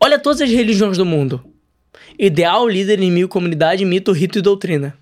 Olha 0.00 0.18
todas 0.18 0.40
as 0.40 0.50
religiões 0.50 0.98
do 0.98 1.06
mundo. 1.06 1.40
Ideal, 2.18 2.68
líder, 2.68 2.98
inimigo, 2.98 3.28
comunidade, 3.28 3.84
mito, 3.84 4.12
rito 4.12 4.38
e 4.38 4.42
doutrina. 4.42 4.94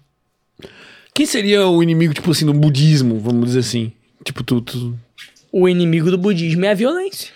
Quem 1.14 1.26
seria 1.26 1.66
o 1.66 1.82
inimigo, 1.82 2.14
tipo 2.14 2.30
assim, 2.30 2.44
no 2.44 2.54
budismo, 2.54 3.18
vamos 3.18 3.46
dizer 3.46 3.60
assim? 3.60 3.92
Tipo, 4.24 4.42
tu. 4.42 4.60
tu... 4.60 4.96
O 5.52 5.68
inimigo 5.68 6.10
do 6.10 6.16
budismo 6.18 6.64
é 6.64 6.70
a 6.70 6.74
violência. 6.74 7.30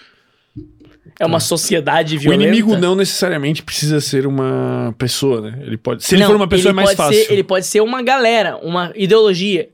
É 1.18 1.26
uma 1.26 1.38
sociedade 1.40 2.16
O 2.16 2.20
violenta. 2.20 2.42
inimigo 2.44 2.76
não 2.76 2.94
necessariamente 2.96 3.62
precisa 3.62 4.00
ser 4.00 4.26
uma 4.26 4.94
pessoa, 4.98 5.40
né? 5.40 5.58
Ele 5.64 5.76
pode. 5.76 6.02
Se 6.04 6.14
ele 6.14 6.22
Não, 6.22 6.30
for 6.30 6.36
uma 6.36 6.48
pessoa, 6.48 6.70
é 6.70 6.72
mais 6.72 6.92
fácil. 6.94 7.24
ser- 7.24 7.32
ele 7.32 7.44
pode 7.44 7.66
ser 7.66 7.80
uma 7.80 8.02
galera, 8.02 8.56
uma 8.56 8.92
ideologia. 8.96 9.68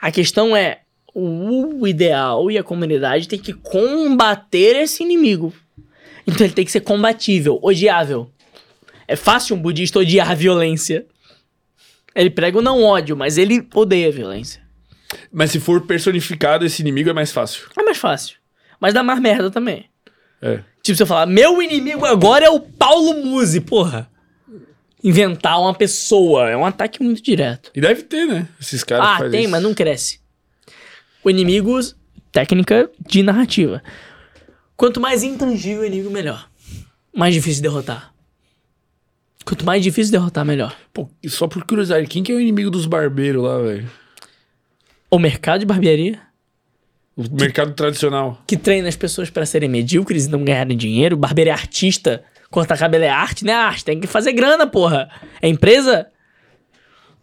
A 0.00 0.10
questão 0.10 0.54
é, 0.54 0.80
o 1.14 1.86
ideal 1.86 2.50
e 2.50 2.58
a 2.58 2.62
comunidade 2.62 3.28
tem 3.28 3.38
que 3.38 3.52
combater 3.54 4.76
esse 4.76 5.02
inimigo. 5.02 5.52
Então 6.26 6.44
ele 6.46 6.54
tem 6.54 6.64
que 6.64 6.72
ser 6.72 6.80
combatível, 6.80 7.58
odiável. 7.62 8.30
É 9.06 9.16
fácil 9.16 9.56
um 9.56 9.60
budista 9.60 9.98
odiar 9.98 10.30
a 10.30 10.34
violência. 10.34 11.06
Ele 12.14 12.30
prega 12.30 12.58
o 12.58 12.62
não 12.62 12.82
ódio, 12.82 13.16
mas 13.16 13.38
ele 13.38 13.66
odeia 13.74 14.08
a 14.08 14.12
violência. 14.12 14.62
Mas 15.32 15.50
se 15.50 15.60
for 15.60 15.80
personificado, 15.86 16.64
esse 16.64 16.80
inimigo 16.82 17.10
é 17.10 17.12
mais 17.12 17.32
fácil. 17.32 17.66
É 17.78 17.82
mais 17.82 17.98
fácil. 17.98 18.36
Mas 18.80 18.94
dá 18.94 19.02
mais 19.02 19.20
merda 19.20 19.50
também. 19.50 19.86
É. 20.40 20.60
Tipo, 20.82 20.96
você 20.98 21.06
falar, 21.06 21.26
meu 21.26 21.62
inimigo 21.62 22.04
agora 22.04 22.44
é 22.46 22.50
o 22.50 22.60
Paulo 22.60 23.14
Musi, 23.24 23.60
porra. 23.60 24.10
Inventar 25.02 25.60
uma 25.60 25.74
pessoa. 25.74 26.48
É 26.50 26.56
um 26.56 26.64
ataque 26.64 27.02
muito 27.02 27.22
direto. 27.22 27.70
E 27.74 27.80
deve 27.80 28.02
ter, 28.02 28.26
né? 28.26 28.48
Esses 28.60 28.82
caras 28.84 29.22
Ah, 29.22 29.30
tem, 29.30 29.42
isso. 29.42 29.50
mas 29.50 29.62
não 29.62 29.74
cresce. 29.74 30.20
O 31.22 31.30
inimigo, 31.30 31.78
técnica 32.32 32.90
de 33.06 33.22
narrativa. 33.22 33.82
Quanto 34.76 35.00
mais 35.00 35.22
intangível 35.22 35.82
o 35.82 35.86
inimigo, 35.86 36.10
melhor. 36.10 36.48
Mais 37.14 37.34
difícil 37.34 37.62
de 37.62 37.68
derrotar. 37.68 38.13
Quanto 39.44 39.64
mais 39.64 39.82
difícil 39.82 40.12
de 40.12 40.18
derrotar, 40.18 40.44
melhor. 40.44 40.74
Pô, 40.92 41.08
e 41.22 41.28
só 41.28 41.46
por 41.46 41.64
curiosidade, 41.64 42.06
quem 42.06 42.22
que 42.22 42.32
é 42.32 42.34
o 42.34 42.40
inimigo 42.40 42.70
dos 42.70 42.86
barbeiros 42.86 43.42
lá, 43.42 43.58
velho? 43.58 43.90
O 45.10 45.18
mercado 45.18 45.60
de 45.60 45.66
barbearia, 45.66 46.18
O 47.16 47.22
mercado 47.30 47.72
tradicional. 47.74 48.42
que 48.46 48.56
treina 48.56 48.88
as 48.88 48.96
pessoas 48.96 49.28
para 49.30 49.44
serem 49.46 49.68
medíocres 49.68 50.26
e 50.26 50.30
não 50.30 50.44
ganharem 50.44 50.76
dinheiro. 50.76 51.16
Barbeiro 51.16 51.50
é 51.50 51.52
artista. 51.52 52.24
Cortar 52.50 52.78
cabelo 52.78 53.04
é 53.04 53.08
arte, 53.08 53.44
não 53.44 53.52
é 53.52 53.56
arte. 53.56 53.84
Tem 53.84 54.00
que 54.00 54.06
fazer 54.06 54.32
grana, 54.32 54.66
porra. 54.66 55.08
É 55.42 55.48
empresa. 55.48 56.06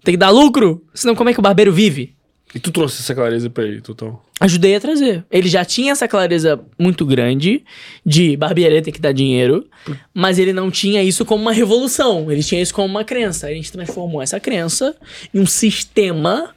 Tem 0.04 0.14
que 0.14 0.18
dar 0.18 0.30
lucro. 0.30 0.86
Senão, 0.94 1.16
como 1.16 1.30
é 1.30 1.34
que 1.34 1.40
o 1.40 1.44
barbeiro 1.44 1.72
vive? 1.74 2.16
E 2.54 2.60
tu 2.60 2.72
trouxe 2.72 3.02
essa 3.02 3.16
clareza 3.16 3.50
pra 3.50 3.64
ele, 3.64 3.80
total. 3.80 4.26
ajudei 4.40 4.76
a 4.76 4.80
trazer. 4.80 5.24
Ele 5.32 5.48
já 5.48 5.64
tinha 5.64 5.94
essa 5.94 6.08
clareza 6.08 6.60
muito 6.78 7.06
grande 7.06 7.64
de 8.06 8.36
barbearia 8.36 8.82
tem 8.82 8.94
que 8.94 9.00
dar 9.00 9.14
dinheiro, 9.14 9.66
mas 10.14 10.38
ele 10.38 10.52
não 10.52 10.70
tinha 10.70 11.02
isso 11.02 11.24
como 11.24 11.42
uma 11.42 11.54
revolução. 11.54 12.30
Ele 12.30 12.44
tinha 12.44 12.62
isso 12.62 12.74
como 12.74 12.88
uma 12.88 13.06
crença. 13.06 13.48
A 13.48 13.54
gente 13.54 13.72
transformou 13.72 14.22
essa 14.22 14.40
crença 14.40 14.96
em 15.34 15.40
um 15.40 15.46
sistema 15.46 16.54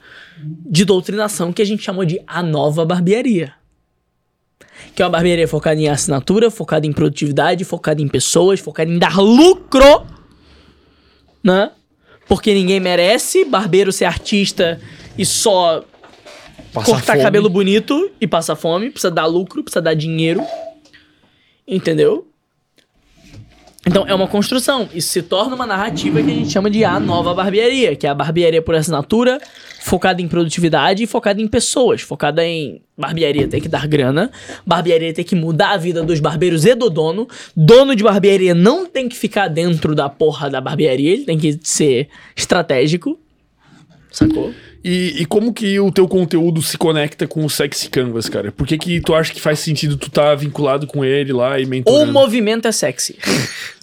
de 0.67 0.85
doutrinação 0.85 1.53
que 1.53 1.63
a 1.63 1.65
gente 1.65 1.85
chamou 1.85 2.05
de 2.05 2.21
a 2.27 2.43
nova 2.43 2.85
barbearia. 2.85 3.53
Que 4.97 5.03
é 5.03 5.05
uma 5.05 5.13
barbearia 5.13 5.47
focada 5.47 5.81
em 5.81 5.89
assinatura, 5.89 6.51
focada 6.51 6.87
em 6.87 6.93
produtividade, 6.93 7.65
focada 7.65 8.03
em 8.03 8.09
pessoas, 8.09 8.59
focada 8.59 8.91
em 8.91 8.99
dar 8.99 9.19
lucro, 9.19 10.07
né? 11.43 11.71
Porque 12.27 12.53
ninguém 12.53 12.81
merece 12.81 13.45
barbeiro 13.45 13.93
ser 13.93 14.07
artista 14.07 14.81
e 15.17 15.25
só 15.25 15.85
Passa 16.73 16.91
cortar 16.91 17.13
fome. 17.13 17.23
cabelo 17.23 17.49
bonito 17.49 18.11
e 18.21 18.27
passar 18.27 18.57
fome, 18.57 18.91
precisa 18.91 19.11
dar 19.11 19.27
lucro, 19.27 19.63
precisa 19.63 19.81
dar 19.81 19.95
dinheiro. 19.95 20.43
Entendeu? 21.67 22.27
Então 23.87 24.07
é 24.07 24.15
uma 24.15 24.27
construção. 24.27 24.89
Isso 24.95 25.09
se 25.09 25.23
torna 25.23 25.55
uma 25.55 25.67
narrativa 25.67 26.23
que 26.23 26.31
a 26.31 26.35
gente 26.35 26.51
chama 26.51 26.71
de 26.71 26.85
a 26.85 26.99
nova 26.99 27.35
barbearia, 27.35 27.95
que 27.95 28.07
é 28.07 28.11
a 28.11 28.15
barbearia 28.15 28.63
por 28.63 28.75
assinatura, 28.75 29.39
focada 29.83 30.23
em 30.23 30.29
produtividade 30.29 31.03
e 31.03 31.07
focada 31.07 31.41
em 31.41 31.47
pessoas, 31.47 32.01
focada 32.01 32.45
em 32.45 32.81
barbearia 32.97 33.47
ter 33.47 33.61
que 33.61 33.69
dar 33.69 33.87
grana, 33.87 34.31
barbearia 34.67 35.13
ter 35.13 35.25
que 35.25 35.35
mudar 35.35 35.73
a 35.73 35.77
vida 35.77 36.03
dos 36.03 36.19
barbeiros 36.19 36.65
e 36.65 36.75
do 36.75 36.89
dono. 36.89 37.29
Dono 37.55 37.95
de 37.95 38.03
barbearia 38.03 38.55
não 38.55 38.87
tem 38.87 39.09
que 39.09 39.17
ficar 39.17 39.49
dentro 39.49 39.95
da 39.95 40.09
porra 40.09 40.49
da 40.49 40.61
barbearia, 40.61 41.13
ele 41.13 41.25
tem 41.25 41.39
que 41.39 41.59
ser 41.63 42.09
estratégico. 42.35 43.19
Sacou? 44.15 44.55
E, 44.85 45.23
e 45.23 45.27
como 45.27 45.53
que 45.53 45.81
o 45.81 45.91
teu 45.91 46.07
conteúdo 46.07 46.63
se 46.63 46.79
conecta 46.79 47.27
com 47.27 47.45
o 47.45 47.51
Sexy 47.51 47.89
Canvas, 47.91 48.29
cara? 48.29 48.53
Por 48.53 48.67
que 48.67 48.79
que 48.79 49.01
tu 49.01 49.13
acha 49.15 49.33
que 49.33 49.41
faz 49.41 49.59
sentido 49.59 49.97
tu 49.97 50.09
tá 50.11 50.35
vinculado 50.35 50.87
com 50.87 51.05
ele 51.05 51.33
lá 51.33 51.59
e 51.59 51.65
O 51.65 51.69
mentorando? 51.69 52.13
movimento 52.13 52.69
é 52.69 52.73
sexy. 52.73 53.19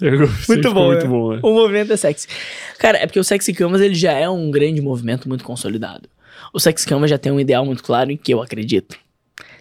muito 0.48 0.72
bom, 0.72 0.86
muito 0.86 1.06
bom, 1.06 1.32
né? 1.34 1.40
O 1.42 1.52
movimento 1.52 1.92
é 1.92 1.96
sexy. 1.96 2.28
Cara, 2.78 2.98
é 2.98 3.06
porque 3.06 3.20
o 3.20 3.24
Sexy 3.24 3.52
Canvas 3.52 3.80
ele 3.80 3.94
já 3.94 4.12
é 4.12 4.28
um 4.28 4.50
grande 4.50 4.80
movimento 4.80 5.28
muito 5.28 5.44
consolidado. 5.44 6.08
O 6.52 6.58
Sex 6.58 6.84
Canvas 6.84 7.10
já 7.10 7.18
tem 7.18 7.30
um 7.30 7.38
ideal 7.38 7.64
muito 7.66 7.82
claro 7.82 8.10
em 8.10 8.16
que 8.16 8.32
eu 8.32 8.40
acredito. 8.40 8.96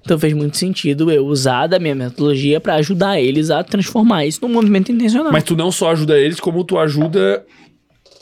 Então 0.04 0.18
fez 0.18 0.34
muito 0.34 0.58
sentido 0.58 1.12
eu 1.12 1.26
usar 1.26 1.68
da 1.68 1.80
minha 1.80 1.94
metodologia 1.96 2.60
pra 2.60 2.76
ajudar 2.76 3.20
eles 3.20 3.50
a 3.52 3.64
transformar 3.64 4.26
isso 4.26 4.40
num 4.42 4.50
movimento 4.50 4.92
intencional. 4.92 5.32
Mas 5.32 5.44
tu 5.44 5.56
não 5.56 5.72
só 5.72 5.92
ajuda 5.92 6.18
eles, 6.20 6.40
como 6.40 6.64
tu 6.64 6.78
ajuda 6.80 7.46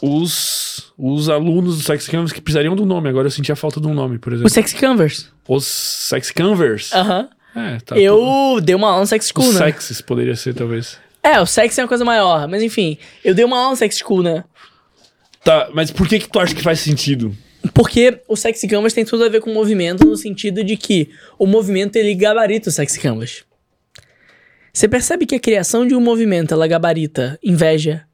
os, 0.01 0.93
os 0.97 1.29
alunos 1.29 1.77
do 1.77 1.83
Sex 1.83 2.07
Canvas 2.07 2.31
que 2.31 2.41
precisariam 2.41 2.75
do 2.75 2.85
nome. 2.85 3.09
Agora 3.09 3.27
eu 3.27 3.31
senti 3.31 3.51
a 3.51 3.55
falta 3.55 3.79
de 3.79 3.87
um 3.87 3.93
nome, 3.93 4.17
por 4.17 4.33
exemplo. 4.33 4.49
Sex 4.49 4.73
Canvas. 4.73 5.31
Os 5.47 5.65
Sex 5.65 6.31
Canvas. 6.31 6.91
Aham. 6.93 7.29
É, 7.55 7.79
tá. 7.79 7.97
eu 7.97 8.59
dei 8.61 8.75
uma 8.75 8.89
aula 8.89 9.01
no 9.01 9.07
Sex 9.07 9.25
Os 9.25 9.31
School, 9.31 9.51
né? 9.53 9.59
sexes 9.59 10.01
poderia 10.01 10.35
ser, 10.35 10.53
talvez. 10.53 10.97
É, 11.23 11.41
o 11.41 11.45
sex 11.45 11.77
é 11.77 11.81
uma 11.81 11.87
coisa 11.87 12.05
maior, 12.05 12.47
mas 12.47 12.61
enfim, 12.63 12.97
eu 13.25 13.33
dei 13.33 13.43
uma 13.43 13.57
aula 13.57 13.71
no 13.71 13.75
Sex 13.75 13.97
School, 13.97 14.23
né? 14.23 14.43
Tá, 15.43 15.69
mas 15.73 15.91
por 15.91 16.07
que 16.07 16.19
que 16.19 16.29
tu 16.29 16.39
acha 16.39 16.53
que 16.53 16.61
faz 16.61 16.79
sentido? 16.79 17.35
Porque 17.73 18.21
o 18.27 18.35
Sexy 18.35 18.67
Canvas 18.67 18.93
tem 18.93 19.03
tudo 19.03 19.23
a 19.23 19.29
ver 19.29 19.41
com 19.41 19.51
o 19.51 19.53
movimento, 19.53 20.05
no 20.05 20.15
sentido 20.15 20.63
de 20.63 20.77
que 20.77 21.09
o 21.37 21.45
movimento 21.45 21.95
ele 21.95 22.13
gabarita 22.15 22.69
o 22.69 22.71
Sexy 22.71 22.99
Canvas. 22.99 23.43
Você 24.71 24.87
percebe 24.87 25.25
que 25.25 25.35
a 25.35 25.39
criação 25.39 25.85
de 25.85 25.93
um 25.93 25.99
movimento 25.99 26.53
ela 26.53 26.67
gabarita 26.67 27.37
inveja, 27.43 28.05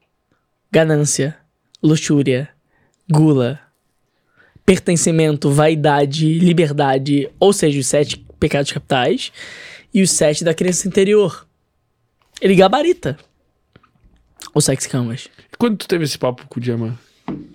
ganância, 0.70 1.36
luxúria, 1.82 2.48
gula, 3.10 3.60
pertencimento, 4.64 5.50
vaidade, 5.50 6.38
liberdade, 6.38 7.28
ou 7.38 7.52
seja, 7.52 7.78
os 7.78 7.86
sete 7.86 8.16
pecados 8.38 8.72
capitais 8.72 9.32
e 9.94 10.02
os 10.02 10.10
sete 10.10 10.44
da 10.44 10.54
criança 10.54 10.86
interior. 10.88 11.46
Ele 12.40 12.54
gabarita 12.54 13.16
o 14.54 14.60
Sexy 14.60 14.88
Canvas. 14.88 15.28
Quando 15.58 15.76
tu 15.78 15.88
teve 15.88 16.04
esse 16.04 16.18
papo 16.18 16.46
com 16.48 16.58
o 16.58 16.62
Diamant? 16.62 16.94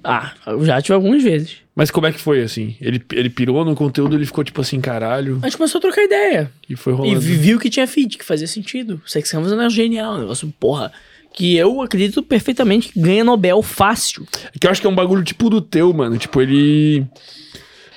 Ah, 0.04 0.34
eu 0.48 0.66
já 0.66 0.82
tive 0.82 0.94
algumas 0.96 1.24
vezes. 1.24 1.58
Mas 1.76 1.90
como 1.92 2.06
é 2.08 2.12
que 2.12 2.20
foi, 2.20 2.42
assim? 2.42 2.76
Ele, 2.82 3.02
ele 3.14 3.30
pirou 3.30 3.64
no 3.64 3.76
conteúdo, 3.76 4.16
ele 4.16 4.26
ficou 4.26 4.44
tipo 4.44 4.60
assim, 4.60 4.82
caralho, 4.82 5.40
A 5.42 5.48
gente 5.48 5.58
começou 5.58 5.80
a 5.80 5.82
trocar 5.82 6.04
ideia. 6.04 6.52
e 6.68 6.76
foi 6.76 6.92
E 6.94 6.96
rolando. 6.96 7.20
vi- 7.22 7.36
viu 7.38 7.60
que 7.60 7.70
tinha 7.70 7.88
feed, 7.88 8.18
que 8.18 8.26
fazia 8.26 8.48
sentido. 8.48 9.02
Sex 9.06 9.32
Canvas 9.32 9.52
é 9.54 9.70
genial, 9.70 10.16
um 10.16 10.20
negócio, 10.20 10.52
porra. 10.60 10.92
Que 11.34 11.56
eu 11.56 11.82
acredito 11.82 12.22
perfeitamente 12.22 12.90
que 12.90 13.00
ganha 13.00 13.24
Nobel 13.24 13.62
fácil. 13.62 14.28
É 14.54 14.60
que 14.60 14.68
eu 14.68 14.72
acho 14.72 14.82
que 14.82 14.88
é 14.88 14.90
um 14.90 14.96
bagulho 14.96 15.24
tipo 15.24 15.50
do 15.50 15.62
teu, 15.62 15.94
mano. 15.94 16.18
Tipo, 16.18 16.42
ele. 16.42 17.06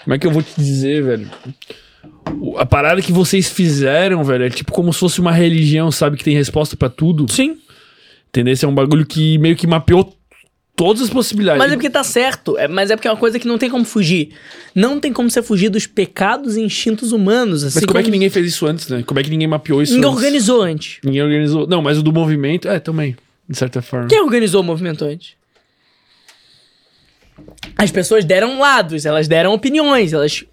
Como 0.05 0.15
é 0.15 0.19
que 0.19 0.27
eu 0.27 0.31
vou 0.31 0.43
te 0.43 0.55
dizer, 0.57 1.03
velho? 1.03 1.31
A 2.57 2.67
parada 2.67 3.03
que 3.03 3.13
vocês 3.13 3.49
fizeram, 3.49 4.23
velho, 4.23 4.45
é 4.45 4.51
tipo 4.51 4.73
como 4.73 4.93
se 4.93 5.01
fosse 5.01 5.21
uma 5.21 5.33
religião, 5.33 5.91
sabe? 5.91 6.17
Que 6.17 6.25
tem 6.25 6.37
resposta 6.37 6.77
pra 6.77 6.89
tudo. 6.89 7.31
Sim. 7.31 7.59
Entendeu? 8.29 8.53
Esse 8.53 8.65
é 8.65 8.69
um 8.69 8.75
bagulho 8.75 9.07
que 9.07 9.39
meio 9.39 9.57
que 9.57 9.67
mapeou 9.67 10.15
todas 10.77 11.03
as 11.03 11.11
possibilidades. 11.11 11.59
Mas 11.59 11.73
é 11.73 11.77
porque 11.77 11.91
tá 11.91 12.03
certo. 12.03 12.59
É, 12.59 12.67
mas 12.69 12.91
é 12.91 12.97
porque 12.97 13.09
é 13.09 13.11
uma 13.11 13.17
coisa 13.17 13.39
que 13.39 13.47
não 13.47 13.59
tem 13.59 13.71
como 13.71 13.85
fugir. 13.85 14.31
Não 14.75 14.99
tem 14.99 15.13
como 15.13 15.31
você 15.31 15.43
fugir 15.43 15.69
dos 15.69 15.87
pecados 15.87 16.57
e 16.57 16.61
instintos 16.61 17.13
humanos. 17.13 17.63
Assim 17.65 17.79
Mas 17.79 17.87
como 17.87 17.99
é 17.99 18.03
que 18.03 18.11
ninguém 18.11 18.31
fez 18.31 18.47
isso 18.47 18.67
antes, 18.67 18.89
né? 18.89 19.03
Como 19.07 19.19
é 19.21 19.23
que 19.23 19.31
ninguém 19.31 19.47
mapeou 19.47 19.83
isso 19.83 19.95
Ninguém 19.95 20.11
antes? 20.11 20.23
organizou 20.23 20.63
antes. 20.63 20.99
Ninguém 21.05 21.23
organizou. 21.23 21.67
Não, 21.67 21.81
mas 21.81 21.99
o 21.99 22.03
do 22.03 22.13
movimento, 22.13 22.69
é, 22.69 22.79
também. 22.79 23.17
De 23.49 23.57
certa 23.59 23.83
forma. 23.83 24.09
Quem 24.09 24.21
organizou 24.21 24.61
o 24.61 24.65
movimento 24.65 25.05
antes? 25.05 25.35
As 27.77 27.91
pessoas 27.91 28.25
deram 28.25 28.59
lados, 28.59 29.05
elas 29.05 29.27
deram 29.29 29.53
opiniões, 29.53 30.13
elas 30.13 30.45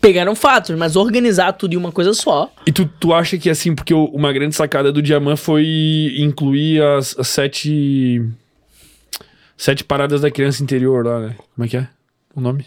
pegaram 0.00 0.34
fatos, 0.34 0.74
mas 0.76 0.96
organizar 0.96 1.52
tudo 1.52 1.74
em 1.74 1.76
uma 1.76 1.92
coisa 1.92 2.14
só. 2.14 2.50
E 2.66 2.72
tu, 2.72 2.86
tu 2.98 3.12
acha 3.12 3.36
que, 3.36 3.50
assim, 3.50 3.74
porque 3.74 3.92
uma 3.92 4.32
grande 4.32 4.54
sacada 4.56 4.90
do 4.90 5.02
Diamant 5.02 5.36
foi 5.36 6.14
incluir 6.18 6.82
as, 6.82 7.16
as 7.18 7.28
sete. 7.28 8.24
Sete 9.56 9.82
paradas 9.84 10.20
da 10.20 10.30
criança 10.30 10.62
interior 10.62 11.04
lá, 11.06 11.20
né? 11.20 11.36
Como 11.54 11.64
é 11.64 11.68
que 11.68 11.76
é? 11.78 11.88
O 12.34 12.40
nome? 12.40 12.66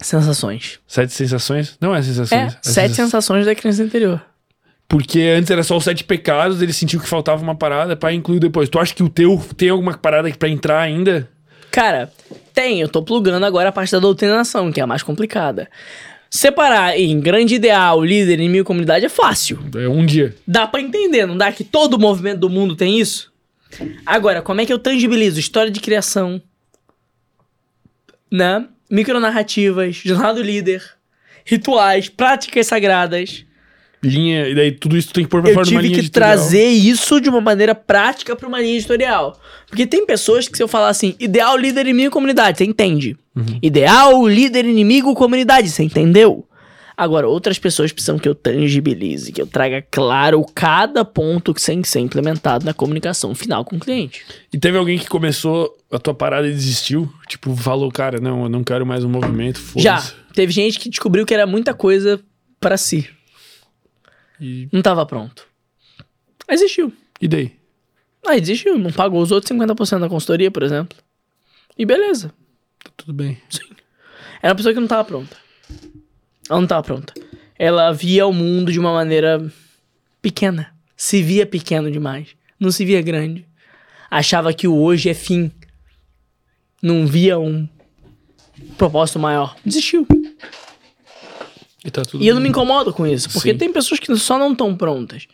Sensações. 0.00 0.80
Sete 0.86 1.12
sensações? 1.12 1.76
Não 1.80 1.94
é 1.94 1.98
É, 1.98 2.02
sensações. 2.02 2.28
sete 2.52 2.62
sensações. 2.62 2.96
sensações 2.96 3.46
da 3.46 3.54
criança 3.54 3.82
interior. 3.82 4.22
Porque 4.90 5.20
antes 5.20 5.48
era 5.48 5.62
só 5.62 5.76
os 5.76 5.84
sete 5.84 6.02
pecados, 6.02 6.60
ele 6.60 6.72
sentiu 6.72 6.98
que 6.98 7.08
faltava 7.08 7.40
uma 7.40 7.54
parada 7.54 7.94
pra 7.94 8.12
incluir 8.12 8.40
depois. 8.40 8.68
Tu 8.68 8.76
acha 8.76 8.92
que 8.92 9.04
o 9.04 9.08
teu 9.08 9.40
tem 9.56 9.68
alguma 9.68 9.96
parada 9.96 10.28
pra 10.32 10.48
entrar 10.48 10.80
ainda? 10.80 11.30
Cara, 11.70 12.12
tem, 12.52 12.80
eu 12.80 12.88
tô 12.88 13.00
plugando 13.00 13.46
agora 13.46 13.68
a 13.68 13.72
parte 13.72 13.92
da 13.92 14.00
doutrinação, 14.00 14.72
que 14.72 14.80
é 14.80 14.82
a 14.82 14.88
mais 14.88 15.04
complicada. 15.04 15.70
Separar 16.28 16.98
em 16.98 17.20
grande 17.20 17.54
ideal, 17.54 18.02
líder, 18.02 18.40
inimigo, 18.40 18.64
comunidade 18.64 19.06
é 19.06 19.08
fácil. 19.08 19.60
É 19.76 19.86
um 19.86 20.04
dia. 20.04 20.34
Dá 20.44 20.66
pra 20.66 20.80
entender, 20.80 21.24
não 21.24 21.38
dá 21.38 21.52
que 21.52 21.62
todo 21.62 21.96
movimento 21.96 22.40
do 22.40 22.50
mundo 22.50 22.74
tem 22.74 22.98
isso? 22.98 23.32
Agora, 24.04 24.42
como 24.42 24.60
é 24.60 24.66
que 24.66 24.72
eu 24.72 24.78
tangibilizo 24.80 25.38
história 25.38 25.70
de 25.70 25.78
criação, 25.78 26.42
né? 28.28 28.66
Micronarrativas, 28.90 29.94
jornada 29.94 30.34
do 30.34 30.42
líder, 30.42 30.82
rituais, 31.44 32.08
práticas 32.08 32.66
sagradas. 32.66 33.44
Linha, 34.02 34.48
e 34.48 34.54
daí 34.54 34.72
tudo 34.72 34.96
isso 34.96 35.12
tem 35.12 35.24
que 35.24 35.30
pôr 35.30 35.42
pra 35.42 35.50
Eu 35.50 35.54
fora 35.54 35.66
de 35.66 35.74
uma 35.74 35.80
tive 35.82 35.88
linha 35.92 36.00
que 36.00 36.06
editorial. 36.06 36.36
trazer 36.36 36.64
isso 36.68 37.20
de 37.20 37.28
uma 37.28 37.40
maneira 37.40 37.74
prática 37.74 38.34
pra 38.34 38.48
uma 38.48 38.58
linha 38.60 38.76
editorial. 38.76 39.38
Porque 39.68 39.86
tem 39.86 40.06
pessoas 40.06 40.48
que 40.48 40.56
se 40.56 40.62
eu 40.62 40.68
falar 40.68 40.88
assim, 40.88 41.14
ideal, 41.20 41.56
líder, 41.56 41.82
inimigo, 41.86 42.10
comunidade, 42.10 42.56
você 42.58 42.64
entende. 42.64 43.16
Uhum. 43.36 43.58
Ideal, 43.62 44.26
líder, 44.26 44.64
inimigo, 44.64 45.14
comunidade, 45.14 45.68
você 45.68 45.82
entendeu? 45.82 46.46
Agora, 46.96 47.26
outras 47.26 47.58
pessoas 47.58 47.92
precisam 47.92 48.18
que 48.18 48.28
eu 48.28 48.34
tangibilize, 48.34 49.32
que 49.32 49.40
eu 49.40 49.46
traga 49.46 49.82
claro 49.90 50.44
cada 50.54 51.02
ponto 51.02 51.54
que 51.54 51.62
tem 51.64 51.80
que 51.80 51.88
ser 51.88 52.00
implementado 52.00 52.64
na 52.66 52.74
comunicação 52.74 53.34
final 53.34 53.64
com 53.64 53.76
o 53.76 53.80
cliente. 53.80 54.22
E 54.52 54.58
teve 54.58 54.76
alguém 54.76 54.98
que 54.98 55.06
começou 55.08 55.74
a 55.90 55.98
tua 55.98 56.12
parada 56.12 56.46
e 56.46 56.52
desistiu? 56.52 57.10
Tipo, 57.26 57.56
falou, 57.56 57.90
cara, 57.90 58.20
não, 58.20 58.42
eu 58.42 58.48
não 58.50 58.62
quero 58.62 58.84
mais 58.84 59.02
um 59.02 59.08
movimento, 59.08 59.58
foda-se. 59.58 59.82
Já, 59.82 60.02
teve 60.34 60.52
gente 60.52 60.78
que 60.78 60.90
descobriu 60.90 61.24
que 61.24 61.32
era 61.32 61.46
muita 61.46 61.72
coisa 61.72 62.20
pra 62.60 62.76
si. 62.76 63.08
E, 64.40 64.68
Não 64.72 64.82
tava 64.82 65.04
pronto. 65.06 65.46
Aí 66.48 66.56
desistiu. 66.56 66.92
e 67.20 67.28
daí? 67.28 67.52
Aí 68.26 68.40
desistiu, 68.40 68.78
não 68.78 68.92
pagou 68.92 69.20
os 69.22 69.30
outros 69.30 69.50
50% 69.52 70.00
da 70.00 70.08
consultoria, 70.08 70.50
por 70.50 70.62
exemplo. 70.62 70.98
E 71.78 71.86
beleza. 71.86 72.32
Tá 72.82 72.90
tudo 72.96 73.12
bem. 73.12 73.38
Era 74.42 74.52
uma 74.52 74.56
pessoa 74.56 74.74
que 74.74 74.80
não 74.80 74.88
tava 74.88 75.04
pronta. 75.04 75.36
Ela 76.48 76.60
não 76.60 76.66
tava 76.66 76.82
pronta. 76.82 77.14
Ela 77.58 77.92
via 77.92 78.26
o 78.26 78.32
mundo 78.32 78.72
de 78.72 78.78
uma 78.78 78.92
maneira 78.92 79.50
pequena. 80.20 80.74
Se 80.96 81.22
via 81.22 81.46
pequeno 81.46 81.90
demais. 81.90 82.28
Não 82.58 82.70
se 82.70 82.84
via 82.84 83.00
grande. 83.00 83.46
Achava 84.10 84.52
que 84.52 84.66
o 84.66 84.76
hoje 84.76 85.08
é 85.08 85.14
fim. 85.14 85.50
Não 86.82 87.06
via 87.06 87.38
um 87.38 87.68
propósito 88.76 89.18
maior. 89.18 89.56
Desistiu. 89.64 90.06
E 91.84 91.90
tá 91.90 92.02
tudo 92.02 92.22
E 92.22 92.28
eu 92.28 92.34
não 92.34 92.42
me 92.42 92.48
incomodo 92.48 92.92
com 92.92 93.06
isso, 93.06 93.30
porque 93.30 93.52
Sim. 93.52 93.58
tem 93.58 93.72
pessoas 93.72 93.98
que 94.00 94.14
só 94.16 94.38
não 94.38 94.52
estão 94.52 94.74
prontas. 94.76 95.26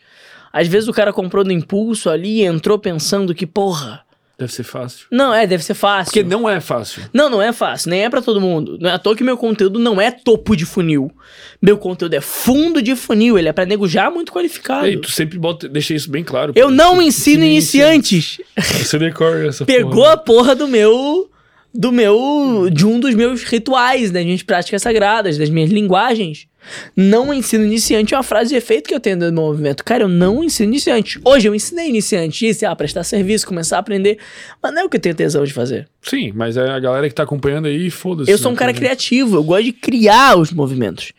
Às 0.51 0.67
vezes 0.67 0.87
o 0.87 0.93
cara 0.93 1.11
comprou 1.11 1.43
no 1.43 1.51
impulso 1.51 2.09
ali 2.09 2.41
e 2.41 2.43
entrou 2.45 2.79
pensando 2.79 3.35
que, 3.35 3.45
porra. 3.45 4.01
Deve 4.39 4.53
ser 4.53 4.63
fácil. 4.63 5.07
Não, 5.11 5.33
é, 5.33 5.47
deve 5.47 5.63
ser 5.63 5.73
fácil. 5.73 6.05
Porque 6.13 6.23
não 6.23 6.47
é 6.47 6.59
fácil. 6.59 7.01
Não, 7.11 7.27
não 7.27 7.41
é 7.41 7.51
fácil, 7.51 7.89
nem 7.89 8.05
é 8.05 8.09
pra 8.09 8.21
todo 8.21 8.39
mundo. 8.39 8.77
Não 8.79 8.87
é 8.87 8.93
à 8.93 8.99
toa 8.99 9.15
que 9.15 9.23
meu 9.23 9.35
conteúdo 9.35 9.79
não 9.79 9.99
é 9.99 10.11
topo 10.11 10.55
de 10.55 10.63
funil. 10.63 11.11
Meu 11.59 11.75
conteúdo 11.75 12.13
é 12.13 12.21
fundo 12.21 12.79
de 12.79 12.95
funil, 12.95 13.37
ele 13.37 13.49
é 13.49 13.53
pra 13.53 13.65
nego 13.65 13.87
já 13.87 14.11
muito 14.11 14.31
qualificado. 14.31 14.85
E 14.85 14.91
aí, 14.91 14.97
tu 15.01 15.11
sempre 15.11 15.39
bota, 15.39 15.67
deixa 15.67 15.95
isso 15.95 16.09
bem 16.11 16.23
claro. 16.23 16.53
Eu 16.55 16.69
não 16.69 17.01
ensino 17.01 17.43
iniciantes. 17.43 18.37
Você 18.55 18.99
decora 18.99 19.47
essa 19.47 19.65
Pegou 19.65 20.03
porra. 20.03 20.13
a 20.13 20.17
porra 20.17 20.55
do 20.55 20.67
meu 20.67 21.29
do 21.73 21.91
meu 21.91 22.69
de 22.71 22.85
um 22.85 22.99
dos 22.99 23.13
meus 23.13 23.43
rituais, 23.43 24.11
das 24.11 24.25
minhas 24.25 24.43
práticas 24.43 24.81
sagradas, 24.81 25.37
das 25.37 25.49
minhas 25.49 25.69
linguagens. 25.69 26.47
Não 26.95 27.33
ensino 27.33 27.63
iniciante 27.63 28.13
é 28.13 28.17
uma 28.17 28.23
frase 28.23 28.49
de 28.49 28.55
efeito 28.55 28.89
que 28.89 28.93
eu 28.93 28.99
tenho 28.99 29.17
do 29.17 29.31
meu 29.31 29.43
movimento. 29.43 29.83
Cara, 29.83 30.03
eu 30.03 30.07
não 30.09 30.43
ensino 30.43 30.69
iniciante. 30.69 31.19
Hoje 31.23 31.47
eu 31.47 31.55
ensinei 31.55 31.87
iniciante 31.87 32.47
isso, 32.47 32.65
ah, 32.65 32.75
prestar 32.75 33.03
serviço, 33.03 33.47
começar 33.47 33.77
a 33.77 33.79
aprender, 33.79 34.17
mas 34.61 34.73
não 34.73 34.81
é 34.81 34.85
o 34.85 34.89
que 34.89 34.97
eu 34.97 35.01
tenho 35.01 35.15
tesão 35.15 35.45
de 35.45 35.53
fazer. 35.53 35.87
Sim, 36.01 36.33
mas 36.35 36.57
é 36.57 36.69
a 36.69 36.79
galera 36.79 37.07
que 37.07 37.15
tá 37.15 37.23
acompanhando 37.23 37.67
aí, 37.67 37.89
foda-se. 37.89 38.29
Eu 38.29 38.37
sou 38.37 38.51
um 38.51 38.53
né, 38.53 38.59
cara 38.59 38.73
também. 38.73 38.85
criativo, 38.85 39.37
eu 39.37 39.43
gosto 39.43 39.63
de 39.63 39.73
criar 39.73 40.37
os 40.37 40.51
movimentos, 40.51 41.13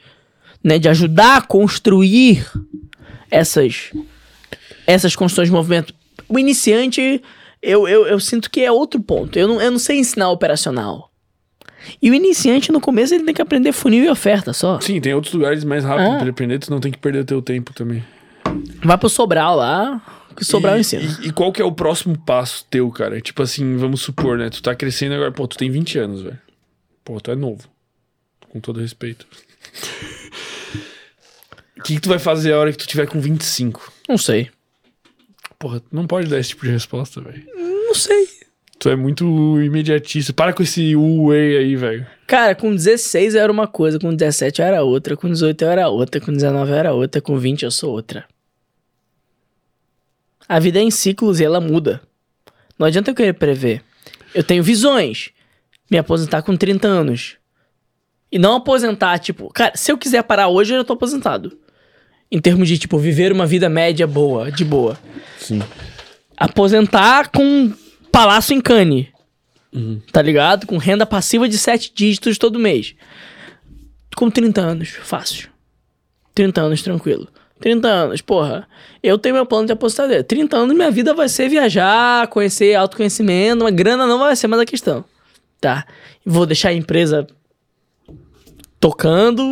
né, 0.63 0.79
de 0.79 0.89
ajudar 0.89 1.39
a 1.39 1.41
construir 1.43 2.45
essas 3.31 3.91
essas 4.87 5.15
construções 5.15 5.49
de 5.49 5.53
movimento. 5.53 5.95
O 6.29 6.39
iniciante, 6.39 7.23
eu, 7.63 7.87
eu, 7.89 8.07
eu 8.07 8.21
sinto 8.21 8.51
que 8.51 8.61
é 8.63 8.71
outro 8.71 9.01
ponto. 9.01 9.39
Eu 9.39 9.49
não, 9.49 9.61
eu 9.61 9.71
não 9.71 9.79
sei 9.79 9.99
ensinar 9.99 10.31
operacional. 10.31 11.11
E 12.03 12.11
o 12.11 12.15
iniciante, 12.15 12.71
no 12.73 12.81
começo, 12.81 13.15
ele 13.15 13.25
tem 13.25 13.35
que 13.35 13.41
aprender 13.43 13.73
funil 13.73 14.05
e 14.05 14.09
oferta 14.11 14.53
só. 14.53 14.81
Sim, 14.81 15.01
tem 15.01 15.15
outros 15.15 15.33
lugares 15.33 15.65
mais 15.65 15.85
rápido 15.85 16.07
Ah. 16.09 16.13
pra 16.15 16.21
ele 16.23 16.31
aprender, 16.31 16.59
tu 16.59 16.71
não 16.71 16.81
tem 16.81 16.93
que 16.93 16.99
perder 16.99 17.25
teu 17.25 17.41
tempo 17.41 17.73
também. 17.73 18.05
Vai 18.85 18.99
pro 18.99 19.09
Sobral 19.09 19.57
lá, 19.57 20.03
que 20.37 20.43
o 20.43 20.45
Sobral 20.45 20.77
e, 20.77 20.81
ensina. 20.81 21.03
E, 21.23 21.29
e 21.29 21.33
qual 21.33 21.53
que 21.53 21.63
é 21.63 21.65
o 21.65 21.73
próximo 21.73 22.17
passo 22.19 22.65
teu, 22.69 22.91
cara? 22.91 23.21
Tipo 23.21 23.43
assim, 23.43 23.77
vamos 23.77 24.01
supor, 24.03 24.37
né? 24.39 24.51
Tu 24.51 24.63
tá 24.63 24.75
crescendo 24.75 25.15
agora, 25.15 25.31
pô, 25.33 25.47
tu 25.47 25.57
tem 25.57 25.71
20 25.71 25.99
anos, 25.99 26.23
velho. 26.23 26.39
Pô, 27.05 27.21
tu 27.21 27.31
é 27.31 27.37
novo. 27.37 27.69
Com 28.51 28.61
todo 28.61 28.81
respeito. 28.81 29.27
O 31.79 31.83
que, 31.85 31.95
que 31.95 32.01
tu 32.01 32.09
vai 32.09 32.19
fazer 32.19 32.53
a 32.53 32.59
hora 32.59 32.73
que 32.73 32.79
tu 32.79 32.87
tiver 32.87 33.07
com 33.07 33.21
25? 33.21 33.93
Não 34.09 34.19
sei. 34.19 34.51
Porra, 35.59 35.81
tu 35.81 35.87
não 35.91 36.07
pode 36.07 36.29
dar 36.29 36.39
esse 36.39 36.51
tipo 36.51 36.65
de 36.65 36.71
resposta, 36.71 37.21
velho. 37.21 37.45
Não 37.57 37.95
sei. 37.95 38.29
Tu 38.79 38.89
é 38.89 38.95
muito 38.95 39.61
imediatista. 39.61 40.33
Para 40.33 40.53
com 40.53 40.63
esse 40.63 40.95
way 40.95 41.57
aí, 41.59 41.75
velho. 41.75 42.07
Cara, 42.27 42.55
com 42.55 42.75
16 42.75 43.35
eu 43.35 43.41
era 43.41 43.51
uma 43.51 43.67
coisa, 43.67 43.99
com 43.99 44.15
17 44.15 44.61
eu 44.61 44.67
era 44.67 44.83
outra, 44.83 45.17
com 45.17 45.29
18 45.29 45.63
eu 45.63 45.71
era 45.71 45.89
outra, 45.89 46.21
com 46.21 46.33
19 46.33 46.71
eu 46.71 46.77
era 46.77 46.93
outra, 46.93 47.21
com 47.21 47.37
20 47.37 47.65
eu 47.65 47.71
sou 47.71 47.91
outra. 47.91 48.25
A 50.49 50.61
vida 50.61 50.79
é 50.79 50.83
em 50.83 50.91
ciclos 50.91 51.41
e 51.41 51.45
ela 51.45 51.61
muda. 51.61 52.01
Não 52.79 52.87
adianta 52.87 53.11
eu 53.11 53.15
querer 53.15 53.35
prever. 53.35 53.83
Eu 54.33 54.45
tenho 54.45 54.63
visões. 54.63 55.31
Me 55.91 55.99
aposentar 55.99 56.43
com 56.43 56.57
30 56.57 56.87
anos. 56.87 57.37
E 58.31 58.39
não 58.39 58.57
aposentar, 58.57 59.19
tipo, 59.19 59.49
cara, 59.49 59.73
se 59.75 59.91
eu 59.91 59.99
quiser 59.99 60.23
parar 60.23 60.49
hoje, 60.49 60.73
eu 60.73 60.79
já 60.79 60.85
tô 60.85 60.93
aposentado. 60.93 61.59
Em 62.31 62.41
termos 62.41 62.69
de, 62.69 62.79
tipo, 62.79 62.99
viver 62.99 63.33
uma 63.33 63.47
vida 63.47 63.69
média 63.69 64.07
boa, 64.07 64.51
de 64.53 64.65
boa. 64.65 64.99
Sim. 65.39 65.63
Aposentar 66.37 67.31
com 67.31 67.73
palácio 68.13 68.55
em 68.55 68.61
Cane. 68.61 69.13
Tá 70.13 70.21
ligado? 70.21 70.67
Com 70.67 70.77
renda 70.77 71.07
passiva 71.07 71.49
de 71.49 71.57
7 71.57 71.93
dígitos 71.95 72.39
todo 72.39 72.59
mês. 72.59 72.95
Com 74.17 74.31
30 74.31 74.61
anos, 74.61 74.89
fácil. 74.89 75.49
30 76.35 76.61
anos, 76.61 76.83
tranquilo. 76.83 77.29
30 77.61 77.89
anos, 77.89 78.21
porra. 78.21 78.69
Eu 79.03 79.19
tenho 79.19 79.35
meu 79.35 79.47
plano 79.47 79.67
de 79.67 79.73
aposentadoria. 79.73 80.25
30 80.25 80.57
anos, 80.57 80.77
minha 80.77 80.91
vida 80.91 81.15
vai 81.15 81.29
ser 81.29 81.49
viajar, 81.49 82.27
conhecer 82.29 82.75
autoconhecimento. 82.75 83.65
Uma 83.65 83.71
grana 83.71 84.07
não 84.07 84.19
vai 84.19 84.35
ser 84.37 84.47
mais 84.47 84.63
a 84.63 84.67
questão. 84.67 85.05
Tá? 85.61 85.85
Vou 86.25 86.47
deixar 86.47 86.71
a 86.71 86.75
empresa 86.75 87.27
tocando. 88.81 89.43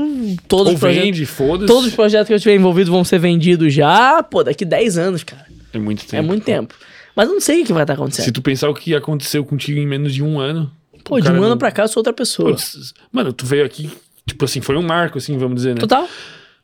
Todos 0.49 0.69
Ou 0.69 0.75
os 0.75 0.81
projetos. 0.81 1.05
vende. 1.05 1.67
Todos 1.67 1.87
os 1.87 1.95
projetos 1.95 2.29
que 2.29 2.35
eu 2.35 2.41
tiver 2.41 2.55
envolvido 2.55 2.91
vão 2.91 3.05
ser 3.05 3.19
vendidos 3.19 3.73
já. 3.73 4.23
Pô, 4.23 4.43
daqui 4.45 4.65
10 4.65 4.99
anos, 4.99 5.25
cara. 5.25 5.47
É 5.73 5.79
muito 5.79 6.03
tempo. 6.05 6.17
É 6.17 6.23
muito 6.23 6.45
tempo. 6.45 6.75
Mas 7.15 7.29
eu 7.29 7.35
não 7.35 7.41
sei 7.41 7.63
o 7.63 7.65
que 7.65 7.73
vai 7.73 7.83
estar 7.83 7.95
acontecendo. 7.95 8.25
Se 8.27 8.33
tu 8.33 8.43
pensar 8.43 8.69
o 8.69 8.75
que 8.75 8.95
aconteceu 8.95 9.45
contigo 9.45 9.79
em 9.79 9.87
menos 9.87 10.15
de 10.15 10.23
um 10.23 10.39
ano. 10.39 10.71
Pô, 11.05 11.21
de 11.21 11.29
um 11.29 11.35
ano 11.37 11.51
não- 11.51 11.59
pra 11.59 11.71
cá 11.71 11.85
eu 11.85 11.89
sou 11.89 12.01
outra 12.01 12.13
pessoa. 12.13 12.51
Putz, 12.51 12.93
Mano, 13.13 13.33
tu 13.33 13.47
veio 13.47 13.65
aqui, 13.65 13.91
tipo 14.27 14.45
assim, 14.45 14.61
foi 14.61 14.77
um 14.77 14.83
marco, 14.83 15.19
assim, 15.19 15.39
vamos 15.39 15.57
dizer, 15.57 15.75
né? 15.75 15.81
Total. 15.81 16.09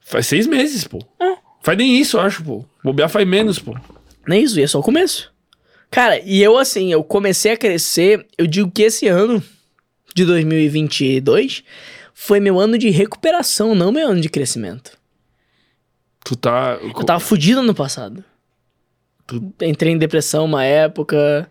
Faz 0.00 0.26
seis 0.26 0.46
meses, 0.46 0.84
pô. 0.84 0.98
É. 1.20 1.36
Faz 1.62 1.78
nem 1.78 1.96
isso, 1.98 2.16
eu 2.16 2.20
acho, 2.20 2.42
pô. 2.42 2.64
Bobear 2.82 3.08
faz 3.08 3.26
menos, 3.26 3.58
pô. 3.58 3.76
Nem 4.26 4.42
isso, 4.42 4.58
e 4.58 4.62
é 4.62 4.66
só 4.66 4.80
o 4.80 4.82
começo. 4.82 5.30
Cara, 5.90 6.20
e 6.24 6.42
eu 6.42 6.58
assim, 6.58 6.92
eu 6.92 7.04
comecei 7.04 7.52
a 7.52 7.56
crescer, 7.56 8.26
eu 8.36 8.46
digo 8.46 8.70
que 8.70 8.82
esse 8.82 9.06
ano 9.06 9.42
de 10.14 10.24
2022 10.24 11.62
foi 12.14 12.40
meu 12.40 12.58
ano 12.60 12.76
de 12.78 12.90
recuperação, 12.90 13.74
não 13.74 13.90
meu 13.92 14.08
ano 14.08 14.20
de 14.20 14.28
crescimento. 14.28 14.92
Tu 16.24 16.36
tá. 16.36 16.78
Eu 16.80 16.92
tava 17.04 17.20
fudido 17.20 17.62
no 17.62 17.74
passado. 17.74 18.24
Tu- 19.26 19.52
Entrei 19.62 19.92
em 19.92 19.98
depressão 19.98 20.44
uma 20.44 20.64
época. 20.64 21.50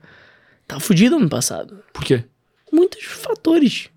Tava 0.68 0.80
fudido 0.80 1.20
no 1.20 1.28
passado. 1.28 1.80
Por 1.94 2.04
quê? 2.06 2.24
Muitos 2.72 3.04
fatores. 3.04 3.90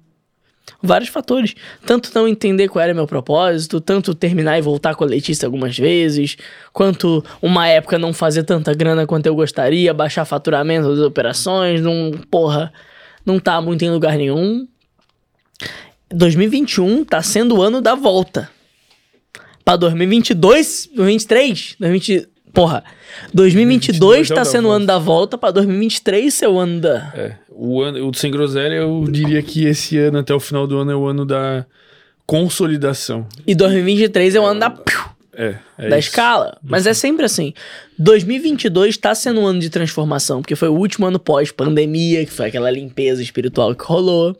Vários 0.82 1.10
fatores. 1.10 1.54
Tanto 1.86 2.10
não 2.14 2.26
entender 2.26 2.68
qual 2.68 2.82
era 2.82 2.92
meu 2.92 3.06
propósito, 3.06 3.80
tanto 3.80 4.14
terminar 4.14 4.58
e 4.58 4.62
voltar 4.62 4.94
com 4.94 5.04
a 5.04 5.06
Letícia 5.06 5.46
algumas 5.46 5.78
vezes, 5.78 6.36
quanto 6.72 7.24
uma 7.40 7.68
época 7.68 7.98
não 7.98 8.12
fazer 8.12 8.42
tanta 8.42 8.74
grana 8.74 9.06
quanto 9.06 9.26
eu 9.26 9.34
gostaria, 9.34 9.94
baixar 9.94 10.24
faturamento 10.24 10.88
das 10.88 10.98
operações, 10.98 11.80
não, 11.80 12.10
porra, 12.30 12.72
não 13.24 13.38
tá 13.38 13.60
muito 13.60 13.82
em 13.84 13.90
lugar 13.90 14.16
nenhum. 14.16 14.66
2021 16.14 17.04
tá 17.04 17.22
sendo 17.22 17.56
o 17.56 17.62
ano 17.62 17.80
da 17.80 17.94
volta. 17.94 18.50
Pra 19.64 19.76
2022, 19.76 20.90
2023, 20.94 21.76
2020, 21.80 22.28
porra, 22.52 22.84
2022 23.32 23.98
2022 23.98 24.30
é 24.30 24.34
tá 24.34 24.44
sendo 24.44 24.64
o 24.64 24.68
volta. 24.68 24.76
ano 24.76 24.86
da 24.86 24.98
volta, 24.98 25.38
pra 25.38 25.50
2023 25.50 26.34
ser 26.34 26.46
o 26.48 26.58
ano 26.58 26.80
da... 26.80 27.12
É. 27.14 27.32
O, 27.50 27.80
ano, 27.82 28.08
o 28.08 28.14
Sem 28.14 28.30
Groselha, 28.30 28.74
eu 28.74 29.04
diria 29.10 29.42
que 29.42 29.64
esse 29.64 29.96
ano, 29.96 30.18
até 30.18 30.34
o 30.34 30.40
final 30.40 30.66
do 30.66 30.76
ano, 30.78 30.90
é 30.90 30.96
o 30.96 31.06
ano 31.06 31.24
da 31.24 31.64
consolidação. 32.26 33.26
E 33.46 33.54
2023 33.54 34.34
é 34.34 34.40
o 34.40 34.44
ano 34.44 34.60
da, 34.60 34.74
É. 35.34 35.54
é 35.78 35.88
da 35.88 35.98
isso. 35.98 36.08
escala. 36.10 36.58
Mas 36.62 36.86
é 36.86 36.92
sempre 36.92 37.24
assim. 37.24 37.54
2022 37.98 38.96
tá 38.96 39.14
sendo 39.14 39.40
um 39.40 39.46
ano 39.46 39.60
de 39.60 39.70
transformação, 39.70 40.42
porque 40.42 40.56
foi 40.56 40.68
o 40.68 40.74
último 40.74 41.06
ano 41.06 41.18
pós-pandemia, 41.18 42.24
que 42.26 42.32
foi 42.32 42.48
aquela 42.48 42.70
limpeza 42.70 43.22
espiritual 43.22 43.74
que 43.74 43.84
rolou. 43.84 44.36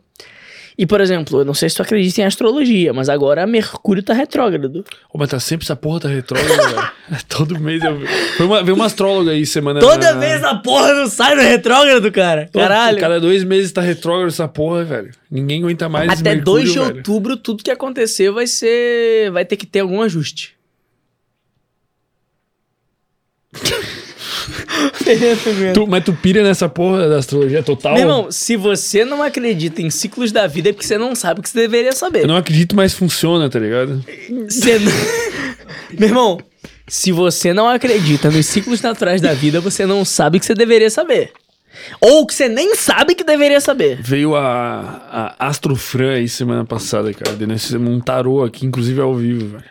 E, 0.77 0.85
por 0.87 1.01
exemplo, 1.01 1.41
eu 1.41 1.45
não 1.45 1.55
sei 1.55 1.69
se 1.71 1.77
tu 1.77 1.83
acredita 1.83 2.21
em 2.21 2.25
astrologia, 2.25 2.93
mas 2.93 3.09
agora 3.09 3.47
Mercúrio 3.47 4.03
tá 4.03 4.13
retrógrado. 4.13 4.85
Ô, 5.13 5.19
mas 5.19 5.29
tá 5.31 5.39
sempre 5.39 5.65
essa 5.65 5.77
porra 5.77 6.01
tá 6.01 6.09
retrógrada, 6.09 6.63
velho. 7.09 7.25
Todo 7.29 7.61
mês 7.61 7.81
eu. 7.85 8.01
Foi 8.37 8.47
uma, 8.47 8.61
veio 8.63 8.75
uma 8.75 8.87
astróloga 8.87 9.31
aí 9.31 9.47
semana. 9.47 9.79
Toda 9.79 10.15
vez 10.19 10.43
a 10.43 10.57
porra 10.57 10.93
não 10.95 11.07
sai 11.07 11.37
do 11.37 11.43
retrógrado, 11.43 12.11
cara. 12.11 12.49
Todo- 12.53 12.61
Caralho. 12.61 12.99
Cada 12.99 13.21
dois 13.21 13.45
meses 13.45 13.71
tá 13.71 13.81
retrógrado 13.81 14.29
essa 14.29 14.49
porra, 14.49 14.83
velho. 14.85 15.13
Ninguém 15.31 15.61
aguenta 15.63 15.89
mais. 15.89 16.11
Até 16.11 16.35
Mercúrio, 16.35 16.45
2 16.65 16.73
de 16.73 16.79
velho. 16.81 16.97
outubro, 16.97 17.37
tudo 17.37 17.63
que 17.63 17.71
acontecer 17.71 18.33
vai 18.33 18.49
ser. 18.49 19.31
Vai 19.31 19.45
ter 19.45 19.57
que 19.57 19.67
ter 19.67 19.79
algum 19.81 20.03
ajuste. 20.03 20.57
Tu- 25.75 25.87
mas 25.87 26.05
tu 26.05 26.13
pira 26.13 26.43
nessa 26.43 26.69
porra 26.69 27.09
da 27.09 27.17
astrologia 27.19 27.63
total? 27.63 27.93
Meu 27.95 28.03
irmão, 28.03 28.31
se 28.31 28.57
você 28.57 29.05
não 29.05 29.23
acredita 29.23 29.83
em 29.83 29.91
ciclos 29.91 30.33
da 30.33 30.47
vida, 30.47 30.71
é 30.71 30.73
porque 30.73 30.87
você 30.87 30.99
não 30.99 31.15
sabe 31.15 31.41
o 31.41 31.43
que 31.43 31.49
você 31.49 31.59
deveria 31.61 31.93
saber. 31.93 32.23
Eu 32.23 32.29
não 32.29 32.37
acredito, 32.37 32.75
mas 32.77 32.95
funciona, 32.95 33.49
tá 33.49 33.59
ligado? 33.59 34.05
Você 34.49 34.79
não- 34.79 34.93
Meu 35.99 36.09
irmão, 36.09 36.39
se 36.89 37.13
você 37.13 37.53
não 37.53 37.69
acredita 37.69 38.31
nos 38.31 38.47
ciclos 38.47 38.81
naturais 38.83 39.21
da 39.21 39.33
vida, 39.35 39.61
você 39.61 39.87
não 39.87 40.05
sabe 40.05 40.37
o 40.37 40.41
que 40.41 40.47
você 40.47 40.55
deveria 40.55 40.91
saber. 40.91 41.33
Ou 42.01 42.25
que 42.27 42.33
você 42.35 42.49
nem 42.49 42.75
sabe 42.77 43.15
que 43.17 43.25
deveria 43.25 43.61
saber. 43.61 43.99
Veio 44.01 44.37
a, 44.37 45.35
a 45.39 45.49
Astrofran 45.49 46.13
aí 46.15 46.29
semana 46.29 46.65
passada, 46.65 47.13
cara. 47.13 47.37
Nós 47.47 47.65
fizemos 47.65 47.91
um 47.91 48.01
tarô 48.01 48.45
aqui, 48.45 48.65
inclusive 48.65 49.01
ao 49.01 49.15
vivo, 49.15 49.49
velho. 49.49 49.65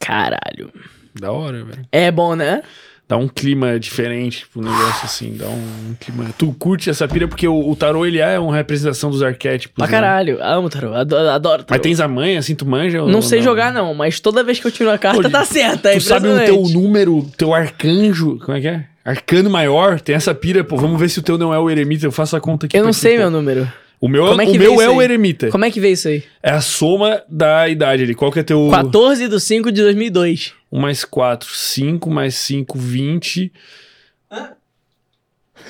Caralho. 0.00 0.72
Da 1.18 1.30
hora, 1.32 1.64
velho. 1.64 1.86
É 1.92 2.10
bom, 2.10 2.34
né? 2.34 2.62
Dá 3.08 3.16
um 3.16 3.26
clima 3.26 3.80
diferente 3.80 4.46
pro 4.52 4.60
negócio 4.60 5.06
assim. 5.06 5.34
Dá 5.34 5.46
um 5.46 5.94
clima. 5.98 6.26
Tu 6.36 6.54
curte 6.58 6.90
essa 6.90 7.08
pira 7.08 7.26
porque 7.26 7.48
o, 7.48 7.70
o 7.70 7.74
tarô 7.74 8.04
ele 8.04 8.18
é 8.18 8.38
uma 8.38 8.54
representação 8.54 9.10
dos 9.10 9.22
arquétipos. 9.22 9.74
Pra 9.74 9.86
né? 9.86 9.90
caralho. 9.90 10.38
Amo 10.42 10.68
tarô. 10.68 10.92
Adoro, 10.92 11.28
adoro 11.30 11.64
tarô. 11.64 11.66
Mas 11.70 11.80
tens 11.80 12.00
a 12.00 12.06
manha, 12.06 12.38
assim, 12.38 12.54
tu 12.54 12.66
manja? 12.66 13.00
Não 13.06 13.22
sei 13.22 13.40
jogar, 13.40 13.72
não, 13.72 13.94
mas 13.94 14.20
toda 14.20 14.44
vez 14.44 14.60
que 14.60 14.66
eu 14.66 14.70
tiro 14.70 14.90
uma 14.90 14.98
carta, 14.98 15.22
Pô, 15.22 15.30
tá 15.30 15.42
certa. 15.42 15.90
É 15.90 15.94
Tu 15.94 16.02
sabe 16.02 16.28
o 16.28 16.38
teu 16.44 16.62
número, 16.64 17.26
teu 17.34 17.54
arcanjo, 17.54 18.38
como 18.44 18.58
é 18.58 18.60
que 18.60 18.68
é? 18.68 18.84
Arcano 19.02 19.48
maior, 19.48 19.98
tem 19.98 20.14
essa 20.14 20.34
pira, 20.34 20.62
pô. 20.62 20.76
Vamos 20.76 21.00
ver 21.00 21.08
se 21.08 21.18
o 21.18 21.22
teu 21.22 21.38
não 21.38 21.54
é 21.54 21.58
o 21.58 21.70
eremita. 21.70 22.04
Eu 22.04 22.12
faço 22.12 22.36
a 22.36 22.40
conta 22.42 22.66
aqui. 22.66 22.76
Eu 22.76 22.84
não 22.84 22.92
sei 22.92 23.14
pô. 23.14 23.20
meu 23.20 23.30
número. 23.30 23.72
O 24.00 24.06
meu, 24.08 24.26
Como 24.26 24.40
é 24.40 24.44
que 24.44 24.50
o 24.50 24.54
vê 24.54 24.58
meu 24.58 24.80
é 24.80 24.88
o 24.88 25.00
aí? 25.00 25.04
eremita. 25.06 25.48
Como 25.50 25.64
é 25.64 25.70
que 25.70 25.80
veio 25.80 25.94
isso 25.94 26.06
aí? 26.08 26.22
É 26.42 26.52
a 26.52 26.60
soma 26.60 27.22
da 27.28 27.68
idade 27.68 28.04
ali. 28.04 28.14
Qual 28.14 28.30
que 28.30 28.38
é 28.38 28.42
teu. 28.44 28.68
14 28.70 29.26
de 29.28 29.40
5 29.40 29.72
de 29.72 29.82
2002. 29.82 30.52
1 30.70 30.78
mais 30.80 31.04
4, 31.04 31.48
5 31.52 32.08
mais 32.10 32.34
5, 32.36 32.78
20. 32.78 33.52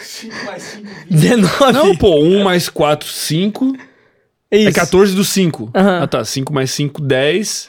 5 0.00 0.34
mais 0.44 0.62
5, 0.62 0.86
19. 1.10 1.72
Não, 1.72 1.96
pô, 1.96 2.20
1 2.22 2.42
mais 2.44 2.68
4, 2.68 3.08
5. 3.08 3.74
é 4.50 4.58
isso. 4.58 4.68
É 4.68 4.72
14 4.72 5.14
do 5.14 5.24
5. 5.24 5.70
Aham. 5.74 6.02
Ah, 6.02 6.06
tá. 6.06 6.24
5 6.24 6.52
mais 6.52 6.70
5, 6.70 7.00
10. 7.02 7.68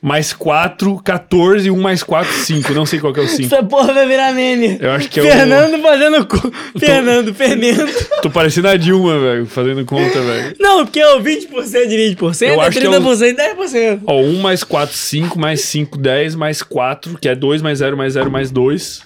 Mais 0.00 0.32
4, 0.32 1.02
14. 1.02 1.70
1 1.70 1.76
mais 1.80 2.02
4, 2.02 2.32
5. 2.32 2.72
Não 2.72 2.86
sei 2.86 2.98
qual 3.00 3.12
que 3.12 3.20
é 3.20 3.22
o 3.24 3.28
5. 3.28 3.54
Essa 3.54 3.62
porra 3.64 3.92
vai 3.92 4.06
virar 4.06 4.32
meme. 4.32 4.78
Eu 4.80 4.92
acho 4.92 5.08
que 5.10 5.20
é 5.20 5.22
Fernando 5.22 5.82
fazendo. 5.82 6.26
Co... 6.26 6.52
Fernando, 6.78 7.34
fermento. 7.34 7.82
o. 7.82 8.20
Tô 8.22 8.30
parecendo 8.30 8.68
a 8.68 8.76
Dilma, 8.76 9.18
velho, 9.18 9.46
fazendo 9.46 9.84
conta, 9.84 10.20
velho. 10.20 10.56
Não, 10.58 10.84
porque 10.84 11.00
é 11.00 11.14
o 11.14 11.20
20% 11.20 11.86
de 11.88 12.16
20%, 12.16 12.42
Eu 12.42 12.62
é 12.62 12.66
acho 12.66 12.80
que 12.80 12.86
é 12.86 12.88
o- 12.90 12.92
30% 12.92 13.34
de 13.34 13.34
10%. 13.34 14.00
Ó, 14.06 14.20
1 14.20 14.38
mais 14.40 14.64
4, 14.64 14.96
5, 14.96 15.38
mais 15.38 15.60
5, 15.62 15.98
10, 15.98 16.34
mais 16.34 16.62
4, 16.62 17.18
que 17.18 17.28
é 17.28 17.34
2 17.34 17.60
mais 17.60 17.78
0, 17.78 17.96
mais 17.96 18.12
0, 18.14 18.30
mais 18.30 18.50
2. 18.50 19.02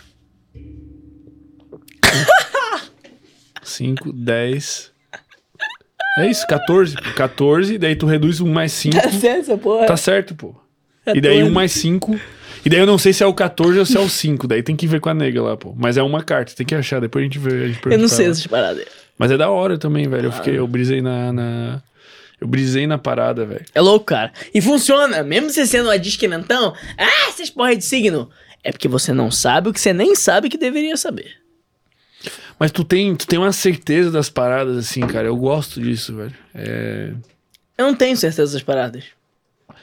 5, 3.62 4.12
10. 4.12 4.91
É 6.18 6.28
isso, 6.30 6.46
14. 6.46 6.94
pô. 6.96 7.02
14, 7.14 7.78
daí 7.78 7.96
tu 7.96 8.06
reduz 8.06 8.40
1 8.40 8.48
mais 8.48 8.72
5. 8.72 8.96
Tá 9.00 9.10
certo 9.10 9.40
essa 9.40 9.56
porra. 9.58 9.86
Tá 9.86 9.96
certo, 9.96 10.34
pô. 10.34 10.54
E 11.14 11.20
daí 11.20 11.42
1 11.42 11.50
mais 11.50 11.72
5. 11.72 12.18
E 12.64 12.68
daí 12.70 12.78
eu 12.78 12.86
não 12.86 12.98
sei 12.98 13.12
se 13.12 13.22
é 13.22 13.26
o 13.26 13.34
14 13.34 13.78
ou 13.78 13.84
se 13.86 13.96
é 13.96 14.00
o 14.00 14.08
5. 14.08 14.46
Daí 14.46 14.62
tem 14.62 14.76
que 14.76 14.86
ver 14.86 15.00
com 15.00 15.08
a 15.08 15.14
nega 15.14 15.42
lá, 15.42 15.56
pô. 15.56 15.74
Mas 15.76 15.96
é 15.96 16.02
uma 16.02 16.22
carta, 16.22 16.52
tem 16.54 16.64
que 16.66 16.74
achar. 16.74 17.00
Depois 17.00 17.22
a 17.22 17.24
gente 17.24 17.38
vê. 17.38 17.64
A 17.64 17.68
gente 17.68 17.80
Eu 17.86 17.98
não 17.98 18.08
sei 18.08 18.26
essas 18.26 18.46
paradas. 18.46 18.84
Mas 19.18 19.30
é 19.30 19.36
da 19.36 19.50
hora 19.50 19.76
também, 19.78 20.08
velho. 20.08 20.26
Eu 20.26 20.32
fiquei, 20.32 20.58
eu 20.58 20.66
brisei 20.66 21.00
na. 21.00 21.32
na- 21.32 21.82
Eu 22.40 22.46
brisei 22.48 22.86
na 22.86 22.98
parada, 22.98 23.44
velho. 23.46 23.64
É 23.74 23.80
louco, 23.80 24.06
cara. 24.06 24.32
E 24.52 24.60
funciona. 24.60 25.22
Mesmo 25.22 25.48
você 25.50 25.64
sendo 25.66 25.86
uma 25.86 25.98
disquenantão, 25.98 26.74
ah, 26.98 27.28
essas 27.28 27.48
porra 27.50 27.74
de 27.76 27.84
signo. 27.84 28.28
É 28.64 28.70
porque 28.70 28.86
você 28.88 29.12
não 29.12 29.30
sabe 29.30 29.68
o 29.68 29.72
que 29.72 29.80
você 29.80 29.92
nem 29.92 30.14
sabe 30.14 30.48
que 30.48 30.58
deveria 30.58 30.96
saber. 30.96 31.32
Mas 32.58 32.70
tu 32.70 32.84
tem, 32.84 33.14
tu 33.16 33.26
tem 33.26 33.38
uma 33.38 33.52
certeza 33.52 34.10
das 34.10 34.28
paradas, 34.28 34.76
assim, 34.76 35.00
cara. 35.00 35.26
Eu 35.26 35.36
gosto 35.36 35.80
disso, 35.80 36.14
velho. 36.14 36.34
É... 36.54 37.12
Eu 37.76 37.86
não 37.86 37.94
tenho 37.94 38.16
certeza 38.16 38.52
das 38.52 38.62
paradas. 38.62 39.04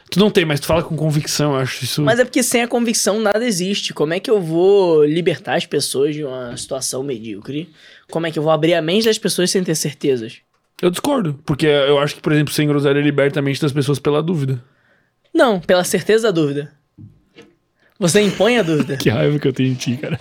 Tu 0.09 0.19
não 0.19 0.31
tem, 0.31 0.43
mas 0.43 0.59
tu 0.59 0.65
fala 0.65 0.81
com 0.81 0.95
convicção, 0.95 1.53
eu 1.53 1.59
acho 1.59 1.83
isso. 1.83 2.01
Mas 2.01 2.19
é 2.19 2.25
porque 2.25 2.41
sem 2.41 2.63
a 2.63 2.67
convicção 2.67 3.19
nada 3.19 3.45
existe. 3.45 3.93
Como 3.93 4.13
é 4.13 4.19
que 4.19 4.29
eu 4.29 4.41
vou 4.41 5.05
libertar 5.05 5.55
as 5.55 5.65
pessoas 5.67 6.15
de 6.15 6.23
uma 6.23 6.57
situação 6.57 7.03
medíocre? 7.03 7.69
Como 8.09 8.25
é 8.25 8.31
que 8.31 8.39
eu 8.39 8.43
vou 8.43 8.51
abrir 8.51 8.73
a 8.73 8.81
mente 8.81 9.05
das 9.05 9.19
pessoas 9.19 9.51
sem 9.51 9.63
ter 9.63 9.75
certezas? 9.75 10.37
Eu 10.81 10.89
discordo. 10.89 11.39
Porque 11.45 11.67
eu 11.67 11.99
acho 11.99 12.15
que, 12.15 12.21
por 12.21 12.31
exemplo, 12.31 12.53
sem 12.53 12.67
groselha 12.67 12.99
liberta 12.99 13.39
a 13.39 13.43
mente 13.43 13.61
das 13.61 13.71
pessoas 13.71 13.99
pela 13.99 14.23
dúvida. 14.23 14.63
Não, 15.33 15.59
pela 15.59 15.83
certeza 15.83 16.23
da 16.23 16.31
dúvida. 16.31 16.71
Você 17.99 18.21
impõe 18.21 18.57
a 18.57 18.63
dúvida. 18.63 18.97
Que 18.97 19.09
raiva 19.09 19.37
que 19.37 19.47
eu 19.47 19.53
tenho 19.53 19.71
em 19.71 19.75
ti, 19.75 19.97
cara. 19.97 20.19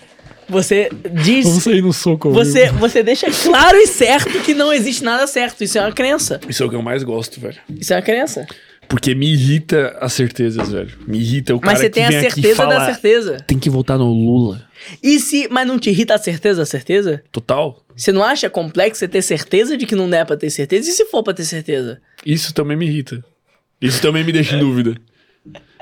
Você 0.48 0.88
diz. 1.22 1.44
Vamos 1.44 1.62
sair 1.62 1.82
no 1.82 1.92
soco. 1.92 2.30
Você, 2.30 2.70
você 2.72 3.02
deixa 3.02 3.30
claro 3.30 3.76
e 3.76 3.86
certo 3.86 4.40
que 4.40 4.54
não 4.54 4.72
existe 4.72 5.04
nada 5.04 5.26
certo. 5.26 5.62
Isso 5.62 5.78
é 5.78 5.80
uma 5.82 5.92
crença. 5.92 6.40
Isso 6.48 6.62
é 6.62 6.66
o 6.66 6.70
que 6.70 6.76
eu 6.76 6.82
mais 6.82 7.02
gosto, 7.02 7.40
velho. 7.40 7.58
Isso 7.78 7.92
é 7.92 7.96
uma 7.96 8.02
crença. 8.02 8.46
Porque 8.88 9.14
me 9.14 9.30
irrita 9.30 9.94
as 10.00 10.14
certezas, 10.14 10.72
velho. 10.72 10.90
Me 11.06 11.18
irrita 11.18 11.54
o 11.54 11.60
cara 11.60 11.72
Mas 11.72 11.80
você 11.80 11.90
tem 11.90 12.06
a 12.06 12.10
certeza 12.10 12.56
fala, 12.56 12.78
da 12.78 12.86
certeza. 12.86 13.36
Tem 13.46 13.58
que 13.58 13.68
votar 13.68 13.98
no 13.98 14.10
Lula. 14.10 14.66
E 15.02 15.20
se. 15.20 15.46
Mas 15.50 15.66
não 15.66 15.78
te 15.78 15.90
irrita 15.90 16.14
a 16.14 16.18
certeza 16.18 16.60
da 16.60 16.66
certeza? 16.66 17.22
Total. 17.30 17.84
Você 17.94 18.12
não 18.12 18.24
acha 18.24 18.48
complexo 18.48 19.00
você 19.00 19.08
ter 19.08 19.20
certeza 19.20 19.76
de 19.76 19.84
que 19.84 19.94
não 19.94 20.12
é 20.14 20.24
pra 20.24 20.36
ter 20.36 20.48
certeza? 20.48 20.88
E 20.88 20.92
se 20.92 21.04
for 21.06 21.22
pra 21.22 21.34
ter 21.34 21.44
certeza? 21.44 22.00
Isso 22.24 22.54
também 22.54 22.76
me 22.76 22.86
irrita. 22.86 23.22
Isso 23.80 24.00
também 24.00 24.24
me 24.24 24.32
deixa 24.32 24.56
em 24.56 24.60
dúvida. 24.60 24.96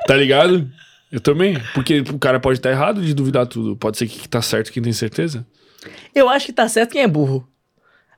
Tá 0.07 0.17
ligado? 0.17 0.69
Eu 1.11 1.21
também. 1.21 1.61
Porque 1.75 2.01
o 2.01 2.19
cara 2.19 2.41
pode 2.41 2.59
estar 2.59 2.71
errado 2.71 3.03
de 3.03 3.15
duvidar 3.15 3.47
tudo. 3.47 3.77
Pode 3.77 3.97
ser 3.97 4.07
que 4.09 4.29
tá 4.29 4.43
certo 4.43 4.73
quem 4.73 4.83
tem 4.83 4.93
certeza. 4.93 5.47
Eu 6.15 6.29
acho 6.29 6.47
que 6.47 6.53
tá 6.53 6.69
certo 6.69 6.93
quem 6.93 7.03
é 7.03 7.09
burro. 7.09 7.47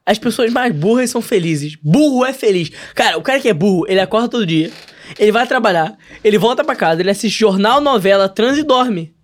As 0.07 0.19
pessoas 0.19 0.51
mais 0.51 0.75
burras 0.75 1.11
são 1.11 1.21
felizes. 1.21 1.77
Burro 1.83 2.25
é 2.25 2.33
feliz. 2.33 2.71
Cara, 2.95 3.19
o 3.19 3.23
cara 3.23 3.41
que 3.41 3.49
é 3.49 3.53
burro, 3.53 3.85
ele 3.87 4.01
acorda 4.01 4.27
todo 4.27 4.47
dia, 4.47 4.71
ele 5.19 5.31
vai 5.31 5.47
trabalhar, 5.47 5.99
ele 6.25 6.39
volta 6.39 6.65
pra 6.65 6.75
casa, 6.75 7.03
ele 7.03 7.11
assiste 7.11 7.39
jornal, 7.39 7.79
novela, 7.79 8.27
transa 8.27 8.61
e 8.61 8.63
dorme. 8.63 9.15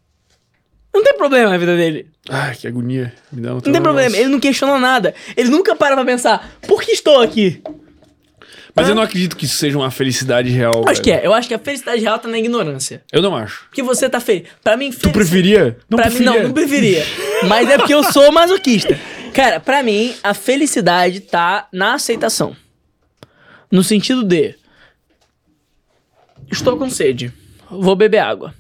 Não 0.93 1.03
tem 1.03 1.17
problema 1.17 1.51
na 1.51 1.57
vida 1.57 1.75
dele. 1.75 2.11
Ai, 2.29 2.55
que 2.55 2.69
agonia. 2.69 3.13
Me 3.33 3.41
dá 3.41 3.53
um 3.53 3.55
Não 3.55 3.61
tem 3.61 3.83
problema. 3.83 4.17
Ele 4.17 4.29
não 4.29 4.39
questiona 4.39 4.79
nada. 4.79 5.15
Ele 5.37 5.49
nunca 5.49 5.75
para 5.75 5.97
pra 5.97 6.05
pensar, 6.05 6.57
por 6.69 6.83
que 6.83 6.93
estou 6.93 7.21
aqui? 7.21 7.63
Mas 8.77 8.89
eu 8.89 8.95
não 8.95 9.03
acredito 9.03 9.37
que 9.37 9.45
isso 9.45 9.57
seja 9.57 9.79
uma 9.79 9.91
felicidade 9.91 10.51
real. 10.51 10.81
Acho 10.81 10.85
velho. 10.87 11.03
que 11.03 11.11
é. 11.13 11.25
Eu 11.25 11.33
acho 11.33 11.47
que 11.47 11.55
a 11.55 11.59
felicidade 11.59 12.01
real 12.03 12.19
tá 12.19 12.27
na 12.27 12.39
ignorância. 12.39 13.05
Eu 13.13 13.23
não 13.23 13.37
acho. 13.37 13.67
Porque 13.67 13.83
você 13.83 14.09
tá 14.11 14.19
feliz. 14.19 14.49
Pra 14.65 14.77
mim, 14.77 14.91
Tu 14.91 14.95
felicidade... 14.99 15.15
preferia? 15.15 15.79
Não 15.89 15.97
pra 15.97 16.11
mim, 16.11 16.17
preferia. 16.17 16.41
não, 16.41 16.49
não 16.49 16.53
preferia. 16.55 17.05
Mas 17.49 17.69
é 17.71 17.79
porque 17.79 17.95
eu 17.95 18.03
sou 18.03 18.33
masoquista. 18.33 18.99
Cara, 19.33 19.61
pra 19.61 19.83
mim, 19.83 20.15
a 20.25 20.35
felicidade 20.35 21.21
tá 21.21 21.69
na 21.73 21.95
aceitação. 21.95 22.57
No 23.71 23.85
sentido 23.85 24.25
de. 24.25 24.57
Estou 26.51 26.77
com 26.77 26.91
sede. 26.91 27.33
Vou 27.71 27.95
beber 27.95 28.19
água. 28.19 28.55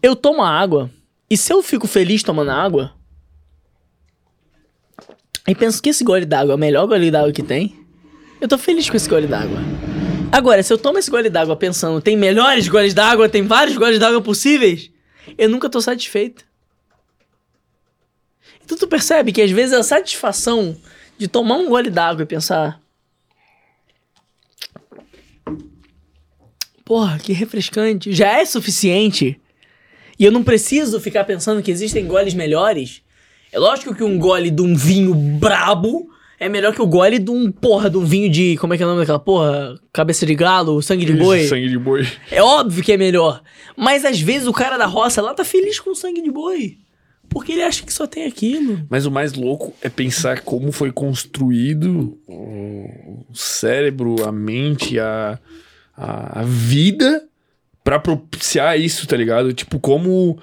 Eu 0.00 0.14
tomo 0.14 0.42
a 0.42 0.50
água. 0.50 0.88
E 1.28 1.36
se 1.36 1.52
eu 1.52 1.62
fico 1.62 1.86
feliz 1.88 2.22
tomando 2.22 2.50
água. 2.52 2.92
E 5.46 5.54
penso 5.54 5.82
que 5.82 5.88
esse 5.90 6.04
gole 6.04 6.24
d'água 6.26 6.52
é 6.52 6.54
o 6.54 6.58
melhor 6.58 6.86
gole 6.86 7.10
d'água 7.10 7.32
que 7.32 7.42
tem. 7.42 7.87
Eu 8.40 8.46
tô 8.46 8.56
feliz 8.56 8.88
com 8.88 8.96
esse 8.96 9.08
gole 9.08 9.26
d'água. 9.26 9.58
Agora, 10.30 10.62
se 10.62 10.72
eu 10.72 10.78
tomo 10.78 10.98
esse 10.98 11.10
gole 11.10 11.28
d'água 11.28 11.56
pensando, 11.56 12.00
tem 12.00 12.16
melhores 12.16 12.68
goles 12.68 12.94
d'água, 12.94 13.28
tem 13.28 13.42
vários 13.42 13.76
goles 13.76 13.98
d'água 13.98 14.20
possíveis, 14.20 14.90
eu 15.36 15.48
nunca 15.48 15.68
tô 15.68 15.80
satisfeito. 15.80 16.44
Então 18.64 18.76
tu 18.76 18.86
percebe 18.86 19.32
que 19.32 19.42
às 19.42 19.50
vezes 19.50 19.72
a 19.72 19.82
satisfação 19.82 20.76
de 21.16 21.26
tomar 21.26 21.56
um 21.56 21.68
gole 21.68 21.90
d'água 21.90 22.22
e 22.22 22.26
pensar. 22.26 22.80
Porra, 26.84 27.18
que 27.18 27.32
refrescante. 27.32 28.12
Já 28.12 28.38
é 28.38 28.44
suficiente. 28.44 29.40
E 30.18 30.24
eu 30.24 30.32
não 30.32 30.44
preciso 30.44 31.00
ficar 31.00 31.24
pensando 31.24 31.62
que 31.62 31.70
existem 31.70 32.06
goles 32.06 32.34
melhores. 32.34 33.02
É 33.50 33.58
lógico 33.58 33.94
que 33.94 34.04
um 34.04 34.18
gole 34.18 34.50
de 34.50 34.62
um 34.62 34.76
vinho 34.76 35.14
brabo 35.14 36.10
é 36.40 36.48
melhor 36.48 36.72
que 36.74 36.80
o 36.80 36.86
gole 36.86 37.18
de 37.18 37.30
um, 37.30 37.50
porra, 37.50 37.90
de 37.90 37.96
um 37.96 38.04
vinho 38.04 38.30
de. 38.30 38.56
Como 38.58 38.72
é 38.72 38.76
que 38.76 38.82
é 38.82 38.86
o 38.86 38.88
nome 38.88 39.00
daquela 39.00 39.18
porra? 39.18 39.78
Cabeça 39.92 40.24
de 40.24 40.34
galo, 40.34 40.80
sangue 40.80 41.04
de 41.04 41.12
Isso, 41.12 41.22
boi. 41.22 41.46
Sangue 41.46 41.68
de 41.68 41.78
boi. 41.78 42.06
É 42.30 42.42
óbvio 42.42 42.82
que 42.84 42.92
é 42.92 42.96
melhor. 42.96 43.42
Mas 43.76 44.04
às 44.04 44.20
vezes 44.20 44.46
o 44.46 44.52
cara 44.52 44.76
da 44.76 44.86
roça 44.86 45.20
lá 45.20 45.34
tá 45.34 45.44
feliz 45.44 45.80
com 45.80 45.94
sangue 45.94 46.22
de 46.22 46.30
boi. 46.30 46.78
Porque 47.28 47.52
ele 47.52 47.62
acha 47.62 47.84
que 47.84 47.92
só 47.92 48.06
tem 48.06 48.24
aquilo. 48.24 48.86
Mas 48.88 49.04
o 49.04 49.10
mais 49.10 49.34
louco 49.34 49.74
é 49.82 49.88
pensar 49.88 50.40
como 50.40 50.72
foi 50.72 50.90
construído 50.90 52.18
o 52.26 53.34
cérebro, 53.34 54.24
a 54.24 54.32
mente, 54.32 54.98
a, 54.98 55.38
a, 55.94 56.40
a 56.40 56.42
vida 56.44 57.24
pra 57.84 57.98
propiciar 57.98 58.78
isso, 58.78 59.06
tá 59.06 59.16
ligado? 59.16 59.52
Tipo, 59.52 59.78
como. 59.78 60.38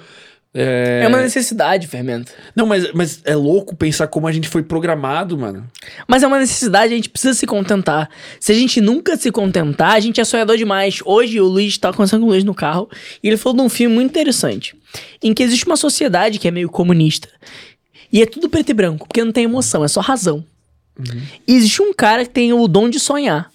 É... 0.57 1.01
É, 1.03 1.07
uma 1.09 1.21
necessidade, 1.21 1.85
fermento. 1.85 2.31
Não, 2.55 2.65
mas, 2.65 2.89
mas 2.93 3.19
é 3.25 3.35
louco 3.35 3.75
pensar 3.75 4.07
como 4.07 4.25
a 4.25 4.31
gente 4.31 4.47
foi 4.47 4.63
programado, 4.63 5.37
mano. 5.37 5.67
Mas 6.07 6.23
é 6.23 6.27
uma 6.27 6.39
necessidade, 6.39 6.93
a 6.93 6.95
gente 6.95 7.09
precisa 7.09 7.33
se 7.33 7.45
contentar. 7.45 8.09
Se 8.39 8.53
a 8.53 8.55
gente 8.55 8.79
nunca 8.79 9.17
se 9.17 9.29
contentar, 9.31 9.91
a 9.91 9.99
gente 9.99 10.21
é 10.21 10.23
sonhador 10.23 10.55
demais. 10.55 10.99
Hoje 11.03 11.41
o 11.41 11.45
Luiz 11.45 11.77
tá 11.77 11.91
conversando 11.91 12.21
com 12.21 12.27
o 12.27 12.29
Luiz 12.29 12.45
no 12.45 12.55
carro 12.55 12.89
e 13.21 13.27
ele 13.27 13.35
falou 13.35 13.57
de 13.57 13.63
um 13.63 13.69
filme 13.69 13.93
muito 13.93 14.11
interessante. 14.11 14.77
Em 15.21 15.33
que 15.33 15.43
existe 15.43 15.65
uma 15.65 15.75
sociedade 15.75 16.39
que 16.39 16.47
é 16.47 16.51
meio 16.51 16.69
comunista. 16.69 17.27
E 18.11 18.21
é 18.21 18.25
tudo 18.25 18.47
preto 18.47 18.69
e 18.69 18.73
branco, 18.73 19.07
porque 19.09 19.25
não 19.25 19.33
tem 19.33 19.43
emoção, 19.43 19.83
é 19.83 19.89
só 19.89 19.99
razão. 19.99 20.45
E 21.45 21.53
existe 21.53 21.81
um 21.81 21.93
cara 21.93 22.23
que 22.23 22.31
tem 22.31 22.53
o 22.53 22.65
dom 22.65 22.89
de 22.89 22.97
sonhar. 22.97 23.51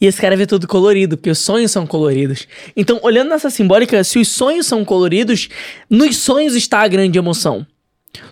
E 0.00 0.06
esse 0.06 0.20
cara 0.20 0.36
vê 0.36 0.46
tudo 0.46 0.68
colorido, 0.68 1.16
porque 1.16 1.30
os 1.30 1.38
sonhos 1.38 1.70
são 1.70 1.86
coloridos. 1.86 2.46
Então, 2.76 3.00
olhando 3.02 3.30
nessa 3.30 3.48
simbólica, 3.48 4.04
se 4.04 4.18
os 4.18 4.28
sonhos 4.28 4.66
são 4.66 4.84
coloridos, 4.84 5.48
nos 5.88 6.16
sonhos 6.18 6.54
está 6.54 6.80
a 6.80 6.88
grande 6.88 7.18
emoção. 7.18 7.66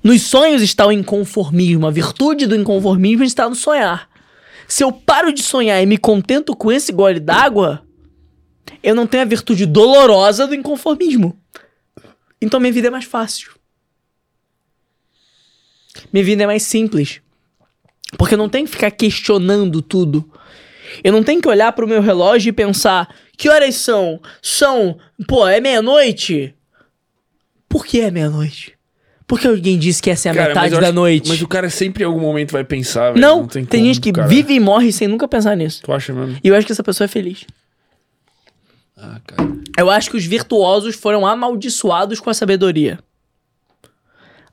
Nos 0.02 0.22
sonhos 0.22 0.62
está 0.62 0.86
o 0.86 0.92
inconformismo. 0.92 1.86
A 1.86 1.90
virtude 1.90 2.46
do 2.46 2.56
inconformismo 2.56 3.24
está 3.24 3.48
no 3.48 3.54
sonhar. 3.54 4.08
Se 4.68 4.82
eu 4.82 4.92
paro 4.92 5.32
de 5.32 5.42
sonhar 5.42 5.82
e 5.82 5.86
me 5.86 5.98
contento 5.98 6.54
com 6.54 6.70
esse 6.70 6.92
gole 6.92 7.20
d'água, 7.20 7.82
eu 8.82 8.94
não 8.94 9.06
tenho 9.06 9.22
a 9.22 9.26
virtude 9.26 9.66
dolorosa 9.66 10.46
do 10.46 10.54
inconformismo. 10.54 11.38
Então 12.40 12.60
minha 12.60 12.72
vida 12.72 12.88
é 12.88 12.90
mais 12.90 13.04
fácil. 13.04 13.52
Minha 16.12 16.24
vida 16.24 16.42
é 16.42 16.46
mais 16.46 16.62
simples. 16.62 17.20
Porque 18.18 18.34
eu 18.34 18.38
não 18.38 18.48
tenho 18.48 18.66
que 18.66 18.72
ficar 18.72 18.90
questionando 18.90 19.82
tudo. 19.82 20.30
Eu 21.02 21.12
não 21.12 21.22
tenho 21.22 21.40
que 21.40 21.48
olhar 21.48 21.72
pro 21.72 21.88
meu 21.88 22.00
relógio 22.02 22.50
e 22.50 22.52
pensar: 22.52 23.08
que 23.36 23.48
horas 23.48 23.74
são? 23.76 24.20
São. 24.42 24.98
Pô, 25.26 25.46
é 25.48 25.60
meia-noite? 25.60 26.54
Por 27.68 27.84
que 27.84 28.00
é 28.00 28.10
meia-noite? 28.10 28.74
Porque 29.26 29.48
alguém 29.48 29.78
disse 29.78 30.02
que 30.02 30.10
essa 30.10 30.28
é 30.28 30.32
a 30.32 30.34
Cara, 30.34 30.48
metade 30.48 30.74
da 30.74 30.80
acho- 30.80 30.92
noite. 30.92 31.28
Mas 31.28 31.40
o 31.40 31.48
cara 31.48 31.70
sempre 31.70 32.02
em 32.04 32.06
algum 32.06 32.20
momento 32.20 32.52
vai 32.52 32.62
pensar, 32.62 33.10
velho. 33.12 33.20
Não, 33.20 33.46
tem, 33.46 33.64
tem, 33.64 33.80
como, 33.80 33.92
gente 33.94 34.00
que 34.02 34.12
cara. 34.12 34.28
vive 34.28 34.52
e 34.54 34.60
morre 34.60 34.92
sem 34.92 35.08
nunca 35.08 35.26
pensar 35.26 35.56
nisso. 35.56 35.82
Tu 35.82 35.92
acha 35.92 36.12
mesmo? 36.12 36.38
E 36.44 36.48
eu 36.48 36.54
acho 36.54 36.66
que 36.66 36.72
essa 36.72 36.84
pessoa 36.84 37.06
é 37.06 37.08
feliz. 37.08 37.44
Ah, 38.96 39.18
cara. 39.26 39.50
Eu 39.78 39.90
acho 39.90 40.10
que 40.10 40.16
os 40.16 40.24
virtuosos 40.24 40.94
foram 40.94 41.26
amaldiçoados 41.26 42.20
com 42.20 42.30
a 42.30 42.34
sabedoria. 42.34 42.98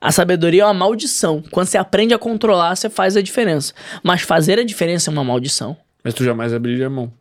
A 0.00 0.10
sabedoria 0.10 0.62
é 0.62 0.64
uma 0.66 0.74
maldição. 0.74 1.44
Quando 1.50 1.66
você 1.68 1.78
aprende 1.78 2.12
a 2.12 2.18
controlar, 2.18 2.74
você 2.74 2.90
faz 2.90 3.16
a 3.16 3.22
diferença. 3.22 3.72
Mas 4.02 4.22
fazer 4.22 4.58
a 4.58 4.64
diferença 4.64 5.10
é 5.10 5.12
uma 5.12 5.22
maldição. 5.22 5.76
Mas 6.02 6.14
tu 6.14 6.24
jamais 6.24 6.52
abriria 6.52 6.86
a 6.86 6.90
mão. 6.90 7.12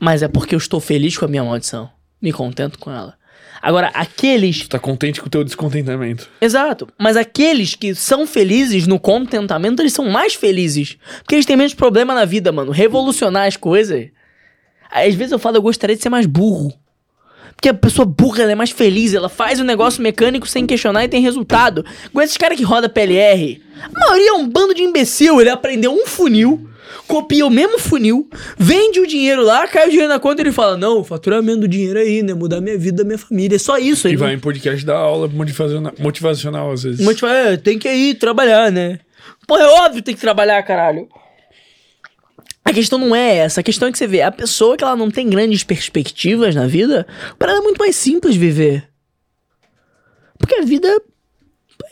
Mas 0.00 0.22
é 0.22 0.28
porque 0.28 0.54
eu 0.54 0.58
estou 0.58 0.80
feliz 0.80 1.16
com 1.16 1.24
a 1.24 1.28
minha 1.28 1.44
maldição. 1.44 1.90
Me 2.20 2.32
contento 2.32 2.78
com 2.78 2.90
ela. 2.90 3.16
Agora, 3.60 3.88
aqueles. 3.88 4.60
Tu 4.60 4.68
tá 4.68 4.78
contente 4.78 5.20
com 5.20 5.26
o 5.26 5.30
teu 5.30 5.42
descontentamento. 5.42 6.28
Exato. 6.40 6.88
Mas 6.98 7.16
aqueles 7.16 7.74
que 7.74 7.94
são 7.94 8.26
felizes 8.26 8.86
no 8.86 9.00
contentamento, 9.00 9.82
eles 9.82 9.92
são 9.92 10.08
mais 10.08 10.34
felizes. 10.34 10.96
Porque 11.18 11.34
eles 11.34 11.46
têm 11.46 11.56
menos 11.56 11.74
problema 11.74 12.14
na 12.14 12.24
vida, 12.24 12.52
mano. 12.52 12.70
Revolucionar 12.70 13.46
as 13.46 13.56
coisas. 13.56 14.08
Às 14.90 15.14
vezes 15.14 15.32
eu 15.32 15.38
falo, 15.38 15.56
eu 15.56 15.62
gostaria 15.62 15.96
de 15.96 16.02
ser 16.02 16.08
mais 16.08 16.26
burro. 16.26 16.72
Porque 17.54 17.68
a 17.68 17.74
pessoa 17.74 18.06
burra, 18.06 18.44
ela 18.44 18.52
é 18.52 18.54
mais 18.54 18.70
feliz, 18.70 19.12
ela 19.12 19.28
faz 19.28 19.58
o 19.58 19.64
negócio 19.64 20.00
mecânico 20.00 20.46
sem 20.46 20.64
questionar 20.64 21.04
e 21.04 21.08
tem 21.08 21.20
resultado. 21.20 21.84
Com 22.12 22.22
esses 22.22 22.36
caras 22.36 22.56
que 22.56 22.62
roda 22.62 22.88
PLR, 22.88 23.60
a 23.82 23.98
maioria 23.98 24.30
é 24.30 24.32
um 24.34 24.48
bando 24.48 24.72
de 24.72 24.82
imbecil. 24.82 25.40
Ele 25.40 25.50
aprendeu 25.50 25.92
um 25.92 26.06
funil, 26.06 26.70
copia 27.06 27.46
o 27.46 27.50
mesmo 27.50 27.78
funil, 27.78 28.28
vende 28.56 29.00
o 29.00 29.06
dinheiro 29.06 29.42
lá, 29.42 29.66
cai 29.68 29.86
o 29.86 29.90
dinheiro 29.90 30.08
na 30.12 30.18
conta 30.18 30.40
e 30.40 30.44
ele 30.44 30.52
fala: 30.52 30.76
Não, 30.76 31.02
faturamento 31.04 31.60
do 31.60 31.68
dinheiro 31.68 31.98
aí, 31.98 32.22
né? 32.22 32.34
Mudar 32.34 32.60
minha 32.60 32.78
vida, 32.78 33.04
minha 33.04 33.18
família. 33.18 33.56
É 33.56 33.58
só 33.58 33.78
isso. 33.78 34.08
E 34.08 34.16
vai 34.16 34.34
em 34.34 34.38
podcast 34.38 34.84
dar 34.84 34.96
aula 34.96 35.28
motivacional, 35.28 35.92
motivacional 35.98 36.72
às 36.72 36.82
vezes. 36.82 37.06
tipo, 37.14 37.26
é, 37.26 37.56
tem 37.56 37.78
que 37.78 37.88
ir 37.90 38.14
trabalhar, 38.16 38.70
né? 38.72 39.00
Pô, 39.46 39.56
é 39.56 39.66
óbvio 39.66 39.96
que 40.02 40.06
tem 40.06 40.14
que 40.14 40.20
trabalhar, 40.20 40.62
caralho. 40.62 41.08
A 42.64 42.72
questão 42.72 42.98
não 42.98 43.16
é 43.16 43.36
essa. 43.36 43.60
A 43.60 43.62
questão 43.64 43.88
é 43.88 43.92
que 43.92 43.96
você 43.96 44.06
vê, 44.06 44.20
a 44.20 44.30
pessoa 44.30 44.76
que 44.76 44.84
ela 44.84 44.94
não 44.94 45.10
tem 45.10 45.28
grandes 45.28 45.64
perspectivas 45.64 46.54
na 46.54 46.66
vida, 46.66 47.06
para 47.38 47.52
ela 47.52 47.60
é 47.60 47.62
muito 47.62 47.78
mais 47.78 47.96
simples 47.96 48.36
viver. 48.36 48.86
Porque 50.38 50.54
a 50.54 50.62
vida 50.62 50.86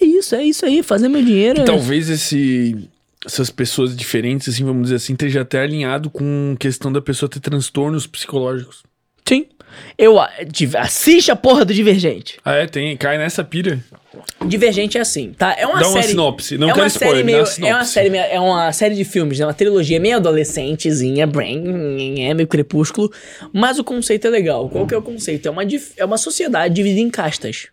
é 0.00 0.04
isso, 0.04 0.34
é 0.34 0.44
isso 0.44 0.66
aí, 0.66 0.82
fazer 0.82 1.08
meu 1.08 1.22
dinheiro. 1.22 1.62
é- 1.62 1.64
Talvez 1.64 2.10
esse 2.10 2.88
essas 3.26 3.50
pessoas 3.50 3.94
diferentes, 3.96 4.48
assim, 4.48 4.64
vamos 4.64 4.84
dizer 4.84 4.96
assim, 4.96 5.12
esteja 5.12 5.40
até 5.42 5.60
alinhado 5.60 6.08
com 6.08 6.56
questão 6.58 6.92
da 6.92 7.02
pessoa 7.02 7.28
ter 7.28 7.40
transtornos 7.40 8.06
psicológicos. 8.06 8.82
Sim. 9.28 9.46
Eu 9.98 10.18
a- 10.20 10.30
div- 10.48 10.76
assiste 10.76 11.30
a 11.30 11.36
porra 11.36 11.64
do 11.64 11.74
Divergente. 11.74 12.38
Ah, 12.44 12.54
é? 12.54 12.66
Tem, 12.66 12.96
cai 12.96 13.18
nessa 13.18 13.42
pira. 13.42 13.82
Divergente 14.46 14.96
é 14.96 15.00
assim, 15.00 15.32
tá? 15.36 15.54
É 15.58 15.66
uma 15.66 15.80
Dá 15.80 15.88
uma 15.88 15.92
série. 16.00 16.08
sinopse. 16.12 16.56
Não 16.56 16.68
é 16.68 16.72
quero 16.72 16.82
uma 16.84 16.86
spoiler, 16.86 17.18
dá 17.18 17.24
meio, 17.24 17.38
uma 17.40 17.46
sinopse. 17.46 17.72
É 17.72 17.74
uma 17.74 17.84
série, 17.84 18.10
meio- 18.10 18.24
é 18.24 18.40
uma 18.40 18.72
série 18.72 18.94
de 18.94 19.04
filmes, 19.04 19.38
né? 19.40 19.44
Uma 19.44 19.52
trilogia 19.52 19.98
meio 20.00 20.16
adolescentezinha, 20.16 21.26
brain, 21.26 22.20
é 22.22 22.32
meio 22.32 22.46
crepúsculo. 22.46 23.12
Mas 23.52 23.78
o 23.78 23.84
conceito 23.84 24.26
é 24.28 24.30
legal. 24.30 24.68
Qual 24.70 24.86
que 24.86 24.94
é 24.94 24.96
o 24.96 25.02
conceito? 25.02 25.46
É 25.48 25.50
uma, 25.50 25.62
é 25.96 26.04
uma 26.04 26.16
sociedade 26.16 26.72
dividida 26.74 27.00
em 27.00 27.10
castas. 27.10 27.66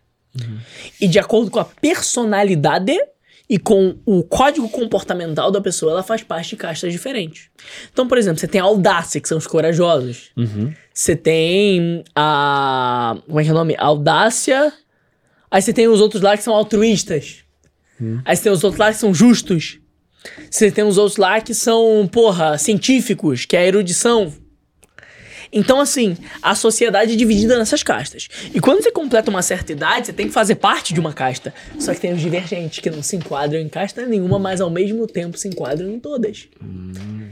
E 1.00 1.06
de 1.06 1.18
acordo 1.20 1.48
com 1.50 1.60
a 1.60 1.64
personalidade 1.64 2.98
e 3.48 3.58
com 3.58 3.96
o 4.06 4.22
código 4.22 4.68
comportamental 4.68 5.50
da 5.50 5.60
pessoa, 5.60 5.92
ela 5.92 6.02
faz 6.02 6.22
parte 6.22 6.50
de 6.50 6.56
castas 6.56 6.92
diferentes. 6.92 7.50
Então, 7.92 8.08
por 8.08 8.16
exemplo, 8.16 8.40
você 8.40 8.48
tem 8.48 8.60
a 8.60 8.64
audácia, 8.64 9.20
que 9.20 9.28
são 9.28 9.36
os 9.36 9.46
corajosos. 9.46 10.30
Você 10.92 11.14
tem 11.14 12.02
a. 12.14 13.16
Como 13.26 13.40
é 13.40 13.42
que 13.42 13.50
é 13.50 13.52
o 13.52 13.56
nome? 13.56 13.74
Audácia. 13.78 14.72
Aí 15.50 15.60
você 15.60 15.72
tem 15.72 15.86
os 15.88 16.00
outros 16.00 16.22
lá 16.22 16.36
que 16.36 16.42
são 16.42 16.54
altruístas. 16.54 17.44
Aí 18.24 18.34
você 18.34 18.44
tem 18.44 18.52
os 18.52 18.64
outros 18.64 18.78
lá 18.78 18.90
que 18.90 18.98
são 18.98 19.12
justos. 19.14 19.78
Você 20.50 20.70
tem 20.70 20.84
os 20.84 20.96
outros 20.96 21.18
lá 21.18 21.40
que 21.40 21.52
são, 21.52 22.08
porra, 22.10 22.56
científicos, 22.56 23.44
que 23.44 23.56
é 23.56 23.60
a 23.60 23.66
erudição. 23.66 24.32
Então, 25.56 25.80
assim, 25.80 26.16
a 26.42 26.56
sociedade 26.56 27.12
é 27.12 27.16
dividida 27.16 27.56
nessas 27.56 27.80
castas. 27.84 28.28
E 28.52 28.58
quando 28.60 28.82
você 28.82 28.90
completa 28.90 29.30
uma 29.30 29.40
certa 29.40 29.70
idade, 29.70 30.08
você 30.08 30.12
tem 30.12 30.26
que 30.26 30.32
fazer 30.32 30.56
parte 30.56 30.92
de 30.92 30.98
uma 30.98 31.12
casta. 31.12 31.54
Só 31.78 31.94
que 31.94 32.00
tem 32.00 32.12
os 32.12 32.20
divergentes, 32.20 32.80
que 32.80 32.90
não 32.90 33.04
se 33.04 33.14
enquadram 33.14 33.60
em 33.60 33.68
casta 33.68 34.04
nenhuma, 34.04 34.36
mas 34.36 34.60
ao 34.60 34.68
mesmo 34.68 35.06
tempo 35.06 35.38
se 35.38 35.46
enquadram 35.46 35.88
em 35.88 36.00
todas. 36.00 36.48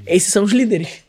Esses 0.06 0.32
são 0.32 0.44
os 0.44 0.52
líderes. 0.52 1.02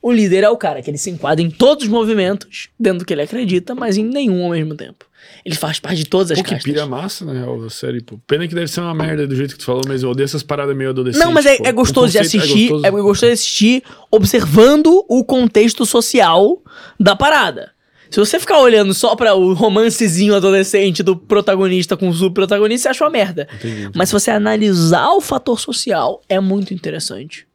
O 0.00 0.10
líder 0.10 0.44
é 0.44 0.48
o 0.48 0.56
cara 0.56 0.80
que 0.80 0.90
ele 0.90 0.98
se 0.98 1.10
enquadra 1.10 1.44
em 1.44 1.50
todos 1.50 1.84
os 1.84 1.90
movimentos, 1.90 2.70
dentro 2.80 3.00
do 3.00 3.04
que 3.04 3.12
ele 3.12 3.22
acredita, 3.22 3.74
mas 3.74 3.98
em 3.98 4.04
nenhum 4.04 4.44
ao 4.44 4.50
mesmo 4.50 4.74
tempo. 4.74 5.04
Ele 5.44 5.54
faz 5.54 5.80
parte 5.80 5.98
de 5.98 6.06
todas 6.06 6.30
as 6.30 6.38
Pô, 6.38 6.44
que 6.44 6.50
castas. 6.50 6.72
pira 6.72 6.86
massa, 6.86 7.24
na 7.24 7.32
real, 7.32 7.64
a 7.64 7.70
série, 7.70 8.00
pô. 8.00 8.18
Pena 8.26 8.46
que 8.46 8.54
deve 8.54 8.68
ser 8.68 8.80
uma 8.80 8.94
merda 8.94 9.26
do 9.26 9.34
jeito 9.34 9.54
que 9.54 9.58
tu 9.58 9.64
falou, 9.64 9.82
mas 9.86 10.02
eu 10.02 10.10
odeio 10.10 10.24
essas 10.24 10.42
paradas 10.42 10.76
meio 10.76 10.90
adolescentes. 10.90 11.24
Não, 11.24 11.32
mas 11.32 11.46
é, 11.46 11.58
é 11.64 11.72
gostoso 11.72 12.12
de 12.12 12.18
conceito 12.18 12.44
assistir. 12.44 12.66
É, 12.66 12.70
gostoso. 12.70 13.02
gostoso 13.02 13.26
de 13.26 13.32
assistir 13.32 13.82
observando 14.10 15.04
o 15.08 15.24
contexto 15.24 15.84
social 15.84 16.62
da 16.98 17.16
parada. 17.16 17.72
Se 18.12 18.20
você 18.20 18.38
ficar 18.38 18.58
olhando 18.58 18.92
só 18.92 19.16
para 19.16 19.34
o 19.34 19.54
romancezinho 19.54 20.34
adolescente 20.34 21.02
do 21.02 21.16
protagonista 21.16 21.96
com 21.96 22.10
o 22.10 22.12
subprotagonista, 22.12 22.82
você 22.82 22.88
acha 22.90 23.04
uma 23.04 23.10
merda. 23.10 23.48
Mas 23.94 24.10
se 24.10 24.12
você 24.12 24.30
analisar 24.30 25.08
o 25.12 25.20
fator 25.20 25.58
social, 25.58 26.20
é 26.28 26.38
muito 26.38 26.74
interessante. 26.74 27.46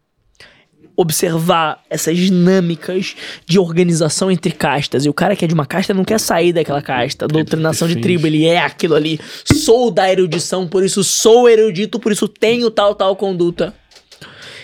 Observar 0.97 1.83
essas 1.89 2.17
dinâmicas 2.17 3.15
de 3.45 3.59
organização 3.59 4.31
entre 4.31 4.51
castas. 4.51 5.05
E 5.05 5.09
o 5.09 5.13
cara 5.13 5.35
que 5.35 5.45
é 5.45 5.47
de 5.47 5.53
uma 5.53 5.65
casta 5.65 5.93
não 5.93 6.03
quer 6.03 6.19
sair 6.19 6.51
daquela 6.51 6.81
casta. 6.81 7.27
Doutrinação 7.27 7.87
de 7.87 7.97
tribo, 7.97 8.25
ele 8.25 8.45
é 8.45 8.59
aquilo 8.59 8.95
ali. 8.95 9.19
Sou 9.45 9.91
da 9.91 10.11
erudição, 10.11 10.67
por 10.67 10.83
isso 10.83 11.03
sou 11.03 11.47
erudito, 11.47 11.99
por 11.99 12.11
isso 12.11 12.27
tenho 12.27 12.71
tal, 12.71 12.95
tal 12.95 13.15
conduta. 13.15 13.73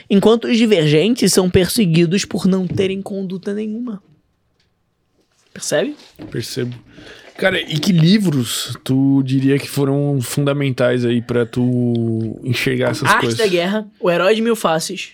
Enquanto 0.09 0.45
os 0.45 0.57
divergentes 0.57 1.31
são 1.31 1.49
perseguidos 1.49 2.25
por 2.25 2.47
não 2.47 2.67
terem 2.67 3.01
conduta 3.01 3.53
nenhuma. 3.53 4.01
Percebe? 5.53 5.95
Percebo. 6.31 6.75
Cara, 7.37 7.59
e 7.59 7.79
que 7.79 7.91
livros 7.91 8.75
tu 8.83 9.23
diria 9.23 9.57
que 9.57 9.67
foram 9.67 10.19
fundamentais 10.21 11.03
aí 11.03 11.21
pra 11.21 11.45
tu 11.45 12.39
enxergar 12.43 12.91
essas 12.91 13.09
Arte 13.09 13.21
coisas? 13.21 13.37
da 13.39 13.47
Guerra, 13.47 13.87
O 13.99 14.09
Herói 14.09 14.35
de 14.35 14.41
Mil 14.41 14.55
Faces, 14.55 15.13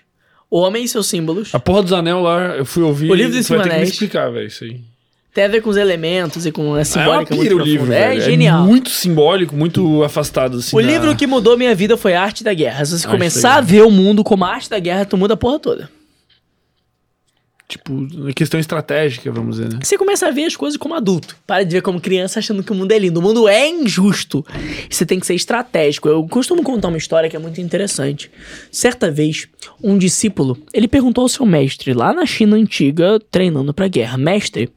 O 0.49 0.59
Homem 0.61 0.83
e 0.83 0.87
seus 0.87 1.07
Símbolos. 1.07 1.53
A 1.53 1.59
porra 1.59 1.83
dos 1.83 1.93
anel 1.93 2.21
lá, 2.21 2.55
eu 2.57 2.65
fui 2.65 2.81
ouvir. 2.83 3.11
O 3.11 3.13
livro 3.13 3.33
dos 3.37 3.47
vai 3.47 3.61
ter 3.61 3.69
que 3.69 3.75
me 3.75 3.83
explicar, 3.83 4.31
velho, 4.31 4.47
isso 4.47 4.63
aí. 4.63 4.81
Tem 5.31 5.43
a 5.43 5.47
ver 5.47 5.61
com 5.61 5.69
os 5.69 5.77
elementos 5.77 6.45
e 6.47 6.51
com 6.51 6.63
a 6.73 6.77
é 6.77 6.79
uma 6.79 6.85
simbólica 6.85 7.35
muito 7.35 7.49
pira 7.49 7.55
o 7.61 7.63
livro, 7.63 7.93
É 7.93 8.09
velho. 8.09 8.21
genial. 8.21 8.63
É 8.63 8.67
muito 8.67 8.89
simbólico, 8.89 9.55
muito 9.55 10.03
afastado, 10.03 10.57
assim. 10.57 10.75
O 10.75 10.81
da- 10.81 10.87
livro 10.87 11.15
que 11.15 11.27
mudou 11.27 11.55
minha 11.55 11.75
vida 11.75 11.95
foi 11.95 12.15
Arte 12.15 12.43
da 12.43 12.53
Guerra. 12.53 12.83
Se 12.83 12.97
você 12.97 13.05
Arte 13.05 13.15
começar 13.15 13.55
a 13.57 13.61
ver 13.61 13.83
o 13.83 13.91
mundo 13.91 14.23
como 14.23 14.43
a 14.43 14.49
arte 14.49 14.67
da 14.69 14.79
guerra, 14.79 15.05
tu 15.05 15.15
muda 15.17 15.35
a 15.35 15.37
porra 15.37 15.59
toda. 15.59 15.89
Tipo, 17.69 18.07
questão 18.33 18.59
estratégica, 18.59 19.31
vamos 19.31 19.57
dizer, 19.57 19.71
né? 19.71 19.79
Você 19.83 19.95
começa 19.95 20.27
a 20.27 20.31
ver 20.31 20.45
as 20.45 20.55
coisas 20.55 20.75
como 20.75 20.95
adulto. 20.95 21.37
Para 21.45 21.63
de 21.63 21.75
ver 21.75 21.83
como 21.83 22.01
criança 22.01 22.39
achando 22.39 22.63
que 22.63 22.71
o 22.71 22.75
mundo 22.75 22.91
é 22.91 22.97
lindo. 22.97 23.19
O 23.19 23.21
mundo 23.21 23.47
é 23.47 23.69
injusto. 23.69 24.43
Você 24.89 25.05
tem 25.05 25.19
que 25.19 25.27
ser 25.27 25.35
estratégico. 25.35 26.09
Eu 26.09 26.27
costumo 26.27 26.63
contar 26.63 26.87
uma 26.87 26.97
história 26.97 27.29
que 27.29 27.35
é 27.35 27.39
muito 27.39 27.61
interessante. 27.61 28.31
Certa 28.71 29.11
vez, 29.11 29.47
um 29.83 29.99
discípulo, 29.99 30.57
ele 30.73 30.87
perguntou 30.87 31.21
ao 31.21 31.29
seu 31.29 31.45
mestre, 31.45 31.93
lá 31.93 32.11
na 32.11 32.25
China 32.25 32.57
antiga, 32.57 33.19
treinando 33.29 33.71
pra 33.71 33.87
guerra: 33.87 34.17
Mestre, 34.17 34.73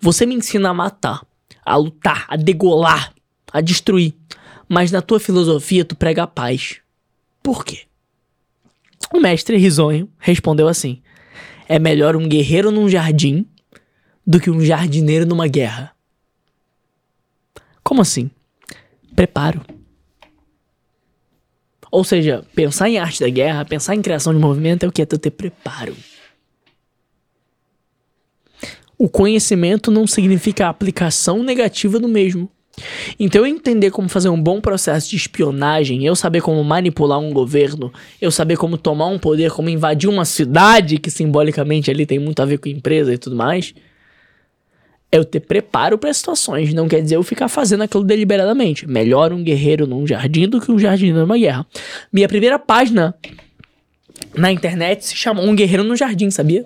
você 0.00 0.24
me 0.24 0.36
ensina 0.36 0.68
a 0.68 0.74
matar, 0.74 1.26
a 1.64 1.74
lutar, 1.74 2.26
a 2.28 2.36
degolar, 2.36 3.12
a 3.52 3.60
destruir. 3.60 4.14
Mas 4.68 4.92
na 4.92 5.02
tua 5.02 5.18
filosofia 5.18 5.84
tu 5.84 5.96
prega 5.96 6.22
a 6.22 6.28
paz. 6.28 6.76
Por 7.42 7.64
quê? 7.64 7.80
O 9.12 9.18
mestre, 9.18 9.56
risonho, 9.56 10.08
respondeu 10.20 10.68
assim: 10.68 11.02
É 11.68 11.78
melhor 11.78 12.16
um 12.16 12.28
guerreiro 12.28 12.70
num 12.70 12.88
jardim 12.88 13.46
do 14.26 14.40
que 14.40 14.50
um 14.50 14.60
jardineiro 14.60 15.26
numa 15.26 15.46
guerra. 15.46 15.92
Como 17.82 18.02
assim? 18.02 18.30
Preparo. 19.14 19.62
Ou 21.90 22.04
seja, 22.04 22.44
pensar 22.54 22.88
em 22.88 22.98
arte 22.98 23.20
da 23.20 23.28
guerra, 23.28 23.64
pensar 23.64 23.94
em 23.94 24.02
criação 24.02 24.34
de 24.34 24.40
movimento 24.40 24.84
é 24.84 24.88
o 24.88 24.92
que 24.92 25.02
é 25.02 25.06
tu 25.06 25.18
ter 25.18 25.30
preparo. 25.30 25.96
O 28.98 29.08
conhecimento 29.08 29.90
não 29.90 30.06
significa 30.06 30.66
a 30.66 30.70
aplicação 30.70 31.42
negativa 31.42 32.00
do 32.00 32.08
mesmo. 32.08 32.50
Então, 33.18 33.42
eu 33.42 33.46
entender 33.46 33.90
como 33.90 34.08
fazer 34.08 34.28
um 34.28 34.40
bom 34.40 34.60
processo 34.60 35.10
de 35.10 35.16
espionagem, 35.16 36.04
eu 36.04 36.14
saber 36.14 36.42
como 36.42 36.62
manipular 36.62 37.18
um 37.18 37.32
governo, 37.32 37.92
eu 38.20 38.30
saber 38.30 38.56
como 38.56 38.76
tomar 38.76 39.06
um 39.06 39.18
poder, 39.18 39.50
como 39.50 39.68
invadir 39.68 40.08
uma 40.08 40.24
cidade, 40.24 40.98
que 40.98 41.10
simbolicamente 41.10 41.90
ali 41.90 42.04
tem 42.04 42.18
muito 42.18 42.40
a 42.40 42.44
ver 42.44 42.58
com 42.58 42.68
empresa 42.68 43.14
e 43.14 43.18
tudo 43.18 43.34
mais, 43.34 43.74
é 45.10 45.16
eu 45.16 45.24
ter 45.24 45.40
preparo 45.40 45.96
para 45.96 46.12
situações. 46.12 46.74
Não 46.74 46.88
quer 46.88 47.00
dizer 47.00 47.16
eu 47.16 47.22
ficar 47.22 47.48
fazendo 47.48 47.82
aquilo 47.82 48.04
deliberadamente. 48.04 48.86
Melhor 48.86 49.32
um 49.32 49.42
guerreiro 49.42 49.86
num 49.86 50.06
jardim 50.06 50.48
do 50.48 50.60
que 50.60 50.70
um 50.70 50.78
jardineiro 50.78 51.20
numa 51.20 51.38
guerra. 51.38 51.66
Minha 52.12 52.28
primeira 52.28 52.58
página 52.58 53.14
na 54.34 54.52
internet 54.52 55.06
se 55.06 55.16
chamou 55.16 55.44
Um 55.44 55.54
Guerreiro 55.54 55.84
no 55.84 55.96
Jardim, 55.96 56.30
sabia? 56.30 56.64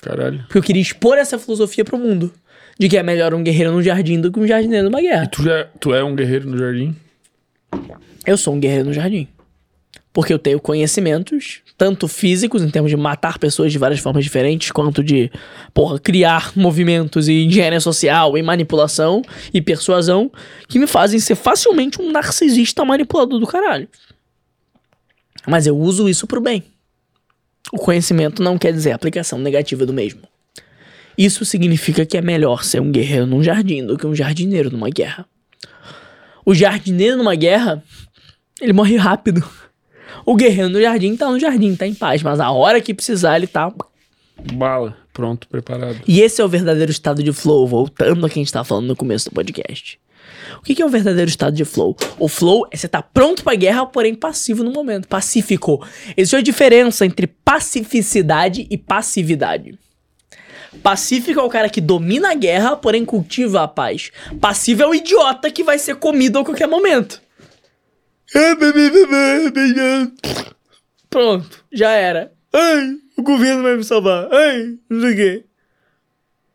Caralho. 0.00 0.40
Porque 0.40 0.58
eu 0.58 0.62
queria 0.62 0.82
expor 0.82 1.18
essa 1.18 1.38
filosofia 1.38 1.84
pro 1.84 1.98
mundo. 1.98 2.32
De 2.78 2.88
que 2.88 2.96
é 2.96 3.02
melhor 3.02 3.34
um 3.34 3.42
guerreiro 3.42 3.72
num 3.72 3.82
jardim 3.82 4.20
do 4.20 4.30
que 4.30 4.38
um 4.38 4.46
jardineiro 4.46 4.88
numa 4.88 5.00
guerra. 5.00 5.26
Tu, 5.26 5.42
já, 5.42 5.64
tu 5.80 5.92
é 5.92 6.04
um 6.04 6.14
guerreiro 6.14 6.48
no 6.48 6.56
jardim? 6.56 6.94
Eu 8.24 8.36
sou 8.36 8.54
um 8.54 8.60
guerreiro 8.60 8.84
no 8.84 8.92
jardim. 8.92 9.26
Porque 10.12 10.32
eu 10.32 10.38
tenho 10.38 10.60
conhecimentos, 10.60 11.60
tanto 11.76 12.06
físicos, 12.06 12.62
em 12.62 12.70
termos 12.70 12.90
de 12.90 12.96
matar 12.96 13.38
pessoas 13.38 13.72
de 13.72 13.78
várias 13.78 14.00
formas 14.00 14.24
diferentes, 14.24 14.70
quanto 14.70 15.02
de, 15.02 15.30
porra, 15.74 15.98
criar 15.98 16.52
movimentos 16.56 17.28
e 17.28 17.44
engenharia 17.44 17.80
social 17.80 18.36
e 18.36 18.42
manipulação 18.42 19.22
e 19.52 19.60
persuasão, 19.60 20.30
que 20.68 20.78
me 20.78 20.86
fazem 20.86 21.18
ser 21.18 21.34
facilmente 21.34 22.00
um 22.00 22.10
narcisista 22.10 22.84
manipulador 22.84 23.40
do 23.40 23.46
caralho. 23.46 23.88
Mas 25.46 25.66
eu 25.66 25.76
uso 25.76 26.08
isso 26.08 26.26
pro 26.26 26.40
bem. 26.40 26.62
O 27.72 27.78
conhecimento 27.78 28.42
não 28.42 28.58
quer 28.58 28.72
dizer 28.72 28.92
aplicação 28.92 29.38
negativa 29.38 29.86
do 29.86 29.92
mesmo. 29.92 30.27
Isso 31.18 31.44
significa 31.44 32.06
que 32.06 32.16
é 32.16 32.22
melhor 32.22 32.62
ser 32.62 32.80
um 32.80 32.92
guerreiro 32.92 33.26
num 33.26 33.42
jardim 33.42 33.84
do 33.84 33.98
que 33.98 34.06
um 34.06 34.14
jardineiro 34.14 34.70
numa 34.70 34.88
guerra. 34.88 35.26
O 36.46 36.54
jardineiro 36.54 37.16
numa 37.16 37.34
guerra, 37.34 37.82
ele 38.60 38.72
morre 38.72 38.96
rápido. 38.96 39.44
O 40.24 40.36
guerreiro 40.36 40.68
no 40.68 40.80
jardim 40.80 41.16
tá 41.16 41.28
no 41.28 41.40
jardim, 41.40 41.74
tá 41.74 41.88
em 41.88 41.94
paz, 41.94 42.22
mas 42.22 42.38
a 42.38 42.52
hora 42.52 42.80
que 42.80 42.94
precisar 42.94 43.36
ele 43.36 43.48
tá. 43.48 43.74
Bala. 44.54 44.96
Pronto, 45.12 45.48
preparado. 45.48 45.98
E 46.06 46.20
esse 46.20 46.40
é 46.40 46.44
o 46.44 46.48
verdadeiro 46.48 46.92
estado 46.92 47.20
de 47.20 47.32
flow, 47.32 47.66
voltando 47.66 48.24
a 48.24 48.30
quem 48.30 48.42
a 48.42 48.44
gente 48.44 48.52
tava 48.52 48.64
falando 48.64 48.86
no 48.86 48.94
começo 48.94 49.28
do 49.28 49.34
podcast. 49.34 49.98
O 50.60 50.62
que 50.62 50.76
que 50.76 50.82
é 50.82 50.86
o 50.86 50.88
verdadeiro 50.88 51.28
estado 51.28 51.56
de 51.56 51.64
flow? 51.64 51.96
O 52.16 52.28
flow 52.28 52.64
é 52.70 52.76
você 52.76 52.86
estar 52.86 53.02
pronto 53.02 53.42
pra 53.42 53.56
guerra, 53.56 53.84
porém 53.86 54.14
passivo 54.14 54.62
no 54.62 54.70
momento, 54.70 55.08
pacífico. 55.08 55.84
Existe 56.16 56.36
uma 56.36 56.42
diferença 56.44 57.04
entre 57.04 57.26
pacificidade 57.26 58.68
e 58.70 58.78
passividade. 58.78 59.76
Pacífico 60.82 61.40
é 61.40 61.42
o 61.42 61.48
cara 61.48 61.68
que 61.68 61.80
domina 61.80 62.30
a 62.30 62.34
guerra, 62.34 62.76
porém 62.76 63.04
cultiva 63.04 63.62
a 63.62 63.68
paz. 63.68 64.10
Passivo 64.40 64.82
é 64.82 64.86
o 64.86 64.94
idiota 64.94 65.50
que 65.50 65.64
vai 65.64 65.78
ser 65.78 65.96
comido 65.96 66.38
a 66.38 66.44
qualquer 66.44 66.68
momento. 66.68 67.20
Pronto, 71.08 71.64
já 71.72 71.90
era. 71.90 72.32
Ai, 72.52 72.96
o 73.16 73.22
governo 73.22 73.62
vai 73.62 73.76
me 73.76 73.84
salvar. 73.84 74.28
Ai, 74.32 74.74
não 74.88 75.00
sei 75.00 75.12
o 75.12 75.16
quê. 75.16 75.44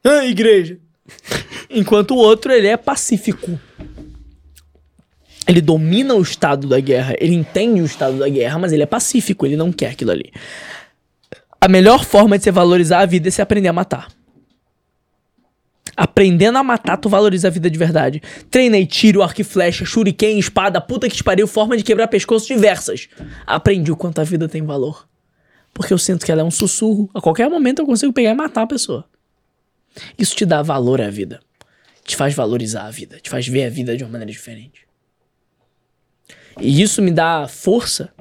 Ai, 0.04 0.30
igreja. 0.30 0.78
Enquanto 1.70 2.12
o 2.12 2.18
outro, 2.18 2.52
ele 2.52 2.68
é 2.68 2.78
pacífico. 2.78 3.60
Ele 5.48 5.60
domina 5.60 6.14
o 6.14 6.22
estado 6.22 6.68
da 6.68 6.80
guerra, 6.80 7.16
ele 7.20 7.34
entende 7.34 7.82
o 7.82 7.86
estado 7.86 8.18
da 8.18 8.30
guerra, 8.30 8.58
mas 8.60 8.72
ele 8.72 8.84
é 8.84 8.86
pacífico, 8.86 9.46
ele 9.46 9.58
não 9.58 9.72
quer 9.72 9.90
aquilo 9.90 10.12
ali. 10.12 10.32
A 11.64 11.70
melhor 11.70 12.04
forma 12.04 12.38
de 12.38 12.44
você 12.44 12.52
valorizar 12.52 13.00
a 13.00 13.06
vida 13.06 13.30
é 13.30 13.32
você 13.32 13.42
aprender 13.42 13.70
a 13.70 13.74
matar. 13.74 14.10
Aprendendo 15.96 16.58
a 16.58 16.64
matar, 16.64 16.98
tu 16.98 17.08
valoriza 17.08 17.48
a 17.48 17.52
vida 17.52 17.70
de 17.70 17.78
verdade. 17.78 18.22
Treinei 18.52 18.86
tiro, 18.86 19.24
arco 19.24 19.40
e 19.40 19.46
flecha, 19.46 19.86
shuriken, 19.86 20.38
espada, 20.38 20.82
puta 20.82 21.08
que 21.08 21.16
te 21.16 21.24
pariu, 21.24 21.48
forma 21.48 21.78
de 21.78 21.84
quebrar 21.86 22.10
pescoço 22.10 22.48
diversas. 22.48 23.08
Aprendi 23.48 23.94
o 23.94 23.96
quanto 23.96 24.20
a 24.20 24.26
vida 24.26 24.50
tem 24.50 24.62
valor. 24.62 25.08
Porque 25.74 25.94
eu 25.94 25.98
sinto 25.98 26.26
que 26.26 26.34
ela 26.34 26.42
é 26.42 26.44
um 26.44 26.52
sussurro. 26.52 27.10
A 27.14 27.22
qualquer 27.22 27.50
momento 27.50 27.80
eu 27.80 27.86
consigo 27.86 28.12
pegar 28.12 28.32
e 28.32 28.36
matar 28.36 28.64
a 28.64 28.68
pessoa. 28.68 29.06
Isso 30.18 30.36
te 30.36 30.46
dá 30.46 30.62
valor 30.62 31.00
à 31.00 31.10
vida. 31.10 31.40
Te 32.04 32.18
faz 32.18 32.34
valorizar 32.34 32.88
a 32.88 32.92
vida. 32.92 33.22
Te 33.22 33.30
faz 33.30 33.48
ver 33.48 33.64
a 33.64 33.70
vida 33.70 33.96
de 33.96 34.04
uma 34.04 34.12
maneira 34.12 34.34
diferente. 34.34 34.86
E 36.60 36.82
isso 36.82 37.02
me 37.02 37.10
dá 37.10 37.48
força 37.48 38.14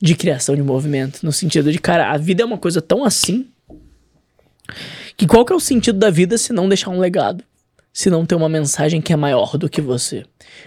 de 0.00 0.14
criação 0.14 0.54
de 0.54 0.62
movimento. 0.62 1.20
No 1.22 1.32
sentido 1.32 1.70
de, 1.72 1.78
cara, 1.78 2.10
a 2.12 2.16
vida 2.16 2.42
é 2.42 2.46
uma 2.46 2.58
coisa 2.58 2.80
tão 2.82 3.04
assim. 3.04 3.48
Que 5.16 5.26
qual 5.26 5.44
que 5.44 5.52
é 5.52 5.56
o 5.56 5.60
sentido 5.60 5.98
da 5.98 6.10
vida 6.10 6.36
se 6.36 6.52
não 6.52 6.68
deixar 6.68 6.90
um 6.90 6.98
legado? 6.98 7.42
Se 7.92 8.10
não 8.10 8.26
ter 8.26 8.34
uma 8.34 8.48
mensagem 8.48 9.00
que 9.00 9.12
é 9.12 9.16
maior 9.16 9.56
do 9.56 9.70
que 9.70 9.80
você? 9.80 10.24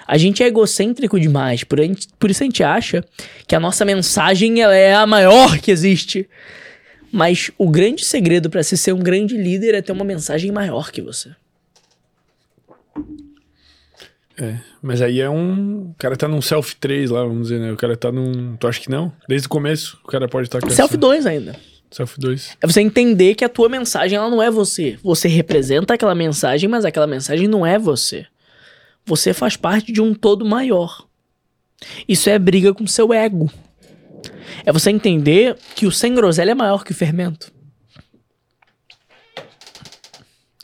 A 0.08 0.18
gente 0.18 0.42
é 0.42 0.48
egocêntrico 0.48 1.20
demais, 1.20 1.64
por, 1.64 1.78
gente- 1.80 2.08
por 2.18 2.32
isso 2.32 2.42
a 2.42 2.46
gente 2.46 2.64
acha 2.64 3.04
que 3.48 3.56
a 3.56 3.60
nossa 3.60 3.86
mensagem 3.86 4.60
ela 4.62 4.76
é 4.76 4.96
a 4.96 5.06
maior 5.06 5.60
que 5.60 5.70
existe. 5.70 6.28
Mas 7.12 7.52
o 7.58 7.70
grande 7.70 8.04
segredo 8.06 8.50
para 8.50 8.64
se 8.64 8.76
ser 8.78 8.94
um 8.94 9.00
grande 9.00 9.38
líder 9.38 9.76
é 9.76 9.82
ter 9.82 9.92
uma 9.92 10.06
mensagem 10.06 10.52
maior 10.52 10.92
que 10.92 11.02
você. 11.02 11.30
É, 14.42 14.58
mas 14.82 15.02
aí 15.02 15.20
é 15.20 15.30
um. 15.30 15.90
O 15.90 15.96
cara 15.98 16.16
tá 16.16 16.26
num 16.28 16.42
self 16.42 16.76
3 16.78 17.10
lá, 17.10 17.24
vamos 17.24 17.50
dizer, 17.50 17.60
né? 17.60 17.72
O 17.74 17.76
cara 17.78 17.98
tá 17.98 18.10
num. 18.12 18.56
Tu 18.56 18.68
acha 18.68 18.80
que 18.80 18.90
não? 18.90 19.12
Desde 19.28 19.48
o 19.48 19.50
começo, 19.50 20.00
o 20.04 20.08
cara 20.08 20.30
pode 20.30 20.48
estar 20.48 20.62
com 20.62 20.70
Self 20.70 20.92
essa- 20.94 20.98
2 20.98 21.26
ainda. 21.26 21.56
Self 21.92 22.18
2. 22.20 22.56
É 22.62 22.68
você 22.68 22.80
entender 22.82 23.36
que 23.36 23.44
a 23.44 23.50
tua 23.50 23.68
mensagem 23.68 24.18
ela 24.18 24.30
não 24.30 24.42
é 24.42 24.50
você. 24.50 24.98
Você 25.04 25.28
representa 25.28 25.94
aquela 25.96 26.16
mensagem, 26.16 26.70
mas 26.70 26.86
aquela 26.86 27.08
mensagem 27.08 27.48
não 27.48 27.66
é 27.66 27.78
você. 27.78 28.26
Você 29.06 29.34
faz 29.34 29.58
parte 29.58 29.92
de 29.92 30.00
um 30.00 30.14
todo 30.14 30.46
maior. 30.46 31.06
Isso 32.08 32.30
é 32.30 32.38
briga 32.40 32.74
com 32.74 32.86
seu 32.88 33.12
ego. 33.12 33.52
É 34.66 34.72
você 34.72 34.90
entender 34.92 35.58
que 35.76 35.86
o 35.88 35.92
sem 35.92 36.14
groselha 36.14 36.52
é 36.52 36.56
maior 36.56 36.84
que 36.86 36.92
o 36.92 36.96
fermento. 36.96 37.52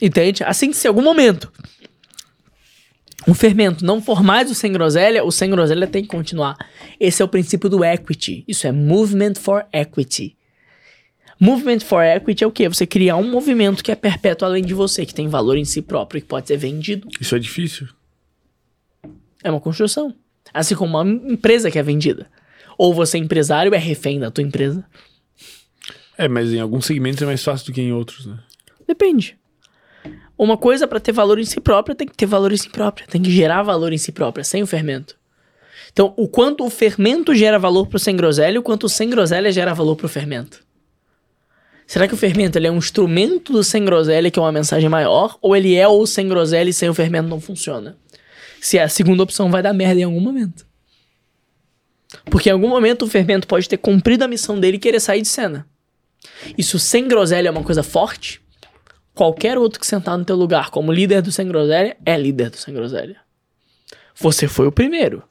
Entende? 0.01 0.43
Assim 0.43 0.71
se 0.73 0.87
em 0.87 0.89
algum 0.89 1.01
momento 1.01 1.51
um 3.27 3.33
fermento 3.33 3.85
não 3.85 4.01
for 4.01 4.23
mais 4.23 4.49
o 4.49 4.55
sem 4.55 4.71
groselha, 4.71 5.23
o 5.23 5.31
sem 5.31 5.49
groselha 5.49 5.87
tem 5.87 6.03
que 6.03 6.09
continuar. 6.09 6.57
Esse 6.99 7.21
é 7.21 7.25
o 7.25 7.27
princípio 7.27 7.69
do 7.69 7.83
equity. 7.83 8.43
Isso 8.47 8.67
é 8.67 8.71
movement 8.71 9.35
for 9.35 9.65
equity. 9.73 10.35
Movement 11.39 11.81
for 11.81 12.03
Equity 12.03 12.43
é 12.43 12.47
o 12.47 12.51
quê? 12.51 12.67
Você 12.69 12.87
criar 12.87 13.17
um 13.17 13.29
movimento 13.29 13.83
que 13.83 13.91
é 13.91 13.95
perpétuo 13.95 14.47
além 14.47 14.63
de 14.63 14.73
você, 14.73 15.05
que 15.05 15.13
tem 15.13 15.27
valor 15.27 15.57
em 15.57 15.65
si 15.65 15.81
próprio, 15.81 16.21
que 16.21 16.27
pode 16.27 16.47
ser 16.47 16.57
vendido. 16.57 17.07
Isso 17.19 17.35
é 17.35 17.39
difícil? 17.39 17.87
É 19.43 19.51
uma 19.51 19.59
construção. 19.59 20.15
Assim 20.53 20.75
como 20.75 20.97
uma 20.97 21.31
empresa 21.31 21.69
que 21.69 21.77
é 21.77 21.83
vendida. 21.83 22.27
Ou 22.77 22.93
você 22.93 23.17
é 23.17 23.19
empresário 23.19 23.73
é 23.73 23.77
refém 23.77 24.19
da 24.19 24.31
tua 24.31 24.43
empresa. 24.43 24.85
É, 26.17 26.27
mas 26.27 26.53
em 26.53 26.59
alguns 26.59 26.85
segmentos 26.85 27.21
é 27.21 27.25
mais 27.25 27.43
fácil 27.43 27.67
do 27.67 27.73
que 27.73 27.81
em 27.81 27.91
outros, 27.91 28.25
né? 28.25 28.39
Depende. 28.87 29.37
Uma 30.37 30.57
coisa 30.57 30.87
para 30.87 30.99
ter 30.99 31.11
valor 31.11 31.39
em 31.39 31.45
si 31.45 31.61
própria 31.61 31.95
tem 31.95 32.07
que 32.07 32.15
ter 32.15 32.25
valor 32.25 32.51
em 32.51 32.57
si 32.57 32.69
própria, 32.69 33.07
tem 33.07 33.21
que 33.21 33.31
gerar 33.31 33.63
valor 33.63 33.93
em 33.93 33.97
si 33.97 34.11
própria, 34.11 34.43
sem 34.43 34.61
o 34.61 34.67
fermento. 34.67 35.15
Então, 35.93 36.13
o 36.17 36.27
quanto 36.27 36.65
o 36.65 36.69
fermento 36.69 37.33
gera 37.33 37.57
valor 37.57 37.87
pro 37.87 37.97
sem 37.97 38.17
groselha, 38.17 38.59
o 38.59 38.63
quanto 38.63 38.85
o 38.85 38.89
sem 38.89 39.09
groselha 39.09 39.49
gera 39.51 39.73
valor 39.73 39.95
pro 39.95 40.09
fermento. 40.09 40.65
Será 41.87 42.07
que 42.07 42.13
o 42.13 42.17
fermento 42.17 42.57
ele 42.57 42.67
é 42.67 42.71
um 42.71 42.77
instrumento 42.77 43.53
do 43.53 43.63
sem 43.63 43.85
groselha 43.85 44.29
que 44.29 44.37
é 44.37 44.41
uma 44.41 44.51
mensagem 44.51 44.89
maior? 44.89 45.37
Ou 45.41 45.55
ele 45.55 45.75
é 45.75 45.87
o 45.87 46.05
sem 46.05 46.27
groselha 46.27 46.69
e 46.69 46.73
sem 46.73 46.89
o 46.89 46.93
fermento 46.93 47.29
não 47.29 47.39
funciona? 47.39 47.95
Se 48.59 48.77
é 48.77 48.83
a 48.83 48.89
segunda 48.89 49.23
opção, 49.23 49.51
vai 49.51 49.61
dar 49.61 49.73
merda 49.73 50.01
em 50.01 50.03
algum 50.03 50.19
momento. 50.19 50.65
Porque 52.25 52.49
em 52.49 52.53
algum 52.53 52.67
momento 52.67 53.03
o 53.03 53.07
fermento 53.07 53.47
pode 53.47 53.69
ter 53.69 53.77
cumprido 53.77 54.23
a 54.23 54.27
missão 54.27 54.59
dele 54.59 54.77
e 54.77 54.79
querer 54.79 54.99
sair 54.99 55.21
de 55.21 55.27
cena. 55.27 55.67
E 56.57 56.63
se 56.63 56.75
o 56.75 56.79
sem 56.79 57.07
groselha 57.07 57.47
é 57.47 57.51
uma 57.51 57.63
coisa 57.63 57.83
forte, 57.83 58.41
qualquer 59.15 59.57
outro 59.57 59.79
que 59.79 59.87
sentar 59.87 60.17
no 60.17 60.25
teu 60.25 60.35
lugar 60.35 60.69
como 60.69 60.91
líder 60.91 61.21
do 61.21 61.31
sem 61.31 61.47
groselha 61.47 61.95
é 62.05 62.17
líder 62.17 62.49
do 62.49 62.57
sem 62.57 62.73
groselha. 62.73 63.15
Você 64.15 64.47
foi 64.47 64.67
o 64.67 64.71
primeiro. 64.71 65.23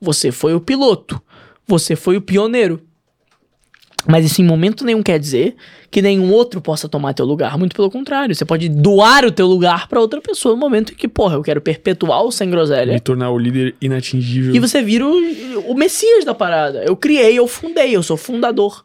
Você 0.00 0.30
foi 0.32 0.54
o 0.54 0.60
piloto. 0.60 1.20
Você 1.66 1.94
foi 1.96 2.16
o 2.16 2.20
pioneiro. 2.20 2.82
Mas 4.06 4.24
isso 4.24 4.40
em 4.40 4.44
momento 4.44 4.84
nenhum 4.84 5.02
quer 5.02 5.18
dizer 5.18 5.54
que 5.90 6.00
nenhum 6.00 6.32
outro 6.32 6.60
possa 6.60 6.88
tomar 6.88 7.12
teu 7.12 7.26
lugar. 7.26 7.58
Muito 7.58 7.76
pelo 7.76 7.90
contrário. 7.90 8.34
Você 8.34 8.44
pode 8.44 8.68
doar 8.68 9.24
o 9.24 9.30
teu 9.30 9.46
lugar 9.46 9.88
pra 9.88 10.00
outra 10.00 10.20
pessoa 10.20 10.54
no 10.54 10.60
momento 10.60 10.92
em 10.92 10.96
que, 10.96 11.06
porra, 11.06 11.34
eu 11.34 11.42
quero 11.42 11.60
perpetuar 11.60 12.22
o 12.24 12.32
sem 12.32 12.50
groselha. 12.50 12.92
Me 12.94 13.00
tornar 13.00 13.30
o 13.30 13.38
líder 13.38 13.74
inatingível. 13.80 14.54
E 14.54 14.58
você 14.58 14.82
vira 14.82 15.06
o, 15.06 15.70
o 15.70 15.74
messias 15.74 16.24
da 16.24 16.34
parada. 16.34 16.82
Eu 16.84 16.96
criei, 16.96 17.38
eu 17.38 17.46
fundei, 17.46 17.94
eu 17.94 18.02
sou 18.02 18.16
fundador. 18.16 18.84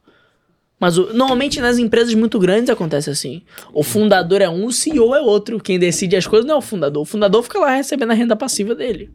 Mas 0.80 0.98
o- 0.98 1.14
normalmente 1.14 1.62
nas 1.62 1.78
empresas 1.78 2.14
muito 2.14 2.38
grandes 2.38 2.70
acontece 2.70 3.10
assim. 3.10 3.42
O 3.74 3.82
fundador 3.84 4.42
é 4.42 4.50
um, 4.50 4.66
o 4.66 4.72
CEO 4.74 5.16
é 5.16 5.22
outro. 5.22 5.60
Quem 5.60 5.80
decide 5.80 6.16
as 6.16 6.28
coisas 6.28 6.46
não 6.48 6.56
é 6.56 6.58
o 6.58 6.62
fundador. 6.62 7.02
O 7.02 7.06
fundador 7.06 7.42
fica 7.44 7.60
lá 7.60 7.72
recebendo 7.76 8.12
a 8.12 8.14
renda 8.14 8.36
passiva 8.36 8.76
dele. 8.76 9.10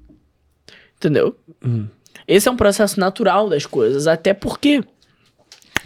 Entendeu? 0.97 1.37
Esse 2.27 2.49
é 2.49 2.51
um 2.51 2.57
processo 2.57 2.99
natural 2.99 3.49
das 3.49 3.67
coisas. 3.67 4.07
Até 4.07 4.33
porque. 4.35 4.83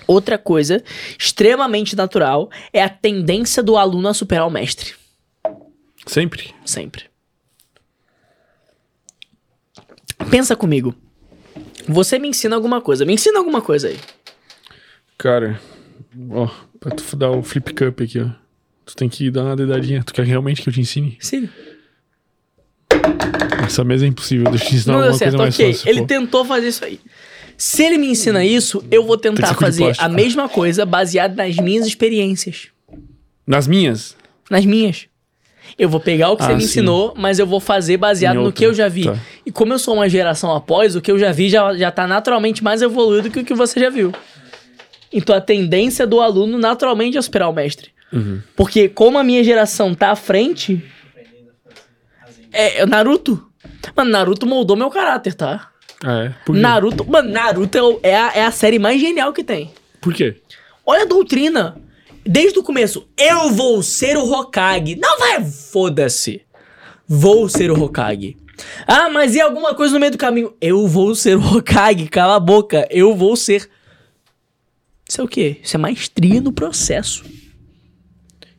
Outra 0.07 0.37
coisa 0.37 0.85
extremamente 1.19 1.97
natural 1.97 2.51
é 2.75 2.83
a 2.83 2.91
tendência 2.91 3.63
do 3.63 3.75
aluno 3.79 4.07
a 4.09 4.13
superar 4.13 4.47
o 4.47 4.51
mestre. 4.51 4.93
Sempre. 6.07 6.55
Sempre. 6.63 7.05
Pensa 10.31 10.55
comigo. 10.55 10.95
Você 11.89 12.19
me 12.19 12.29
ensina 12.29 12.55
alguma 12.55 12.81
coisa. 12.83 13.05
Me 13.07 13.15
ensina 13.15 13.39
alguma 13.39 13.61
coisa 13.63 13.89
aí. 13.89 13.99
Cara, 15.25 15.59
ó, 16.33 16.47
pra 16.79 16.91
tu 16.91 17.17
dar 17.17 17.31
o 17.31 17.43
flip 17.43 17.73
cup 17.73 17.99
aqui, 18.03 18.21
ó. 18.21 18.29
Tu 18.85 18.95
tem 18.95 19.09
que 19.09 19.31
dar 19.31 19.45
uma 19.45 19.57
dedadinha. 19.57 20.03
Tu 20.05 20.13
quer 20.13 20.27
realmente 20.27 20.61
que 20.61 20.69
eu 20.69 20.73
te 20.75 20.83
ensine? 20.83 21.17
Sim. 21.19 21.49
Essa 23.65 23.83
mesa 23.85 24.05
é 24.05 24.09
impossível. 24.09 24.51
Deixa 24.51 24.67
eu 24.67 24.69
te 24.69 24.75
ensinar 24.77 24.93
Não 24.93 25.01
alguma 25.05 25.19
coisa 25.19 25.31
certo, 25.31 25.39
mais 25.41 25.55
ok. 25.55 25.73
fácil. 25.73 25.89
Ele 25.89 26.01
pô. 26.01 26.07
tentou 26.07 26.45
fazer 26.45 26.69
isso 26.69 26.85
aí. 26.85 27.01
Se 27.57 27.83
ele 27.83 27.97
me 27.97 28.09
ensina 28.09 28.45
isso, 28.45 28.85
eu 28.91 29.03
vou 29.07 29.17
tentar 29.17 29.55
fazer 29.55 29.95
a 29.99 30.11
mesma 30.11 30.47
coisa 30.47 30.85
baseado 30.85 31.35
nas 31.37 31.57
minhas 31.57 31.87
experiências. 31.87 32.69
Nas 33.47 33.67
minhas? 33.67 34.15
Nas 34.51 34.67
minhas. 34.67 35.07
Eu 35.79 35.89
vou 35.89 36.01
pegar 36.01 36.29
o 36.31 36.37
que 36.37 36.43
Ah, 36.43 36.49
você 36.49 36.55
me 36.55 36.61
sim. 36.61 36.67
ensinou, 36.67 37.15
mas 37.17 37.39
eu 37.39 37.47
vou 37.47 37.61
fazer 37.61 37.97
baseado 37.97 38.43
no 38.43 38.53
que 38.53 38.67
eu 38.67 38.75
já 38.75 38.89
vi. 38.89 39.05
tá. 39.05 39.19
E 39.47 39.51
como 39.51 39.73
eu 39.73 39.79
sou 39.79 39.95
uma 39.95 40.07
geração 40.09 40.55
após, 40.55 40.95
o 40.95 41.01
que 41.01 41.11
eu 41.11 41.19
já 41.19 41.33
vi 41.33 41.49
já, 41.49 41.75
já 41.75 41.91
tá 41.91 42.07
naturalmente 42.07 42.63
mais 42.63 42.83
evoluído 42.83 43.31
que 43.31 43.41
o 43.41 43.45
que 43.45 43.55
você 43.55 43.81
já 43.81 43.89
viu. 43.89 44.13
Então 45.15 45.35
a 45.35 45.41
tendência 45.41 46.07
do 46.07 46.21
aluno 46.21 46.59
naturalmente 46.59 47.17
é 47.17 47.23
superar 47.23 47.49
o 47.49 47.53
mestre. 47.53 47.93
Uhum. 48.13 48.43
Porque 48.57 48.89
como 48.89 49.17
a 49.17 49.23
minha 49.23 49.45
geração 49.45 49.95
tá 49.95 50.11
à 50.11 50.17
frente. 50.17 50.85
É, 52.53 52.81
é 52.81 52.87
Naruto. 52.87 53.49
Mano, 53.97 54.11
Naruto 54.11 54.45
moldou 54.45 54.77
meu 54.77 54.91
caráter, 54.91 55.35
tá? 55.35 55.71
Ah, 56.03 56.25
é? 56.25 56.53
Naruto. 56.53 57.09
Mano, 57.09 57.31
Naruto 57.31 58.01
é, 58.03 58.11
é 58.11 58.17
a, 58.17 58.33
é 58.35 58.45
a 58.45 58.51
série 58.51 58.79
mais 58.79 59.01
genial 59.01 59.33
que 59.33 59.45
tem. 59.45 59.71
Por 60.01 60.13
quê? 60.13 60.37
Olha 60.85 61.03
a 61.03 61.07
doutrina. 61.07 61.77
Desde 62.27 62.59
o 62.59 62.63
começo, 62.63 63.07
eu 63.17 63.51
vou 63.51 63.83
ser 63.83 64.17
o 64.17 64.33
Hokage. 64.33 64.97
Não 64.97 65.19
vai, 65.19 65.45
foda-se. 65.45 66.43
Vou 67.07 67.49
ser 67.49 67.71
o 67.71 67.81
Hokage. 67.81 68.37
Ah, 68.87 69.11
mas 69.11 69.35
e 69.35 69.41
alguma 69.41 69.75
coisa 69.75 69.95
no 69.95 70.01
meio 70.01 70.13
do 70.13 70.19
caminho? 70.19 70.55
Eu 70.61 70.87
vou 70.89 71.15
ser 71.15 71.37
o 71.37 71.57
Hokage, 71.57 72.09
cala 72.09 72.37
a 72.37 72.41
boca. 72.41 72.87
Eu 72.91 73.15
vou 73.15 73.37
ser. 73.37 73.69
Isso 75.15 75.21
é 75.21 75.25
o 75.25 75.29
quê? 75.29 75.61
Isso 75.63 75.77
é 75.77 75.79
maestria 75.79 76.41
no 76.41 76.53
processo. 76.53 77.25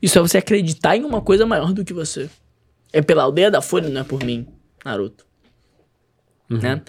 Isso 0.01 0.17
é 0.17 0.21
você 0.21 0.37
acreditar 0.37 0.95
em 0.95 1.03
uma 1.03 1.19
coisa 1.19 1.45
maior 1.45 1.73
do 1.73 1.83
que 1.83 1.91
você. 1.91 2.29
É 2.93 3.01
pela 3.01 3.23
aldeia 3.23 3.51
da 3.51 3.61
Folha, 3.61 3.89
não 3.89 3.99
é 3.99 4.03
por 4.05 4.23
mim, 4.23 4.47
Naruto. 4.85 5.25
Né? 6.49 6.81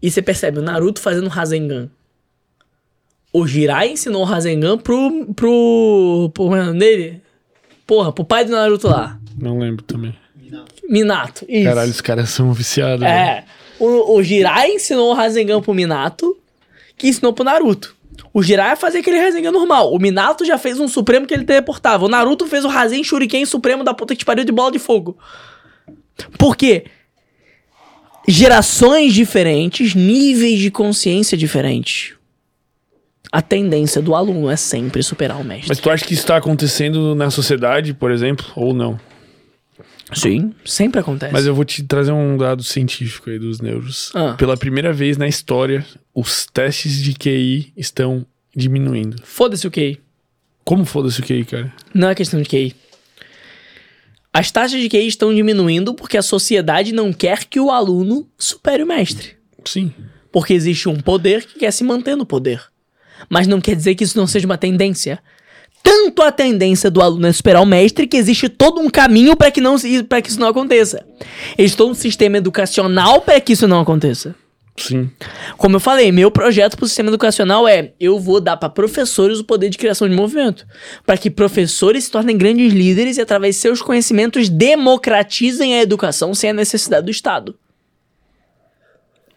E 0.00 0.08
você 0.08 0.22
percebe 0.22 0.60
o 0.60 0.62
Naruto 0.62 1.00
fazendo 1.00 1.28
Rasengan. 1.28 1.90
O 3.32 3.44
Jirai 3.44 3.90
ensinou 3.90 4.22
o 4.22 4.24
Rasengan 4.24 4.78
pro. 4.78 5.34
pro. 5.34 6.30
pro 6.32 6.44
como 6.44 6.54
é 6.54 6.72
dele? 6.72 7.20
Porra, 7.84 8.12
pro 8.12 8.24
pai 8.24 8.44
do 8.44 8.52
Naruto 8.52 8.86
lá. 8.86 9.18
Não 9.36 9.58
lembro 9.58 9.82
também. 9.82 10.14
Minato. 10.88 11.44
Isso. 11.48 11.64
Caralho, 11.64 11.90
os 11.90 12.00
caras 12.00 12.30
são 12.30 12.52
viciados. 12.52 13.04
É. 13.04 13.44
O, 13.80 14.14
o 14.16 14.22
Jirai 14.22 14.74
ensinou 14.74 15.10
o 15.10 15.14
Rasengan 15.14 15.60
pro 15.60 15.74
Minato, 15.74 16.38
que 16.96 17.08
ensinou 17.08 17.32
pro 17.32 17.42
Naruto. 17.42 17.97
O 18.32 18.42
Jirai 18.42 18.70
ia 18.70 18.76
fazer 18.76 18.98
aquele 18.98 19.20
Rasengan 19.20 19.52
normal. 19.52 19.92
O 19.92 19.98
Minato 19.98 20.44
já 20.44 20.58
fez 20.58 20.78
um 20.80 20.88
Supremo 20.88 21.26
que 21.26 21.34
ele 21.34 21.44
teleportava. 21.44 22.04
O 22.04 22.08
Naruto 22.08 22.46
fez 22.46 22.64
o 22.64 22.68
Rasen 22.68 23.02
Shuriken 23.02 23.44
Supremo 23.46 23.84
da 23.84 23.94
puta 23.94 24.14
que 24.14 24.24
pariu 24.24 24.44
de 24.44 24.52
bola 24.52 24.72
de 24.72 24.78
fogo. 24.78 25.16
Por 26.36 26.56
quê? 26.56 26.84
gerações 28.28 29.14
diferentes, 29.14 29.94
níveis 29.94 30.58
de 30.58 30.70
consciência 30.70 31.36
diferentes. 31.36 32.14
A 33.32 33.40
tendência 33.40 34.02
do 34.02 34.14
aluno 34.14 34.50
é 34.50 34.56
sempre 34.56 35.02
superar 35.02 35.40
o 35.40 35.44
mestre. 35.44 35.68
Mas 35.68 35.78
tu 35.78 35.90
acha 35.90 36.04
que 36.04 36.12
isso 36.12 36.26
tá 36.26 36.36
acontecendo 36.36 37.14
na 37.14 37.30
sociedade, 37.30 37.94
por 37.94 38.10
exemplo, 38.10 38.46
ou 38.54 38.74
não? 38.74 39.00
Sim, 40.12 40.54
sempre 40.64 41.00
acontece. 41.00 41.32
Mas 41.32 41.46
eu 41.46 41.54
vou 41.54 41.64
te 41.64 41.82
trazer 41.82 42.12
um 42.12 42.36
dado 42.36 42.62
científico 42.62 43.28
aí 43.30 43.38
dos 43.38 43.60
neuros. 43.60 44.10
Ah. 44.14 44.34
Pela 44.34 44.56
primeira 44.56 44.92
vez 44.92 45.16
na 45.16 45.28
história, 45.28 45.84
os 46.14 46.46
testes 46.46 47.02
de 47.02 47.14
QI 47.14 47.72
estão 47.76 48.24
diminuindo. 48.54 49.16
Foda-se 49.22 49.66
o 49.66 49.70
QI. 49.70 50.00
Como 50.64 50.84
foda-se 50.84 51.20
o 51.20 51.24
QI, 51.24 51.44
cara? 51.44 51.72
Não 51.94 52.08
é 52.08 52.14
questão 52.14 52.40
de 52.40 52.48
QI. 52.48 52.74
As 54.32 54.50
taxas 54.50 54.80
de 54.80 54.88
QI 54.88 55.06
estão 55.06 55.34
diminuindo 55.34 55.94
porque 55.94 56.16
a 56.16 56.22
sociedade 56.22 56.92
não 56.92 57.12
quer 57.12 57.44
que 57.44 57.58
o 57.58 57.70
aluno 57.70 58.28
supere 58.38 58.82
o 58.82 58.86
mestre. 58.86 59.36
Sim. 59.64 59.92
Porque 60.30 60.52
existe 60.52 60.88
um 60.88 61.00
poder 61.00 61.44
que 61.44 61.58
quer 61.58 61.72
se 61.72 61.82
manter 61.82 62.16
no 62.16 62.26
poder. 62.26 62.62
Mas 63.28 63.46
não 63.46 63.60
quer 63.60 63.74
dizer 63.74 63.94
que 63.94 64.04
isso 64.04 64.18
não 64.18 64.26
seja 64.26 64.46
uma 64.46 64.58
tendência. 64.58 65.18
Tanto 65.82 66.22
a 66.22 66.30
tendência 66.30 66.90
do 66.90 67.00
aluno 67.00 67.26
é 67.26 67.32
superar 67.32 67.62
o 67.62 67.66
mestre 67.66 68.06
que 68.06 68.16
existe 68.16 68.48
todo 68.48 68.80
um 68.80 68.90
caminho 68.90 69.36
para 69.36 69.50
que, 69.50 69.60
não, 69.60 69.76
que 69.78 70.28
isso 70.28 70.40
não 70.40 70.48
aconteça. 70.48 71.04
Existe 71.56 71.76
todo 71.76 71.90
um 71.90 71.94
sistema 71.94 72.36
educacional 72.36 73.20
para 73.20 73.40
que 73.40 73.52
isso 73.52 73.66
não 73.66 73.80
aconteça. 73.80 74.34
Sim. 74.82 75.10
Como 75.56 75.76
eu 75.76 75.80
falei, 75.80 76.12
meu 76.12 76.30
projeto 76.30 76.76
para 76.76 76.84
o 76.84 76.88
sistema 76.88 77.08
educacional 77.08 77.66
é: 77.66 77.92
eu 77.98 78.18
vou 78.18 78.40
dar 78.40 78.56
para 78.56 78.68
professores 78.68 79.40
o 79.40 79.44
poder 79.44 79.68
de 79.68 79.78
criação 79.78 80.08
de 80.08 80.14
movimento, 80.14 80.66
para 81.04 81.16
que 81.16 81.30
professores 81.30 82.04
se 82.04 82.10
tornem 82.10 82.36
grandes 82.36 82.72
líderes 82.72 83.16
e 83.16 83.20
através 83.20 83.56
de 83.56 83.60
seus 83.60 83.82
conhecimentos 83.82 84.48
democratizem 84.48 85.74
a 85.74 85.82
educação 85.82 86.34
sem 86.34 86.50
a 86.50 86.54
necessidade 86.54 87.06
do 87.06 87.10
Estado. 87.10 87.56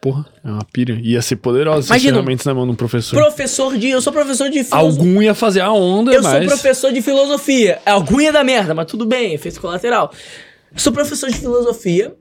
Porra, 0.02 0.26
é 0.44 0.50
uma 0.50 0.66
pira. 0.66 1.00
Ia 1.00 1.22
ser 1.22 1.36
poderosa 1.36 1.88
Imagina, 1.90 2.16
ferramentas 2.16 2.46
na 2.48 2.56
mão 2.56 2.66
de 2.66 2.72
um 2.72 2.76
professor. 2.76 3.16
Professor 3.16 3.78
de, 3.78 3.90
eu 3.90 4.02
sou 4.02 4.12
professor 4.12 4.50
de 4.50 4.64
filosofia. 4.64 4.80
Algum 4.80 5.22
ia 5.22 5.36
fazer 5.36 5.62
a 5.62 5.72
onda, 5.72 6.12
Eu 6.12 6.24
mas... 6.24 6.32
sou 6.32 6.48
professor 6.48 6.92
de 6.92 7.04
filosofia. 7.04 7.80
Algum 7.86 8.20
ia 8.20 8.34
dar 8.34 8.44
merda, 8.44 8.74
mas 8.74 8.88
tudo 8.88 9.06
bem, 9.06 9.36
efeito 9.36 9.62
colateral. 9.62 10.12
Eu 10.74 10.80
sou 10.80 10.92
professor 10.92 11.30
de 11.30 11.38
filosofia 11.38 12.16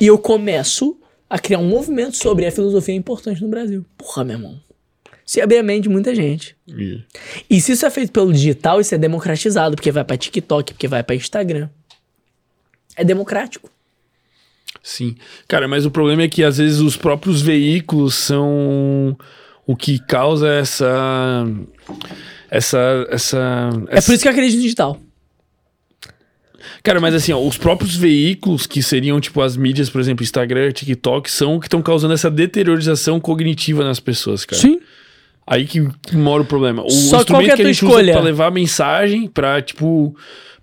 e 0.00 0.06
eu 0.06 0.16
começo 0.16 0.96
a 1.28 1.40
criar 1.40 1.58
um 1.58 1.68
movimento 1.68 2.16
sobre 2.16 2.46
a 2.46 2.52
filosofia 2.52 2.94
importante 2.94 3.42
no 3.42 3.48
Brasil. 3.48 3.84
Porra, 3.96 4.22
meu 4.22 4.36
irmão. 4.36 4.60
Se 5.26 5.40
abrir 5.40 5.58
a 5.58 5.62
mente 5.62 5.82
de 5.82 5.88
muita 5.88 6.14
gente. 6.14 6.56
Ia. 6.68 7.04
E 7.50 7.60
se 7.60 7.72
isso 7.72 7.84
é 7.84 7.90
feito 7.90 8.12
pelo 8.12 8.32
digital, 8.32 8.80
isso 8.80 8.94
é 8.94 8.98
democratizado, 8.98 9.74
porque 9.74 9.90
vai 9.90 10.04
pra 10.04 10.16
TikTok, 10.16 10.72
porque 10.72 10.86
vai 10.86 11.02
pra 11.02 11.16
Instagram. 11.16 11.68
É 12.96 13.02
democrático. 13.02 13.68
Sim. 14.82 15.16
Cara, 15.46 15.68
mas 15.68 15.84
o 15.84 15.90
problema 15.90 16.22
é 16.22 16.28
que 16.28 16.42
às 16.42 16.58
vezes 16.58 16.80
os 16.80 16.96
próprios 16.96 17.42
veículos 17.42 18.14
são 18.14 19.16
o 19.66 19.76
que 19.76 19.98
causa 19.98 20.48
essa. 20.48 21.46
Essa. 22.50 23.06
Essa. 23.10 23.70
É 23.88 24.00
por 24.00 24.14
isso 24.14 24.22
que 24.22 24.28
eu 24.28 24.32
acredito 24.32 24.56
no 24.56 24.62
digital. 24.62 25.00
Cara, 26.82 27.00
mas 27.00 27.14
assim, 27.14 27.32
ó, 27.32 27.40
os 27.40 27.58
próprios 27.58 27.96
veículos 27.96 28.66
que 28.66 28.82
seriam, 28.82 29.20
tipo, 29.20 29.40
as 29.40 29.56
mídias, 29.56 29.90
por 29.90 30.00
exemplo, 30.00 30.22
Instagram, 30.22 30.70
TikTok, 30.72 31.30
são 31.30 31.56
o 31.56 31.60
que 31.60 31.66
estão 31.66 31.82
causando 31.82 32.14
essa 32.14 32.30
deteriorização 32.30 33.20
cognitiva 33.20 33.84
nas 33.84 34.00
pessoas, 34.00 34.44
cara. 34.44 34.60
Sim. 34.60 34.80
Aí 35.46 35.66
que, 35.66 35.80
mora 36.12 36.42
o 36.42 36.46
problema. 36.46 36.82
O 36.82 36.90
Só 36.90 37.24
qual 37.24 37.40
que 37.40 37.50
é 37.50 37.52
a 37.52 37.54
instrumento 37.54 37.56
que 37.56 37.62
a 37.62 37.64
gente 37.66 37.84
escolha? 37.84 38.02
usa 38.04 38.12
pra 38.12 38.20
levar 38.22 38.50
mensagem, 38.50 39.28
pra, 39.28 39.62
tipo, 39.62 40.14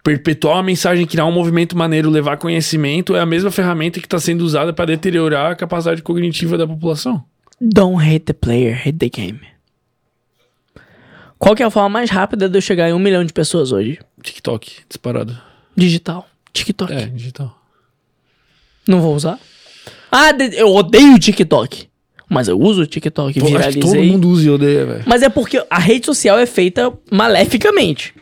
perpetuar 0.06 0.58
uma 0.58 0.64
mensagem, 0.64 1.04
criar 1.08 1.26
um 1.26 1.32
movimento 1.32 1.76
maneiro, 1.76 2.12
levar 2.12 2.38
conhecimento, 2.38 3.16
é 3.16 3.20
a 3.20 3.26
mesma 3.26 3.50
ferramenta 3.50 4.00
que 4.00 4.08
tá 4.08 4.20
sendo 4.20 4.42
usada 4.42 4.72
pra 4.72 4.86
deteriorar 4.86 5.52
a 5.52 5.56
capacidade 5.56 6.04
cognitiva 6.04 6.60
da 6.60 6.68
população. 6.68 7.24
Don't 7.60 8.00
hate 8.08 8.20
the 8.20 8.34
player, 8.34 8.80
hate 8.80 9.00
the 9.00 9.10
game. 9.10 9.40
Qual 11.40 11.56
que 11.56 11.64
é 11.64 11.66
a 11.66 11.72
forma 11.72 11.90
mais 11.90 12.12
rápida 12.12 12.48
de 12.48 12.56
eu 12.56 12.62
chegar 12.62 12.88
em 12.88 12.94
um 12.94 13.00
milhão 13.00 13.26
de 13.26 13.34
pessoas 13.34 13.72
hoje? 13.72 13.98
TikTok, 14.22 14.84
disparado. 14.88 15.36
Digital. 15.76 16.28
TikTok. 16.54 16.94
É, 16.94 17.08
digital. 17.08 17.60
Não 18.88 19.02
vou 19.02 19.16
usar. 19.16 19.40
Ah, 20.12 20.30
eu 20.54 20.68
odeio 20.68 21.16
o 21.16 21.20
TikTok. 21.20 21.88
Mas 22.30 22.48
eu 22.48 22.60
uso 22.60 22.84
o 22.84 22.86
TikTok, 22.86 23.40
Pô, 23.40 23.46
que 23.48 23.52
todo 23.52 23.60
viralizei. 23.60 24.12
mundo 24.12 24.30
usa 24.30 24.46
e 24.46 24.50
odeia, 24.52 24.86
velho. 24.86 25.04
Mas 25.08 25.24
é 25.24 25.30
porque 25.30 25.66
a 25.68 25.80
rede 25.80 26.06
social 26.06 26.38
é 26.38 26.46
feita 26.46 26.94
maleficamente. 27.12 28.14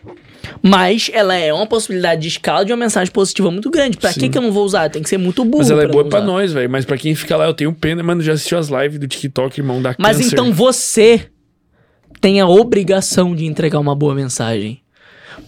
Mas 0.66 1.11
ela 1.11 1.35
é 1.35 1.53
uma 1.53 1.67
possibilidade 1.67 2.22
de 2.22 2.30
escala 2.30 2.64
de 2.64 2.72
uma 2.72 2.77
mensagem 2.77 3.11
positiva 3.11 3.51
muito 3.51 3.69
grande. 3.69 3.98
Pra 3.98 4.14
que, 4.14 4.30
que 4.30 4.38
eu 4.38 4.42
não 4.42 4.50
vou 4.50 4.64
usar? 4.64 4.90
Tem 4.90 5.03
que 5.03 5.09
ser 5.09 5.17
muito 5.17 5.43
burro. 5.43 5.58
Mas 5.58 5.69
ela 5.69 5.83
é 5.83 5.88
boa 5.88 6.06
pra 6.06 6.22
nós, 6.22 6.53
velho. 6.53 6.69
Mas 6.69 6.85
pra 6.85 6.98
quem 6.98 7.14
fica 7.14 7.35
lá, 7.35 7.45
eu 7.45 7.53
tenho 7.53 7.74
pena, 7.74 8.01
mano. 8.01 8.22
Já 8.22 8.32
assistiu 8.32 8.58
as 8.58 8.69
lives 8.69 8.98
do 8.98 9.06
TikTok, 9.06 9.59
irmão, 9.59 9.82
da 9.82 9.93
Mas 10.00 10.17
câncer. 10.17 10.32
então 10.32 10.53
você 10.53 11.27
tem 12.22 12.40
a 12.40 12.48
obrigação 12.48 13.35
de 13.35 13.45
entregar 13.45 13.77
uma 13.77 13.93
boa 13.93 14.16
mensagem. 14.16 14.82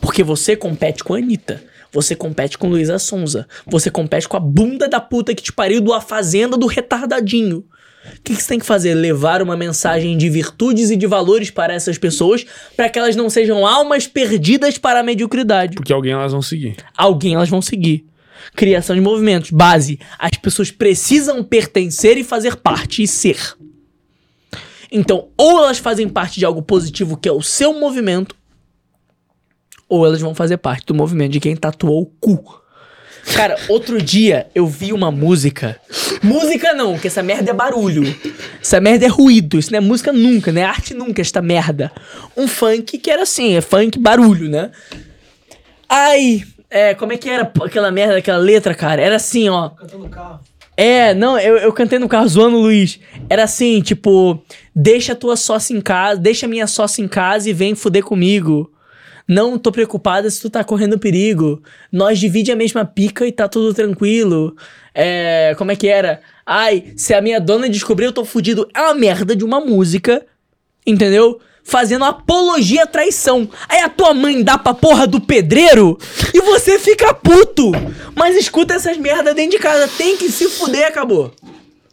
Porque 0.01 0.21
você 0.21 0.53
compete 0.53 1.01
com 1.01 1.13
a 1.13 1.17
Anitta. 1.17 1.63
Você 1.93 2.13
compete 2.13 2.57
com 2.57 2.67
Luísa 2.67 2.99
Sonza. 2.99 3.47
Você 3.65 3.89
compete 3.89 4.27
com 4.27 4.35
a 4.35 4.39
bunda 4.41 4.89
da 4.89 4.99
puta 4.99 5.33
que 5.33 5.41
te 5.41 5.53
pariu 5.53 5.79
do 5.79 5.93
A 5.93 6.01
Fazenda 6.01 6.57
do 6.57 6.67
retardadinho. 6.67 7.63
O 8.17 8.21
que, 8.23 8.35
que 8.35 8.41
você 8.41 8.47
tem 8.47 8.59
que 8.59 8.65
fazer? 8.65 8.93
Levar 8.93 9.41
uma 9.41 9.55
mensagem 9.55 10.17
de 10.17 10.29
virtudes 10.29 10.89
e 10.89 10.95
de 10.95 11.05
valores 11.05 11.49
para 11.49 11.73
essas 11.73 11.97
pessoas 11.97 12.45
para 12.75 12.89
que 12.89 12.97
elas 12.97 13.15
não 13.15 13.29
sejam 13.29 13.65
almas 13.65 14.07
perdidas 14.07 14.77
para 14.77 14.99
a 14.99 15.03
mediocridade. 15.03 15.75
Porque 15.75 15.93
alguém 15.93 16.13
elas 16.13 16.31
vão 16.31 16.41
seguir. 16.41 16.75
Alguém 16.97 17.35
elas 17.35 17.49
vão 17.49 17.61
seguir. 17.61 18.05
Criação 18.55 18.95
de 18.95 19.01
movimentos. 19.01 19.51
Base. 19.51 19.99
As 20.17 20.31
pessoas 20.31 20.71
precisam 20.71 21.43
pertencer 21.43 22.17
e 22.17 22.23
fazer 22.23 22.55
parte 22.55 23.03
e 23.03 23.07
ser. 23.07 23.37
Então, 24.91 25.29
ou 25.37 25.59
elas 25.59 25.77
fazem 25.77 26.07
parte 26.07 26.39
de 26.39 26.45
algo 26.45 26.61
positivo 26.61 27.17
que 27.17 27.27
é 27.27 27.31
o 27.31 27.41
seu 27.41 27.77
movimento, 27.79 28.35
ou 29.89 30.05
elas 30.05 30.21
vão 30.21 30.33
fazer 30.33 30.57
parte 30.57 30.85
do 30.85 30.95
movimento 30.95 31.33
de 31.33 31.39
quem 31.39 31.55
tatuou 31.55 32.03
o 32.03 32.05
cu. 32.05 32.61
Cara, 33.33 33.57
outro 33.67 34.01
dia 34.01 34.47
eu 34.53 34.67
vi 34.67 34.93
uma 34.93 35.11
música. 35.11 35.79
Música 36.21 36.73
não, 36.73 36.97
que 36.97 37.07
essa 37.07 37.23
merda 37.23 37.51
é 37.51 37.53
barulho. 37.53 38.03
Essa 38.61 38.79
merda 38.79 39.05
é 39.05 39.09
ruído. 39.09 39.57
Isso 39.57 39.71
não 39.71 39.77
é 39.77 39.81
música 39.81 40.13
nunca, 40.13 40.51
não 40.51 40.61
é 40.61 40.63
arte 40.63 40.93
nunca, 40.93 41.21
esta 41.21 41.41
merda. 41.41 41.91
Um 42.35 42.47
funk 42.47 42.97
que 42.97 43.09
era 43.09 43.23
assim, 43.23 43.55
é 43.55 43.61
funk 43.61 43.97
barulho, 43.99 44.49
né? 44.49 44.71
Ai, 45.89 46.43
é, 46.69 46.93
como 46.93 47.13
é 47.13 47.17
que 47.17 47.29
era 47.29 47.51
aquela 47.63 47.91
merda, 47.91 48.17
aquela 48.17 48.37
letra, 48.37 48.73
cara? 48.73 49.01
Era 49.01 49.15
assim, 49.15 49.49
ó. 49.49 49.69
Cantando 49.69 50.03
no 50.03 50.09
carro. 50.09 50.39
É, 50.77 51.13
não, 51.13 51.39
eu, 51.39 51.57
eu 51.57 51.71
cantei 51.71 51.97
no 51.97 52.09
carro 52.09 52.27
zoando 52.27 52.57
o 52.57 52.61
Luiz. 52.61 52.99
Era 53.29 53.43
assim, 53.43 53.81
tipo, 53.81 54.43
deixa 54.75 55.13
a 55.13 55.15
tua 55.15 55.37
sócia 55.37 55.73
em 55.73 55.79
casa, 55.79 56.19
deixa 56.19 56.45
a 56.45 56.49
minha 56.49 56.67
sócia 56.67 57.01
em 57.01 57.07
casa 57.07 57.49
e 57.49 57.53
vem 57.53 57.75
fuder 57.75 58.03
comigo. 58.03 58.69
Não 59.27 59.57
tô 59.57 59.71
preocupada 59.71 60.29
se 60.29 60.39
tu 60.39 60.49
tá 60.49 60.63
correndo 60.63 60.99
perigo. 60.99 61.61
Nós 61.91 62.19
divide 62.19 62.51
a 62.51 62.55
mesma 62.55 62.85
pica 62.85 63.25
e 63.25 63.31
tá 63.31 63.47
tudo 63.47 63.73
tranquilo. 63.73 64.55
É, 64.93 65.55
como 65.57 65.71
é 65.71 65.75
que 65.75 65.87
era? 65.87 66.21
Ai, 66.45 66.93
se 66.95 67.13
a 67.13 67.21
minha 67.21 67.39
dona 67.39 67.67
descobrir, 67.67 68.05
eu 68.05 68.13
tô 68.13 68.23
fudido. 68.23 68.69
É 68.73 68.81
uma 68.81 68.93
merda 68.93 69.35
de 69.35 69.43
uma 69.43 69.59
música, 69.59 70.23
entendeu? 70.85 71.39
Fazendo 71.63 72.05
apologia 72.05 72.83
à 72.83 72.87
traição. 72.87 73.49
Aí 73.67 73.79
a 73.79 73.89
tua 73.89 74.13
mãe 74.13 74.43
dá 74.43 74.59
pra 74.59 74.75
porra 74.75 75.07
do 75.07 75.19
pedreiro 75.19 75.97
e 76.31 76.39
você 76.41 76.77
fica 76.77 77.11
puto. 77.11 77.71
Mas 78.15 78.35
escuta 78.35 78.75
essas 78.75 78.95
merdas 78.97 79.33
dentro 79.33 79.57
de 79.57 79.59
casa. 79.59 79.87
Tem 79.97 80.15
que 80.15 80.29
se 80.31 80.47
fuder, 80.47 80.85
acabou. 80.87 81.33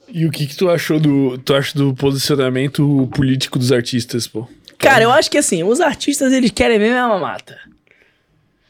E 0.07 0.27
o 0.27 0.31
que 0.31 0.47
que 0.47 0.55
tu 0.55 0.69
achou 0.69 1.01
do... 1.01 1.39
Tu 1.39 1.55
acha 1.55 1.79
do 1.79 1.95
posicionamento 1.95 3.09
político 3.15 3.59
dos 3.59 3.73
artistas, 3.73 4.27
pô? 4.27 4.47
Cara, 4.83 5.05
eu 5.05 5.11
acho 5.11 5.31
que 5.31 5.39
assim, 5.39 5.63
os 5.63 5.81
artistas 5.81 6.33
eles 6.33 6.51
querem 6.51 6.79
mesmo 6.79 6.97
é 6.97 7.05
uma 7.05 7.19
mata. 7.19 7.59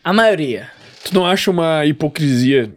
A 0.04 0.12
maioria. 0.12 0.68
Tu 1.04 1.14
não 1.14 1.26
acha 1.26 1.50
uma 1.50 1.84
hipocrisia 1.86 2.70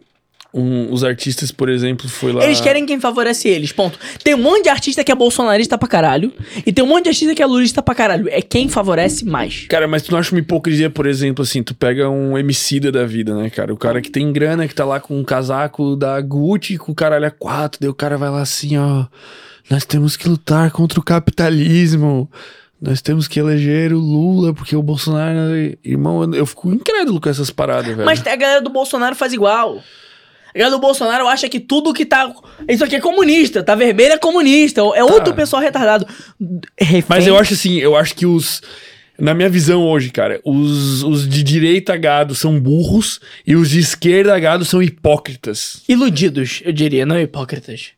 um- 0.54 0.90
os 0.90 1.04
artistas, 1.04 1.52
por 1.52 1.68
exemplo, 1.68 2.08
foi 2.08 2.32
lá... 2.32 2.42
Eles 2.42 2.62
querem 2.62 2.86
quem 2.86 2.98
favorece 2.98 3.46
eles, 3.46 3.72
ponto. 3.72 3.98
Tem 4.24 4.34
um 4.34 4.38
monte 4.38 4.62
de 4.62 4.68
artista 4.70 5.04
que 5.04 5.12
é 5.12 5.14
bolsonarista 5.14 5.76
pra 5.76 5.86
caralho. 5.86 6.32
E 6.64 6.72
tem 6.72 6.82
um 6.82 6.88
monte 6.88 7.02
de 7.04 7.08
artista 7.10 7.34
que 7.34 7.42
é 7.42 7.46
lulista 7.46 7.82
pra 7.82 7.94
caralho. 7.94 8.26
É 8.30 8.40
quem 8.40 8.66
favorece 8.66 9.22
mais. 9.26 9.66
Cara, 9.68 9.86
mas 9.86 10.02
tu 10.02 10.12
não 10.12 10.18
acha 10.18 10.32
uma 10.32 10.38
hipocrisia, 10.40 10.88
por 10.88 11.04
exemplo, 11.06 11.42
assim, 11.42 11.62
tu 11.62 11.74
pega 11.74 12.08
um 12.08 12.38
emicida 12.38 12.90
da 12.90 13.04
vida, 13.04 13.34
né, 13.34 13.50
cara? 13.50 13.70
O 13.74 13.76
cara 13.76 14.00
que 14.00 14.08
tem 14.10 14.32
grana, 14.32 14.66
que 14.66 14.74
tá 14.74 14.86
lá 14.86 14.98
com 14.98 15.18
um 15.18 15.24
casaco 15.24 15.94
da 15.94 16.18
Gucci, 16.22 16.78
com 16.78 16.90
o 16.92 16.94
caralho 16.94 17.26
a 17.26 17.30
quatro, 17.30 17.78
daí 17.78 17.90
o 17.90 17.94
cara 17.94 18.16
vai 18.16 18.30
lá 18.30 18.40
assim, 18.40 18.78
ó. 18.78 19.04
Nós 19.68 19.84
temos 19.84 20.16
que 20.16 20.26
lutar 20.26 20.70
contra 20.70 20.98
o 20.98 21.02
capitalismo. 21.02 22.30
Nós 22.80 23.00
temos 23.00 23.26
que 23.26 23.40
eleger 23.40 23.92
o 23.92 23.98
Lula, 23.98 24.52
porque 24.52 24.76
o 24.76 24.82
Bolsonaro. 24.82 25.38
Irmão, 25.82 26.22
eu- 26.24 26.34
eu 26.34 26.46
fico 26.46 26.70
incrédulo 26.72 27.20
com 27.20 27.28
essas 27.28 27.50
paradas, 27.50 27.94
velho. 27.94 28.04
Mas 28.04 28.24
a 28.26 28.36
galera 28.36 28.60
do 28.60 28.70
Bolsonaro 28.70 29.16
faz 29.16 29.32
igual. 29.32 29.82
A 30.54 30.58
galera 30.58 30.76
do 30.76 30.80
Bolsonaro 30.80 31.26
acha 31.26 31.48
que 31.48 31.58
tudo 31.60 31.92
que 31.94 32.04
tá. 32.06 32.32
Isso 32.68 32.84
aqui 32.84 32.96
é 32.96 33.00
comunista, 33.00 33.62
tá 33.62 33.74
vermelho 33.74 34.12
é 34.14 34.18
comunista. 34.18 34.80
É 34.94 35.02
outro 35.04 35.34
pessoal 35.34 35.60
retardado. 35.62 36.06
Refém. 36.78 37.04
Mas 37.08 37.26
eu 37.26 37.36
acho 37.38 37.54
assim, 37.54 37.76
eu 37.78 37.96
acho 37.96 38.14
que 38.14 38.26
os. 38.26 38.60
Na 39.18 39.32
minha 39.32 39.48
visão 39.48 39.82
hoje, 39.82 40.10
cara, 40.10 40.38
os, 40.44 41.02
os 41.02 41.26
de 41.26 41.42
direita 41.42 41.96
gado 41.96 42.34
são 42.34 42.60
burros 42.60 43.18
e 43.46 43.56
os 43.56 43.70
de 43.70 43.78
esquerda 43.80 44.38
gado 44.38 44.62
são 44.66 44.82
hipócritas. 44.82 45.82
Iludidos, 45.88 46.60
eu 46.62 46.70
diria, 46.72 47.06
não 47.06 47.18
hipócritas. 47.18 47.92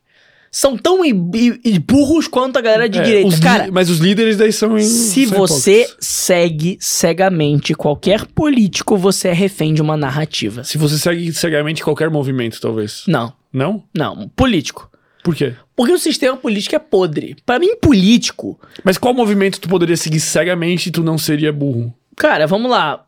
São 0.51 0.77
tão 0.77 1.03
i- 1.05 1.09
i- 1.35 1.59
i- 1.75 1.79
burros 1.79 2.27
quanto 2.27 2.57
a 2.57 2.61
galera 2.61 2.89
de 2.89 2.97
É, 2.99 3.01
direita. 3.03 3.39
Cara, 3.39 3.69
mas 3.71 3.89
os 3.89 3.99
líderes 3.99 4.37
daí 4.37 4.51
são. 4.51 4.77
em- 4.77 4.83
se 4.83 5.27
são 5.27 5.37
você 5.37 5.81
hipócritas. 5.83 6.07
segue 6.07 6.77
cegamente 6.81 7.73
qualquer 7.73 8.25
político, 8.25 8.97
você 8.97 9.29
é 9.29 9.33
refém 9.33 9.73
de 9.73 9.81
uma 9.81 9.95
narrativa. 9.97 10.63
Se 10.63 10.77
você 10.77 10.97
segue 10.97 11.31
cegamente 11.33 11.83
qualquer 11.83 12.09
movimento, 12.09 12.59
talvez. 12.59 13.03
Não, 13.07 13.33
Não? 13.53 13.83
não, 13.95 14.27
político. 14.35 14.89
Por 15.23 15.35
quê? 15.35 15.53
Porque 15.75 15.91
o 15.93 15.97
sistema 15.99 16.35
político 16.37 16.75
é 16.75 16.79
podre. 16.79 17.35
Pra 17.45 17.59
mim, 17.59 17.75
político, 17.75 18.59
Mas 18.83 18.97
qual 18.97 19.13
movimento 19.13 19.59
tu 19.59 19.67
poderia 19.69 19.97
seguir 19.97 20.19
cegamente 20.19 20.87
e 20.89 20.91
tu 20.91 21.03
não 21.03 21.17
seria 21.17 21.51
burro? 21.53 21.93
cara, 22.15 22.47
vamos 22.47 22.69
lá. 22.71 23.03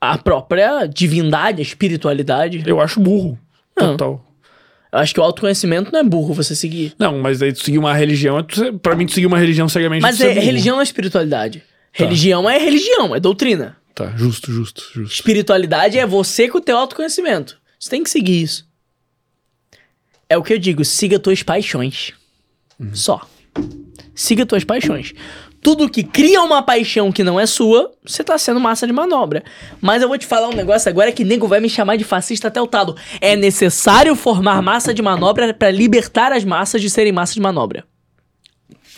A 0.00 0.16
própria 0.18 0.86
divindade, 0.86 1.60
a 1.60 1.62
espiritualidade. 1.62 2.62
Eu 2.66 2.80
acho 2.80 3.00
burro. 3.00 3.36
Não. 3.76 3.92
Total. 3.96 4.24
Eu 4.90 4.98
acho 5.00 5.12
que 5.12 5.20
o 5.20 5.22
autoconhecimento 5.22 5.92
não 5.92 6.00
é 6.00 6.02
burro 6.04 6.32
você 6.34 6.56
seguir. 6.56 6.94
Não, 6.98 7.18
mas 7.18 7.38
daí 7.38 7.52
tu 7.52 7.62
seguir 7.62 7.78
uma 7.78 7.92
religião, 7.94 8.42
tu- 8.42 8.78
pra 8.78 8.96
mim 8.96 9.04
tu 9.06 9.12
seguir 9.12 9.26
uma 9.26 9.38
religião 9.38 9.68
cegamente. 9.68 10.00
Mas 10.02 10.20
é, 10.20 10.32
burro. 10.32 10.40
religião 10.46 10.76
não 10.76 10.80
é 10.80 10.84
espiritualidade. 10.84 11.58
Tá. 11.60 12.04
Religião 12.04 12.48
é 12.48 12.58
religião, 12.58 13.14
é 13.14 13.20
doutrina. 13.20 13.76
Tá, 13.94 14.12
justo, 14.16 14.50
justo, 14.52 14.82
justo. 14.94 15.14
Espiritualidade 15.14 15.98
é 15.98 16.06
você 16.06 16.48
com 16.48 16.58
o 16.58 16.60
teu 16.60 16.76
autoconhecimento. 16.78 17.58
Você 17.78 17.90
tem 17.90 18.02
que 18.02 18.08
seguir 18.10 18.42
isso. 18.42 18.66
É 20.28 20.36
o 20.38 20.42
que 20.42 20.52
eu 20.52 20.58
digo, 20.58 20.84
siga 20.84 21.18
tuas 21.18 21.42
paixões. 21.42 22.12
Só. 22.92 23.28
Siga 24.14 24.46
tuas 24.46 24.62
paixões. 24.64 25.12
Tudo 25.68 25.86
que 25.86 26.02
cria 26.02 26.40
uma 26.40 26.62
paixão 26.62 27.12
que 27.12 27.22
não 27.22 27.38
é 27.38 27.44
sua, 27.44 27.92
você 28.02 28.24
tá 28.24 28.38
sendo 28.38 28.58
massa 28.58 28.86
de 28.86 28.92
manobra. 28.94 29.44
Mas 29.82 30.00
eu 30.00 30.08
vou 30.08 30.16
te 30.16 30.24
falar 30.24 30.48
um 30.48 30.54
negócio 30.54 30.88
agora 30.88 31.12
que 31.12 31.26
nego 31.26 31.46
vai 31.46 31.60
me 31.60 31.68
chamar 31.68 31.96
de 31.96 32.04
fascista 32.04 32.48
até 32.48 32.58
o 32.58 32.66
talo. 32.66 32.96
É 33.20 33.36
necessário 33.36 34.16
formar 34.16 34.62
massa 34.62 34.94
de 34.94 35.02
manobra 35.02 35.52
pra 35.52 35.70
libertar 35.70 36.32
as 36.32 36.42
massas 36.42 36.80
de 36.80 36.88
serem 36.88 37.12
massa 37.12 37.34
de 37.34 37.40
manobra. 37.42 37.84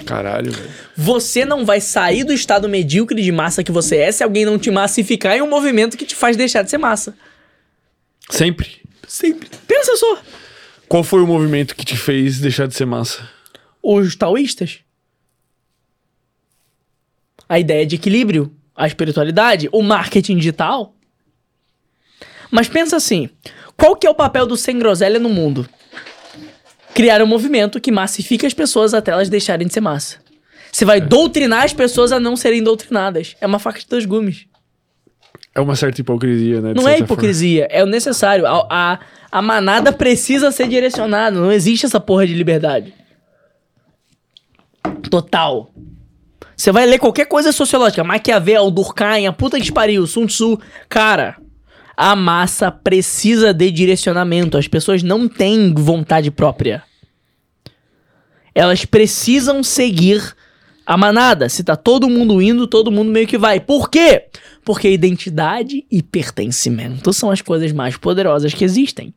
Caralho, 0.07 0.52
velho. 0.52 0.70
Você 0.97 1.44
não 1.44 1.65
vai 1.65 1.81
sair 1.81 2.23
do 2.23 2.32
estado 2.32 2.68
medíocre 2.68 3.20
de 3.20 3.32
massa 3.32 3.65
que 3.65 3.73
você 3.73 3.97
é 3.97 4.12
se 4.12 4.23
alguém 4.23 4.44
não 4.44 4.57
te 4.57 4.70
massificar 4.70 5.36
em 5.36 5.42
um 5.42 5.50
movimento 5.50 5.97
que 5.97 6.07
te 6.07 6.15
faz 6.15 6.36
deixar 6.36 6.62
de 6.62 6.70
ser 6.70 6.78
massa. 6.78 7.16
Sempre. 8.31 8.81
Sempre. 9.08 9.49
Pensa 9.66 9.97
só. 9.97 10.23
Qual 10.89 11.02
foi 11.02 11.20
o 11.20 11.26
movimento 11.26 11.74
que 11.74 11.84
te 11.84 11.97
fez 11.97 12.39
deixar 12.39 12.68
de 12.68 12.76
ser 12.76 12.86
massa? 12.86 13.28
Os 13.82 14.15
taoístas. 14.15 14.78
A 17.51 17.59
ideia 17.59 17.85
de 17.85 17.97
equilíbrio, 17.97 18.55
a 18.77 18.87
espiritualidade, 18.87 19.69
o 19.73 19.83
marketing 19.83 20.37
digital. 20.37 20.95
Mas 22.49 22.69
pensa 22.69 22.95
assim, 22.95 23.29
qual 23.77 23.97
que 23.97 24.07
é 24.07 24.11
o 24.11 24.15
papel 24.15 24.47
do 24.47 24.57
sem 24.57 24.79
groselha 24.79 25.19
no 25.19 25.29
mundo? 25.29 25.69
Criar 26.95 27.20
um 27.20 27.27
movimento 27.27 27.81
que 27.81 27.91
massifica 27.91 28.47
as 28.47 28.55
pessoas 28.55 28.95
até 28.95 29.11
elas 29.11 29.29
deixarem 29.29 29.67
de 29.67 29.73
ser 29.73 29.81
massa. 29.81 30.19
Você 30.70 30.85
vai 30.85 31.01
doutrinar 31.01 31.65
as 31.65 31.73
pessoas 31.73 32.12
a 32.12 32.20
não 32.20 32.37
serem 32.37 32.62
doutrinadas. 32.62 33.35
É 33.41 33.47
uma 33.49 33.59
faca 33.59 33.81
de 33.81 33.87
dois 33.89 34.07
gumes. 34.07 34.47
É 35.53 35.61
uma 35.61 35.75
certa 35.75 36.01
hipocrisia, 36.01 36.61
né? 36.61 36.73
Não 36.73 36.89
é 36.89 37.01
hipocrisia, 37.01 37.67
é 37.69 37.83
o 37.83 37.87
necessário. 37.87 38.47
A, 38.47 38.67
a, 38.70 39.01
a 39.33 39.43
manada 39.43 39.93
precisa 39.93 40.53
ser 40.53 40.69
direcionada. 40.69 41.37
Não 41.41 41.51
existe 41.51 41.85
essa 41.85 41.99
porra 41.99 42.29
de 42.29 42.35
liberdade. 42.35 42.95
Total. 45.11 45.69
Você 46.60 46.72
vai 46.72 46.84
ler 46.84 46.98
qualquer 46.98 47.24
coisa 47.24 47.52
sociológica, 47.52 48.05
Maquiavel, 48.05 48.70
Durkheim, 48.70 49.26
a 49.26 49.32
puta 49.32 49.58
que 49.58 49.72
pariu, 49.72 50.06
Sun 50.06 50.26
Tzu. 50.26 50.60
Cara, 50.90 51.39
a 51.97 52.14
massa 52.14 52.70
precisa 52.70 53.55
de 53.55 53.70
direcionamento. 53.70 54.58
As 54.58 54.68
pessoas 54.68 55.02
não 55.02 55.26
têm 55.26 55.72
vontade 55.72 56.30
própria. 56.30 56.82
Elas 58.55 58.84
precisam 58.84 59.62
seguir 59.62 60.36
a 60.84 60.98
manada. 60.98 61.48
Se 61.48 61.64
tá 61.64 61.76
todo 61.76 62.10
mundo 62.10 62.42
indo, 62.42 62.66
todo 62.66 62.92
mundo 62.92 63.10
meio 63.10 63.26
que 63.26 63.39
vai. 63.39 63.58
Por 63.58 63.89
quê? 63.89 64.26
Porque 64.62 64.90
identidade 64.90 65.86
e 65.90 66.02
pertencimento 66.02 67.10
são 67.14 67.30
as 67.30 67.40
coisas 67.40 67.72
mais 67.72 67.97
poderosas 67.97 68.52
que 68.52 68.64
existem. 68.64 69.14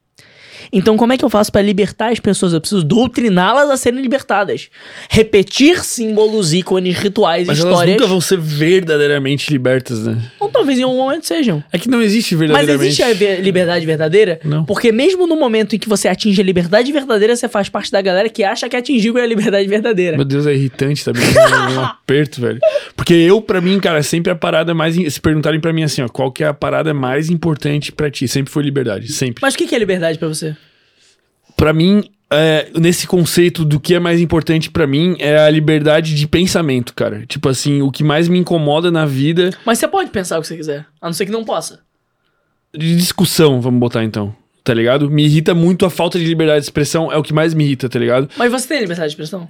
Então, 0.71 0.95
como 0.97 1.13
é 1.13 1.17
que 1.17 1.25
eu 1.25 1.29
faço 1.29 1.51
pra 1.51 1.61
libertar 1.61 2.11
as 2.11 2.19
pessoas? 2.19 2.53
Eu 2.53 2.61
preciso 2.61 2.83
doutriná-las 2.83 3.69
a 3.69 3.77
serem 3.77 4.01
libertadas. 4.01 4.69
Repetir 5.09 5.83
símbolos, 5.83 6.53
ícones, 6.53 6.97
rituais, 6.97 7.47
Mas 7.47 7.59
elas 7.59 7.71
histórias. 7.71 7.95
nunca 7.95 8.07
vão 8.07 8.21
ser 8.21 8.37
verdadeiramente 8.39 9.51
libertas, 9.51 10.05
né? 10.05 10.17
Ou 10.39 10.49
talvez 10.49 10.79
em 10.79 10.83
algum 10.83 10.97
momento 10.97 11.25
sejam. 11.25 11.63
É 11.71 11.77
que 11.77 11.89
não 11.89 12.01
existe 12.01 12.35
Mas 12.35 12.39
verdadeiramente. 12.47 13.01
existe 13.01 13.25
a 13.25 13.39
liberdade 13.39 13.85
verdadeira? 13.85 14.39
Não. 14.43 14.65
Porque 14.65 14.91
mesmo 14.91 15.27
no 15.27 15.35
momento 15.35 15.75
em 15.75 15.79
que 15.79 15.87
você 15.89 16.07
atinge 16.07 16.41
a 16.41 16.43
liberdade 16.43 16.91
verdadeira, 16.91 17.35
você 17.35 17.47
faz 17.47 17.69
parte 17.69 17.91
da 17.91 18.01
galera 18.01 18.29
que 18.29 18.43
acha 18.43 18.67
que 18.69 18.75
atingiu 18.75 19.17
a 19.17 19.25
liberdade 19.25 19.67
verdadeira. 19.67 20.15
Meu 20.17 20.25
Deus, 20.25 20.45
é 20.47 20.53
irritante 20.53 21.03
também. 21.03 21.23
é 21.23 21.69
um 21.79 21.81
aperto, 21.83 22.41
velho. 22.41 22.59
Porque 22.95 23.13
eu, 23.13 23.41
pra 23.41 23.61
mim, 23.61 23.79
cara, 23.79 24.01
sempre 24.03 24.31
a 24.31 24.35
parada 24.35 24.73
mais. 24.73 24.95
Se 25.13 25.19
perguntarem 25.19 25.59
pra 25.59 25.73
mim 25.73 25.83
assim, 25.83 26.01
ó, 26.01 26.07
qual 26.07 26.31
que 26.31 26.43
é 26.43 26.47
a 26.47 26.53
parada 26.53 26.93
mais 26.93 27.29
importante 27.29 27.91
pra 27.91 28.09
ti? 28.09 28.27
Sempre 28.27 28.51
foi 28.51 28.63
liberdade. 28.63 29.11
Sempre. 29.11 29.41
Mas 29.41 29.53
o 29.53 29.57
que 29.57 29.67
que 29.67 29.75
é 29.75 29.79
liberdade 29.79 30.17
pra 30.17 30.27
você? 30.27 30.52
Pra 31.63 31.71
mim, 31.71 32.03
é, 32.29 32.69
nesse 32.77 33.07
conceito 33.07 33.63
do 33.63 33.79
que 33.79 33.95
é 33.95 33.99
mais 33.99 34.19
importante 34.19 34.69
pra 34.69 34.85
mim 34.85 35.15
é 35.17 35.37
a 35.37 35.49
liberdade 35.49 36.13
de 36.13 36.27
pensamento, 36.27 36.93
cara. 36.93 37.25
Tipo 37.25 37.47
assim, 37.47 37.81
o 37.81 37.89
que 37.89 38.03
mais 38.03 38.27
me 38.27 38.37
incomoda 38.37 38.91
na 38.91 39.05
vida. 39.05 39.49
Mas 39.65 39.79
você 39.79 39.87
pode 39.87 40.09
pensar 40.09 40.37
o 40.37 40.41
que 40.41 40.47
você 40.49 40.57
quiser, 40.57 40.85
a 40.99 41.05
não 41.05 41.13
ser 41.13 41.25
que 41.25 41.31
não 41.31 41.45
possa. 41.45 41.79
De 42.75 42.97
discussão, 42.97 43.61
vamos 43.61 43.79
botar 43.79 44.03
então. 44.03 44.35
Tá 44.61 44.73
ligado? 44.73 45.09
Me 45.09 45.23
irrita 45.23 45.55
muito 45.55 45.85
a 45.85 45.89
falta 45.89 46.19
de 46.19 46.25
liberdade 46.25 46.59
de 46.59 46.65
expressão. 46.65 47.09
É 47.09 47.15
o 47.15 47.23
que 47.23 47.31
mais 47.33 47.53
me 47.53 47.63
irrita, 47.63 47.87
tá 47.87 47.97
ligado? 47.97 48.29
Mas 48.35 48.51
você 48.51 48.67
tem 48.67 48.81
liberdade 48.81 49.07
de 49.07 49.13
expressão? 49.13 49.47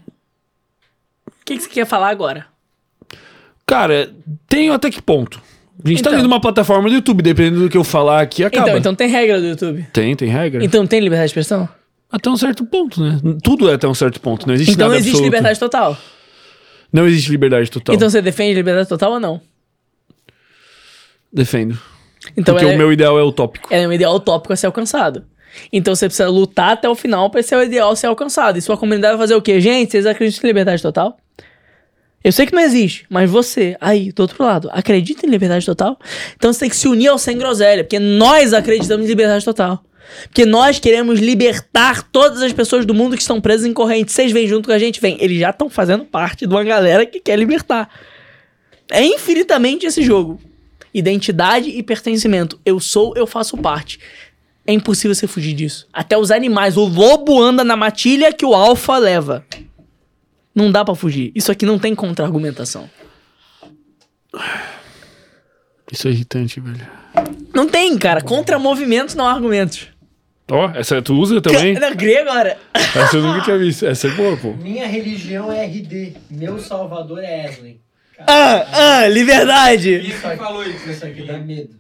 O 1.26 1.32
que, 1.44 1.56
que 1.58 1.64
você 1.64 1.70
quer 1.70 1.88
falar 1.88 2.10
agora? 2.10 2.46
Cara, 3.66 4.12
tenho 4.48 4.72
até 4.72 4.92
que 4.92 5.02
ponto? 5.02 5.42
A 5.84 5.90
gente 5.90 6.04
tá 6.04 6.10
Então. 6.10 6.12
dentro 6.12 6.28
de 6.28 6.32
uma 6.32 6.40
plataforma 6.40 6.88
do 6.90 6.94
YouTube, 6.94 7.24
dependendo 7.24 7.62
do 7.64 7.70
que 7.72 7.78
eu 7.78 7.84
falar 7.84 8.22
aqui, 8.22 8.44
acaba. 8.44 8.68
Então, 8.68 8.78
então 8.78 8.94
tem 8.94 9.10
regra 9.10 9.42
do 9.42 9.48
YouTube. 9.48 9.88
Tem, 9.92 10.16
tem 10.16 10.30
regra. 10.30 10.64
Então 10.64 10.86
tem 10.86 11.00
liberdade 11.00 11.30
de 11.30 11.32
expressão? 11.32 11.68
Até 12.14 12.30
um 12.30 12.38
certo 12.38 12.64
ponto, 12.64 13.02
né? 13.04 13.20
Tudo 13.44 13.68
é 13.72 13.74
até 13.74 13.88
um 13.88 13.94
certo 13.96 14.22
ponto. 14.22 14.48
Não 14.48 14.54
existe 14.54 14.74
Então 14.74 14.88
nada 14.88 15.00
existe 15.00 15.14
absoluto. 15.16 15.26
liberdade 15.26 15.60
total. 15.60 15.98
Não 16.94 17.08
existe 17.08 17.32
liberdade 17.32 17.72
total. 17.72 17.96
Então 17.96 18.08
você 18.08 18.22
defende 18.22 18.54
liberdade 18.54 18.88
total 18.88 19.14
ou 19.14 19.20
não? 19.20 19.42
Defendo. 21.32 21.76
Então 22.38 22.54
Porque 22.54 22.66
ela, 22.66 22.76
o 22.76 22.78
meu 22.78 22.94
ideal 22.94 23.18
é 23.18 23.24
utópico. 23.24 23.68
é 23.74 23.88
um 23.88 23.92
ideal 23.92 24.14
utópico 24.16 24.54
a 24.54 24.56
ser 24.56 24.68
alcançado. 24.68 25.26
Então 25.72 25.96
você 25.96 26.06
precisa 26.08 26.30
lutar 26.30 26.74
até 26.74 26.88
o 26.88 26.94
final 26.94 27.32
pra 27.32 27.40
esse 27.40 27.56
ideal 27.56 27.96
ser 27.96 28.06
alcançado. 28.06 28.58
E 28.60 28.62
sua 28.62 28.78
comunidade 28.78 29.18
vai 29.18 29.24
fazer 29.24 29.36
o 29.36 29.42
quê? 29.42 29.60
Gente, 29.60 29.92
vocês 29.92 30.06
acreditam 30.06 30.44
em 30.48 30.50
liberdade 30.50 30.84
total? 30.84 31.18
Eu 32.24 32.32
sei 32.32 32.46
que 32.46 32.54
não 32.54 32.62
existe, 32.62 33.06
mas 33.10 33.28
você, 33.30 33.76
aí, 33.82 34.12
do 34.12 34.22
outro 34.22 34.42
lado, 34.44 34.70
acredita 34.72 35.26
em 35.26 35.30
liberdade 35.30 35.66
total? 35.66 36.00
Então 36.38 36.54
você 36.54 36.62
tem 36.62 36.70
que 36.70 36.76
se 36.76 36.88
unir 36.88 37.08
ao 37.08 37.18
sem 37.18 37.38
groselha, 37.38 37.84
porque 37.84 38.00
nós 38.00 38.54
acreditamos 38.54 39.06
em 39.06 39.10
liberdade 39.10 39.44
total. 39.44 39.84
Porque 40.24 40.46
nós 40.46 40.80
queremos 40.80 41.20
libertar 41.20 42.04
todas 42.04 42.42
as 42.42 42.54
pessoas 42.54 42.86
do 42.86 42.94
mundo 42.94 43.16
que 43.16 43.22
estão 43.22 43.42
presas 43.42 43.66
em 43.66 43.74
correntes. 43.74 44.14
Vocês 44.14 44.32
vêm 44.32 44.48
junto 44.48 44.68
com 44.68 44.74
a 44.74 44.80
gente? 44.80 45.02
Vem. 45.02 45.18
Eles 45.20 45.40
já 45.40 45.50
estão 45.50 45.70
fazendo 45.70 46.06
parte 46.06 46.46
de 46.46 46.54
uma 46.54 46.64
galera 46.64 47.06
que 47.06 47.20
quer 47.20 47.38
libertar. 47.38 47.90
É 48.92 49.04
infinitamente 49.04 49.86
esse 49.86 50.04
jogo. 50.04 50.40
Identidade 50.94 51.70
e 51.70 51.82
pertencimento. 51.82 52.60
Eu 52.66 52.80
sou, 52.80 53.14
eu 53.16 53.26
faço 53.26 53.58
parte. 53.58 54.00
É 54.66 54.72
impossível 54.72 55.14
você 55.14 55.28
fugir 55.28 55.54
disso. 55.54 55.88
Até 55.92 56.18
os 56.18 56.32
animais. 56.32 56.78
O 56.78 56.86
lobo 56.86 57.42
anda 57.42 57.64
na 57.64 57.76
matilha 57.76 58.32
que 58.32 58.46
o 58.46 58.54
alfa 58.54 58.98
leva. 58.98 59.46
Não 60.54 60.72
dá 60.72 60.86
pra 60.86 60.96
fugir. 60.96 61.32
Isso 61.34 61.52
aqui 61.52 61.66
não 61.66 61.80
tem 61.80 61.96
contra-argumentação. 61.96 62.90
Isso 65.92 66.08
é 66.08 66.12
irritante, 66.12 66.60
velho. 66.60 66.88
Não 67.54 67.68
tem, 67.68 67.98
cara. 67.98 68.22
Contra 68.22 68.58
movimentos, 68.58 69.16
não 69.16 69.26
há 69.26 69.32
argumentos. 69.32 69.93
Ó, 70.52 70.72
essa 70.76 71.02
tu 71.02 71.16
usa 71.16 71.42
também? 71.42 71.74
Não, 71.74 71.96
grego 71.96 72.30
agora. 72.30 72.58
essa 72.74 73.18
eu 73.18 73.22
nunca 73.22 73.42
tinha 73.42 73.58
visto. 73.58 73.86
Essa 73.86 74.08
é 74.08 74.12
boa, 74.12 74.36
pô. 74.36 74.54
Minha 74.54 74.88
religião 74.88 75.52
é 75.52 75.66
RD. 75.66 76.14
Meu 76.30 76.60
salvador 76.60 77.24
é 77.24 77.46
Esley. 77.46 77.80
Ah, 78.28 78.66
ah, 78.72 79.08
liberdade. 79.08 79.96
Isso 80.08 80.30
que 80.30 80.36
falou 80.38 80.64
isso. 80.64 80.90
Isso 80.90 81.06
aqui 81.06 81.24
dá 81.24 81.38
medo. 81.38 81.76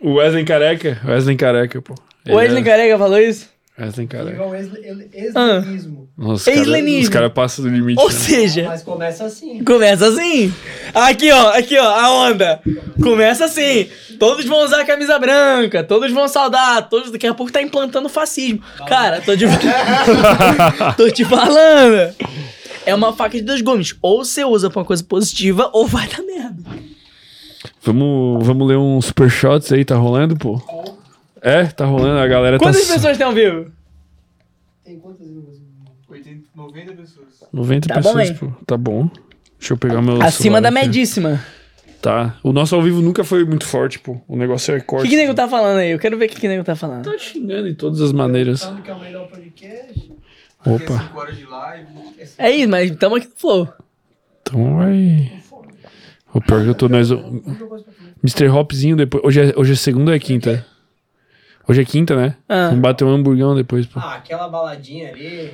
O 0.00 0.14
Wesley 0.14 0.44
Careca. 0.44 1.00
Wesley 1.06 1.36
Careca, 1.36 1.82
pô. 1.82 1.94
O 2.28 2.34
Wesley 2.34 2.62
é... 2.62 2.64
Careca 2.64 2.98
falou 2.98 3.18
isso? 3.18 3.48
Wesley 3.80 4.06
Careca. 4.06 4.30
Nível 4.32 4.54
Esle- 4.54 5.08
Eslenismo. 5.12 6.08
Nossa, 6.16 6.32
os 6.34 6.44
cara- 6.44 6.60
Eslenismo. 6.60 7.02
os 7.02 7.08
caras 7.08 7.32
passam 7.32 7.64
do 7.64 7.70
limite. 7.70 8.00
Ou 8.00 8.08
né? 8.08 8.14
seja, 8.14 8.64
Mas 8.64 8.82
começa 8.82 9.24
assim. 9.24 9.64
começa 9.64 10.06
assim. 10.08 10.52
Aqui, 10.94 11.30
ó, 11.32 11.48
aqui, 11.56 11.78
ó, 11.78 11.86
a 11.88 12.10
onda. 12.28 12.60
Começa 13.02 13.44
assim. 13.46 13.88
Todos 14.18 14.44
vão 14.44 14.64
usar 14.64 14.84
camisa 14.84 15.18
branca, 15.18 15.82
todos 15.82 16.12
vão 16.12 16.28
saudar, 16.28 16.88
todos 16.90 17.10
daqui 17.10 17.26
a 17.26 17.32
pouco 17.34 17.50
tá 17.50 17.62
implantando 17.62 18.08
fascismo. 18.08 18.60
Cara, 18.86 19.20
tô 19.22 19.34
te 19.36 19.44
Tô 20.96 21.10
te 21.10 21.24
falando. 21.24 22.14
É 22.84 22.94
uma 22.94 23.12
faca 23.12 23.36
de 23.38 23.42
dois 23.44 23.60
gumes. 23.60 23.94
Ou 24.02 24.24
você 24.24 24.44
usa 24.44 24.68
pra 24.70 24.80
uma 24.80 24.84
coisa 24.86 25.02
positiva, 25.04 25.70
ou 25.72 25.86
vai 25.86 26.06
dar 26.08 26.22
merda. 26.22 26.62
Vamos, 27.82 28.46
vamos 28.46 28.68
ler 28.68 28.76
uns 28.76 29.06
super 29.06 29.30
shots 29.30 29.72
aí, 29.72 29.84
tá 29.84 29.96
rolando, 29.96 30.36
pô? 30.36 30.60
É, 31.42 31.64
tá 31.66 31.84
rolando, 31.84 32.18
a 32.18 32.26
galera 32.26 32.58
Quantas 32.58 32.86
tá. 32.86 32.94
pessoas 32.94 33.16
tem 33.16 33.26
ao 33.26 33.32
vivo? 33.32 33.70
Tem 34.84 34.98
quantas 34.98 35.26
línguas? 35.26 35.56
80, 36.08 36.42
90 36.54 36.92
pessoas. 36.92 37.26
90 37.52 37.88
Tá 37.88 37.94
bom, 37.94 38.02
pessoas, 38.02 38.28
hein? 38.30 38.36
pô. 38.38 38.64
Tá 38.66 38.76
bom. 38.76 39.10
Deixa 39.58 39.72
eu 39.74 39.76
pegar 39.78 40.02
meu. 40.02 40.20
Acima 40.22 40.60
da 40.60 40.68
aqui. 40.68 40.78
medíssima. 40.80 41.42
Tá. 42.02 42.36
O 42.42 42.52
nosso 42.52 42.74
ao 42.74 42.82
vivo 42.82 43.02
nunca 43.02 43.22
foi 43.24 43.44
muito 43.44 43.66
forte, 43.66 43.98
pô. 43.98 44.20
O 44.26 44.36
negócio 44.36 44.74
é 44.74 44.78
O 44.78 44.84
corte. 44.84 45.04
que, 45.04 45.10
que 45.10 45.16
nego 45.16 45.34
tá 45.34 45.46
falando 45.48 45.78
aí? 45.78 45.90
Eu 45.90 45.98
quero 45.98 46.16
ver 46.18 46.26
o 46.26 46.28
que, 46.28 46.40
que 46.40 46.48
nego 46.48 46.64
tá 46.64 46.74
falando. 46.74 47.04
Tá 47.04 47.16
xingando 47.18 47.68
de 47.68 47.74
todas 47.74 48.00
as 48.00 48.12
maneiras. 48.12 48.62
Falando 48.64 48.82
que 48.82 48.90
é 48.90 48.94
o 48.94 49.00
melhor 49.00 49.28
podcast. 49.28 50.12
Porque 50.62 50.84
Opa. 50.84 50.98
5 51.04 51.18
horas 51.18 51.36
de 51.36 51.44
live. 51.46 51.86
É 52.38 52.50
isso, 52.50 52.68
mas 52.70 52.90
tamo 52.96 53.16
aqui 53.16 53.26
no 53.28 53.36
flow. 53.36 53.68
Então 54.42 54.76
vai. 54.76 55.32
O 56.32 56.40
pior 56.40 56.62
que 56.62 56.68
eu 56.68 56.74
tô 56.74 56.88
nós. 56.88 57.10
Mr. 58.22 58.48
Hopzinho 58.48 58.96
depois. 58.96 59.22
Hoje 59.24 59.40
é, 59.40 59.52
hoje 59.56 59.72
é 59.72 59.76
segunda 59.76 60.10
ou 60.10 60.16
é 60.16 60.18
quinta? 60.18 60.66
Hoje 61.68 61.82
é 61.82 61.84
quinta, 61.84 62.16
né? 62.16 62.36
Ah. 62.48 62.68
Vamos 62.68 62.80
bater 62.80 63.04
um 63.04 63.14
hamburgão 63.14 63.54
depois, 63.54 63.86
pô. 63.86 64.00
Ah, 64.00 64.16
aquela 64.16 64.48
baladinha 64.48 65.10
ali. 65.10 65.52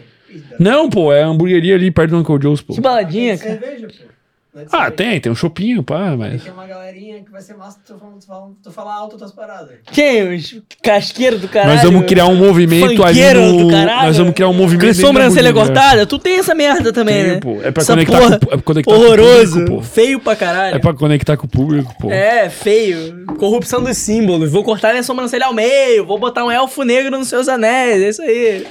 Não, 0.59 0.89
pô, 0.89 1.13
é 1.13 1.23
a 1.23 1.27
hamburgueria 1.27 1.75
ali 1.75 1.91
perto 1.91 2.11
do 2.11 2.19
Uncle 2.19 2.39
Joe's, 2.41 2.61
pô. 2.61 2.75
Que 2.75 2.81
baladinha, 2.81 3.37
cara. 3.39 3.51
cerveja, 3.59 3.89
pô. 3.89 4.16
É 4.57 4.67
Ah, 4.73 4.91
tem, 4.91 5.21
tem 5.21 5.31
um 5.31 5.35
chopinho, 5.35 5.83
pá, 5.83 6.17
mas. 6.17 6.43
Tem 6.43 6.53
uma 6.53 6.67
galerinha 6.67 7.23
que 7.23 7.31
vai 7.31 7.41
ser 7.43 7.55
massa 7.57 7.79
tu 7.87 7.99
falar, 7.99 8.13
tu 8.19 8.27
falar, 8.27 8.47
tu 8.63 8.71
falar 8.73 8.95
alto 8.95 9.17
tuas 9.19 9.33
paradas. 9.33 9.77
Quem? 9.93 10.35
Os 10.35 10.61
casqueiros 10.83 11.41
do 11.41 11.49
caralho? 11.49 11.75
Nós 11.75 11.83
vamos 11.83 12.07
criar 12.07 12.27
um 12.27 12.37
movimento 12.37 13.05
ali 13.05 13.21
no... 13.35 13.65
do 13.65 13.71
caralho. 13.71 14.07
Nós 14.07 14.17
vamos 14.19 14.35
criar 14.35 14.49
um 14.49 14.55
movimento 14.55 14.87
Com 14.97 15.07
sobrancelha 15.07 15.51
hamburgueria. 15.51 15.75
cortada? 15.81 16.07
Tu 16.07 16.19
tem 16.19 16.39
essa 16.39 16.55
merda 16.55 16.93
também, 16.93 17.15
Tenho, 17.23 17.35
né? 17.35 17.41
pô. 17.41 17.59
É 17.63 17.71
pra 17.71 17.83
Essa 17.83 17.93
conectar 17.93 18.19
porra 18.19 18.39
com- 18.39 18.47
é 18.47 18.49
pra 18.49 18.59
conectar 18.63 18.91
com 18.93 18.99
o 18.99 19.05
horroroso. 19.05 19.53
público, 19.53 19.77
pô. 19.77 19.83
feio 19.83 20.21
pra 20.21 20.37
caralho. 20.37 20.77
É 20.77 20.79
pra 20.79 20.95
conectar 20.95 21.37
com 21.37 21.47
o 21.47 21.49
público, 21.51 21.95
pô. 22.01 22.11
É, 22.11 22.49
feio. 22.49 23.25
Corrupção 23.39 23.83
dos 23.83 23.97
símbolos. 23.99 24.51
Vou 24.51 24.65
cortar 24.65 24.91
minha 24.93 25.03
sobrancelha 25.03 25.47
ao 25.47 25.53
meio. 25.55 26.07
Vou 26.07 26.19
botar 26.19 26.45
um 26.45 26.51
elfo 26.51 26.83
negro 26.83 27.19
nos 27.19 27.29
seus 27.29 27.49
anéis. 27.49 28.03
É 28.03 28.09
isso 28.09 28.23
aí. 28.23 28.67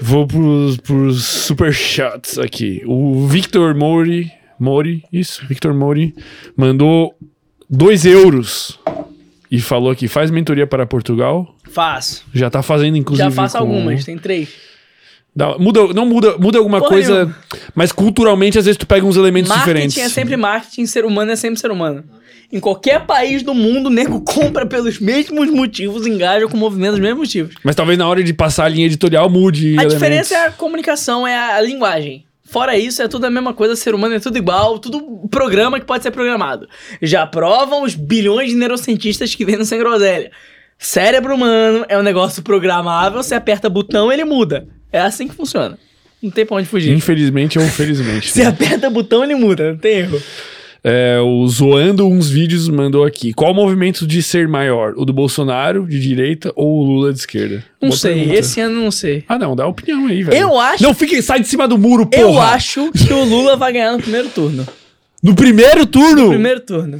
Vou 0.00 0.24
pros, 0.26 0.76
pros 0.76 1.24
super 1.24 1.72
shots 1.72 2.38
aqui. 2.38 2.80
O 2.86 3.26
Victor 3.26 3.74
Mori, 3.74 4.30
Mori, 4.60 5.02
isso, 5.12 5.44
Victor 5.48 5.72
Mori, 5.74 6.14
mandou 6.56 7.14
2 7.68 8.04
euros 8.04 8.78
e 9.50 9.60
falou 9.60 9.90
aqui, 9.90 10.06
faz 10.06 10.30
mentoria 10.30 10.66
para 10.66 10.86
Portugal. 10.86 11.54
Faço. 11.70 12.24
Já 12.34 12.50
tá 12.50 12.62
fazendo, 12.62 12.96
inclusive. 12.96 13.28
Já 13.28 13.34
faço 13.34 13.56
com- 13.56 13.64
algumas. 13.64 14.04
Tem 14.04 14.18
três. 14.18 14.48
Dá- 15.34 15.56
muda, 15.58 15.86
não 15.94 16.04
muda, 16.04 16.36
muda 16.38 16.58
alguma 16.58 16.78
Porra 16.78 16.90
coisa, 16.90 17.14
nenhuma. 17.24 17.36
mas 17.74 17.92
culturalmente 17.92 18.58
às 18.58 18.64
vezes 18.64 18.76
tu 18.76 18.86
pega 18.86 19.06
uns 19.06 19.16
elementos 19.16 19.48
Marketing 19.48 19.70
diferentes. 19.88 19.98
é 19.98 20.08
sempre 20.08 20.36
marketing. 20.36 20.86
Ser 20.86 21.04
humano 21.04 21.30
é 21.30 21.36
sempre 21.36 21.58
ser 21.60 21.70
humano. 21.70 22.04
Em 22.52 22.58
qualquer 22.58 23.06
país 23.06 23.44
do 23.44 23.54
mundo, 23.54 23.86
o 23.86 23.90
nego 23.90 24.20
compra 24.22 24.66
pelos 24.66 24.98
mesmos 24.98 25.48
motivos, 25.50 26.04
engaja 26.04 26.48
com 26.48 26.56
o 26.56 26.60
movimento 26.60 26.92
dos 26.92 27.00
mesmos 27.00 27.20
motivos. 27.20 27.54
Mas 27.62 27.76
talvez 27.76 27.96
na 27.96 28.08
hora 28.08 28.24
de 28.24 28.32
passar 28.32 28.64
a 28.64 28.68
linha 28.68 28.86
editorial 28.86 29.30
mude. 29.30 29.68
A 29.68 29.70
elementos. 29.84 29.94
diferença 29.94 30.34
é 30.34 30.46
a 30.46 30.50
comunicação, 30.50 31.24
é 31.24 31.36
a 31.54 31.60
linguagem. 31.60 32.24
Fora 32.50 32.76
isso, 32.76 33.00
é 33.00 33.06
tudo 33.06 33.26
a 33.26 33.30
mesma 33.30 33.54
coisa, 33.54 33.76
ser 33.76 33.94
humano 33.94 34.16
é 34.16 34.18
tudo 34.18 34.36
igual, 34.36 34.76
tudo 34.80 35.28
programa 35.30 35.78
que 35.78 35.86
pode 35.86 36.02
ser 36.02 36.10
programado. 36.10 36.68
Já 37.00 37.24
provam 37.24 37.84
os 37.84 37.94
bilhões 37.94 38.50
de 38.50 38.56
neurocientistas 38.56 39.32
que 39.36 39.44
vêm 39.44 39.56
no 39.56 39.64
Sem 39.64 39.78
Groselha. 39.78 40.32
Cérebro 40.76 41.36
humano 41.36 41.86
é 41.88 41.96
um 41.96 42.02
negócio 42.02 42.42
programável, 42.42 43.22
você 43.22 43.36
aperta 43.36 43.70
botão, 43.70 44.10
ele 44.10 44.24
muda. 44.24 44.66
É 44.90 45.00
assim 45.00 45.28
que 45.28 45.34
funciona. 45.34 45.78
Não 46.20 46.28
tem 46.28 46.44
pra 46.44 46.56
onde 46.56 46.66
fugir. 46.66 46.92
Infelizmente 46.92 47.56
ou 47.56 47.64
felizmente. 47.66 48.28
Você 48.32 48.42
aperta 48.42 48.90
botão, 48.90 49.24
ele 49.24 49.34
muda, 49.34 49.72
não 49.72 49.78
tem 49.78 50.00
erro. 50.00 50.20
É, 50.82 51.18
o 51.20 51.46
Zoando 51.46 52.06
uns 52.08 52.30
vídeos 52.30 52.66
mandou 52.68 53.04
aqui. 53.04 53.34
Qual 53.34 53.52
o 53.52 53.54
movimento 53.54 54.06
de 54.06 54.22
ser 54.22 54.48
maior? 54.48 54.94
O 54.96 55.04
do 55.04 55.12
Bolsonaro, 55.12 55.86
de 55.86 56.00
direita, 56.00 56.50
ou 56.56 56.80
o 56.80 56.84
Lula 56.84 57.12
de 57.12 57.18
esquerda? 57.18 57.62
Não 57.82 57.90
Boa 57.90 57.98
sei, 57.98 58.14
pergunta. 58.14 58.38
esse 58.38 58.60
ano 58.60 58.80
não 58.82 58.90
sei. 58.90 59.24
Ah, 59.28 59.38
não, 59.38 59.54
dá 59.54 59.66
opinião 59.66 60.06
aí, 60.06 60.22
velho. 60.22 60.36
Eu 60.38 60.58
acho- 60.58 60.82
Não 60.82 60.94
fique, 60.94 61.20
sai 61.20 61.40
de 61.40 61.48
cima 61.48 61.68
do 61.68 61.76
muro, 61.76 62.06
porra! 62.06 62.22
Eu 62.22 62.40
acho 62.40 62.90
que 62.92 63.12
o 63.12 63.24
Lula 63.24 63.56
vai 63.56 63.72
ganhar 63.74 63.92
no 63.92 63.98
primeiro 64.02 64.28
turno. 64.28 64.66
No 65.22 65.34
primeiro 65.34 65.84
turno? 65.84 66.30
Primeiro 66.30 66.60
turno. 66.60 66.98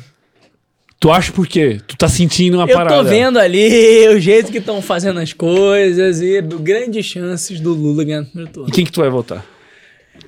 Tu 1.01 1.11
acha 1.11 1.33
por 1.33 1.47
quê? 1.47 1.81
Tu 1.87 1.97
tá 1.97 2.07
sentindo 2.07 2.59
uma 2.59 2.69
Eu 2.69 2.77
parada. 2.77 3.03
tô 3.03 3.05
vendo 3.09 3.39
ali 3.39 4.07
o 4.09 4.21
jeito 4.21 4.53
que 4.53 4.59
estão 4.59 4.83
fazendo 4.83 5.19
as 5.19 5.33
coisas 5.33 6.21
e 6.21 6.43
grandes 6.43 7.07
chances 7.07 7.59
do 7.61 7.73
Lula 7.73 8.05
ganhar 8.05 8.21
no 8.21 8.27
primeiro 8.27 8.53
turno. 8.53 8.69
E 8.69 8.73
quem 8.73 8.85
que 8.85 8.93
tu 8.93 9.01
vai 9.01 9.09
votar? 9.09 9.43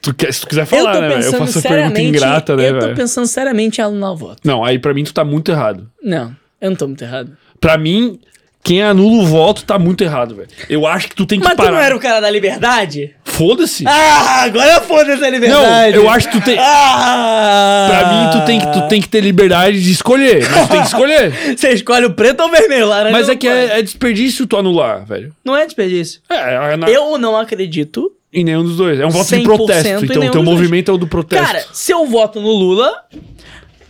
Tu 0.02 0.12
quer, 0.12 0.32
se 0.34 0.40
tu 0.40 0.48
quiser 0.48 0.62
Eu 0.62 0.66
falar, 0.66 0.94
tô 0.94 1.00
né, 1.00 1.08
velho? 1.10 1.22
Eu 1.24 1.32
faço 1.34 1.58
a 1.60 1.62
pergunta 1.62 2.00
ingrata, 2.02 2.56
né, 2.56 2.68
eu 2.70 2.74
tô 2.74 2.80
velho? 2.86 2.96
pensando 2.96 3.26
seriamente 3.26 3.80
em 3.80 3.84
anular 3.84 4.12
o 4.12 4.16
voto. 4.16 4.40
Não, 4.44 4.64
aí 4.64 4.78
pra 4.78 4.92
mim 4.92 5.04
tu 5.04 5.14
tá 5.14 5.24
muito 5.24 5.50
errado. 5.52 5.88
Não, 6.02 6.34
eu 6.60 6.70
não 6.70 6.76
tô 6.76 6.88
muito 6.88 7.02
errado. 7.04 7.36
Pra 7.60 7.78
mim, 7.78 8.18
quem 8.64 8.82
anula 8.82 9.22
o 9.22 9.26
voto 9.26 9.64
tá 9.64 9.78
muito 9.78 10.02
errado, 10.02 10.34
velho. 10.34 10.48
Eu 10.68 10.86
acho 10.88 11.08
que 11.08 11.14
tu 11.14 11.24
tem 11.24 11.38
que 11.38 11.44
Mas 11.44 11.54
tu 11.54 11.58
parar. 11.58 11.70
não 11.70 11.78
era 11.78 11.96
o 11.96 12.00
cara 12.00 12.18
da 12.20 12.28
liberdade? 12.28 13.14
Foda-se. 13.24 13.84
Ah, 13.86 14.42
agora 14.42 14.80
foda-se 14.80 15.24
a 15.24 15.30
liberdade. 15.30 15.96
Não, 15.96 16.02
eu 16.02 16.10
acho 16.10 16.28
que 16.30 16.38
tu 16.40 16.44
tem- 16.44 16.58
Ah! 16.58 17.86
Pra 17.88 18.08
mim, 18.08 18.30
tu 18.40 18.44
tem, 18.46 18.60
que, 18.60 18.66
tu 18.72 18.88
tem 18.88 19.00
que 19.00 19.08
ter 19.08 19.20
liberdade 19.20 19.80
de 19.82 19.90
escolher. 19.92 20.48
Mas 20.50 20.66
tu 20.66 20.70
tem 20.72 20.80
que 20.80 20.86
escolher. 20.88 21.32
Você 21.56 21.70
escolhe 21.70 22.06
o 22.06 22.12
preto 22.14 22.40
ou 22.40 22.48
o 22.48 22.50
vermelho, 22.50 22.88
laranja 22.88 23.12
Mas 23.16 23.28
é 23.28 23.36
que 23.36 23.46
é, 23.48 23.78
é 23.78 23.82
desperdício 23.82 24.46
tu 24.46 24.56
anular, 24.56 25.04
velho. 25.06 25.32
Não 25.44 25.56
é 25.56 25.64
desperdício. 25.64 26.20
É, 26.28 26.72
é 26.72 26.76
na- 26.76 26.90
Eu 26.90 27.16
não 27.18 27.36
acredito. 27.36 28.12
Em 28.32 28.44
nenhum 28.44 28.64
dos 28.64 28.76
dois. 28.76 28.98
É 28.98 29.06
um 29.06 29.10
voto 29.10 29.28
de 29.28 29.36
100% 29.36 29.44
protesto. 29.44 30.04
Então, 30.04 30.20
teu 30.20 30.30
dois. 30.30 30.44
movimento 30.44 30.90
é 30.90 30.94
o 30.94 30.98
do 30.98 31.06
protesto. 31.06 31.44
Cara, 31.44 31.64
se 31.72 31.92
eu 31.92 32.06
voto 32.06 32.40
no 32.40 32.50
Lula, 32.50 33.04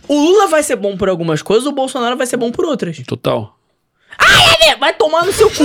o 0.07 0.13
Lula 0.13 0.47
vai 0.47 0.61
ser 0.61 0.75
bom 0.75 0.97
por 0.97 1.07
algumas 1.07 1.41
coisas, 1.41 1.65
o 1.65 1.71
Bolsonaro 1.71 2.17
vai 2.17 2.27
ser 2.27 2.37
bom 2.37 2.51
por 2.51 2.65
outras. 2.65 2.97
Total. 3.07 3.57
É, 4.61 4.75
vai 4.75 4.93
tomar 4.93 5.25
no 5.25 5.33
seu 5.33 5.49
cu. 5.49 5.63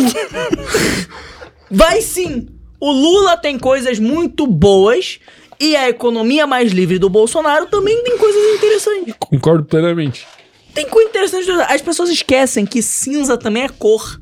vai 1.70 2.00
sim. 2.00 2.48
O 2.80 2.90
Lula 2.90 3.36
tem 3.36 3.58
coisas 3.58 3.98
muito 3.98 4.46
boas 4.46 5.18
e 5.60 5.74
a 5.74 5.88
economia 5.88 6.46
mais 6.46 6.72
livre 6.72 6.98
do 6.98 7.08
Bolsonaro 7.08 7.66
também 7.66 8.02
tem 8.04 8.16
coisas 8.16 8.56
interessantes. 8.56 9.14
Concordo 9.18 9.64
plenamente. 9.64 10.26
Tem 10.72 10.86
coisa 10.88 11.08
interessante. 11.08 11.50
As 11.68 11.82
pessoas 11.82 12.08
esquecem 12.10 12.64
que 12.64 12.80
cinza 12.80 13.36
também 13.36 13.64
é 13.64 13.68
cor. 13.68 14.20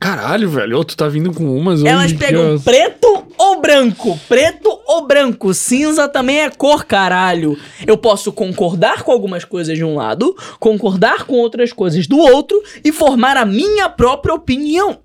Caralho, 0.00 0.48
velho. 0.48 0.78
Ô, 0.78 0.82
tu 0.84 0.96
tá 0.96 1.06
vindo 1.08 1.30
com 1.30 1.44
umas 1.54 1.84
Elas 1.84 2.10
pegam 2.14 2.58
preto 2.58 3.26
ou 3.36 3.60
branco. 3.60 4.18
Preto 4.26 4.80
ou 4.86 5.06
branco. 5.06 5.52
Cinza 5.52 6.08
também 6.08 6.40
é 6.40 6.48
cor, 6.48 6.86
caralho. 6.86 7.54
Eu 7.86 7.98
posso 7.98 8.32
concordar 8.32 9.02
com 9.02 9.12
algumas 9.12 9.44
coisas 9.44 9.76
de 9.76 9.84
um 9.84 9.96
lado, 9.96 10.34
concordar 10.58 11.24
com 11.26 11.34
outras 11.34 11.70
coisas 11.70 12.06
do 12.06 12.16
outro 12.16 12.60
e 12.82 12.90
formar 12.90 13.36
a 13.36 13.44
minha 13.44 13.90
própria 13.90 14.34
opinião. 14.34 15.00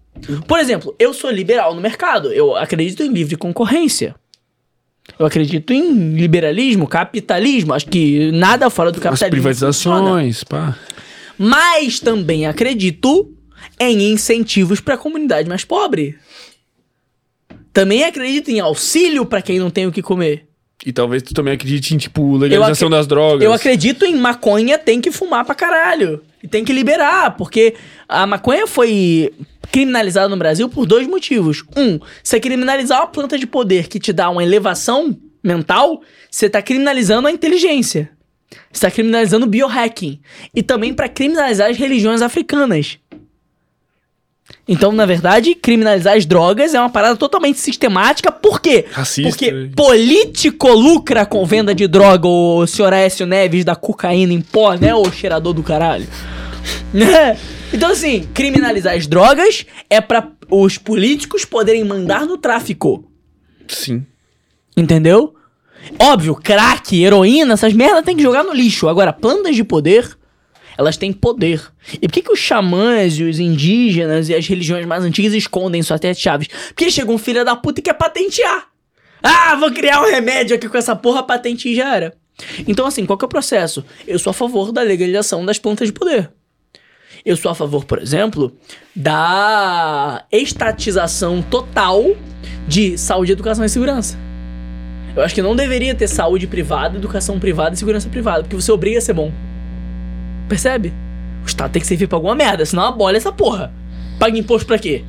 Por 0.48 0.60
exemplo, 0.60 0.96
eu 0.98 1.14
sou 1.14 1.30
liberal 1.30 1.76
no 1.76 1.82
mercado. 1.82 2.32
Eu 2.32 2.56
acredito 2.56 3.04
em 3.04 3.10
livre 3.10 3.36
concorrência. 3.36 4.16
Eu 5.20 5.26
acredito 5.26 5.74
em 5.74 6.14
liberalismo, 6.16 6.88
capitalismo. 6.88 7.74
Acho 7.74 7.88
que 7.88 8.32
nada 8.32 8.70
fora 8.70 8.94
do 8.94 8.98
As 8.98 9.04
capitalismo. 9.04 9.68
funciona. 9.68 9.98
privatizações, 10.00 10.44
pá. 10.46 10.78
Mas 11.38 12.00
também 12.00 12.48
acredito 12.48 13.35
em 13.80 14.12
incentivos 14.12 14.80
para 14.80 14.96
a 14.96 14.98
comunidade 14.98 15.48
mais 15.48 15.64
pobre. 15.64 16.18
Também 17.74 18.04
acredito 18.04 18.50
em 18.50 18.60
auxílio 18.60 19.26
para 19.26 19.42
quem 19.42 19.60
não 19.60 19.70
tem 19.70 19.86
o 19.86 19.92
que 19.92 20.02
comer. 20.02 20.48
E 20.86 20.94
talvez 20.94 21.24
tu 21.24 21.34
também 21.34 21.54
acredite 21.54 21.96
em, 21.96 21.98
tipo, 21.98 22.38
legalização 22.38 22.90
das 22.90 23.08
drogas. 23.08 23.44
Eu 23.44 23.52
acredito 23.52 24.06
em 24.06 24.16
maconha 24.16 24.78
tem 24.78 25.02
que 25.02 25.12
fumar 25.12 25.44
pra 25.44 25.56
caralho. 25.56 26.22
E 26.44 26.48
tem 26.48 26.64
que 26.64 26.72
liberar, 26.72 27.36
porque 27.36 27.74
a 28.08 28.28
maconha 28.28 28.68
foi 28.68 29.34
criminalizada 29.72 30.30
no 30.30 30.38
Brasil 30.38 30.70
por 30.70 30.86
dois 30.86 31.08
motivos. 31.08 31.64
Um, 31.76 32.00
você 32.24 32.40
criminalizar 32.40 33.00
uma 33.02 33.08
planta 33.08 33.38
de 33.38 33.48
poder 33.48 33.88
que 33.88 34.00
te 34.00 34.14
dá 34.14 34.30
uma 34.30 34.44
elevação 34.44 35.18
mental, 35.44 36.02
você 36.30 36.50
tá 36.50 36.62
criminalizando 36.62 37.28
a 37.28 37.32
inteligência. 37.32 38.12
Você 38.72 38.82
tá 38.82 38.92
criminalizando 38.92 39.46
o 39.46 39.50
biohacking. 39.50 40.20
E 40.54 40.62
também 40.62 40.94
pra 40.94 41.10
criminalizar 41.10 41.70
as 41.70 41.78
religiões 41.78 42.22
africanas. 42.22 43.00
Então, 44.68 44.92
na 44.92 45.06
verdade, 45.06 45.54
criminalizar 45.54 46.18
as 46.18 46.26
drogas 46.26 46.74
é 46.74 46.80
uma 46.80 46.90
parada 46.90 47.16
totalmente 47.16 47.60
sistemática. 47.60 48.32
Por 48.32 48.60
quê? 48.60 48.86
Racista. 48.92 49.30
Porque 49.30 49.70
político 49.76 50.70
lucra 50.70 51.26
com 51.26 51.46
venda 51.46 51.74
de 51.76 51.88
droga, 51.88 52.28
o 52.28 52.66
senhor 52.66 52.92
Aécio 52.92 53.28
Neves 53.28 53.64
da 53.64 53.76
cocaína 53.76 54.34
em 54.34 54.42
pó, 54.42 54.74
né, 54.74 54.96
ô 54.96 55.12
cheirador 55.12 55.54
do 55.54 55.64
caralho? 55.64 56.08
Né? 56.92 57.38
então, 57.72 57.92
assim, 57.92 58.28
criminalizar 58.34 58.96
as 58.96 59.06
drogas 59.06 59.66
é 59.88 60.02
pra 60.02 60.32
os 60.50 60.78
políticos 60.78 61.46
poderem 61.46 61.84
mandar 61.84 62.26
no 62.26 62.38
tráfico. 62.38 63.04
Sim. 63.68 64.04
Entendeu? 64.76 65.36
Óbvio, 66.00 66.36
crack, 66.36 67.00
heroína, 67.00 67.54
essas 67.54 67.74
merdas 67.74 68.04
tem 68.04 68.16
que 68.16 68.24
jogar 68.24 68.44
no 68.44 68.54
lixo. 68.54 68.88
Agora, 68.88 69.14
plantas 69.14 69.56
de 69.56 69.64
poder, 69.64 70.18
elas 70.78 70.98
têm 70.98 71.12
poder. 71.12 71.62
E 71.94 72.08
por 72.08 72.14
que, 72.14 72.22
que 72.22 72.32
os 72.32 72.40
xamãs 72.40 73.18
e 73.18 73.24
os 73.24 73.40
indígenas 73.40 74.30
e 74.30 74.36
as 74.36 74.48
religiões 74.48 74.86
mais 74.86 75.04
antigas 75.04 75.34
escondem 75.34 75.82
suas 75.82 76.00
sete 76.00 76.20
chaves? 76.20 76.48
Porque 76.70 76.92
chega 76.92 77.12
um 77.12 77.18
filho 77.18 77.46
da 77.46 77.56
puta 77.56 77.80
e 77.80 77.84
quer 77.84 77.94
patentear. 77.94 78.68
Ah, 79.22 79.56
vou 79.56 79.72
criar 79.72 80.02
um 80.02 80.10
remédio 80.10 80.56
aqui 80.56 80.70
com 80.70 80.78
essa 80.78 80.96
porra, 80.96 81.24
patente 81.24 81.70
e 81.70 81.76
já 81.76 81.96
era. 81.96 82.14
Então, 82.68 82.86
assim, 82.86 83.06
qual 83.06 83.18
que 83.18 83.26
é 83.26 83.28
o 83.28 83.30
processo? 83.30 83.84
Eu 84.06 84.20
sou 84.20 84.32
a 84.32 84.34
favor 84.34 84.72
da 84.72 84.82
legalização 84.82 85.46
das 85.46 85.58
plantas 85.58 85.88
de 85.88 85.94
poder. 85.94 86.30
Eu 87.26 87.36
sou 87.36 87.50
a 87.50 87.56
favor, 87.56 87.86
por 87.86 88.00
exemplo, 88.00 88.56
da 88.96 90.24
estatização 90.32 91.42
total 91.42 92.04
de 92.68 92.98
saúde, 92.98 93.32
educação 93.32 93.66
e 93.66 93.70
segurança. 93.70 94.18
Eu 95.16 95.24
acho 95.24 95.34
que 95.34 95.42
não 95.42 95.56
deveria 95.56 95.96
ter 95.96 96.08
saúde 96.08 96.46
privada, 96.46 96.98
educação 96.98 97.40
privada 97.40 97.74
e 97.74 97.78
segurança 97.78 98.10
privada, 98.10 98.44
porque 98.44 98.56
você 98.56 98.72
obriga 98.72 98.98
a 98.98 99.02
ser 99.02 99.14
bom. 99.14 99.32
Percebe? 100.48 100.94
O 101.44 101.48
Estado 101.48 101.72
tem 101.72 101.82
que 101.82 101.88
servir 101.88 102.08
pra 102.08 102.18
alguma 102.18 102.36
merda, 102.36 102.66
senão 102.66 102.84
abole 102.84 103.18
essa 103.18 103.32
porra. 103.32 103.74
Paga 104.20 104.38
imposto 104.38 104.66
pra 104.66 104.78
quê? 104.80 105.04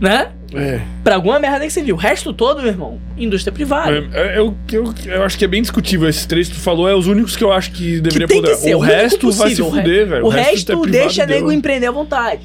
Né? 0.00 0.30
É. 0.54 0.80
Pra 1.04 1.14
alguma 1.14 1.38
merda 1.38 1.58
tem 1.60 1.68
que 1.68 1.74
servir. 1.74 1.92
O 1.92 1.96
resto 1.96 2.32
todo, 2.32 2.58
meu 2.60 2.68
irmão, 2.70 3.00
indústria 3.16 3.52
privada. 3.52 4.08
É, 4.12 4.34
é, 4.34 4.38
eu, 4.38 4.56
eu, 4.72 4.94
eu 5.06 5.22
acho 5.22 5.38
que 5.38 5.44
é 5.44 5.48
bem 5.48 5.62
discutível. 5.62 6.08
Esses 6.08 6.26
três 6.26 6.48
que 6.48 6.54
tu 6.54 6.60
falou 6.60 6.88
é 6.88 6.94
os 6.94 7.06
únicos 7.06 7.36
que 7.36 7.44
eu 7.44 7.52
acho 7.52 7.70
que 7.72 8.00
deveria 8.00 8.26
que 8.26 8.34
poder. 8.34 8.56
ser, 8.56 8.74
o, 8.74 8.78
único 8.78 8.94
resto 8.94 9.30
vai 9.30 9.50
se 9.50 9.56
possível. 9.56 9.66
O 9.66 9.70
re- 9.70 9.82
fuder, 9.82 10.08
velho. 10.08 10.24
O 10.24 10.28
resto 10.28 10.72
é 10.72 10.74
privado, 10.76 10.90
deixa 10.92 11.26
deu. 11.26 11.36
nego 11.36 11.52
empreender 11.52 11.86
à 11.86 11.90
vontade. 11.92 12.42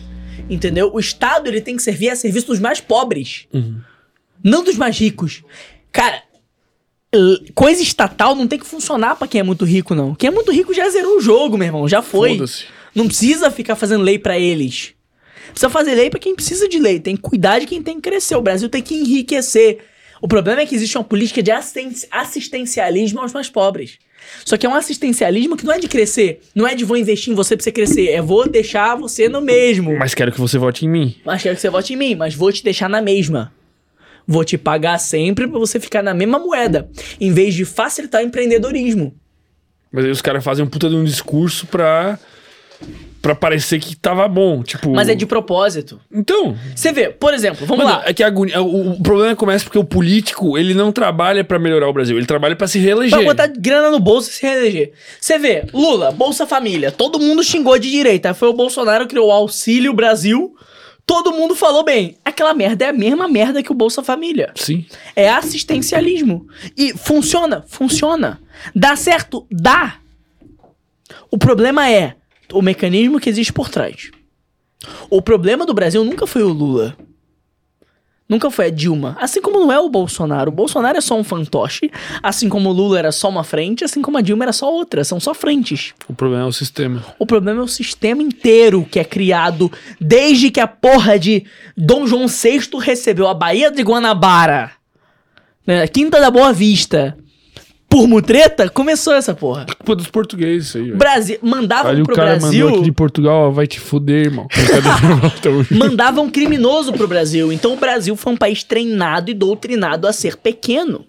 Entendeu? 0.49 0.91
O 0.93 0.99
Estado 0.99 1.47
ele 1.47 1.61
tem 1.61 1.75
que 1.75 1.81
servir 1.81 2.09
a 2.09 2.15
serviço 2.15 2.47
dos 2.47 2.59
mais 2.59 2.79
pobres. 2.79 3.47
Uhum. 3.53 3.77
Não 4.43 4.63
dos 4.63 4.75
mais 4.77 4.99
ricos. 4.99 5.43
Cara, 5.91 6.21
coisa 7.53 7.81
estatal 7.81 8.35
não 8.35 8.47
tem 8.47 8.59
que 8.59 8.65
funcionar 8.65 9.15
pra 9.15 9.27
quem 9.27 9.39
é 9.39 9.43
muito 9.43 9.65
rico, 9.65 9.93
não. 9.95 10.13
Quem 10.15 10.27
é 10.27 10.31
muito 10.31 10.51
rico 10.51 10.73
já 10.73 10.89
zerou 10.89 11.17
o 11.17 11.21
jogo, 11.21 11.57
meu 11.57 11.67
irmão. 11.67 11.87
Já 11.87 12.01
foi. 12.01 12.39
Não 12.93 13.07
precisa 13.07 13.51
ficar 13.51 13.75
fazendo 13.75 14.03
lei 14.03 14.17
pra 14.19 14.37
eles. 14.39 14.93
Precisa 15.51 15.69
fazer 15.69 15.95
lei 15.95 16.09
pra 16.09 16.19
quem 16.19 16.35
precisa 16.35 16.67
de 16.67 16.79
lei. 16.79 16.99
Tem 16.99 17.15
que 17.15 17.21
cuidar 17.21 17.59
de 17.59 17.65
quem 17.65 17.81
tem 17.81 17.95
que 17.95 18.01
crescer. 18.09 18.35
O 18.35 18.41
Brasil 18.41 18.67
tem 18.69 18.81
que 18.81 18.95
enriquecer. 18.95 19.79
O 20.21 20.27
problema 20.27 20.61
é 20.61 20.65
que 20.65 20.73
existe 20.75 20.97
uma 20.97 21.03
política 21.03 21.43
de 21.43 21.51
assisten- 21.51 21.91
assistencialismo 22.11 23.19
aos 23.19 23.33
mais 23.33 23.49
pobres. 23.49 23.97
Só 24.43 24.57
que 24.57 24.65
é 24.65 24.69
um 24.69 24.73
assistencialismo 24.73 25.55
que 25.55 25.65
não 25.65 25.73
é 25.73 25.79
de 25.79 25.87
crescer. 25.87 26.41
Não 26.55 26.65
é 26.67 26.73
de 26.73 26.83
vou 26.83 26.97
investir 26.97 27.31
em 27.31 27.35
você 27.35 27.55
pra 27.55 27.63
você 27.63 27.71
crescer. 27.71 28.09
É 28.09 28.21
vou 28.21 28.47
deixar 28.49 28.95
você 28.95 29.29
no 29.29 29.41
mesmo. 29.41 29.95
Mas 29.97 30.13
quero 30.15 30.31
que 30.31 30.39
você 30.39 30.57
vote 30.57 30.85
em 30.85 30.89
mim. 30.89 31.15
Mas 31.23 31.43
quero 31.43 31.55
que 31.55 31.61
você 31.61 31.69
vote 31.69 31.93
em 31.93 31.97
mim, 31.97 32.15
mas 32.15 32.33
vou 32.33 32.51
te 32.51 32.63
deixar 32.63 32.89
na 32.89 33.01
mesma. 33.01 33.53
Vou 34.27 34.43
te 34.43 34.57
pagar 34.57 34.97
sempre 34.97 35.47
pra 35.47 35.59
você 35.59 35.79
ficar 35.79 36.01
na 36.01 36.13
mesma 36.13 36.39
moeda. 36.39 36.89
Em 37.19 37.31
vez 37.31 37.53
de 37.53 37.65
facilitar 37.65 38.21
o 38.21 38.25
empreendedorismo. 38.25 39.13
Mas 39.91 40.05
aí 40.05 40.11
os 40.11 40.21
caras 40.21 40.43
fazem 40.43 40.65
um 40.65 40.67
puta 40.67 40.89
de 40.89 40.95
um 40.95 41.03
discurso 41.03 41.67
pra. 41.67 42.19
pra 43.21 43.33
parecer 43.35 43.79
que 43.79 43.95
tava 43.95 44.27
bom. 44.27 44.61
Tipo. 44.63 44.89
Mas 44.89 45.07
é 45.07 45.15
de 45.15 45.25
propósito. 45.25 46.01
Então. 46.11 46.57
Você 46.75 46.91
vê, 46.91 47.09
por 47.09 47.33
exemplo, 47.33 47.65
vamos 47.65 47.85
Mano, 47.85 47.99
lá. 47.99 48.03
é 48.05 48.13
que 48.13 48.23
agonia, 48.23 48.61
o, 48.61 48.91
o 48.91 49.01
problema 49.01 49.35
começa 49.35 49.63
porque 49.63 49.77
o 49.79 49.83
político, 49.85 50.57
ele 50.57 50.73
não 50.73 50.91
trabalha 50.91 51.43
pra 51.43 51.57
melhorar 51.57 51.87
o 51.87 51.93
Brasil, 51.93 52.17
ele 52.17 52.25
trabalha 52.25 52.55
pra 52.55 52.67
se 52.67 52.77
reeleger. 52.79 53.17
Pra 53.17 53.27
botar 53.27 53.47
grana 53.47 53.89
no 53.89 53.99
bolso 53.99 54.29
e 54.29 54.33
se 54.33 54.45
reeleger. 54.45 54.91
Você 55.21 55.37
vê, 55.37 55.65
Lula, 55.73 56.11
Bolsa 56.11 56.45
Família, 56.45 56.91
todo 56.91 57.19
mundo 57.19 57.43
xingou 57.43 57.77
de 57.79 57.89
direita. 57.89 58.33
Foi 58.33 58.49
o 58.49 58.53
Bolsonaro 58.53 59.05
que 59.05 59.11
criou 59.11 59.29
o 59.29 59.31
Auxílio 59.31 59.93
Brasil. 59.93 60.53
Todo 61.05 61.31
mundo 61.31 61.55
falou 61.55 61.83
bem. 61.83 62.17
Aquela 62.25 62.53
merda 62.53 62.85
é 62.85 62.89
a 62.89 62.93
mesma 62.93 63.27
merda 63.27 63.61
que 63.61 63.71
o 63.71 63.75
Bolsa 63.75 64.03
Família. 64.03 64.51
Sim. 64.55 64.85
É 65.15 65.29
assistencialismo. 65.29 66.47
E 66.75 66.93
funciona, 66.97 67.63
funciona. 67.67 68.41
Dá 68.73 68.95
certo? 68.95 69.45
Dá. 69.51 69.99
O 71.29 71.37
problema 71.37 71.89
é 71.89 72.15
o 72.51 72.61
mecanismo 72.61 73.19
que 73.19 73.29
existe 73.29 73.53
por 73.53 73.69
trás. 73.69 74.09
O 75.09 75.21
problema 75.21 75.65
do 75.65 75.73
Brasil 75.73 76.03
nunca 76.03 76.25
foi 76.25 76.43
o 76.43 76.49
Lula. 76.49 76.97
Nunca 78.27 78.49
foi 78.49 78.65
a 78.65 78.69
Dilma. 78.71 79.15
Assim 79.19 79.39
como 79.39 79.59
não 79.59 79.71
é 79.71 79.79
o 79.79 79.87
Bolsonaro. 79.87 80.49
O 80.49 80.53
Bolsonaro 80.53 80.97
é 80.97 81.01
só 81.01 81.15
um 81.15 81.23
fantoche. 81.23 81.91
Assim 82.23 82.49
como 82.49 82.69
o 82.69 82.73
Lula 82.73 82.97
era 82.97 83.11
só 83.11 83.29
uma 83.29 83.43
frente. 83.43 83.83
Assim 83.83 84.01
como 84.01 84.17
a 84.17 84.21
Dilma 84.21 84.45
era 84.45 84.53
só 84.53 84.71
outra. 84.71 85.03
São 85.03 85.19
só 85.19 85.33
frentes. 85.33 85.93
O 86.09 86.13
problema 86.13 86.43
é 86.43 86.47
o 86.47 86.51
sistema. 86.51 87.05
O 87.19 87.25
problema 87.27 87.61
é 87.61 87.63
o 87.63 87.67
sistema 87.67 88.23
inteiro 88.23 88.83
que 88.89 88.99
é 88.99 89.03
criado 89.03 89.71
desde 90.01 90.49
que 90.49 90.59
a 90.59 90.67
porra 90.67 91.19
de 91.19 91.45
Dom 91.77 92.07
João 92.07 92.27
VI 92.27 92.61
recebeu 92.79 93.27
a 93.27 93.33
Baía 93.33 93.69
de 93.69 93.83
Guanabara, 93.83 94.71
né, 95.65 95.83
a 95.83 95.87
Quinta 95.87 96.19
da 96.19 96.31
Boa 96.31 96.51
Vista, 96.51 97.15
por 97.95 98.09
mutreta, 98.09 98.69
começou 98.69 99.13
essa 99.13 99.33
porra. 99.33 99.65
Culpa 99.65 99.95
dos 99.95 100.07
portugueses, 100.07 100.67
isso 100.67 100.77
aí. 100.77 100.83
velho. 100.83 100.97
Brasil, 100.97 101.37
mandavam 101.41 101.91
Olha, 101.91 102.03
o 102.03 102.05
pro 102.05 102.13
cara 102.13 102.37
Brasil, 102.37 102.65
mandou 102.65 102.79
aqui 102.79 102.85
de 102.89 102.91
Portugal, 102.91 103.47
ó, 103.47 103.49
vai 103.51 103.65
te 103.65 103.79
fuder, 103.79 104.25
irmão. 104.25 104.47
Mandavam 105.71 106.29
criminoso 106.29 106.91
pro 106.91 107.07
Brasil. 107.07 107.53
Então 107.53 107.73
o 107.73 107.77
Brasil 107.77 108.13
foi 108.17 108.33
um 108.33 108.35
país 108.35 108.65
treinado 108.65 109.31
e 109.31 109.33
doutrinado 109.33 110.09
a 110.09 110.11
ser 110.11 110.35
pequeno. 110.35 111.05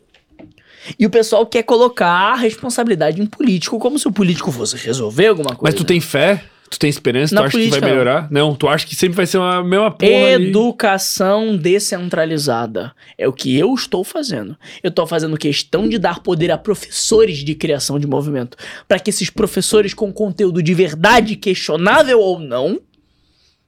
E 0.97 1.05
o 1.05 1.10
pessoal 1.10 1.44
quer 1.44 1.65
colocar 1.65 2.06
a 2.06 2.36
responsabilidade 2.36 3.20
em 3.20 3.26
político 3.26 3.81
como 3.81 3.98
se 3.98 4.06
o 4.06 4.12
político 4.12 4.52
fosse 4.52 4.76
resolver 4.76 5.26
alguma 5.26 5.56
coisa. 5.56 5.62
Mas 5.65 5.74
tu 5.74 5.82
tem 5.82 6.00
fé? 6.00 6.44
Tu 6.68 6.78
tem 6.78 6.90
esperança? 6.90 7.34
Na 7.34 7.42
tu 7.42 7.44
acha 7.46 7.50
que 7.52 7.58
vai 7.58 7.68
política, 7.68 7.86
não. 7.86 7.92
melhorar? 7.92 8.28
Não. 8.30 8.54
tu 8.54 8.68
acha 8.68 8.86
que 8.86 8.96
sempre 8.96 9.16
vai 9.16 9.26
ser 9.26 9.38
uma 9.38 9.62
mesma 9.62 9.90
porra 9.90 10.34
ali? 10.34 10.48
Educação 10.48 11.56
descentralizada. 11.56 12.92
É 13.16 13.28
o 13.28 13.32
que 13.32 13.56
eu 13.56 13.72
estou 13.74 14.02
fazendo. 14.02 14.56
Eu 14.82 14.88
estou 14.88 15.06
fazendo 15.06 15.36
questão 15.36 15.88
de 15.88 15.98
dar 15.98 16.20
poder 16.20 16.50
a 16.50 16.58
professores 16.58 17.38
de 17.38 17.54
criação 17.54 17.98
de 17.98 18.06
movimento. 18.06 18.56
Para 18.88 18.98
que 18.98 19.10
esses 19.10 19.30
professores 19.30 19.94
com 19.94 20.12
conteúdo 20.12 20.62
de 20.62 20.74
verdade, 20.74 21.36
questionável 21.36 22.20
ou 22.20 22.40
não, 22.40 22.80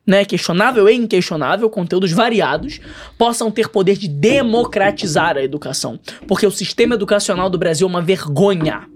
né, 0.08 0.24
questionável 0.24 0.88
e 0.88 0.94
inquestionável, 0.94 1.68
conteúdos 1.68 2.12
variados, 2.12 2.80
possam 3.18 3.50
ter 3.50 3.68
poder 3.68 3.96
de 3.96 4.08
democratizar 4.08 5.36
a 5.36 5.42
educação. 5.42 6.00
Porque 6.26 6.46
o 6.46 6.50
sistema 6.50 6.94
educacional 6.94 7.50
do 7.50 7.58
Brasil 7.58 7.86
é 7.86 7.90
uma 7.90 8.02
vergonha. 8.02 8.88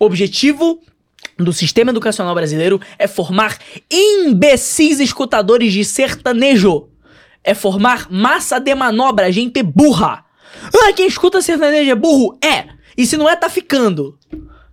Objetivo 0.00 0.80
do 1.38 1.52
sistema 1.52 1.90
educacional 1.90 2.34
brasileiro 2.34 2.80
é 2.98 3.06
formar 3.06 3.58
imbecis 3.90 5.00
escutadores 5.00 5.72
de 5.72 5.84
sertanejo. 5.84 6.88
É 7.44 7.54
formar 7.54 8.10
massa 8.10 8.58
de 8.58 8.74
manobra, 8.74 9.32
gente 9.32 9.62
burra. 9.62 10.24
Ah, 10.74 10.92
quem 10.92 11.06
escuta 11.06 11.42
sertanejo 11.42 11.90
é 11.90 11.94
burro? 11.94 12.38
É. 12.44 12.66
E 12.96 13.06
se 13.06 13.16
não 13.16 13.28
é, 13.28 13.34
tá 13.34 13.48
ficando. 13.48 14.18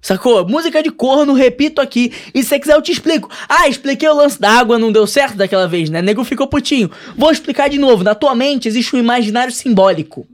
Sacou? 0.01 0.47
Música 0.47 0.81
de 0.81 0.89
corno, 0.89 1.33
repito 1.33 1.81
aqui. 1.81 2.13
E 2.33 2.41
se 2.41 2.49
você 2.49 2.59
quiser, 2.59 2.75
eu 2.75 2.81
te 2.81 2.91
explico. 2.91 3.29
Ah, 3.47 3.67
expliquei 3.67 4.07
o 4.07 4.13
lance 4.13 4.39
da 4.39 4.51
água, 4.51 4.79
não 4.79 4.91
deu 4.91 5.05
certo 5.05 5.35
daquela 5.35 5.67
vez, 5.67 5.89
né? 5.89 6.01
Nego 6.01 6.23
ficou 6.23 6.47
putinho. 6.47 6.89
Vou 7.17 7.31
explicar 7.31 7.69
de 7.69 7.77
novo. 7.77 8.03
Na 8.03 8.15
tua 8.15 8.33
mente 8.33 8.67
existe 8.67 8.95
um 8.95 8.99
imaginário 8.99 9.51
simbólico. 9.51 10.25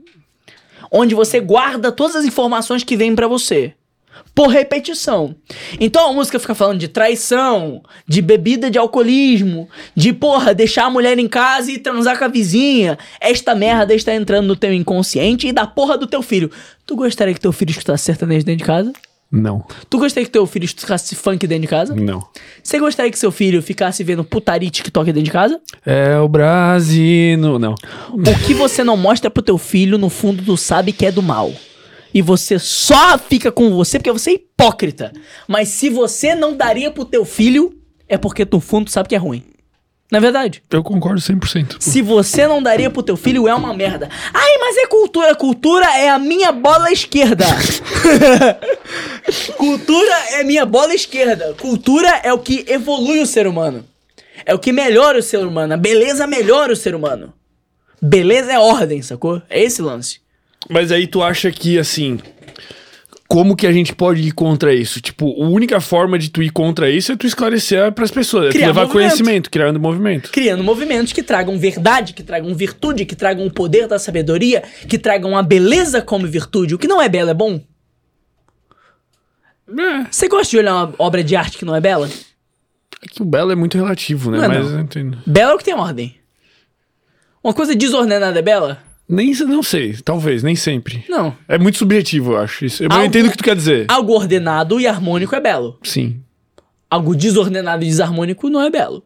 Onde 0.90 1.14
você 1.14 1.40
guarda 1.40 1.90
todas 1.90 2.14
as 2.14 2.24
informações 2.24 2.84
que 2.84 2.96
vêm 2.96 3.14
pra 3.14 3.26
você. 3.26 3.74
Por 4.34 4.48
repetição. 4.48 5.34
Então 5.80 6.10
a 6.10 6.12
música 6.12 6.38
fica 6.38 6.54
falando 6.54 6.78
de 6.78 6.88
traição, 6.88 7.82
de 8.06 8.20
bebida 8.20 8.70
de 8.70 8.78
alcoolismo, 8.78 9.68
de 9.94 10.12
porra, 10.12 10.54
deixar 10.54 10.84
a 10.84 10.90
mulher 10.90 11.18
em 11.18 11.28
casa 11.28 11.72
e 11.72 11.78
transar 11.78 12.18
com 12.18 12.24
a 12.24 12.28
vizinha. 12.28 12.98
Esta 13.20 13.54
merda 13.54 13.94
está 13.94 14.14
entrando 14.14 14.46
no 14.46 14.56
teu 14.56 14.72
inconsciente 14.72 15.48
e 15.48 15.52
da 15.52 15.66
porra 15.66 15.96
do 15.96 16.06
teu 16.06 16.22
filho. 16.22 16.50
Tu 16.84 16.94
gostaria 16.94 17.32
que 17.32 17.40
teu 17.40 17.52
filho 17.52 17.70
escutasse 17.70 18.04
sertanejo 18.04 18.44
dentro 18.44 18.58
de 18.58 18.64
casa? 18.64 18.92
Não. 19.30 19.64
Tu 19.90 19.98
gostaria 19.98 20.24
que 20.24 20.30
teu 20.30 20.46
filho 20.46 20.64
escutasse 20.64 21.14
funk 21.16 21.46
dentro 21.46 21.62
de 21.62 21.68
casa? 21.68 21.94
Não. 21.94 22.22
Você 22.62 22.78
gostaria 22.78 23.10
que 23.10 23.18
seu 23.18 23.32
filho 23.32 23.60
ficasse 23.60 24.04
vendo 24.04 24.22
putaria 24.22 24.68
e 24.68 24.70
TikTok 24.70 25.06
dentro 25.06 25.24
de 25.24 25.30
casa? 25.30 25.60
É 25.84 26.16
o 26.18 26.28
Brasil. 26.28 27.36
Não. 27.58 27.74
O 28.12 28.46
que 28.46 28.54
você 28.54 28.84
não 28.84 28.96
mostra 28.96 29.30
pro 29.30 29.42
teu 29.42 29.58
filho, 29.58 29.98
no 29.98 30.08
fundo, 30.08 30.44
tu 30.44 30.56
sabe 30.56 30.92
que 30.92 31.04
é 31.06 31.10
do 31.10 31.22
mal. 31.22 31.52
E 32.16 32.22
você 32.22 32.58
só 32.58 33.18
fica 33.18 33.52
com 33.52 33.74
você 33.74 33.98
porque 33.98 34.10
você 34.10 34.30
é 34.30 34.34
hipócrita. 34.36 35.12
Mas 35.46 35.68
se 35.68 35.90
você 35.90 36.34
não 36.34 36.56
daria 36.56 36.90
pro 36.90 37.04
teu 37.04 37.26
filho, 37.26 37.78
é 38.08 38.16
porque 38.16 38.48
no 38.50 38.58
fundo 38.58 38.86
tu 38.86 38.90
sabe 38.90 39.10
que 39.10 39.14
é 39.14 39.18
ruim. 39.18 39.44
Não 40.10 40.16
é 40.16 40.20
verdade? 40.22 40.62
Eu 40.70 40.82
concordo 40.82 41.20
100%. 41.20 41.76
Se 41.78 42.00
você 42.00 42.46
não 42.46 42.62
daria 42.62 42.88
pro 42.88 43.02
teu 43.02 43.18
filho, 43.18 43.46
é 43.46 43.54
uma 43.54 43.74
merda. 43.74 44.08
Ai, 44.32 44.58
mas 44.58 44.78
é 44.78 44.86
cultura. 44.86 45.34
Cultura 45.34 45.84
é 45.94 46.08
a 46.08 46.18
minha 46.18 46.52
bola 46.52 46.90
esquerda. 46.90 47.44
cultura 49.58 50.16
é 50.30 50.42
minha 50.42 50.64
bola 50.64 50.94
esquerda. 50.94 51.54
Cultura 51.60 52.08
é 52.24 52.32
o 52.32 52.38
que 52.38 52.64
evolui 52.66 53.20
o 53.20 53.26
ser 53.26 53.46
humano. 53.46 53.84
É 54.46 54.54
o 54.54 54.58
que 54.58 54.72
melhora 54.72 55.18
o 55.18 55.22
ser 55.22 55.46
humano. 55.46 55.74
A 55.74 55.76
beleza 55.76 56.26
melhora 56.26 56.72
o 56.72 56.76
ser 56.76 56.94
humano. 56.94 57.34
Beleza 58.00 58.54
é 58.54 58.58
ordem, 58.58 59.02
sacou? 59.02 59.42
É 59.50 59.62
esse 59.62 59.82
lance. 59.82 60.24
Mas 60.68 60.90
aí 60.92 61.06
tu 61.06 61.22
acha 61.22 61.50
que, 61.50 61.78
assim... 61.78 62.18
Como 63.28 63.56
que 63.56 63.66
a 63.66 63.72
gente 63.72 63.92
pode 63.92 64.20
ir 64.22 64.30
contra 64.30 64.72
isso? 64.72 65.00
Tipo, 65.00 65.42
a 65.42 65.48
única 65.48 65.80
forma 65.80 66.16
de 66.16 66.30
tu 66.30 66.40
ir 66.40 66.50
contra 66.50 66.88
isso 66.88 67.10
é 67.10 67.16
tu 67.16 67.26
esclarecer 67.26 67.90
pras 67.90 68.08
pessoas. 68.12 68.46
É 68.46 68.48
tu 68.50 68.52
Criar 68.52 68.68
levar 68.68 68.82
movimento. 68.82 68.92
conhecimento, 69.08 69.50
criando 69.50 69.80
movimento. 69.80 70.30
Criando 70.30 70.62
movimentos 70.62 71.12
que 71.12 71.24
tragam 71.24 71.58
verdade, 71.58 72.12
que 72.12 72.22
tragam 72.22 72.54
virtude, 72.54 73.04
que 73.04 73.16
tragam 73.16 73.44
o 73.44 73.50
poder 73.50 73.88
da 73.88 73.98
sabedoria, 73.98 74.62
que 74.88 74.96
tragam 74.96 75.36
a 75.36 75.42
beleza 75.42 76.00
como 76.00 76.24
virtude. 76.24 76.76
O 76.76 76.78
que 76.78 76.86
não 76.86 77.02
é 77.02 77.08
belo 77.08 77.30
é 77.30 77.34
bom? 77.34 77.60
É, 79.68 80.06
Você 80.08 80.28
gosta 80.28 80.48
de 80.52 80.58
olhar 80.58 80.74
uma 80.74 80.94
obra 80.96 81.24
de 81.24 81.34
arte 81.34 81.58
que 81.58 81.64
não 81.64 81.74
é 81.74 81.80
bela? 81.80 82.08
é 83.02 83.08
que 83.08 83.20
o 83.22 83.24
belo 83.24 83.50
é 83.50 83.56
muito 83.56 83.76
relativo, 83.76 84.30
né? 84.30 84.38
Não 84.38 84.44
é 84.44 84.48
Mas 84.48 84.66
não. 84.66 84.72
eu 84.74 84.80
entendo. 84.80 85.18
Bela 85.26 85.50
é 85.50 85.54
o 85.54 85.58
que 85.58 85.64
tem 85.64 85.74
ordem. 85.74 86.14
Uma 87.42 87.52
coisa 87.52 87.74
desordenada 87.74 88.38
é 88.38 88.42
bela? 88.42 88.85
Nem, 89.08 89.32
não 89.46 89.62
sei, 89.62 89.94
talvez, 90.04 90.42
nem 90.42 90.56
sempre. 90.56 91.04
Não. 91.08 91.34
É 91.48 91.56
muito 91.58 91.78
subjetivo, 91.78 92.32
eu 92.32 92.38
acho. 92.38 92.64
Isso. 92.64 92.82
Eu 92.82 92.88
Algo- 92.90 93.04
entendo 93.04 93.26
o 93.26 93.30
que 93.30 93.36
tu 93.36 93.44
quer 93.44 93.54
dizer. 93.54 93.86
Algo 93.88 94.12
ordenado 94.12 94.80
e 94.80 94.86
harmônico 94.86 95.34
é 95.34 95.40
belo. 95.40 95.78
Sim. 95.82 96.20
Algo 96.90 97.14
desordenado 97.14 97.84
e 97.84 97.86
desarmônico 97.86 98.48
não 98.48 98.62
é 98.62 98.70
belo. 98.70 99.04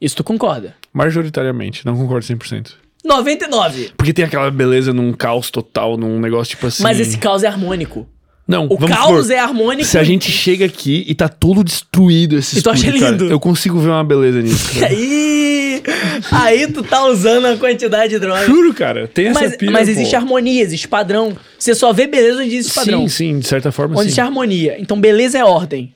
Isso 0.00 0.16
tu 0.16 0.24
concorda? 0.24 0.74
Majoritariamente, 0.92 1.84
não 1.86 1.96
concordo 1.96 2.26
100%. 2.26 2.72
99. 3.04 3.92
Porque 3.96 4.12
tem 4.12 4.24
aquela 4.24 4.50
beleza 4.50 4.92
num 4.92 5.12
caos 5.12 5.50
total, 5.50 5.96
num 5.96 6.18
negócio 6.20 6.50
tipo 6.50 6.66
assim. 6.66 6.82
Mas 6.82 6.98
esse 7.00 7.16
caos 7.18 7.42
é 7.42 7.46
harmônico. 7.46 8.06
Não, 8.48 8.66
O 8.66 8.78
caos 8.78 9.22
supor, 9.24 9.32
é 9.32 9.38
harmônico. 9.40 9.84
Se 9.88 9.98
a 9.98 10.04
gente 10.04 10.30
chega 10.30 10.64
aqui 10.66 11.04
e 11.08 11.14
tá 11.14 11.28
todo 11.28 11.64
destruído 11.64 12.36
esse 12.36 12.58
E 12.58 12.62
tu 12.62 12.70
acha 12.70 12.80
estúdio, 12.86 13.00
cara, 13.00 13.12
lindo? 13.12 13.28
eu 13.30 13.40
consigo 13.40 13.78
ver 13.80 13.88
uma 13.88 14.04
beleza 14.04 14.40
nisso. 14.40 14.72
cara. 14.78 14.86
Aí, 14.92 15.65
aí 16.30 16.70
tu 16.70 16.82
tá 16.82 17.04
usando 17.06 17.46
a 17.46 17.56
quantidade 17.56 18.10
de 18.10 18.18
droga. 18.18 18.44
Juro, 18.44 18.74
cara. 18.74 19.08
Tem 19.08 19.28
essa 19.28 19.40
Mas, 19.40 19.56
mas 19.70 19.84
pô. 19.86 19.90
existe 19.90 20.16
harmonia, 20.16 20.62
existe 20.62 20.88
padrão. 20.88 21.36
Você 21.58 21.74
só 21.74 21.92
vê 21.92 22.06
beleza 22.06 22.42
onde 22.42 22.56
existe 22.56 22.74
padrão. 22.74 23.08
Sim, 23.08 23.08
sim, 23.08 23.38
de 23.38 23.46
certa 23.46 23.72
forma 23.72 23.94
onde 23.94 24.02
sim. 24.02 24.06
existe 24.08 24.20
harmonia. 24.20 24.76
Então, 24.78 25.00
beleza 25.00 25.38
é 25.38 25.44
ordem. 25.44 25.94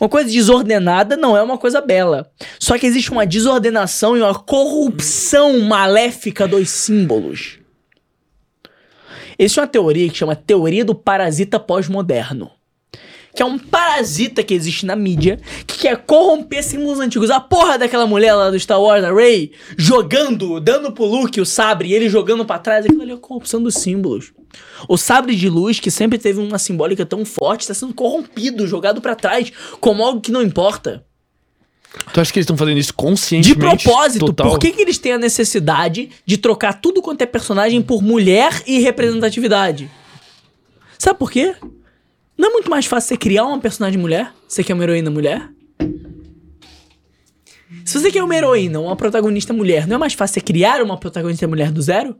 Uma 0.00 0.08
coisa 0.08 0.30
desordenada 0.30 1.16
não 1.16 1.36
é 1.36 1.42
uma 1.42 1.58
coisa 1.58 1.80
bela. 1.80 2.30
Só 2.58 2.78
que 2.78 2.86
existe 2.86 3.10
uma 3.10 3.26
desordenação 3.26 4.16
e 4.16 4.20
uma 4.20 4.34
corrupção 4.34 5.60
maléfica 5.60 6.48
dos 6.48 6.68
símbolos. 6.70 7.58
Existe 9.38 9.60
uma 9.60 9.66
teoria 9.66 10.08
que 10.08 10.16
chama 10.16 10.36
teoria 10.36 10.84
do 10.84 10.94
parasita 10.94 11.58
pós-moderno. 11.58 12.50
Que 13.34 13.42
é 13.42 13.44
um 13.44 13.58
parasita 13.58 14.42
que 14.44 14.54
existe 14.54 14.86
na 14.86 14.94
mídia 14.94 15.40
que 15.66 15.78
quer 15.78 15.96
corromper 16.04 16.62
símbolos 16.62 17.00
antigos. 17.00 17.30
A 17.30 17.40
porra 17.40 17.76
daquela 17.76 18.06
mulher 18.06 18.32
lá 18.34 18.48
do 18.50 18.58
Star 18.60 18.80
Wars, 18.80 19.02
a 19.02 19.12
Rey, 19.12 19.50
jogando, 19.76 20.60
dando 20.60 20.92
pro 20.92 21.04
Luke 21.04 21.40
o 21.40 21.44
sabre 21.46 21.88
e 21.88 21.94
ele 21.94 22.08
jogando 22.08 22.44
pra 22.44 22.58
trás. 22.60 22.86
Aquilo 22.86 23.02
ali 23.02 23.10
é 23.10 23.14
a 23.14 23.18
corrupção 23.18 23.60
dos 23.62 23.74
símbolos. 23.74 24.32
O 24.88 24.96
sabre 24.96 25.34
de 25.34 25.48
luz, 25.48 25.80
que 25.80 25.90
sempre 25.90 26.16
teve 26.16 26.38
uma 26.38 26.58
simbólica 26.60 27.04
tão 27.04 27.24
forte, 27.24 27.62
está 27.62 27.74
sendo 27.74 27.92
corrompido, 27.92 28.68
jogado 28.68 29.00
pra 29.00 29.16
trás, 29.16 29.52
como 29.80 30.04
algo 30.04 30.20
que 30.20 30.30
não 30.30 30.40
importa. 30.40 31.04
Tu 32.12 32.20
acha 32.20 32.32
que 32.32 32.38
eles 32.38 32.44
estão 32.44 32.56
fazendo 32.56 32.78
isso 32.78 32.90
De 32.90 32.94
conscientemente? 32.94 33.84
propósito, 33.84 34.26
total? 34.26 34.50
por 34.50 34.58
que, 34.60 34.70
que 34.72 34.82
eles 34.82 34.98
têm 34.98 35.12
a 35.12 35.18
necessidade 35.18 36.10
de 36.24 36.36
trocar 36.38 36.80
tudo 36.80 37.02
quanto 37.02 37.22
é 37.22 37.26
personagem 37.26 37.82
por 37.82 38.00
mulher 38.02 38.62
e 38.66 38.78
representatividade? 38.80 39.90
Sabe 40.98 41.18
por 41.18 41.30
quê? 41.30 41.54
Não 42.36 42.48
é 42.48 42.52
muito 42.52 42.70
mais 42.70 42.86
fácil 42.86 43.08
você 43.08 43.16
criar 43.16 43.44
uma 43.44 43.60
personagem 43.60 43.98
mulher? 43.98 44.32
Você 44.48 44.64
quer 44.64 44.74
uma 44.74 44.82
heroína 44.82 45.10
mulher? 45.10 45.48
Se 47.84 48.00
você 48.00 48.10
quer 48.10 48.22
uma 48.22 48.34
heroína, 48.34 48.80
uma 48.80 48.96
protagonista 48.96 49.52
mulher, 49.52 49.86
não 49.86 49.96
é 49.96 49.98
mais 49.98 50.14
fácil 50.14 50.34
você 50.34 50.40
criar 50.40 50.82
uma 50.82 50.98
protagonista 50.98 51.46
mulher 51.46 51.70
do 51.70 51.82
zero? 51.82 52.16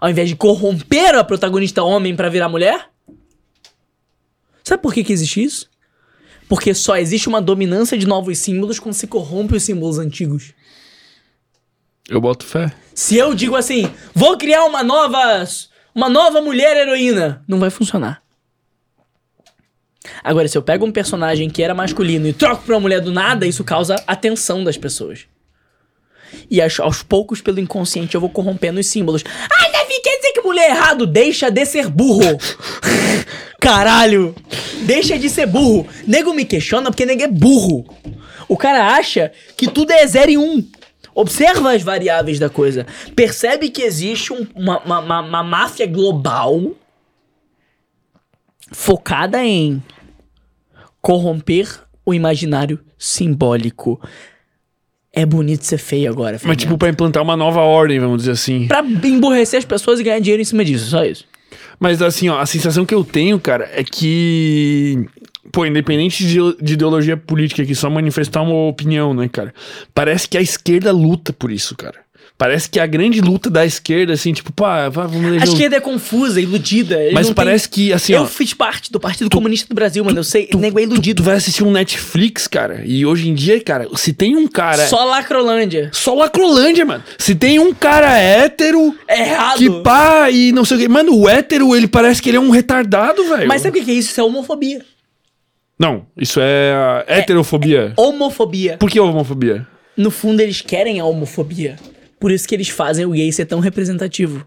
Ao 0.00 0.08
invés 0.08 0.28
de 0.28 0.36
corromper 0.36 1.14
a 1.14 1.24
protagonista 1.24 1.82
homem 1.82 2.14
pra 2.14 2.28
virar 2.28 2.48
mulher? 2.48 2.88
Sabe 4.62 4.82
por 4.82 4.94
que, 4.94 5.02
que 5.02 5.12
existe 5.12 5.42
isso? 5.42 5.68
Porque 6.48 6.72
só 6.72 6.96
existe 6.96 7.28
uma 7.28 7.42
dominância 7.42 7.98
de 7.98 8.06
novos 8.06 8.38
símbolos 8.38 8.78
quando 8.78 8.94
se 8.94 9.06
corrompe 9.06 9.56
os 9.56 9.62
símbolos 9.62 9.98
antigos. 9.98 10.54
Eu 12.08 12.20
boto 12.20 12.46
fé. 12.46 12.72
Se 12.94 13.16
eu 13.16 13.34
digo 13.34 13.54
assim, 13.54 13.90
vou 14.14 14.38
criar 14.38 14.64
uma 14.64 14.82
nova. 14.82 15.44
Uma 15.94 16.08
nova 16.08 16.40
mulher 16.40 16.76
heroína, 16.76 17.44
não 17.46 17.58
vai 17.58 17.70
funcionar. 17.70 18.22
Agora, 20.22 20.48
se 20.48 20.56
eu 20.58 20.62
pego 20.62 20.84
um 20.86 20.92
personagem 20.92 21.48
que 21.50 21.62
era 21.62 21.74
masculino 21.74 22.26
e 22.26 22.32
troco 22.32 22.62
pra 22.64 22.74
uma 22.74 22.80
mulher 22.80 23.00
do 23.00 23.12
nada, 23.12 23.46
isso 23.46 23.64
causa 23.64 23.96
atenção 24.06 24.62
das 24.64 24.76
pessoas. 24.76 25.26
E 26.50 26.60
aos, 26.60 26.78
aos 26.80 27.02
poucos, 27.02 27.40
pelo 27.40 27.58
inconsciente, 27.60 28.14
eu 28.14 28.20
vou 28.20 28.28
corrompendo 28.30 28.78
os 28.80 28.86
símbolos. 28.86 29.24
Ah, 29.26 29.70
Davi, 29.72 30.00
quer 30.02 30.16
dizer 30.18 30.32
que 30.32 30.42
mulher 30.42 30.68
é 30.68 30.70
errado? 30.70 31.06
Deixa 31.06 31.50
de 31.50 31.64
ser 31.64 31.88
burro. 31.88 32.38
Caralho. 33.60 34.34
Deixa 34.82 35.18
de 35.18 35.28
ser 35.30 35.46
burro. 35.46 35.86
Nego 36.06 36.32
me 36.34 36.44
questiona 36.44 36.90
porque 36.90 37.06
nego 37.06 37.22
é 37.22 37.28
burro. 37.28 37.86
O 38.46 38.56
cara 38.56 38.94
acha 38.94 39.32
que 39.56 39.68
tudo 39.68 39.90
é 39.92 40.06
zero 40.06 40.30
e 40.30 40.38
um. 40.38 40.64
Observa 41.14 41.72
as 41.74 41.82
variáveis 41.82 42.38
da 42.38 42.48
coisa. 42.48 42.86
Percebe 43.16 43.70
que 43.70 43.82
existe 43.82 44.32
um- 44.32 44.46
uma, 44.54 44.78
uma- 44.80 45.20
uma 45.20 45.42
máfia 45.42 45.86
global 45.86 46.60
focada 48.70 49.42
em 49.44 49.82
corromper 51.00 51.68
o 52.04 52.14
imaginário 52.14 52.78
simbólico. 52.98 54.00
É 55.12 55.24
bonito 55.26 55.64
ser 55.64 55.78
feio 55.78 56.10
agora, 56.10 56.38
Mas, 56.44 56.58
tipo, 56.58 56.78
pra 56.78 56.88
implantar 56.88 57.22
uma 57.22 57.36
nova 57.36 57.60
ordem, 57.60 57.98
vamos 57.98 58.18
dizer 58.18 58.32
assim. 58.32 58.68
Pra 58.68 58.82
emburrecer 58.82 59.58
as 59.58 59.64
pessoas 59.64 59.98
e 59.98 60.02
ganhar 60.02 60.20
dinheiro 60.20 60.40
em 60.40 60.44
cima 60.44 60.64
disso, 60.64 60.90
só 60.90 61.04
isso. 61.04 61.24
Mas, 61.80 62.00
assim, 62.02 62.28
ó, 62.28 62.38
a 62.38 62.46
sensação 62.46 62.84
que 62.84 62.94
eu 62.94 63.04
tenho, 63.04 63.38
cara, 63.40 63.68
é 63.72 63.82
que. 63.82 65.06
Pô, 65.50 65.64
independente 65.64 66.26
de, 66.26 66.38
de 66.62 66.74
ideologia 66.74 67.16
política 67.16 67.62
aqui, 67.62 67.74
só 67.74 67.88
manifestar 67.88 68.42
uma 68.42 68.68
opinião, 68.68 69.14
né, 69.14 69.28
cara? 69.28 69.54
Parece 69.94 70.28
que 70.28 70.36
a 70.36 70.42
esquerda 70.42 70.92
luta 70.92 71.32
por 71.32 71.50
isso, 71.50 71.74
cara. 71.74 71.96
Parece 72.38 72.70
que 72.70 72.78
a 72.78 72.86
grande 72.86 73.20
luta 73.20 73.50
da 73.50 73.66
esquerda, 73.66 74.12
assim, 74.12 74.32
tipo, 74.32 74.52
pá, 74.52 74.88
vamos 74.88 75.16
A 75.16 75.26
eleger. 75.26 75.48
um- 75.48 75.52
esquerda 75.52 75.76
é 75.76 75.80
confusa, 75.80 76.40
iludida. 76.40 76.96
Mas 77.12 77.28
parece 77.32 77.68
que, 77.68 77.92
assim, 77.92 78.12
eu 78.12 78.22
ó. 78.22 78.26
fiz 78.26 78.54
parte 78.54 78.92
do 78.92 79.00
Partido 79.00 79.28
Comunista 79.28 79.66
do 79.68 79.74
Brasil, 79.74 80.04
mano. 80.04 80.20
Eu 80.20 80.22
sei, 80.22 80.48
nego 80.56 80.78
é 80.78 80.82
Tu, 80.82 80.88
iludido. 80.92 81.20
tu 81.20 81.26
vai 81.26 81.34
assistir 81.34 81.64
um 81.64 81.72
Netflix, 81.72 82.46
cara, 82.46 82.80
e 82.86 83.04
hoje 83.04 83.28
em 83.28 83.34
dia, 83.34 83.60
cara, 83.60 83.88
se 83.96 84.12
tem 84.12 84.36
um 84.36 84.46
cara. 84.46 84.86
Só 84.86 85.04
Lacrolândia. 85.04 85.90
Só 85.92 86.14
Lacrolândia, 86.14 86.84
mano. 86.86 87.02
Se 87.18 87.34
tem 87.34 87.58
um 87.58 87.74
cara 87.74 88.16
hétero. 88.16 88.94
É 89.08 89.20
errado. 89.30 89.58
Que 89.58 89.68
pá, 89.82 90.30
e 90.30 90.52
não 90.52 90.64
sei 90.64 90.76
o 90.76 90.80
quê. 90.80 90.86
Mano, 90.88 91.16
o 91.18 91.28
hétero, 91.28 91.74
ele 91.74 91.88
parece 91.88 92.22
que 92.22 92.30
ele 92.30 92.36
é 92.36 92.40
um 92.40 92.50
retardado, 92.50 93.24
velho. 93.28 93.48
Mas 93.48 93.62
sabe 93.62 93.80
o 93.80 93.84
que 93.84 93.90
é 93.90 93.94
isso? 93.94 94.10
Isso 94.12 94.20
é 94.20 94.22
homofobia. 94.22 94.80
Não, 95.76 96.06
isso 96.16 96.38
é 96.40 96.72
a 96.72 97.04
heterofobia. 97.18 97.94
Homofobia. 97.96 98.76
Por 98.78 98.88
que 98.88 99.00
homofobia? 99.00 99.66
No 99.96 100.12
fundo, 100.12 100.40
eles 100.40 100.60
querem 100.60 101.00
a 101.00 101.04
homofobia. 101.04 101.74
Por 102.18 102.30
isso 102.32 102.46
que 102.48 102.54
eles 102.54 102.68
fazem 102.68 103.04
o 103.06 103.10
gay 103.10 103.30
ser 103.32 103.46
tão 103.46 103.60
representativo. 103.60 104.46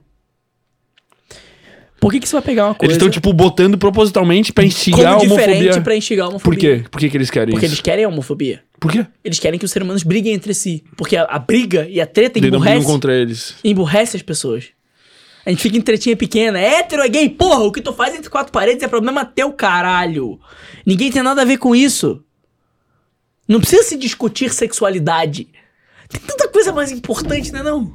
Por 2.00 2.12
que, 2.12 2.20
que 2.20 2.28
você 2.28 2.34
vai 2.34 2.42
pegar 2.42 2.66
uma 2.66 2.74
coisa 2.74 2.94
Eles 2.94 2.98
estão, 2.98 3.10
tipo, 3.12 3.32
botando 3.32 3.78
propositalmente 3.78 4.52
pra 4.52 4.64
instigar 4.64 5.14
a 5.14 5.18
homofobia. 5.18 5.82
pra 5.82 5.96
instigar 5.96 6.26
a 6.26 6.30
Por 6.30 6.34
homofobia? 6.36 6.78
quê? 6.80 6.90
Por 6.90 7.00
que, 7.00 7.10
que 7.12 7.18
eles 7.18 7.30
querem 7.30 7.52
Porque 7.52 7.66
isso? 7.68 7.76
eles 7.76 7.82
querem 7.82 8.04
a 8.06 8.08
homofobia. 8.08 8.64
Por 8.80 8.92
quê? 8.92 9.06
Eles 9.24 9.38
querem 9.38 9.60
que 9.60 9.66
os 9.66 9.72
seres 9.72 9.86
humanos 9.86 10.02
briguem 10.02 10.34
entre 10.34 10.56
si. 10.56 10.84
Porque 10.98 11.16
a, 11.16 11.26
a 11.26 11.38
briga 11.38 11.88
e 11.88 12.02
a 12.02 12.08
treta 12.08 12.40
Denominam 12.40 12.72
emburrece, 12.74 12.86
contra 12.92 13.14
eles. 13.14 13.56
emburrece 13.64 14.18
as 14.18 14.24
pessoas. 14.24 14.70
A 15.46 15.52
gente 15.52 15.62
fica 15.62 15.78
em 15.78 15.82
tretinha 15.82 16.18
pequena. 16.18 16.60
É 16.60 16.80
hétero, 16.80 17.04
é 17.04 17.08
gay. 17.08 17.30
Porra, 17.30 17.60
o 17.66 17.72
que 17.72 17.82
tu 17.82 17.94
faz 17.94 18.16
entre 18.16 18.32
quatro 18.32 18.52
paredes 18.52 18.82
é 18.82 18.88
problema 18.88 19.24
teu, 19.24 19.54
caralho. 19.54 20.40
Ninguém 20.84 21.12
tem 21.12 21.22
nada 21.22 21.44
a 21.44 21.46
ver 21.46 21.58
com 21.58 21.76
isso. 21.76 22.24
Não 23.48 23.60
precisa 23.60 23.84
se 23.84 23.96
discutir 23.96 24.52
sexualidade. 24.52 25.50
Tem 26.12 26.22
tanta 26.28 26.48
coisa 26.50 26.72
mais 26.72 26.92
importante, 26.92 27.52
né 27.52 27.64
não? 27.64 27.92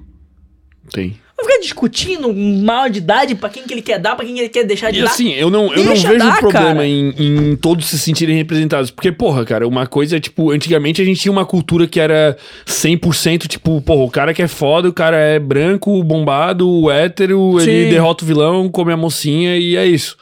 Tem. 0.92 1.16
Vai 1.36 1.44
ficar 1.44 1.60
discutindo 1.60 2.32
maior 2.32 2.88
de 2.88 2.98
idade 2.98 3.34
pra 3.34 3.50
quem 3.50 3.64
que 3.64 3.74
ele 3.74 3.82
quer 3.82 3.98
dar, 3.98 4.16
pra 4.16 4.24
quem 4.24 4.34
que 4.34 4.40
ele 4.40 4.48
quer 4.48 4.64
deixar 4.64 4.90
de 4.90 5.00
E 5.00 5.02
dar. 5.02 5.10
assim, 5.10 5.34
eu 5.34 5.50
não, 5.50 5.70
eu 5.74 5.84
não 5.84 5.92
vejo 5.94 6.16
dar, 6.16 6.38
problema 6.38 6.86
em, 6.86 7.10
em 7.18 7.56
todos 7.56 7.84
se 7.86 7.98
sentirem 7.98 8.34
representados. 8.36 8.90
Porque, 8.90 9.12
porra, 9.12 9.44
cara, 9.44 9.68
uma 9.68 9.86
coisa 9.86 10.16
é, 10.16 10.20
tipo, 10.20 10.50
antigamente 10.50 11.02
a 11.02 11.04
gente 11.04 11.20
tinha 11.20 11.30
uma 11.32 11.44
cultura 11.44 11.86
que 11.86 12.00
era 12.00 12.38
100%, 12.64 13.46
tipo, 13.48 13.82
porra, 13.82 14.04
o 14.04 14.10
cara 14.10 14.32
que 14.32 14.40
é 14.42 14.48
foda, 14.48 14.88
o 14.88 14.94
cara 14.94 15.18
é 15.18 15.38
branco, 15.38 16.02
bombado, 16.02 16.90
hétero, 16.90 17.60
ele 17.60 17.84
Sim. 17.84 17.90
derrota 17.90 18.24
o 18.24 18.26
vilão, 18.26 18.68
come 18.70 18.92
a 18.92 18.96
mocinha 18.96 19.58
e 19.58 19.76
é 19.76 19.86
isso. 19.86 20.16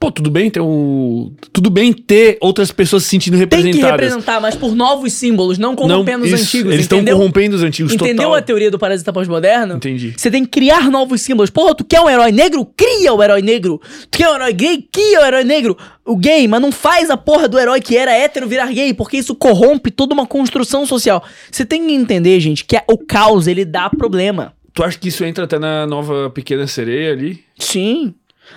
Pô, 0.00 0.12
tudo 0.12 0.30
bem 0.30 0.48
ter 0.48 0.60
o... 0.60 1.32
Tudo 1.52 1.68
bem 1.70 1.92
ter 1.92 2.38
outras 2.40 2.70
pessoas 2.70 3.02
se 3.02 3.08
sentindo 3.08 3.32
Tem 3.32 3.40
representadas. 3.40 3.80
que 3.80 3.90
representar, 4.04 4.40
mas 4.40 4.54
por 4.54 4.72
novos 4.76 5.12
símbolos, 5.12 5.58
não 5.58 5.74
corrompendo 5.74 6.24
os 6.24 6.30
isso, 6.30 6.44
antigos, 6.44 6.72
Eles 6.72 6.84
estão 6.84 7.04
corrompendo 7.04 7.56
os 7.56 7.64
antigos 7.64 7.92
Entendeu 7.92 8.14
total. 8.26 8.34
a 8.36 8.40
teoria 8.42 8.70
do 8.70 8.78
parasita 8.78 9.12
pós-moderno? 9.12 9.74
Entendi. 9.74 10.14
Você 10.16 10.30
tem 10.30 10.44
que 10.44 10.50
criar 10.50 10.88
novos 10.88 11.20
símbolos. 11.20 11.50
Porra, 11.50 11.74
tu 11.74 11.84
quer 11.84 12.00
um 12.00 12.08
herói 12.08 12.30
negro? 12.30 12.64
Cria 12.76 13.12
o 13.12 13.20
herói 13.20 13.42
negro. 13.42 13.80
Tu 14.08 14.18
quer 14.18 14.28
um 14.30 14.34
herói 14.36 14.52
gay? 14.52 14.88
Cria 14.92 15.20
o 15.20 15.24
herói 15.24 15.42
negro. 15.42 15.76
O 16.06 16.16
gay, 16.16 16.46
mas 16.46 16.60
não 16.62 16.70
faz 16.70 17.10
a 17.10 17.16
porra 17.16 17.48
do 17.48 17.58
herói 17.58 17.80
que 17.80 17.96
era 17.96 18.12
hétero 18.12 18.46
virar 18.46 18.72
gay, 18.72 18.94
porque 18.94 19.16
isso 19.16 19.34
corrompe 19.34 19.90
toda 19.90 20.14
uma 20.14 20.26
construção 20.28 20.86
social. 20.86 21.24
Você 21.50 21.66
tem 21.66 21.84
que 21.84 21.92
entender, 21.92 22.38
gente, 22.38 22.64
que 22.64 22.76
a- 22.76 22.84
o 22.88 22.98
caos, 22.98 23.48
ele 23.48 23.64
dá 23.64 23.90
problema. 23.90 24.52
Tu 24.72 24.84
acha 24.84 24.96
que 24.96 25.08
isso 25.08 25.24
entra 25.24 25.42
até 25.42 25.58
na 25.58 25.88
nova 25.88 26.30
Pequena 26.30 26.68
Sereia 26.68 27.10
ali? 27.12 27.40
Sim. 27.58 28.14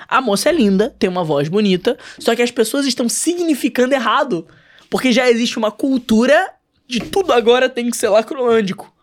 A 0.07 0.21
moça 0.21 0.49
é 0.49 0.51
linda, 0.51 0.93
tem 0.97 1.09
uma 1.09 1.23
voz 1.23 1.47
bonita, 1.49 1.97
só 2.19 2.35
que 2.35 2.41
as 2.41 2.51
pessoas 2.51 2.85
estão 2.85 3.07
significando 3.09 3.93
errado. 3.93 4.47
Porque 4.89 5.11
já 5.11 5.29
existe 5.29 5.57
uma 5.57 5.71
cultura 5.71 6.49
de 6.87 6.99
tudo 6.99 7.31
agora 7.31 7.69
tem 7.69 7.89
que 7.89 7.95
ser 7.95 8.09
lacrolândico. 8.09 8.93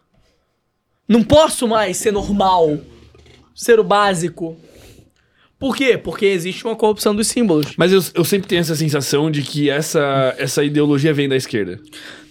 Não 1.09 1.23
posso 1.23 1.67
mais 1.67 1.97
ser 1.97 2.13
normal, 2.13 2.79
ser 3.55 3.81
o 3.81 3.85
básico. 3.85 4.57
Por 5.59 5.75
quê? 5.75 5.97
Porque 5.99 6.27
existe 6.27 6.65
uma 6.65 6.77
corrupção 6.77 7.17
dos 7.17 7.27
símbolos. 7.27 7.73
Mas 7.77 7.91
eu, 7.93 8.01
eu 8.15 8.25
sempre 8.25 8.47
tenho 8.47 8.61
essa 8.61 8.77
sensação 8.77 9.31
de 9.31 9.43
que 9.43 9.69
essa, 9.71 10.35
essa 10.39 10.63
ideologia 10.63 11.13
vem 11.13 11.29
da 11.29 11.35
esquerda. 11.35 11.81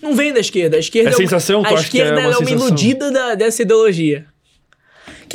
Não 0.02 0.16
vem 0.16 0.32
da 0.32 0.40
esquerda. 0.40 0.78
A 0.78 0.80
esquerda 0.80 1.10
É 1.10 1.14
uma- 1.14 1.18
sensação? 1.18 1.64
A 1.66 1.72
é 1.72 1.74
esquerda 1.74 2.14
uma 2.14 2.22
ela 2.22 2.34
é 2.36 2.38
uma 2.38 2.50
iludida 2.52 3.12
da- 3.12 3.36
dessa 3.36 3.64
ideologia. 3.64 4.28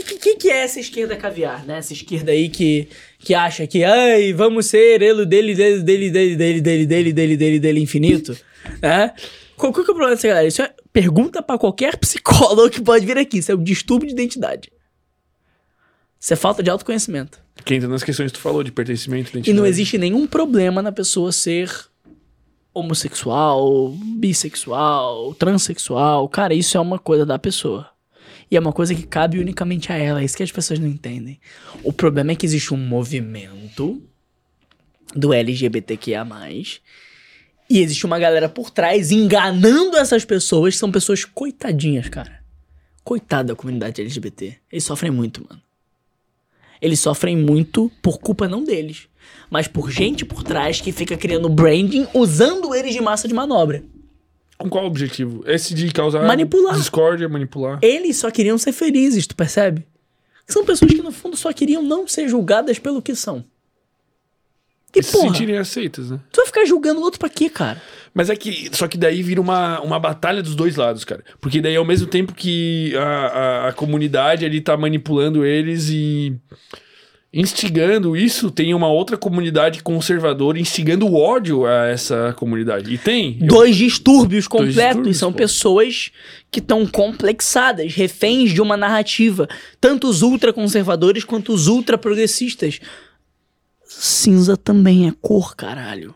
O 0.03 0.05
que, 0.05 0.15
que, 0.17 0.37
que 0.37 0.51
é 0.51 0.59
essa 0.65 0.81
esquerda 0.81 1.17
caviar, 1.17 1.65
né? 1.65 1.79
Essa 1.79 1.93
esquerda 1.93 2.33
aí 2.33 2.49
que, 2.49 2.89
que 3.19 3.35
acha 3.35 3.67
que, 3.67 3.85
ai, 3.85 4.33
vamos 4.33 4.67
ser 4.67 5.01
ele, 5.01 5.25
dele, 5.25 5.55
dele, 5.55 5.81
dele, 5.83 6.11
dele, 6.11 6.31
dele, 6.31 6.61
dele, 6.61 6.87
dele, 6.87 7.13
dele, 7.13 7.37
dele, 7.37 7.59
dele, 7.61 7.81
infinito, 7.81 8.37
né? 8.83 9.13
Qual, 9.57 9.73
qual 9.73 9.85
que 9.85 9.91
é 9.91 9.93
o 9.93 9.97
problema 9.97 10.17
dessa 10.17 10.29
galera? 10.29 10.47
Isso 10.49 10.61
é 10.63 10.73
pergunta 10.93 11.41
pra 11.43 11.57
qualquer 11.59 11.97
psicólogo 11.99 12.69
que 12.71 12.81
pode 12.81 13.07
vir 13.07 13.17
aqui. 13.17 13.39
Isso 13.39 13.53
é 13.53 13.55
um 13.55 13.63
distúrbio 13.63 14.09
de 14.09 14.13
identidade. 14.15 14.73
Isso 16.19 16.33
é 16.33 16.37
falta 16.37 16.63
de 16.63 16.71
autoconhecimento. 16.71 17.41
Que 17.65 17.75
entra 17.75 17.89
nas 17.89 18.03
questões 18.03 18.33
que 18.33 18.39
tu 18.39 18.43
falou, 18.43 18.63
de 18.63 18.73
pertencimento, 18.73 19.31
E 19.31 19.35
não 19.35 19.41
identidade. 19.41 19.69
existe 19.69 19.99
nenhum 19.99 20.27
problema 20.27 20.81
na 20.83 20.91
pessoa 20.93 21.31
ser 21.33 21.71
homossexual, 22.75 23.91
bissexual, 24.17 25.35
transexual. 25.35 26.29
Cara, 26.29 26.55
isso 26.55 26.77
é 26.77 26.81
uma 26.81 26.99
coisa 26.99 27.27
da 27.27 27.39
pessoa. 27.39 27.92
E 28.53 28.57
é 28.57 28.61
uma 28.61 28.71
coisa 28.71 28.95
que 28.95 29.07
cabe 29.07 29.39
unicamente 29.39 29.91
a 29.91 29.97
ela. 29.97 30.21
É 30.21 30.25
isso 30.27 30.37
que 30.37 30.43
as 30.43 30.53
pessoas 30.53 30.79
não 30.79 30.87
entendem. 30.87 31.41
O 31.83 31.91
problema 31.91 32.33
é 32.33 32.35
que 32.35 32.45
existe 32.45 32.75
um 32.75 32.77
movimento 32.77 34.03
do 35.17 35.33
LGBTQIA. 35.33 36.27
E 37.71 37.81
existe 37.81 38.05
uma 38.05 38.19
galera 38.19 38.51
por 38.51 38.69
trás 38.69 39.11
enganando 39.11 39.97
essas 39.97 40.27
pessoas, 40.27 40.75
que 40.75 40.81
são 40.81 40.93
pessoas 40.93 41.25
coitadinhas, 41.25 42.11
cara. 42.11 42.43
Coitada 43.03 43.55
da 43.55 43.57
comunidade 43.57 44.03
LGBT. 44.03 44.59
Eles 44.71 44.85
sofrem 44.85 45.11
muito, 45.11 45.43
mano. 45.49 45.63
Eles 46.79 47.01
sofrem 47.01 47.35
muito 47.35 47.91
por 48.03 48.19
culpa 48.19 48.47
não 48.47 48.63
deles, 48.63 49.09
mas 49.49 49.67
por 49.67 49.91
gente 49.91 50.27
por 50.27 50.43
trás 50.43 50.79
que 50.79 50.93
fica 50.93 51.17
criando 51.17 51.49
branding 51.49 52.07
usando 52.13 52.75
eles 52.75 52.93
de 52.93 53.01
massa 53.01 53.27
de 53.27 53.33
manobra. 53.33 53.83
Com 54.63 54.69
qual 54.71 54.87
objetivo? 54.87 55.43
Esse 55.47 55.75
de 55.75 55.91
causar 55.93 56.25
Manipular. 56.27 56.75
discórdia, 56.77 57.29
manipular. 57.29 57.79
Eles 57.83 58.17
só 58.17 58.31
queriam 58.31 58.57
ser 58.59 58.73
felizes, 58.73 59.27
tu 59.27 59.35
percebe? 59.37 59.87
São 60.47 60.65
pessoas 60.65 60.93
que 60.93 61.03
no 61.03 61.13
fundo 61.13 61.37
só 61.37 61.53
queriam 61.53 61.83
não 61.83 62.07
ser 62.07 62.29
julgadas 62.29 62.79
pelo 62.79 63.01
que 63.03 63.15
são. 63.15 63.45
E 64.95 64.99
E 64.99 65.03
se 65.03 65.13
porra, 65.13 65.29
sentirem 65.29 65.57
aceitas, 65.57 66.11
né? 66.11 66.21
tu 66.31 66.37
vai 66.37 66.47
ficar 66.47 66.65
julgando 66.67 67.01
o 67.01 67.03
outro 67.03 67.19
pra 67.19 67.29
quê, 67.29 67.49
cara? 67.49 67.81
Mas 68.13 68.29
é 68.29 68.37
que. 68.37 68.69
Só 68.77 68.87
que 68.87 68.99
daí 68.99 69.23
vira 69.23 69.41
uma, 69.41 69.81
uma 69.81 69.99
batalha 69.99 70.43
dos 70.43 70.55
dois 70.55 70.77
lados, 70.77 71.03
cara. 71.05 71.25
Porque 71.41 71.63
daí, 71.63 71.75
ao 71.77 71.85
mesmo 71.85 72.07
tempo 72.07 72.35
que 72.35 72.95
a, 72.97 73.03
a, 73.03 73.69
a 73.69 73.73
comunidade 73.73 74.45
ali 74.45 74.61
tá 74.61 74.77
manipulando 74.77 75.47
eles 75.47 75.89
e 75.89 76.37
instigando 77.33 78.15
isso, 78.15 78.51
tem 78.51 78.75
uma 78.75 78.89
outra 78.89 79.17
comunidade 79.17 79.83
conservadora 79.83 80.59
instigando 80.59 81.07
o 81.07 81.15
ódio 81.15 81.65
a 81.65 81.87
essa 81.87 82.35
comunidade. 82.37 82.93
E 82.93 82.99
tem. 82.99 83.39
Eu- 83.41 83.47
Dois 83.47 83.75
distúrbios 83.75 84.47
completos. 84.47 84.75
distúrbios, 84.77 85.17
são 85.17 85.33
pô. 85.33 85.39
pessoas 85.39 86.11
que 86.51 86.59
estão 86.61 86.87
complexadas, 86.87 87.95
reféns 87.95 88.51
de 88.53 88.61
uma 88.61 88.77
narrativa. 88.77 89.49
Tanto 89.81 90.09
os 90.09 90.21
ultraconservadores 90.21 91.25
quanto 91.25 91.55
os 91.55 91.69
ultraprogressistas. 91.69 92.81
Cinza 93.87 94.57
também 94.57 95.09
é 95.09 95.13
cor, 95.21 95.57
caralho. 95.57 96.15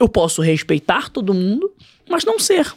Eu 0.00 0.08
posso 0.08 0.42
respeitar 0.42 1.10
todo 1.10 1.32
mundo, 1.32 1.72
mas 2.08 2.24
não 2.24 2.38
ser. 2.40 2.72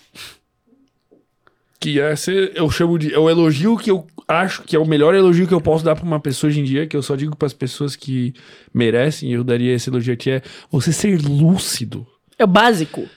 Que 1.80 2.00
é 2.00 2.16
ser, 2.16 2.52
eu 2.56 2.70
chamo 2.70 2.98
de. 2.98 3.14
É 3.14 3.20
o 3.20 3.30
elogio 3.30 3.78
que 3.78 3.90
eu 3.90 4.06
acho 4.28 4.64
que 4.64 4.76
é 4.76 4.80
o 4.80 4.86
melhor 4.86 5.16
elogio 5.16 5.48
que 5.48 5.54
eu 5.54 5.62
posso 5.62 5.86
dar 5.86 5.96
pra 5.96 6.06
uma 6.06 6.20
pessoa 6.20 6.50
hoje 6.50 6.60
em 6.60 6.64
dia, 6.64 6.86
que 6.86 6.98
eu 6.98 7.02
só 7.02 7.16
digo 7.16 7.36
pras 7.36 7.54
pessoas 7.54 7.96
que 7.96 8.34
merecem, 8.74 9.32
eu 9.32 9.44
daria 9.44 9.74
esse 9.74 9.90
elogio 9.90 10.14
a 10.14 10.18
ti, 10.18 10.32
é 10.32 10.42
você 10.70 10.92
ser 10.92 11.22
lúcido. 11.22 12.06
É 12.38 12.44
o 12.44 12.48
básico. 12.48 13.08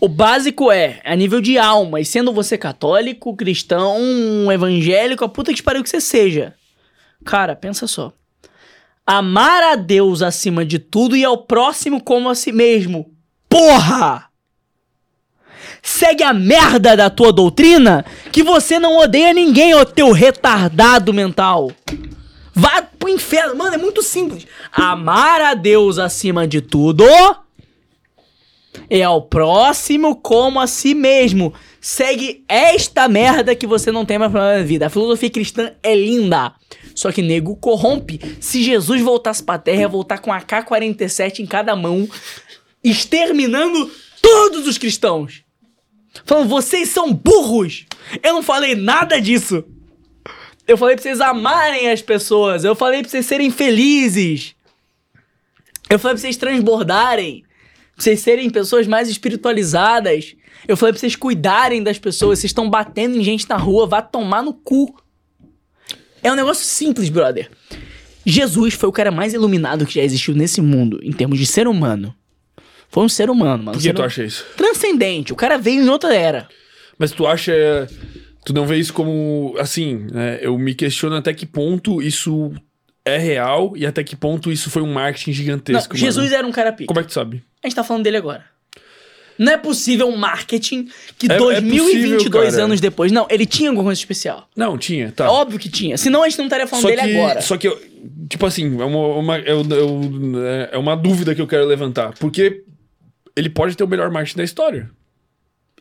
O 0.00 0.08
básico 0.08 0.70
é, 0.70 1.00
a 1.04 1.14
nível 1.14 1.40
de 1.40 1.58
alma, 1.58 2.00
e 2.00 2.04
sendo 2.04 2.32
você 2.32 2.58
católico, 2.58 3.36
cristão, 3.36 4.50
evangélico, 4.50 5.24
a 5.24 5.28
puta 5.28 5.52
que 5.52 5.62
pariu 5.62 5.82
que 5.82 5.90
você 5.90 6.00
seja. 6.00 6.54
Cara, 7.24 7.54
pensa 7.54 7.86
só. 7.86 8.12
Amar 9.06 9.62
a 9.62 9.76
Deus 9.76 10.22
acima 10.22 10.64
de 10.64 10.78
tudo 10.78 11.16
e 11.16 11.24
ao 11.24 11.38
próximo 11.38 12.02
como 12.02 12.28
a 12.28 12.34
si 12.34 12.52
mesmo. 12.52 13.12
Porra! 13.48 14.31
Segue 15.82 16.22
a 16.22 16.32
merda 16.32 16.96
da 16.96 17.10
tua 17.10 17.32
doutrina 17.32 18.04
que 18.30 18.42
você 18.42 18.78
não 18.78 18.98
odeia 18.98 19.34
ninguém, 19.34 19.74
ô 19.74 19.84
teu 19.84 20.12
retardado 20.12 21.12
mental. 21.12 21.72
Vá 22.54 22.82
pro 22.98 23.08
inferno. 23.08 23.56
Mano, 23.56 23.74
é 23.74 23.78
muito 23.78 24.02
simples. 24.02 24.46
Amar 24.72 25.40
a 25.40 25.54
Deus 25.54 25.98
acima 25.98 26.46
de 26.46 26.60
tudo 26.60 27.04
é 28.88 29.02
ao 29.02 29.22
próximo 29.22 30.16
como 30.16 30.60
a 30.60 30.66
si 30.66 30.94
mesmo. 30.94 31.52
Segue 31.80 32.44
esta 32.46 33.08
merda 33.08 33.54
que 33.54 33.66
você 33.66 33.90
não 33.90 34.04
tem 34.04 34.18
mais 34.18 34.30
problema 34.30 34.58
na 34.58 34.64
vida. 34.64 34.86
A 34.86 34.90
filosofia 34.90 35.30
cristã 35.30 35.72
é 35.82 35.94
linda. 35.94 36.52
Só 36.94 37.10
que 37.10 37.22
nego 37.22 37.56
corrompe. 37.56 38.20
Se 38.40 38.62
Jesus 38.62 39.00
voltasse 39.00 39.42
pra 39.42 39.58
terra, 39.58 39.80
ia 39.80 39.88
voltar 39.88 40.18
com 40.18 40.32
a 40.32 40.40
K-47 40.40 41.40
em 41.40 41.46
cada 41.46 41.74
mão, 41.74 42.08
exterminando 42.84 43.90
todos 44.20 44.66
os 44.66 44.78
cristãos. 44.78 45.41
Falando, 46.24 46.48
vocês 46.48 46.88
são 46.88 47.12
burros. 47.12 47.86
Eu 48.22 48.34
não 48.34 48.42
falei 48.42 48.74
nada 48.74 49.20
disso. 49.20 49.64
Eu 50.66 50.76
falei 50.76 50.94
pra 50.94 51.02
vocês 51.02 51.20
amarem 51.20 51.90
as 51.90 52.02
pessoas. 52.02 52.64
Eu 52.64 52.74
falei 52.74 53.00
pra 53.00 53.10
vocês 53.10 53.26
serem 53.26 53.50
felizes. 53.50 54.54
Eu 55.88 55.98
falei 55.98 56.14
pra 56.14 56.22
vocês 56.22 56.36
transbordarem. 56.36 57.44
Pra 57.94 58.04
vocês 58.04 58.20
serem 58.20 58.50
pessoas 58.50 58.86
mais 58.86 59.08
espiritualizadas. 59.08 60.36
Eu 60.68 60.76
falei 60.76 60.92
pra 60.92 61.00
vocês 61.00 61.16
cuidarem 61.16 61.82
das 61.82 61.98
pessoas. 61.98 62.38
Vocês 62.38 62.50
estão 62.50 62.70
batendo 62.70 63.16
em 63.16 63.24
gente 63.24 63.48
na 63.48 63.56
rua. 63.56 63.86
Vá 63.86 64.00
tomar 64.00 64.42
no 64.42 64.52
cu. 64.52 64.94
É 66.22 66.30
um 66.30 66.36
negócio 66.36 66.64
simples, 66.64 67.08
brother. 67.08 67.50
Jesus 68.24 68.74
foi 68.74 68.88
o 68.88 68.92
cara 68.92 69.10
mais 69.10 69.34
iluminado 69.34 69.84
que 69.84 69.94
já 69.94 70.02
existiu 70.02 70.34
nesse 70.34 70.60
mundo, 70.60 71.00
em 71.02 71.12
termos 71.12 71.38
de 71.38 71.44
ser 71.46 71.66
humano. 71.66 72.14
Foi 72.92 73.02
um 73.04 73.08
ser 73.08 73.30
humano, 73.30 73.64
mano. 73.64 73.72
Por 73.72 73.76
Um 73.78 73.78
que 73.78 73.82
ser 73.82 73.94
tu 73.94 74.02
hum- 74.02 74.04
acha 74.04 74.22
isso? 74.22 74.44
Transcendente. 74.56 75.32
O 75.32 75.36
cara 75.36 75.56
veio 75.58 75.82
em 75.82 75.88
outra 75.88 76.14
era. 76.14 76.46
Mas 76.98 77.10
tu 77.10 77.26
acha. 77.26 77.52
Tu 78.44 78.52
não 78.52 78.66
vê 78.66 78.76
isso 78.76 78.92
como. 78.92 79.54
Assim, 79.58 80.06
né? 80.12 80.38
Eu 80.42 80.56
me 80.58 80.74
questiono 80.74 81.16
até 81.16 81.32
que 81.32 81.46
ponto 81.46 82.02
isso 82.02 82.52
é 83.04 83.16
real 83.16 83.72
e 83.76 83.86
até 83.86 84.04
que 84.04 84.14
ponto 84.14 84.52
isso 84.52 84.70
foi 84.70 84.82
um 84.82 84.92
marketing 84.92 85.30
Não, 85.30 85.34
gigantesco. 85.36 85.96
Jesus 85.96 86.26
mano. 86.26 86.36
era 86.36 86.46
um 86.46 86.52
cara 86.52 86.70
pica. 86.72 86.86
Como 86.86 87.00
é 87.00 87.02
que 87.02 87.08
tu 87.08 87.14
sabe? 87.14 87.42
A 87.62 87.66
gente 87.66 87.74
tá 87.74 87.82
falando 87.82 88.04
dele 88.04 88.18
agora. 88.18 88.44
Não 89.38 89.50
é 89.50 89.56
possível 89.56 90.06
um 90.08 90.16
marketing 90.16 90.88
que 91.18 91.26
É- 91.30 91.34
é 91.34 91.38
2022 91.38 92.14
possível, 92.24 92.30
cara. 92.50 92.64
anos 92.64 92.80
depois. 92.80 93.10
Não, 93.10 93.26
ele 93.30 93.46
tinha 93.46 93.70
alguma 93.70 93.86
coisa 93.86 93.98
especial. 93.98 94.46
Não, 94.54 94.76
tinha, 94.76 95.06
É 95.06 95.10
tá. 95.10 95.30
óbvio 95.32 95.58
que 95.58 95.70
tinha. 95.70 95.96
Senão 95.96 96.22
a 96.22 96.28
gente 96.28 96.38
não 96.38 96.44
estaria 96.44 96.66
falando 96.66 96.82
Só 96.82 96.88
dele 96.90 97.00
que, 97.02 97.16
agora. 97.16 97.40
só 97.40 97.56
que, 97.56 97.66
eu- 97.66 97.80
tipo 98.28 98.44
assim, 98.44 98.78
é 98.80 98.84
uma, 98.84 99.06
uma, 99.16 99.38
eu- 99.38 99.64
eu- 99.70 100.70
é 100.70 100.76
uma 100.78 100.94
dúvida 100.94 101.34
que 101.34 101.40
eu 101.40 101.46
quero 101.46 101.64
levantar. 101.64 102.12
Porque 102.20 102.62
ele 103.36 103.48
pode 103.50 103.76
ter 103.76 103.84
o 103.84 103.88
melhor 103.88 104.10
marketing 104.10 104.38
da 104.38 104.44
história. 104.44 104.90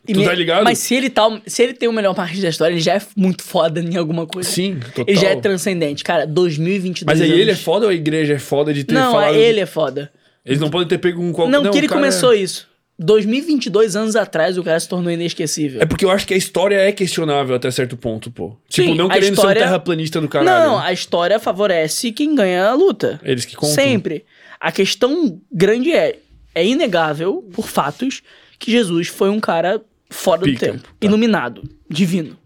E 0.07 0.13
tu 0.13 0.19
me- 0.19 0.25
tá 0.25 0.33
ligado? 0.33 0.63
Mas 0.63 0.79
se 0.79 0.95
ele, 0.95 1.09
tá, 1.09 1.41
se 1.45 1.61
ele 1.61 1.73
tem 1.73 1.87
o 1.87 1.93
melhor 1.93 2.15
marketing 2.17 2.41
da 2.41 2.49
história, 2.49 2.73
ele 2.73 2.81
já 2.81 2.95
é 2.95 3.01
muito 3.15 3.43
foda 3.43 3.79
em 3.79 3.95
alguma 3.95 4.25
coisa. 4.25 4.49
Sim, 4.49 4.79
total. 4.79 5.05
Ele 5.07 5.19
já 5.19 5.29
é 5.29 5.35
transcendente. 5.35 6.03
Cara, 6.03 6.25
2022 6.25 7.05
Mas 7.05 7.21
aí 7.21 7.29
anos. 7.29 7.41
ele 7.41 7.51
é 7.51 7.55
foda 7.55 7.85
ou 7.85 7.91
a 7.91 7.93
igreja 7.93 8.33
é 8.33 8.39
foda 8.39 8.73
de 8.73 8.83
ter 8.83 8.95
Não, 8.95 9.11
falado... 9.11 9.35
ele 9.35 9.59
é 9.59 9.65
foda. 9.65 10.11
Eles 10.43 10.59
não 10.59 10.71
podem 10.71 10.87
ter 10.87 10.97
pego 10.97 11.21
um 11.21 11.31
qualquer... 11.31 11.51
Não, 11.51 11.71
que 11.71 11.77
ele 11.77 11.87
começou 11.87 12.33
é... 12.33 12.37
isso. 12.37 12.67
2022 12.97 13.95
anos 13.95 14.15
atrás, 14.15 14.57
o 14.57 14.63
cara 14.63 14.79
se 14.79 14.87
tornou 14.87 15.11
inesquecível. 15.11 15.81
É 15.81 15.85
porque 15.85 16.05
eu 16.05 16.11
acho 16.11 16.25
que 16.25 16.33
a 16.33 16.37
história 16.37 16.75
é 16.75 16.91
questionável 16.91 17.55
até 17.55 17.69
certo 17.71 17.97
ponto, 17.97 18.29
pô. 18.31 18.55
Tipo, 18.69 18.89
Sim, 18.89 18.95
não 18.95 19.07
a 19.07 19.13
querendo 19.13 19.33
história- 19.33 19.59
ser 19.61 19.65
um 19.65 19.69
terraplanista 19.69 20.21
do 20.21 20.27
caralho. 20.27 20.69
não, 20.71 20.79
a 20.79 20.91
história 20.93 21.39
favorece 21.39 22.11
quem 22.11 22.35
ganha 22.35 22.65
a 22.65 22.73
luta. 22.73 23.19
Eles 23.23 23.45
que 23.45 23.55
contam. 23.55 23.75
Sempre. 23.75 24.23
A 24.59 24.71
questão 24.71 25.39
grande 25.51 25.91
é, 25.91 26.17
é 26.53 26.65
inegável, 26.65 27.41
por 27.53 27.67
fatos, 27.67 28.21
que 28.59 28.71
Jesus 28.71 29.07
foi 29.07 29.29
um 29.29 29.39
cara 29.39 29.83
fora 30.09 30.41
Pica, 30.41 30.67
do 30.67 30.73
tempo. 30.73 30.87
tá. 30.87 31.05
Iluminado. 31.05 31.63
Divino. 31.89 32.37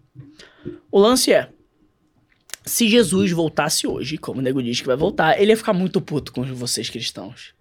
O 0.90 0.98
lance 0.98 1.32
é, 1.32 1.50
se 2.64 2.88
Jesus 2.88 3.30
voltasse 3.30 3.86
hoje, 3.86 4.18
como 4.18 4.40
o 4.40 4.42
nego 4.42 4.62
diz 4.62 4.80
que 4.80 4.86
vai 4.86 4.96
voltar, 4.96 5.40
ele 5.40 5.52
ia 5.52 5.56
ficar 5.56 5.72
muito 5.72 6.00
puto 6.00 6.32
com 6.32 6.42
vocês 6.54 6.90
cristãos. 6.90 7.54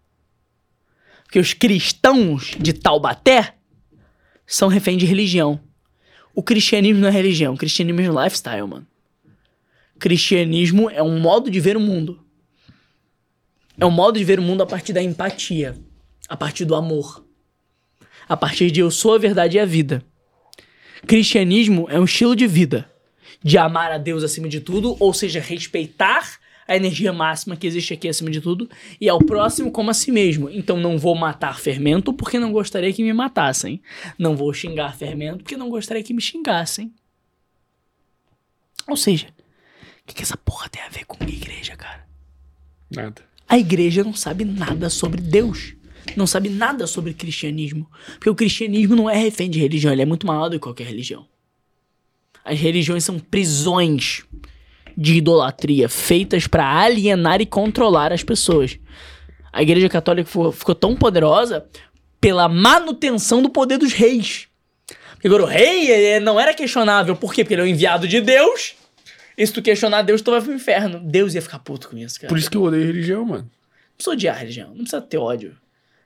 Porque 1.24 1.40
os 1.40 1.54
cristãos 1.54 2.56
de 2.60 2.74
Taubaté 2.74 3.56
são 4.48 4.68
refém 4.68 4.98
de 4.98 5.06
religião. 5.06 5.60
O 6.34 6.42
cristianismo 6.42 7.02
não 7.02 7.08
é 7.08 7.12
religião, 7.12 7.54
o 7.54 7.58
cristianismo 7.58 8.02
é 8.02 8.12
um 8.12 8.24
lifestyle, 8.24 8.68
mano. 8.68 8.88
Cristianismo 10.00 10.90
é 10.90 11.02
um 11.02 11.20
modo 11.20 11.50
de 11.50 11.60
ver 11.60 11.78
o 11.78 11.80
mundo. 11.80 12.26
É 13.78 13.86
um 13.86 13.92
modo 13.92 14.18
de 14.18 14.26
ver 14.26 14.40
o 14.40 14.44
mundo 14.44 14.64
a 14.64 14.66
partir 14.66 14.92
da 14.92 15.02
empatia, 15.02 15.76
a 16.28 16.36
partir 16.36 16.66
do 16.66 16.76
amor, 16.76 17.26
a 18.28 18.36
partir 18.36 18.72
de 18.72 18.80
eu 18.80 18.90
sou 18.90 19.14
a 19.14 19.18
verdade 19.18 19.58
e 19.58 19.60
a 19.60 19.66
vida. 19.66 20.04
Cristianismo 21.06 21.88
é 21.90 22.00
um 22.00 22.06
estilo 22.06 22.36
de 22.36 22.48
vida, 22.48 22.90
de 23.44 23.58
amar 23.58 23.92
a 23.92 23.98
Deus 23.98 24.24
acima 24.24 24.48
de 24.48 24.60
tudo, 24.60 24.96
ou 25.00 25.14
seja, 25.14 25.40
respeitar 25.40 26.40
a 26.68 26.76
energia 26.76 27.14
máxima 27.14 27.56
que 27.56 27.68
existe 27.68 27.94
aqui 27.94 28.08
acima 28.08 28.32
de 28.32 28.42
tudo 28.42 28.70
e 29.00 29.08
ao 29.08 29.20
próximo 29.20 29.72
como 29.72 29.92
a 29.92 29.94
si 29.94 30.12
mesmo. 30.12 30.50
Então 30.50 30.78
não 30.78 30.98
vou 30.98 31.16
matar 31.16 31.60
fermento 31.60 32.12
porque 32.12 32.40
não 32.40 32.52
gostaria 32.52 32.92
que 32.92 33.04
me 33.04 33.14
matassem. 33.14 33.82
Não 34.18 34.36
vou 34.36 34.52
xingar 34.54 34.96
fermento 34.96 35.44
porque 35.44 35.58
não 35.58 35.70
gostaria 35.70 36.04
que 36.04 36.14
me 36.14 36.22
xingassem. 36.22 36.92
Ou 38.88 38.98
seja, 38.98 39.28
o 39.28 40.08
que, 40.08 40.16
que 40.16 40.24
essa 40.24 40.38
porra 40.38 40.70
tem 40.70 40.82
a 40.82 40.90
ver 40.90 41.06
com 41.06 41.24
a 41.24 41.28
igreja, 41.28 41.76
cara? 41.76 42.06
Nada. 42.90 43.22
A 43.48 43.58
igreja 43.58 44.04
não 44.04 44.14
sabe 44.14 44.44
nada 44.44 44.90
sobre 44.90 45.22
Deus. 45.22 45.76
Não 46.16 46.28
sabe 46.28 46.50
nada 46.50 46.88
sobre 46.88 47.14
cristianismo. 47.14 47.90
Porque 48.14 48.30
o 48.30 48.36
cristianismo 48.36 48.96
não 48.96 49.10
é 49.10 49.16
refém 49.16 49.50
de 49.50 49.60
religião, 49.60 49.92
ele 49.92 50.02
é 50.02 50.06
muito 50.06 50.28
maior 50.28 50.50
do 50.50 50.54
que 50.54 50.60
qualquer 50.60 50.88
religião. 50.88 51.26
As 52.44 52.60
religiões 52.60 53.04
são 53.04 53.18
prisões 53.18 54.24
de 54.96 55.16
idolatria 55.16 55.90
feitas 55.90 56.48
pra 56.48 56.66
alienar 56.82 57.42
e 57.42 57.46
controlar 57.46 58.14
as 58.14 58.24
pessoas. 58.24 58.78
A 59.52 59.62
Igreja 59.62 59.90
Católica 59.90 60.30
ficou, 60.30 60.52
ficou 60.52 60.76
tão 60.76 60.96
poderosa 60.96 61.66
pela 62.22 62.48
manutenção 62.48 63.42
do 63.42 63.50
poder 63.50 63.78
dos 63.78 63.94
reis. 63.94 64.48
Porque 65.14 65.28
agora 65.28 65.44
o 65.44 65.48
rei 65.48 66.20
não 66.20 66.40
era 66.40 66.54
questionável. 66.54 67.16
Por 67.16 67.34
quê? 67.34 67.44
Porque 67.44 67.56
ele 67.56 67.62
é 67.62 67.66
o 67.66 67.68
enviado 67.68 68.08
de 68.08 68.22
Deus. 68.22 68.76
E 69.38 69.46
se 69.46 69.52
tu 69.52 69.62
questionar 69.62 70.02
Deus, 70.02 70.22
tu 70.22 70.32
vai 70.32 70.42
pro 70.42 70.54
inferno. 70.54 71.00
Deus 71.00 71.34
ia 71.34 71.42
ficar 71.42 71.60
puto 71.60 71.90
com 71.90 71.98
isso, 71.98 72.20
cara. 72.20 72.30
Por 72.30 72.38
isso 72.38 72.50
que 72.50 72.56
eu 72.56 72.64
odeio 72.64 72.86
religião, 72.86 73.26
mano. 73.26 73.44
Não 73.44 73.98
precisa 73.98 74.12
odiar 74.12 74.36
a 74.36 74.40
religião, 74.40 74.70
não 74.70 74.78
precisa 74.78 75.02
ter 75.02 75.18
ódio. 75.18 75.58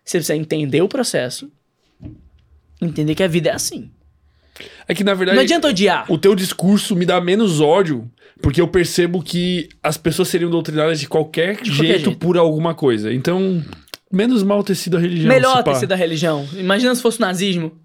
Você 0.10 0.18
precisa 0.18 0.36
entender 0.36 0.82
o 0.82 0.88
processo, 0.88 1.52
entender 2.82 3.14
que 3.14 3.22
a 3.22 3.28
vida 3.28 3.52
é 3.52 3.54
assim. 3.54 3.92
É 4.88 4.96
que, 4.96 5.04
na 5.04 5.14
verdade, 5.14 5.36
Não 5.36 5.44
adianta 5.44 5.68
odiar. 5.68 6.12
o 6.12 6.18
teu 6.18 6.34
discurso 6.34 6.96
me 6.96 7.06
dá 7.06 7.22
menos 7.22 7.62
ódio, 7.62 8.10
porque 8.42 8.60
eu 8.60 8.68
percebo 8.68 9.22
que 9.22 9.70
as 9.84 9.98
pessoas 9.98 10.28
seriam 10.30 10.50
doutrinadas 10.50 11.00
de 11.00 11.08
qualquer, 11.08 11.58
qualquer 11.58 11.72
jeito, 11.72 12.06
jeito. 12.06 12.18
por 12.18 12.40
alguma 12.40 12.74
coisa. 12.74 13.14
Então, 13.14 13.64
menos 14.12 14.42
mal 14.42 14.64
ter 14.64 14.74
sido 14.74 14.98
a 14.98 15.00
religião. 15.00 15.30
Melhor 15.30 15.58
ter 15.58 15.74
pá. 15.74 15.76
sido 15.76 15.92
a 15.92 15.96
religião. 15.96 16.50
Imagina 16.54 16.96
se 16.96 17.04
fosse 17.04 17.20
o 17.20 17.22
nazismo. 17.22 17.80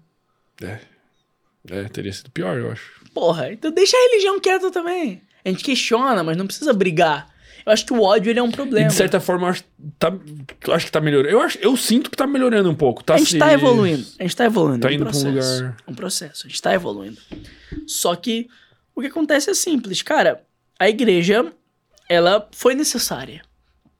É, 0.63 1.83
teria 1.89 2.11
sido 2.11 2.31
pior, 2.31 2.57
eu 2.57 2.71
acho. 2.71 2.91
Porra, 3.13 3.53
então 3.53 3.69
deixa 3.69 3.95
a 3.95 4.01
religião 4.09 4.39
quieta 4.39 4.71
também. 4.71 5.21
A 5.45 5.49
gente 5.49 5.63
questiona, 5.63 6.23
mas 6.23 6.35
não 6.35 6.47
precisa 6.47 6.73
brigar. 6.73 7.27
Eu 7.65 7.71
acho 7.71 7.85
que 7.85 7.93
o 7.93 8.01
ódio 8.01 8.29
ele 8.29 8.37
é 8.39 8.43
um 8.43 8.49
E 8.49 8.51
problema. 8.51 8.87
de 8.89 8.93
certa 8.93 9.19
forma, 9.19 9.47
eu 9.47 9.51
acho, 9.51 9.63
tá, 9.97 10.11
acho 10.73 10.85
que 10.85 10.91
tá 10.91 11.01
melhorando. 11.01 11.29
Eu, 11.33 11.41
acho, 11.41 11.57
eu 11.59 11.75
sinto 11.75 12.11
que 12.11 12.15
tá 12.17 12.27
melhorando 12.27 12.69
um 12.69 12.75
pouco. 12.75 13.03
Tá 13.03 13.15
a 13.15 13.17
gente 13.17 13.31
se- 13.31 13.39
tá 13.39 13.51
evoluindo. 13.51 14.05
A 14.19 14.23
gente 14.23 14.35
tá 14.35 14.45
evoluindo. 14.45 14.81
Tá 14.81 14.87
é 14.89 14.91
um 14.91 14.95
indo 14.95 15.05
pra 15.05 15.09
um 15.17 15.21
processo. 15.21 15.53
lugar- 15.63 15.77
É 15.87 15.91
um 15.91 15.95
processo. 15.95 16.45
A 16.45 16.49
gente 16.49 16.61
tá 16.61 16.73
evoluindo. 16.75 17.17
Só 17.87 18.15
que 18.15 18.47
o 18.93 19.01
que 19.01 19.07
acontece 19.07 19.49
é 19.49 19.53
simples. 19.55 20.01
Cara, 20.03 20.43
a 20.79 20.87
igreja, 20.87 21.51
ela 22.07 22.47
foi 22.53 22.75
necessária. 22.75 23.41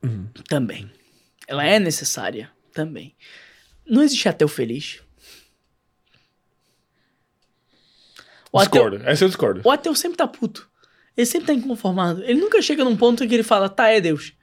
Uhum. 0.03 0.27
Também. 0.47 0.91
Ela 1.47 1.65
é 1.65 1.79
necessária. 1.79 2.51
Também. 2.71 3.15
Não 3.87 4.03
existe 4.03 4.29
ateu 4.29 4.47
feliz. 4.47 4.99
O 8.51 8.59
ateu, 8.59 8.71
Discordo. 8.89 9.09
Essa 9.09 9.23
eu 9.23 9.27
discordo. 9.27 9.61
o 9.63 9.71
ateu 9.71 9.93
sempre 9.95 10.17
tá 10.17 10.27
puto. 10.27 10.69
Ele 11.17 11.25
sempre 11.25 11.47
tá 11.47 11.53
inconformado. 11.53 12.23
Ele 12.23 12.39
nunca 12.39 12.61
chega 12.61 12.83
num 12.83 12.95
ponto 12.95 13.23
em 13.23 13.27
que 13.27 13.33
ele 13.33 13.43
fala, 13.43 13.69
tá, 13.69 13.89
é 13.89 14.01
Deus. 14.01 14.33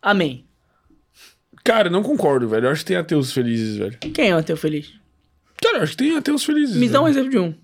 Amém. 0.00 0.46
Cara, 1.64 1.90
não 1.90 2.02
concordo, 2.02 2.48
velho. 2.48 2.66
Eu 2.66 2.70
acho 2.70 2.82
que 2.82 2.88
tem 2.88 2.96
ateus 2.96 3.32
felizes, 3.32 3.76
velho. 3.76 3.98
Quem 3.98 4.30
é 4.30 4.34
o 4.34 4.38
ateu 4.38 4.56
feliz? 4.56 4.92
Cara, 5.60 5.78
eu 5.78 5.82
acho 5.82 5.92
que 5.92 6.04
tem 6.04 6.16
ateus 6.16 6.44
felizes. 6.44 6.76
Me 6.76 6.88
dá 6.88 7.00
um 7.00 7.04
velho. 7.04 7.14
exemplo 7.14 7.30
de 7.30 7.38
um. 7.38 7.54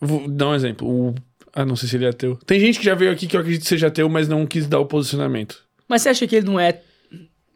Vou 0.00 0.28
dar 0.28 0.48
um 0.48 0.54
exemplo. 0.54 0.88
O... 0.88 1.14
Ah, 1.52 1.64
não 1.64 1.76
sei 1.76 1.88
se 1.88 1.96
ele 1.96 2.04
é 2.04 2.08
ateu. 2.08 2.36
Tem 2.44 2.60
gente 2.60 2.78
que 2.78 2.84
já 2.84 2.94
veio 2.94 3.10
aqui 3.10 3.26
que 3.26 3.36
eu 3.36 3.40
acredito 3.40 3.62
que 3.62 3.68
seja 3.68 3.86
ateu, 3.86 4.08
mas 4.08 4.28
não 4.28 4.46
quis 4.46 4.66
dar 4.66 4.80
o 4.80 4.86
posicionamento. 4.86 5.64
Mas 5.88 6.02
você 6.02 6.10
acha 6.10 6.26
que 6.26 6.36
ele 6.36 6.46
não 6.46 6.60
é 6.60 6.80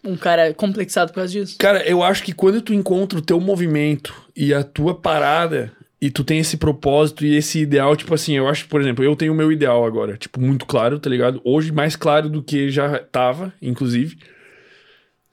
um 0.04 0.16
cara 0.16 0.54
complexado 0.54 1.10
por 1.10 1.16
causa 1.16 1.32
disso? 1.32 1.56
Cara, 1.58 1.86
eu 1.86 2.02
acho 2.02 2.22
que 2.22 2.32
quando 2.32 2.62
tu 2.62 2.72
encontra 2.72 3.18
o 3.18 3.22
teu 3.22 3.38
movimento 3.38 4.14
e 4.34 4.54
a 4.54 4.62
tua 4.62 4.94
parada 4.94 5.72
e 6.02 6.10
tu 6.10 6.24
tem 6.24 6.40
esse 6.40 6.56
propósito 6.56 7.24
e 7.24 7.36
esse 7.36 7.60
ideal, 7.60 7.94
tipo 7.94 8.12
assim, 8.12 8.36
eu 8.36 8.48
acho, 8.48 8.66
por 8.66 8.80
exemplo, 8.80 9.04
eu 9.04 9.14
tenho 9.14 9.32
o 9.32 9.36
meu 9.36 9.52
ideal 9.52 9.86
agora, 9.86 10.16
tipo, 10.16 10.40
muito 10.40 10.66
claro, 10.66 10.98
tá 10.98 11.08
ligado? 11.08 11.40
Hoje 11.44 11.70
mais 11.70 11.94
claro 11.94 12.28
do 12.28 12.42
que 12.42 12.70
já 12.70 12.98
tava, 12.98 13.54
inclusive. 13.62 14.18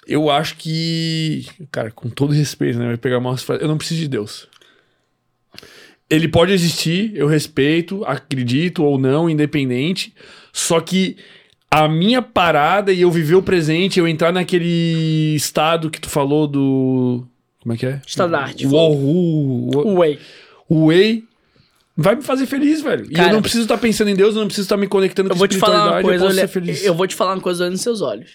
Eu 0.05 0.29
acho 0.29 0.55
que, 0.57 1.43
cara, 1.71 1.89
com 1.89 2.07
todo 2.07 2.33
respeito, 2.33 2.77
né, 2.77 2.85
vai 2.85 2.97
pegar 2.97 3.17
umas 3.17 3.41
frases, 3.41 3.63
eu 3.63 3.67
não 3.67 3.79
preciso 3.79 4.01
de 4.01 4.07
Deus. 4.07 4.47
Ele 6.07 6.27
pode 6.27 6.53
existir, 6.53 7.13
eu 7.15 7.25
respeito, 7.25 8.05
acredito 8.05 8.83
ou 8.83 8.99
não, 8.99 9.27
independente. 9.27 10.13
Só 10.53 10.79
que 10.79 11.17
a 11.71 11.87
minha 11.87 12.21
parada 12.21 12.93
e 12.93 13.01
eu 13.01 13.09
viver 13.09 13.35
o 13.35 13.41
presente, 13.41 13.97
eu 13.97 14.07
entrar 14.07 14.31
naquele 14.31 15.33
estado 15.35 15.89
que 15.89 15.99
tu 15.99 16.09
falou 16.09 16.45
do. 16.47 17.25
Como 17.59 17.73
é 17.73 17.77
que 17.77 17.87
é? 17.87 18.01
Estado 18.05 18.31
da 18.31 18.41
arte. 18.41 18.67
O. 18.67 19.97
o 20.69 20.85
Whey. 20.85 21.27
Vai 21.97 22.15
me 22.15 22.21
fazer 22.21 22.45
feliz, 22.45 22.79
velho. 22.81 23.05
e 23.05 23.13
Cara, 23.13 23.29
eu 23.29 23.33
não 23.33 23.41
preciso 23.41 23.63
estar 23.63 23.77
pensando 23.77 24.09
em 24.09 24.15
Deus, 24.15 24.33
eu 24.33 24.39
não 24.39 24.47
preciso 24.47 24.65
estar 24.65 24.77
me 24.77 24.87
conectando 24.87 25.27
com 25.27 25.35
Eu 25.35 25.37
vou 25.37 25.47
te 25.49 25.57
falar 25.57 25.91
uma 25.91 26.01
coisa, 26.01 26.23
eu 26.23 26.29
olha, 26.29 26.41
ser 26.41 26.47
feliz. 26.47 26.85
eu 26.85 26.93
vou 26.95 27.05
te 27.05 27.13
falar 27.15 27.33
uma 27.33 27.41
coisa 27.41 27.63
olhando 27.63 27.73
nos 27.73 27.81
seus 27.81 28.01
olhos. 28.01 28.31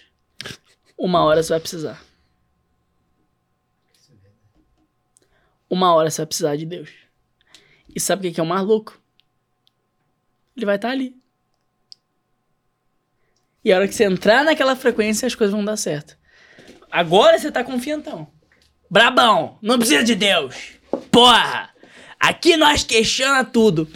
Uma 0.98 1.24
hora 1.24 1.42
você 1.42 1.48
vai 1.48 1.60
precisar. 1.60 2.04
Uma 5.70 5.94
hora 5.94 6.10
você 6.10 6.18
vai 6.18 6.26
precisar 6.26 6.56
de 6.56 6.66
Deus. 6.66 6.90
E 7.94 7.98
sabe 7.98 8.28
o 8.28 8.32
que 8.32 8.38
é 8.38 8.42
o 8.42 8.46
mais 8.46 8.66
louco? 8.66 9.00
Ele 10.54 10.66
vai 10.66 10.76
estar 10.76 10.90
ali. 10.90 11.16
E 13.64 13.72
a 13.72 13.76
hora 13.76 13.88
que 13.88 13.94
você 13.94 14.04
entrar 14.04 14.44
naquela 14.44 14.76
frequência, 14.76 15.26
as 15.26 15.34
coisas 15.34 15.54
vão 15.54 15.64
dar 15.64 15.76
certo. 15.76 16.18
Agora 16.90 17.38
você 17.38 17.50
tá 17.50 17.64
confiantão. 17.64 18.28
Brabão, 18.90 19.58
não 19.62 19.78
precisa 19.78 20.04
de 20.04 20.14
Deus. 20.14 20.54
Porra! 21.10 21.73
Aqui 22.28 22.56
nós 22.56 22.82
questiona 22.84 23.44
tudo. 23.44 23.86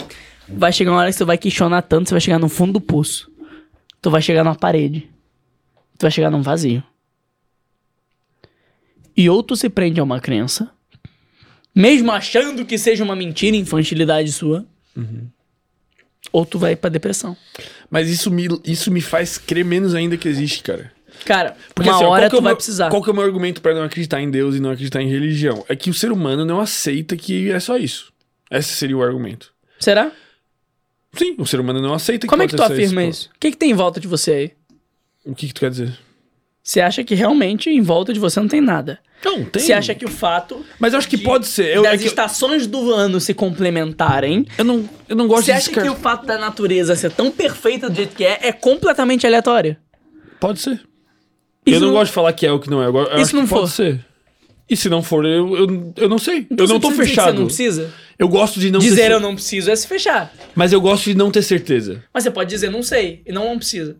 Vai 0.48 0.72
chegar 0.72 0.90
uma 0.92 1.00
hora 1.00 1.10
que 1.10 1.16
você 1.16 1.24
vai 1.24 1.38
questionar 1.38 1.82
tanto, 1.82 2.08
você 2.08 2.14
vai 2.14 2.20
chegar 2.20 2.38
no 2.38 2.48
fundo 2.48 2.74
do 2.74 2.80
poço. 2.80 3.30
Tu 4.02 4.10
vai 4.10 4.20
chegar 4.22 4.44
numa 4.44 4.54
parede. 4.54 5.08
Tu 5.98 6.02
vai 6.02 6.10
chegar 6.10 6.30
num 6.30 6.42
vazio. 6.42 6.82
E 9.16 9.28
ou 9.28 9.42
tu 9.42 9.56
se 9.56 9.68
prende 9.68 9.98
a 9.98 10.04
uma 10.04 10.20
crença, 10.20 10.70
mesmo 11.74 12.12
achando 12.12 12.64
que 12.64 12.78
seja 12.78 13.02
uma 13.02 13.16
mentira, 13.16 13.56
infantilidade 13.56 14.30
sua, 14.32 14.64
ou 16.32 16.46
tu 16.46 16.58
vai 16.58 16.76
pra 16.76 16.88
depressão. 16.90 17.36
Mas 17.90 18.08
isso 18.08 18.30
me, 18.30 18.46
isso 18.64 18.90
me 18.92 19.00
faz 19.00 19.36
crer 19.38 19.64
menos 19.64 19.94
ainda 19.94 20.16
que 20.16 20.28
existe, 20.28 20.62
cara. 20.62 20.92
Cara, 21.24 21.56
Porque 21.74 21.88
uma 21.90 21.96
assim, 21.96 22.04
hora 22.04 22.26
é 22.26 22.28
tu 22.28 22.36
o 22.38 22.42
vai 22.42 22.50
meu- 22.50 22.56
precisar. 22.56 22.90
Qual 22.90 23.02
que 23.02 23.10
é 23.10 23.12
o 23.12 23.16
meu 23.16 23.24
argumento 23.24 23.60
pra 23.60 23.74
não 23.74 23.82
acreditar 23.82 24.20
em 24.20 24.30
Deus 24.30 24.54
e 24.54 24.60
não 24.60 24.70
acreditar 24.70 25.02
em 25.02 25.08
religião? 25.08 25.64
É 25.68 25.74
que 25.74 25.90
o 25.90 25.94
ser 25.94 26.12
humano 26.12 26.44
não 26.44 26.60
aceita 26.60 27.16
que 27.16 27.50
é 27.50 27.58
só 27.58 27.76
isso. 27.76 28.12
Esse 28.50 28.74
seria 28.74 28.96
o 28.96 29.02
argumento. 29.02 29.52
Será? 29.78 30.10
Sim, 31.14 31.34
o 31.38 31.46
ser 31.46 31.58
humano 31.60 31.80
não 31.80 31.94
aceita 31.94 32.26
que 32.26 32.30
Como 32.30 32.42
é 32.42 32.46
que 32.46 32.54
tu 32.56 32.62
afirma 32.62 33.02
pô. 33.02 33.08
isso? 33.08 33.30
O 33.34 33.38
que, 33.38 33.50
que 33.50 33.56
tem 33.56 33.70
em 33.70 33.74
volta 33.74 33.98
de 34.00 34.06
você 34.06 34.32
aí? 34.32 34.52
O 35.24 35.34
que, 35.34 35.48
que 35.48 35.54
tu 35.54 35.60
quer 35.60 35.70
dizer? 35.70 35.98
Você 36.62 36.80
acha 36.80 37.02
que 37.02 37.14
realmente 37.14 37.70
em 37.70 37.80
volta 37.80 38.12
de 38.12 38.20
você 38.20 38.38
não 38.40 38.48
tem 38.48 38.60
nada. 38.60 38.98
Não, 39.24 39.44
tem. 39.44 39.62
Você 39.62 39.72
acha 39.72 39.94
que 39.94 40.04
o 40.04 40.08
fato 40.08 40.64
Mas 40.78 40.92
eu 40.92 40.98
acho 40.98 41.08
que 41.08 41.16
de- 41.16 41.24
pode 41.24 41.46
ser. 41.46 41.74
Eu, 41.74 41.84
é 41.84 41.90
das 41.92 42.00
que 42.00 42.06
eu- 42.06 42.10
estações 42.10 42.66
do 42.66 42.92
ano 42.92 43.20
se 43.20 43.34
complementarem 43.34 44.46
eu, 44.56 44.64
não, 44.64 44.88
eu 45.08 45.16
não 45.16 45.26
gosto 45.26 45.46
Você 45.46 45.52
acha 45.52 45.70
que 45.72 45.88
o 45.88 45.96
fato 45.96 46.24
da 46.26 46.38
natureza 46.38 46.94
ser 46.94 47.10
tão 47.10 47.30
perfeita 47.30 47.88
do 47.90 47.96
jeito 47.96 48.14
que 48.14 48.24
é 48.24 48.38
é 48.42 48.52
completamente 48.52 49.26
aleatório? 49.26 49.76
Pode 50.38 50.60
ser. 50.60 50.74
Isso 51.66 51.76
eu 51.76 51.80
não, 51.80 51.86
não- 51.88 51.94
gosto 51.94 52.10
de 52.10 52.14
falar 52.14 52.32
que 52.32 52.46
é 52.46 52.52
o 52.52 52.60
que 52.60 52.70
não 52.70 52.82
é. 52.82 52.86
Eu, 52.86 53.24
se 53.24 53.34
não 53.34 53.42
que 53.44 53.48
pode 53.48 53.62
for? 53.62 53.66
ser. 53.68 54.04
E 54.70 54.76
se 54.76 54.88
não 54.90 55.02
for, 55.02 55.24
eu, 55.24 55.56
eu, 55.56 55.92
eu 55.96 56.08
não 56.08 56.18
sei. 56.18 56.46
Então 56.50 56.66
eu 56.66 56.68
não 56.74 56.80
tô 56.80 56.90
que 56.90 56.96
fechado. 56.96 57.32
Você 57.32 57.38
não 57.38 57.46
precisa 57.46 57.92
Eu 58.18 58.28
gosto 58.28 58.58
de 58.58 58.70
não 58.70 58.80
dizer 58.80 59.02
ter 59.02 59.12
eu 59.12 59.20
não 59.20 59.34
preciso 59.34 59.70
é 59.70 59.76
se 59.76 59.86
fechar. 59.86 60.32
Mas 60.54 60.72
eu 60.72 60.80
gosto 60.80 61.04
de 61.04 61.14
não 61.14 61.30
ter 61.30 61.42
certeza. 61.42 62.02
Mas 62.12 62.24
você 62.24 62.30
pode 62.30 62.50
dizer 62.50 62.70
não 62.70 62.82
sei 62.82 63.22
e 63.24 63.32
não 63.32 63.44
não 63.44 63.58
precisa. 63.58 63.96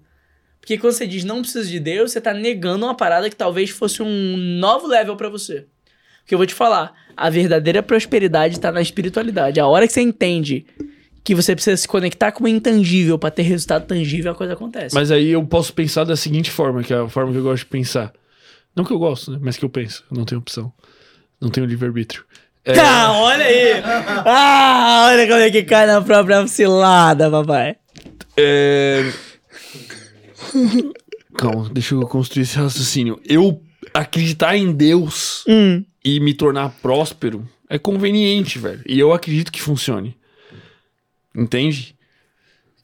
Porque 0.61 0.77
quando 0.77 0.93
você 0.93 1.07
diz 1.07 1.25
não 1.25 1.41
precisa 1.41 1.69
de 1.69 1.79
Deus, 1.79 2.13
você 2.13 2.21
tá 2.21 2.35
negando 2.35 2.85
uma 2.85 2.95
parada 2.95 3.31
que 3.31 3.37
talvez 3.37 3.71
fosse 3.71 4.03
um 4.03 4.37
novo 4.37 4.87
level 4.87 5.17
pra 5.17 5.29
você. 5.29 5.67
Porque 6.21 6.35
eu 6.35 6.39
vou 6.39 6.47
te 6.47 6.53
falar, 6.53 6.93
a 7.17 7.31
verdadeira 7.31 7.83
prosperidade 7.83 8.61
tá 8.61 8.71
na 8.71 8.83
espiritualidade. 8.83 9.61
A 9.61 9.67
hora 9.67 9.87
que 9.87 9.93
você 9.93 10.03
entende 10.03 10.67
que 11.25 11.35
você 11.35 11.55
precisa 11.55 11.77
se 11.77 11.87
conectar 11.87 12.33
com 12.33 12.45
o 12.45 12.49
intangível 12.49 13.19
pra 13.19 13.31
ter 13.31 13.43
resultado 13.43 13.87
tangível, 13.87 14.33
a 14.33 14.35
coisa 14.35 14.53
acontece. 14.55 14.95
Mas 14.95 15.11
aí 15.11 15.29
eu 15.29 15.45
posso 15.47 15.73
pensar 15.73 16.05
da 16.05 16.17
seguinte 16.17 16.51
forma, 16.51 16.83
que 16.83 16.93
é 16.93 16.97
a 16.97 17.09
forma 17.09 17.33
que 17.33 17.39
eu 17.39 17.43
gosto 17.43 17.65
de 17.65 17.71
pensar. 17.71 18.13
Não 18.75 18.85
que 18.85 18.93
eu 18.93 18.99
gosto, 18.99 19.31
né? 19.31 19.39
Mas 19.41 19.57
que 19.57 19.65
eu 19.65 19.71
penso. 19.71 20.05
Eu 20.11 20.19
não 20.19 20.25
tenho 20.25 20.41
opção. 20.41 20.73
Não 21.41 21.51
tenho 21.51 21.67
livre-arbítrio. 21.67 22.25
É, 22.69 22.79
Ah, 22.81 23.13
olha 23.15 23.45
aí! 23.45 23.73
Ah, 24.25 25.07
olha 25.11 25.27
como 25.27 25.41
é 25.41 25.51
que 25.51 25.63
cai 25.65 25.87
na 25.87 26.01
própria 26.03 26.47
cilada, 26.47 27.31
papai. 27.31 27.77
é... 28.37 29.11
Calma, 31.37 31.69
deixa 31.73 31.95
eu 31.95 32.01
construir 32.07 32.43
esse 32.43 32.57
raciocínio. 32.57 33.21
Eu 33.25 33.63
acreditar 33.95 34.57
em 34.57 34.73
Deus 34.73 35.45
Hum. 35.49 35.85
e 36.05 36.21
me 36.21 36.35
tornar 36.35 36.71
próspero 36.83 37.49
é 37.71 37.79
conveniente, 37.79 38.59
velho. 38.59 38.83
E 38.87 38.99
eu 38.99 39.13
acredito 39.13 39.53
que 39.53 39.61
funcione. 39.63 40.17
Entende? 41.35 41.95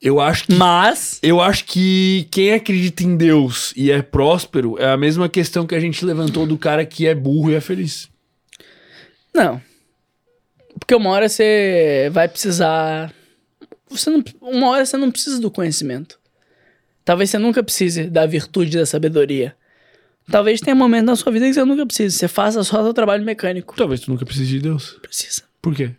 Eu 0.00 0.20
acho 0.20 0.44
que 0.44 0.54
Mas. 0.54 1.18
Eu 1.22 1.40
acho 1.40 1.64
que 1.64 2.28
quem 2.30 2.52
acredita 2.52 3.02
em 3.02 3.16
Deus 3.16 3.72
e 3.76 3.90
é 3.90 4.02
próspero 4.02 4.76
é 4.78 4.90
a 4.92 4.96
mesma 4.96 5.28
questão 5.28 5.66
que 5.66 5.74
a 5.74 5.80
gente 5.80 6.04
levantou 6.04 6.46
do 6.46 6.58
cara 6.58 6.84
que 6.84 7.06
é 7.06 7.14
burro 7.14 7.50
e 7.50 7.54
é 7.54 7.60
feliz. 7.60 8.08
Não. 9.34 9.60
Porque 10.78 10.94
uma 10.94 11.10
hora 11.10 11.28
você 11.28 12.10
vai 12.12 12.28
precisar. 12.28 13.12
Você 13.88 14.10
não, 14.10 14.22
uma 14.40 14.68
hora 14.70 14.84
você 14.84 14.96
não 14.96 15.10
precisa 15.10 15.40
do 15.40 15.50
conhecimento. 15.50 16.18
Talvez 17.04 17.30
você 17.30 17.38
nunca 17.38 17.62
precise 17.62 18.04
da 18.04 18.26
virtude 18.26 18.76
da 18.76 18.86
sabedoria. 18.86 19.54
Talvez 20.30 20.60
tenha 20.60 20.74
um 20.74 20.78
momento 20.78 21.04
na 21.06 21.16
sua 21.16 21.30
vida 21.30 21.46
que 21.46 21.52
você 21.52 21.64
nunca 21.64 21.84
precise. 21.84 22.16
Você 22.16 22.28
faça 22.28 22.64
só 22.64 22.82
seu 22.82 22.94
trabalho 22.94 23.24
mecânico. 23.24 23.76
Talvez 23.76 24.00
tu 24.00 24.10
nunca 24.10 24.24
precise 24.24 24.48
de 24.48 24.60
Deus. 24.60 24.98
Precisa. 25.02 25.42
Por 25.60 25.74
quê? 25.74 25.82
Ele 25.84 25.94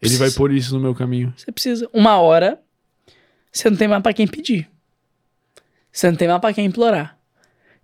Precisa. 0.00 0.24
vai 0.24 0.30
pôr 0.32 0.52
isso 0.52 0.74
no 0.74 0.80
meu 0.80 0.94
caminho. 0.94 1.32
Você 1.36 1.50
precisa. 1.52 1.88
Uma 1.92 2.18
hora, 2.18 2.60
você 3.50 3.70
não 3.70 3.76
tem 3.76 3.88
mais 3.88 4.02
pra 4.02 4.12
quem 4.12 4.26
pedir. 4.26 4.68
Você 5.90 6.10
não 6.10 6.16
tem 6.16 6.26
mais 6.28 6.40
pra 6.40 6.52
quem 6.52 6.66
implorar. 6.66 7.16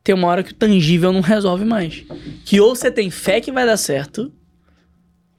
Tem 0.02 0.14
uma 0.14 0.28
hora 0.28 0.42
que 0.42 0.50
o 0.50 0.54
tangível 0.54 1.12
não 1.12 1.20
resolve 1.20 1.64
mais. 1.64 2.04
Que 2.44 2.60
ou 2.60 2.74
você 2.74 2.90
tem 2.90 3.10
fé 3.10 3.40
que 3.40 3.52
vai 3.52 3.64
dar 3.64 3.76
certo, 3.76 4.32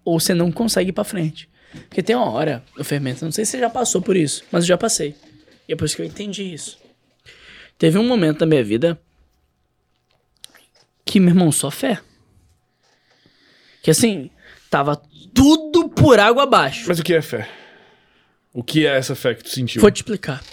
ou 0.04 0.20
você 0.20 0.34
não 0.34 0.52
consegue 0.52 0.90
ir 0.90 0.94
pra 0.94 1.04
frente. 1.04 1.50
Porque 1.88 2.04
tem 2.04 2.16
uma 2.16 2.30
hora, 2.30 2.64
o 2.78 2.84
fermento, 2.84 3.24
não 3.24 3.32
sei 3.32 3.46
se 3.46 3.52
você 3.52 3.60
já 3.60 3.70
passou 3.70 4.02
por 4.02 4.16
isso, 4.16 4.44
mas 4.52 4.64
eu 4.64 4.70
já 4.70 4.78
passei. 4.78 5.16
E 5.68 5.74
é 5.74 5.76
por 5.76 5.86
isso 5.86 5.96
que 5.96 6.02
eu 6.02 6.06
entendi 6.06 6.54
isso. 6.54 6.78
Teve 7.78 7.98
um 7.98 8.08
momento 8.08 8.40
da 8.40 8.46
minha 8.46 8.64
vida 8.64 9.02
que, 11.06 11.20
meu 11.20 11.30
irmão, 11.30 11.52
só 11.52 11.72
fé. 11.72 12.02
Que 13.82 13.92
assim, 13.92 14.30
tava 14.70 15.02
tudo 15.34 15.90
por 15.90 16.20
água 16.20 16.44
abaixo. 16.44 16.86
Mas 16.88 17.00
o 17.00 17.04
que 17.04 17.14
é 17.14 17.22
fé? 17.22 17.50
O 18.54 18.64
que 18.64 18.86
é 18.86 18.98
essa 18.98 19.16
fé 19.16 19.34
que 19.34 19.44
tu 19.44 19.50
sentiu? 19.50 19.82
Vou 19.82 19.90
te 19.90 19.98
explicar. 19.98 20.44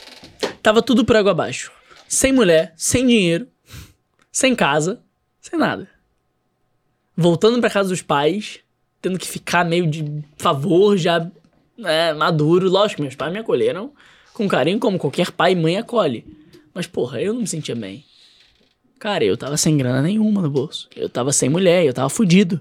Tava 0.63 0.81
tudo 0.81 1.05
por 1.05 1.17
água 1.17 1.33
abaixo. 1.33 1.73
Sem 2.07 2.33
mulher, 2.33 2.73
sem 2.77 3.07
dinheiro, 3.07 3.49
sem 4.33 4.55
casa, 4.55 5.03
sem 5.41 5.59
nada. 5.59 5.89
Voltando 7.17 7.61
pra 7.61 7.69
casa 7.69 7.89
dos 7.89 8.01
pais, 8.01 8.61
tendo 9.01 9.19
que 9.19 9.27
ficar 9.27 9.65
meio 9.65 9.87
de 9.87 10.05
favor, 10.37 10.97
já 10.97 11.31
é, 11.85 12.13
maduro. 12.13 12.69
Lógico, 12.69 13.03
meus 13.03 13.15
pais 13.15 13.33
me 13.33 13.39
acolheram 13.39 13.93
com 14.33 14.49
carinho, 14.49 14.79
como 14.79 14.99
qualquer 14.99 15.33
pai 15.33 15.53
e 15.53 15.57
mãe 15.57 15.77
acolhe. 15.77 16.25
Mas, 16.73 16.87
porra, 16.87 17.21
eu 17.21 17.33
não 17.33 17.41
me 17.41 17.47
sentia 17.47 17.75
bem. 17.75 18.05
Cara, 18.99 19.25
eu 19.25 19.37
tava 19.37 19.57
sem 19.57 19.77
grana 19.77 20.03
nenhuma 20.03 20.43
no 20.43 20.51
bolso. 20.51 20.89
Eu 20.95 21.09
tava 21.09 21.33
sem 21.33 21.49
mulher, 21.49 21.85
eu 21.85 21.95
tava 21.95 22.09
fudido. 22.09 22.61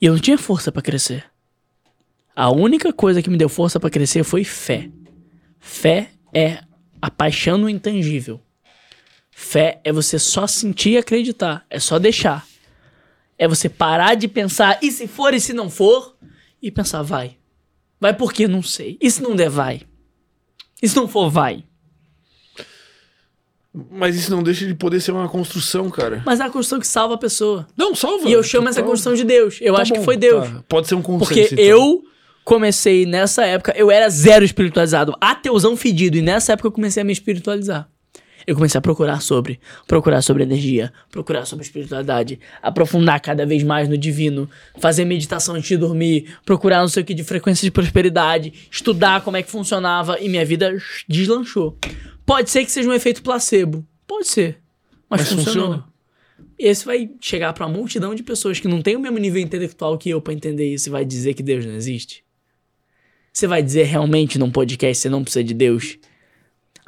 E 0.00 0.06
eu 0.06 0.12
não 0.12 0.20
tinha 0.20 0.38
força 0.38 0.70
pra 0.70 0.82
crescer. 0.82 1.24
A 2.34 2.50
única 2.50 2.92
coisa 2.92 3.20
que 3.20 3.30
me 3.30 3.36
deu 3.36 3.48
força 3.48 3.80
pra 3.80 3.90
crescer 3.90 4.22
foi 4.22 4.44
fé. 4.44 4.88
Fé 5.58 6.10
é 6.32 6.60
a 7.02 7.10
paixão 7.10 7.58
no 7.58 7.68
intangível. 7.68 8.40
Fé 9.30 9.80
é 9.82 9.92
você 9.92 10.18
só 10.18 10.46
sentir 10.46 10.90
e 10.90 10.98
acreditar. 10.98 11.64
É 11.68 11.80
só 11.80 11.98
deixar. 11.98 12.46
É 13.38 13.46
você 13.46 13.68
parar 13.68 14.14
de 14.16 14.26
pensar, 14.26 14.78
e 14.82 14.90
se 14.90 15.06
for 15.06 15.32
e 15.32 15.40
se 15.40 15.52
não 15.52 15.70
for? 15.70 16.16
E 16.60 16.70
pensar, 16.70 17.02
vai. 17.02 17.36
Vai 18.00 18.12
porque 18.12 18.48
não 18.48 18.62
sei. 18.62 18.96
E 19.00 19.10
se 19.10 19.22
não 19.22 19.36
der, 19.36 19.48
vai. 19.48 19.82
E 20.82 20.88
se 20.88 20.96
não 20.96 21.06
for, 21.08 21.30
vai. 21.30 21.64
Mas 23.90 24.16
isso 24.16 24.30
não 24.30 24.42
deixa 24.42 24.66
de 24.66 24.74
poder 24.74 25.00
ser 25.00 25.12
uma 25.12 25.28
construção, 25.28 25.88
cara. 25.90 26.22
Mas 26.26 26.40
é 26.40 26.44
a 26.44 26.50
construção 26.50 26.80
que 26.80 26.86
salva 26.86 27.14
a 27.14 27.18
pessoa. 27.18 27.66
Não, 27.76 27.94
salva. 27.94 28.28
E 28.28 28.32
eu 28.32 28.42
chamo 28.42 28.68
essa 28.68 28.76
Total. 28.80 28.90
construção 28.90 29.14
de 29.14 29.24
Deus. 29.24 29.58
Eu 29.60 29.74
Tá 29.74 29.82
acho 29.82 29.92
que 29.92 29.98
bom, 29.98 30.04
foi 30.04 30.16
Deus. 30.16 30.48
tá. 30.48 30.64
Pode 30.68 30.88
ser 30.88 30.94
um 30.96 31.02
consenso. 31.02 31.28
Porque 31.28 31.48
então. 31.54 31.64
eu 31.64 32.02
comecei 32.44 33.04
nessa 33.06 33.44
época, 33.44 33.72
eu 33.76 33.90
era 33.90 34.08
zero 34.08 34.44
espiritualizado, 34.44 35.14
ateuzão 35.20 35.76
fedido, 35.76 36.16
e 36.16 36.22
nessa 36.22 36.54
época 36.54 36.68
eu 36.68 36.72
comecei 36.72 37.02
a 37.02 37.04
me 37.04 37.12
espiritualizar. 37.12 37.88
Eu 38.48 38.54
comecei 38.54 38.78
a 38.78 38.80
procurar 38.80 39.20
sobre, 39.20 39.60
procurar 39.86 40.22
sobre 40.22 40.42
energia, 40.42 40.90
procurar 41.10 41.44
sobre 41.44 41.66
espiritualidade, 41.66 42.40
aprofundar 42.62 43.20
cada 43.20 43.44
vez 43.44 43.62
mais 43.62 43.90
no 43.90 43.98
divino, 43.98 44.48
fazer 44.78 45.04
meditação 45.04 45.54
antes 45.54 45.68
de 45.68 45.76
dormir, 45.76 46.34
procurar 46.46 46.80
não 46.80 46.88
sei 46.88 47.02
o 47.02 47.04
que 47.04 47.12
de 47.12 47.22
frequência 47.22 47.66
de 47.66 47.70
prosperidade, 47.70 48.54
estudar 48.70 49.20
como 49.20 49.36
é 49.36 49.42
que 49.42 49.50
funcionava 49.50 50.18
e 50.18 50.30
minha 50.30 50.46
vida 50.46 50.74
deslanchou. 51.06 51.76
Pode 52.24 52.48
ser 52.48 52.64
que 52.64 52.70
seja 52.70 52.88
um 52.88 52.94
efeito 52.94 53.22
placebo, 53.22 53.86
pode 54.06 54.28
ser, 54.28 54.56
mas, 55.10 55.20
Mas 55.20 55.28
funcionou. 55.28 55.66
funciona. 55.66 55.84
E 56.58 56.68
esse 56.68 56.86
vai 56.86 57.10
chegar 57.20 57.52
pra 57.52 57.66
uma 57.66 57.76
multidão 57.76 58.14
de 58.14 58.22
pessoas 58.22 58.58
que 58.58 58.66
não 58.66 58.80
tem 58.80 58.96
o 58.96 59.00
mesmo 59.00 59.18
nível 59.18 59.42
intelectual 59.42 59.98
que 59.98 60.08
eu 60.08 60.22
pra 60.22 60.32
entender 60.32 60.72
isso 60.72 60.88
e 60.88 60.90
vai 60.90 61.04
dizer 61.04 61.34
que 61.34 61.42
Deus 61.42 61.66
não 61.66 61.74
existe. 61.74 62.24
Você 63.30 63.46
vai 63.46 63.62
dizer 63.62 63.82
realmente 63.82 64.38
num 64.38 64.50
podcast 64.50 65.02
você 65.02 65.10
não 65.10 65.22
precisa 65.22 65.44
de 65.44 65.52
Deus? 65.52 65.98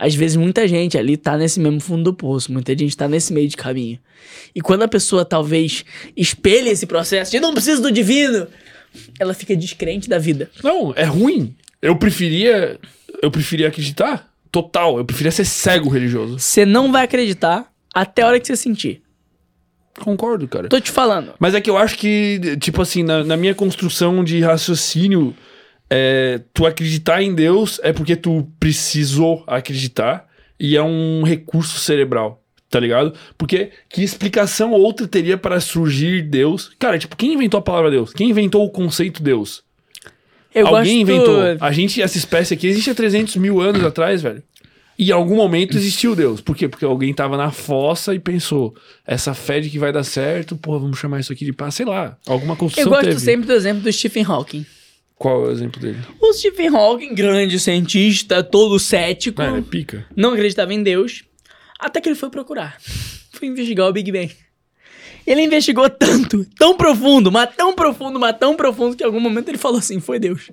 Às 0.00 0.14
vezes 0.14 0.34
muita 0.34 0.66
gente 0.66 0.96
ali 0.96 1.14
tá 1.18 1.36
nesse 1.36 1.60
mesmo 1.60 1.78
fundo 1.78 2.04
do 2.04 2.14
poço, 2.14 2.50
muita 2.50 2.76
gente 2.76 2.96
tá 2.96 3.06
nesse 3.06 3.34
meio 3.34 3.46
de 3.46 3.54
caminho. 3.54 3.98
E 4.54 4.62
quando 4.62 4.82
a 4.82 4.88
pessoa 4.88 5.26
talvez 5.26 5.84
espelhe 6.16 6.70
esse 6.70 6.86
processo 6.86 7.30
de 7.30 7.38
não 7.38 7.52
preciso 7.52 7.82
do 7.82 7.92
divino, 7.92 8.46
ela 9.18 9.34
fica 9.34 9.54
descrente 9.54 10.08
da 10.08 10.18
vida. 10.18 10.50
Não, 10.64 10.94
é 10.96 11.04
ruim. 11.04 11.54
Eu 11.82 11.96
preferia. 11.96 12.80
Eu 13.22 13.30
preferia 13.30 13.68
acreditar. 13.68 14.26
Total. 14.50 14.96
Eu 14.96 15.04
preferia 15.04 15.30
ser 15.30 15.44
cego 15.44 15.90
religioso. 15.90 16.38
Você 16.38 16.64
não 16.64 16.90
vai 16.90 17.04
acreditar 17.04 17.70
até 17.94 18.22
a 18.22 18.26
hora 18.26 18.40
que 18.40 18.46
você 18.46 18.56
sentir. 18.56 19.02
Concordo, 19.98 20.48
cara. 20.48 20.70
Tô 20.70 20.80
te 20.80 20.90
falando. 20.90 21.34
Mas 21.38 21.54
é 21.54 21.60
que 21.60 21.68
eu 21.68 21.76
acho 21.76 21.98
que, 21.98 22.56
tipo 22.58 22.80
assim, 22.80 23.02
na, 23.02 23.22
na 23.22 23.36
minha 23.36 23.54
construção 23.54 24.24
de 24.24 24.40
raciocínio, 24.40 25.36
é, 25.90 26.40
tu 26.54 26.64
acreditar 26.64 27.20
em 27.20 27.34
Deus 27.34 27.80
é 27.82 27.92
porque 27.92 28.14
tu 28.14 28.46
precisou 28.60 29.42
acreditar 29.46 30.28
e 30.58 30.76
é 30.76 30.82
um 30.82 31.24
recurso 31.24 31.80
cerebral, 31.80 32.42
tá 32.68 32.78
ligado? 32.78 33.12
Porque 33.36 33.70
que 33.88 34.02
explicação 34.02 34.72
outra 34.72 35.08
teria 35.08 35.36
para 35.36 35.58
surgir 35.60 36.22
Deus? 36.22 36.70
Cara, 36.78 36.98
tipo, 36.98 37.16
quem 37.16 37.34
inventou 37.34 37.58
a 37.58 37.62
palavra 37.62 37.90
Deus? 37.90 38.12
Quem 38.12 38.30
inventou 38.30 38.64
o 38.64 38.70
conceito 38.70 39.22
Deus? 39.22 39.64
Eu 40.54 40.66
Alguém 40.66 41.04
gosto... 41.04 41.12
inventou. 41.12 41.36
A 41.60 41.72
gente, 41.72 42.02
essa 42.02 42.18
espécie 42.18 42.54
aqui, 42.54 42.66
existe 42.66 42.90
há 42.90 42.94
300 42.94 43.36
mil 43.36 43.60
anos 43.60 43.84
atrás, 43.84 44.22
velho. 44.22 44.42
E 44.98 45.08
em 45.08 45.12
algum 45.12 45.36
momento 45.36 45.78
existiu 45.78 46.14
Deus. 46.14 46.42
Por 46.42 46.54
quê? 46.54 46.68
Porque 46.68 46.84
alguém 46.84 47.14
tava 47.14 47.36
na 47.36 47.50
fossa 47.50 48.14
e 48.14 48.18
pensou, 48.18 48.74
essa 49.06 49.32
fé 49.32 49.58
de 49.58 49.70
que 49.70 49.78
vai 49.78 49.92
dar 49.92 50.04
certo, 50.04 50.56
pô, 50.56 50.78
vamos 50.78 50.98
chamar 50.98 51.20
isso 51.20 51.32
aqui 51.32 51.44
de 51.44 51.52
paz, 51.54 51.74
sei 51.74 51.86
lá. 51.86 52.18
Alguma 52.26 52.52
Eu 52.52 52.58
construção 52.58 52.90
gosto 52.90 53.04
teve. 53.04 53.18
sempre 53.18 53.46
do 53.46 53.52
exemplo 53.54 53.82
do 53.82 53.90
Stephen 53.90 54.24
Hawking. 54.24 54.66
Qual 55.20 55.44
é 55.44 55.48
o 55.48 55.50
exemplo 55.50 55.78
dele? 55.78 55.98
O 56.18 56.32
Stephen 56.32 56.68
Hawking, 56.74 57.14
grande 57.14 57.60
cientista, 57.60 58.42
todo 58.42 58.78
cético, 58.78 59.42
Ah, 59.42 59.58
é 59.58 59.60
pica. 59.60 60.06
não 60.16 60.32
acreditava 60.32 60.72
em 60.72 60.82
Deus, 60.82 61.24
até 61.78 62.00
que 62.00 62.08
ele 62.08 62.16
foi 62.16 62.30
procurar. 62.30 62.80
Foi 63.32 63.46
investigar 63.48 63.86
o 63.86 63.92
Big 63.92 64.10
Bang. 64.10 64.34
Ele 65.26 65.42
investigou 65.42 65.88
tanto, 65.90 66.44
tão 66.58 66.74
profundo, 66.76 67.30
mas 67.30 67.54
tão 67.54 67.74
profundo, 67.74 68.18
mas 68.18 68.36
tão 68.38 68.56
profundo, 68.56 68.96
que 68.96 69.02
em 69.02 69.06
algum 69.06 69.20
momento 69.20 69.48
ele 69.48 69.58
falou 69.58 69.78
assim: 69.78 70.00
foi 70.00 70.18
Deus. 70.18 70.50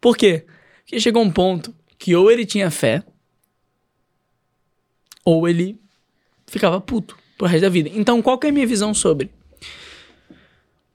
Por 0.00 0.16
quê? 0.16 0.44
Porque 0.80 0.98
chegou 1.00 1.22
um 1.22 1.30
ponto 1.30 1.74
que 1.98 2.14
ou 2.16 2.30
ele 2.30 2.44
tinha 2.44 2.70
fé, 2.70 3.02
ou 5.24 5.46
ele 5.48 5.78
ficava 6.46 6.80
puto 6.80 7.16
pro 7.38 7.46
resto 7.46 7.62
da 7.62 7.68
vida. 7.68 7.90
Então, 7.94 8.20
qual 8.20 8.38
que 8.38 8.46
é 8.46 8.50
a 8.50 8.52
minha 8.52 8.66
visão 8.66 8.92
sobre? 8.92 9.30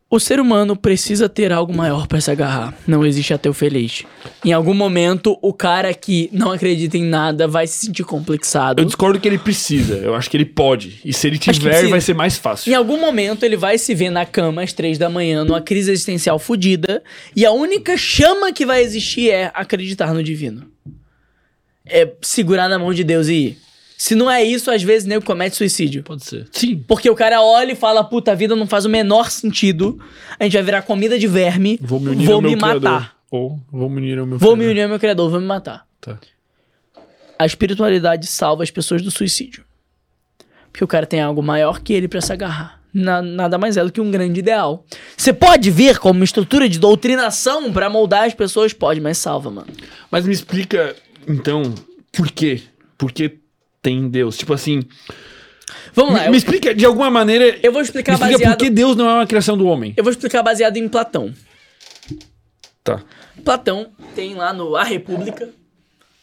O 0.10 0.22
ser 0.22 0.40
humano 0.40 0.74
precisa 0.74 1.27
ter 1.27 1.52
algo 1.52 1.76
maior 1.76 2.08
pra 2.08 2.22
se 2.22 2.32
agarrar. 2.32 2.74
Não 2.88 3.06
existe 3.06 3.34
ateu 3.34 3.53
feliz. 3.53 4.03
Em 4.45 4.53
algum 4.53 4.74
momento, 4.74 5.38
o 5.42 5.52
cara 5.52 5.94
que 5.94 6.30
não 6.32 6.50
acredita 6.50 6.98
em 6.98 7.03
nada 7.03 7.45
vai 7.45 7.68
se 7.68 7.88
sentir 7.88 8.06
complexado. 8.06 8.82
Eu 8.82 8.86
discordo 8.86 9.19
que 9.19 9.27
ele 9.27 9.38
precisa. 9.38 9.95
Eu 9.95 10.16
acho 10.16 10.30
que 10.30 10.38
ele 10.38 10.45
pode. 10.45 11.02
E 11.03 11.11
se 11.11 11.27
ele 11.27 11.38
tiver, 11.38 11.90
vai 11.90 12.00
ser 12.00 12.14
mais 12.14 12.38
Em 12.38 12.40
fácil. 12.40 12.77
algum 12.77 12.98
momento, 12.98 13.44
ele 13.44 13.58
vai 13.58 13.77
se 13.77 13.94
ver 13.94 14.10
na 14.10 14.26
cama 14.26 14.64
às 14.64 14.72
três 14.72 14.98
da 14.98 15.10
manhã, 15.10 15.44
numa 15.44 15.60
crise 15.60 15.92
existencial 15.92 16.40
fodida, 16.40 17.03
e 17.36 17.45
a 17.45 17.52
única 17.52 17.98
chama 17.98 18.53
que 18.53 18.66
vai 18.66 18.82
existir 18.82 19.30
é 19.30 19.52
acreditar 19.53 20.14
no 20.14 20.24
divino. 20.24 20.72
É 21.86 22.10
segurar 22.22 22.69
na 22.69 22.80
mão 22.80 22.94
de 22.94 23.03
Deus 23.03 23.27
e 23.27 23.34
ir. 23.34 23.58
Se 23.98 24.14
não 24.14 24.30
é 24.30 24.43
isso, 24.43 24.69
às 24.69 24.84
vezes 24.84 25.08
nego 25.08 25.26
comete 25.26 25.56
suicídio. 25.56 26.03
Pode 26.03 26.24
ser. 26.24 26.48
Sim. 26.51 26.84
Porque 26.88 27.09
o 27.09 27.16
cara 27.16 27.42
olha 27.42 27.72
e 27.72 27.76
fala, 27.76 28.03
puta, 28.03 28.32
a 28.32 28.35
vida 28.35 28.56
não 28.56 28.67
faz 28.67 28.85
o 28.85 28.90
menor 28.90 29.32
sentido. 29.32 30.00
A 30.40 30.43
gente 30.43 30.53
vai 30.53 30.61
virar 30.64 30.84
comida 30.84 31.17
de 31.17 31.26
verme. 31.27 31.80
Vou 31.82 32.00
me 32.00 32.09
unir 32.09 32.26
vou 32.26 32.35
ao 32.35 32.42
meu 32.42 32.51
me 32.51 32.58
criador. 32.58 32.82
matar. 32.84 33.17
Ou 33.32 33.59
vou 33.72 33.90
me 33.90 33.98
unir 33.98 34.19
ao 34.19 34.26
meu 34.27 34.38
Vou 34.38 34.51
me 34.56 34.58
criador. 34.59 34.72
unir 34.72 34.84
ao 34.84 34.90
meu 34.90 35.00
criador, 35.00 35.30
vou 35.32 35.40
me 35.40 35.48
matar. 35.48 35.85
Tá. 36.00 36.19
A 37.40 37.45
espiritualidade 37.45 38.27
salva 38.27 38.61
as 38.64 38.69
pessoas 38.72 39.01
do 39.01 39.09
suicídio. 39.11 39.64
Porque 40.72 40.84
o 40.84 40.88
cara 40.88 41.06
tem 41.08 41.19
algo 41.22 41.42
maior 41.42 41.80
que 41.82 41.92
ele 41.93 42.08
pra 42.08 42.22
se 42.22 42.32
agarrar. 42.32 42.80
Na- 42.93 43.22
nada 43.22 43.58
mais 43.58 43.77
é 43.77 43.84
do 43.84 43.92
que 43.92 44.00
um 44.01 44.09
grande 44.11 44.40
ideal. 44.40 44.85
Você 45.16 45.34
pode 45.34 45.69
ver 45.72 45.98
como 46.00 46.19
uma 46.19 46.24
estrutura 46.24 46.69
de 46.69 46.80
doutrinação 46.80 47.72
pra 47.74 47.90
moldar 47.90 48.26
as 48.26 48.34
pessoas? 48.34 48.74
Pode, 48.74 49.01
mas 49.01 49.17
salva, 49.17 49.50
mano. 49.51 49.67
Mas 50.11 50.26
me 50.26 50.34
explica, 50.34 50.95
então, 51.27 51.74
por 52.11 52.32
quê? 52.32 52.61
Por 52.98 53.11
que 53.11 53.38
tem 53.88 54.09
Deus? 54.09 54.38
Tipo 54.38 54.53
assim, 54.53 54.83
Vamos 55.93 56.14
lá, 56.14 56.19
me, 56.22 56.25
eu, 56.27 56.32
me 56.32 56.38
explica 56.38 56.75
de 56.75 56.85
alguma 56.85 57.09
maneira. 57.09 57.57
eu 57.64 57.72
vou 57.72 57.80
me 57.82 57.85
explicar 57.85 58.14
explica 58.14 58.33
baseado. 58.33 58.51
por 58.57 58.64
que 58.66 58.69
Deus 58.69 58.95
não 58.98 59.09
é 59.09 59.14
uma 59.14 59.27
criação 59.27 59.57
do 59.57 59.66
homem. 59.66 59.93
Eu 59.95 60.03
vou 60.03 60.11
explicar 60.11 60.43
baseado 60.43 60.75
em 60.77 60.88
Platão. 60.90 61.33
Tá. 62.83 63.01
Platão 63.43 63.88
tem 64.16 64.35
lá 64.35 64.51
no 64.53 64.75
A 64.75 64.83
República, 64.83 65.49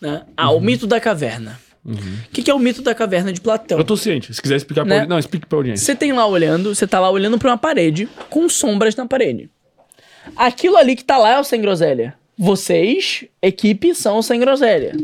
né? 0.00 0.22
Ah, 0.36 0.50
o 0.50 0.60
mito 0.60 0.86
da 0.86 1.00
caverna. 1.00 1.58
O 1.86 1.94
que, 2.32 2.42
que 2.42 2.50
é 2.50 2.54
o 2.54 2.58
mito 2.58 2.80
da 2.82 2.94
caverna 2.94 3.32
de 3.32 3.40
Platão? 3.40 3.76
Eu 3.78 3.84
tô 3.84 3.96
ciente. 3.96 4.32
Se 4.32 4.40
quiser 4.40 4.56
explicar 4.56 4.82
pra 4.82 4.88
Né? 4.88 4.94
audiência. 4.96 5.08
Não, 5.10 5.18
explique 5.18 5.46
pra 5.46 5.58
audiência. 5.58 5.84
Você 5.84 5.94
tem 5.94 6.12
lá 6.12 6.26
olhando, 6.26 6.74
você 6.74 6.86
tá 6.86 6.98
lá 7.00 7.10
olhando 7.10 7.38
pra 7.38 7.50
uma 7.50 7.58
parede 7.58 8.08
com 8.30 8.48
sombras 8.48 8.94
na 8.96 9.06
parede. 9.06 9.50
Aquilo 10.36 10.76
ali 10.76 10.96
que 10.96 11.04
tá 11.04 11.18
lá 11.18 11.32
é 11.32 11.38
o 11.40 11.44
sem 11.44 11.60
groselha. 11.60 12.14
Vocês, 12.38 13.24
equipe, 13.42 13.94
são 13.94 14.18
o 14.18 14.22
sem 14.22 14.40
groselha. 14.40 14.96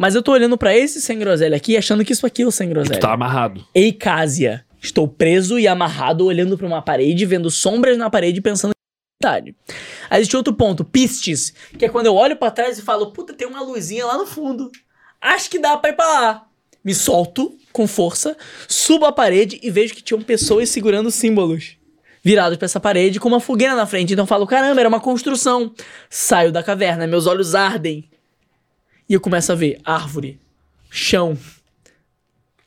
Mas 0.00 0.14
eu 0.14 0.22
tô 0.22 0.32
olhando 0.32 0.56
pra 0.56 0.74
esse 0.74 0.98
sem 0.98 1.18
groselha 1.18 1.54
aqui 1.54 1.76
achando 1.76 2.02
que 2.02 2.14
isso 2.14 2.24
aqui 2.24 2.40
é 2.40 2.46
o 2.46 2.50
sem 2.50 2.70
groselha. 2.70 2.98
Tu 2.98 3.02
tá 3.02 3.12
amarrado. 3.12 3.62
Eicásia. 3.74 4.64
Estou 4.82 5.06
preso 5.06 5.58
e 5.58 5.68
amarrado 5.68 6.24
olhando 6.24 6.56
pra 6.56 6.66
uma 6.66 6.80
parede, 6.80 7.26
vendo 7.26 7.50
sombras 7.50 7.98
na 7.98 8.08
parede 8.08 8.40
pensando. 8.40 8.72
Aí 9.22 9.54
existe 10.12 10.34
outro 10.38 10.54
ponto, 10.54 10.86
pistes, 10.86 11.52
que 11.78 11.84
é 11.84 11.88
quando 11.90 12.06
eu 12.06 12.14
olho 12.14 12.34
pra 12.34 12.50
trás 12.50 12.78
e 12.78 12.82
falo, 12.82 13.12
puta, 13.12 13.34
tem 13.34 13.46
uma 13.46 13.60
luzinha 13.60 14.06
lá 14.06 14.16
no 14.16 14.24
fundo. 14.24 14.70
Acho 15.20 15.50
que 15.50 15.58
dá 15.58 15.76
pra 15.76 15.90
ir 15.90 15.96
pra 15.96 16.06
lá. 16.06 16.46
Me 16.82 16.94
solto 16.94 17.54
com 17.70 17.86
força, 17.86 18.34
subo 18.66 19.04
a 19.04 19.12
parede 19.12 19.60
e 19.62 19.70
vejo 19.70 19.94
que 19.94 20.02
tinham 20.02 20.22
pessoas 20.22 20.70
segurando 20.70 21.10
símbolos. 21.10 21.76
Virados 22.24 22.56
pra 22.56 22.64
essa 22.64 22.80
parede 22.80 23.20
com 23.20 23.28
uma 23.28 23.38
fogueira 23.38 23.74
na 23.74 23.84
frente. 23.84 24.14
Então 24.14 24.22
eu 24.22 24.26
falo, 24.26 24.46
caramba, 24.46 24.80
era 24.80 24.88
uma 24.88 24.98
construção. 24.98 25.74
Saio 26.08 26.50
da 26.50 26.62
caverna, 26.62 27.06
meus 27.06 27.26
olhos 27.26 27.54
ardem. 27.54 28.08
E 29.10 29.14
eu 29.14 29.20
começo 29.20 29.50
a 29.50 29.56
ver 29.56 29.80
árvore, 29.84 30.38
chão, 30.88 31.36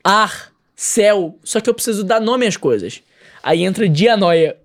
ar, 0.03 0.51
céu. 0.75 1.39
Só 1.41 1.61
que 1.61 1.69
eu 1.69 1.73
preciso 1.73 2.03
dar 2.03 2.19
nome 2.19 2.45
às 2.45 2.57
coisas. 2.57 3.01
Aí 3.41 3.63
entra 3.63 3.87
dianoia. 3.87 4.57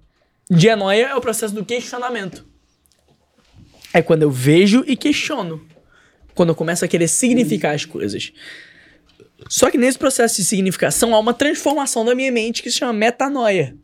Dianoia 0.50 1.07
é 1.07 1.15
o 1.15 1.20
processo 1.20 1.55
do 1.55 1.65
questionamento. 1.65 2.44
É 3.94 4.02
quando 4.02 4.24
eu 4.24 4.31
vejo 4.31 4.82
e 4.89 4.97
questiono. 4.97 5.65
Quando 6.34 6.48
eu 6.48 6.57
começo 6.57 6.84
a 6.84 6.89
querer 6.89 7.07
significar 7.07 7.76
as 7.76 7.84
coisas. 7.84 8.32
Só 9.48 9.70
que 9.70 9.78
nesse 9.78 10.00
processo 10.00 10.34
de 10.34 10.44
significação 10.44 11.15
há 11.15 11.20
uma 11.20 11.32
transformação 11.32 12.05
da 12.05 12.12
minha 12.12 12.32
mente 12.32 12.60
que 12.60 12.73
se 12.73 12.78
chama 12.78 12.92
metanoia. 12.92 13.76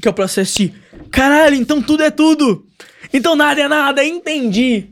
Que 0.00 0.06
é 0.06 0.10
o 0.12 0.14
processo 0.14 0.56
de 0.56 0.72
caralho, 1.10 1.56
então 1.56 1.82
tudo 1.82 2.04
é 2.04 2.12
tudo. 2.12 2.64
Então 3.12 3.34
nada 3.34 3.60
é 3.60 3.66
nada, 3.66 4.04
entendi. 4.04 4.88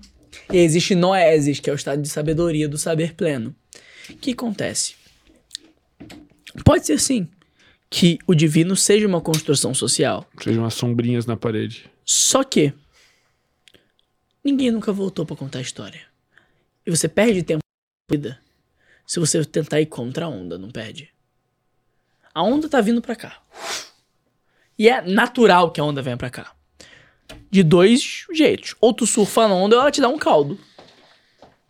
E 0.52 0.58
existe 0.58 0.94
noesis, 0.94 1.60
que 1.60 1.70
é 1.70 1.72
o 1.72 1.76
estado 1.76 2.02
de 2.02 2.08
sabedoria 2.08 2.68
do 2.68 2.76
saber 2.76 3.14
pleno. 3.14 3.54
O 4.08 4.14
que 4.16 4.32
acontece? 4.32 4.94
Pode 6.64 6.86
ser 6.86 6.98
sim 6.98 7.28
que 7.88 8.18
o 8.26 8.34
divino 8.34 8.76
seja 8.76 9.06
uma 9.06 9.20
construção 9.20 9.72
social. 9.74 10.26
Sejam 10.42 10.62
umas 10.62 10.74
sombrinhas 10.74 11.26
na 11.26 11.36
parede. 11.36 11.90
Só 12.04 12.42
que 12.42 12.72
ninguém 14.42 14.70
nunca 14.70 14.92
voltou 14.92 15.24
pra 15.24 15.36
contar 15.36 15.58
a 15.58 15.62
história. 15.62 16.02
E 16.86 16.90
você 16.90 17.08
perde 17.08 17.42
tempo 17.42 17.60
vida 18.10 18.40
se 19.10 19.18
você 19.18 19.44
tentar 19.44 19.80
ir 19.80 19.86
contra 19.86 20.26
a 20.26 20.28
onda, 20.28 20.56
não 20.56 20.70
perde. 20.70 21.10
A 22.32 22.44
onda 22.44 22.68
tá 22.68 22.80
vindo 22.80 23.02
pra 23.02 23.16
cá. 23.16 23.42
E 24.78 24.88
é 24.88 25.02
natural 25.02 25.72
que 25.72 25.80
a 25.80 25.84
onda 25.84 26.00
venha 26.00 26.16
pra 26.16 26.30
cá. 26.30 26.54
De 27.50 27.62
dois 27.62 28.26
jeitos. 28.33 28.75
Ou 28.81 28.92
tu 28.92 29.07
surfa 29.07 29.49
na 29.49 29.55
onda 29.55 29.76
ou 29.76 29.83
ela 29.83 29.91
te 29.91 30.00
dá 30.00 30.09
um 30.09 30.18
caldo. 30.18 30.59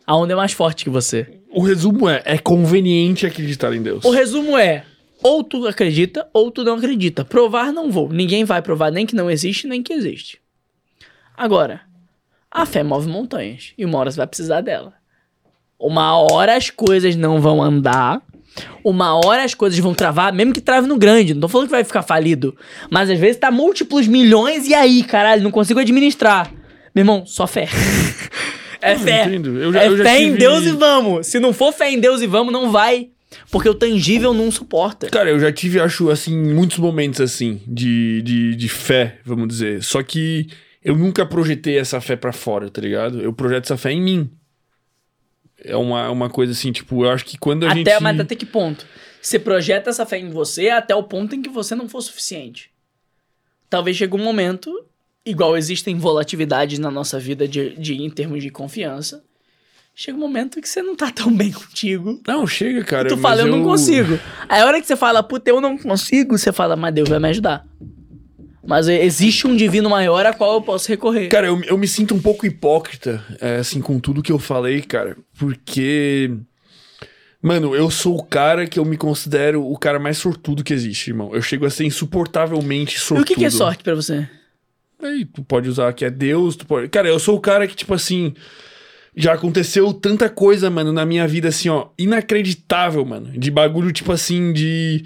A 0.05 0.15
onda 0.15 0.33
é 0.33 0.35
mais 0.35 0.51
forte 0.51 0.83
que 0.83 0.89
você. 0.89 1.39
O 1.49 1.61
resumo 1.61 2.09
é, 2.09 2.21
é 2.25 2.37
conveniente 2.37 3.25
acreditar 3.25 3.73
em 3.73 3.81
Deus. 3.81 4.03
O 4.03 4.09
resumo 4.09 4.57
é: 4.57 4.85
ou 5.21 5.43
tu 5.43 5.67
acredita 5.67 6.27
ou 6.33 6.51
tu 6.51 6.63
não 6.63 6.75
acredita. 6.75 7.23
Provar 7.23 7.71
não 7.71 7.91
vou. 7.91 8.09
Ninguém 8.09 8.43
vai 8.43 8.61
provar 8.61 8.91
nem 8.91 9.05
que 9.05 9.15
não 9.15 9.29
existe, 9.29 9.67
nem 9.67 9.83
que 9.83 9.93
existe. 9.93 10.39
Agora, 11.35 11.81
a 12.49 12.65
fé 12.65 12.83
move 12.83 13.07
montanhas 13.07 13.73
e 13.77 13.85
uma 13.85 13.97
hora 13.97 14.11
você 14.11 14.17
vai 14.17 14.27
precisar 14.27 14.61
dela. 14.61 14.93
Uma 15.79 16.17
hora 16.17 16.55
as 16.55 16.69
coisas 16.69 17.15
não 17.15 17.39
vão 17.39 17.61
andar. 17.61 18.21
Uma 18.83 19.15
hora 19.15 19.43
as 19.43 19.53
coisas 19.53 19.77
vão 19.79 19.93
travar, 19.93 20.33
mesmo 20.33 20.53
que 20.53 20.61
trave 20.61 20.87
no 20.87 20.97
grande. 20.97 21.33
Não 21.33 21.41
tô 21.41 21.47
falando 21.47 21.67
que 21.67 21.71
vai 21.71 21.83
ficar 21.83 22.01
falido. 22.03 22.55
Mas 22.89 23.09
às 23.09 23.19
vezes 23.19 23.37
tá 23.37 23.49
múltiplos 23.51 24.07
milhões 24.07 24.67
e 24.67 24.73
aí, 24.73 25.03
caralho, 25.03 25.43
não 25.43 25.51
consigo 25.51 25.79
administrar. 25.79 26.51
Meu 26.93 27.01
irmão, 27.03 27.25
só 27.25 27.47
fé. 27.47 27.67
é 28.81 28.95
fé. 28.97 29.27
Eu 29.33 29.71
já- 29.73 29.83
é 29.83 29.97
fé 29.97 30.19
em 30.21 30.25
tive- 30.27 30.37
Deus 30.39 30.65
e 30.65 30.71
vamos. 30.71 31.27
Se 31.27 31.39
não 31.39 31.53
for 31.53 31.71
fé 31.71 31.91
em 31.91 31.99
Deus 31.99 32.21
e 32.21 32.27
vamos, 32.27 32.51
não 32.51 32.71
vai. 32.71 33.09
Porque 33.49 33.69
o 33.69 33.73
tangível 33.73 34.33
não 34.33 34.51
suporta. 34.51 35.07
Cara, 35.09 35.29
eu 35.29 35.39
já 35.39 35.51
tive, 35.53 35.79
acho, 35.79 36.09
assim, 36.09 36.35
muitos 36.53 36.77
momentos 36.79 37.21
assim, 37.21 37.61
de, 37.65 38.21
de, 38.23 38.55
de 38.57 38.67
fé, 38.69 39.19
vamos 39.23 39.47
dizer. 39.47 39.81
Só 39.81 40.03
que 40.03 40.47
eu 40.83 40.97
nunca 40.97 41.25
projetei 41.25 41.77
essa 41.77 42.01
fé 42.01 42.17
pra 42.17 42.33
fora, 42.33 42.69
tá 42.69 42.81
ligado? 42.81 43.21
Eu 43.21 43.31
projeto 43.31 43.63
essa 43.65 43.77
fé 43.77 43.91
em 43.93 44.01
mim. 44.01 44.29
É 45.63 45.75
uma, 45.75 46.09
uma 46.09 46.29
coisa 46.29 46.51
assim, 46.51 46.71
tipo, 46.71 47.05
eu 47.05 47.11
acho 47.11 47.25
que 47.25 47.37
quando 47.37 47.65
a 47.65 47.71
Até, 47.71 47.91
gente. 47.91 48.01
mas 48.01 48.19
até 48.19 48.35
que 48.35 48.45
ponto? 48.45 48.85
Você 49.21 49.37
projeta 49.37 49.89
essa 49.89 50.05
fé 50.05 50.17
em 50.17 50.29
você 50.29 50.69
até 50.69 50.95
o 50.95 51.03
ponto 51.03 51.35
em 51.35 51.41
que 51.41 51.49
você 51.49 51.75
não 51.75 51.87
for 51.87 52.01
suficiente. 52.01 52.71
Talvez 53.69 53.95
chegue 53.95 54.15
um 54.15 54.23
momento, 54.23 54.85
igual 55.25 55.55
existem 55.55 55.97
volatilidades 55.97 56.79
na 56.79 56.89
nossa 56.89 57.19
vida 57.19 57.47
de, 57.47 57.75
de, 57.75 58.01
em 58.01 58.09
termos 58.09 58.41
de 58.41 58.49
confiança. 58.49 59.23
Chega 59.93 60.17
um 60.17 60.21
momento 60.21 60.59
que 60.59 60.67
você 60.67 60.81
não 60.81 60.95
tá 60.95 61.11
tão 61.11 61.31
bem 61.35 61.51
contigo. 61.53 62.19
Não, 62.27 62.47
chega, 62.47 62.83
cara. 62.83 63.07
e 63.07 63.09
tu 63.09 63.17
fala, 63.17 63.41
eu 63.41 63.47
não 63.47 63.63
consigo. 63.63 64.19
Aí 64.49 64.61
a 64.61 64.65
hora 64.65 64.81
que 64.81 64.87
você 64.87 64.95
fala, 64.95 65.21
puta, 65.21 65.49
eu 65.51 65.61
não 65.61 65.77
consigo, 65.77 66.37
você 66.37 66.51
fala, 66.51 66.75
mas 66.75 66.93
Deus 66.93 67.07
vai 67.07 67.19
me 67.19 67.29
ajudar. 67.29 67.65
Mas 68.63 68.87
existe 68.87 69.47
um 69.47 69.55
divino 69.55 69.89
maior 69.89 70.25
a 70.25 70.33
qual 70.33 70.53
eu 70.53 70.61
posso 70.61 70.87
recorrer. 70.87 71.29
Cara, 71.29 71.47
eu, 71.47 71.61
eu 71.63 71.77
me 71.77 71.87
sinto 71.87 72.13
um 72.13 72.21
pouco 72.21 72.45
hipócrita, 72.45 73.23
é, 73.39 73.55
assim, 73.55 73.81
com 73.81 73.99
tudo 73.99 74.21
que 74.21 74.31
eu 74.31 74.39
falei, 74.39 74.81
cara. 74.81 75.17
Porque. 75.37 76.31
Mano, 77.41 77.75
eu 77.75 77.89
sou 77.89 78.17
o 78.17 78.23
cara 78.23 78.67
que 78.67 78.77
eu 78.77 78.85
me 78.85 78.95
considero 78.97 79.65
o 79.65 79.75
cara 79.75 79.97
mais 79.97 80.19
sortudo 80.19 80.63
que 80.63 80.73
existe, 80.73 81.09
irmão. 81.09 81.33
Eu 81.33 81.41
chego 81.41 81.65
a 81.65 81.71
ser 81.71 81.85
insuportavelmente 81.85 82.97
e 82.97 82.99
sortudo. 82.99 83.23
o 83.23 83.25
que, 83.25 83.33
que 83.33 83.45
é 83.45 83.49
sorte 83.49 83.83
pra 83.83 83.95
você? 83.95 84.29
Aí 85.01 85.25
tu 85.25 85.43
pode 85.43 85.67
usar 85.67 85.91
que 85.93 86.05
é 86.05 86.11
Deus, 86.11 86.55
tu 86.55 86.67
pode. 86.67 86.87
Cara, 86.89 87.07
eu 87.07 87.17
sou 87.17 87.35
o 87.35 87.41
cara 87.41 87.67
que, 87.67 87.75
tipo 87.75 87.93
assim. 87.93 88.33
Já 89.13 89.33
aconteceu 89.33 89.91
tanta 89.91 90.29
coisa, 90.29 90.69
mano, 90.69 90.93
na 90.93 91.05
minha 91.05 91.27
vida, 91.27 91.49
assim, 91.49 91.67
ó, 91.67 91.87
inacreditável, 91.97 93.03
mano. 93.03 93.29
De 93.37 93.51
bagulho, 93.51 93.91
tipo 93.91 94.11
assim, 94.11 94.53
de. 94.53 95.03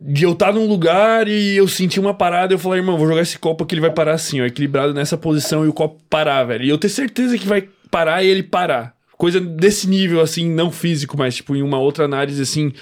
De 0.00 0.24
eu 0.24 0.32
estar 0.32 0.52
num 0.52 0.66
lugar 0.66 1.26
e 1.26 1.56
eu 1.56 1.66
sentir 1.66 1.98
uma 1.98 2.14
parada, 2.14 2.54
eu 2.54 2.58
falar, 2.58 2.76
irmão, 2.76 2.96
vou 2.96 3.08
jogar 3.08 3.22
esse 3.22 3.38
copo 3.38 3.64
aqui, 3.64 3.74
ele 3.74 3.80
vai 3.80 3.90
parar 3.90 4.12
assim, 4.12 4.40
ó, 4.40 4.46
equilibrado 4.46 4.94
nessa 4.94 5.16
posição 5.16 5.64
e 5.64 5.68
o 5.68 5.72
copo 5.72 6.00
parar, 6.08 6.44
velho. 6.44 6.64
E 6.64 6.68
eu 6.68 6.78
ter 6.78 6.88
certeza 6.88 7.36
que 7.36 7.48
vai 7.48 7.68
parar 7.90 8.22
e 8.22 8.28
ele 8.28 8.42
parar. 8.42 8.94
Coisa 9.16 9.40
desse 9.40 9.88
nível, 9.88 10.20
assim, 10.20 10.48
não 10.48 10.70
físico, 10.70 11.18
mas, 11.18 11.34
tipo, 11.34 11.56
em 11.56 11.62
uma 11.62 11.80
outra 11.80 12.04
análise, 12.04 12.40
assim. 12.40 12.72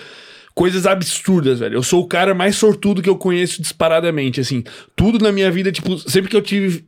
Coisas 0.55 0.86
absurdas, 0.86 1.61
velho. 1.61 1.77
Eu 1.77 1.83
sou 1.83 2.03
o 2.03 2.07
cara 2.07 2.35
mais 2.35 2.57
sortudo 2.57 3.01
que 3.01 3.09
eu 3.09 3.17
conheço 3.17 3.62
disparadamente, 3.62 4.41
assim. 4.41 4.62
Tudo 4.95 5.19
na 5.19 5.33
minha 5.33 5.51
vida, 5.51 5.73
tipo, 5.73 5.99
sempre 5.99 6.31
que 6.31 6.36
eu 6.36 6.43
tive 6.43 6.85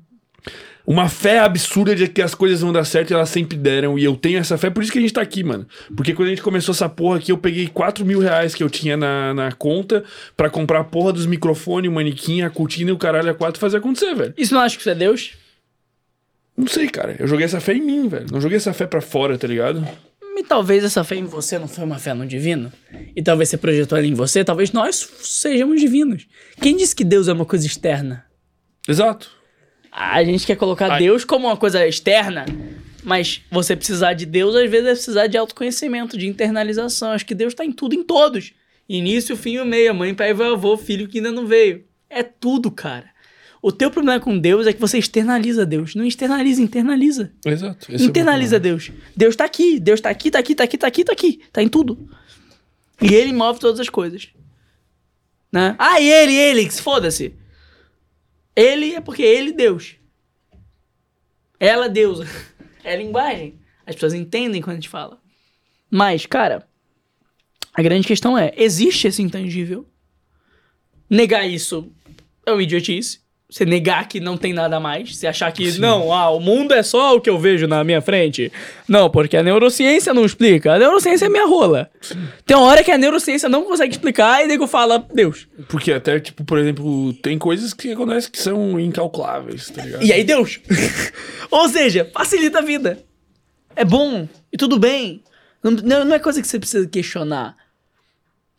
uma 0.89 1.07
fé 1.07 1.41
absurda 1.41 1.94
de 1.94 2.08
que 2.08 2.23
as 2.23 2.34
coisas 2.34 2.62
vão 2.62 2.73
dar 2.73 2.83
certo 2.83 3.10
e 3.10 3.15
elas 3.15 3.28
sempre 3.28 3.58
deram. 3.58 3.99
E 3.99 4.05
eu 4.05 4.17
tenho 4.17 4.39
essa 4.39 4.57
fé, 4.57 4.70
por 4.70 4.83
isso 4.83 4.91
que 4.91 4.97
a 4.97 5.02
gente 5.02 5.12
tá 5.12 5.20
aqui, 5.20 5.44
mano. 5.44 5.67
Porque 5.94 6.15
quando 6.15 6.28
a 6.28 6.31
gente 6.31 6.41
começou 6.41 6.73
essa 6.73 6.89
porra 6.89 7.18
aqui, 7.18 7.31
eu 7.31 7.36
peguei 7.36 7.68
4 7.68 8.07
mil 8.07 8.20
reais 8.20 8.55
que 8.55 8.62
eu 8.62 8.70
tinha 8.70 8.97
na, 8.97 9.34
na 9.34 9.52
conta 9.52 10.02
pra 10.34 10.49
comprar 10.49 10.81
a 10.81 10.84
porra 10.84 11.12
dos 11.12 11.26
microfones, 11.26 11.91
o 11.91 11.94
manequim, 11.94 12.41
a 12.41 12.49
cortina 12.49 12.89
e 12.89 12.94
o 12.94 12.97
caralho 12.97 13.31
a 13.31 13.34
quatro 13.34 13.60
fazer 13.60 13.76
acontecer, 13.76 14.15
velho. 14.15 14.33
Isso 14.39 14.55
não 14.55 14.62
acha 14.62 14.76
que 14.76 14.81
isso 14.81 14.89
é 14.89 14.94
Deus? 14.94 15.33
Não 16.57 16.67
sei, 16.67 16.89
cara. 16.89 17.17
Eu 17.18 17.28
joguei 17.28 17.44
essa 17.44 17.60
fé 17.60 17.75
em 17.75 17.83
mim, 17.83 18.08
velho. 18.08 18.26
Não 18.33 18.41
joguei 18.41 18.57
essa 18.57 18.73
fé 18.73 18.86
pra 18.86 19.02
fora, 19.02 19.36
tá 19.36 19.47
ligado? 19.47 19.86
E 20.39 20.42
talvez 20.42 20.83
essa 20.84 21.05
fé 21.05 21.17
em 21.17 21.25
você 21.25 21.58
não 21.58 21.68
foi 21.68 21.84
uma 21.84 21.99
fé 21.99 22.15
no 22.15 22.25
divino. 22.25 22.73
E 23.15 23.23
talvez 23.23 23.50
você 23.50 23.58
projetou 23.58 23.99
ela 23.99 24.07
em 24.07 24.15
você. 24.15 24.42
Talvez 24.42 24.73
nós 24.73 25.07
sejamos 25.20 25.83
divinos. 25.83 26.26
Quem 26.62 26.78
disse 26.78 26.97
que 26.97 27.05
Deus 27.05 27.28
é 27.28 27.33
uma 27.34 27.44
coisa 27.44 27.67
externa? 27.67 28.25
Exato. 28.89 29.38
A 30.01 30.23
gente 30.23 30.47
quer 30.47 30.55
colocar 30.55 30.93
Ai. 30.93 31.01
Deus 31.01 31.25
como 31.25 31.49
uma 31.49 31.57
coisa 31.57 31.85
externa. 31.85 32.47
Mas 33.02 33.43
você 33.51 33.75
precisar 33.75 34.12
de 34.15 34.25
Deus, 34.25 34.55
às 34.55 34.70
vezes, 34.70 34.86
é 34.86 34.93
precisar 34.93 35.27
de 35.27 35.36
autoconhecimento, 35.36 36.17
de 36.17 36.28
internalização. 36.28 37.10
Acho 37.10 37.27
que 37.27 37.35
Deus 37.35 37.52
tá 37.52 37.65
em 37.65 37.73
tudo, 37.73 37.94
em 37.94 38.05
todos. 38.05 38.52
Início, 38.89 39.36
fim 39.36 39.57
e 39.57 39.65
meio. 39.65 39.93
Mãe, 39.94 40.15
pai, 40.15 40.31
avô, 40.31 40.77
filho 40.77 41.09
que 41.09 41.18
ainda 41.18 41.33
não 41.33 41.47
veio. 41.47 41.85
É 42.09 42.23
tudo, 42.23 42.70
cara. 42.70 43.07
O 43.60 43.73
teu 43.73 43.91
problema 43.91 44.20
com 44.20 44.39
Deus 44.39 44.68
é 44.68 44.73
que 44.73 44.81
você 44.81 44.99
externaliza 44.99 45.67
Deus. 45.67 45.97
Não 45.97 46.05
externaliza, 46.05 46.62
internaliza. 46.62 47.33
Exato. 47.44 47.91
É 47.91 47.97
Internaliza 47.97 48.57
meu 48.57 48.60
Deus. 48.60 48.93
Deus 49.17 49.35
tá 49.35 49.44
aqui, 49.44 49.81
Deus 49.81 50.01
tá 50.01 50.10
aqui, 50.10 50.31
tá 50.31 50.39
aqui, 50.39 50.55
tá 50.55 50.62
aqui, 50.62 50.78
tá 50.78 50.86
aqui, 50.86 51.05
tá 51.05 51.12
aqui. 51.12 51.41
Tá 51.52 51.62
em 51.62 51.68
tudo. 51.68 52.09
E 53.02 53.12
ele 53.12 53.33
move 53.33 53.59
todas 53.59 53.81
as 53.81 53.89
coisas. 53.89 54.28
Né? 55.52 55.75
Ah, 55.77 56.01
ele, 56.01 56.35
ele, 56.35 56.70
se 56.70 56.81
foda-se. 56.81 57.35
Ele 58.59 58.93
é 58.97 59.01
porque 59.01 59.23
ele, 59.23 59.53
Deus. 59.53 59.95
Ela, 61.61 61.89
deusa. 61.89 62.27
É 62.85 62.97
linguagem. 62.97 63.61
As 63.85 63.97
pessoas 63.97 64.15
entendem 64.15 64.62
quando 64.62 64.73
a 64.73 64.77
gente 64.77 64.89
fala. 64.89 65.20
Mas, 65.91 66.25
cara, 66.25 66.67
a 67.75 67.83
grande 67.83 68.07
questão 68.07 68.39
é: 68.39 68.51
existe 68.57 69.09
esse 69.09 69.20
intangível? 69.20 69.87
Negar 71.11 71.47
isso 71.47 71.93
é 72.47 72.53
uma 72.53 72.62
idiotice. 72.62 73.20
Você 73.51 73.65
negar 73.65 74.07
que 74.07 74.20
não 74.20 74.36
tem 74.36 74.52
nada 74.52 74.78
mais. 74.78 75.17
Você 75.17 75.27
achar 75.27 75.51
que, 75.51 75.78
não, 75.78 76.12
ah, 76.12 76.28
o 76.28 76.39
mundo 76.39 76.75
é 76.75 76.83
só 76.83 77.17
o 77.17 77.20
que 77.20 77.31
eu 77.31 77.39
vejo 77.39 77.67
na 77.67 77.83
minha 77.83 78.02
frente. 78.02 78.52
Não, 78.86 79.09
porque 79.09 79.39
a 79.39 79.43
neurociência 79.43 80.12
não 80.12 80.27
explica. 80.27 80.75
A 80.75 80.78
neurociência 80.78 81.25
é 81.25 81.28
minha 81.31 81.47
rola. 81.47 81.91
Tem 82.44 82.55
uma 82.55 82.67
hora 82.67 82.85
que 82.85 82.91
a 82.91 82.99
neurociência 82.99 83.49
não 83.49 83.65
consegue 83.65 83.93
explicar 83.93 84.44
e 84.44 84.47
nego 84.47 84.67
fala, 84.67 85.02
Deus. 85.15 85.49
Porque 85.68 85.91
até, 85.91 86.20
tipo, 86.20 86.44
por 86.44 86.59
exemplo, 86.59 87.15
tem 87.15 87.39
coisas 87.39 87.73
que 87.73 87.93
acontecem 87.93 88.31
que 88.31 88.39
são 88.39 88.78
incalculáveis, 88.78 89.70
tá 89.70 89.83
ligado? 89.83 90.05
E 90.05 90.12
aí, 90.12 90.25
Deus. 90.25 90.60
Ou 91.51 91.70
seja, 91.70 92.07
facilita 92.12 92.59
a 92.59 92.62
vida. 92.62 93.02
É 93.75 93.83
bom. 93.83 94.28
E 94.52 94.59
tudo 94.59 94.78
bem. 94.78 95.23
Não 95.62 95.70
não 95.70 96.15
é 96.15 96.18
coisa 96.18 96.43
que 96.43 96.47
você 96.47 96.59
precisa 96.59 96.86
questionar. 96.86 97.57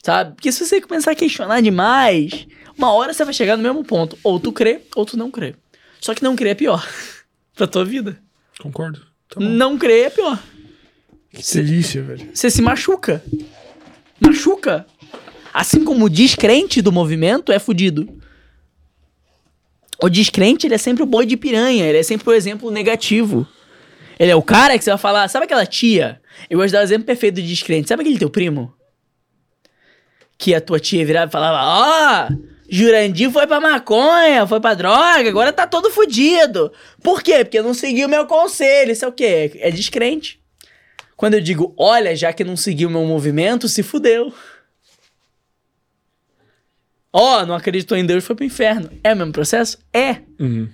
Sabe? 0.04 0.36
Porque 0.36 0.52
se 0.52 0.66
você 0.66 0.80
começar 0.82 1.12
a 1.12 1.16
questionar 1.16 1.62
demais, 1.62 2.48
uma 2.78 2.94
hora 2.94 3.14
você 3.14 3.26
vai 3.26 3.34
chegar 3.34 3.58
no 3.58 3.64
mesmo 3.64 3.84
ponto. 3.84 4.18
Ou 4.24 4.40
tu 4.40 4.52
crê, 4.52 4.82
ou 4.96 5.06
tu 5.06 5.18
não 5.18 5.30
crê. 5.30 5.56
Só 6.00 6.14
que 6.14 6.24
não 6.24 6.36
crer 6.36 6.52
é 6.52 6.56
pior. 6.56 6.88
pra 7.56 7.68
tua 7.68 7.84
vida. 7.84 8.18
Concordo. 8.60 9.02
Tá. 9.30 9.40
Não 9.40 9.78
crer 9.78 10.08
é 10.08 10.10
pior. 10.10 10.42
Que 11.32 11.44
delícia, 11.54 12.02
velho. 12.02 12.30
Você 12.34 12.50
se 12.50 12.62
machuca. 12.62 13.24
Machuca. 14.20 14.88
Assim 15.54 15.84
como 15.84 16.06
o 16.06 16.10
descrente 16.10 16.82
do 16.82 16.92
movimento 16.92 17.52
é 17.52 17.60
fudido. 17.60 18.08
O 20.02 20.10
descrente, 20.10 20.66
ele 20.66 20.76
é 20.76 20.78
sempre 20.78 21.04
o 21.04 21.06
boi 21.06 21.26
de 21.26 21.36
piranha, 21.36 21.86
ele 21.86 21.98
é 21.98 22.04
sempre 22.04 22.30
o 22.30 22.34
exemplo 22.34 22.72
negativo. 22.72 23.46
Ele 24.18 24.32
é 24.32 24.36
o 24.36 24.42
cara 24.42 24.78
que 24.78 24.84
você 24.84 24.90
vai 24.90 25.00
falar, 25.00 25.28
sabe 25.28 25.46
aquela 25.46 25.66
tia? 25.66 26.22
Eu 26.50 26.58
gosto 26.58 26.68
de 26.68 26.74
dar 26.74 26.80
o 26.80 26.84
exemplo 26.84 27.06
perfeito 27.06 27.36
do 27.36 27.42
descrente. 27.42 27.90
Sabe 27.90 28.02
aquele 28.02 28.18
teu 28.18 28.30
primo? 28.30 28.74
Que 30.40 30.56
a 30.56 30.62
tua 30.62 30.80
tia 30.80 31.06
virava 31.06 31.30
e 31.30 31.32
falava, 31.32 31.60
ó, 31.62 32.30
Jurandir 32.70 33.30
foi 33.30 33.46
pra 33.46 33.60
maconha, 33.60 34.48
foi 34.48 34.62
pra 34.62 34.74
droga, 34.74 35.28
agora 35.28 35.52
tá 35.52 35.68
todo 35.68 35.92
fudido. 35.92 36.72
Por 37.04 37.22
quê? 37.22 37.44
Porque 37.44 37.62
não 37.62 37.74
seguiu 37.74 38.08
meu 38.08 38.26
conselho, 38.26 38.92
isso 38.92 39.04
é 39.04 39.08
o 39.08 39.12
quê? 39.12 39.52
É 39.56 39.70
descrente. 39.70 40.40
Quando 41.18 41.34
eu 41.34 41.42
digo, 41.42 41.74
olha, 41.78 42.16
já 42.16 42.32
que 42.32 42.46
não 42.46 42.56
seguiu 42.56 42.90
meu 42.90 43.04
movimento, 43.04 43.68
se 43.68 43.84
fudeu. 43.84 44.34
Ó, 47.12 47.46
não 47.46 47.56
acreditou 47.56 47.98
em 47.98 48.06
Deus, 48.06 48.24
foi 48.24 48.36
pro 48.36 48.46
inferno. 48.46 48.90
É 49.04 49.14
o 49.14 49.18
mesmo 49.18 49.34
processo? 49.34 49.78
É. 49.92 50.22
Uhum. 50.40 50.70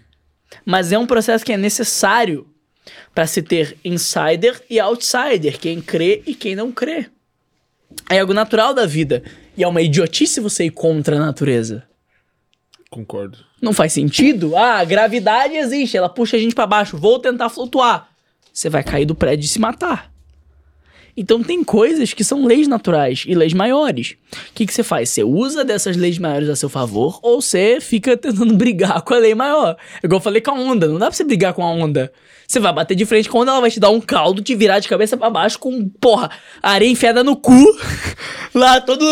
Mas 0.63 0.91
é 0.91 0.99
um 0.99 1.07
processo 1.07 1.43
que 1.43 1.53
é 1.53 1.57
necessário 1.57 2.47
para 3.15 3.25
se 3.25 3.41
ter 3.41 3.77
insider 3.83 4.61
e 4.69 4.79
outsider, 4.79 5.57
quem 5.57 5.81
crê 5.81 6.21
e 6.27 6.35
quem 6.35 6.55
não 6.55 6.71
crê. 6.71 7.09
É 8.09 8.19
algo 8.19 8.33
natural 8.33 8.73
da 8.73 8.85
vida. 8.85 9.23
E 9.57 9.63
é 9.63 9.67
uma 9.67 9.81
idiotice 9.81 10.39
você 10.39 10.65
ir 10.65 10.71
contra 10.71 11.15
a 11.15 11.19
natureza. 11.19 11.83
Concordo. 12.89 13.39
Não 13.61 13.73
faz 13.73 13.93
sentido. 13.93 14.55
Ah, 14.55 14.79
a 14.79 14.85
gravidade 14.85 15.55
existe, 15.55 15.97
ela 15.97 16.09
puxa 16.09 16.37
a 16.37 16.39
gente 16.39 16.55
pra 16.55 16.67
baixo. 16.67 16.97
Vou 16.97 17.19
tentar 17.19 17.49
flutuar. 17.49 18.09
Você 18.53 18.69
vai 18.69 18.83
cair 18.83 19.05
do 19.05 19.15
prédio 19.15 19.45
e 19.45 19.49
se 19.49 19.59
matar. 19.59 20.14
Então 21.17 21.41
tem 21.41 21.63
coisas 21.63 22.13
que 22.13 22.23
são 22.23 22.45
leis 22.45 22.67
naturais 22.67 23.23
e 23.25 23.33
leis 23.33 23.53
maiores. 23.53 24.15
O 24.49 24.53
que, 24.53 24.67
você 24.67 24.83
faz? 24.83 25.09
Você 25.09 25.23
usa 25.23 25.63
dessas 25.63 25.95
leis 25.95 26.17
maiores 26.17 26.49
a 26.49 26.55
seu 26.55 26.67
favor 26.67 27.19
ou 27.23 27.41
você 27.41 27.79
fica 27.79 28.15
tentando 28.17 28.53
brigar 28.53 29.01
com 29.01 29.13
a 29.13 29.17
lei 29.17 29.33
maior? 29.33 29.77
É 30.03 30.05
igual 30.05 30.19
eu 30.19 30.23
falei 30.23 30.41
com 30.41 30.51
a 30.51 30.53
onda. 30.55 30.87
Não 30.87 30.99
dá 30.99 31.07
pra 31.07 31.15
você 31.15 31.23
brigar 31.23 31.53
com 31.53 31.63
a 31.63 31.71
onda. 31.71 32.11
Você 32.47 32.59
vai 32.59 32.73
bater 32.73 32.95
de 32.95 33.05
frente 33.05 33.29
com 33.29 33.39
a 33.39 33.41
onda, 33.41 33.51
ela 33.51 33.61
vai 33.61 33.71
te 33.71 33.79
dar 33.79 33.89
um 33.89 33.99
caldo, 33.99 34.41
te 34.41 34.53
virar 34.53 34.79
de 34.79 34.87
cabeça 34.87 35.17
pra 35.17 35.31
baixo 35.31 35.57
com, 35.57 35.89
porra, 35.89 36.29
areia 36.61 36.91
enfiada 36.91 37.23
no 37.23 37.35
cu. 37.35 37.51
Lá 38.53 38.79
todo. 38.79 39.05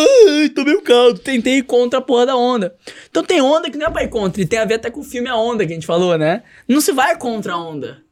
Tomei 0.53 0.75
um 0.75 0.83
caldo. 0.83 1.19
Tentei 1.19 1.59
ir 1.59 1.64
contra 1.64 1.99
a 1.99 2.01
porra 2.01 2.25
da 2.27 2.35
onda. 2.35 2.75
Então 3.09 3.23
tem 3.23 3.41
onda 3.41 3.72
que 3.72 3.77
não 3.77 3.88
é 3.88 3.90
pra 3.90 4.03
ir 4.03 4.09
contra. 4.09 4.41
E 4.41 4.45
tem 4.45 4.59
a 4.59 4.65
ver 4.65 4.75
até 4.75 4.91
com 4.91 4.99
o 4.99 5.03
filme 5.03 5.30
A 5.30 5.35
Onda 5.35 5.65
que 5.65 5.72
a 5.72 5.75
gente 5.75 5.88
falou, 5.88 6.17
né? 6.17 6.43
Não 6.67 6.82
se 6.82 6.91
vai 6.91 7.17
contra 7.17 7.53
a 7.53 7.57
onda. 7.57 8.03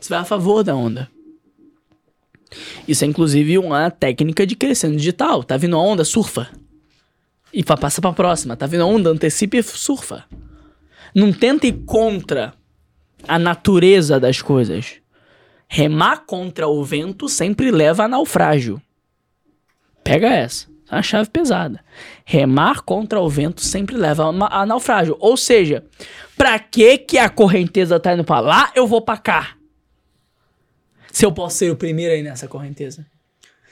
Você 0.00 0.08
vai 0.08 0.20
a 0.20 0.24
favor 0.24 0.64
da 0.64 0.74
onda. 0.74 1.10
Isso 2.88 3.04
é 3.04 3.06
inclusive 3.06 3.58
uma 3.58 3.90
técnica 3.90 4.46
de 4.46 4.54
crescendo 4.56 4.96
digital. 4.96 5.42
Tá 5.44 5.56
vindo 5.56 5.76
a 5.76 5.80
onda, 5.80 6.04
surfa. 6.04 6.48
E 7.52 7.62
pa- 7.64 7.76
passa 7.76 8.00
pra 8.00 8.12
próxima. 8.12 8.56
Tá 8.56 8.66
vindo 8.66 8.82
a 8.82 8.86
onda, 8.86 9.10
antecipa 9.10 9.56
e 9.56 9.62
surfa. 9.62 10.24
Não 11.14 11.32
tenta 11.32 11.66
ir 11.66 11.72
contra 11.84 12.54
a 13.26 13.38
natureza 13.38 14.18
das 14.20 14.40
coisas. 14.40 14.94
Remar 15.68 16.24
contra 16.26 16.66
o 16.68 16.82
vento 16.84 17.28
sempre 17.28 17.70
leva 17.70 18.04
a 18.04 18.08
naufrágio. 18.08 18.80
Pega 20.02 20.28
essa. 20.28 20.68
É 20.90 20.96
uma 20.96 21.02
chave 21.02 21.30
pesada. 21.30 21.84
Remar 22.24 22.80
contra 22.82 23.20
o 23.20 23.28
vento 23.28 23.60
sempre 23.60 23.96
leva 23.96 24.24
a, 24.24 24.62
a 24.62 24.66
naufrágio. 24.66 25.16
Ou 25.20 25.36
seja, 25.36 25.84
pra 26.36 26.58
que 26.58 26.98
que 26.98 27.16
a 27.18 27.28
correnteza 27.28 28.00
tá 28.00 28.12
indo 28.14 28.24
pra 28.24 28.40
lá, 28.40 28.72
eu 28.74 28.86
vou 28.88 29.00
pra 29.00 29.16
cá? 29.16 29.50
Se 31.12 31.24
eu 31.26 31.32
posso 31.32 31.56
ser 31.58 31.70
o 31.70 31.76
primeiro 31.76 32.12
aí 32.14 32.22
nessa 32.22 32.46
correnteza. 32.48 33.04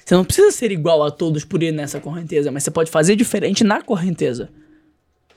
Você 0.05 0.15
não 0.15 0.25
precisa 0.25 0.51
ser 0.51 0.73
igual 0.73 1.03
a 1.05 1.11
todos 1.11 1.45
por 1.45 1.63
ir 1.63 1.71
nessa 1.73 2.01
correnteza, 2.01 2.51
mas 2.51 2.63
você 2.63 2.71
pode 2.71 2.91
fazer 2.91 3.15
diferente 3.15 3.63
na 3.63 3.83
correnteza. 3.83 4.49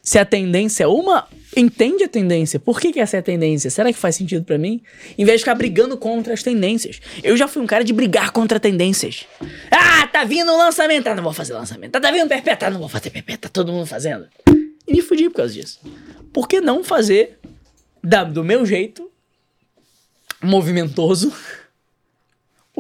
Se 0.01 0.17
a 0.17 0.25
tendência 0.25 0.85
é 0.85 0.87
uma, 0.87 1.27
entende 1.55 2.03
a 2.05 2.07
tendência. 2.07 2.59
Por 2.59 2.79
que, 2.79 2.91
que 2.91 2.99
essa 2.99 3.17
é 3.17 3.19
a 3.19 3.23
tendência? 3.23 3.69
Será 3.69 3.91
que 3.93 3.99
faz 3.99 4.15
sentido 4.15 4.43
pra 4.43 4.57
mim? 4.57 4.81
Em 5.17 5.25
vez 5.25 5.39
de 5.39 5.43
ficar 5.43 5.53
brigando 5.55 5.95
contra 5.97 6.33
as 6.33 6.41
tendências. 6.41 6.99
Eu 7.21 7.37
já 7.37 7.47
fui 7.47 7.61
um 7.61 7.67
cara 7.67 7.83
de 7.83 7.93
brigar 7.93 8.31
contra 8.31 8.59
tendências. 8.59 9.27
Ah, 9.69 10.07
tá 10.07 10.23
vindo 10.23 10.51
um 10.51 10.57
lançamento. 10.57 11.05
Ah, 11.07 11.13
não 11.15 11.21
vou 11.21 11.33
fazer 11.33 11.53
lançamento. 11.53 11.91
Tá 11.99 12.09
vindo 12.11 12.27
perpétua. 12.27 12.69
Ah, 12.69 12.71
não 12.71 12.79
vou 12.79 12.89
fazer 12.89 13.11
perpétua. 13.11 13.41
Tá 13.41 13.49
todo 13.49 13.71
mundo 13.71 13.85
fazendo. 13.85 14.25
E 14.87 14.91
me 14.93 15.01
fudi 15.03 15.29
por 15.29 15.35
causa 15.35 15.53
disso. 15.53 15.79
Por 16.33 16.47
que 16.47 16.59
não 16.61 16.83
fazer 16.83 17.37
da- 18.03 18.23
do 18.23 18.43
meu 18.43 18.65
jeito, 18.65 19.11
movimentoso, 20.41 21.31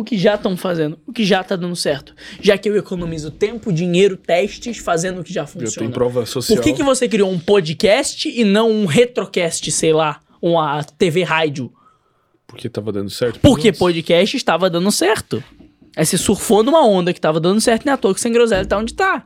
o 0.01 0.03
que 0.03 0.17
já 0.17 0.35
estão 0.35 0.57
fazendo, 0.57 0.99
o 1.07 1.13
que 1.13 1.23
já 1.25 1.43
tá 1.43 1.55
dando 1.55 1.75
certo. 1.75 2.13
Já 2.41 2.57
que 2.57 2.67
eu 2.69 2.75
economizo 2.75 3.31
tempo, 3.31 3.71
dinheiro, 3.71 4.17
testes, 4.17 4.77
fazendo 4.77 5.21
o 5.21 5.23
que 5.23 5.33
já 5.33 5.41
Eu 5.41 5.47
funciona. 5.47 5.75
tenho 5.75 5.91
prova 5.91 6.25
social. 6.25 6.57
Por 6.57 6.63
que, 6.63 6.73
que 6.73 6.83
você 6.83 7.07
criou 7.07 7.31
um 7.31 7.39
podcast 7.39 8.27
e 8.29 8.43
não 8.43 8.69
um 8.69 8.85
retrocast, 8.85 9.71
sei 9.71 9.93
lá, 9.93 10.21
uma 10.41 10.83
TV 10.83 11.23
rádio? 11.23 11.71
Porque 12.47 12.67
tava 12.69 12.91
dando 12.91 13.09
certo. 13.09 13.39
Porque 13.39 13.69
outros. 13.69 13.79
podcast 13.79 14.35
estava 14.35 14.69
dando 14.69 14.91
certo. 14.91 15.43
Aí 15.95 16.05
você 16.05 16.17
surfou 16.17 16.63
numa 16.63 16.85
onda 16.85 17.13
que 17.13 17.19
estava 17.19 17.39
dando 17.39 17.61
certo, 17.61 17.85
nem 17.85 17.93
à 17.93 17.97
toa 17.97 18.13
que 18.13 18.19
o 18.19 18.21
Sem 18.23 18.31
Groselha 18.33 18.65
tá 18.65 18.77
onde 18.77 18.93
tá. 18.93 19.25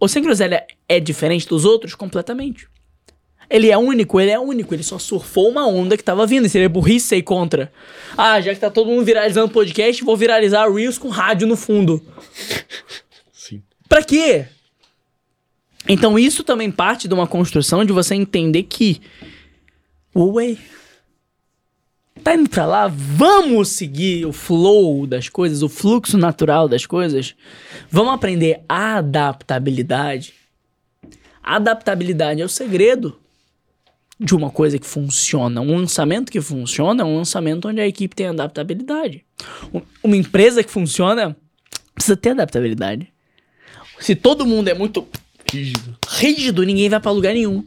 O 0.00 0.08
Sem 0.08 0.22
Groselha 0.22 0.64
é 0.88 0.98
diferente 0.98 1.46
dos 1.48 1.64
outros? 1.64 1.94
Completamente. 1.94 2.66
Ele 3.52 3.70
é 3.70 3.76
único, 3.76 4.18
ele 4.18 4.30
é 4.30 4.38
único. 4.40 4.74
Ele 4.74 4.82
só 4.82 4.98
surfou 4.98 5.50
uma 5.50 5.66
onda 5.66 5.94
que 5.94 6.02
tava 6.02 6.26
vindo. 6.26 6.46
E 6.46 6.48
seria 6.48 6.70
burrice 6.70 7.08
ser 7.08 7.22
contra. 7.22 7.70
Ah, 8.16 8.40
já 8.40 8.54
que 8.54 8.58
tá 8.58 8.70
todo 8.70 8.88
mundo 8.88 9.04
viralizando 9.04 9.52
podcast, 9.52 10.02
vou 10.02 10.16
viralizar 10.16 10.72
Reels 10.72 10.96
com 10.96 11.10
rádio 11.10 11.46
no 11.46 11.54
fundo. 11.54 12.02
Sim. 13.30 13.62
Pra 13.86 14.02
quê? 14.02 14.46
Então 15.86 16.18
isso 16.18 16.42
também 16.42 16.70
parte 16.70 17.06
de 17.06 17.12
uma 17.12 17.26
construção 17.26 17.84
de 17.84 17.92
você 17.92 18.14
entender 18.14 18.62
que. 18.62 19.02
Ué. 20.16 20.56
Tá 22.24 22.34
indo 22.34 22.48
pra 22.48 22.64
lá? 22.64 22.88
Vamos 22.88 23.68
seguir 23.68 24.24
o 24.24 24.32
flow 24.32 25.06
das 25.06 25.28
coisas, 25.28 25.62
o 25.62 25.68
fluxo 25.68 26.16
natural 26.16 26.68
das 26.68 26.86
coisas. 26.86 27.34
Vamos 27.90 28.14
aprender 28.14 28.64
adaptabilidade. 28.66 30.32
Adaptabilidade 31.42 32.40
é 32.40 32.44
o 32.44 32.48
segredo 32.48 33.20
de 34.22 34.34
uma 34.34 34.50
coisa 34.50 34.78
que 34.78 34.86
funciona. 34.86 35.60
Um 35.60 35.76
lançamento 35.76 36.30
que 36.30 36.40
funciona 36.40 37.02
é 37.02 37.06
um 37.06 37.16
lançamento 37.16 37.68
onde 37.68 37.80
a 37.80 37.86
equipe 37.86 38.14
tem 38.14 38.28
adaptabilidade. 38.28 39.24
Um- 39.72 39.82
Uma 40.04 40.16
empresa 40.16 40.62
que 40.62 40.70
funciona 40.70 41.36
precisa 41.94 42.16
ter 42.16 42.30
adaptabilidade. 42.30 43.12
Se 43.98 44.14
todo 44.14 44.46
mundo 44.46 44.68
é 44.68 44.74
muito 44.74 45.06
Rígido. 45.50 45.96
rígido, 46.08 46.62
ninguém 46.64 46.88
vai 46.88 47.00
pra 47.00 47.10
lugar 47.12 47.34
nenhum. 47.34 47.64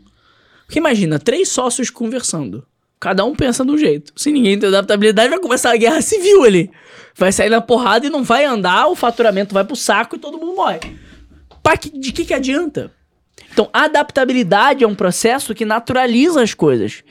Porque 0.65 0.79
imagina, 0.79 1.19
três 1.19 1.49
sócios 1.49 1.89
conversando. 1.89 2.65
Cada 2.99 3.23
um 3.23 3.35
pensa 3.35 3.63
de 3.63 3.71
um 3.71 3.77
jeito. 3.77 4.11
Se 4.15 4.31
ninguém 4.31 4.57
tem 4.57 4.67
adaptabilidade, 4.69 5.29
vai 5.29 5.39
começar 5.39 5.71
a 5.71 5.77
guerra 5.77 6.01
civil 6.01 6.43
ali. 6.43 6.71
Vai 7.15 7.31
sair 7.31 7.49
na 7.49 7.61
porrada 7.61 8.07
e 8.07 8.09
não 8.09 8.23
vai 8.23 8.45
andar, 8.45 8.87
o 8.87 8.95
faturamento 8.95 9.53
vai 9.53 9.63
pro 9.63 9.75
saco 9.75 10.15
e 10.15 10.19
todo 10.19 10.37
mundo 10.37 10.55
morre. 10.55 10.79
Pra 11.61 11.77
que- 11.77 11.89
de 11.97 12.11
que, 12.11 12.25
que 12.25 12.33
adianta? 12.33 12.91
Então, 13.55 13.69
adaptabilidade 13.71 14.83
é 14.83 14.87
um 14.87 14.93
processo 14.93 15.55
que 15.55 15.63
naturaliza 15.63 16.43
as 16.43 16.53
coisas. 16.53 17.05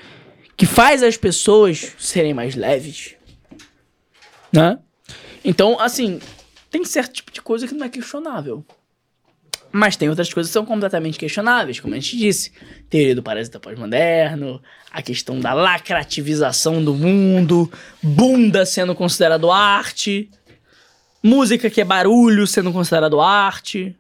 Que 0.55 0.67
faz 0.67 1.03
as 1.03 1.17
pessoas 1.17 1.95
serem 1.99 2.35
mais 2.35 2.55
leves. 2.55 3.15
Né? 4.53 4.79
Então, 5.43 5.81
assim, 5.81 6.21
tem 6.71 6.85
certo 6.85 7.15
tipo 7.15 7.33
de 7.33 7.41
coisa 7.41 7.67
que 7.67 7.73
não 7.73 7.87
é 7.87 7.89
questionável. 7.89 8.63
Mas 9.73 9.97
tem 9.97 10.11
outras 10.11 10.35
coisas 10.35 10.51
que 10.51 10.53
são 10.53 10.67
completamente 10.67 11.19
questionáveis, 11.19 11.81
como 11.81 11.95
a 11.95 11.99
gente 11.99 12.15
disse. 12.19 12.53
Teoria 12.91 13.15
do 13.15 13.23
parasita 13.23 13.59
pós-moderno, 13.59 14.63
a 14.93 15.01
questão 15.01 15.41
da 15.41 15.55
lacrativização 15.55 16.85
do 16.85 16.93
mundo, 16.93 17.73
bunda 18.03 18.67
sendo 18.67 18.95
considerado 18.95 19.51
arte, 19.51 20.29
música 21.23 21.71
que 21.71 21.81
é 21.81 21.85
barulho 21.85 22.47
sendo 22.47 22.71
considerado 22.71 23.19
arte. 23.19 23.97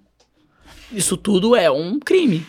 Isso 0.93 1.17
tudo 1.17 1.55
é 1.57 1.71
um 1.71 1.99
crime. 1.99 2.47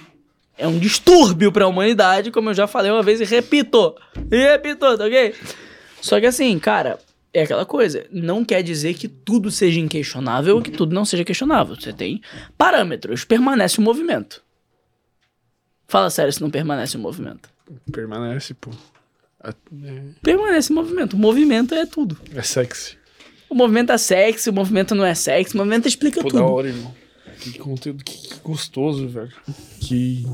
É 0.58 0.68
um 0.68 0.80
distúrbio 0.80 1.52
para 1.52 1.66
a 1.66 1.68
humanidade, 1.68 2.32
como 2.32 2.50
eu 2.50 2.54
já 2.54 2.66
falei 2.68 2.92
uma 2.92 3.04
vez 3.04 3.20
e 3.20 3.26
repito. 3.26 3.96
E 4.32 4.38
repito, 4.52 4.98
tá 4.98 5.06
ok? 5.06 5.34
Só 6.02 6.20
que 6.20 6.26
assim, 6.26 6.58
cara, 6.60 6.98
é 7.34 7.42
aquela 7.44 7.66
coisa. 7.66 8.06
Não 8.12 8.46
quer 8.46 8.62
dizer 8.64 8.94
que 8.94 9.08
tudo 9.08 9.52
seja 9.52 9.80
inquestionável 9.80 10.56
ou 10.56 10.62
que 10.62 10.72
tudo 10.72 10.94
não 10.96 11.04
seja 11.04 11.26
questionável. 11.26 11.76
Você 11.76 11.92
tem 11.92 12.22
parâmetros. 12.58 13.26
Permanece 13.26 13.80
o 13.80 13.82
movimento. 13.82 14.42
Fala 15.88 16.10
sério 16.10 16.32
se 16.32 16.42
não 16.42 16.50
permanece 16.50 16.96
o 16.96 17.00
movimento. 17.00 17.50
Permanece, 17.92 18.54
pô. 18.54 18.72
É, 19.44 19.54
Permanece 20.22 20.72
o 20.72 20.76
movimento. 20.76 21.14
O 21.14 21.20
movimento 21.20 21.76
é 21.76 21.86
tudo. 21.86 22.18
é 22.34 22.42
sexy. 22.42 22.98
O 23.50 23.54
movimento 23.54 23.92
é 23.92 23.98
sexy, 23.98 24.50
o 24.50 24.54
movimento 24.54 24.96
não 24.96 25.06
é 25.06 25.14
sexy, 25.14 25.54
o 25.54 25.58
movimento 25.58 25.88
explica 25.88 26.22
Pô, 26.22 26.30
tudo. 26.30 26.40
da 26.40 26.46
hora, 26.46 26.68
irmão. 26.68 26.96
Que 27.40 27.58
conteúdo, 27.60 28.04
que, 28.04 28.16
que 28.30 28.36
gostoso, 28.44 29.08
velho. 29.08 29.32
Que. 29.82 30.26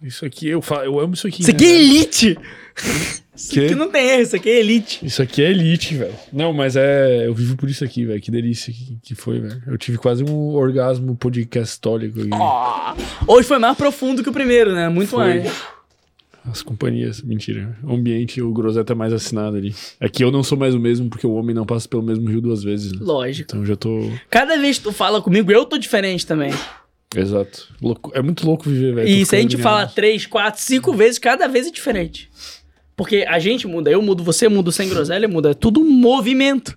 Isso 0.00 0.24
aqui, 0.24 0.48
eu, 0.48 0.62
fa... 0.62 0.84
eu 0.84 1.00
amo 1.00 1.14
isso 1.14 1.26
aqui. 1.26 1.42
Isso 1.42 1.50
né, 1.50 1.56
aqui 1.56 1.64
é 1.64 1.72
velho? 1.72 1.82
elite! 1.82 2.38
Isso 3.38 3.52
Que? 3.52 3.66
aqui 3.66 3.74
não 3.76 3.88
tem 3.88 4.04
erro, 4.08 4.22
isso 4.22 4.34
aqui 4.34 4.50
é 4.50 4.58
elite. 4.58 5.06
Isso 5.06 5.22
aqui 5.22 5.44
é 5.44 5.50
elite, 5.50 5.94
velho. 5.94 6.12
Não, 6.32 6.52
mas 6.52 6.74
é. 6.74 7.24
Eu 7.24 7.32
vivo 7.32 7.56
por 7.56 7.70
isso 7.70 7.84
aqui, 7.84 8.04
velho. 8.04 8.20
Que 8.20 8.32
delícia 8.32 8.72
que, 8.72 8.98
que 9.00 9.14
foi, 9.14 9.38
velho. 9.38 9.62
Eu 9.64 9.78
tive 9.78 9.96
quase 9.96 10.24
um 10.24 10.54
orgasmo 10.56 11.14
podcastólico 11.14 12.20
aqui. 12.20 12.30
Ó, 12.32 12.96
Hoje 13.28 13.46
foi 13.46 13.60
mais 13.60 13.76
profundo 13.76 14.24
que 14.24 14.28
o 14.28 14.32
primeiro, 14.32 14.74
né? 14.74 14.88
Muito 14.88 15.10
Foi. 15.10 15.40
mais. 15.40 15.52
As 16.50 16.62
companhias, 16.62 17.20
mentira. 17.22 17.76
O 17.82 17.92
ambiente, 17.94 18.40
o 18.40 18.52
Groseta 18.52 18.92
é 18.92 18.96
mais 18.96 19.12
assinado 19.12 19.56
ali. 19.56 19.74
Aqui 20.00 20.22
eu 20.24 20.30
não 20.30 20.42
sou 20.42 20.56
mais 20.56 20.74
o 20.74 20.78
mesmo, 20.78 21.08
porque 21.10 21.26
o 21.26 21.32
homem 21.34 21.54
não 21.54 21.66
passa 21.66 21.88
pelo 21.88 22.02
mesmo 22.02 22.28
rio 22.28 22.40
duas 22.40 22.62
vezes. 22.62 22.92
Né? 22.92 22.98
Lógico. 23.02 23.48
Então 23.50 23.60
eu 23.60 23.66
já 23.66 23.76
tô. 23.76 24.10
Cada 24.30 24.56
vez 24.58 24.78
que 24.78 24.84
tu 24.84 24.92
fala 24.92 25.20
comigo, 25.20 25.50
eu 25.52 25.64
tô 25.64 25.76
diferente 25.78 26.26
também. 26.26 26.52
Exato. 27.14 27.68
Louco- 27.80 28.12
É 28.14 28.20
muito 28.22 28.44
louco 28.46 28.68
viver, 28.68 28.94
velho. 28.94 29.08
E 29.08 29.24
se 29.24 29.34
a 29.36 29.40
gente 29.40 29.56
fala 29.56 29.86
três, 29.86 30.26
quatro, 30.26 30.60
cinco 30.60 30.92
vezes, 30.92 31.18
cada 31.18 31.46
vez 31.48 31.66
é 31.66 31.70
diferente. 31.70 32.30
Porque 32.96 33.24
a 33.28 33.38
gente 33.38 33.66
muda, 33.66 33.90
eu 33.90 34.02
mudo, 34.02 34.22
você 34.24 34.48
muda, 34.48 34.70
sem 34.72 34.88
groselha 34.88 35.28
muda. 35.28 35.50
É 35.50 35.54
tudo 35.54 35.80
um 35.80 35.88
movimento. 35.90 36.76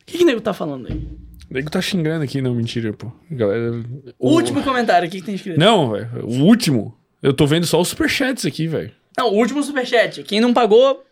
O 0.00 0.04
que, 0.06 0.18
que 0.18 0.24
o 0.24 0.26
nego 0.26 0.40
tá 0.40 0.52
falando 0.52 0.86
aí? 0.88 1.06
O 1.50 1.54
nego 1.54 1.70
tá 1.70 1.80
xingando 1.80 2.24
aqui, 2.24 2.40
não, 2.40 2.54
mentira, 2.54 2.92
pô. 2.92 3.12
Galera. 3.30 3.82
O 4.18 4.30
último 4.30 4.62
comentário, 4.62 5.06
o 5.06 5.10
que, 5.10 5.20
que 5.20 5.26
tem 5.26 5.34
escrito? 5.34 5.58
Não, 5.58 5.92
velho. 5.92 6.08
O 6.24 6.42
último. 6.42 6.96
Eu 7.24 7.32
tô 7.32 7.46
vendo 7.46 7.66
só 7.66 7.80
os 7.80 7.88
superchats 7.88 8.44
aqui, 8.44 8.66
velho. 8.68 8.90
Não, 9.16 9.30
o 9.32 9.36
último 9.36 9.62
superchat. 9.62 10.22
Quem 10.24 10.40
não 10.42 10.52
pagou, 10.52 11.02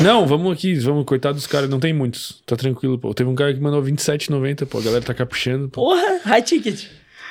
Não, 0.00 0.26
vamos 0.26 0.50
aqui, 0.52 0.74
vamos, 0.76 1.04
coitado 1.04 1.34
dos 1.34 1.46
caras, 1.46 1.68
não 1.68 1.78
tem 1.78 1.92
muitos. 1.92 2.42
Tá 2.46 2.56
tranquilo, 2.56 2.98
pô. 2.98 3.12
Teve 3.12 3.28
um 3.28 3.34
cara 3.34 3.52
que 3.52 3.60
mandou 3.60 3.82
27,90, 3.82 4.66
pô. 4.66 4.78
A 4.78 4.80
galera 4.82 5.04
tá 5.04 5.12
caprichando, 5.12 5.68
pô. 5.68 5.82
porra, 5.84 6.18
high 6.24 6.40
ticket. 6.42 6.86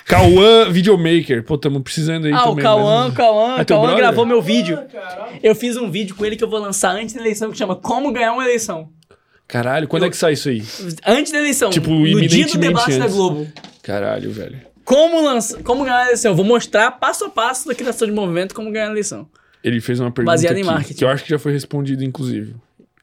Cauã 0.05 0.69
Videomaker. 0.69 1.43
Pô, 1.43 1.57
tamo 1.57 1.81
precisando 1.81 2.25
aí 2.27 2.33
Ah, 2.33 2.39
também. 2.43 2.53
o 2.59 2.61
Cauã, 2.61 3.03
mas- 3.05 3.13
o 3.13 3.15
Cauã, 3.15 3.57
É 3.57 3.61
o 3.61 3.65
teu 3.65 3.77
Cauã 3.77 3.95
gravou 3.95 4.25
meu 4.25 4.41
vídeo. 4.41 4.79
Eu 5.41 5.55
fiz 5.55 5.75
um 5.75 5.89
vídeo 5.89 6.15
com 6.15 6.23
ele 6.25 6.35
que 6.35 6.43
eu 6.43 6.49
vou 6.49 6.59
lançar 6.59 6.95
antes 6.95 7.13
da 7.15 7.21
eleição, 7.21 7.51
que 7.51 7.57
chama 7.57 7.75
Como 7.75 8.11
Ganhar 8.11 8.33
uma 8.33 8.43
Eleição. 8.43 8.89
Caralho, 9.47 9.87
quando 9.87 10.05
é 10.05 10.09
que 10.09 10.15
sai 10.17 10.33
isso 10.33 10.49
aí? 10.49 10.63
Antes 11.05 11.31
da 11.31 11.39
eleição. 11.39 11.69
Tipo, 11.71 11.89
no 11.91 12.21
dia 12.27 12.45
do 12.47 12.57
debate 12.57 12.97
da 12.97 13.05
antes. 13.05 13.15
Globo. 13.15 13.47
Caralho, 13.83 14.31
velho. 14.31 14.70
Como, 14.83 15.21
lança, 15.23 15.61
como 15.63 15.83
ganhar 15.83 15.99
a 15.99 16.05
eleição? 16.05 16.31
Eu 16.31 16.35
vou 16.35 16.45
mostrar 16.45 16.91
passo 16.91 17.25
a 17.25 17.29
passo 17.29 17.67
da 17.67 17.75
criação 17.75 18.07
de 18.07 18.13
movimento 18.13 18.53
como 18.55 18.71
ganhar 18.71 18.87
a 18.87 18.91
eleição. 18.91 19.27
Ele 19.63 19.79
fez 19.79 19.99
uma 19.99 20.11
pergunta 20.11 20.33
Baseado 20.33 20.57
em 20.57 20.61
aqui, 20.61 20.69
marketing. 20.71 20.97
que 20.97 21.03
eu 21.03 21.09
acho 21.09 21.23
que 21.23 21.29
já 21.29 21.37
foi 21.39 21.51
respondido, 21.51 22.03
inclusive. 22.03 22.55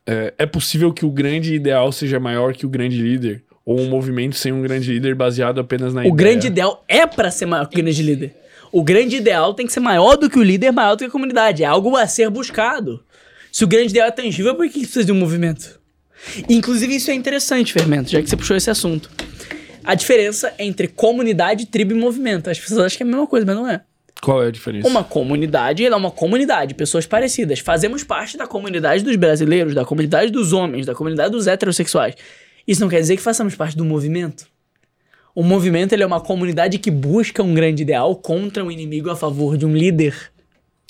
É, 0.07 0.35
é 0.39 0.47
possível 0.47 0.93
que 0.93 1.05
o 1.07 1.11
grande 1.11 1.55
ideal 1.55 1.93
seja 1.93 2.19
maior 2.19 2.53
que 2.53 2.67
o 2.67 2.69
grande 2.69 3.01
líder? 3.01 3.43
Ou 3.65 3.79
um 3.81 3.89
movimento 3.89 4.35
sem 4.35 4.51
um 4.53 4.63
grande 4.63 4.91
líder 4.91 5.15
baseado 5.15 5.61
apenas 5.61 5.93
na 5.95 6.01
O 6.01 6.05
ideia? 6.05 6.15
grande 6.17 6.47
ideal 6.47 6.83
é 6.89 7.07
pra 7.07 7.31
ser 7.31 7.47
maior 7.47 7.67
que 7.67 7.79
o 7.79 7.83
grande 7.83 8.03
líder. 8.03 8.35
O 8.73 8.83
grande 8.83 9.17
ideal 9.17 9.55
tem 9.55 9.67
que 9.67 9.73
ser 9.73 9.81
maior 9.81 10.17
do 10.17 10.29
que 10.29 10.39
o 10.39 10.43
líder, 10.43 10.73
maior 10.73 10.95
do 10.95 11.01
que 11.01 11.05
a 11.05 11.11
comunidade. 11.11 11.63
É 11.63 11.67
algo 11.67 11.95
a 11.97 12.07
ser 12.07 12.29
buscado. 12.31 13.03
Se 13.53 13.65
o 13.65 13.69
grande 13.69 13.91
ideal 13.91 14.09
é 14.09 14.11
tangível, 14.11 14.55
por 14.55 14.69
que 14.69 14.81
precisa 14.81 15.05
de 15.05 15.13
um 15.13 15.17
movimento? 15.17 15.79
Inclusive, 16.49 16.97
isso 16.97 17.11
é 17.11 17.15
interessante, 17.15 17.73
Fermento, 17.73 18.11
já 18.11 18.21
que 18.21 18.29
você 18.29 18.37
puxou 18.37 18.57
esse 18.57 18.71
assunto. 18.71 19.11
A 19.89 19.94
diferença 19.94 20.52
entre 20.58 20.86
comunidade, 20.86 21.65
tribo 21.65 21.92
e 21.92 21.94
movimento. 21.94 22.50
As 22.50 22.60
pessoas 22.60 22.81
acham 22.81 22.99
que 22.99 23.02
é 23.05 23.07
a 23.07 23.08
mesma 23.08 23.26
coisa, 23.26 23.47
mas 23.47 23.57
não 23.57 23.67
é. 23.67 23.81
Qual 24.20 24.42
é 24.42 24.49
a 24.49 24.50
diferença? 24.50 24.86
Uma 24.86 25.02
comunidade, 25.02 25.83
ela 25.83 25.94
é 25.94 25.99
uma 25.99 26.10
comunidade, 26.10 26.75
pessoas 26.75 27.07
parecidas. 27.07 27.60
Fazemos 27.60 28.05
parte 28.05 28.36
da 28.36 28.47
comunidade 28.47 29.02
dos 29.02 29.17
brasileiros, 29.17 29.75
da 29.75 29.86
comunidade 29.86 30.31
dos 30.31 30.52
homens, 30.52 30.84
da 30.84 30.94
comunidade 30.94 31.31
dos 31.31 31.47
heterossexuais. 31.47 32.17
Isso 32.67 32.83
não 32.83 32.89
quer 32.91 33.00
dizer 33.00 33.17
que 33.17 33.23
façamos 33.23 33.55
parte 33.55 33.78
do 33.78 33.84
movimento. 33.84 34.47
O 35.34 35.42
movimento 35.42 35.94
ele 35.94 36.02
é 36.02 36.07
uma 36.07 36.20
comunidade 36.20 36.76
que 36.76 36.91
busca 36.91 37.42
um 37.42 37.55
grande 37.55 37.81
ideal 37.81 38.15
contra 38.15 38.62
um 38.62 38.70
inimigo 38.70 39.08
a 39.08 39.17
favor 39.17 39.57
de 39.57 39.65
um 39.65 39.75
líder. 39.75 40.15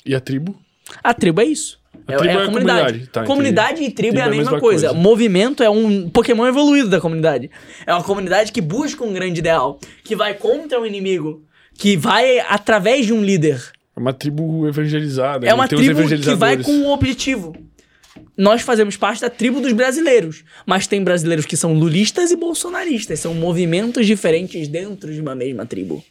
E 0.05 0.13
a 0.13 0.19
tribo? 0.19 0.59
A 1.01 1.13
tribo 1.13 1.39
é 1.39 1.45
isso. 1.45 1.78
A 2.09 2.13
é, 2.13 2.17
tribo 2.17 2.33
é 2.33 2.35
é 2.35 2.39
a 2.39 2.43
a 2.43 2.45
comunidade. 2.45 2.79
comunidade, 2.79 3.09
tá, 3.11 3.23
comunidade 3.23 3.83
e 3.83 3.91
tribo, 3.91 4.17
é 4.17 4.21
a 4.21 4.29
mesma, 4.29 4.59
coisa. 4.59 4.87
coisa. 4.87 4.93
Movimento 4.93 5.61
é 5.61 5.69
um 5.69 6.09
Pokémon 6.09 6.47
evoluído 6.47 6.89
da 6.89 6.99
comunidade. 6.99 7.51
É 7.85 7.93
uma 7.93 8.03
comunidade 8.03 8.51
que 8.51 8.61
busca 8.61 9.03
um 9.03 9.13
grande 9.13 9.39
ideal, 9.39 9.79
que 10.03 10.15
vai 10.15 10.33
contra 10.33 10.79
um 10.79 10.85
inimigo, 10.85 11.43
que 11.77 11.95
vai 11.95 12.39
através 12.39 13.05
de 13.05 13.13
um 13.13 13.23
líder. 13.23 13.61
É 13.95 13.99
uma 13.99 14.13
tribo 14.13 14.67
evangelizada. 14.67 15.45
É 15.45 15.49
né? 15.49 15.53
uma 15.53 15.67
tribo 15.67 16.07
que 16.07 16.35
vai 16.35 16.57
com 16.57 16.71
um 16.71 16.89
objetivo. 16.89 17.55
Nós 18.35 18.61
fazemos 18.61 18.95
parte 18.97 19.21
da 19.21 19.29
tribo 19.29 19.59
dos 19.59 19.73
brasileiros, 19.73 20.43
mas 20.65 20.87
tem 20.87 21.03
brasileiros 21.03 21.45
que 21.45 21.57
são 21.57 21.73
lulistas 21.73 22.31
e 22.31 22.37
bolsonaristas, 22.37 23.19
são 23.19 23.33
movimentos 23.33 24.07
diferentes 24.07 24.67
dentro 24.67 25.13
de 25.13 25.19
uma 25.19 25.35
mesma 25.35 25.65
tribo. 25.65 26.03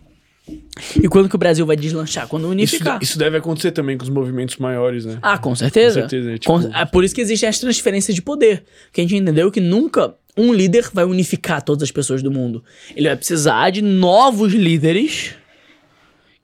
E 1.03 1.09
quando 1.09 1.29
que 1.29 1.35
o 1.35 1.39
Brasil 1.39 1.65
vai 1.67 1.77
deslanchar? 1.77 2.27
Quando 2.29 2.43
Isso, 2.45 2.53
unificar. 2.53 2.99
isso 3.03 3.19
deve 3.19 3.37
acontecer 3.37 3.73
também 3.73 3.97
com 3.99 4.05
os 4.05 4.11
movimentos 4.11 4.57
maiores, 4.57 5.05
né? 5.05 5.19
Ah, 5.21 5.37
com 5.39 5.55
certeza. 5.55 6.03
Com 6.03 6.09
certeza, 6.09 6.33
é 6.35 6.39
tipo- 6.39 6.53
Com- 6.61 6.75
é 6.77 6.85
por 6.85 7.05
isso 7.05 7.15
que 7.15 7.21
existem 7.21 7.49
as 7.49 7.59
transferências 7.59 8.15
de 8.15 8.23
poder. 8.23 8.65
Porque 8.87 9.01
a 9.01 9.05
gente 9.05 9.17
entendeu 9.17 9.51
que 9.51 9.61
nunca 9.61 10.15
um 10.37 10.53
líder 10.53 10.89
vai 10.93 11.05
unificar 11.05 11.63
todas 11.63 11.83
as 11.83 11.91
pessoas 11.91 12.23
do 12.23 12.31
mundo. 12.31 12.63
Ele 12.95 13.09
vai 13.09 13.17
precisar 13.17 13.71
de 13.71 13.83
novos 13.83 14.53
líderes 14.53 15.35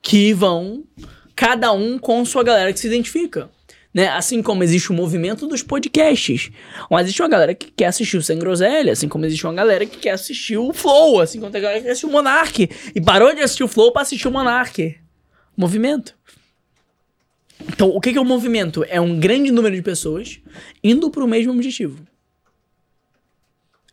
que 0.01 0.33
vão, 0.33 0.83
cada 1.35 1.71
um 1.71 1.97
com 1.97 2.23
sua 2.25 2.43
galera 2.43 2.71
que 2.73 2.79
se 2.79 2.87
identifica. 2.87 3.49
Né? 3.95 4.09
Assim 4.09 4.43
como 4.43 4.61
existe 4.61 4.91
o 4.91 4.93
movimento 4.93 5.47
dos 5.47 5.63
podcasts. 5.63 6.51
Mas 6.91 7.03
existe 7.03 7.21
uma 7.21 7.29
galera 7.29 7.55
que 7.55 7.71
quer 7.71 7.85
assistir 7.85 8.17
o 8.17 8.21
Sem 8.21 8.37
Groselha, 8.37 8.91
assim 8.91 9.07
como 9.07 9.25
existe 9.25 9.47
uma 9.47 9.53
galera 9.53 9.85
que 9.85 9.97
quer 9.97 10.09
assistir 10.09 10.57
o 10.57 10.73
Flow, 10.73 11.21
assim 11.21 11.39
como 11.39 11.49
tem 11.49 11.61
galera 11.61 11.79
que 11.79 11.85
quer 11.85 11.91
assistir 11.91 12.07
o 12.07 12.11
Monark. 12.11 12.69
E 12.93 12.99
parou 12.99 13.33
de 13.33 13.39
assistir 13.39 13.63
o 13.63 13.69
Flow 13.69 13.93
pra 13.93 14.01
assistir 14.01 14.27
o 14.27 14.31
Monark. 14.31 14.99
Movimento. 15.55 16.13
Então, 17.69 17.87
o 17.87 18.01
que 18.01 18.09
é 18.09 18.19
o 18.19 18.25
movimento? 18.25 18.83
É 18.89 18.99
um 18.99 19.17
grande 19.17 19.49
número 19.49 19.73
de 19.73 19.81
pessoas 19.81 20.41
indo 20.83 21.09
para 21.09 21.23
o 21.23 21.27
mesmo 21.27 21.53
objetivo. 21.53 22.05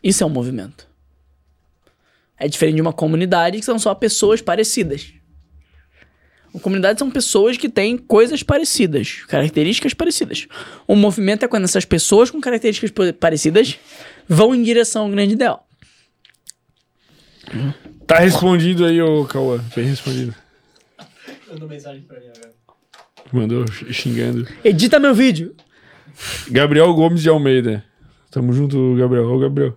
Isso 0.02 0.24
é 0.24 0.26
um 0.26 0.30
movimento. 0.30 0.88
É 2.36 2.48
diferente 2.48 2.74
de 2.74 2.82
uma 2.82 2.92
comunidade 2.92 3.60
que 3.60 3.64
são 3.64 3.78
só 3.78 3.94
pessoas 3.94 4.42
parecidas. 4.42 5.14
Uma 6.52 6.60
comunidade 6.60 6.98
são 6.98 7.10
pessoas 7.10 7.56
que 7.56 7.68
têm 7.68 7.96
coisas 7.96 8.42
parecidas, 8.42 9.22
características 9.26 9.94
parecidas. 9.94 10.46
Um 10.88 10.94
movimento 10.96 11.44
é 11.44 11.48
quando 11.48 11.64
essas 11.64 11.84
pessoas 11.84 12.30
com 12.30 12.40
características 12.40 12.90
pa- 12.90 13.12
parecidas 13.18 13.78
vão 14.28 14.54
em 14.54 14.62
direção 14.62 15.04
ao 15.04 15.10
grande 15.10 15.32
ideal. 15.32 15.66
Tá 18.06 18.18
respondido 18.18 18.84
aí, 18.84 19.00
ô 19.00 19.24
Cauã. 19.24 19.62
Bem 19.74 19.86
respondido. 19.86 20.34
Mandou 21.50 21.68
mensagem 21.68 22.02
pra 22.02 22.18
mim 22.20 22.26
agora. 22.26 22.52
Mandou 23.32 23.64
xingando. 23.90 24.46
Edita 24.64 24.98
meu 24.98 25.14
vídeo. 25.14 25.54
Gabriel 26.50 26.92
Gomes 26.94 27.22
de 27.22 27.28
Almeida. 27.28 27.84
Tamo 28.30 28.52
junto, 28.52 28.94
Gabriel. 28.96 29.24
Ô, 29.30 29.38
Gabriel. 29.38 29.76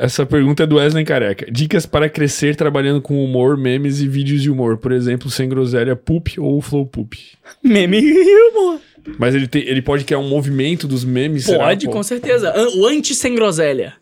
Essa 0.00 0.24
pergunta 0.24 0.62
é 0.62 0.66
do 0.66 0.76
Wesley 0.76 1.04
Careca. 1.04 1.50
Dicas 1.50 1.84
para 1.84 2.08
crescer 2.08 2.54
trabalhando 2.54 3.02
com 3.02 3.24
humor, 3.24 3.56
memes 3.56 4.00
e 4.00 4.06
vídeos 4.06 4.40
de 4.40 4.48
humor. 4.48 4.78
Por 4.78 4.92
exemplo, 4.92 5.28
sem 5.28 5.48
groselha, 5.48 5.96
poop 5.96 6.38
ou 6.38 6.62
flow 6.62 6.86
poop. 6.86 7.18
Meme 7.60 7.98
e 8.00 8.50
humor. 8.50 8.80
Mas 9.18 9.34
ele, 9.34 9.48
tem, 9.48 9.62
ele 9.62 9.82
pode 9.82 10.04
criar 10.04 10.20
um 10.20 10.28
movimento 10.28 10.86
dos 10.86 11.04
memes, 11.04 11.46
será, 11.46 11.64
Pode, 11.64 11.86
pô? 11.86 11.92
com 11.92 12.02
certeza. 12.04 12.54
O 12.76 12.86
anti 12.86 13.12
sem 13.12 13.34
groselha. 13.34 13.94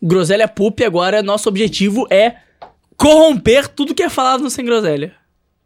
Groselha 0.00 0.46
Pup 0.46 0.80
agora, 0.84 1.20
nosso 1.20 1.48
objetivo 1.48 2.06
é 2.10 2.36
corromper 2.96 3.66
tudo 3.66 3.94
que 3.94 4.04
é 4.04 4.08
falado 4.08 4.42
no 4.42 4.50
sem 4.50 4.64
groselha. 4.64 5.12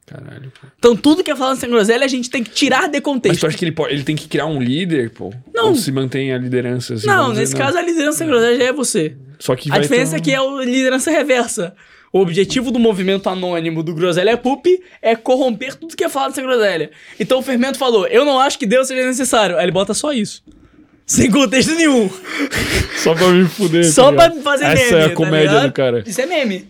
Caralho, 0.07 0.52
pô. 0.60 0.66
Então, 0.78 0.94
tudo 0.94 1.24
que 1.24 1.31
é 1.31 1.36
falado 1.36 1.55
no 1.55 1.60
sem 1.60 1.70
groselha, 1.70 2.05
a 2.05 2.08
gente 2.08 2.28
tem 2.28 2.44
que 2.44 2.50
tirar 2.50 2.83
de 2.89 2.99
Mas 2.99 3.00
contexto. 3.00 3.41
tu 3.41 3.47
acha 3.47 3.57
que 3.57 3.65
ele, 3.65 3.73
pode, 3.73 3.94
ele 3.94 4.02
tem 4.05 4.15
que 4.15 4.28
criar 4.28 4.47
um 4.47 4.60
líder, 4.60 5.10
pô? 5.10 5.33
Não. 5.55 5.68
Ou 5.68 5.74
se 5.76 5.91
mantém 5.91 6.33
a 6.33 6.36
liderança? 6.39 6.94
assim, 6.94 7.07
Não, 7.07 7.15
vamos 7.16 7.31
dizer, 7.33 7.41
nesse 7.42 7.57
caso, 7.57 7.78
a 7.78 7.83
liderança 7.83 8.18
sem 8.18 8.26
groselha 8.26 8.57
já 8.58 8.65
é 8.65 8.73
você. 8.73 9.16
Só 9.39 9.57
que 9.57 9.73
A 9.73 9.78
diferença 9.78 10.12
um- 10.15 10.18
é 10.18 10.20
que 10.20 10.31
é 10.33 10.36
a 10.36 10.42
liderança 10.65 11.10
reversa. 11.10 11.74
O 12.12 12.20
objetivo 12.20 12.70
do 12.70 12.78
movimento 12.78 13.28
anônimo 13.28 13.83
do 13.83 13.92
Groselha 13.92 14.36
Pup 14.36 14.65
é 15.02 15.16
corromper 15.16 15.74
tudo 15.74 15.97
que 15.97 16.05
é 16.05 16.08
falado 16.08 16.33
sem 16.33 16.44
groselha. 16.44 16.92
Então 17.18 17.41
o 17.41 17.42
Fermento 17.42 17.76
falou: 17.76 18.07
Eu 18.07 18.24
não 18.24 18.39
acho 18.39 18.57
que 18.57 18.66
Deus 18.66 18.86
seja 18.86 19.05
necessário. 19.05 19.57
Aí 19.57 19.65
ele 19.65 19.73
bota 19.73 19.92
só 19.94 20.12
isso. 20.12 20.41
Sem 21.05 21.28
contexto 21.28 21.74
nenhum. 21.74 22.08
Só 22.99 23.15
pra 23.16 23.28
me 23.31 23.47
fuder. 23.49 23.84
Só 23.91 24.12
tá 24.12 24.26
pra 24.28 24.34
me 24.36 24.42
fazer 24.42 24.65
Essa 24.66 24.84
meme. 24.92 24.97
é 24.97 25.05
a 25.05 25.08
tá 25.08 25.15
comédia 25.16 25.49
ligado? 25.50 25.66
do 25.66 25.73
cara. 25.73 26.05
Isso 26.07 26.20
é 26.20 26.26
meme. 26.26 26.68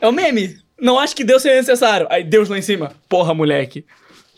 É 0.00 0.08
o 0.08 0.12
meme. 0.12 0.56
Não 0.80 0.98
acho 0.98 1.14
que 1.14 1.24
Deus 1.24 1.42
seja 1.42 1.56
necessário. 1.56 2.06
Aí 2.10 2.24
Deus 2.24 2.48
lá 2.48 2.58
em 2.58 2.62
cima. 2.62 2.92
Porra, 3.08 3.34
moleque. 3.34 3.84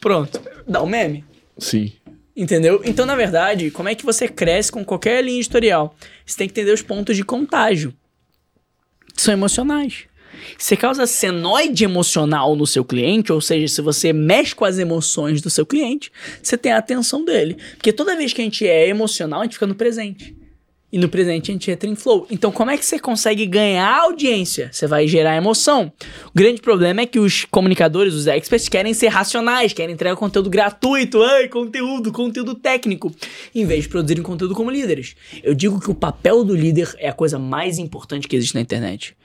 Pronto. 0.00 0.40
Dá 0.66 0.82
um 0.82 0.86
meme. 0.86 1.24
Sim. 1.58 1.92
Entendeu? 2.34 2.80
Então, 2.84 3.04
na 3.04 3.14
verdade, 3.14 3.70
como 3.70 3.88
é 3.88 3.94
que 3.94 4.04
você 4.04 4.26
cresce 4.26 4.72
com 4.72 4.84
qualquer 4.84 5.22
linha 5.22 5.38
editorial? 5.38 5.94
Você 6.24 6.38
tem 6.38 6.48
que 6.48 6.52
entender 6.52 6.72
os 6.72 6.82
pontos 6.82 7.16
de 7.16 7.22
contágio. 7.22 7.94
Que 9.14 9.22
são 9.22 9.32
emocionais. 9.32 10.06
Você 10.58 10.76
causa 10.76 11.06
senoide 11.06 11.84
emocional 11.84 12.56
no 12.56 12.66
seu 12.66 12.84
cliente, 12.84 13.32
ou 13.32 13.40
seja, 13.40 13.68
se 13.68 13.80
você 13.80 14.12
mexe 14.12 14.54
com 14.54 14.64
as 14.64 14.78
emoções 14.78 15.40
do 15.40 15.50
seu 15.50 15.64
cliente, 15.64 16.10
você 16.42 16.56
tem 16.56 16.72
a 16.72 16.78
atenção 16.78 17.24
dele. 17.24 17.56
Porque 17.76 17.92
toda 17.92 18.16
vez 18.16 18.32
que 18.32 18.40
a 18.40 18.44
gente 18.44 18.66
é 18.66 18.88
emocional, 18.88 19.40
a 19.40 19.44
gente 19.44 19.54
fica 19.54 19.66
no 19.66 19.74
presente. 19.74 20.34
E 20.92 20.98
no 20.98 21.08
presente 21.08 21.50
a 21.50 21.54
gente 21.54 21.70
entra 21.70 21.88
em 21.88 21.94
flow. 21.94 22.26
Então, 22.30 22.52
como 22.52 22.70
é 22.70 22.76
que 22.76 22.84
você 22.84 22.98
consegue 22.98 23.46
ganhar 23.46 24.02
audiência? 24.02 24.68
Você 24.70 24.86
vai 24.86 25.08
gerar 25.08 25.34
emoção. 25.34 25.90
O 26.26 26.32
grande 26.34 26.60
problema 26.60 27.00
é 27.00 27.06
que 27.06 27.18
os 27.18 27.46
comunicadores, 27.46 28.12
os 28.12 28.26
experts, 28.26 28.68
querem 28.68 28.92
ser 28.92 29.08
racionais, 29.08 29.72
querem 29.72 29.94
entregar 29.94 30.16
conteúdo 30.16 30.50
gratuito, 30.50 31.22
ai, 31.22 31.48
conteúdo, 31.48 32.12
conteúdo 32.12 32.54
técnico, 32.54 33.10
em 33.54 33.64
vez 33.64 33.84
de 33.84 33.88
produzirem 33.88 34.22
conteúdo 34.22 34.54
como 34.54 34.70
líderes. 34.70 35.16
Eu 35.42 35.54
digo 35.54 35.80
que 35.80 35.90
o 35.90 35.94
papel 35.94 36.44
do 36.44 36.54
líder 36.54 36.94
é 36.98 37.08
a 37.08 37.14
coisa 37.14 37.38
mais 37.38 37.78
importante 37.78 38.28
que 38.28 38.36
existe 38.36 38.54
na 38.54 38.60
internet. 38.60 39.16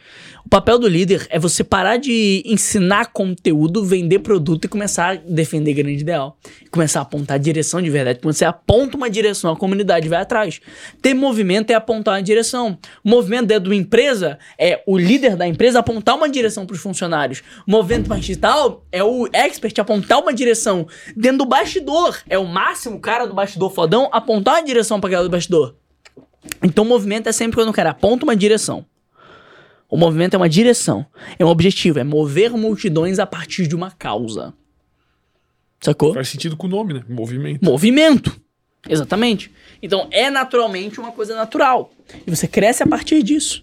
O 0.45 0.49
papel 0.49 0.79
do 0.79 0.87
líder 0.87 1.27
é 1.29 1.37
você 1.37 1.61
parar 1.61 1.97
de 1.97 2.41
ensinar 2.45 3.07
conteúdo, 3.07 3.83
vender 3.83 4.19
produto 4.19 4.63
e 4.63 4.67
começar 4.69 5.11
a 5.11 5.15
defender 5.15 5.73
grande 5.73 5.99
ideal. 5.99 6.37
Começar 6.71 6.99
a 6.99 7.01
apontar 7.01 7.35
a 7.35 7.37
direção 7.37 7.81
de 7.81 7.89
verdade. 7.89 8.19
Quando 8.21 8.33
você 8.33 8.45
aponta 8.45 8.95
uma 8.95 9.09
direção, 9.09 9.51
a 9.51 9.57
comunidade 9.57 10.07
vai 10.07 10.21
atrás. 10.21 10.61
Ter 11.01 11.13
movimento 11.13 11.56
é 11.71 11.75
apontar 11.75 12.15
uma 12.15 12.23
direção. 12.23 12.77
O 13.03 13.09
movimento 13.09 13.47
dentro 13.47 13.69
da 13.69 13.75
empresa 13.75 14.37
é 14.57 14.83
o 14.85 14.97
líder 14.97 15.35
da 15.35 15.47
empresa 15.47 15.79
apontar 15.79 16.15
uma 16.15 16.29
direção 16.29 16.65
para 16.65 16.75
os 16.75 16.81
funcionários. 16.81 17.43
O 17.67 17.71
movimento 17.71 18.07
mais 18.07 18.21
digital 18.21 18.85
é 18.91 19.03
o 19.03 19.27
expert 19.33 19.77
apontar 19.79 20.19
uma 20.19 20.33
direção. 20.33 20.87
Dentro 21.15 21.39
do 21.39 21.45
bastidor 21.45 22.17
é 22.29 22.37
o 22.37 22.45
máximo 22.45 22.99
cara 22.99 23.25
do 23.25 23.33
bastidor 23.33 23.71
fodão 23.71 24.09
apontar 24.11 24.55
uma 24.55 24.63
direção 24.63 24.99
para 24.99 25.09
aquela 25.09 25.23
do 25.23 25.29
bastidor. 25.29 25.75
Então 26.63 26.83
o 26.83 26.87
movimento 26.87 27.27
é 27.27 27.31
sempre 27.31 27.55
quando 27.55 27.69
o 27.69 27.73
cara 27.73 27.91
aponta 27.91 28.23
uma 28.23 28.35
direção. 28.35 28.85
O 29.89 29.95
movimento 29.95 30.33
é 30.33 30.37
uma 30.37 30.49
direção, 30.49 31.05
é 31.39 31.45
um 31.45 31.47
objetivo, 31.47 31.97
é 31.97 32.03
mover 32.03 32.51
multidões 32.51 33.19
a 33.19 33.25
partir 33.25 33.67
de 33.67 33.75
uma 33.75 33.89
causa. 33.89 34.53
Sacou? 35.79 36.13
Faz 36.13 36.29
sentido 36.29 36.57
com 36.57 36.67
o 36.67 36.69
nome, 36.69 36.93
né? 36.93 37.03
Movimento. 37.07 37.63
Movimento. 37.63 38.41
Exatamente. 38.87 39.51
Então 39.81 40.07
é 40.11 40.29
naturalmente 40.29 40.99
uma 40.99 41.11
coisa 41.11 41.35
natural. 41.35 41.91
E 42.25 42.29
você 42.29 42.47
cresce 42.47 42.83
a 42.83 42.87
partir 42.87 43.21
disso. 43.23 43.61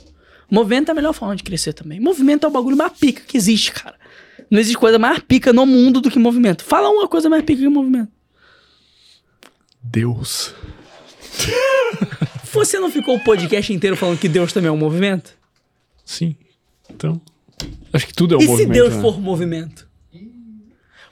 Movimento 0.51 0.89
é 0.89 0.93
a 0.93 0.95
melhor 0.95 1.13
forma 1.13 1.35
de 1.35 1.43
crescer 1.43 1.73
também. 1.73 1.99
Movimento 1.99 2.45
é 2.45 2.49
o 2.49 2.53
bagulho 2.53 2.77
mais 2.77 2.93
pica 2.93 3.23
que 3.27 3.37
existe, 3.37 3.73
cara. 3.73 3.97
Não 4.51 4.61
existe 4.61 4.79
coisa 4.79 4.99
mais 4.99 5.19
pica 5.21 5.53
no 5.53 5.67
mundo 5.67 6.01
do 6.01 6.11
que 6.11 6.19
movimento. 6.19 6.63
Fala 6.63 6.89
uma 6.89 7.09
coisa 7.09 7.29
mais 7.29 7.43
pica 7.43 7.61
que 7.61 7.69
movimento. 7.69 8.13
Deus. 9.83 10.55
Você 12.53 12.79
não 12.79 12.91
ficou 12.91 13.17
o 13.17 13.21
podcast 13.21 13.73
inteiro 13.73 13.97
falando 13.97 14.19
que 14.19 14.29
Deus 14.29 14.53
também 14.53 14.69
é 14.69 14.73
um 14.73 14.77
movimento? 14.77 15.37
Sim. 16.05 16.37
Então. 16.89 17.21
Acho 17.93 18.07
que 18.07 18.15
tudo 18.15 18.35
é 18.35 18.39
um 18.39 18.43
e 18.43 18.47
movimento. 18.47 18.75
se 18.75 18.81
Deus 18.81 18.95
né? 18.95 19.01
for 19.01 19.21
movimento? 19.21 19.89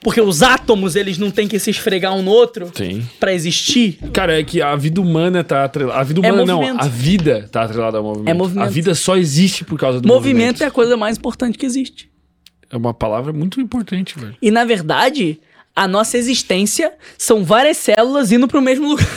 Porque 0.03 0.21
os 0.21 0.43
átomos, 0.43 0.97
eles 0.97 1.17
não 1.19 1.31
têm 1.31 1.47
que 1.47 1.59
se 1.59 1.71
esfregar 1.71 2.13
um 2.15 2.23
no 2.23 2.31
outro 2.31 2.71
Tem. 2.71 3.09
pra 3.21 3.33
existir. 3.33 3.99
Cara, 4.13 4.39
é 4.41 4.43
que 4.43 4.61
a 4.61 4.75
vida 4.75 5.01
humana 5.01 5.45
tá 5.45 5.65
atrelada. 5.65 6.01
A 6.01 6.03
vida 6.03 6.21
É 6.27 6.31
humana 6.33 6.45
não, 6.47 6.61
movimento. 6.61 6.83
a 6.85 6.89
vida 6.89 7.49
tá 7.53 7.63
atrelada 7.63 7.99
ao 7.99 8.05
movimento. 8.05 8.29
É 8.31 8.35
movimento. 8.35 8.67
A 8.67 8.69
vida 8.71 8.95
só 8.95 9.17
existe 9.17 9.65
por 9.65 9.79
causa 9.79 10.01
do 10.01 10.09
movimento 10.09 10.35
movimento. 10.39 10.63
é 10.65 10.67
a 10.67 10.71
coisa 10.71 10.97
mais 10.97 11.17
importante 11.17 11.57
que 11.57 11.65
existe. 11.65 12.11
É 12.71 12.77
uma 12.77 12.93
palavra 12.93 13.33
muito 13.33 13.61
importante, 13.61 14.19
velho. 14.19 14.35
E 14.43 14.51
na 14.51 14.65
verdade, 14.65 15.39
a 15.77 15.87
nossa 15.87 16.19
existência 16.19 16.93
são 17.17 17.45
várias 17.45 17.77
células 17.77 18.33
indo 18.33 18.49
pro 18.49 18.61
mesmo 18.63 18.89
lugar. 18.89 19.09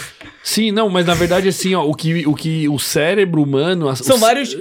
Sim, 0.43 0.71
não, 0.71 0.89
mas 0.89 1.07
na 1.07 1.15
verdade, 1.15 1.47
assim, 1.47 1.73
ó, 1.73 1.83
o 1.83 1.95
que 1.95 2.27
o, 2.27 2.35
que 2.35 2.69
o 2.69 2.77
cérebro 2.77 3.41
humano. 3.41 3.95
São 3.95 4.17
o 4.17 4.19
vários 4.19 4.55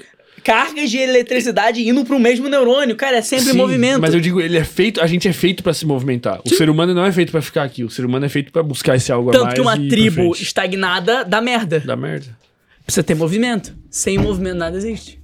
cargas 0.45 0.91
de 0.91 0.99
eletricidade 0.99 1.89
indo 1.89 2.05
pro 2.05 2.21
mesmo 2.21 2.49
neurônio. 2.49 2.95
Cara, 2.95 3.17
é 3.17 3.23
sempre 3.23 3.47
Sim, 3.47 3.57
movimento. 3.57 4.01
Mas 4.01 4.13
eu 4.13 4.21
digo, 4.21 4.41
ele 4.41 4.59
é 4.59 4.65
feito, 4.65 5.01
a 5.01 5.07
gente 5.07 5.27
é 5.27 5.33
feito 5.33 5.63
pra 5.63 5.73
se 5.73 5.87
movimentar. 5.87 6.41
O 6.45 6.51
ser 6.51 6.69
humano 6.69 6.93
não 6.93 7.05
é 7.05 7.11
feito 7.11 7.33
pra 7.33 7.41
ficar 7.41 7.63
aqui. 7.63 7.83
O 7.83 7.91
ser 7.91 8.05
humano 8.05 8.27
é 8.27 8.29
feito 8.29 8.53
pra 8.53 8.63
buscar 8.63 8.95
esse 8.95 9.11
algo 9.11 9.31
a 9.31 9.33
Tanto 9.33 9.45
mais. 9.45 9.55
que 9.55 9.61
uma 9.63 9.77
tribo 9.89 10.33
estagnada 10.35 11.25
dá 11.25 11.41
merda. 11.41 11.81
Dá 11.81 11.97
merda. 11.97 12.37
Precisa 12.85 13.03
ter 13.03 13.15
movimento. 13.15 13.75
Sem 13.91 14.19
movimento 14.19 14.59
nada 14.59 14.77
existe. 14.77 15.19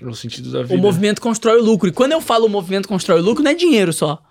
No 0.00 0.14
sentido 0.14 0.50
da 0.50 0.62
vida. 0.62 0.74
O 0.74 0.78
movimento 0.78 1.20
constrói 1.20 1.60
o 1.60 1.62
lucro. 1.62 1.88
E 1.88 1.92
quando 1.92 2.12
eu 2.12 2.20
falo 2.20 2.46
o 2.46 2.48
movimento 2.48 2.88
constrói 2.88 3.20
o 3.20 3.22
lucro, 3.22 3.44
não 3.44 3.50
é 3.50 3.54
dinheiro 3.54 3.92
só. 3.92 4.22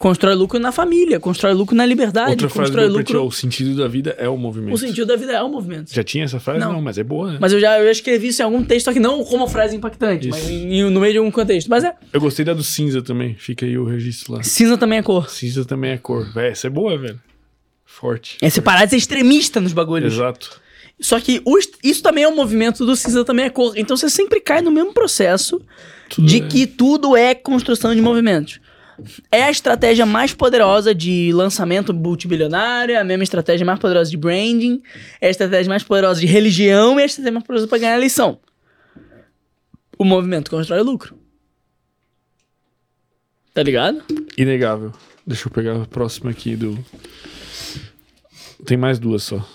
Constrói 0.00 0.34
lucro 0.34 0.58
na 0.58 0.72
família, 0.72 1.20
constrói 1.20 1.52
lucro 1.52 1.76
na 1.76 1.84
liberdade, 1.84 2.30
Outra 2.30 2.48
frase 2.48 2.70
constrói 2.70 2.88
do 2.88 2.96
lucro. 2.96 3.26
o 3.26 3.30
sentido 3.30 3.76
da 3.76 3.86
vida 3.86 4.16
é 4.18 4.26
o 4.30 4.36
movimento. 4.38 4.74
O 4.74 4.78
sentido 4.78 5.06
da 5.06 5.14
vida 5.14 5.32
é 5.34 5.42
o 5.42 5.48
movimento. 5.50 5.92
Já 5.92 6.02
tinha 6.02 6.24
essa 6.24 6.40
frase? 6.40 6.58
Não. 6.58 6.72
Não, 6.72 6.80
mas 6.80 6.96
é 6.96 7.04
boa, 7.04 7.32
né? 7.32 7.38
Mas 7.38 7.52
eu 7.52 7.60
já, 7.60 7.78
eu 7.78 7.84
já 7.84 7.92
escrevi 7.92 8.28
isso 8.28 8.40
em 8.40 8.46
algum 8.46 8.64
texto, 8.64 8.86
só 8.86 8.94
que 8.94 8.98
não 8.98 9.22
como 9.22 9.46
frase 9.46 9.76
impactante, 9.76 10.30
Isso. 10.30 10.38
mas 10.38 10.48
em- 10.48 10.88
no 10.88 11.00
meio 11.00 11.12
de 11.12 11.18
algum 11.18 11.30
contexto. 11.30 11.68
Mas 11.68 11.84
é. 11.84 11.94
Eu 12.14 12.18
gostei 12.18 12.46
da 12.46 12.54
do 12.54 12.62
cinza 12.64 13.02
também. 13.02 13.34
Fica 13.34 13.66
aí 13.66 13.76
o 13.76 13.84
registro 13.84 14.32
lá. 14.32 14.42
Cinza 14.42 14.78
também 14.78 15.00
é 15.00 15.02
cor. 15.02 15.28
Cinza 15.28 15.66
também 15.66 15.90
é 15.90 15.98
cor. 15.98 16.32
Véi, 16.32 16.48
essa 16.52 16.68
é 16.68 16.70
boa, 16.70 16.96
velho. 16.96 17.20
Forte. 17.84 18.38
É 18.40 18.48
você 18.48 18.62
parar 18.62 18.86
de 18.86 18.92
ser 18.92 18.96
extremista 18.96 19.60
nos 19.60 19.74
bagulhos. 19.74 20.14
Exato. 20.14 20.58
Só 20.98 21.20
que 21.20 21.42
o 21.44 21.58
isso 21.84 22.02
também 22.02 22.24
é 22.24 22.28
um 22.28 22.34
movimento 22.34 22.86
do 22.86 22.96
cinza 22.96 23.22
também 23.22 23.44
é 23.44 23.50
cor. 23.50 23.74
Então 23.76 23.98
você 23.98 24.08
sempre 24.08 24.40
cai 24.40 24.62
no 24.62 24.70
mesmo 24.70 24.94
processo 24.94 25.60
Tudo 26.08 26.26
de 26.26 26.38
é- 26.38 26.40
que 26.40 26.66
tudo 26.66 27.14
é 27.14 27.34
construção 27.34 27.94
de 27.94 28.00
movimentos. 28.00 28.60
É 29.30 29.42
a 29.42 29.50
estratégia 29.50 30.04
mais 30.04 30.32
poderosa 30.32 30.94
de 30.94 31.32
lançamento 31.32 31.92
multibilionário, 31.92 32.94
é 32.94 32.98
a 32.98 33.04
mesma 33.04 33.24
estratégia 33.24 33.64
mais 33.64 33.78
poderosa 33.78 34.10
de 34.10 34.16
branding, 34.16 34.82
é 35.20 35.28
a 35.28 35.30
estratégia 35.30 35.68
mais 35.68 35.82
poderosa 35.82 36.20
de 36.20 36.26
religião 36.26 36.98
e 36.98 37.00
é 37.00 37.02
a 37.02 37.06
estratégia 37.06 37.32
mais 37.32 37.46
poderosa 37.46 37.68
para 37.68 37.78
ganhar 37.78 37.94
a 37.94 37.96
eleição. 37.96 38.38
O 39.98 40.04
movimento 40.04 40.50
constrói 40.50 40.82
lucro. 40.82 41.18
Tá 43.52 43.62
ligado? 43.62 44.02
Inegável. 44.38 44.92
Deixa 45.26 45.48
eu 45.48 45.52
pegar 45.52 45.76
a 45.82 45.86
próxima 45.86 46.30
aqui 46.30 46.56
do. 46.56 46.78
Tem 48.64 48.76
mais 48.76 48.98
duas 48.98 49.22
só. 49.22 49.46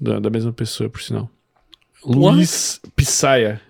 Da, 0.00 0.18
da 0.18 0.30
mesma 0.30 0.52
pessoa, 0.52 0.90
por 0.90 1.00
sinal. 1.00 1.30
Luiz 2.04 2.80
Pissaia. 2.96 3.60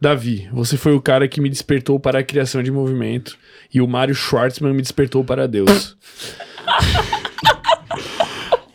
Davi, 0.00 0.48
você 0.50 0.78
foi 0.78 0.94
o 0.94 1.00
cara 1.00 1.28
que 1.28 1.40
me 1.42 1.50
despertou 1.50 2.00
para 2.00 2.20
a 2.20 2.22
criação 2.22 2.62
de 2.62 2.70
movimento 2.70 3.36
e 3.72 3.82
o 3.82 3.86
Mário 3.86 4.14
Schwartzman 4.14 4.72
me 4.72 4.80
despertou 4.80 5.22
para 5.22 5.46
Deus. 5.46 5.96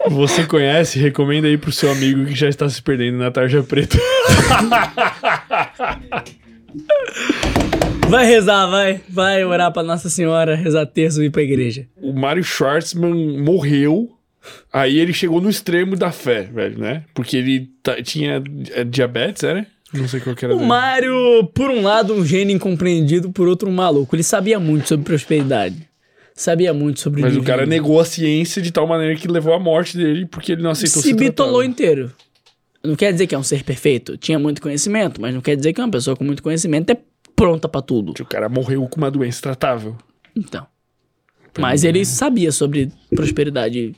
Você 0.07 0.45
conhece? 0.45 0.99
Recomenda 0.99 1.47
aí 1.47 1.57
pro 1.57 1.71
seu 1.71 1.91
amigo 1.91 2.25
que 2.27 2.35
já 2.35 2.47
está 2.47 2.69
se 2.69 2.79
perdendo 2.79 3.17
na 3.17 3.31
tarja 3.31 3.63
preta. 3.63 3.97
Vai 8.07 8.23
rezar, 8.27 8.67
vai. 8.67 9.01
Vai 9.09 9.43
orar 9.43 9.73
pra 9.73 9.81
Nossa 9.81 10.11
Senhora, 10.11 10.55
rezar 10.55 10.85
terço 10.85 11.23
e 11.23 11.25
ir 11.25 11.31
pra 11.31 11.41
igreja. 11.41 11.87
o 11.97 12.13
Mário 12.13 12.43
Schwartzman 12.43 13.41
morreu. 13.41 14.11
Aí 14.71 14.99
ele 14.99 15.11
chegou 15.11 15.41
no 15.41 15.49
extremo 15.49 15.95
da 15.95 16.11
fé, 16.11 16.43
velho, 16.43 16.77
né? 16.77 17.03
Porque 17.15 17.35
ele 17.35 17.71
tinha 18.03 18.43
é, 18.73 18.83
diabetes, 18.83 19.43
era? 19.43 19.65
Não 19.97 20.07
sei 20.07 20.19
qual 20.19 20.35
que 20.35 20.45
era 20.45 20.53
O 20.53 20.57
dele. 20.57 20.67
Mário, 20.67 21.47
por 21.53 21.69
um 21.69 21.81
lado, 21.81 22.13
um 22.13 22.25
gênio 22.25 22.55
incompreendido, 22.55 23.31
por 23.31 23.47
outro, 23.47 23.69
um 23.69 23.73
maluco. 23.73 24.15
Ele 24.15 24.23
sabia 24.23 24.59
muito 24.59 24.87
sobre 24.87 25.05
prosperidade. 25.05 25.87
Sabia 26.33 26.73
muito 26.73 26.99
sobre 26.99 27.21
Mas 27.21 27.37
o 27.37 27.41
cara 27.41 27.65
negou 27.65 27.99
a 27.99 28.05
ciência 28.05 28.61
de 28.61 28.69
tal 28.71 28.85
maneira 28.85 29.15
que 29.15 29.27
levou 29.27 29.53
à 29.53 29.59
morte 29.59 29.95
dele 29.95 30.25
porque 30.25 30.51
ele 30.51 30.61
não 30.61 30.71
aceitou 30.71 31.01
se 31.01 31.09
ser 31.09 31.15
bitolou 31.15 31.53
tratado. 31.53 31.71
inteiro. 31.71 32.11
Não 32.83 32.95
quer 32.95 33.13
dizer 33.13 33.25
que 33.25 33.33
é 33.33 33.37
um 33.37 33.43
ser 33.43 33.63
perfeito. 33.63 34.17
Tinha 34.17 34.37
muito 34.37 34.61
conhecimento, 34.61 35.19
mas 35.21 35.33
não 35.33 35.41
quer 35.41 35.55
dizer 35.55 35.71
que 35.71 35.79
uma 35.79 35.89
pessoa 35.89 36.15
com 36.15 36.23
muito 36.25 36.43
conhecimento 36.43 36.89
é 36.91 36.97
pronta 37.35 37.69
pra 37.69 37.81
tudo. 37.81 38.13
O 38.21 38.25
cara 38.25 38.49
morreu 38.49 38.85
com 38.87 38.97
uma 38.97 39.09
doença 39.09 39.41
tratável. 39.41 39.95
Então. 40.35 40.67
Mas 41.57 41.85
ele 41.85 42.03
sabia 42.05 42.51
sobre 42.51 42.91
prosperidade, 43.15 43.95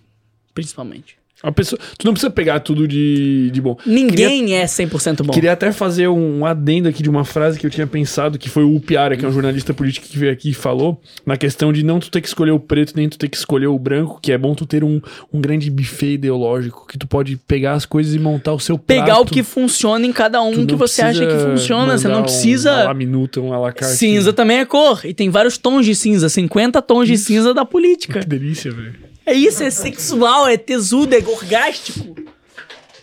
principalmente. 0.53 1.16
Uma 1.43 1.51
pessoa, 1.51 1.79
tu 1.97 2.05
não 2.05 2.13
precisa 2.13 2.31
pegar 2.31 2.59
tudo 2.61 2.87
de, 2.87 3.51
de 3.51 3.61
bom. 3.61 3.77
Ninguém 3.85 4.55
é 4.55 4.65
100% 4.65 5.23
bom. 5.23 5.31
Queria 5.31 5.53
até 5.53 5.71
fazer 5.71 6.07
um 6.07 6.45
adendo 6.45 6.89
aqui 6.89 7.03
de 7.03 7.09
uma 7.09 7.23
frase 7.23 7.59
que 7.59 7.65
eu 7.65 7.69
tinha 7.69 7.85
pensado, 7.85 8.39
que 8.39 8.49
foi 8.49 8.63
o 8.63 8.79
Piara, 8.79 9.15
que 9.15 9.23
é 9.23 9.27
um 9.27 9.31
jornalista 9.31 9.71
político 9.73 10.07
que 10.07 10.17
veio 10.17 10.31
aqui 10.31 10.49
e 10.49 10.53
falou, 10.53 10.99
na 11.25 11.37
questão 11.37 11.71
de 11.71 11.83
não 11.83 11.99
tu 11.99 12.09
ter 12.09 12.21
que 12.21 12.27
escolher 12.27 12.51
o 12.51 12.59
preto, 12.59 12.93
nem 12.95 13.07
tu 13.07 13.19
ter 13.19 13.29
que 13.29 13.37
escolher 13.37 13.67
o 13.67 13.77
branco, 13.77 14.19
que 14.19 14.31
é 14.31 14.37
bom 14.37 14.55
tu 14.55 14.65
ter 14.65 14.83
um, 14.83 14.99
um 15.31 15.39
grande 15.39 15.69
buffet 15.69 16.13
ideológico, 16.13 16.87
que 16.87 16.97
tu 16.97 17.07
pode 17.07 17.37
pegar 17.47 17.73
as 17.73 17.85
coisas 17.85 18.15
e 18.15 18.19
montar 18.19 18.53
o 18.53 18.59
seu 18.59 18.77
prato. 18.77 18.99
Pegar 18.99 19.19
o 19.19 19.25
que 19.25 19.43
funciona 19.43 20.07
em 20.07 20.11
cada 20.11 20.41
um 20.41 20.65
que 20.65 20.75
você 20.75 21.03
acha 21.03 21.25
que 21.25 21.37
funciona. 21.37 21.97
Você 21.97 22.07
não 22.07 22.23
precisa. 22.23 22.85
Um, 22.85 22.89
a 22.89 22.93
minuta, 22.93 23.39
um 23.39 23.53
à 23.53 23.59
la 23.59 23.71
carte. 23.71 23.95
Cinza 23.95 24.33
também 24.33 24.57
é 24.57 24.65
cor. 24.65 25.01
E 25.05 25.13
tem 25.13 25.29
vários 25.29 25.57
tons 25.57 25.85
de 25.85 25.93
cinza. 25.93 26.29
50 26.29 26.81
tons 26.81 27.07
de 27.07 27.17
cinza 27.17 27.53
da 27.53 27.63
política. 27.63 28.19
Que 28.19 28.25
delícia, 28.25 28.71
velho. 28.71 29.06
É 29.27 29.33
isso, 29.33 29.61
é 29.61 29.69
sexual, 29.69 30.47
é 30.47 30.55
tesudo, 30.55 31.13
é 31.13 31.17
orgástico. 31.17 32.15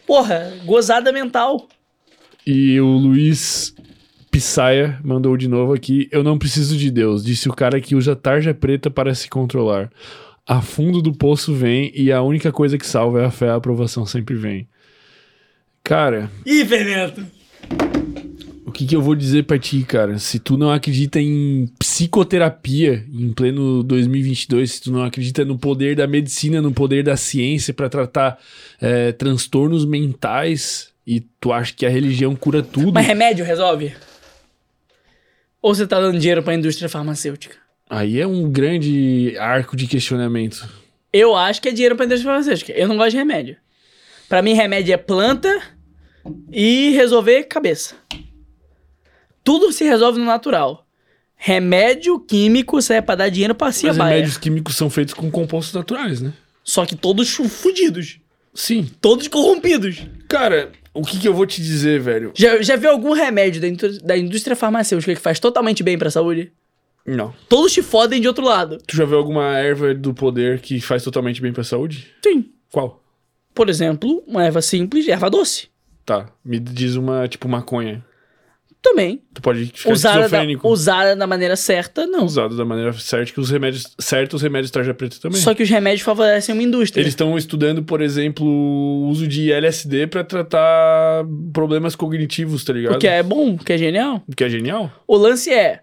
Porra, 0.06 0.54
gozada 0.64 1.12
mental. 1.12 1.68
E 2.46 2.80
o 2.80 2.86
Luiz 2.86 3.74
Pissaia 4.30 4.98
mandou 5.04 5.36
de 5.36 5.46
novo 5.46 5.74
aqui. 5.74 6.08
Eu 6.10 6.24
não 6.24 6.38
preciso 6.38 6.78
de 6.78 6.90
Deus, 6.90 7.22
disse 7.22 7.46
o 7.46 7.52
cara 7.52 7.78
que 7.78 7.94
usa 7.94 8.16
tarja 8.16 8.54
preta 8.54 8.90
para 8.90 9.14
se 9.14 9.28
controlar. 9.28 9.90
A 10.46 10.62
fundo 10.62 11.02
do 11.02 11.12
poço 11.12 11.52
vem 11.52 11.92
e 11.94 12.10
a 12.10 12.22
única 12.22 12.50
coisa 12.50 12.78
que 12.78 12.86
salva 12.86 13.20
é 13.20 13.26
a 13.26 13.30
fé, 13.30 13.50
a 13.50 13.56
aprovação 13.56 14.06
sempre 14.06 14.34
vem. 14.34 14.66
Cara, 15.82 16.30
Ih, 16.46 16.64
Fernando. 16.64 17.26
O 18.74 18.76
que, 18.76 18.86
que 18.86 18.96
eu 18.96 19.00
vou 19.00 19.14
dizer 19.14 19.44
pra 19.44 19.56
ti, 19.56 19.84
cara? 19.84 20.18
Se 20.18 20.40
tu 20.40 20.58
não 20.58 20.68
acredita 20.68 21.20
em 21.20 21.68
psicoterapia 21.78 23.06
em 23.08 23.32
pleno 23.32 23.84
2022, 23.84 24.72
se 24.72 24.82
tu 24.82 24.90
não 24.90 25.04
acredita 25.04 25.44
no 25.44 25.56
poder 25.56 25.94
da 25.94 26.08
medicina, 26.08 26.60
no 26.60 26.72
poder 26.72 27.04
da 27.04 27.16
ciência 27.16 27.72
pra 27.72 27.88
tratar 27.88 28.36
é, 28.80 29.12
transtornos 29.12 29.84
mentais, 29.84 30.92
e 31.06 31.20
tu 31.20 31.52
acha 31.52 31.72
que 31.72 31.86
a 31.86 31.88
religião 31.88 32.34
cura 32.34 32.64
tudo, 32.64 32.92
Mas 32.92 33.06
remédio 33.06 33.44
resolve? 33.44 33.94
Ou 35.62 35.72
você 35.72 35.86
tá 35.86 36.00
dando 36.00 36.18
dinheiro 36.18 36.42
pra 36.42 36.52
indústria 36.52 36.88
farmacêutica? 36.88 37.56
aí 37.88 38.20
é 38.20 38.26
um 38.26 38.50
grande 38.50 39.36
arco 39.38 39.76
de 39.76 39.86
questionamento. 39.86 40.68
Eu 41.12 41.36
acho 41.36 41.62
que 41.62 41.68
é 41.68 41.72
dinheiro 41.72 41.94
pra 41.94 42.06
indústria 42.06 42.28
farmacêutica. 42.28 42.72
Eu 42.72 42.88
não 42.88 42.96
gosto 42.96 43.12
de 43.12 43.18
remédio. 43.18 43.56
Pra 44.28 44.42
mim, 44.42 44.54
remédio 44.54 44.92
é 44.92 44.96
planta 44.96 45.62
e 46.50 46.90
resolver 46.90 47.44
cabeça. 47.44 47.94
Tudo 49.44 49.70
se 49.72 49.84
resolve 49.84 50.18
no 50.18 50.24
natural. 50.24 50.86
Remédio 51.36 52.18
químico 52.18 52.80
serve 52.80 53.02
pra 53.06 53.14
dar 53.14 53.28
dinheiro 53.28 53.54
pra 53.54 53.70
si 53.70 53.86
a 53.86 53.90
Mas 53.90 53.98
baia. 53.98 54.10
remédios 54.14 54.38
químicos 54.38 54.76
são 54.76 54.88
feitos 54.88 55.12
com 55.14 55.30
compostos 55.30 55.74
naturais, 55.74 56.20
né? 56.20 56.32
Só 56.64 56.86
que 56.86 56.96
todos 56.96 57.28
fudidos. 57.28 58.18
Sim. 58.54 58.88
Todos 59.00 59.28
corrompidos. 59.28 60.06
Cara, 60.28 60.72
o 60.94 61.02
que 61.02 61.18
que 61.18 61.28
eu 61.28 61.34
vou 61.34 61.44
te 61.44 61.60
dizer, 61.60 62.00
velho? 62.00 62.32
Já, 62.34 62.62
já 62.62 62.76
viu 62.76 62.90
algum 62.90 63.12
remédio 63.12 63.60
da, 63.60 63.68
indú- 63.68 63.98
da 64.02 64.16
indústria 64.16 64.56
farmacêutica 64.56 65.14
que 65.14 65.20
faz 65.20 65.38
totalmente 65.38 65.82
bem 65.82 65.98
pra 65.98 66.10
saúde? 66.10 66.50
Não. 67.06 67.34
Todos 67.48 67.72
te 67.72 67.82
fodem 67.82 68.20
de 68.20 68.28
outro 68.28 68.44
lado. 68.44 68.78
Tu 68.86 68.96
já 68.96 69.04
viu 69.04 69.18
alguma 69.18 69.58
erva 69.58 69.92
do 69.92 70.14
poder 70.14 70.60
que 70.60 70.80
faz 70.80 71.02
totalmente 71.02 71.42
bem 71.42 71.52
pra 71.52 71.62
saúde? 71.64 72.10
Sim. 72.24 72.46
Qual? 72.72 73.02
Por 73.54 73.68
exemplo, 73.68 74.24
uma 74.26 74.42
erva 74.44 74.62
simples, 74.62 75.06
erva 75.06 75.28
doce. 75.28 75.68
Tá, 76.06 76.26
me 76.42 76.58
diz 76.58 76.94
uma, 76.96 77.28
tipo, 77.28 77.46
maconha. 77.48 78.02
Também. 78.84 79.22
Tu 79.32 79.40
pode 79.40 79.64
ficar 79.74 79.92
Usada 79.94 80.14
da, 80.14 80.24
esquizofrênico. 80.26 80.68
usada 80.68 81.16
da 81.16 81.26
maneira 81.26 81.56
certa, 81.56 82.06
não. 82.06 82.26
Usado 82.26 82.54
da 82.54 82.66
maneira 82.66 82.92
certa, 82.92 83.32
que 83.32 83.40
os 83.40 83.48
remédios 83.48 83.96
certos, 83.98 84.34
os 84.36 84.42
remédios 84.42 84.70
tarja 84.70 84.92
preta 84.92 85.16
também. 85.18 85.40
Só 85.40 85.54
que 85.54 85.62
os 85.62 85.70
remédios 85.70 86.02
favorecem 86.02 86.54
uma 86.54 86.62
indústria. 86.62 87.00
Eles 87.00 87.12
estão 87.12 87.36
estudando, 87.38 87.82
por 87.82 88.02
exemplo, 88.02 88.46
o 88.46 89.08
uso 89.08 89.26
de 89.26 89.50
LSD 89.50 90.06
pra 90.08 90.22
tratar 90.22 91.24
problemas 91.50 91.96
cognitivos, 91.96 92.62
tá 92.62 92.74
ligado? 92.74 92.96
O 92.96 92.98
que 92.98 93.08
é 93.08 93.22
bom, 93.22 93.54
o 93.54 93.58
que 93.58 93.72
é 93.72 93.78
genial. 93.78 94.22
O 94.28 94.36
que 94.36 94.44
é 94.44 94.50
genial. 94.50 94.92
O 95.06 95.16
lance 95.16 95.50
é 95.50 95.80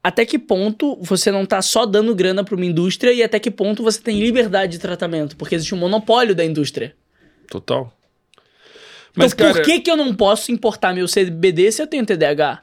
até 0.00 0.24
que 0.24 0.38
ponto 0.38 0.96
você 1.02 1.32
não 1.32 1.44
tá 1.44 1.60
só 1.60 1.84
dando 1.84 2.14
grana 2.14 2.44
pra 2.44 2.54
uma 2.54 2.64
indústria 2.64 3.12
e 3.12 3.24
até 3.24 3.40
que 3.40 3.50
ponto 3.50 3.82
você 3.82 4.00
tem 4.00 4.20
liberdade 4.20 4.72
de 4.72 4.78
tratamento, 4.78 5.36
porque 5.36 5.56
existe 5.56 5.74
um 5.74 5.78
monopólio 5.78 6.32
da 6.32 6.44
indústria. 6.44 6.94
Total. 7.50 7.92
Então 9.16 9.24
Mas, 9.24 9.32
cara, 9.32 9.54
por 9.54 9.62
que 9.62 9.80
que 9.80 9.90
eu 9.90 9.96
não 9.96 10.14
posso 10.14 10.52
importar 10.52 10.92
meu 10.94 11.06
CBD 11.06 11.72
se 11.72 11.80
eu 11.82 11.86
tenho 11.86 12.04
TDAH? 12.04 12.62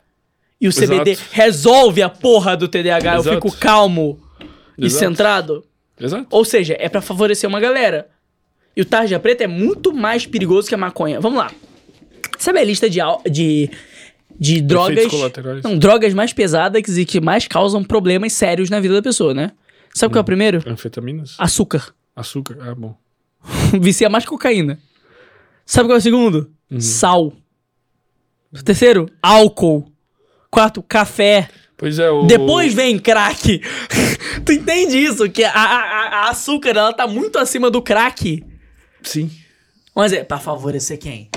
E 0.61 0.67
o 0.67 0.71
CBD 0.71 1.11
Exato. 1.11 1.29
resolve 1.31 2.01
a 2.03 2.09
porra 2.09 2.55
do 2.55 2.67
TDAH, 2.67 3.15
eu 3.15 3.19
Exato. 3.21 3.35
fico 3.35 3.57
calmo 3.57 4.19
e 4.77 4.85
Exato. 4.85 4.99
centrado. 4.99 5.65
Exato. 5.99 6.27
Ou 6.29 6.45
seja, 6.45 6.77
é 6.79 6.87
pra 6.87 7.01
favorecer 7.01 7.49
uma 7.49 7.59
galera. 7.59 8.07
E 8.75 8.81
o 8.81 8.85
tarja 8.85 9.19
preta 9.19 9.43
é 9.43 9.47
muito 9.47 9.91
mais 9.93 10.25
perigoso 10.25 10.67
que 10.69 10.75
a 10.75 10.77
maconha. 10.77 11.19
Vamos 11.19 11.39
lá. 11.39 11.51
Sabe 12.37 12.59
a 12.59 12.63
lista 12.63 12.89
de, 12.89 12.99
de, 13.29 13.69
de 14.39 14.61
drogas... 14.61 15.11
Não, 15.63 15.77
drogas 15.77 16.13
mais 16.13 16.33
pesadas 16.33 16.97
e 16.97 17.05
que 17.05 17.19
mais 17.19 17.47
causam 17.47 17.83
problemas 17.83 18.33
sérios 18.33 18.69
na 18.69 18.79
vida 18.79 18.93
da 18.93 19.01
pessoa, 19.01 19.33
né? 19.33 19.51
Sabe 19.93 20.13
qual 20.13 20.19
é 20.19 20.21
o 20.21 20.25
primeiro? 20.25 20.63
Anfetaminas? 20.65 21.35
Açúcar. 21.37 21.93
Açúcar? 22.15 22.57
Ah, 22.61 22.75
bom. 22.75 22.95
Vicia 23.81 24.09
mais 24.09 24.25
cocaína. 24.25 24.79
Sabe 25.65 25.87
qual 25.87 25.95
é 25.95 25.99
o 25.99 26.01
segundo? 26.01 26.51
Sal. 26.79 27.33
O 28.53 28.63
terceiro, 28.63 29.09
álcool. 29.21 29.85
Quarto, 30.49 30.81
café. 30.83 31.49
Pois 31.77 31.97
é, 31.99 32.09
o... 32.09 32.23
Depois 32.23 32.73
vem 32.73 32.99
crack. 32.99 33.61
tu 34.45 34.51
entende 34.51 34.97
isso? 34.97 35.29
Que 35.29 35.43
a, 35.43 35.51
a- 35.51 35.79
a- 35.81 36.09
a 36.25 36.29
açúcar, 36.29 36.69
ela 36.69 36.93
tá 36.93 37.07
muito 37.07 37.37
acima 37.39 37.69
do 37.71 37.81
crack. 37.81 38.43
Sim. 39.01 39.29
Mas 39.95 40.13
é 40.13 40.23
pra 40.23 40.39
favorecer 40.39 40.97
quem? 40.99 41.29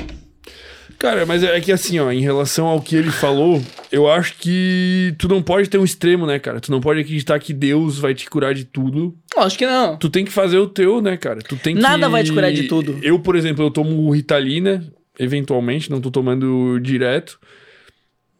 Cara, 0.98 1.26
mas 1.26 1.42
é 1.42 1.60
que 1.60 1.70
assim, 1.70 1.98
ó, 1.98 2.10
em 2.10 2.20
relação 2.20 2.66
ao 2.66 2.80
que 2.80 2.96
ele 2.96 3.10
falou, 3.10 3.62
eu 3.92 4.08
acho 4.08 4.36
que 4.38 5.14
tu 5.18 5.28
não 5.28 5.42
pode 5.42 5.68
ter 5.68 5.78
um 5.78 5.84
extremo, 5.84 6.26
né, 6.26 6.38
cara? 6.38 6.60
Tu 6.60 6.70
não 6.70 6.80
pode 6.80 7.00
acreditar 7.00 7.38
que 7.38 7.52
Deus 7.52 7.98
vai 7.98 8.14
te 8.14 8.28
curar 8.28 8.54
de 8.54 8.64
tudo. 8.64 9.14
Acho 9.36 9.58
que 9.58 9.66
não. 9.66 9.96
Tu 9.96 10.08
tem 10.08 10.24
que 10.24 10.32
fazer 10.32 10.58
o 10.58 10.66
teu, 10.66 11.02
né, 11.02 11.16
cara? 11.16 11.40
Tu 11.40 11.56
tem 11.56 11.74
Nada 11.74 12.06
que... 12.06 12.12
vai 12.12 12.24
te 12.24 12.32
curar 12.32 12.52
de 12.52 12.64
tudo. 12.64 12.98
Eu, 13.02 13.18
por 13.18 13.36
exemplo, 13.36 13.64
eu 13.64 13.70
tomo 13.70 14.10
Ritalina, 14.10 14.82
eventualmente, 15.18 15.90
não 15.90 16.00
tô 16.00 16.10
tomando 16.10 16.78
direto. 16.80 17.38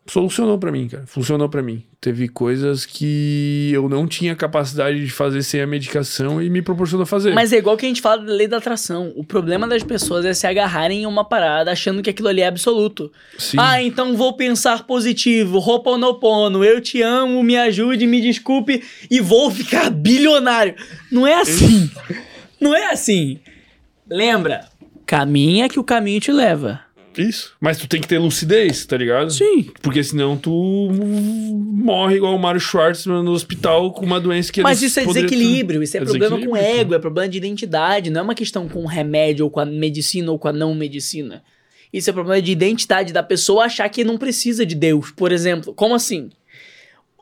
Solucionou 0.08 0.56
pra 0.58 0.70
mim, 0.70 0.86
cara. 0.88 1.04
Funcionou 1.06 1.48
pra 1.48 1.62
mim. 1.62 1.82
Teve 2.00 2.28
coisas 2.28 2.86
que 2.86 3.70
eu 3.72 3.88
não 3.88 4.06
tinha 4.06 4.36
capacidade 4.36 5.04
de 5.04 5.10
fazer 5.10 5.42
sem 5.42 5.60
a 5.60 5.66
medicação 5.66 6.40
e 6.40 6.48
me 6.48 6.62
proporcionou 6.62 7.04
fazer. 7.04 7.34
Mas 7.34 7.52
é 7.52 7.56
igual 7.56 7.76
que 7.76 7.84
a 7.84 7.88
gente 7.88 8.00
fala 8.00 8.22
da 8.22 8.32
lei 8.32 8.46
da 8.46 8.58
atração. 8.58 9.12
O 9.16 9.24
problema 9.24 9.66
das 9.66 9.82
pessoas 9.82 10.24
é 10.24 10.32
se 10.32 10.46
agarrarem 10.46 11.02
em 11.02 11.06
uma 11.06 11.24
parada 11.24 11.72
achando 11.72 12.02
que 12.02 12.10
aquilo 12.10 12.28
ali 12.28 12.40
é 12.40 12.46
absoluto. 12.46 13.10
Sim. 13.36 13.56
Ah, 13.58 13.82
então 13.82 14.16
vou 14.16 14.34
pensar 14.34 14.84
positivo, 14.84 15.58
Ho'oponopono, 15.58 16.64
eu 16.64 16.80
te 16.80 17.02
amo, 17.02 17.42
me 17.42 17.56
ajude, 17.56 18.06
me 18.06 18.20
desculpe 18.20 18.84
e 19.10 19.20
vou 19.20 19.50
ficar 19.50 19.90
bilionário. 19.90 20.76
Não 21.10 21.26
é 21.26 21.40
assim. 21.40 21.90
Não 22.60 22.74
é 22.74 22.92
assim. 22.92 23.40
Lembra? 24.08 24.68
Caminha 25.04 25.68
que 25.68 25.80
o 25.80 25.84
caminho 25.84 26.20
te 26.20 26.30
leva. 26.30 26.85
Isso. 27.16 27.52
Mas 27.60 27.78
tu 27.78 27.88
tem 27.88 28.00
que 28.00 28.08
ter 28.08 28.18
lucidez, 28.18 28.84
tá 28.86 28.96
ligado? 28.96 29.30
Sim. 29.32 29.70
Porque 29.82 30.02
senão 30.02 30.36
tu 30.36 30.50
morre 30.92 32.16
igual 32.16 32.34
o 32.34 32.38
Mário 32.38 32.60
Schwartzman 32.60 33.22
no 33.22 33.32
hospital 33.32 33.92
com 33.92 34.04
uma 34.04 34.20
doença 34.20 34.52
que 34.52 34.60
Mas 34.60 34.82
isso 34.82 35.00
é 35.00 35.04
poderiam- 35.04 35.30
desequilíbrio, 35.30 35.82
isso 35.82 35.96
é, 35.96 36.00
É 36.00 36.04
problema 36.04 36.38
com 36.38 36.56
ego, 36.56 36.94
é 36.94 36.98
problema 36.98 37.28
de 37.28 37.38
identidade, 37.38 38.10
não 38.10 38.20
é 38.20 38.24
uma 38.24 38.34
questão 38.34 38.68
com 38.68 38.82
o 38.82 38.86
remédio 38.86 39.44
ou 39.44 39.50
com 39.50 39.60
a 39.60 39.64
medicina 39.66 40.30
ou 40.30 40.38
com 40.38 40.48
a 40.48 40.52
não 40.52 40.74
medicina. 40.74 41.42
Isso 41.92 42.10
é 42.10 42.12
problema 42.12 42.42
de 42.42 42.50
identidade 42.52 43.12
da 43.12 43.22
pessoa 43.22 43.64
achar 43.64 43.88
que 43.88 44.04
não 44.04 44.18
precisa 44.18 44.66
de 44.66 44.74
Deus, 44.74 45.10
por 45.12 45.32
exemplo. 45.32 45.72
Como 45.72 45.94
assim? 45.94 46.30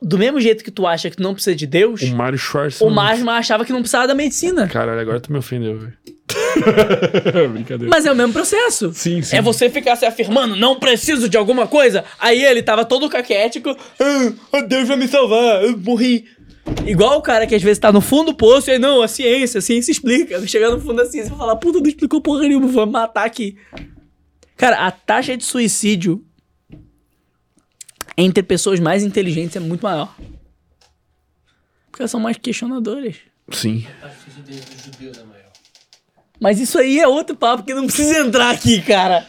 Do 0.04 0.18
mesmo 0.18 0.38
jeito 0.38 0.62
que 0.62 0.70
tu 0.70 0.86
acha 0.86 1.08
que 1.08 1.16
tu 1.16 1.22
não 1.22 1.32
precisa 1.32 1.56
de 1.56 1.66
Deus, 1.66 2.02
O 2.02 2.14
Mário 2.14 2.38
o 2.80 2.90
Marsman 2.90 3.32
achava 3.36 3.64
que 3.64 3.72
não 3.72 3.80
precisava 3.80 4.06
da 4.06 4.14
medicina. 4.14 4.68
Caralho, 4.68 5.00
agora 5.00 5.18
tu 5.18 5.32
me 5.32 5.38
ofendeu, 5.38 5.78
velho. 5.78 5.94
Brincadeira. 7.52 7.88
Mas 7.88 8.04
é 8.04 8.12
o 8.12 8.14
mesmo 8.14 8.32
processo. 8.34 8.92
Sim, 8.92 9.22
sim. 9.22 9.34
É 9.34 9.40
você 9.40 9.70
ficar 9.70 9.96
se 9.96 10.04
afirmando, 10.04 10.56
não 10.56 10.78
preciso 10.78 11.26
de 11.26 11.38
alguma 11.38 11.66
coisa. 11.66 12.04
Aí 12.20 12.44
ele 12.44 12.62
tava 12.62 12.84
todo 12.84 13.08
caquético. 13.08 13.74
Ah, 14.52 14.60
Deus 14.60 14.86
vai 14.86 14.98
me 14.98 15.08
salvar, 15.08 15.64
eu 15.64 15.76
morri. 15.78 16.26
Igual 16.86 17.18
o 17.18 17.22
cara 17.22 17.46
que 17.46 17.54
às 17.54 17.62
vezes 17.62 17.78
tá 17.78 17.90
no 17.90 18.00
fundo 18.02 18.32
do 18.32 18.36
poço 18.36 18.70
e 18.70 18.72
aí, 18.74 18.78
não, 18.78 19.00
a 19.00 19.08
ciência, 19.08 19.58
a 19.58 19.62
ciência 19.62 19.90
explica. 19.90 20.38
Chegar 20.46 20.70
no 20.70 20.80
fundo 20.80 20.96
da 20.96 21.06
ciência 21.06 21.32
e 21.32 21.36
falar, 21.36 21.56
puta, 21.56 21.80
não 21.80 21.86
explicou 21.86 22.20
porra 22.20 22.42
nenhuma, 22.42 22.66
vou 22.66 22.86
matar 22.86 23.24
aqui. 23.24 23.56
Cara, 24.56 24.86
a 24.86 24.90
taxa 24.90 25.36
de 25.36 25.44
suicídio 25.44 26.22
entre 28.16 28.42
pessoas 28.42 28.80
mais 28.80 29.02
inteligentes 29.02 29.56
é 29.56 29.60
muito 29.60 29.82
maior. 29.82 30.14
Porque 31.90 32.02
elas 32.02 32.10
são 32.10 32.20
mais 32.20 32.36
questionadoras. 32.36 33.16
Sim. 33.50 33.86
Acho 34.02 34.24
que 34.24 34.30
isso 34.30 34.40
dos 34.40 34.84
judeus 34.84 35.18
é 35.18 35.24
maior. 35.24 35.52
Mas 36.40 36.60
isso 36.60 36.78
aí 36.78 36.98
é 36.98 37.06
outro 37.06 37.36
papo 37.36 37.62
que 37.62 37.74
não 37.74 37.86
precisa 37.86 38.18
entrar 38.18 38.50
aqui, 38.50 38.82
cara. 38.82 39.26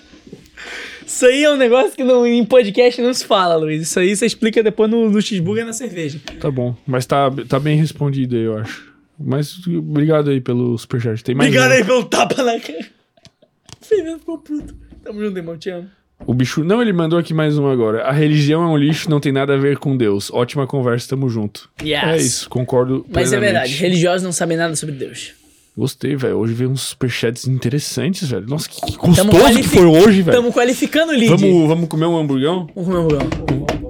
Isso 1.05 1.25
aí 1.27 1.43
é 1.43 1.51
um 1.51 1.55
negócio 1.55 1.91
que 1.91 2.03
não, 2.03 2.25
em 2.25 2.43
podcast 2.43 2.99
não 3.01 3.13
se 3.13 3.25
fala, 3.25 3.55
Luiz. 3.55 3.83
Isso 3.83 3.99
aí 3.99 4.15
você 4.15 4.25
explica 4.25 4.63
depois 4.63 4.89
no, 4.89 5.09
no 5.09 5.21
cheeseburger 5.21 5.63
e 5.63 5.67
na 5.67 5.73
cerveja. 5.73 6.19
Tá 6.39 6.49
bom. 6.49 6.75
Mas 6.87 7.05
tá, 7.05 7.29
tá 7.47 7.59
bem 7.59 7.77
respondido 7.77 8.35
aí, 8.35 8.41
eu 8.41 8.57
acho. 8.57 8.95
Mas 9.19 9.55
obrigado 9.67 10.29
aí 10.29 10.41
pelo 10.41 10.77
superchat. 10.77 11.23
Tem 11.23 11.35
mais 11.35 11.47
Obrigado 11.47 11.71
um. 11.71 11.73
aí 11.75 11.85
pelo 11.85 12.03
tapa 12.05 12.41
na 12.43 12.59
cara. 12.59 12.85
Fernando 13.81 14.19
ficou 14.19 14.39
puto. 14.39 14.75
Tamo 15.03 15.23
junto, 15.23 15.37
irmão. 15.37 15.57
Te 15.57 15.69
amo. 15.69 15.89
O 16.25 16.33
bicho. 16.33 16.63
Não, 16.63 16.81
ele 16.81 16.93
mandou 16.93 17.19
aqui 17.19 17.33
mais 17.33 17.57
um 17.57 17.67
agora. 17.67 18.03
A 18.03 18.11
religião 18.11 18.63
é 18.63 18.67
um 18.67 18.77
lixo, 18.77 19.09
não 19.09 19.19
tem 19.19 19.31
nada 19.31 19.53
a 19.53 19.57
ver 19.57 19.77
com 19.77 19.95
Deus. 19.97 20.31
Ótima 20.31 20.65
conversa, 20.65 21.09
tamo 21.09 21.29
junto. 21.29 21.69
Yes. 21.81 22.03
É 22.03 22.17
isso, 22.17 22.49
concordo. 22.49 23.05
Mas 23.09 23.33
é 23.33 23.37
plenamente. 23.37 23.53
verdade, 23.53 23.73
religiosos 23.75 24.23
não 24.23 24.31
sabem 24.31 24.57
nada 24.57 24.75
sobre 24.75 24.95
Deus. 24.95 25.33
Gostei, 25.77 26.15
velho. 26.15 26.37
Hoje 26.37 26.53
veio 26.53 26.69
uns 26.69 26.81
superchats 26.81 27.47
interessantes, 27.47 28.29
velho. 28.29 28.47
Nossa, 28.47 28.69
que, 28.69 28.79
gostoso 28.95 29.57
que 29.57 29.63
foi 29.63 29.85
hoje, 29.85 30.21
velho. 30.21 30.37
Tamo 30.37 30.53
qualificando 30.53 31.11
o 31.11 31.15
lead. 31.15 31.35
Vamos, 31.35 31.67
vamos 31.67 31.89
comer 31.89 32.05
um 32.05 32.17
hamburgão? 32.17 32.67
Vamos 32.73 32.89
comer 32.89 32.97
um 32.97 33.19
hamburgão. 33.19 33.84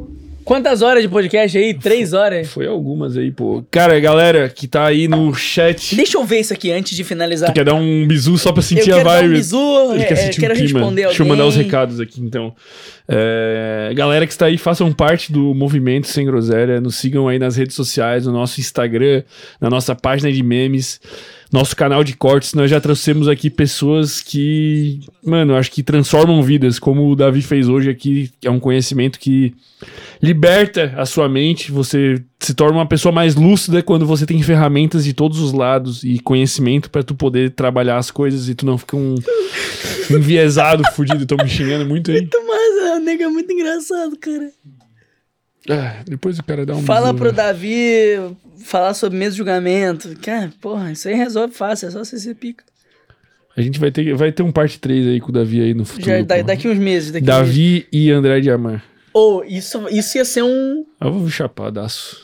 Quantas 0.45 0.83
horas 0.83 1.01
de 1.01 1.09
podcast 1.09 1.57
aí? 1.57 1.73
Três 1.73 2.13
horas? 2.13 2.47
Foi 2.49 2.67
algumas 2.67 3.17
aí, 3.17 3.31
pô. 3.31 3.63
Cara, 3.71 3.99
galera 3.99 4.47
que 4.47 4.67
tá 4.67 4.85
aí 4.85 5.07
no 5.07 5.33
chat. 5.33 5.95
Deixa 5.95 6.19
eu 6.19 6.23
ver 6.23 6.39
isso 6.41 6.53
aqui 6.53 6.71
antes 6.71 6.95
de 6.95 7.03
finalizar. 7.03 7.51
Quer 7.51 7.65
dar 7.65 7.73
um 7.73 8.05
bisu 8.07 8.37
só 8.37 8.51
pra 8.51 8.59
Eu 8.59 8.63
sentir 8.63 8.91
a 8.91 8.97
quero 8.97 9.09
dar 9.09 9.15
um 9.17 9.21
vibe? 9.21 9.33
bisu, 9.33 9.93
Ele 9.93 10.03
é, 10.03 10.05
quer 10.05 10.13
é, 10.13 10.17
sentir 10.17 10.39
quero 10.39 10.53
o 10.53 10.57
clima. 10.57 10.79
responder 10.79 11.05
Deixa 11.07 11.23
eu 11.23 11.27
mandar 11.27 11.47
os 11.47 11.55
recados 11.55 11.99
aqui, 11.99 12.21
então. 12.21 12.53
É, 13.07 13.91
galera 13.95 14.27
que 14.27 14.33
está 14.33 14.45
aí, 14.45 14.57
façam 14.59 14.93
parte 14.93 15.31
do 15.31 15.51
Movimento 15.55 16.05
Sem 16.07 16.27
Groselha. 16.27 16.79
Nos 16.79 16.95
sigam 16.97 17.27
aí 17.27 17.39
nas 17.39 17.55
redes 17.55 17.75
sociais, 17.75 18.27
no 18.27 18.31
nosso 18.31 18.59
Instagram, 18.59 19.23
na 19.59 19.71
nossa 19.71 19.95
página 19.95 20.31
de 20.31 20.43
memes. 20.43 21.01
Nosso 21.51 21.75
canal 21.75 22.03
de 22.03 22.15
cortes, 22.15 22.53
nós 22.53 22.69
já 22.69 22.81
trouxemos 22.81 23.27
aqui 23.27 23.49
pessoas 23.49 24.21
que, 24.21 24.99
mano, 25.23 25.55
acho 25.55 25.71
que 25.71 25.83
transformam 25.83 26.41
vidas, 26.41 26.79
como 26.79 27.09
o 27.09 27.15
Davi 27.15 27.41
fez 27.41 27.69
hoje 27.69 27.89
aqui, 27.89 28.31
é 28.43 28.49
um 28.49 28.59
conhecimento 28.59 29.19
que 29.19 29.53
liberta 30.21 30.93
a 30.97 31.05
sua 31.05 31.29
mente, 31.29 31.71
você 31.71 32.21
se 32.39 32.53
torna 32.53 32.77
uma 32.77 32.85
pessoa 32.85 33.11
mais 33.11 33.35
lúcida 33.35 33.81
quando 33.81 34.05
você 34.05 34.25
tem 34.25 34.41
ferramentas 34.41 35.03
de 35.03 35.13
todos 35.13 35.39
os 35.39 35.53
lados 35.53 36.03
e 36.03 36.19
conhecimento 36.19 36.89
pra 36.89 37.03
tu 37.03 37.15
poder 37.15 37.51
trabalhar 37.51 37.97
as 37.97 38.11
coisas 38.11 38.49
e 38.49 38.55
tu 38.55 38.65
não 38.65 38.77
fica 38.77 38.97
um 38.97 39.15
enviesado, 40.09 40.83
fudido, 40.93 41.25
tô 41.25 41.35
me 41.35 41.47
xingando 41.47 41.85
muito 41.85 42.11
aí. 42.11 42.27
Mas 42.47 42.97
o 42.97 42.99
nego 42.99 43.23
é 43.23 43.27
muito 43.27 43.51
engraçado, 43.51 44.17
cara. 44.17 44.49
Ah, 45.69 46.03
depois 46.05 46.37
o 46.39 46.43
cara 46.43 46.65
dá 46.65 46.75
um 46.75 46.81
Fala 46.83 47.13
pro 47.13 47.25
né? 47.25 47.31
Davi 47.31 48.35
falar 48.63 48.93
sobre 48.93 49.17
mesa 49.17 49.31
de 49.31 49.37
julgamento. 49.37 50.15
Cara, 50.21 50.51
porra, 50.61 50.91
isso 50.91 51.07
aí 51.07 51.15
resolve 51.15 51.53
fácil, 51.53 51.87
é 51.87 51.91
só 51.91 52.03
você 52.03 52.19
ser 52.19 52.35
pica. 52.35 52.63
A 53.57 53.61
gente 53.61 53.79
vai 53.79 53.89
ter, 53.89 54.13
vai 54.15 54.31
ter 54.31 54.43
um 54.43 54.51
parte 54.51 54.79
3 54.79 55.07
aí 55.07 55.19
com 55.21 55.29
o 55.29 55.31
Davi 55.31 55.61
aí 55.61 55.73
no 55.73 55.85
futuro. 55.85 56.07
Já, 56.17 56.21
da- 56.21 56.41
daqui 56.41 56.67
uns 56.67 56.77
meses. 56.77 57.11
Daqui 57.11 57.23
uns 57.25 57.29
meses. 57.37 57.47
Davi 57.47 57.87
e 57.91 58.11
André 58.11 58.41
de 58.41 58.51
Amar. 58.51 58.83
Ô, 59.13 59.43
isso, 59.47 59.87
isso 59.89 60.17
ia 60.17 60.25
ser 60.25 60.43
um. 60.43 60.85
Eu 60.99 61.13
vou 61.13 61.29
chapadaço. 61.29 62.17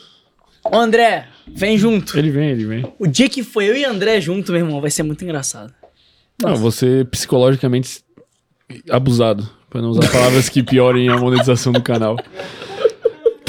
Ô, 0.62 0.76
André, 0.76 1.26
vem 1.48 1.78
junto. 1.78 2.16
Ele 2.18 2.30
vem, 2.30 2.50
ele 2.50 2.66
vem. 2.66 2.92
O 2.98 3.06
dia 3.06 3.28
que 3.30 3.42
foi 3.42 3.64
eu 3.66 3.74
e 3.74 3.84
André 3.84 4.20
junto, 4.20 4.52
meu 4.52 4.60
irmão, 4.60 4.80
vai 4.80 4.90
ser 4.90 5.02
muito 5.02 5.24
engraçado. 5.24 5.72
Não, 6.40 6.54
você 6.54 7.06
psicologicamente 7.10 8.02
abusado. 8.90 9.48
Pra 9.70 9.80
não 9.80 9.88
usar 9.88 10.06
palavras 10.12 10.50
que 10.50 10.62
piorem 10.62 11.08
a 11.08 11.16
monetização 11.16 11.72
do 11.72 11.82
canal. 11.82 12.16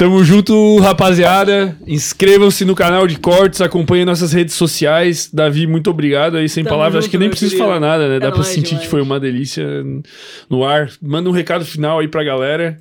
Tamo 0.04 0.22
junto, 0.22 0.78
rapaziada. 0.80 1.78
Inscrevam-se 1.86 2.62
no 2.66 2.74
canal 2.74 3.06
de 3.06 3.18
cortes, 3.18 3.62
acompanhem 3.62 4.04
nossas 4.04 4.34
redes 4.34 4.52
sociais. 4.54 5.30
Davi, 5.32 5.66
muito 5.66 5.88
obrigado 5.88 6.36
aí, 6.36 6.46
sem 6.46 6.62
Tamo 6.62 6.76
palavras. 6.76 6.98
Acho 6.98 7.06
junto, 7.06 7.10
que 7.12 7.18
nem 7.18 7.30
preciso 7.30 7.52
querido. 7.52 7.66
falar 7.66 7.80
nada, 7.80 8.06
né? 8.06 8.20
Dá 8.20 8.26
É 8.26 8.28
pra 8.28 8.36
nóis 8.40 8.48
sentir 8.48 8.66
demais. 8.70 8.84
que 8.84 8.90
foi 8.90 9.00
uma 9.00 9.18
delícia 9.18 9.66
no 10.50 10.62
ar. 10.62 10.90
Manda 11.00 11.30
um 11.30 11.32
recado 11.32 11.64
final 11.64 12.00
aí 12.00 12.08
pra 12.08 12.22
galera. 12.22 12.78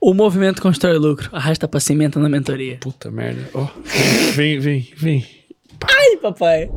O 0.00 0.12
movimento 0.12 0.60
constrói 0.60 0.98
lucro. 0.98 1.28
Arrasta 1.32 1.68
pra 1.68 1.78
cimento 1.78 2.18
na 2.18 2.28
mentoria. 2.28 2.78
Puta 2.80 3.12
merda. 3.12 3.48
Ó, 3.54 3.68
vem, 4.34 4.58
vem, 4.58 4.88
vem. 4.96 5.24
Ai, 5.88 6.16
papai. 6.20 6.68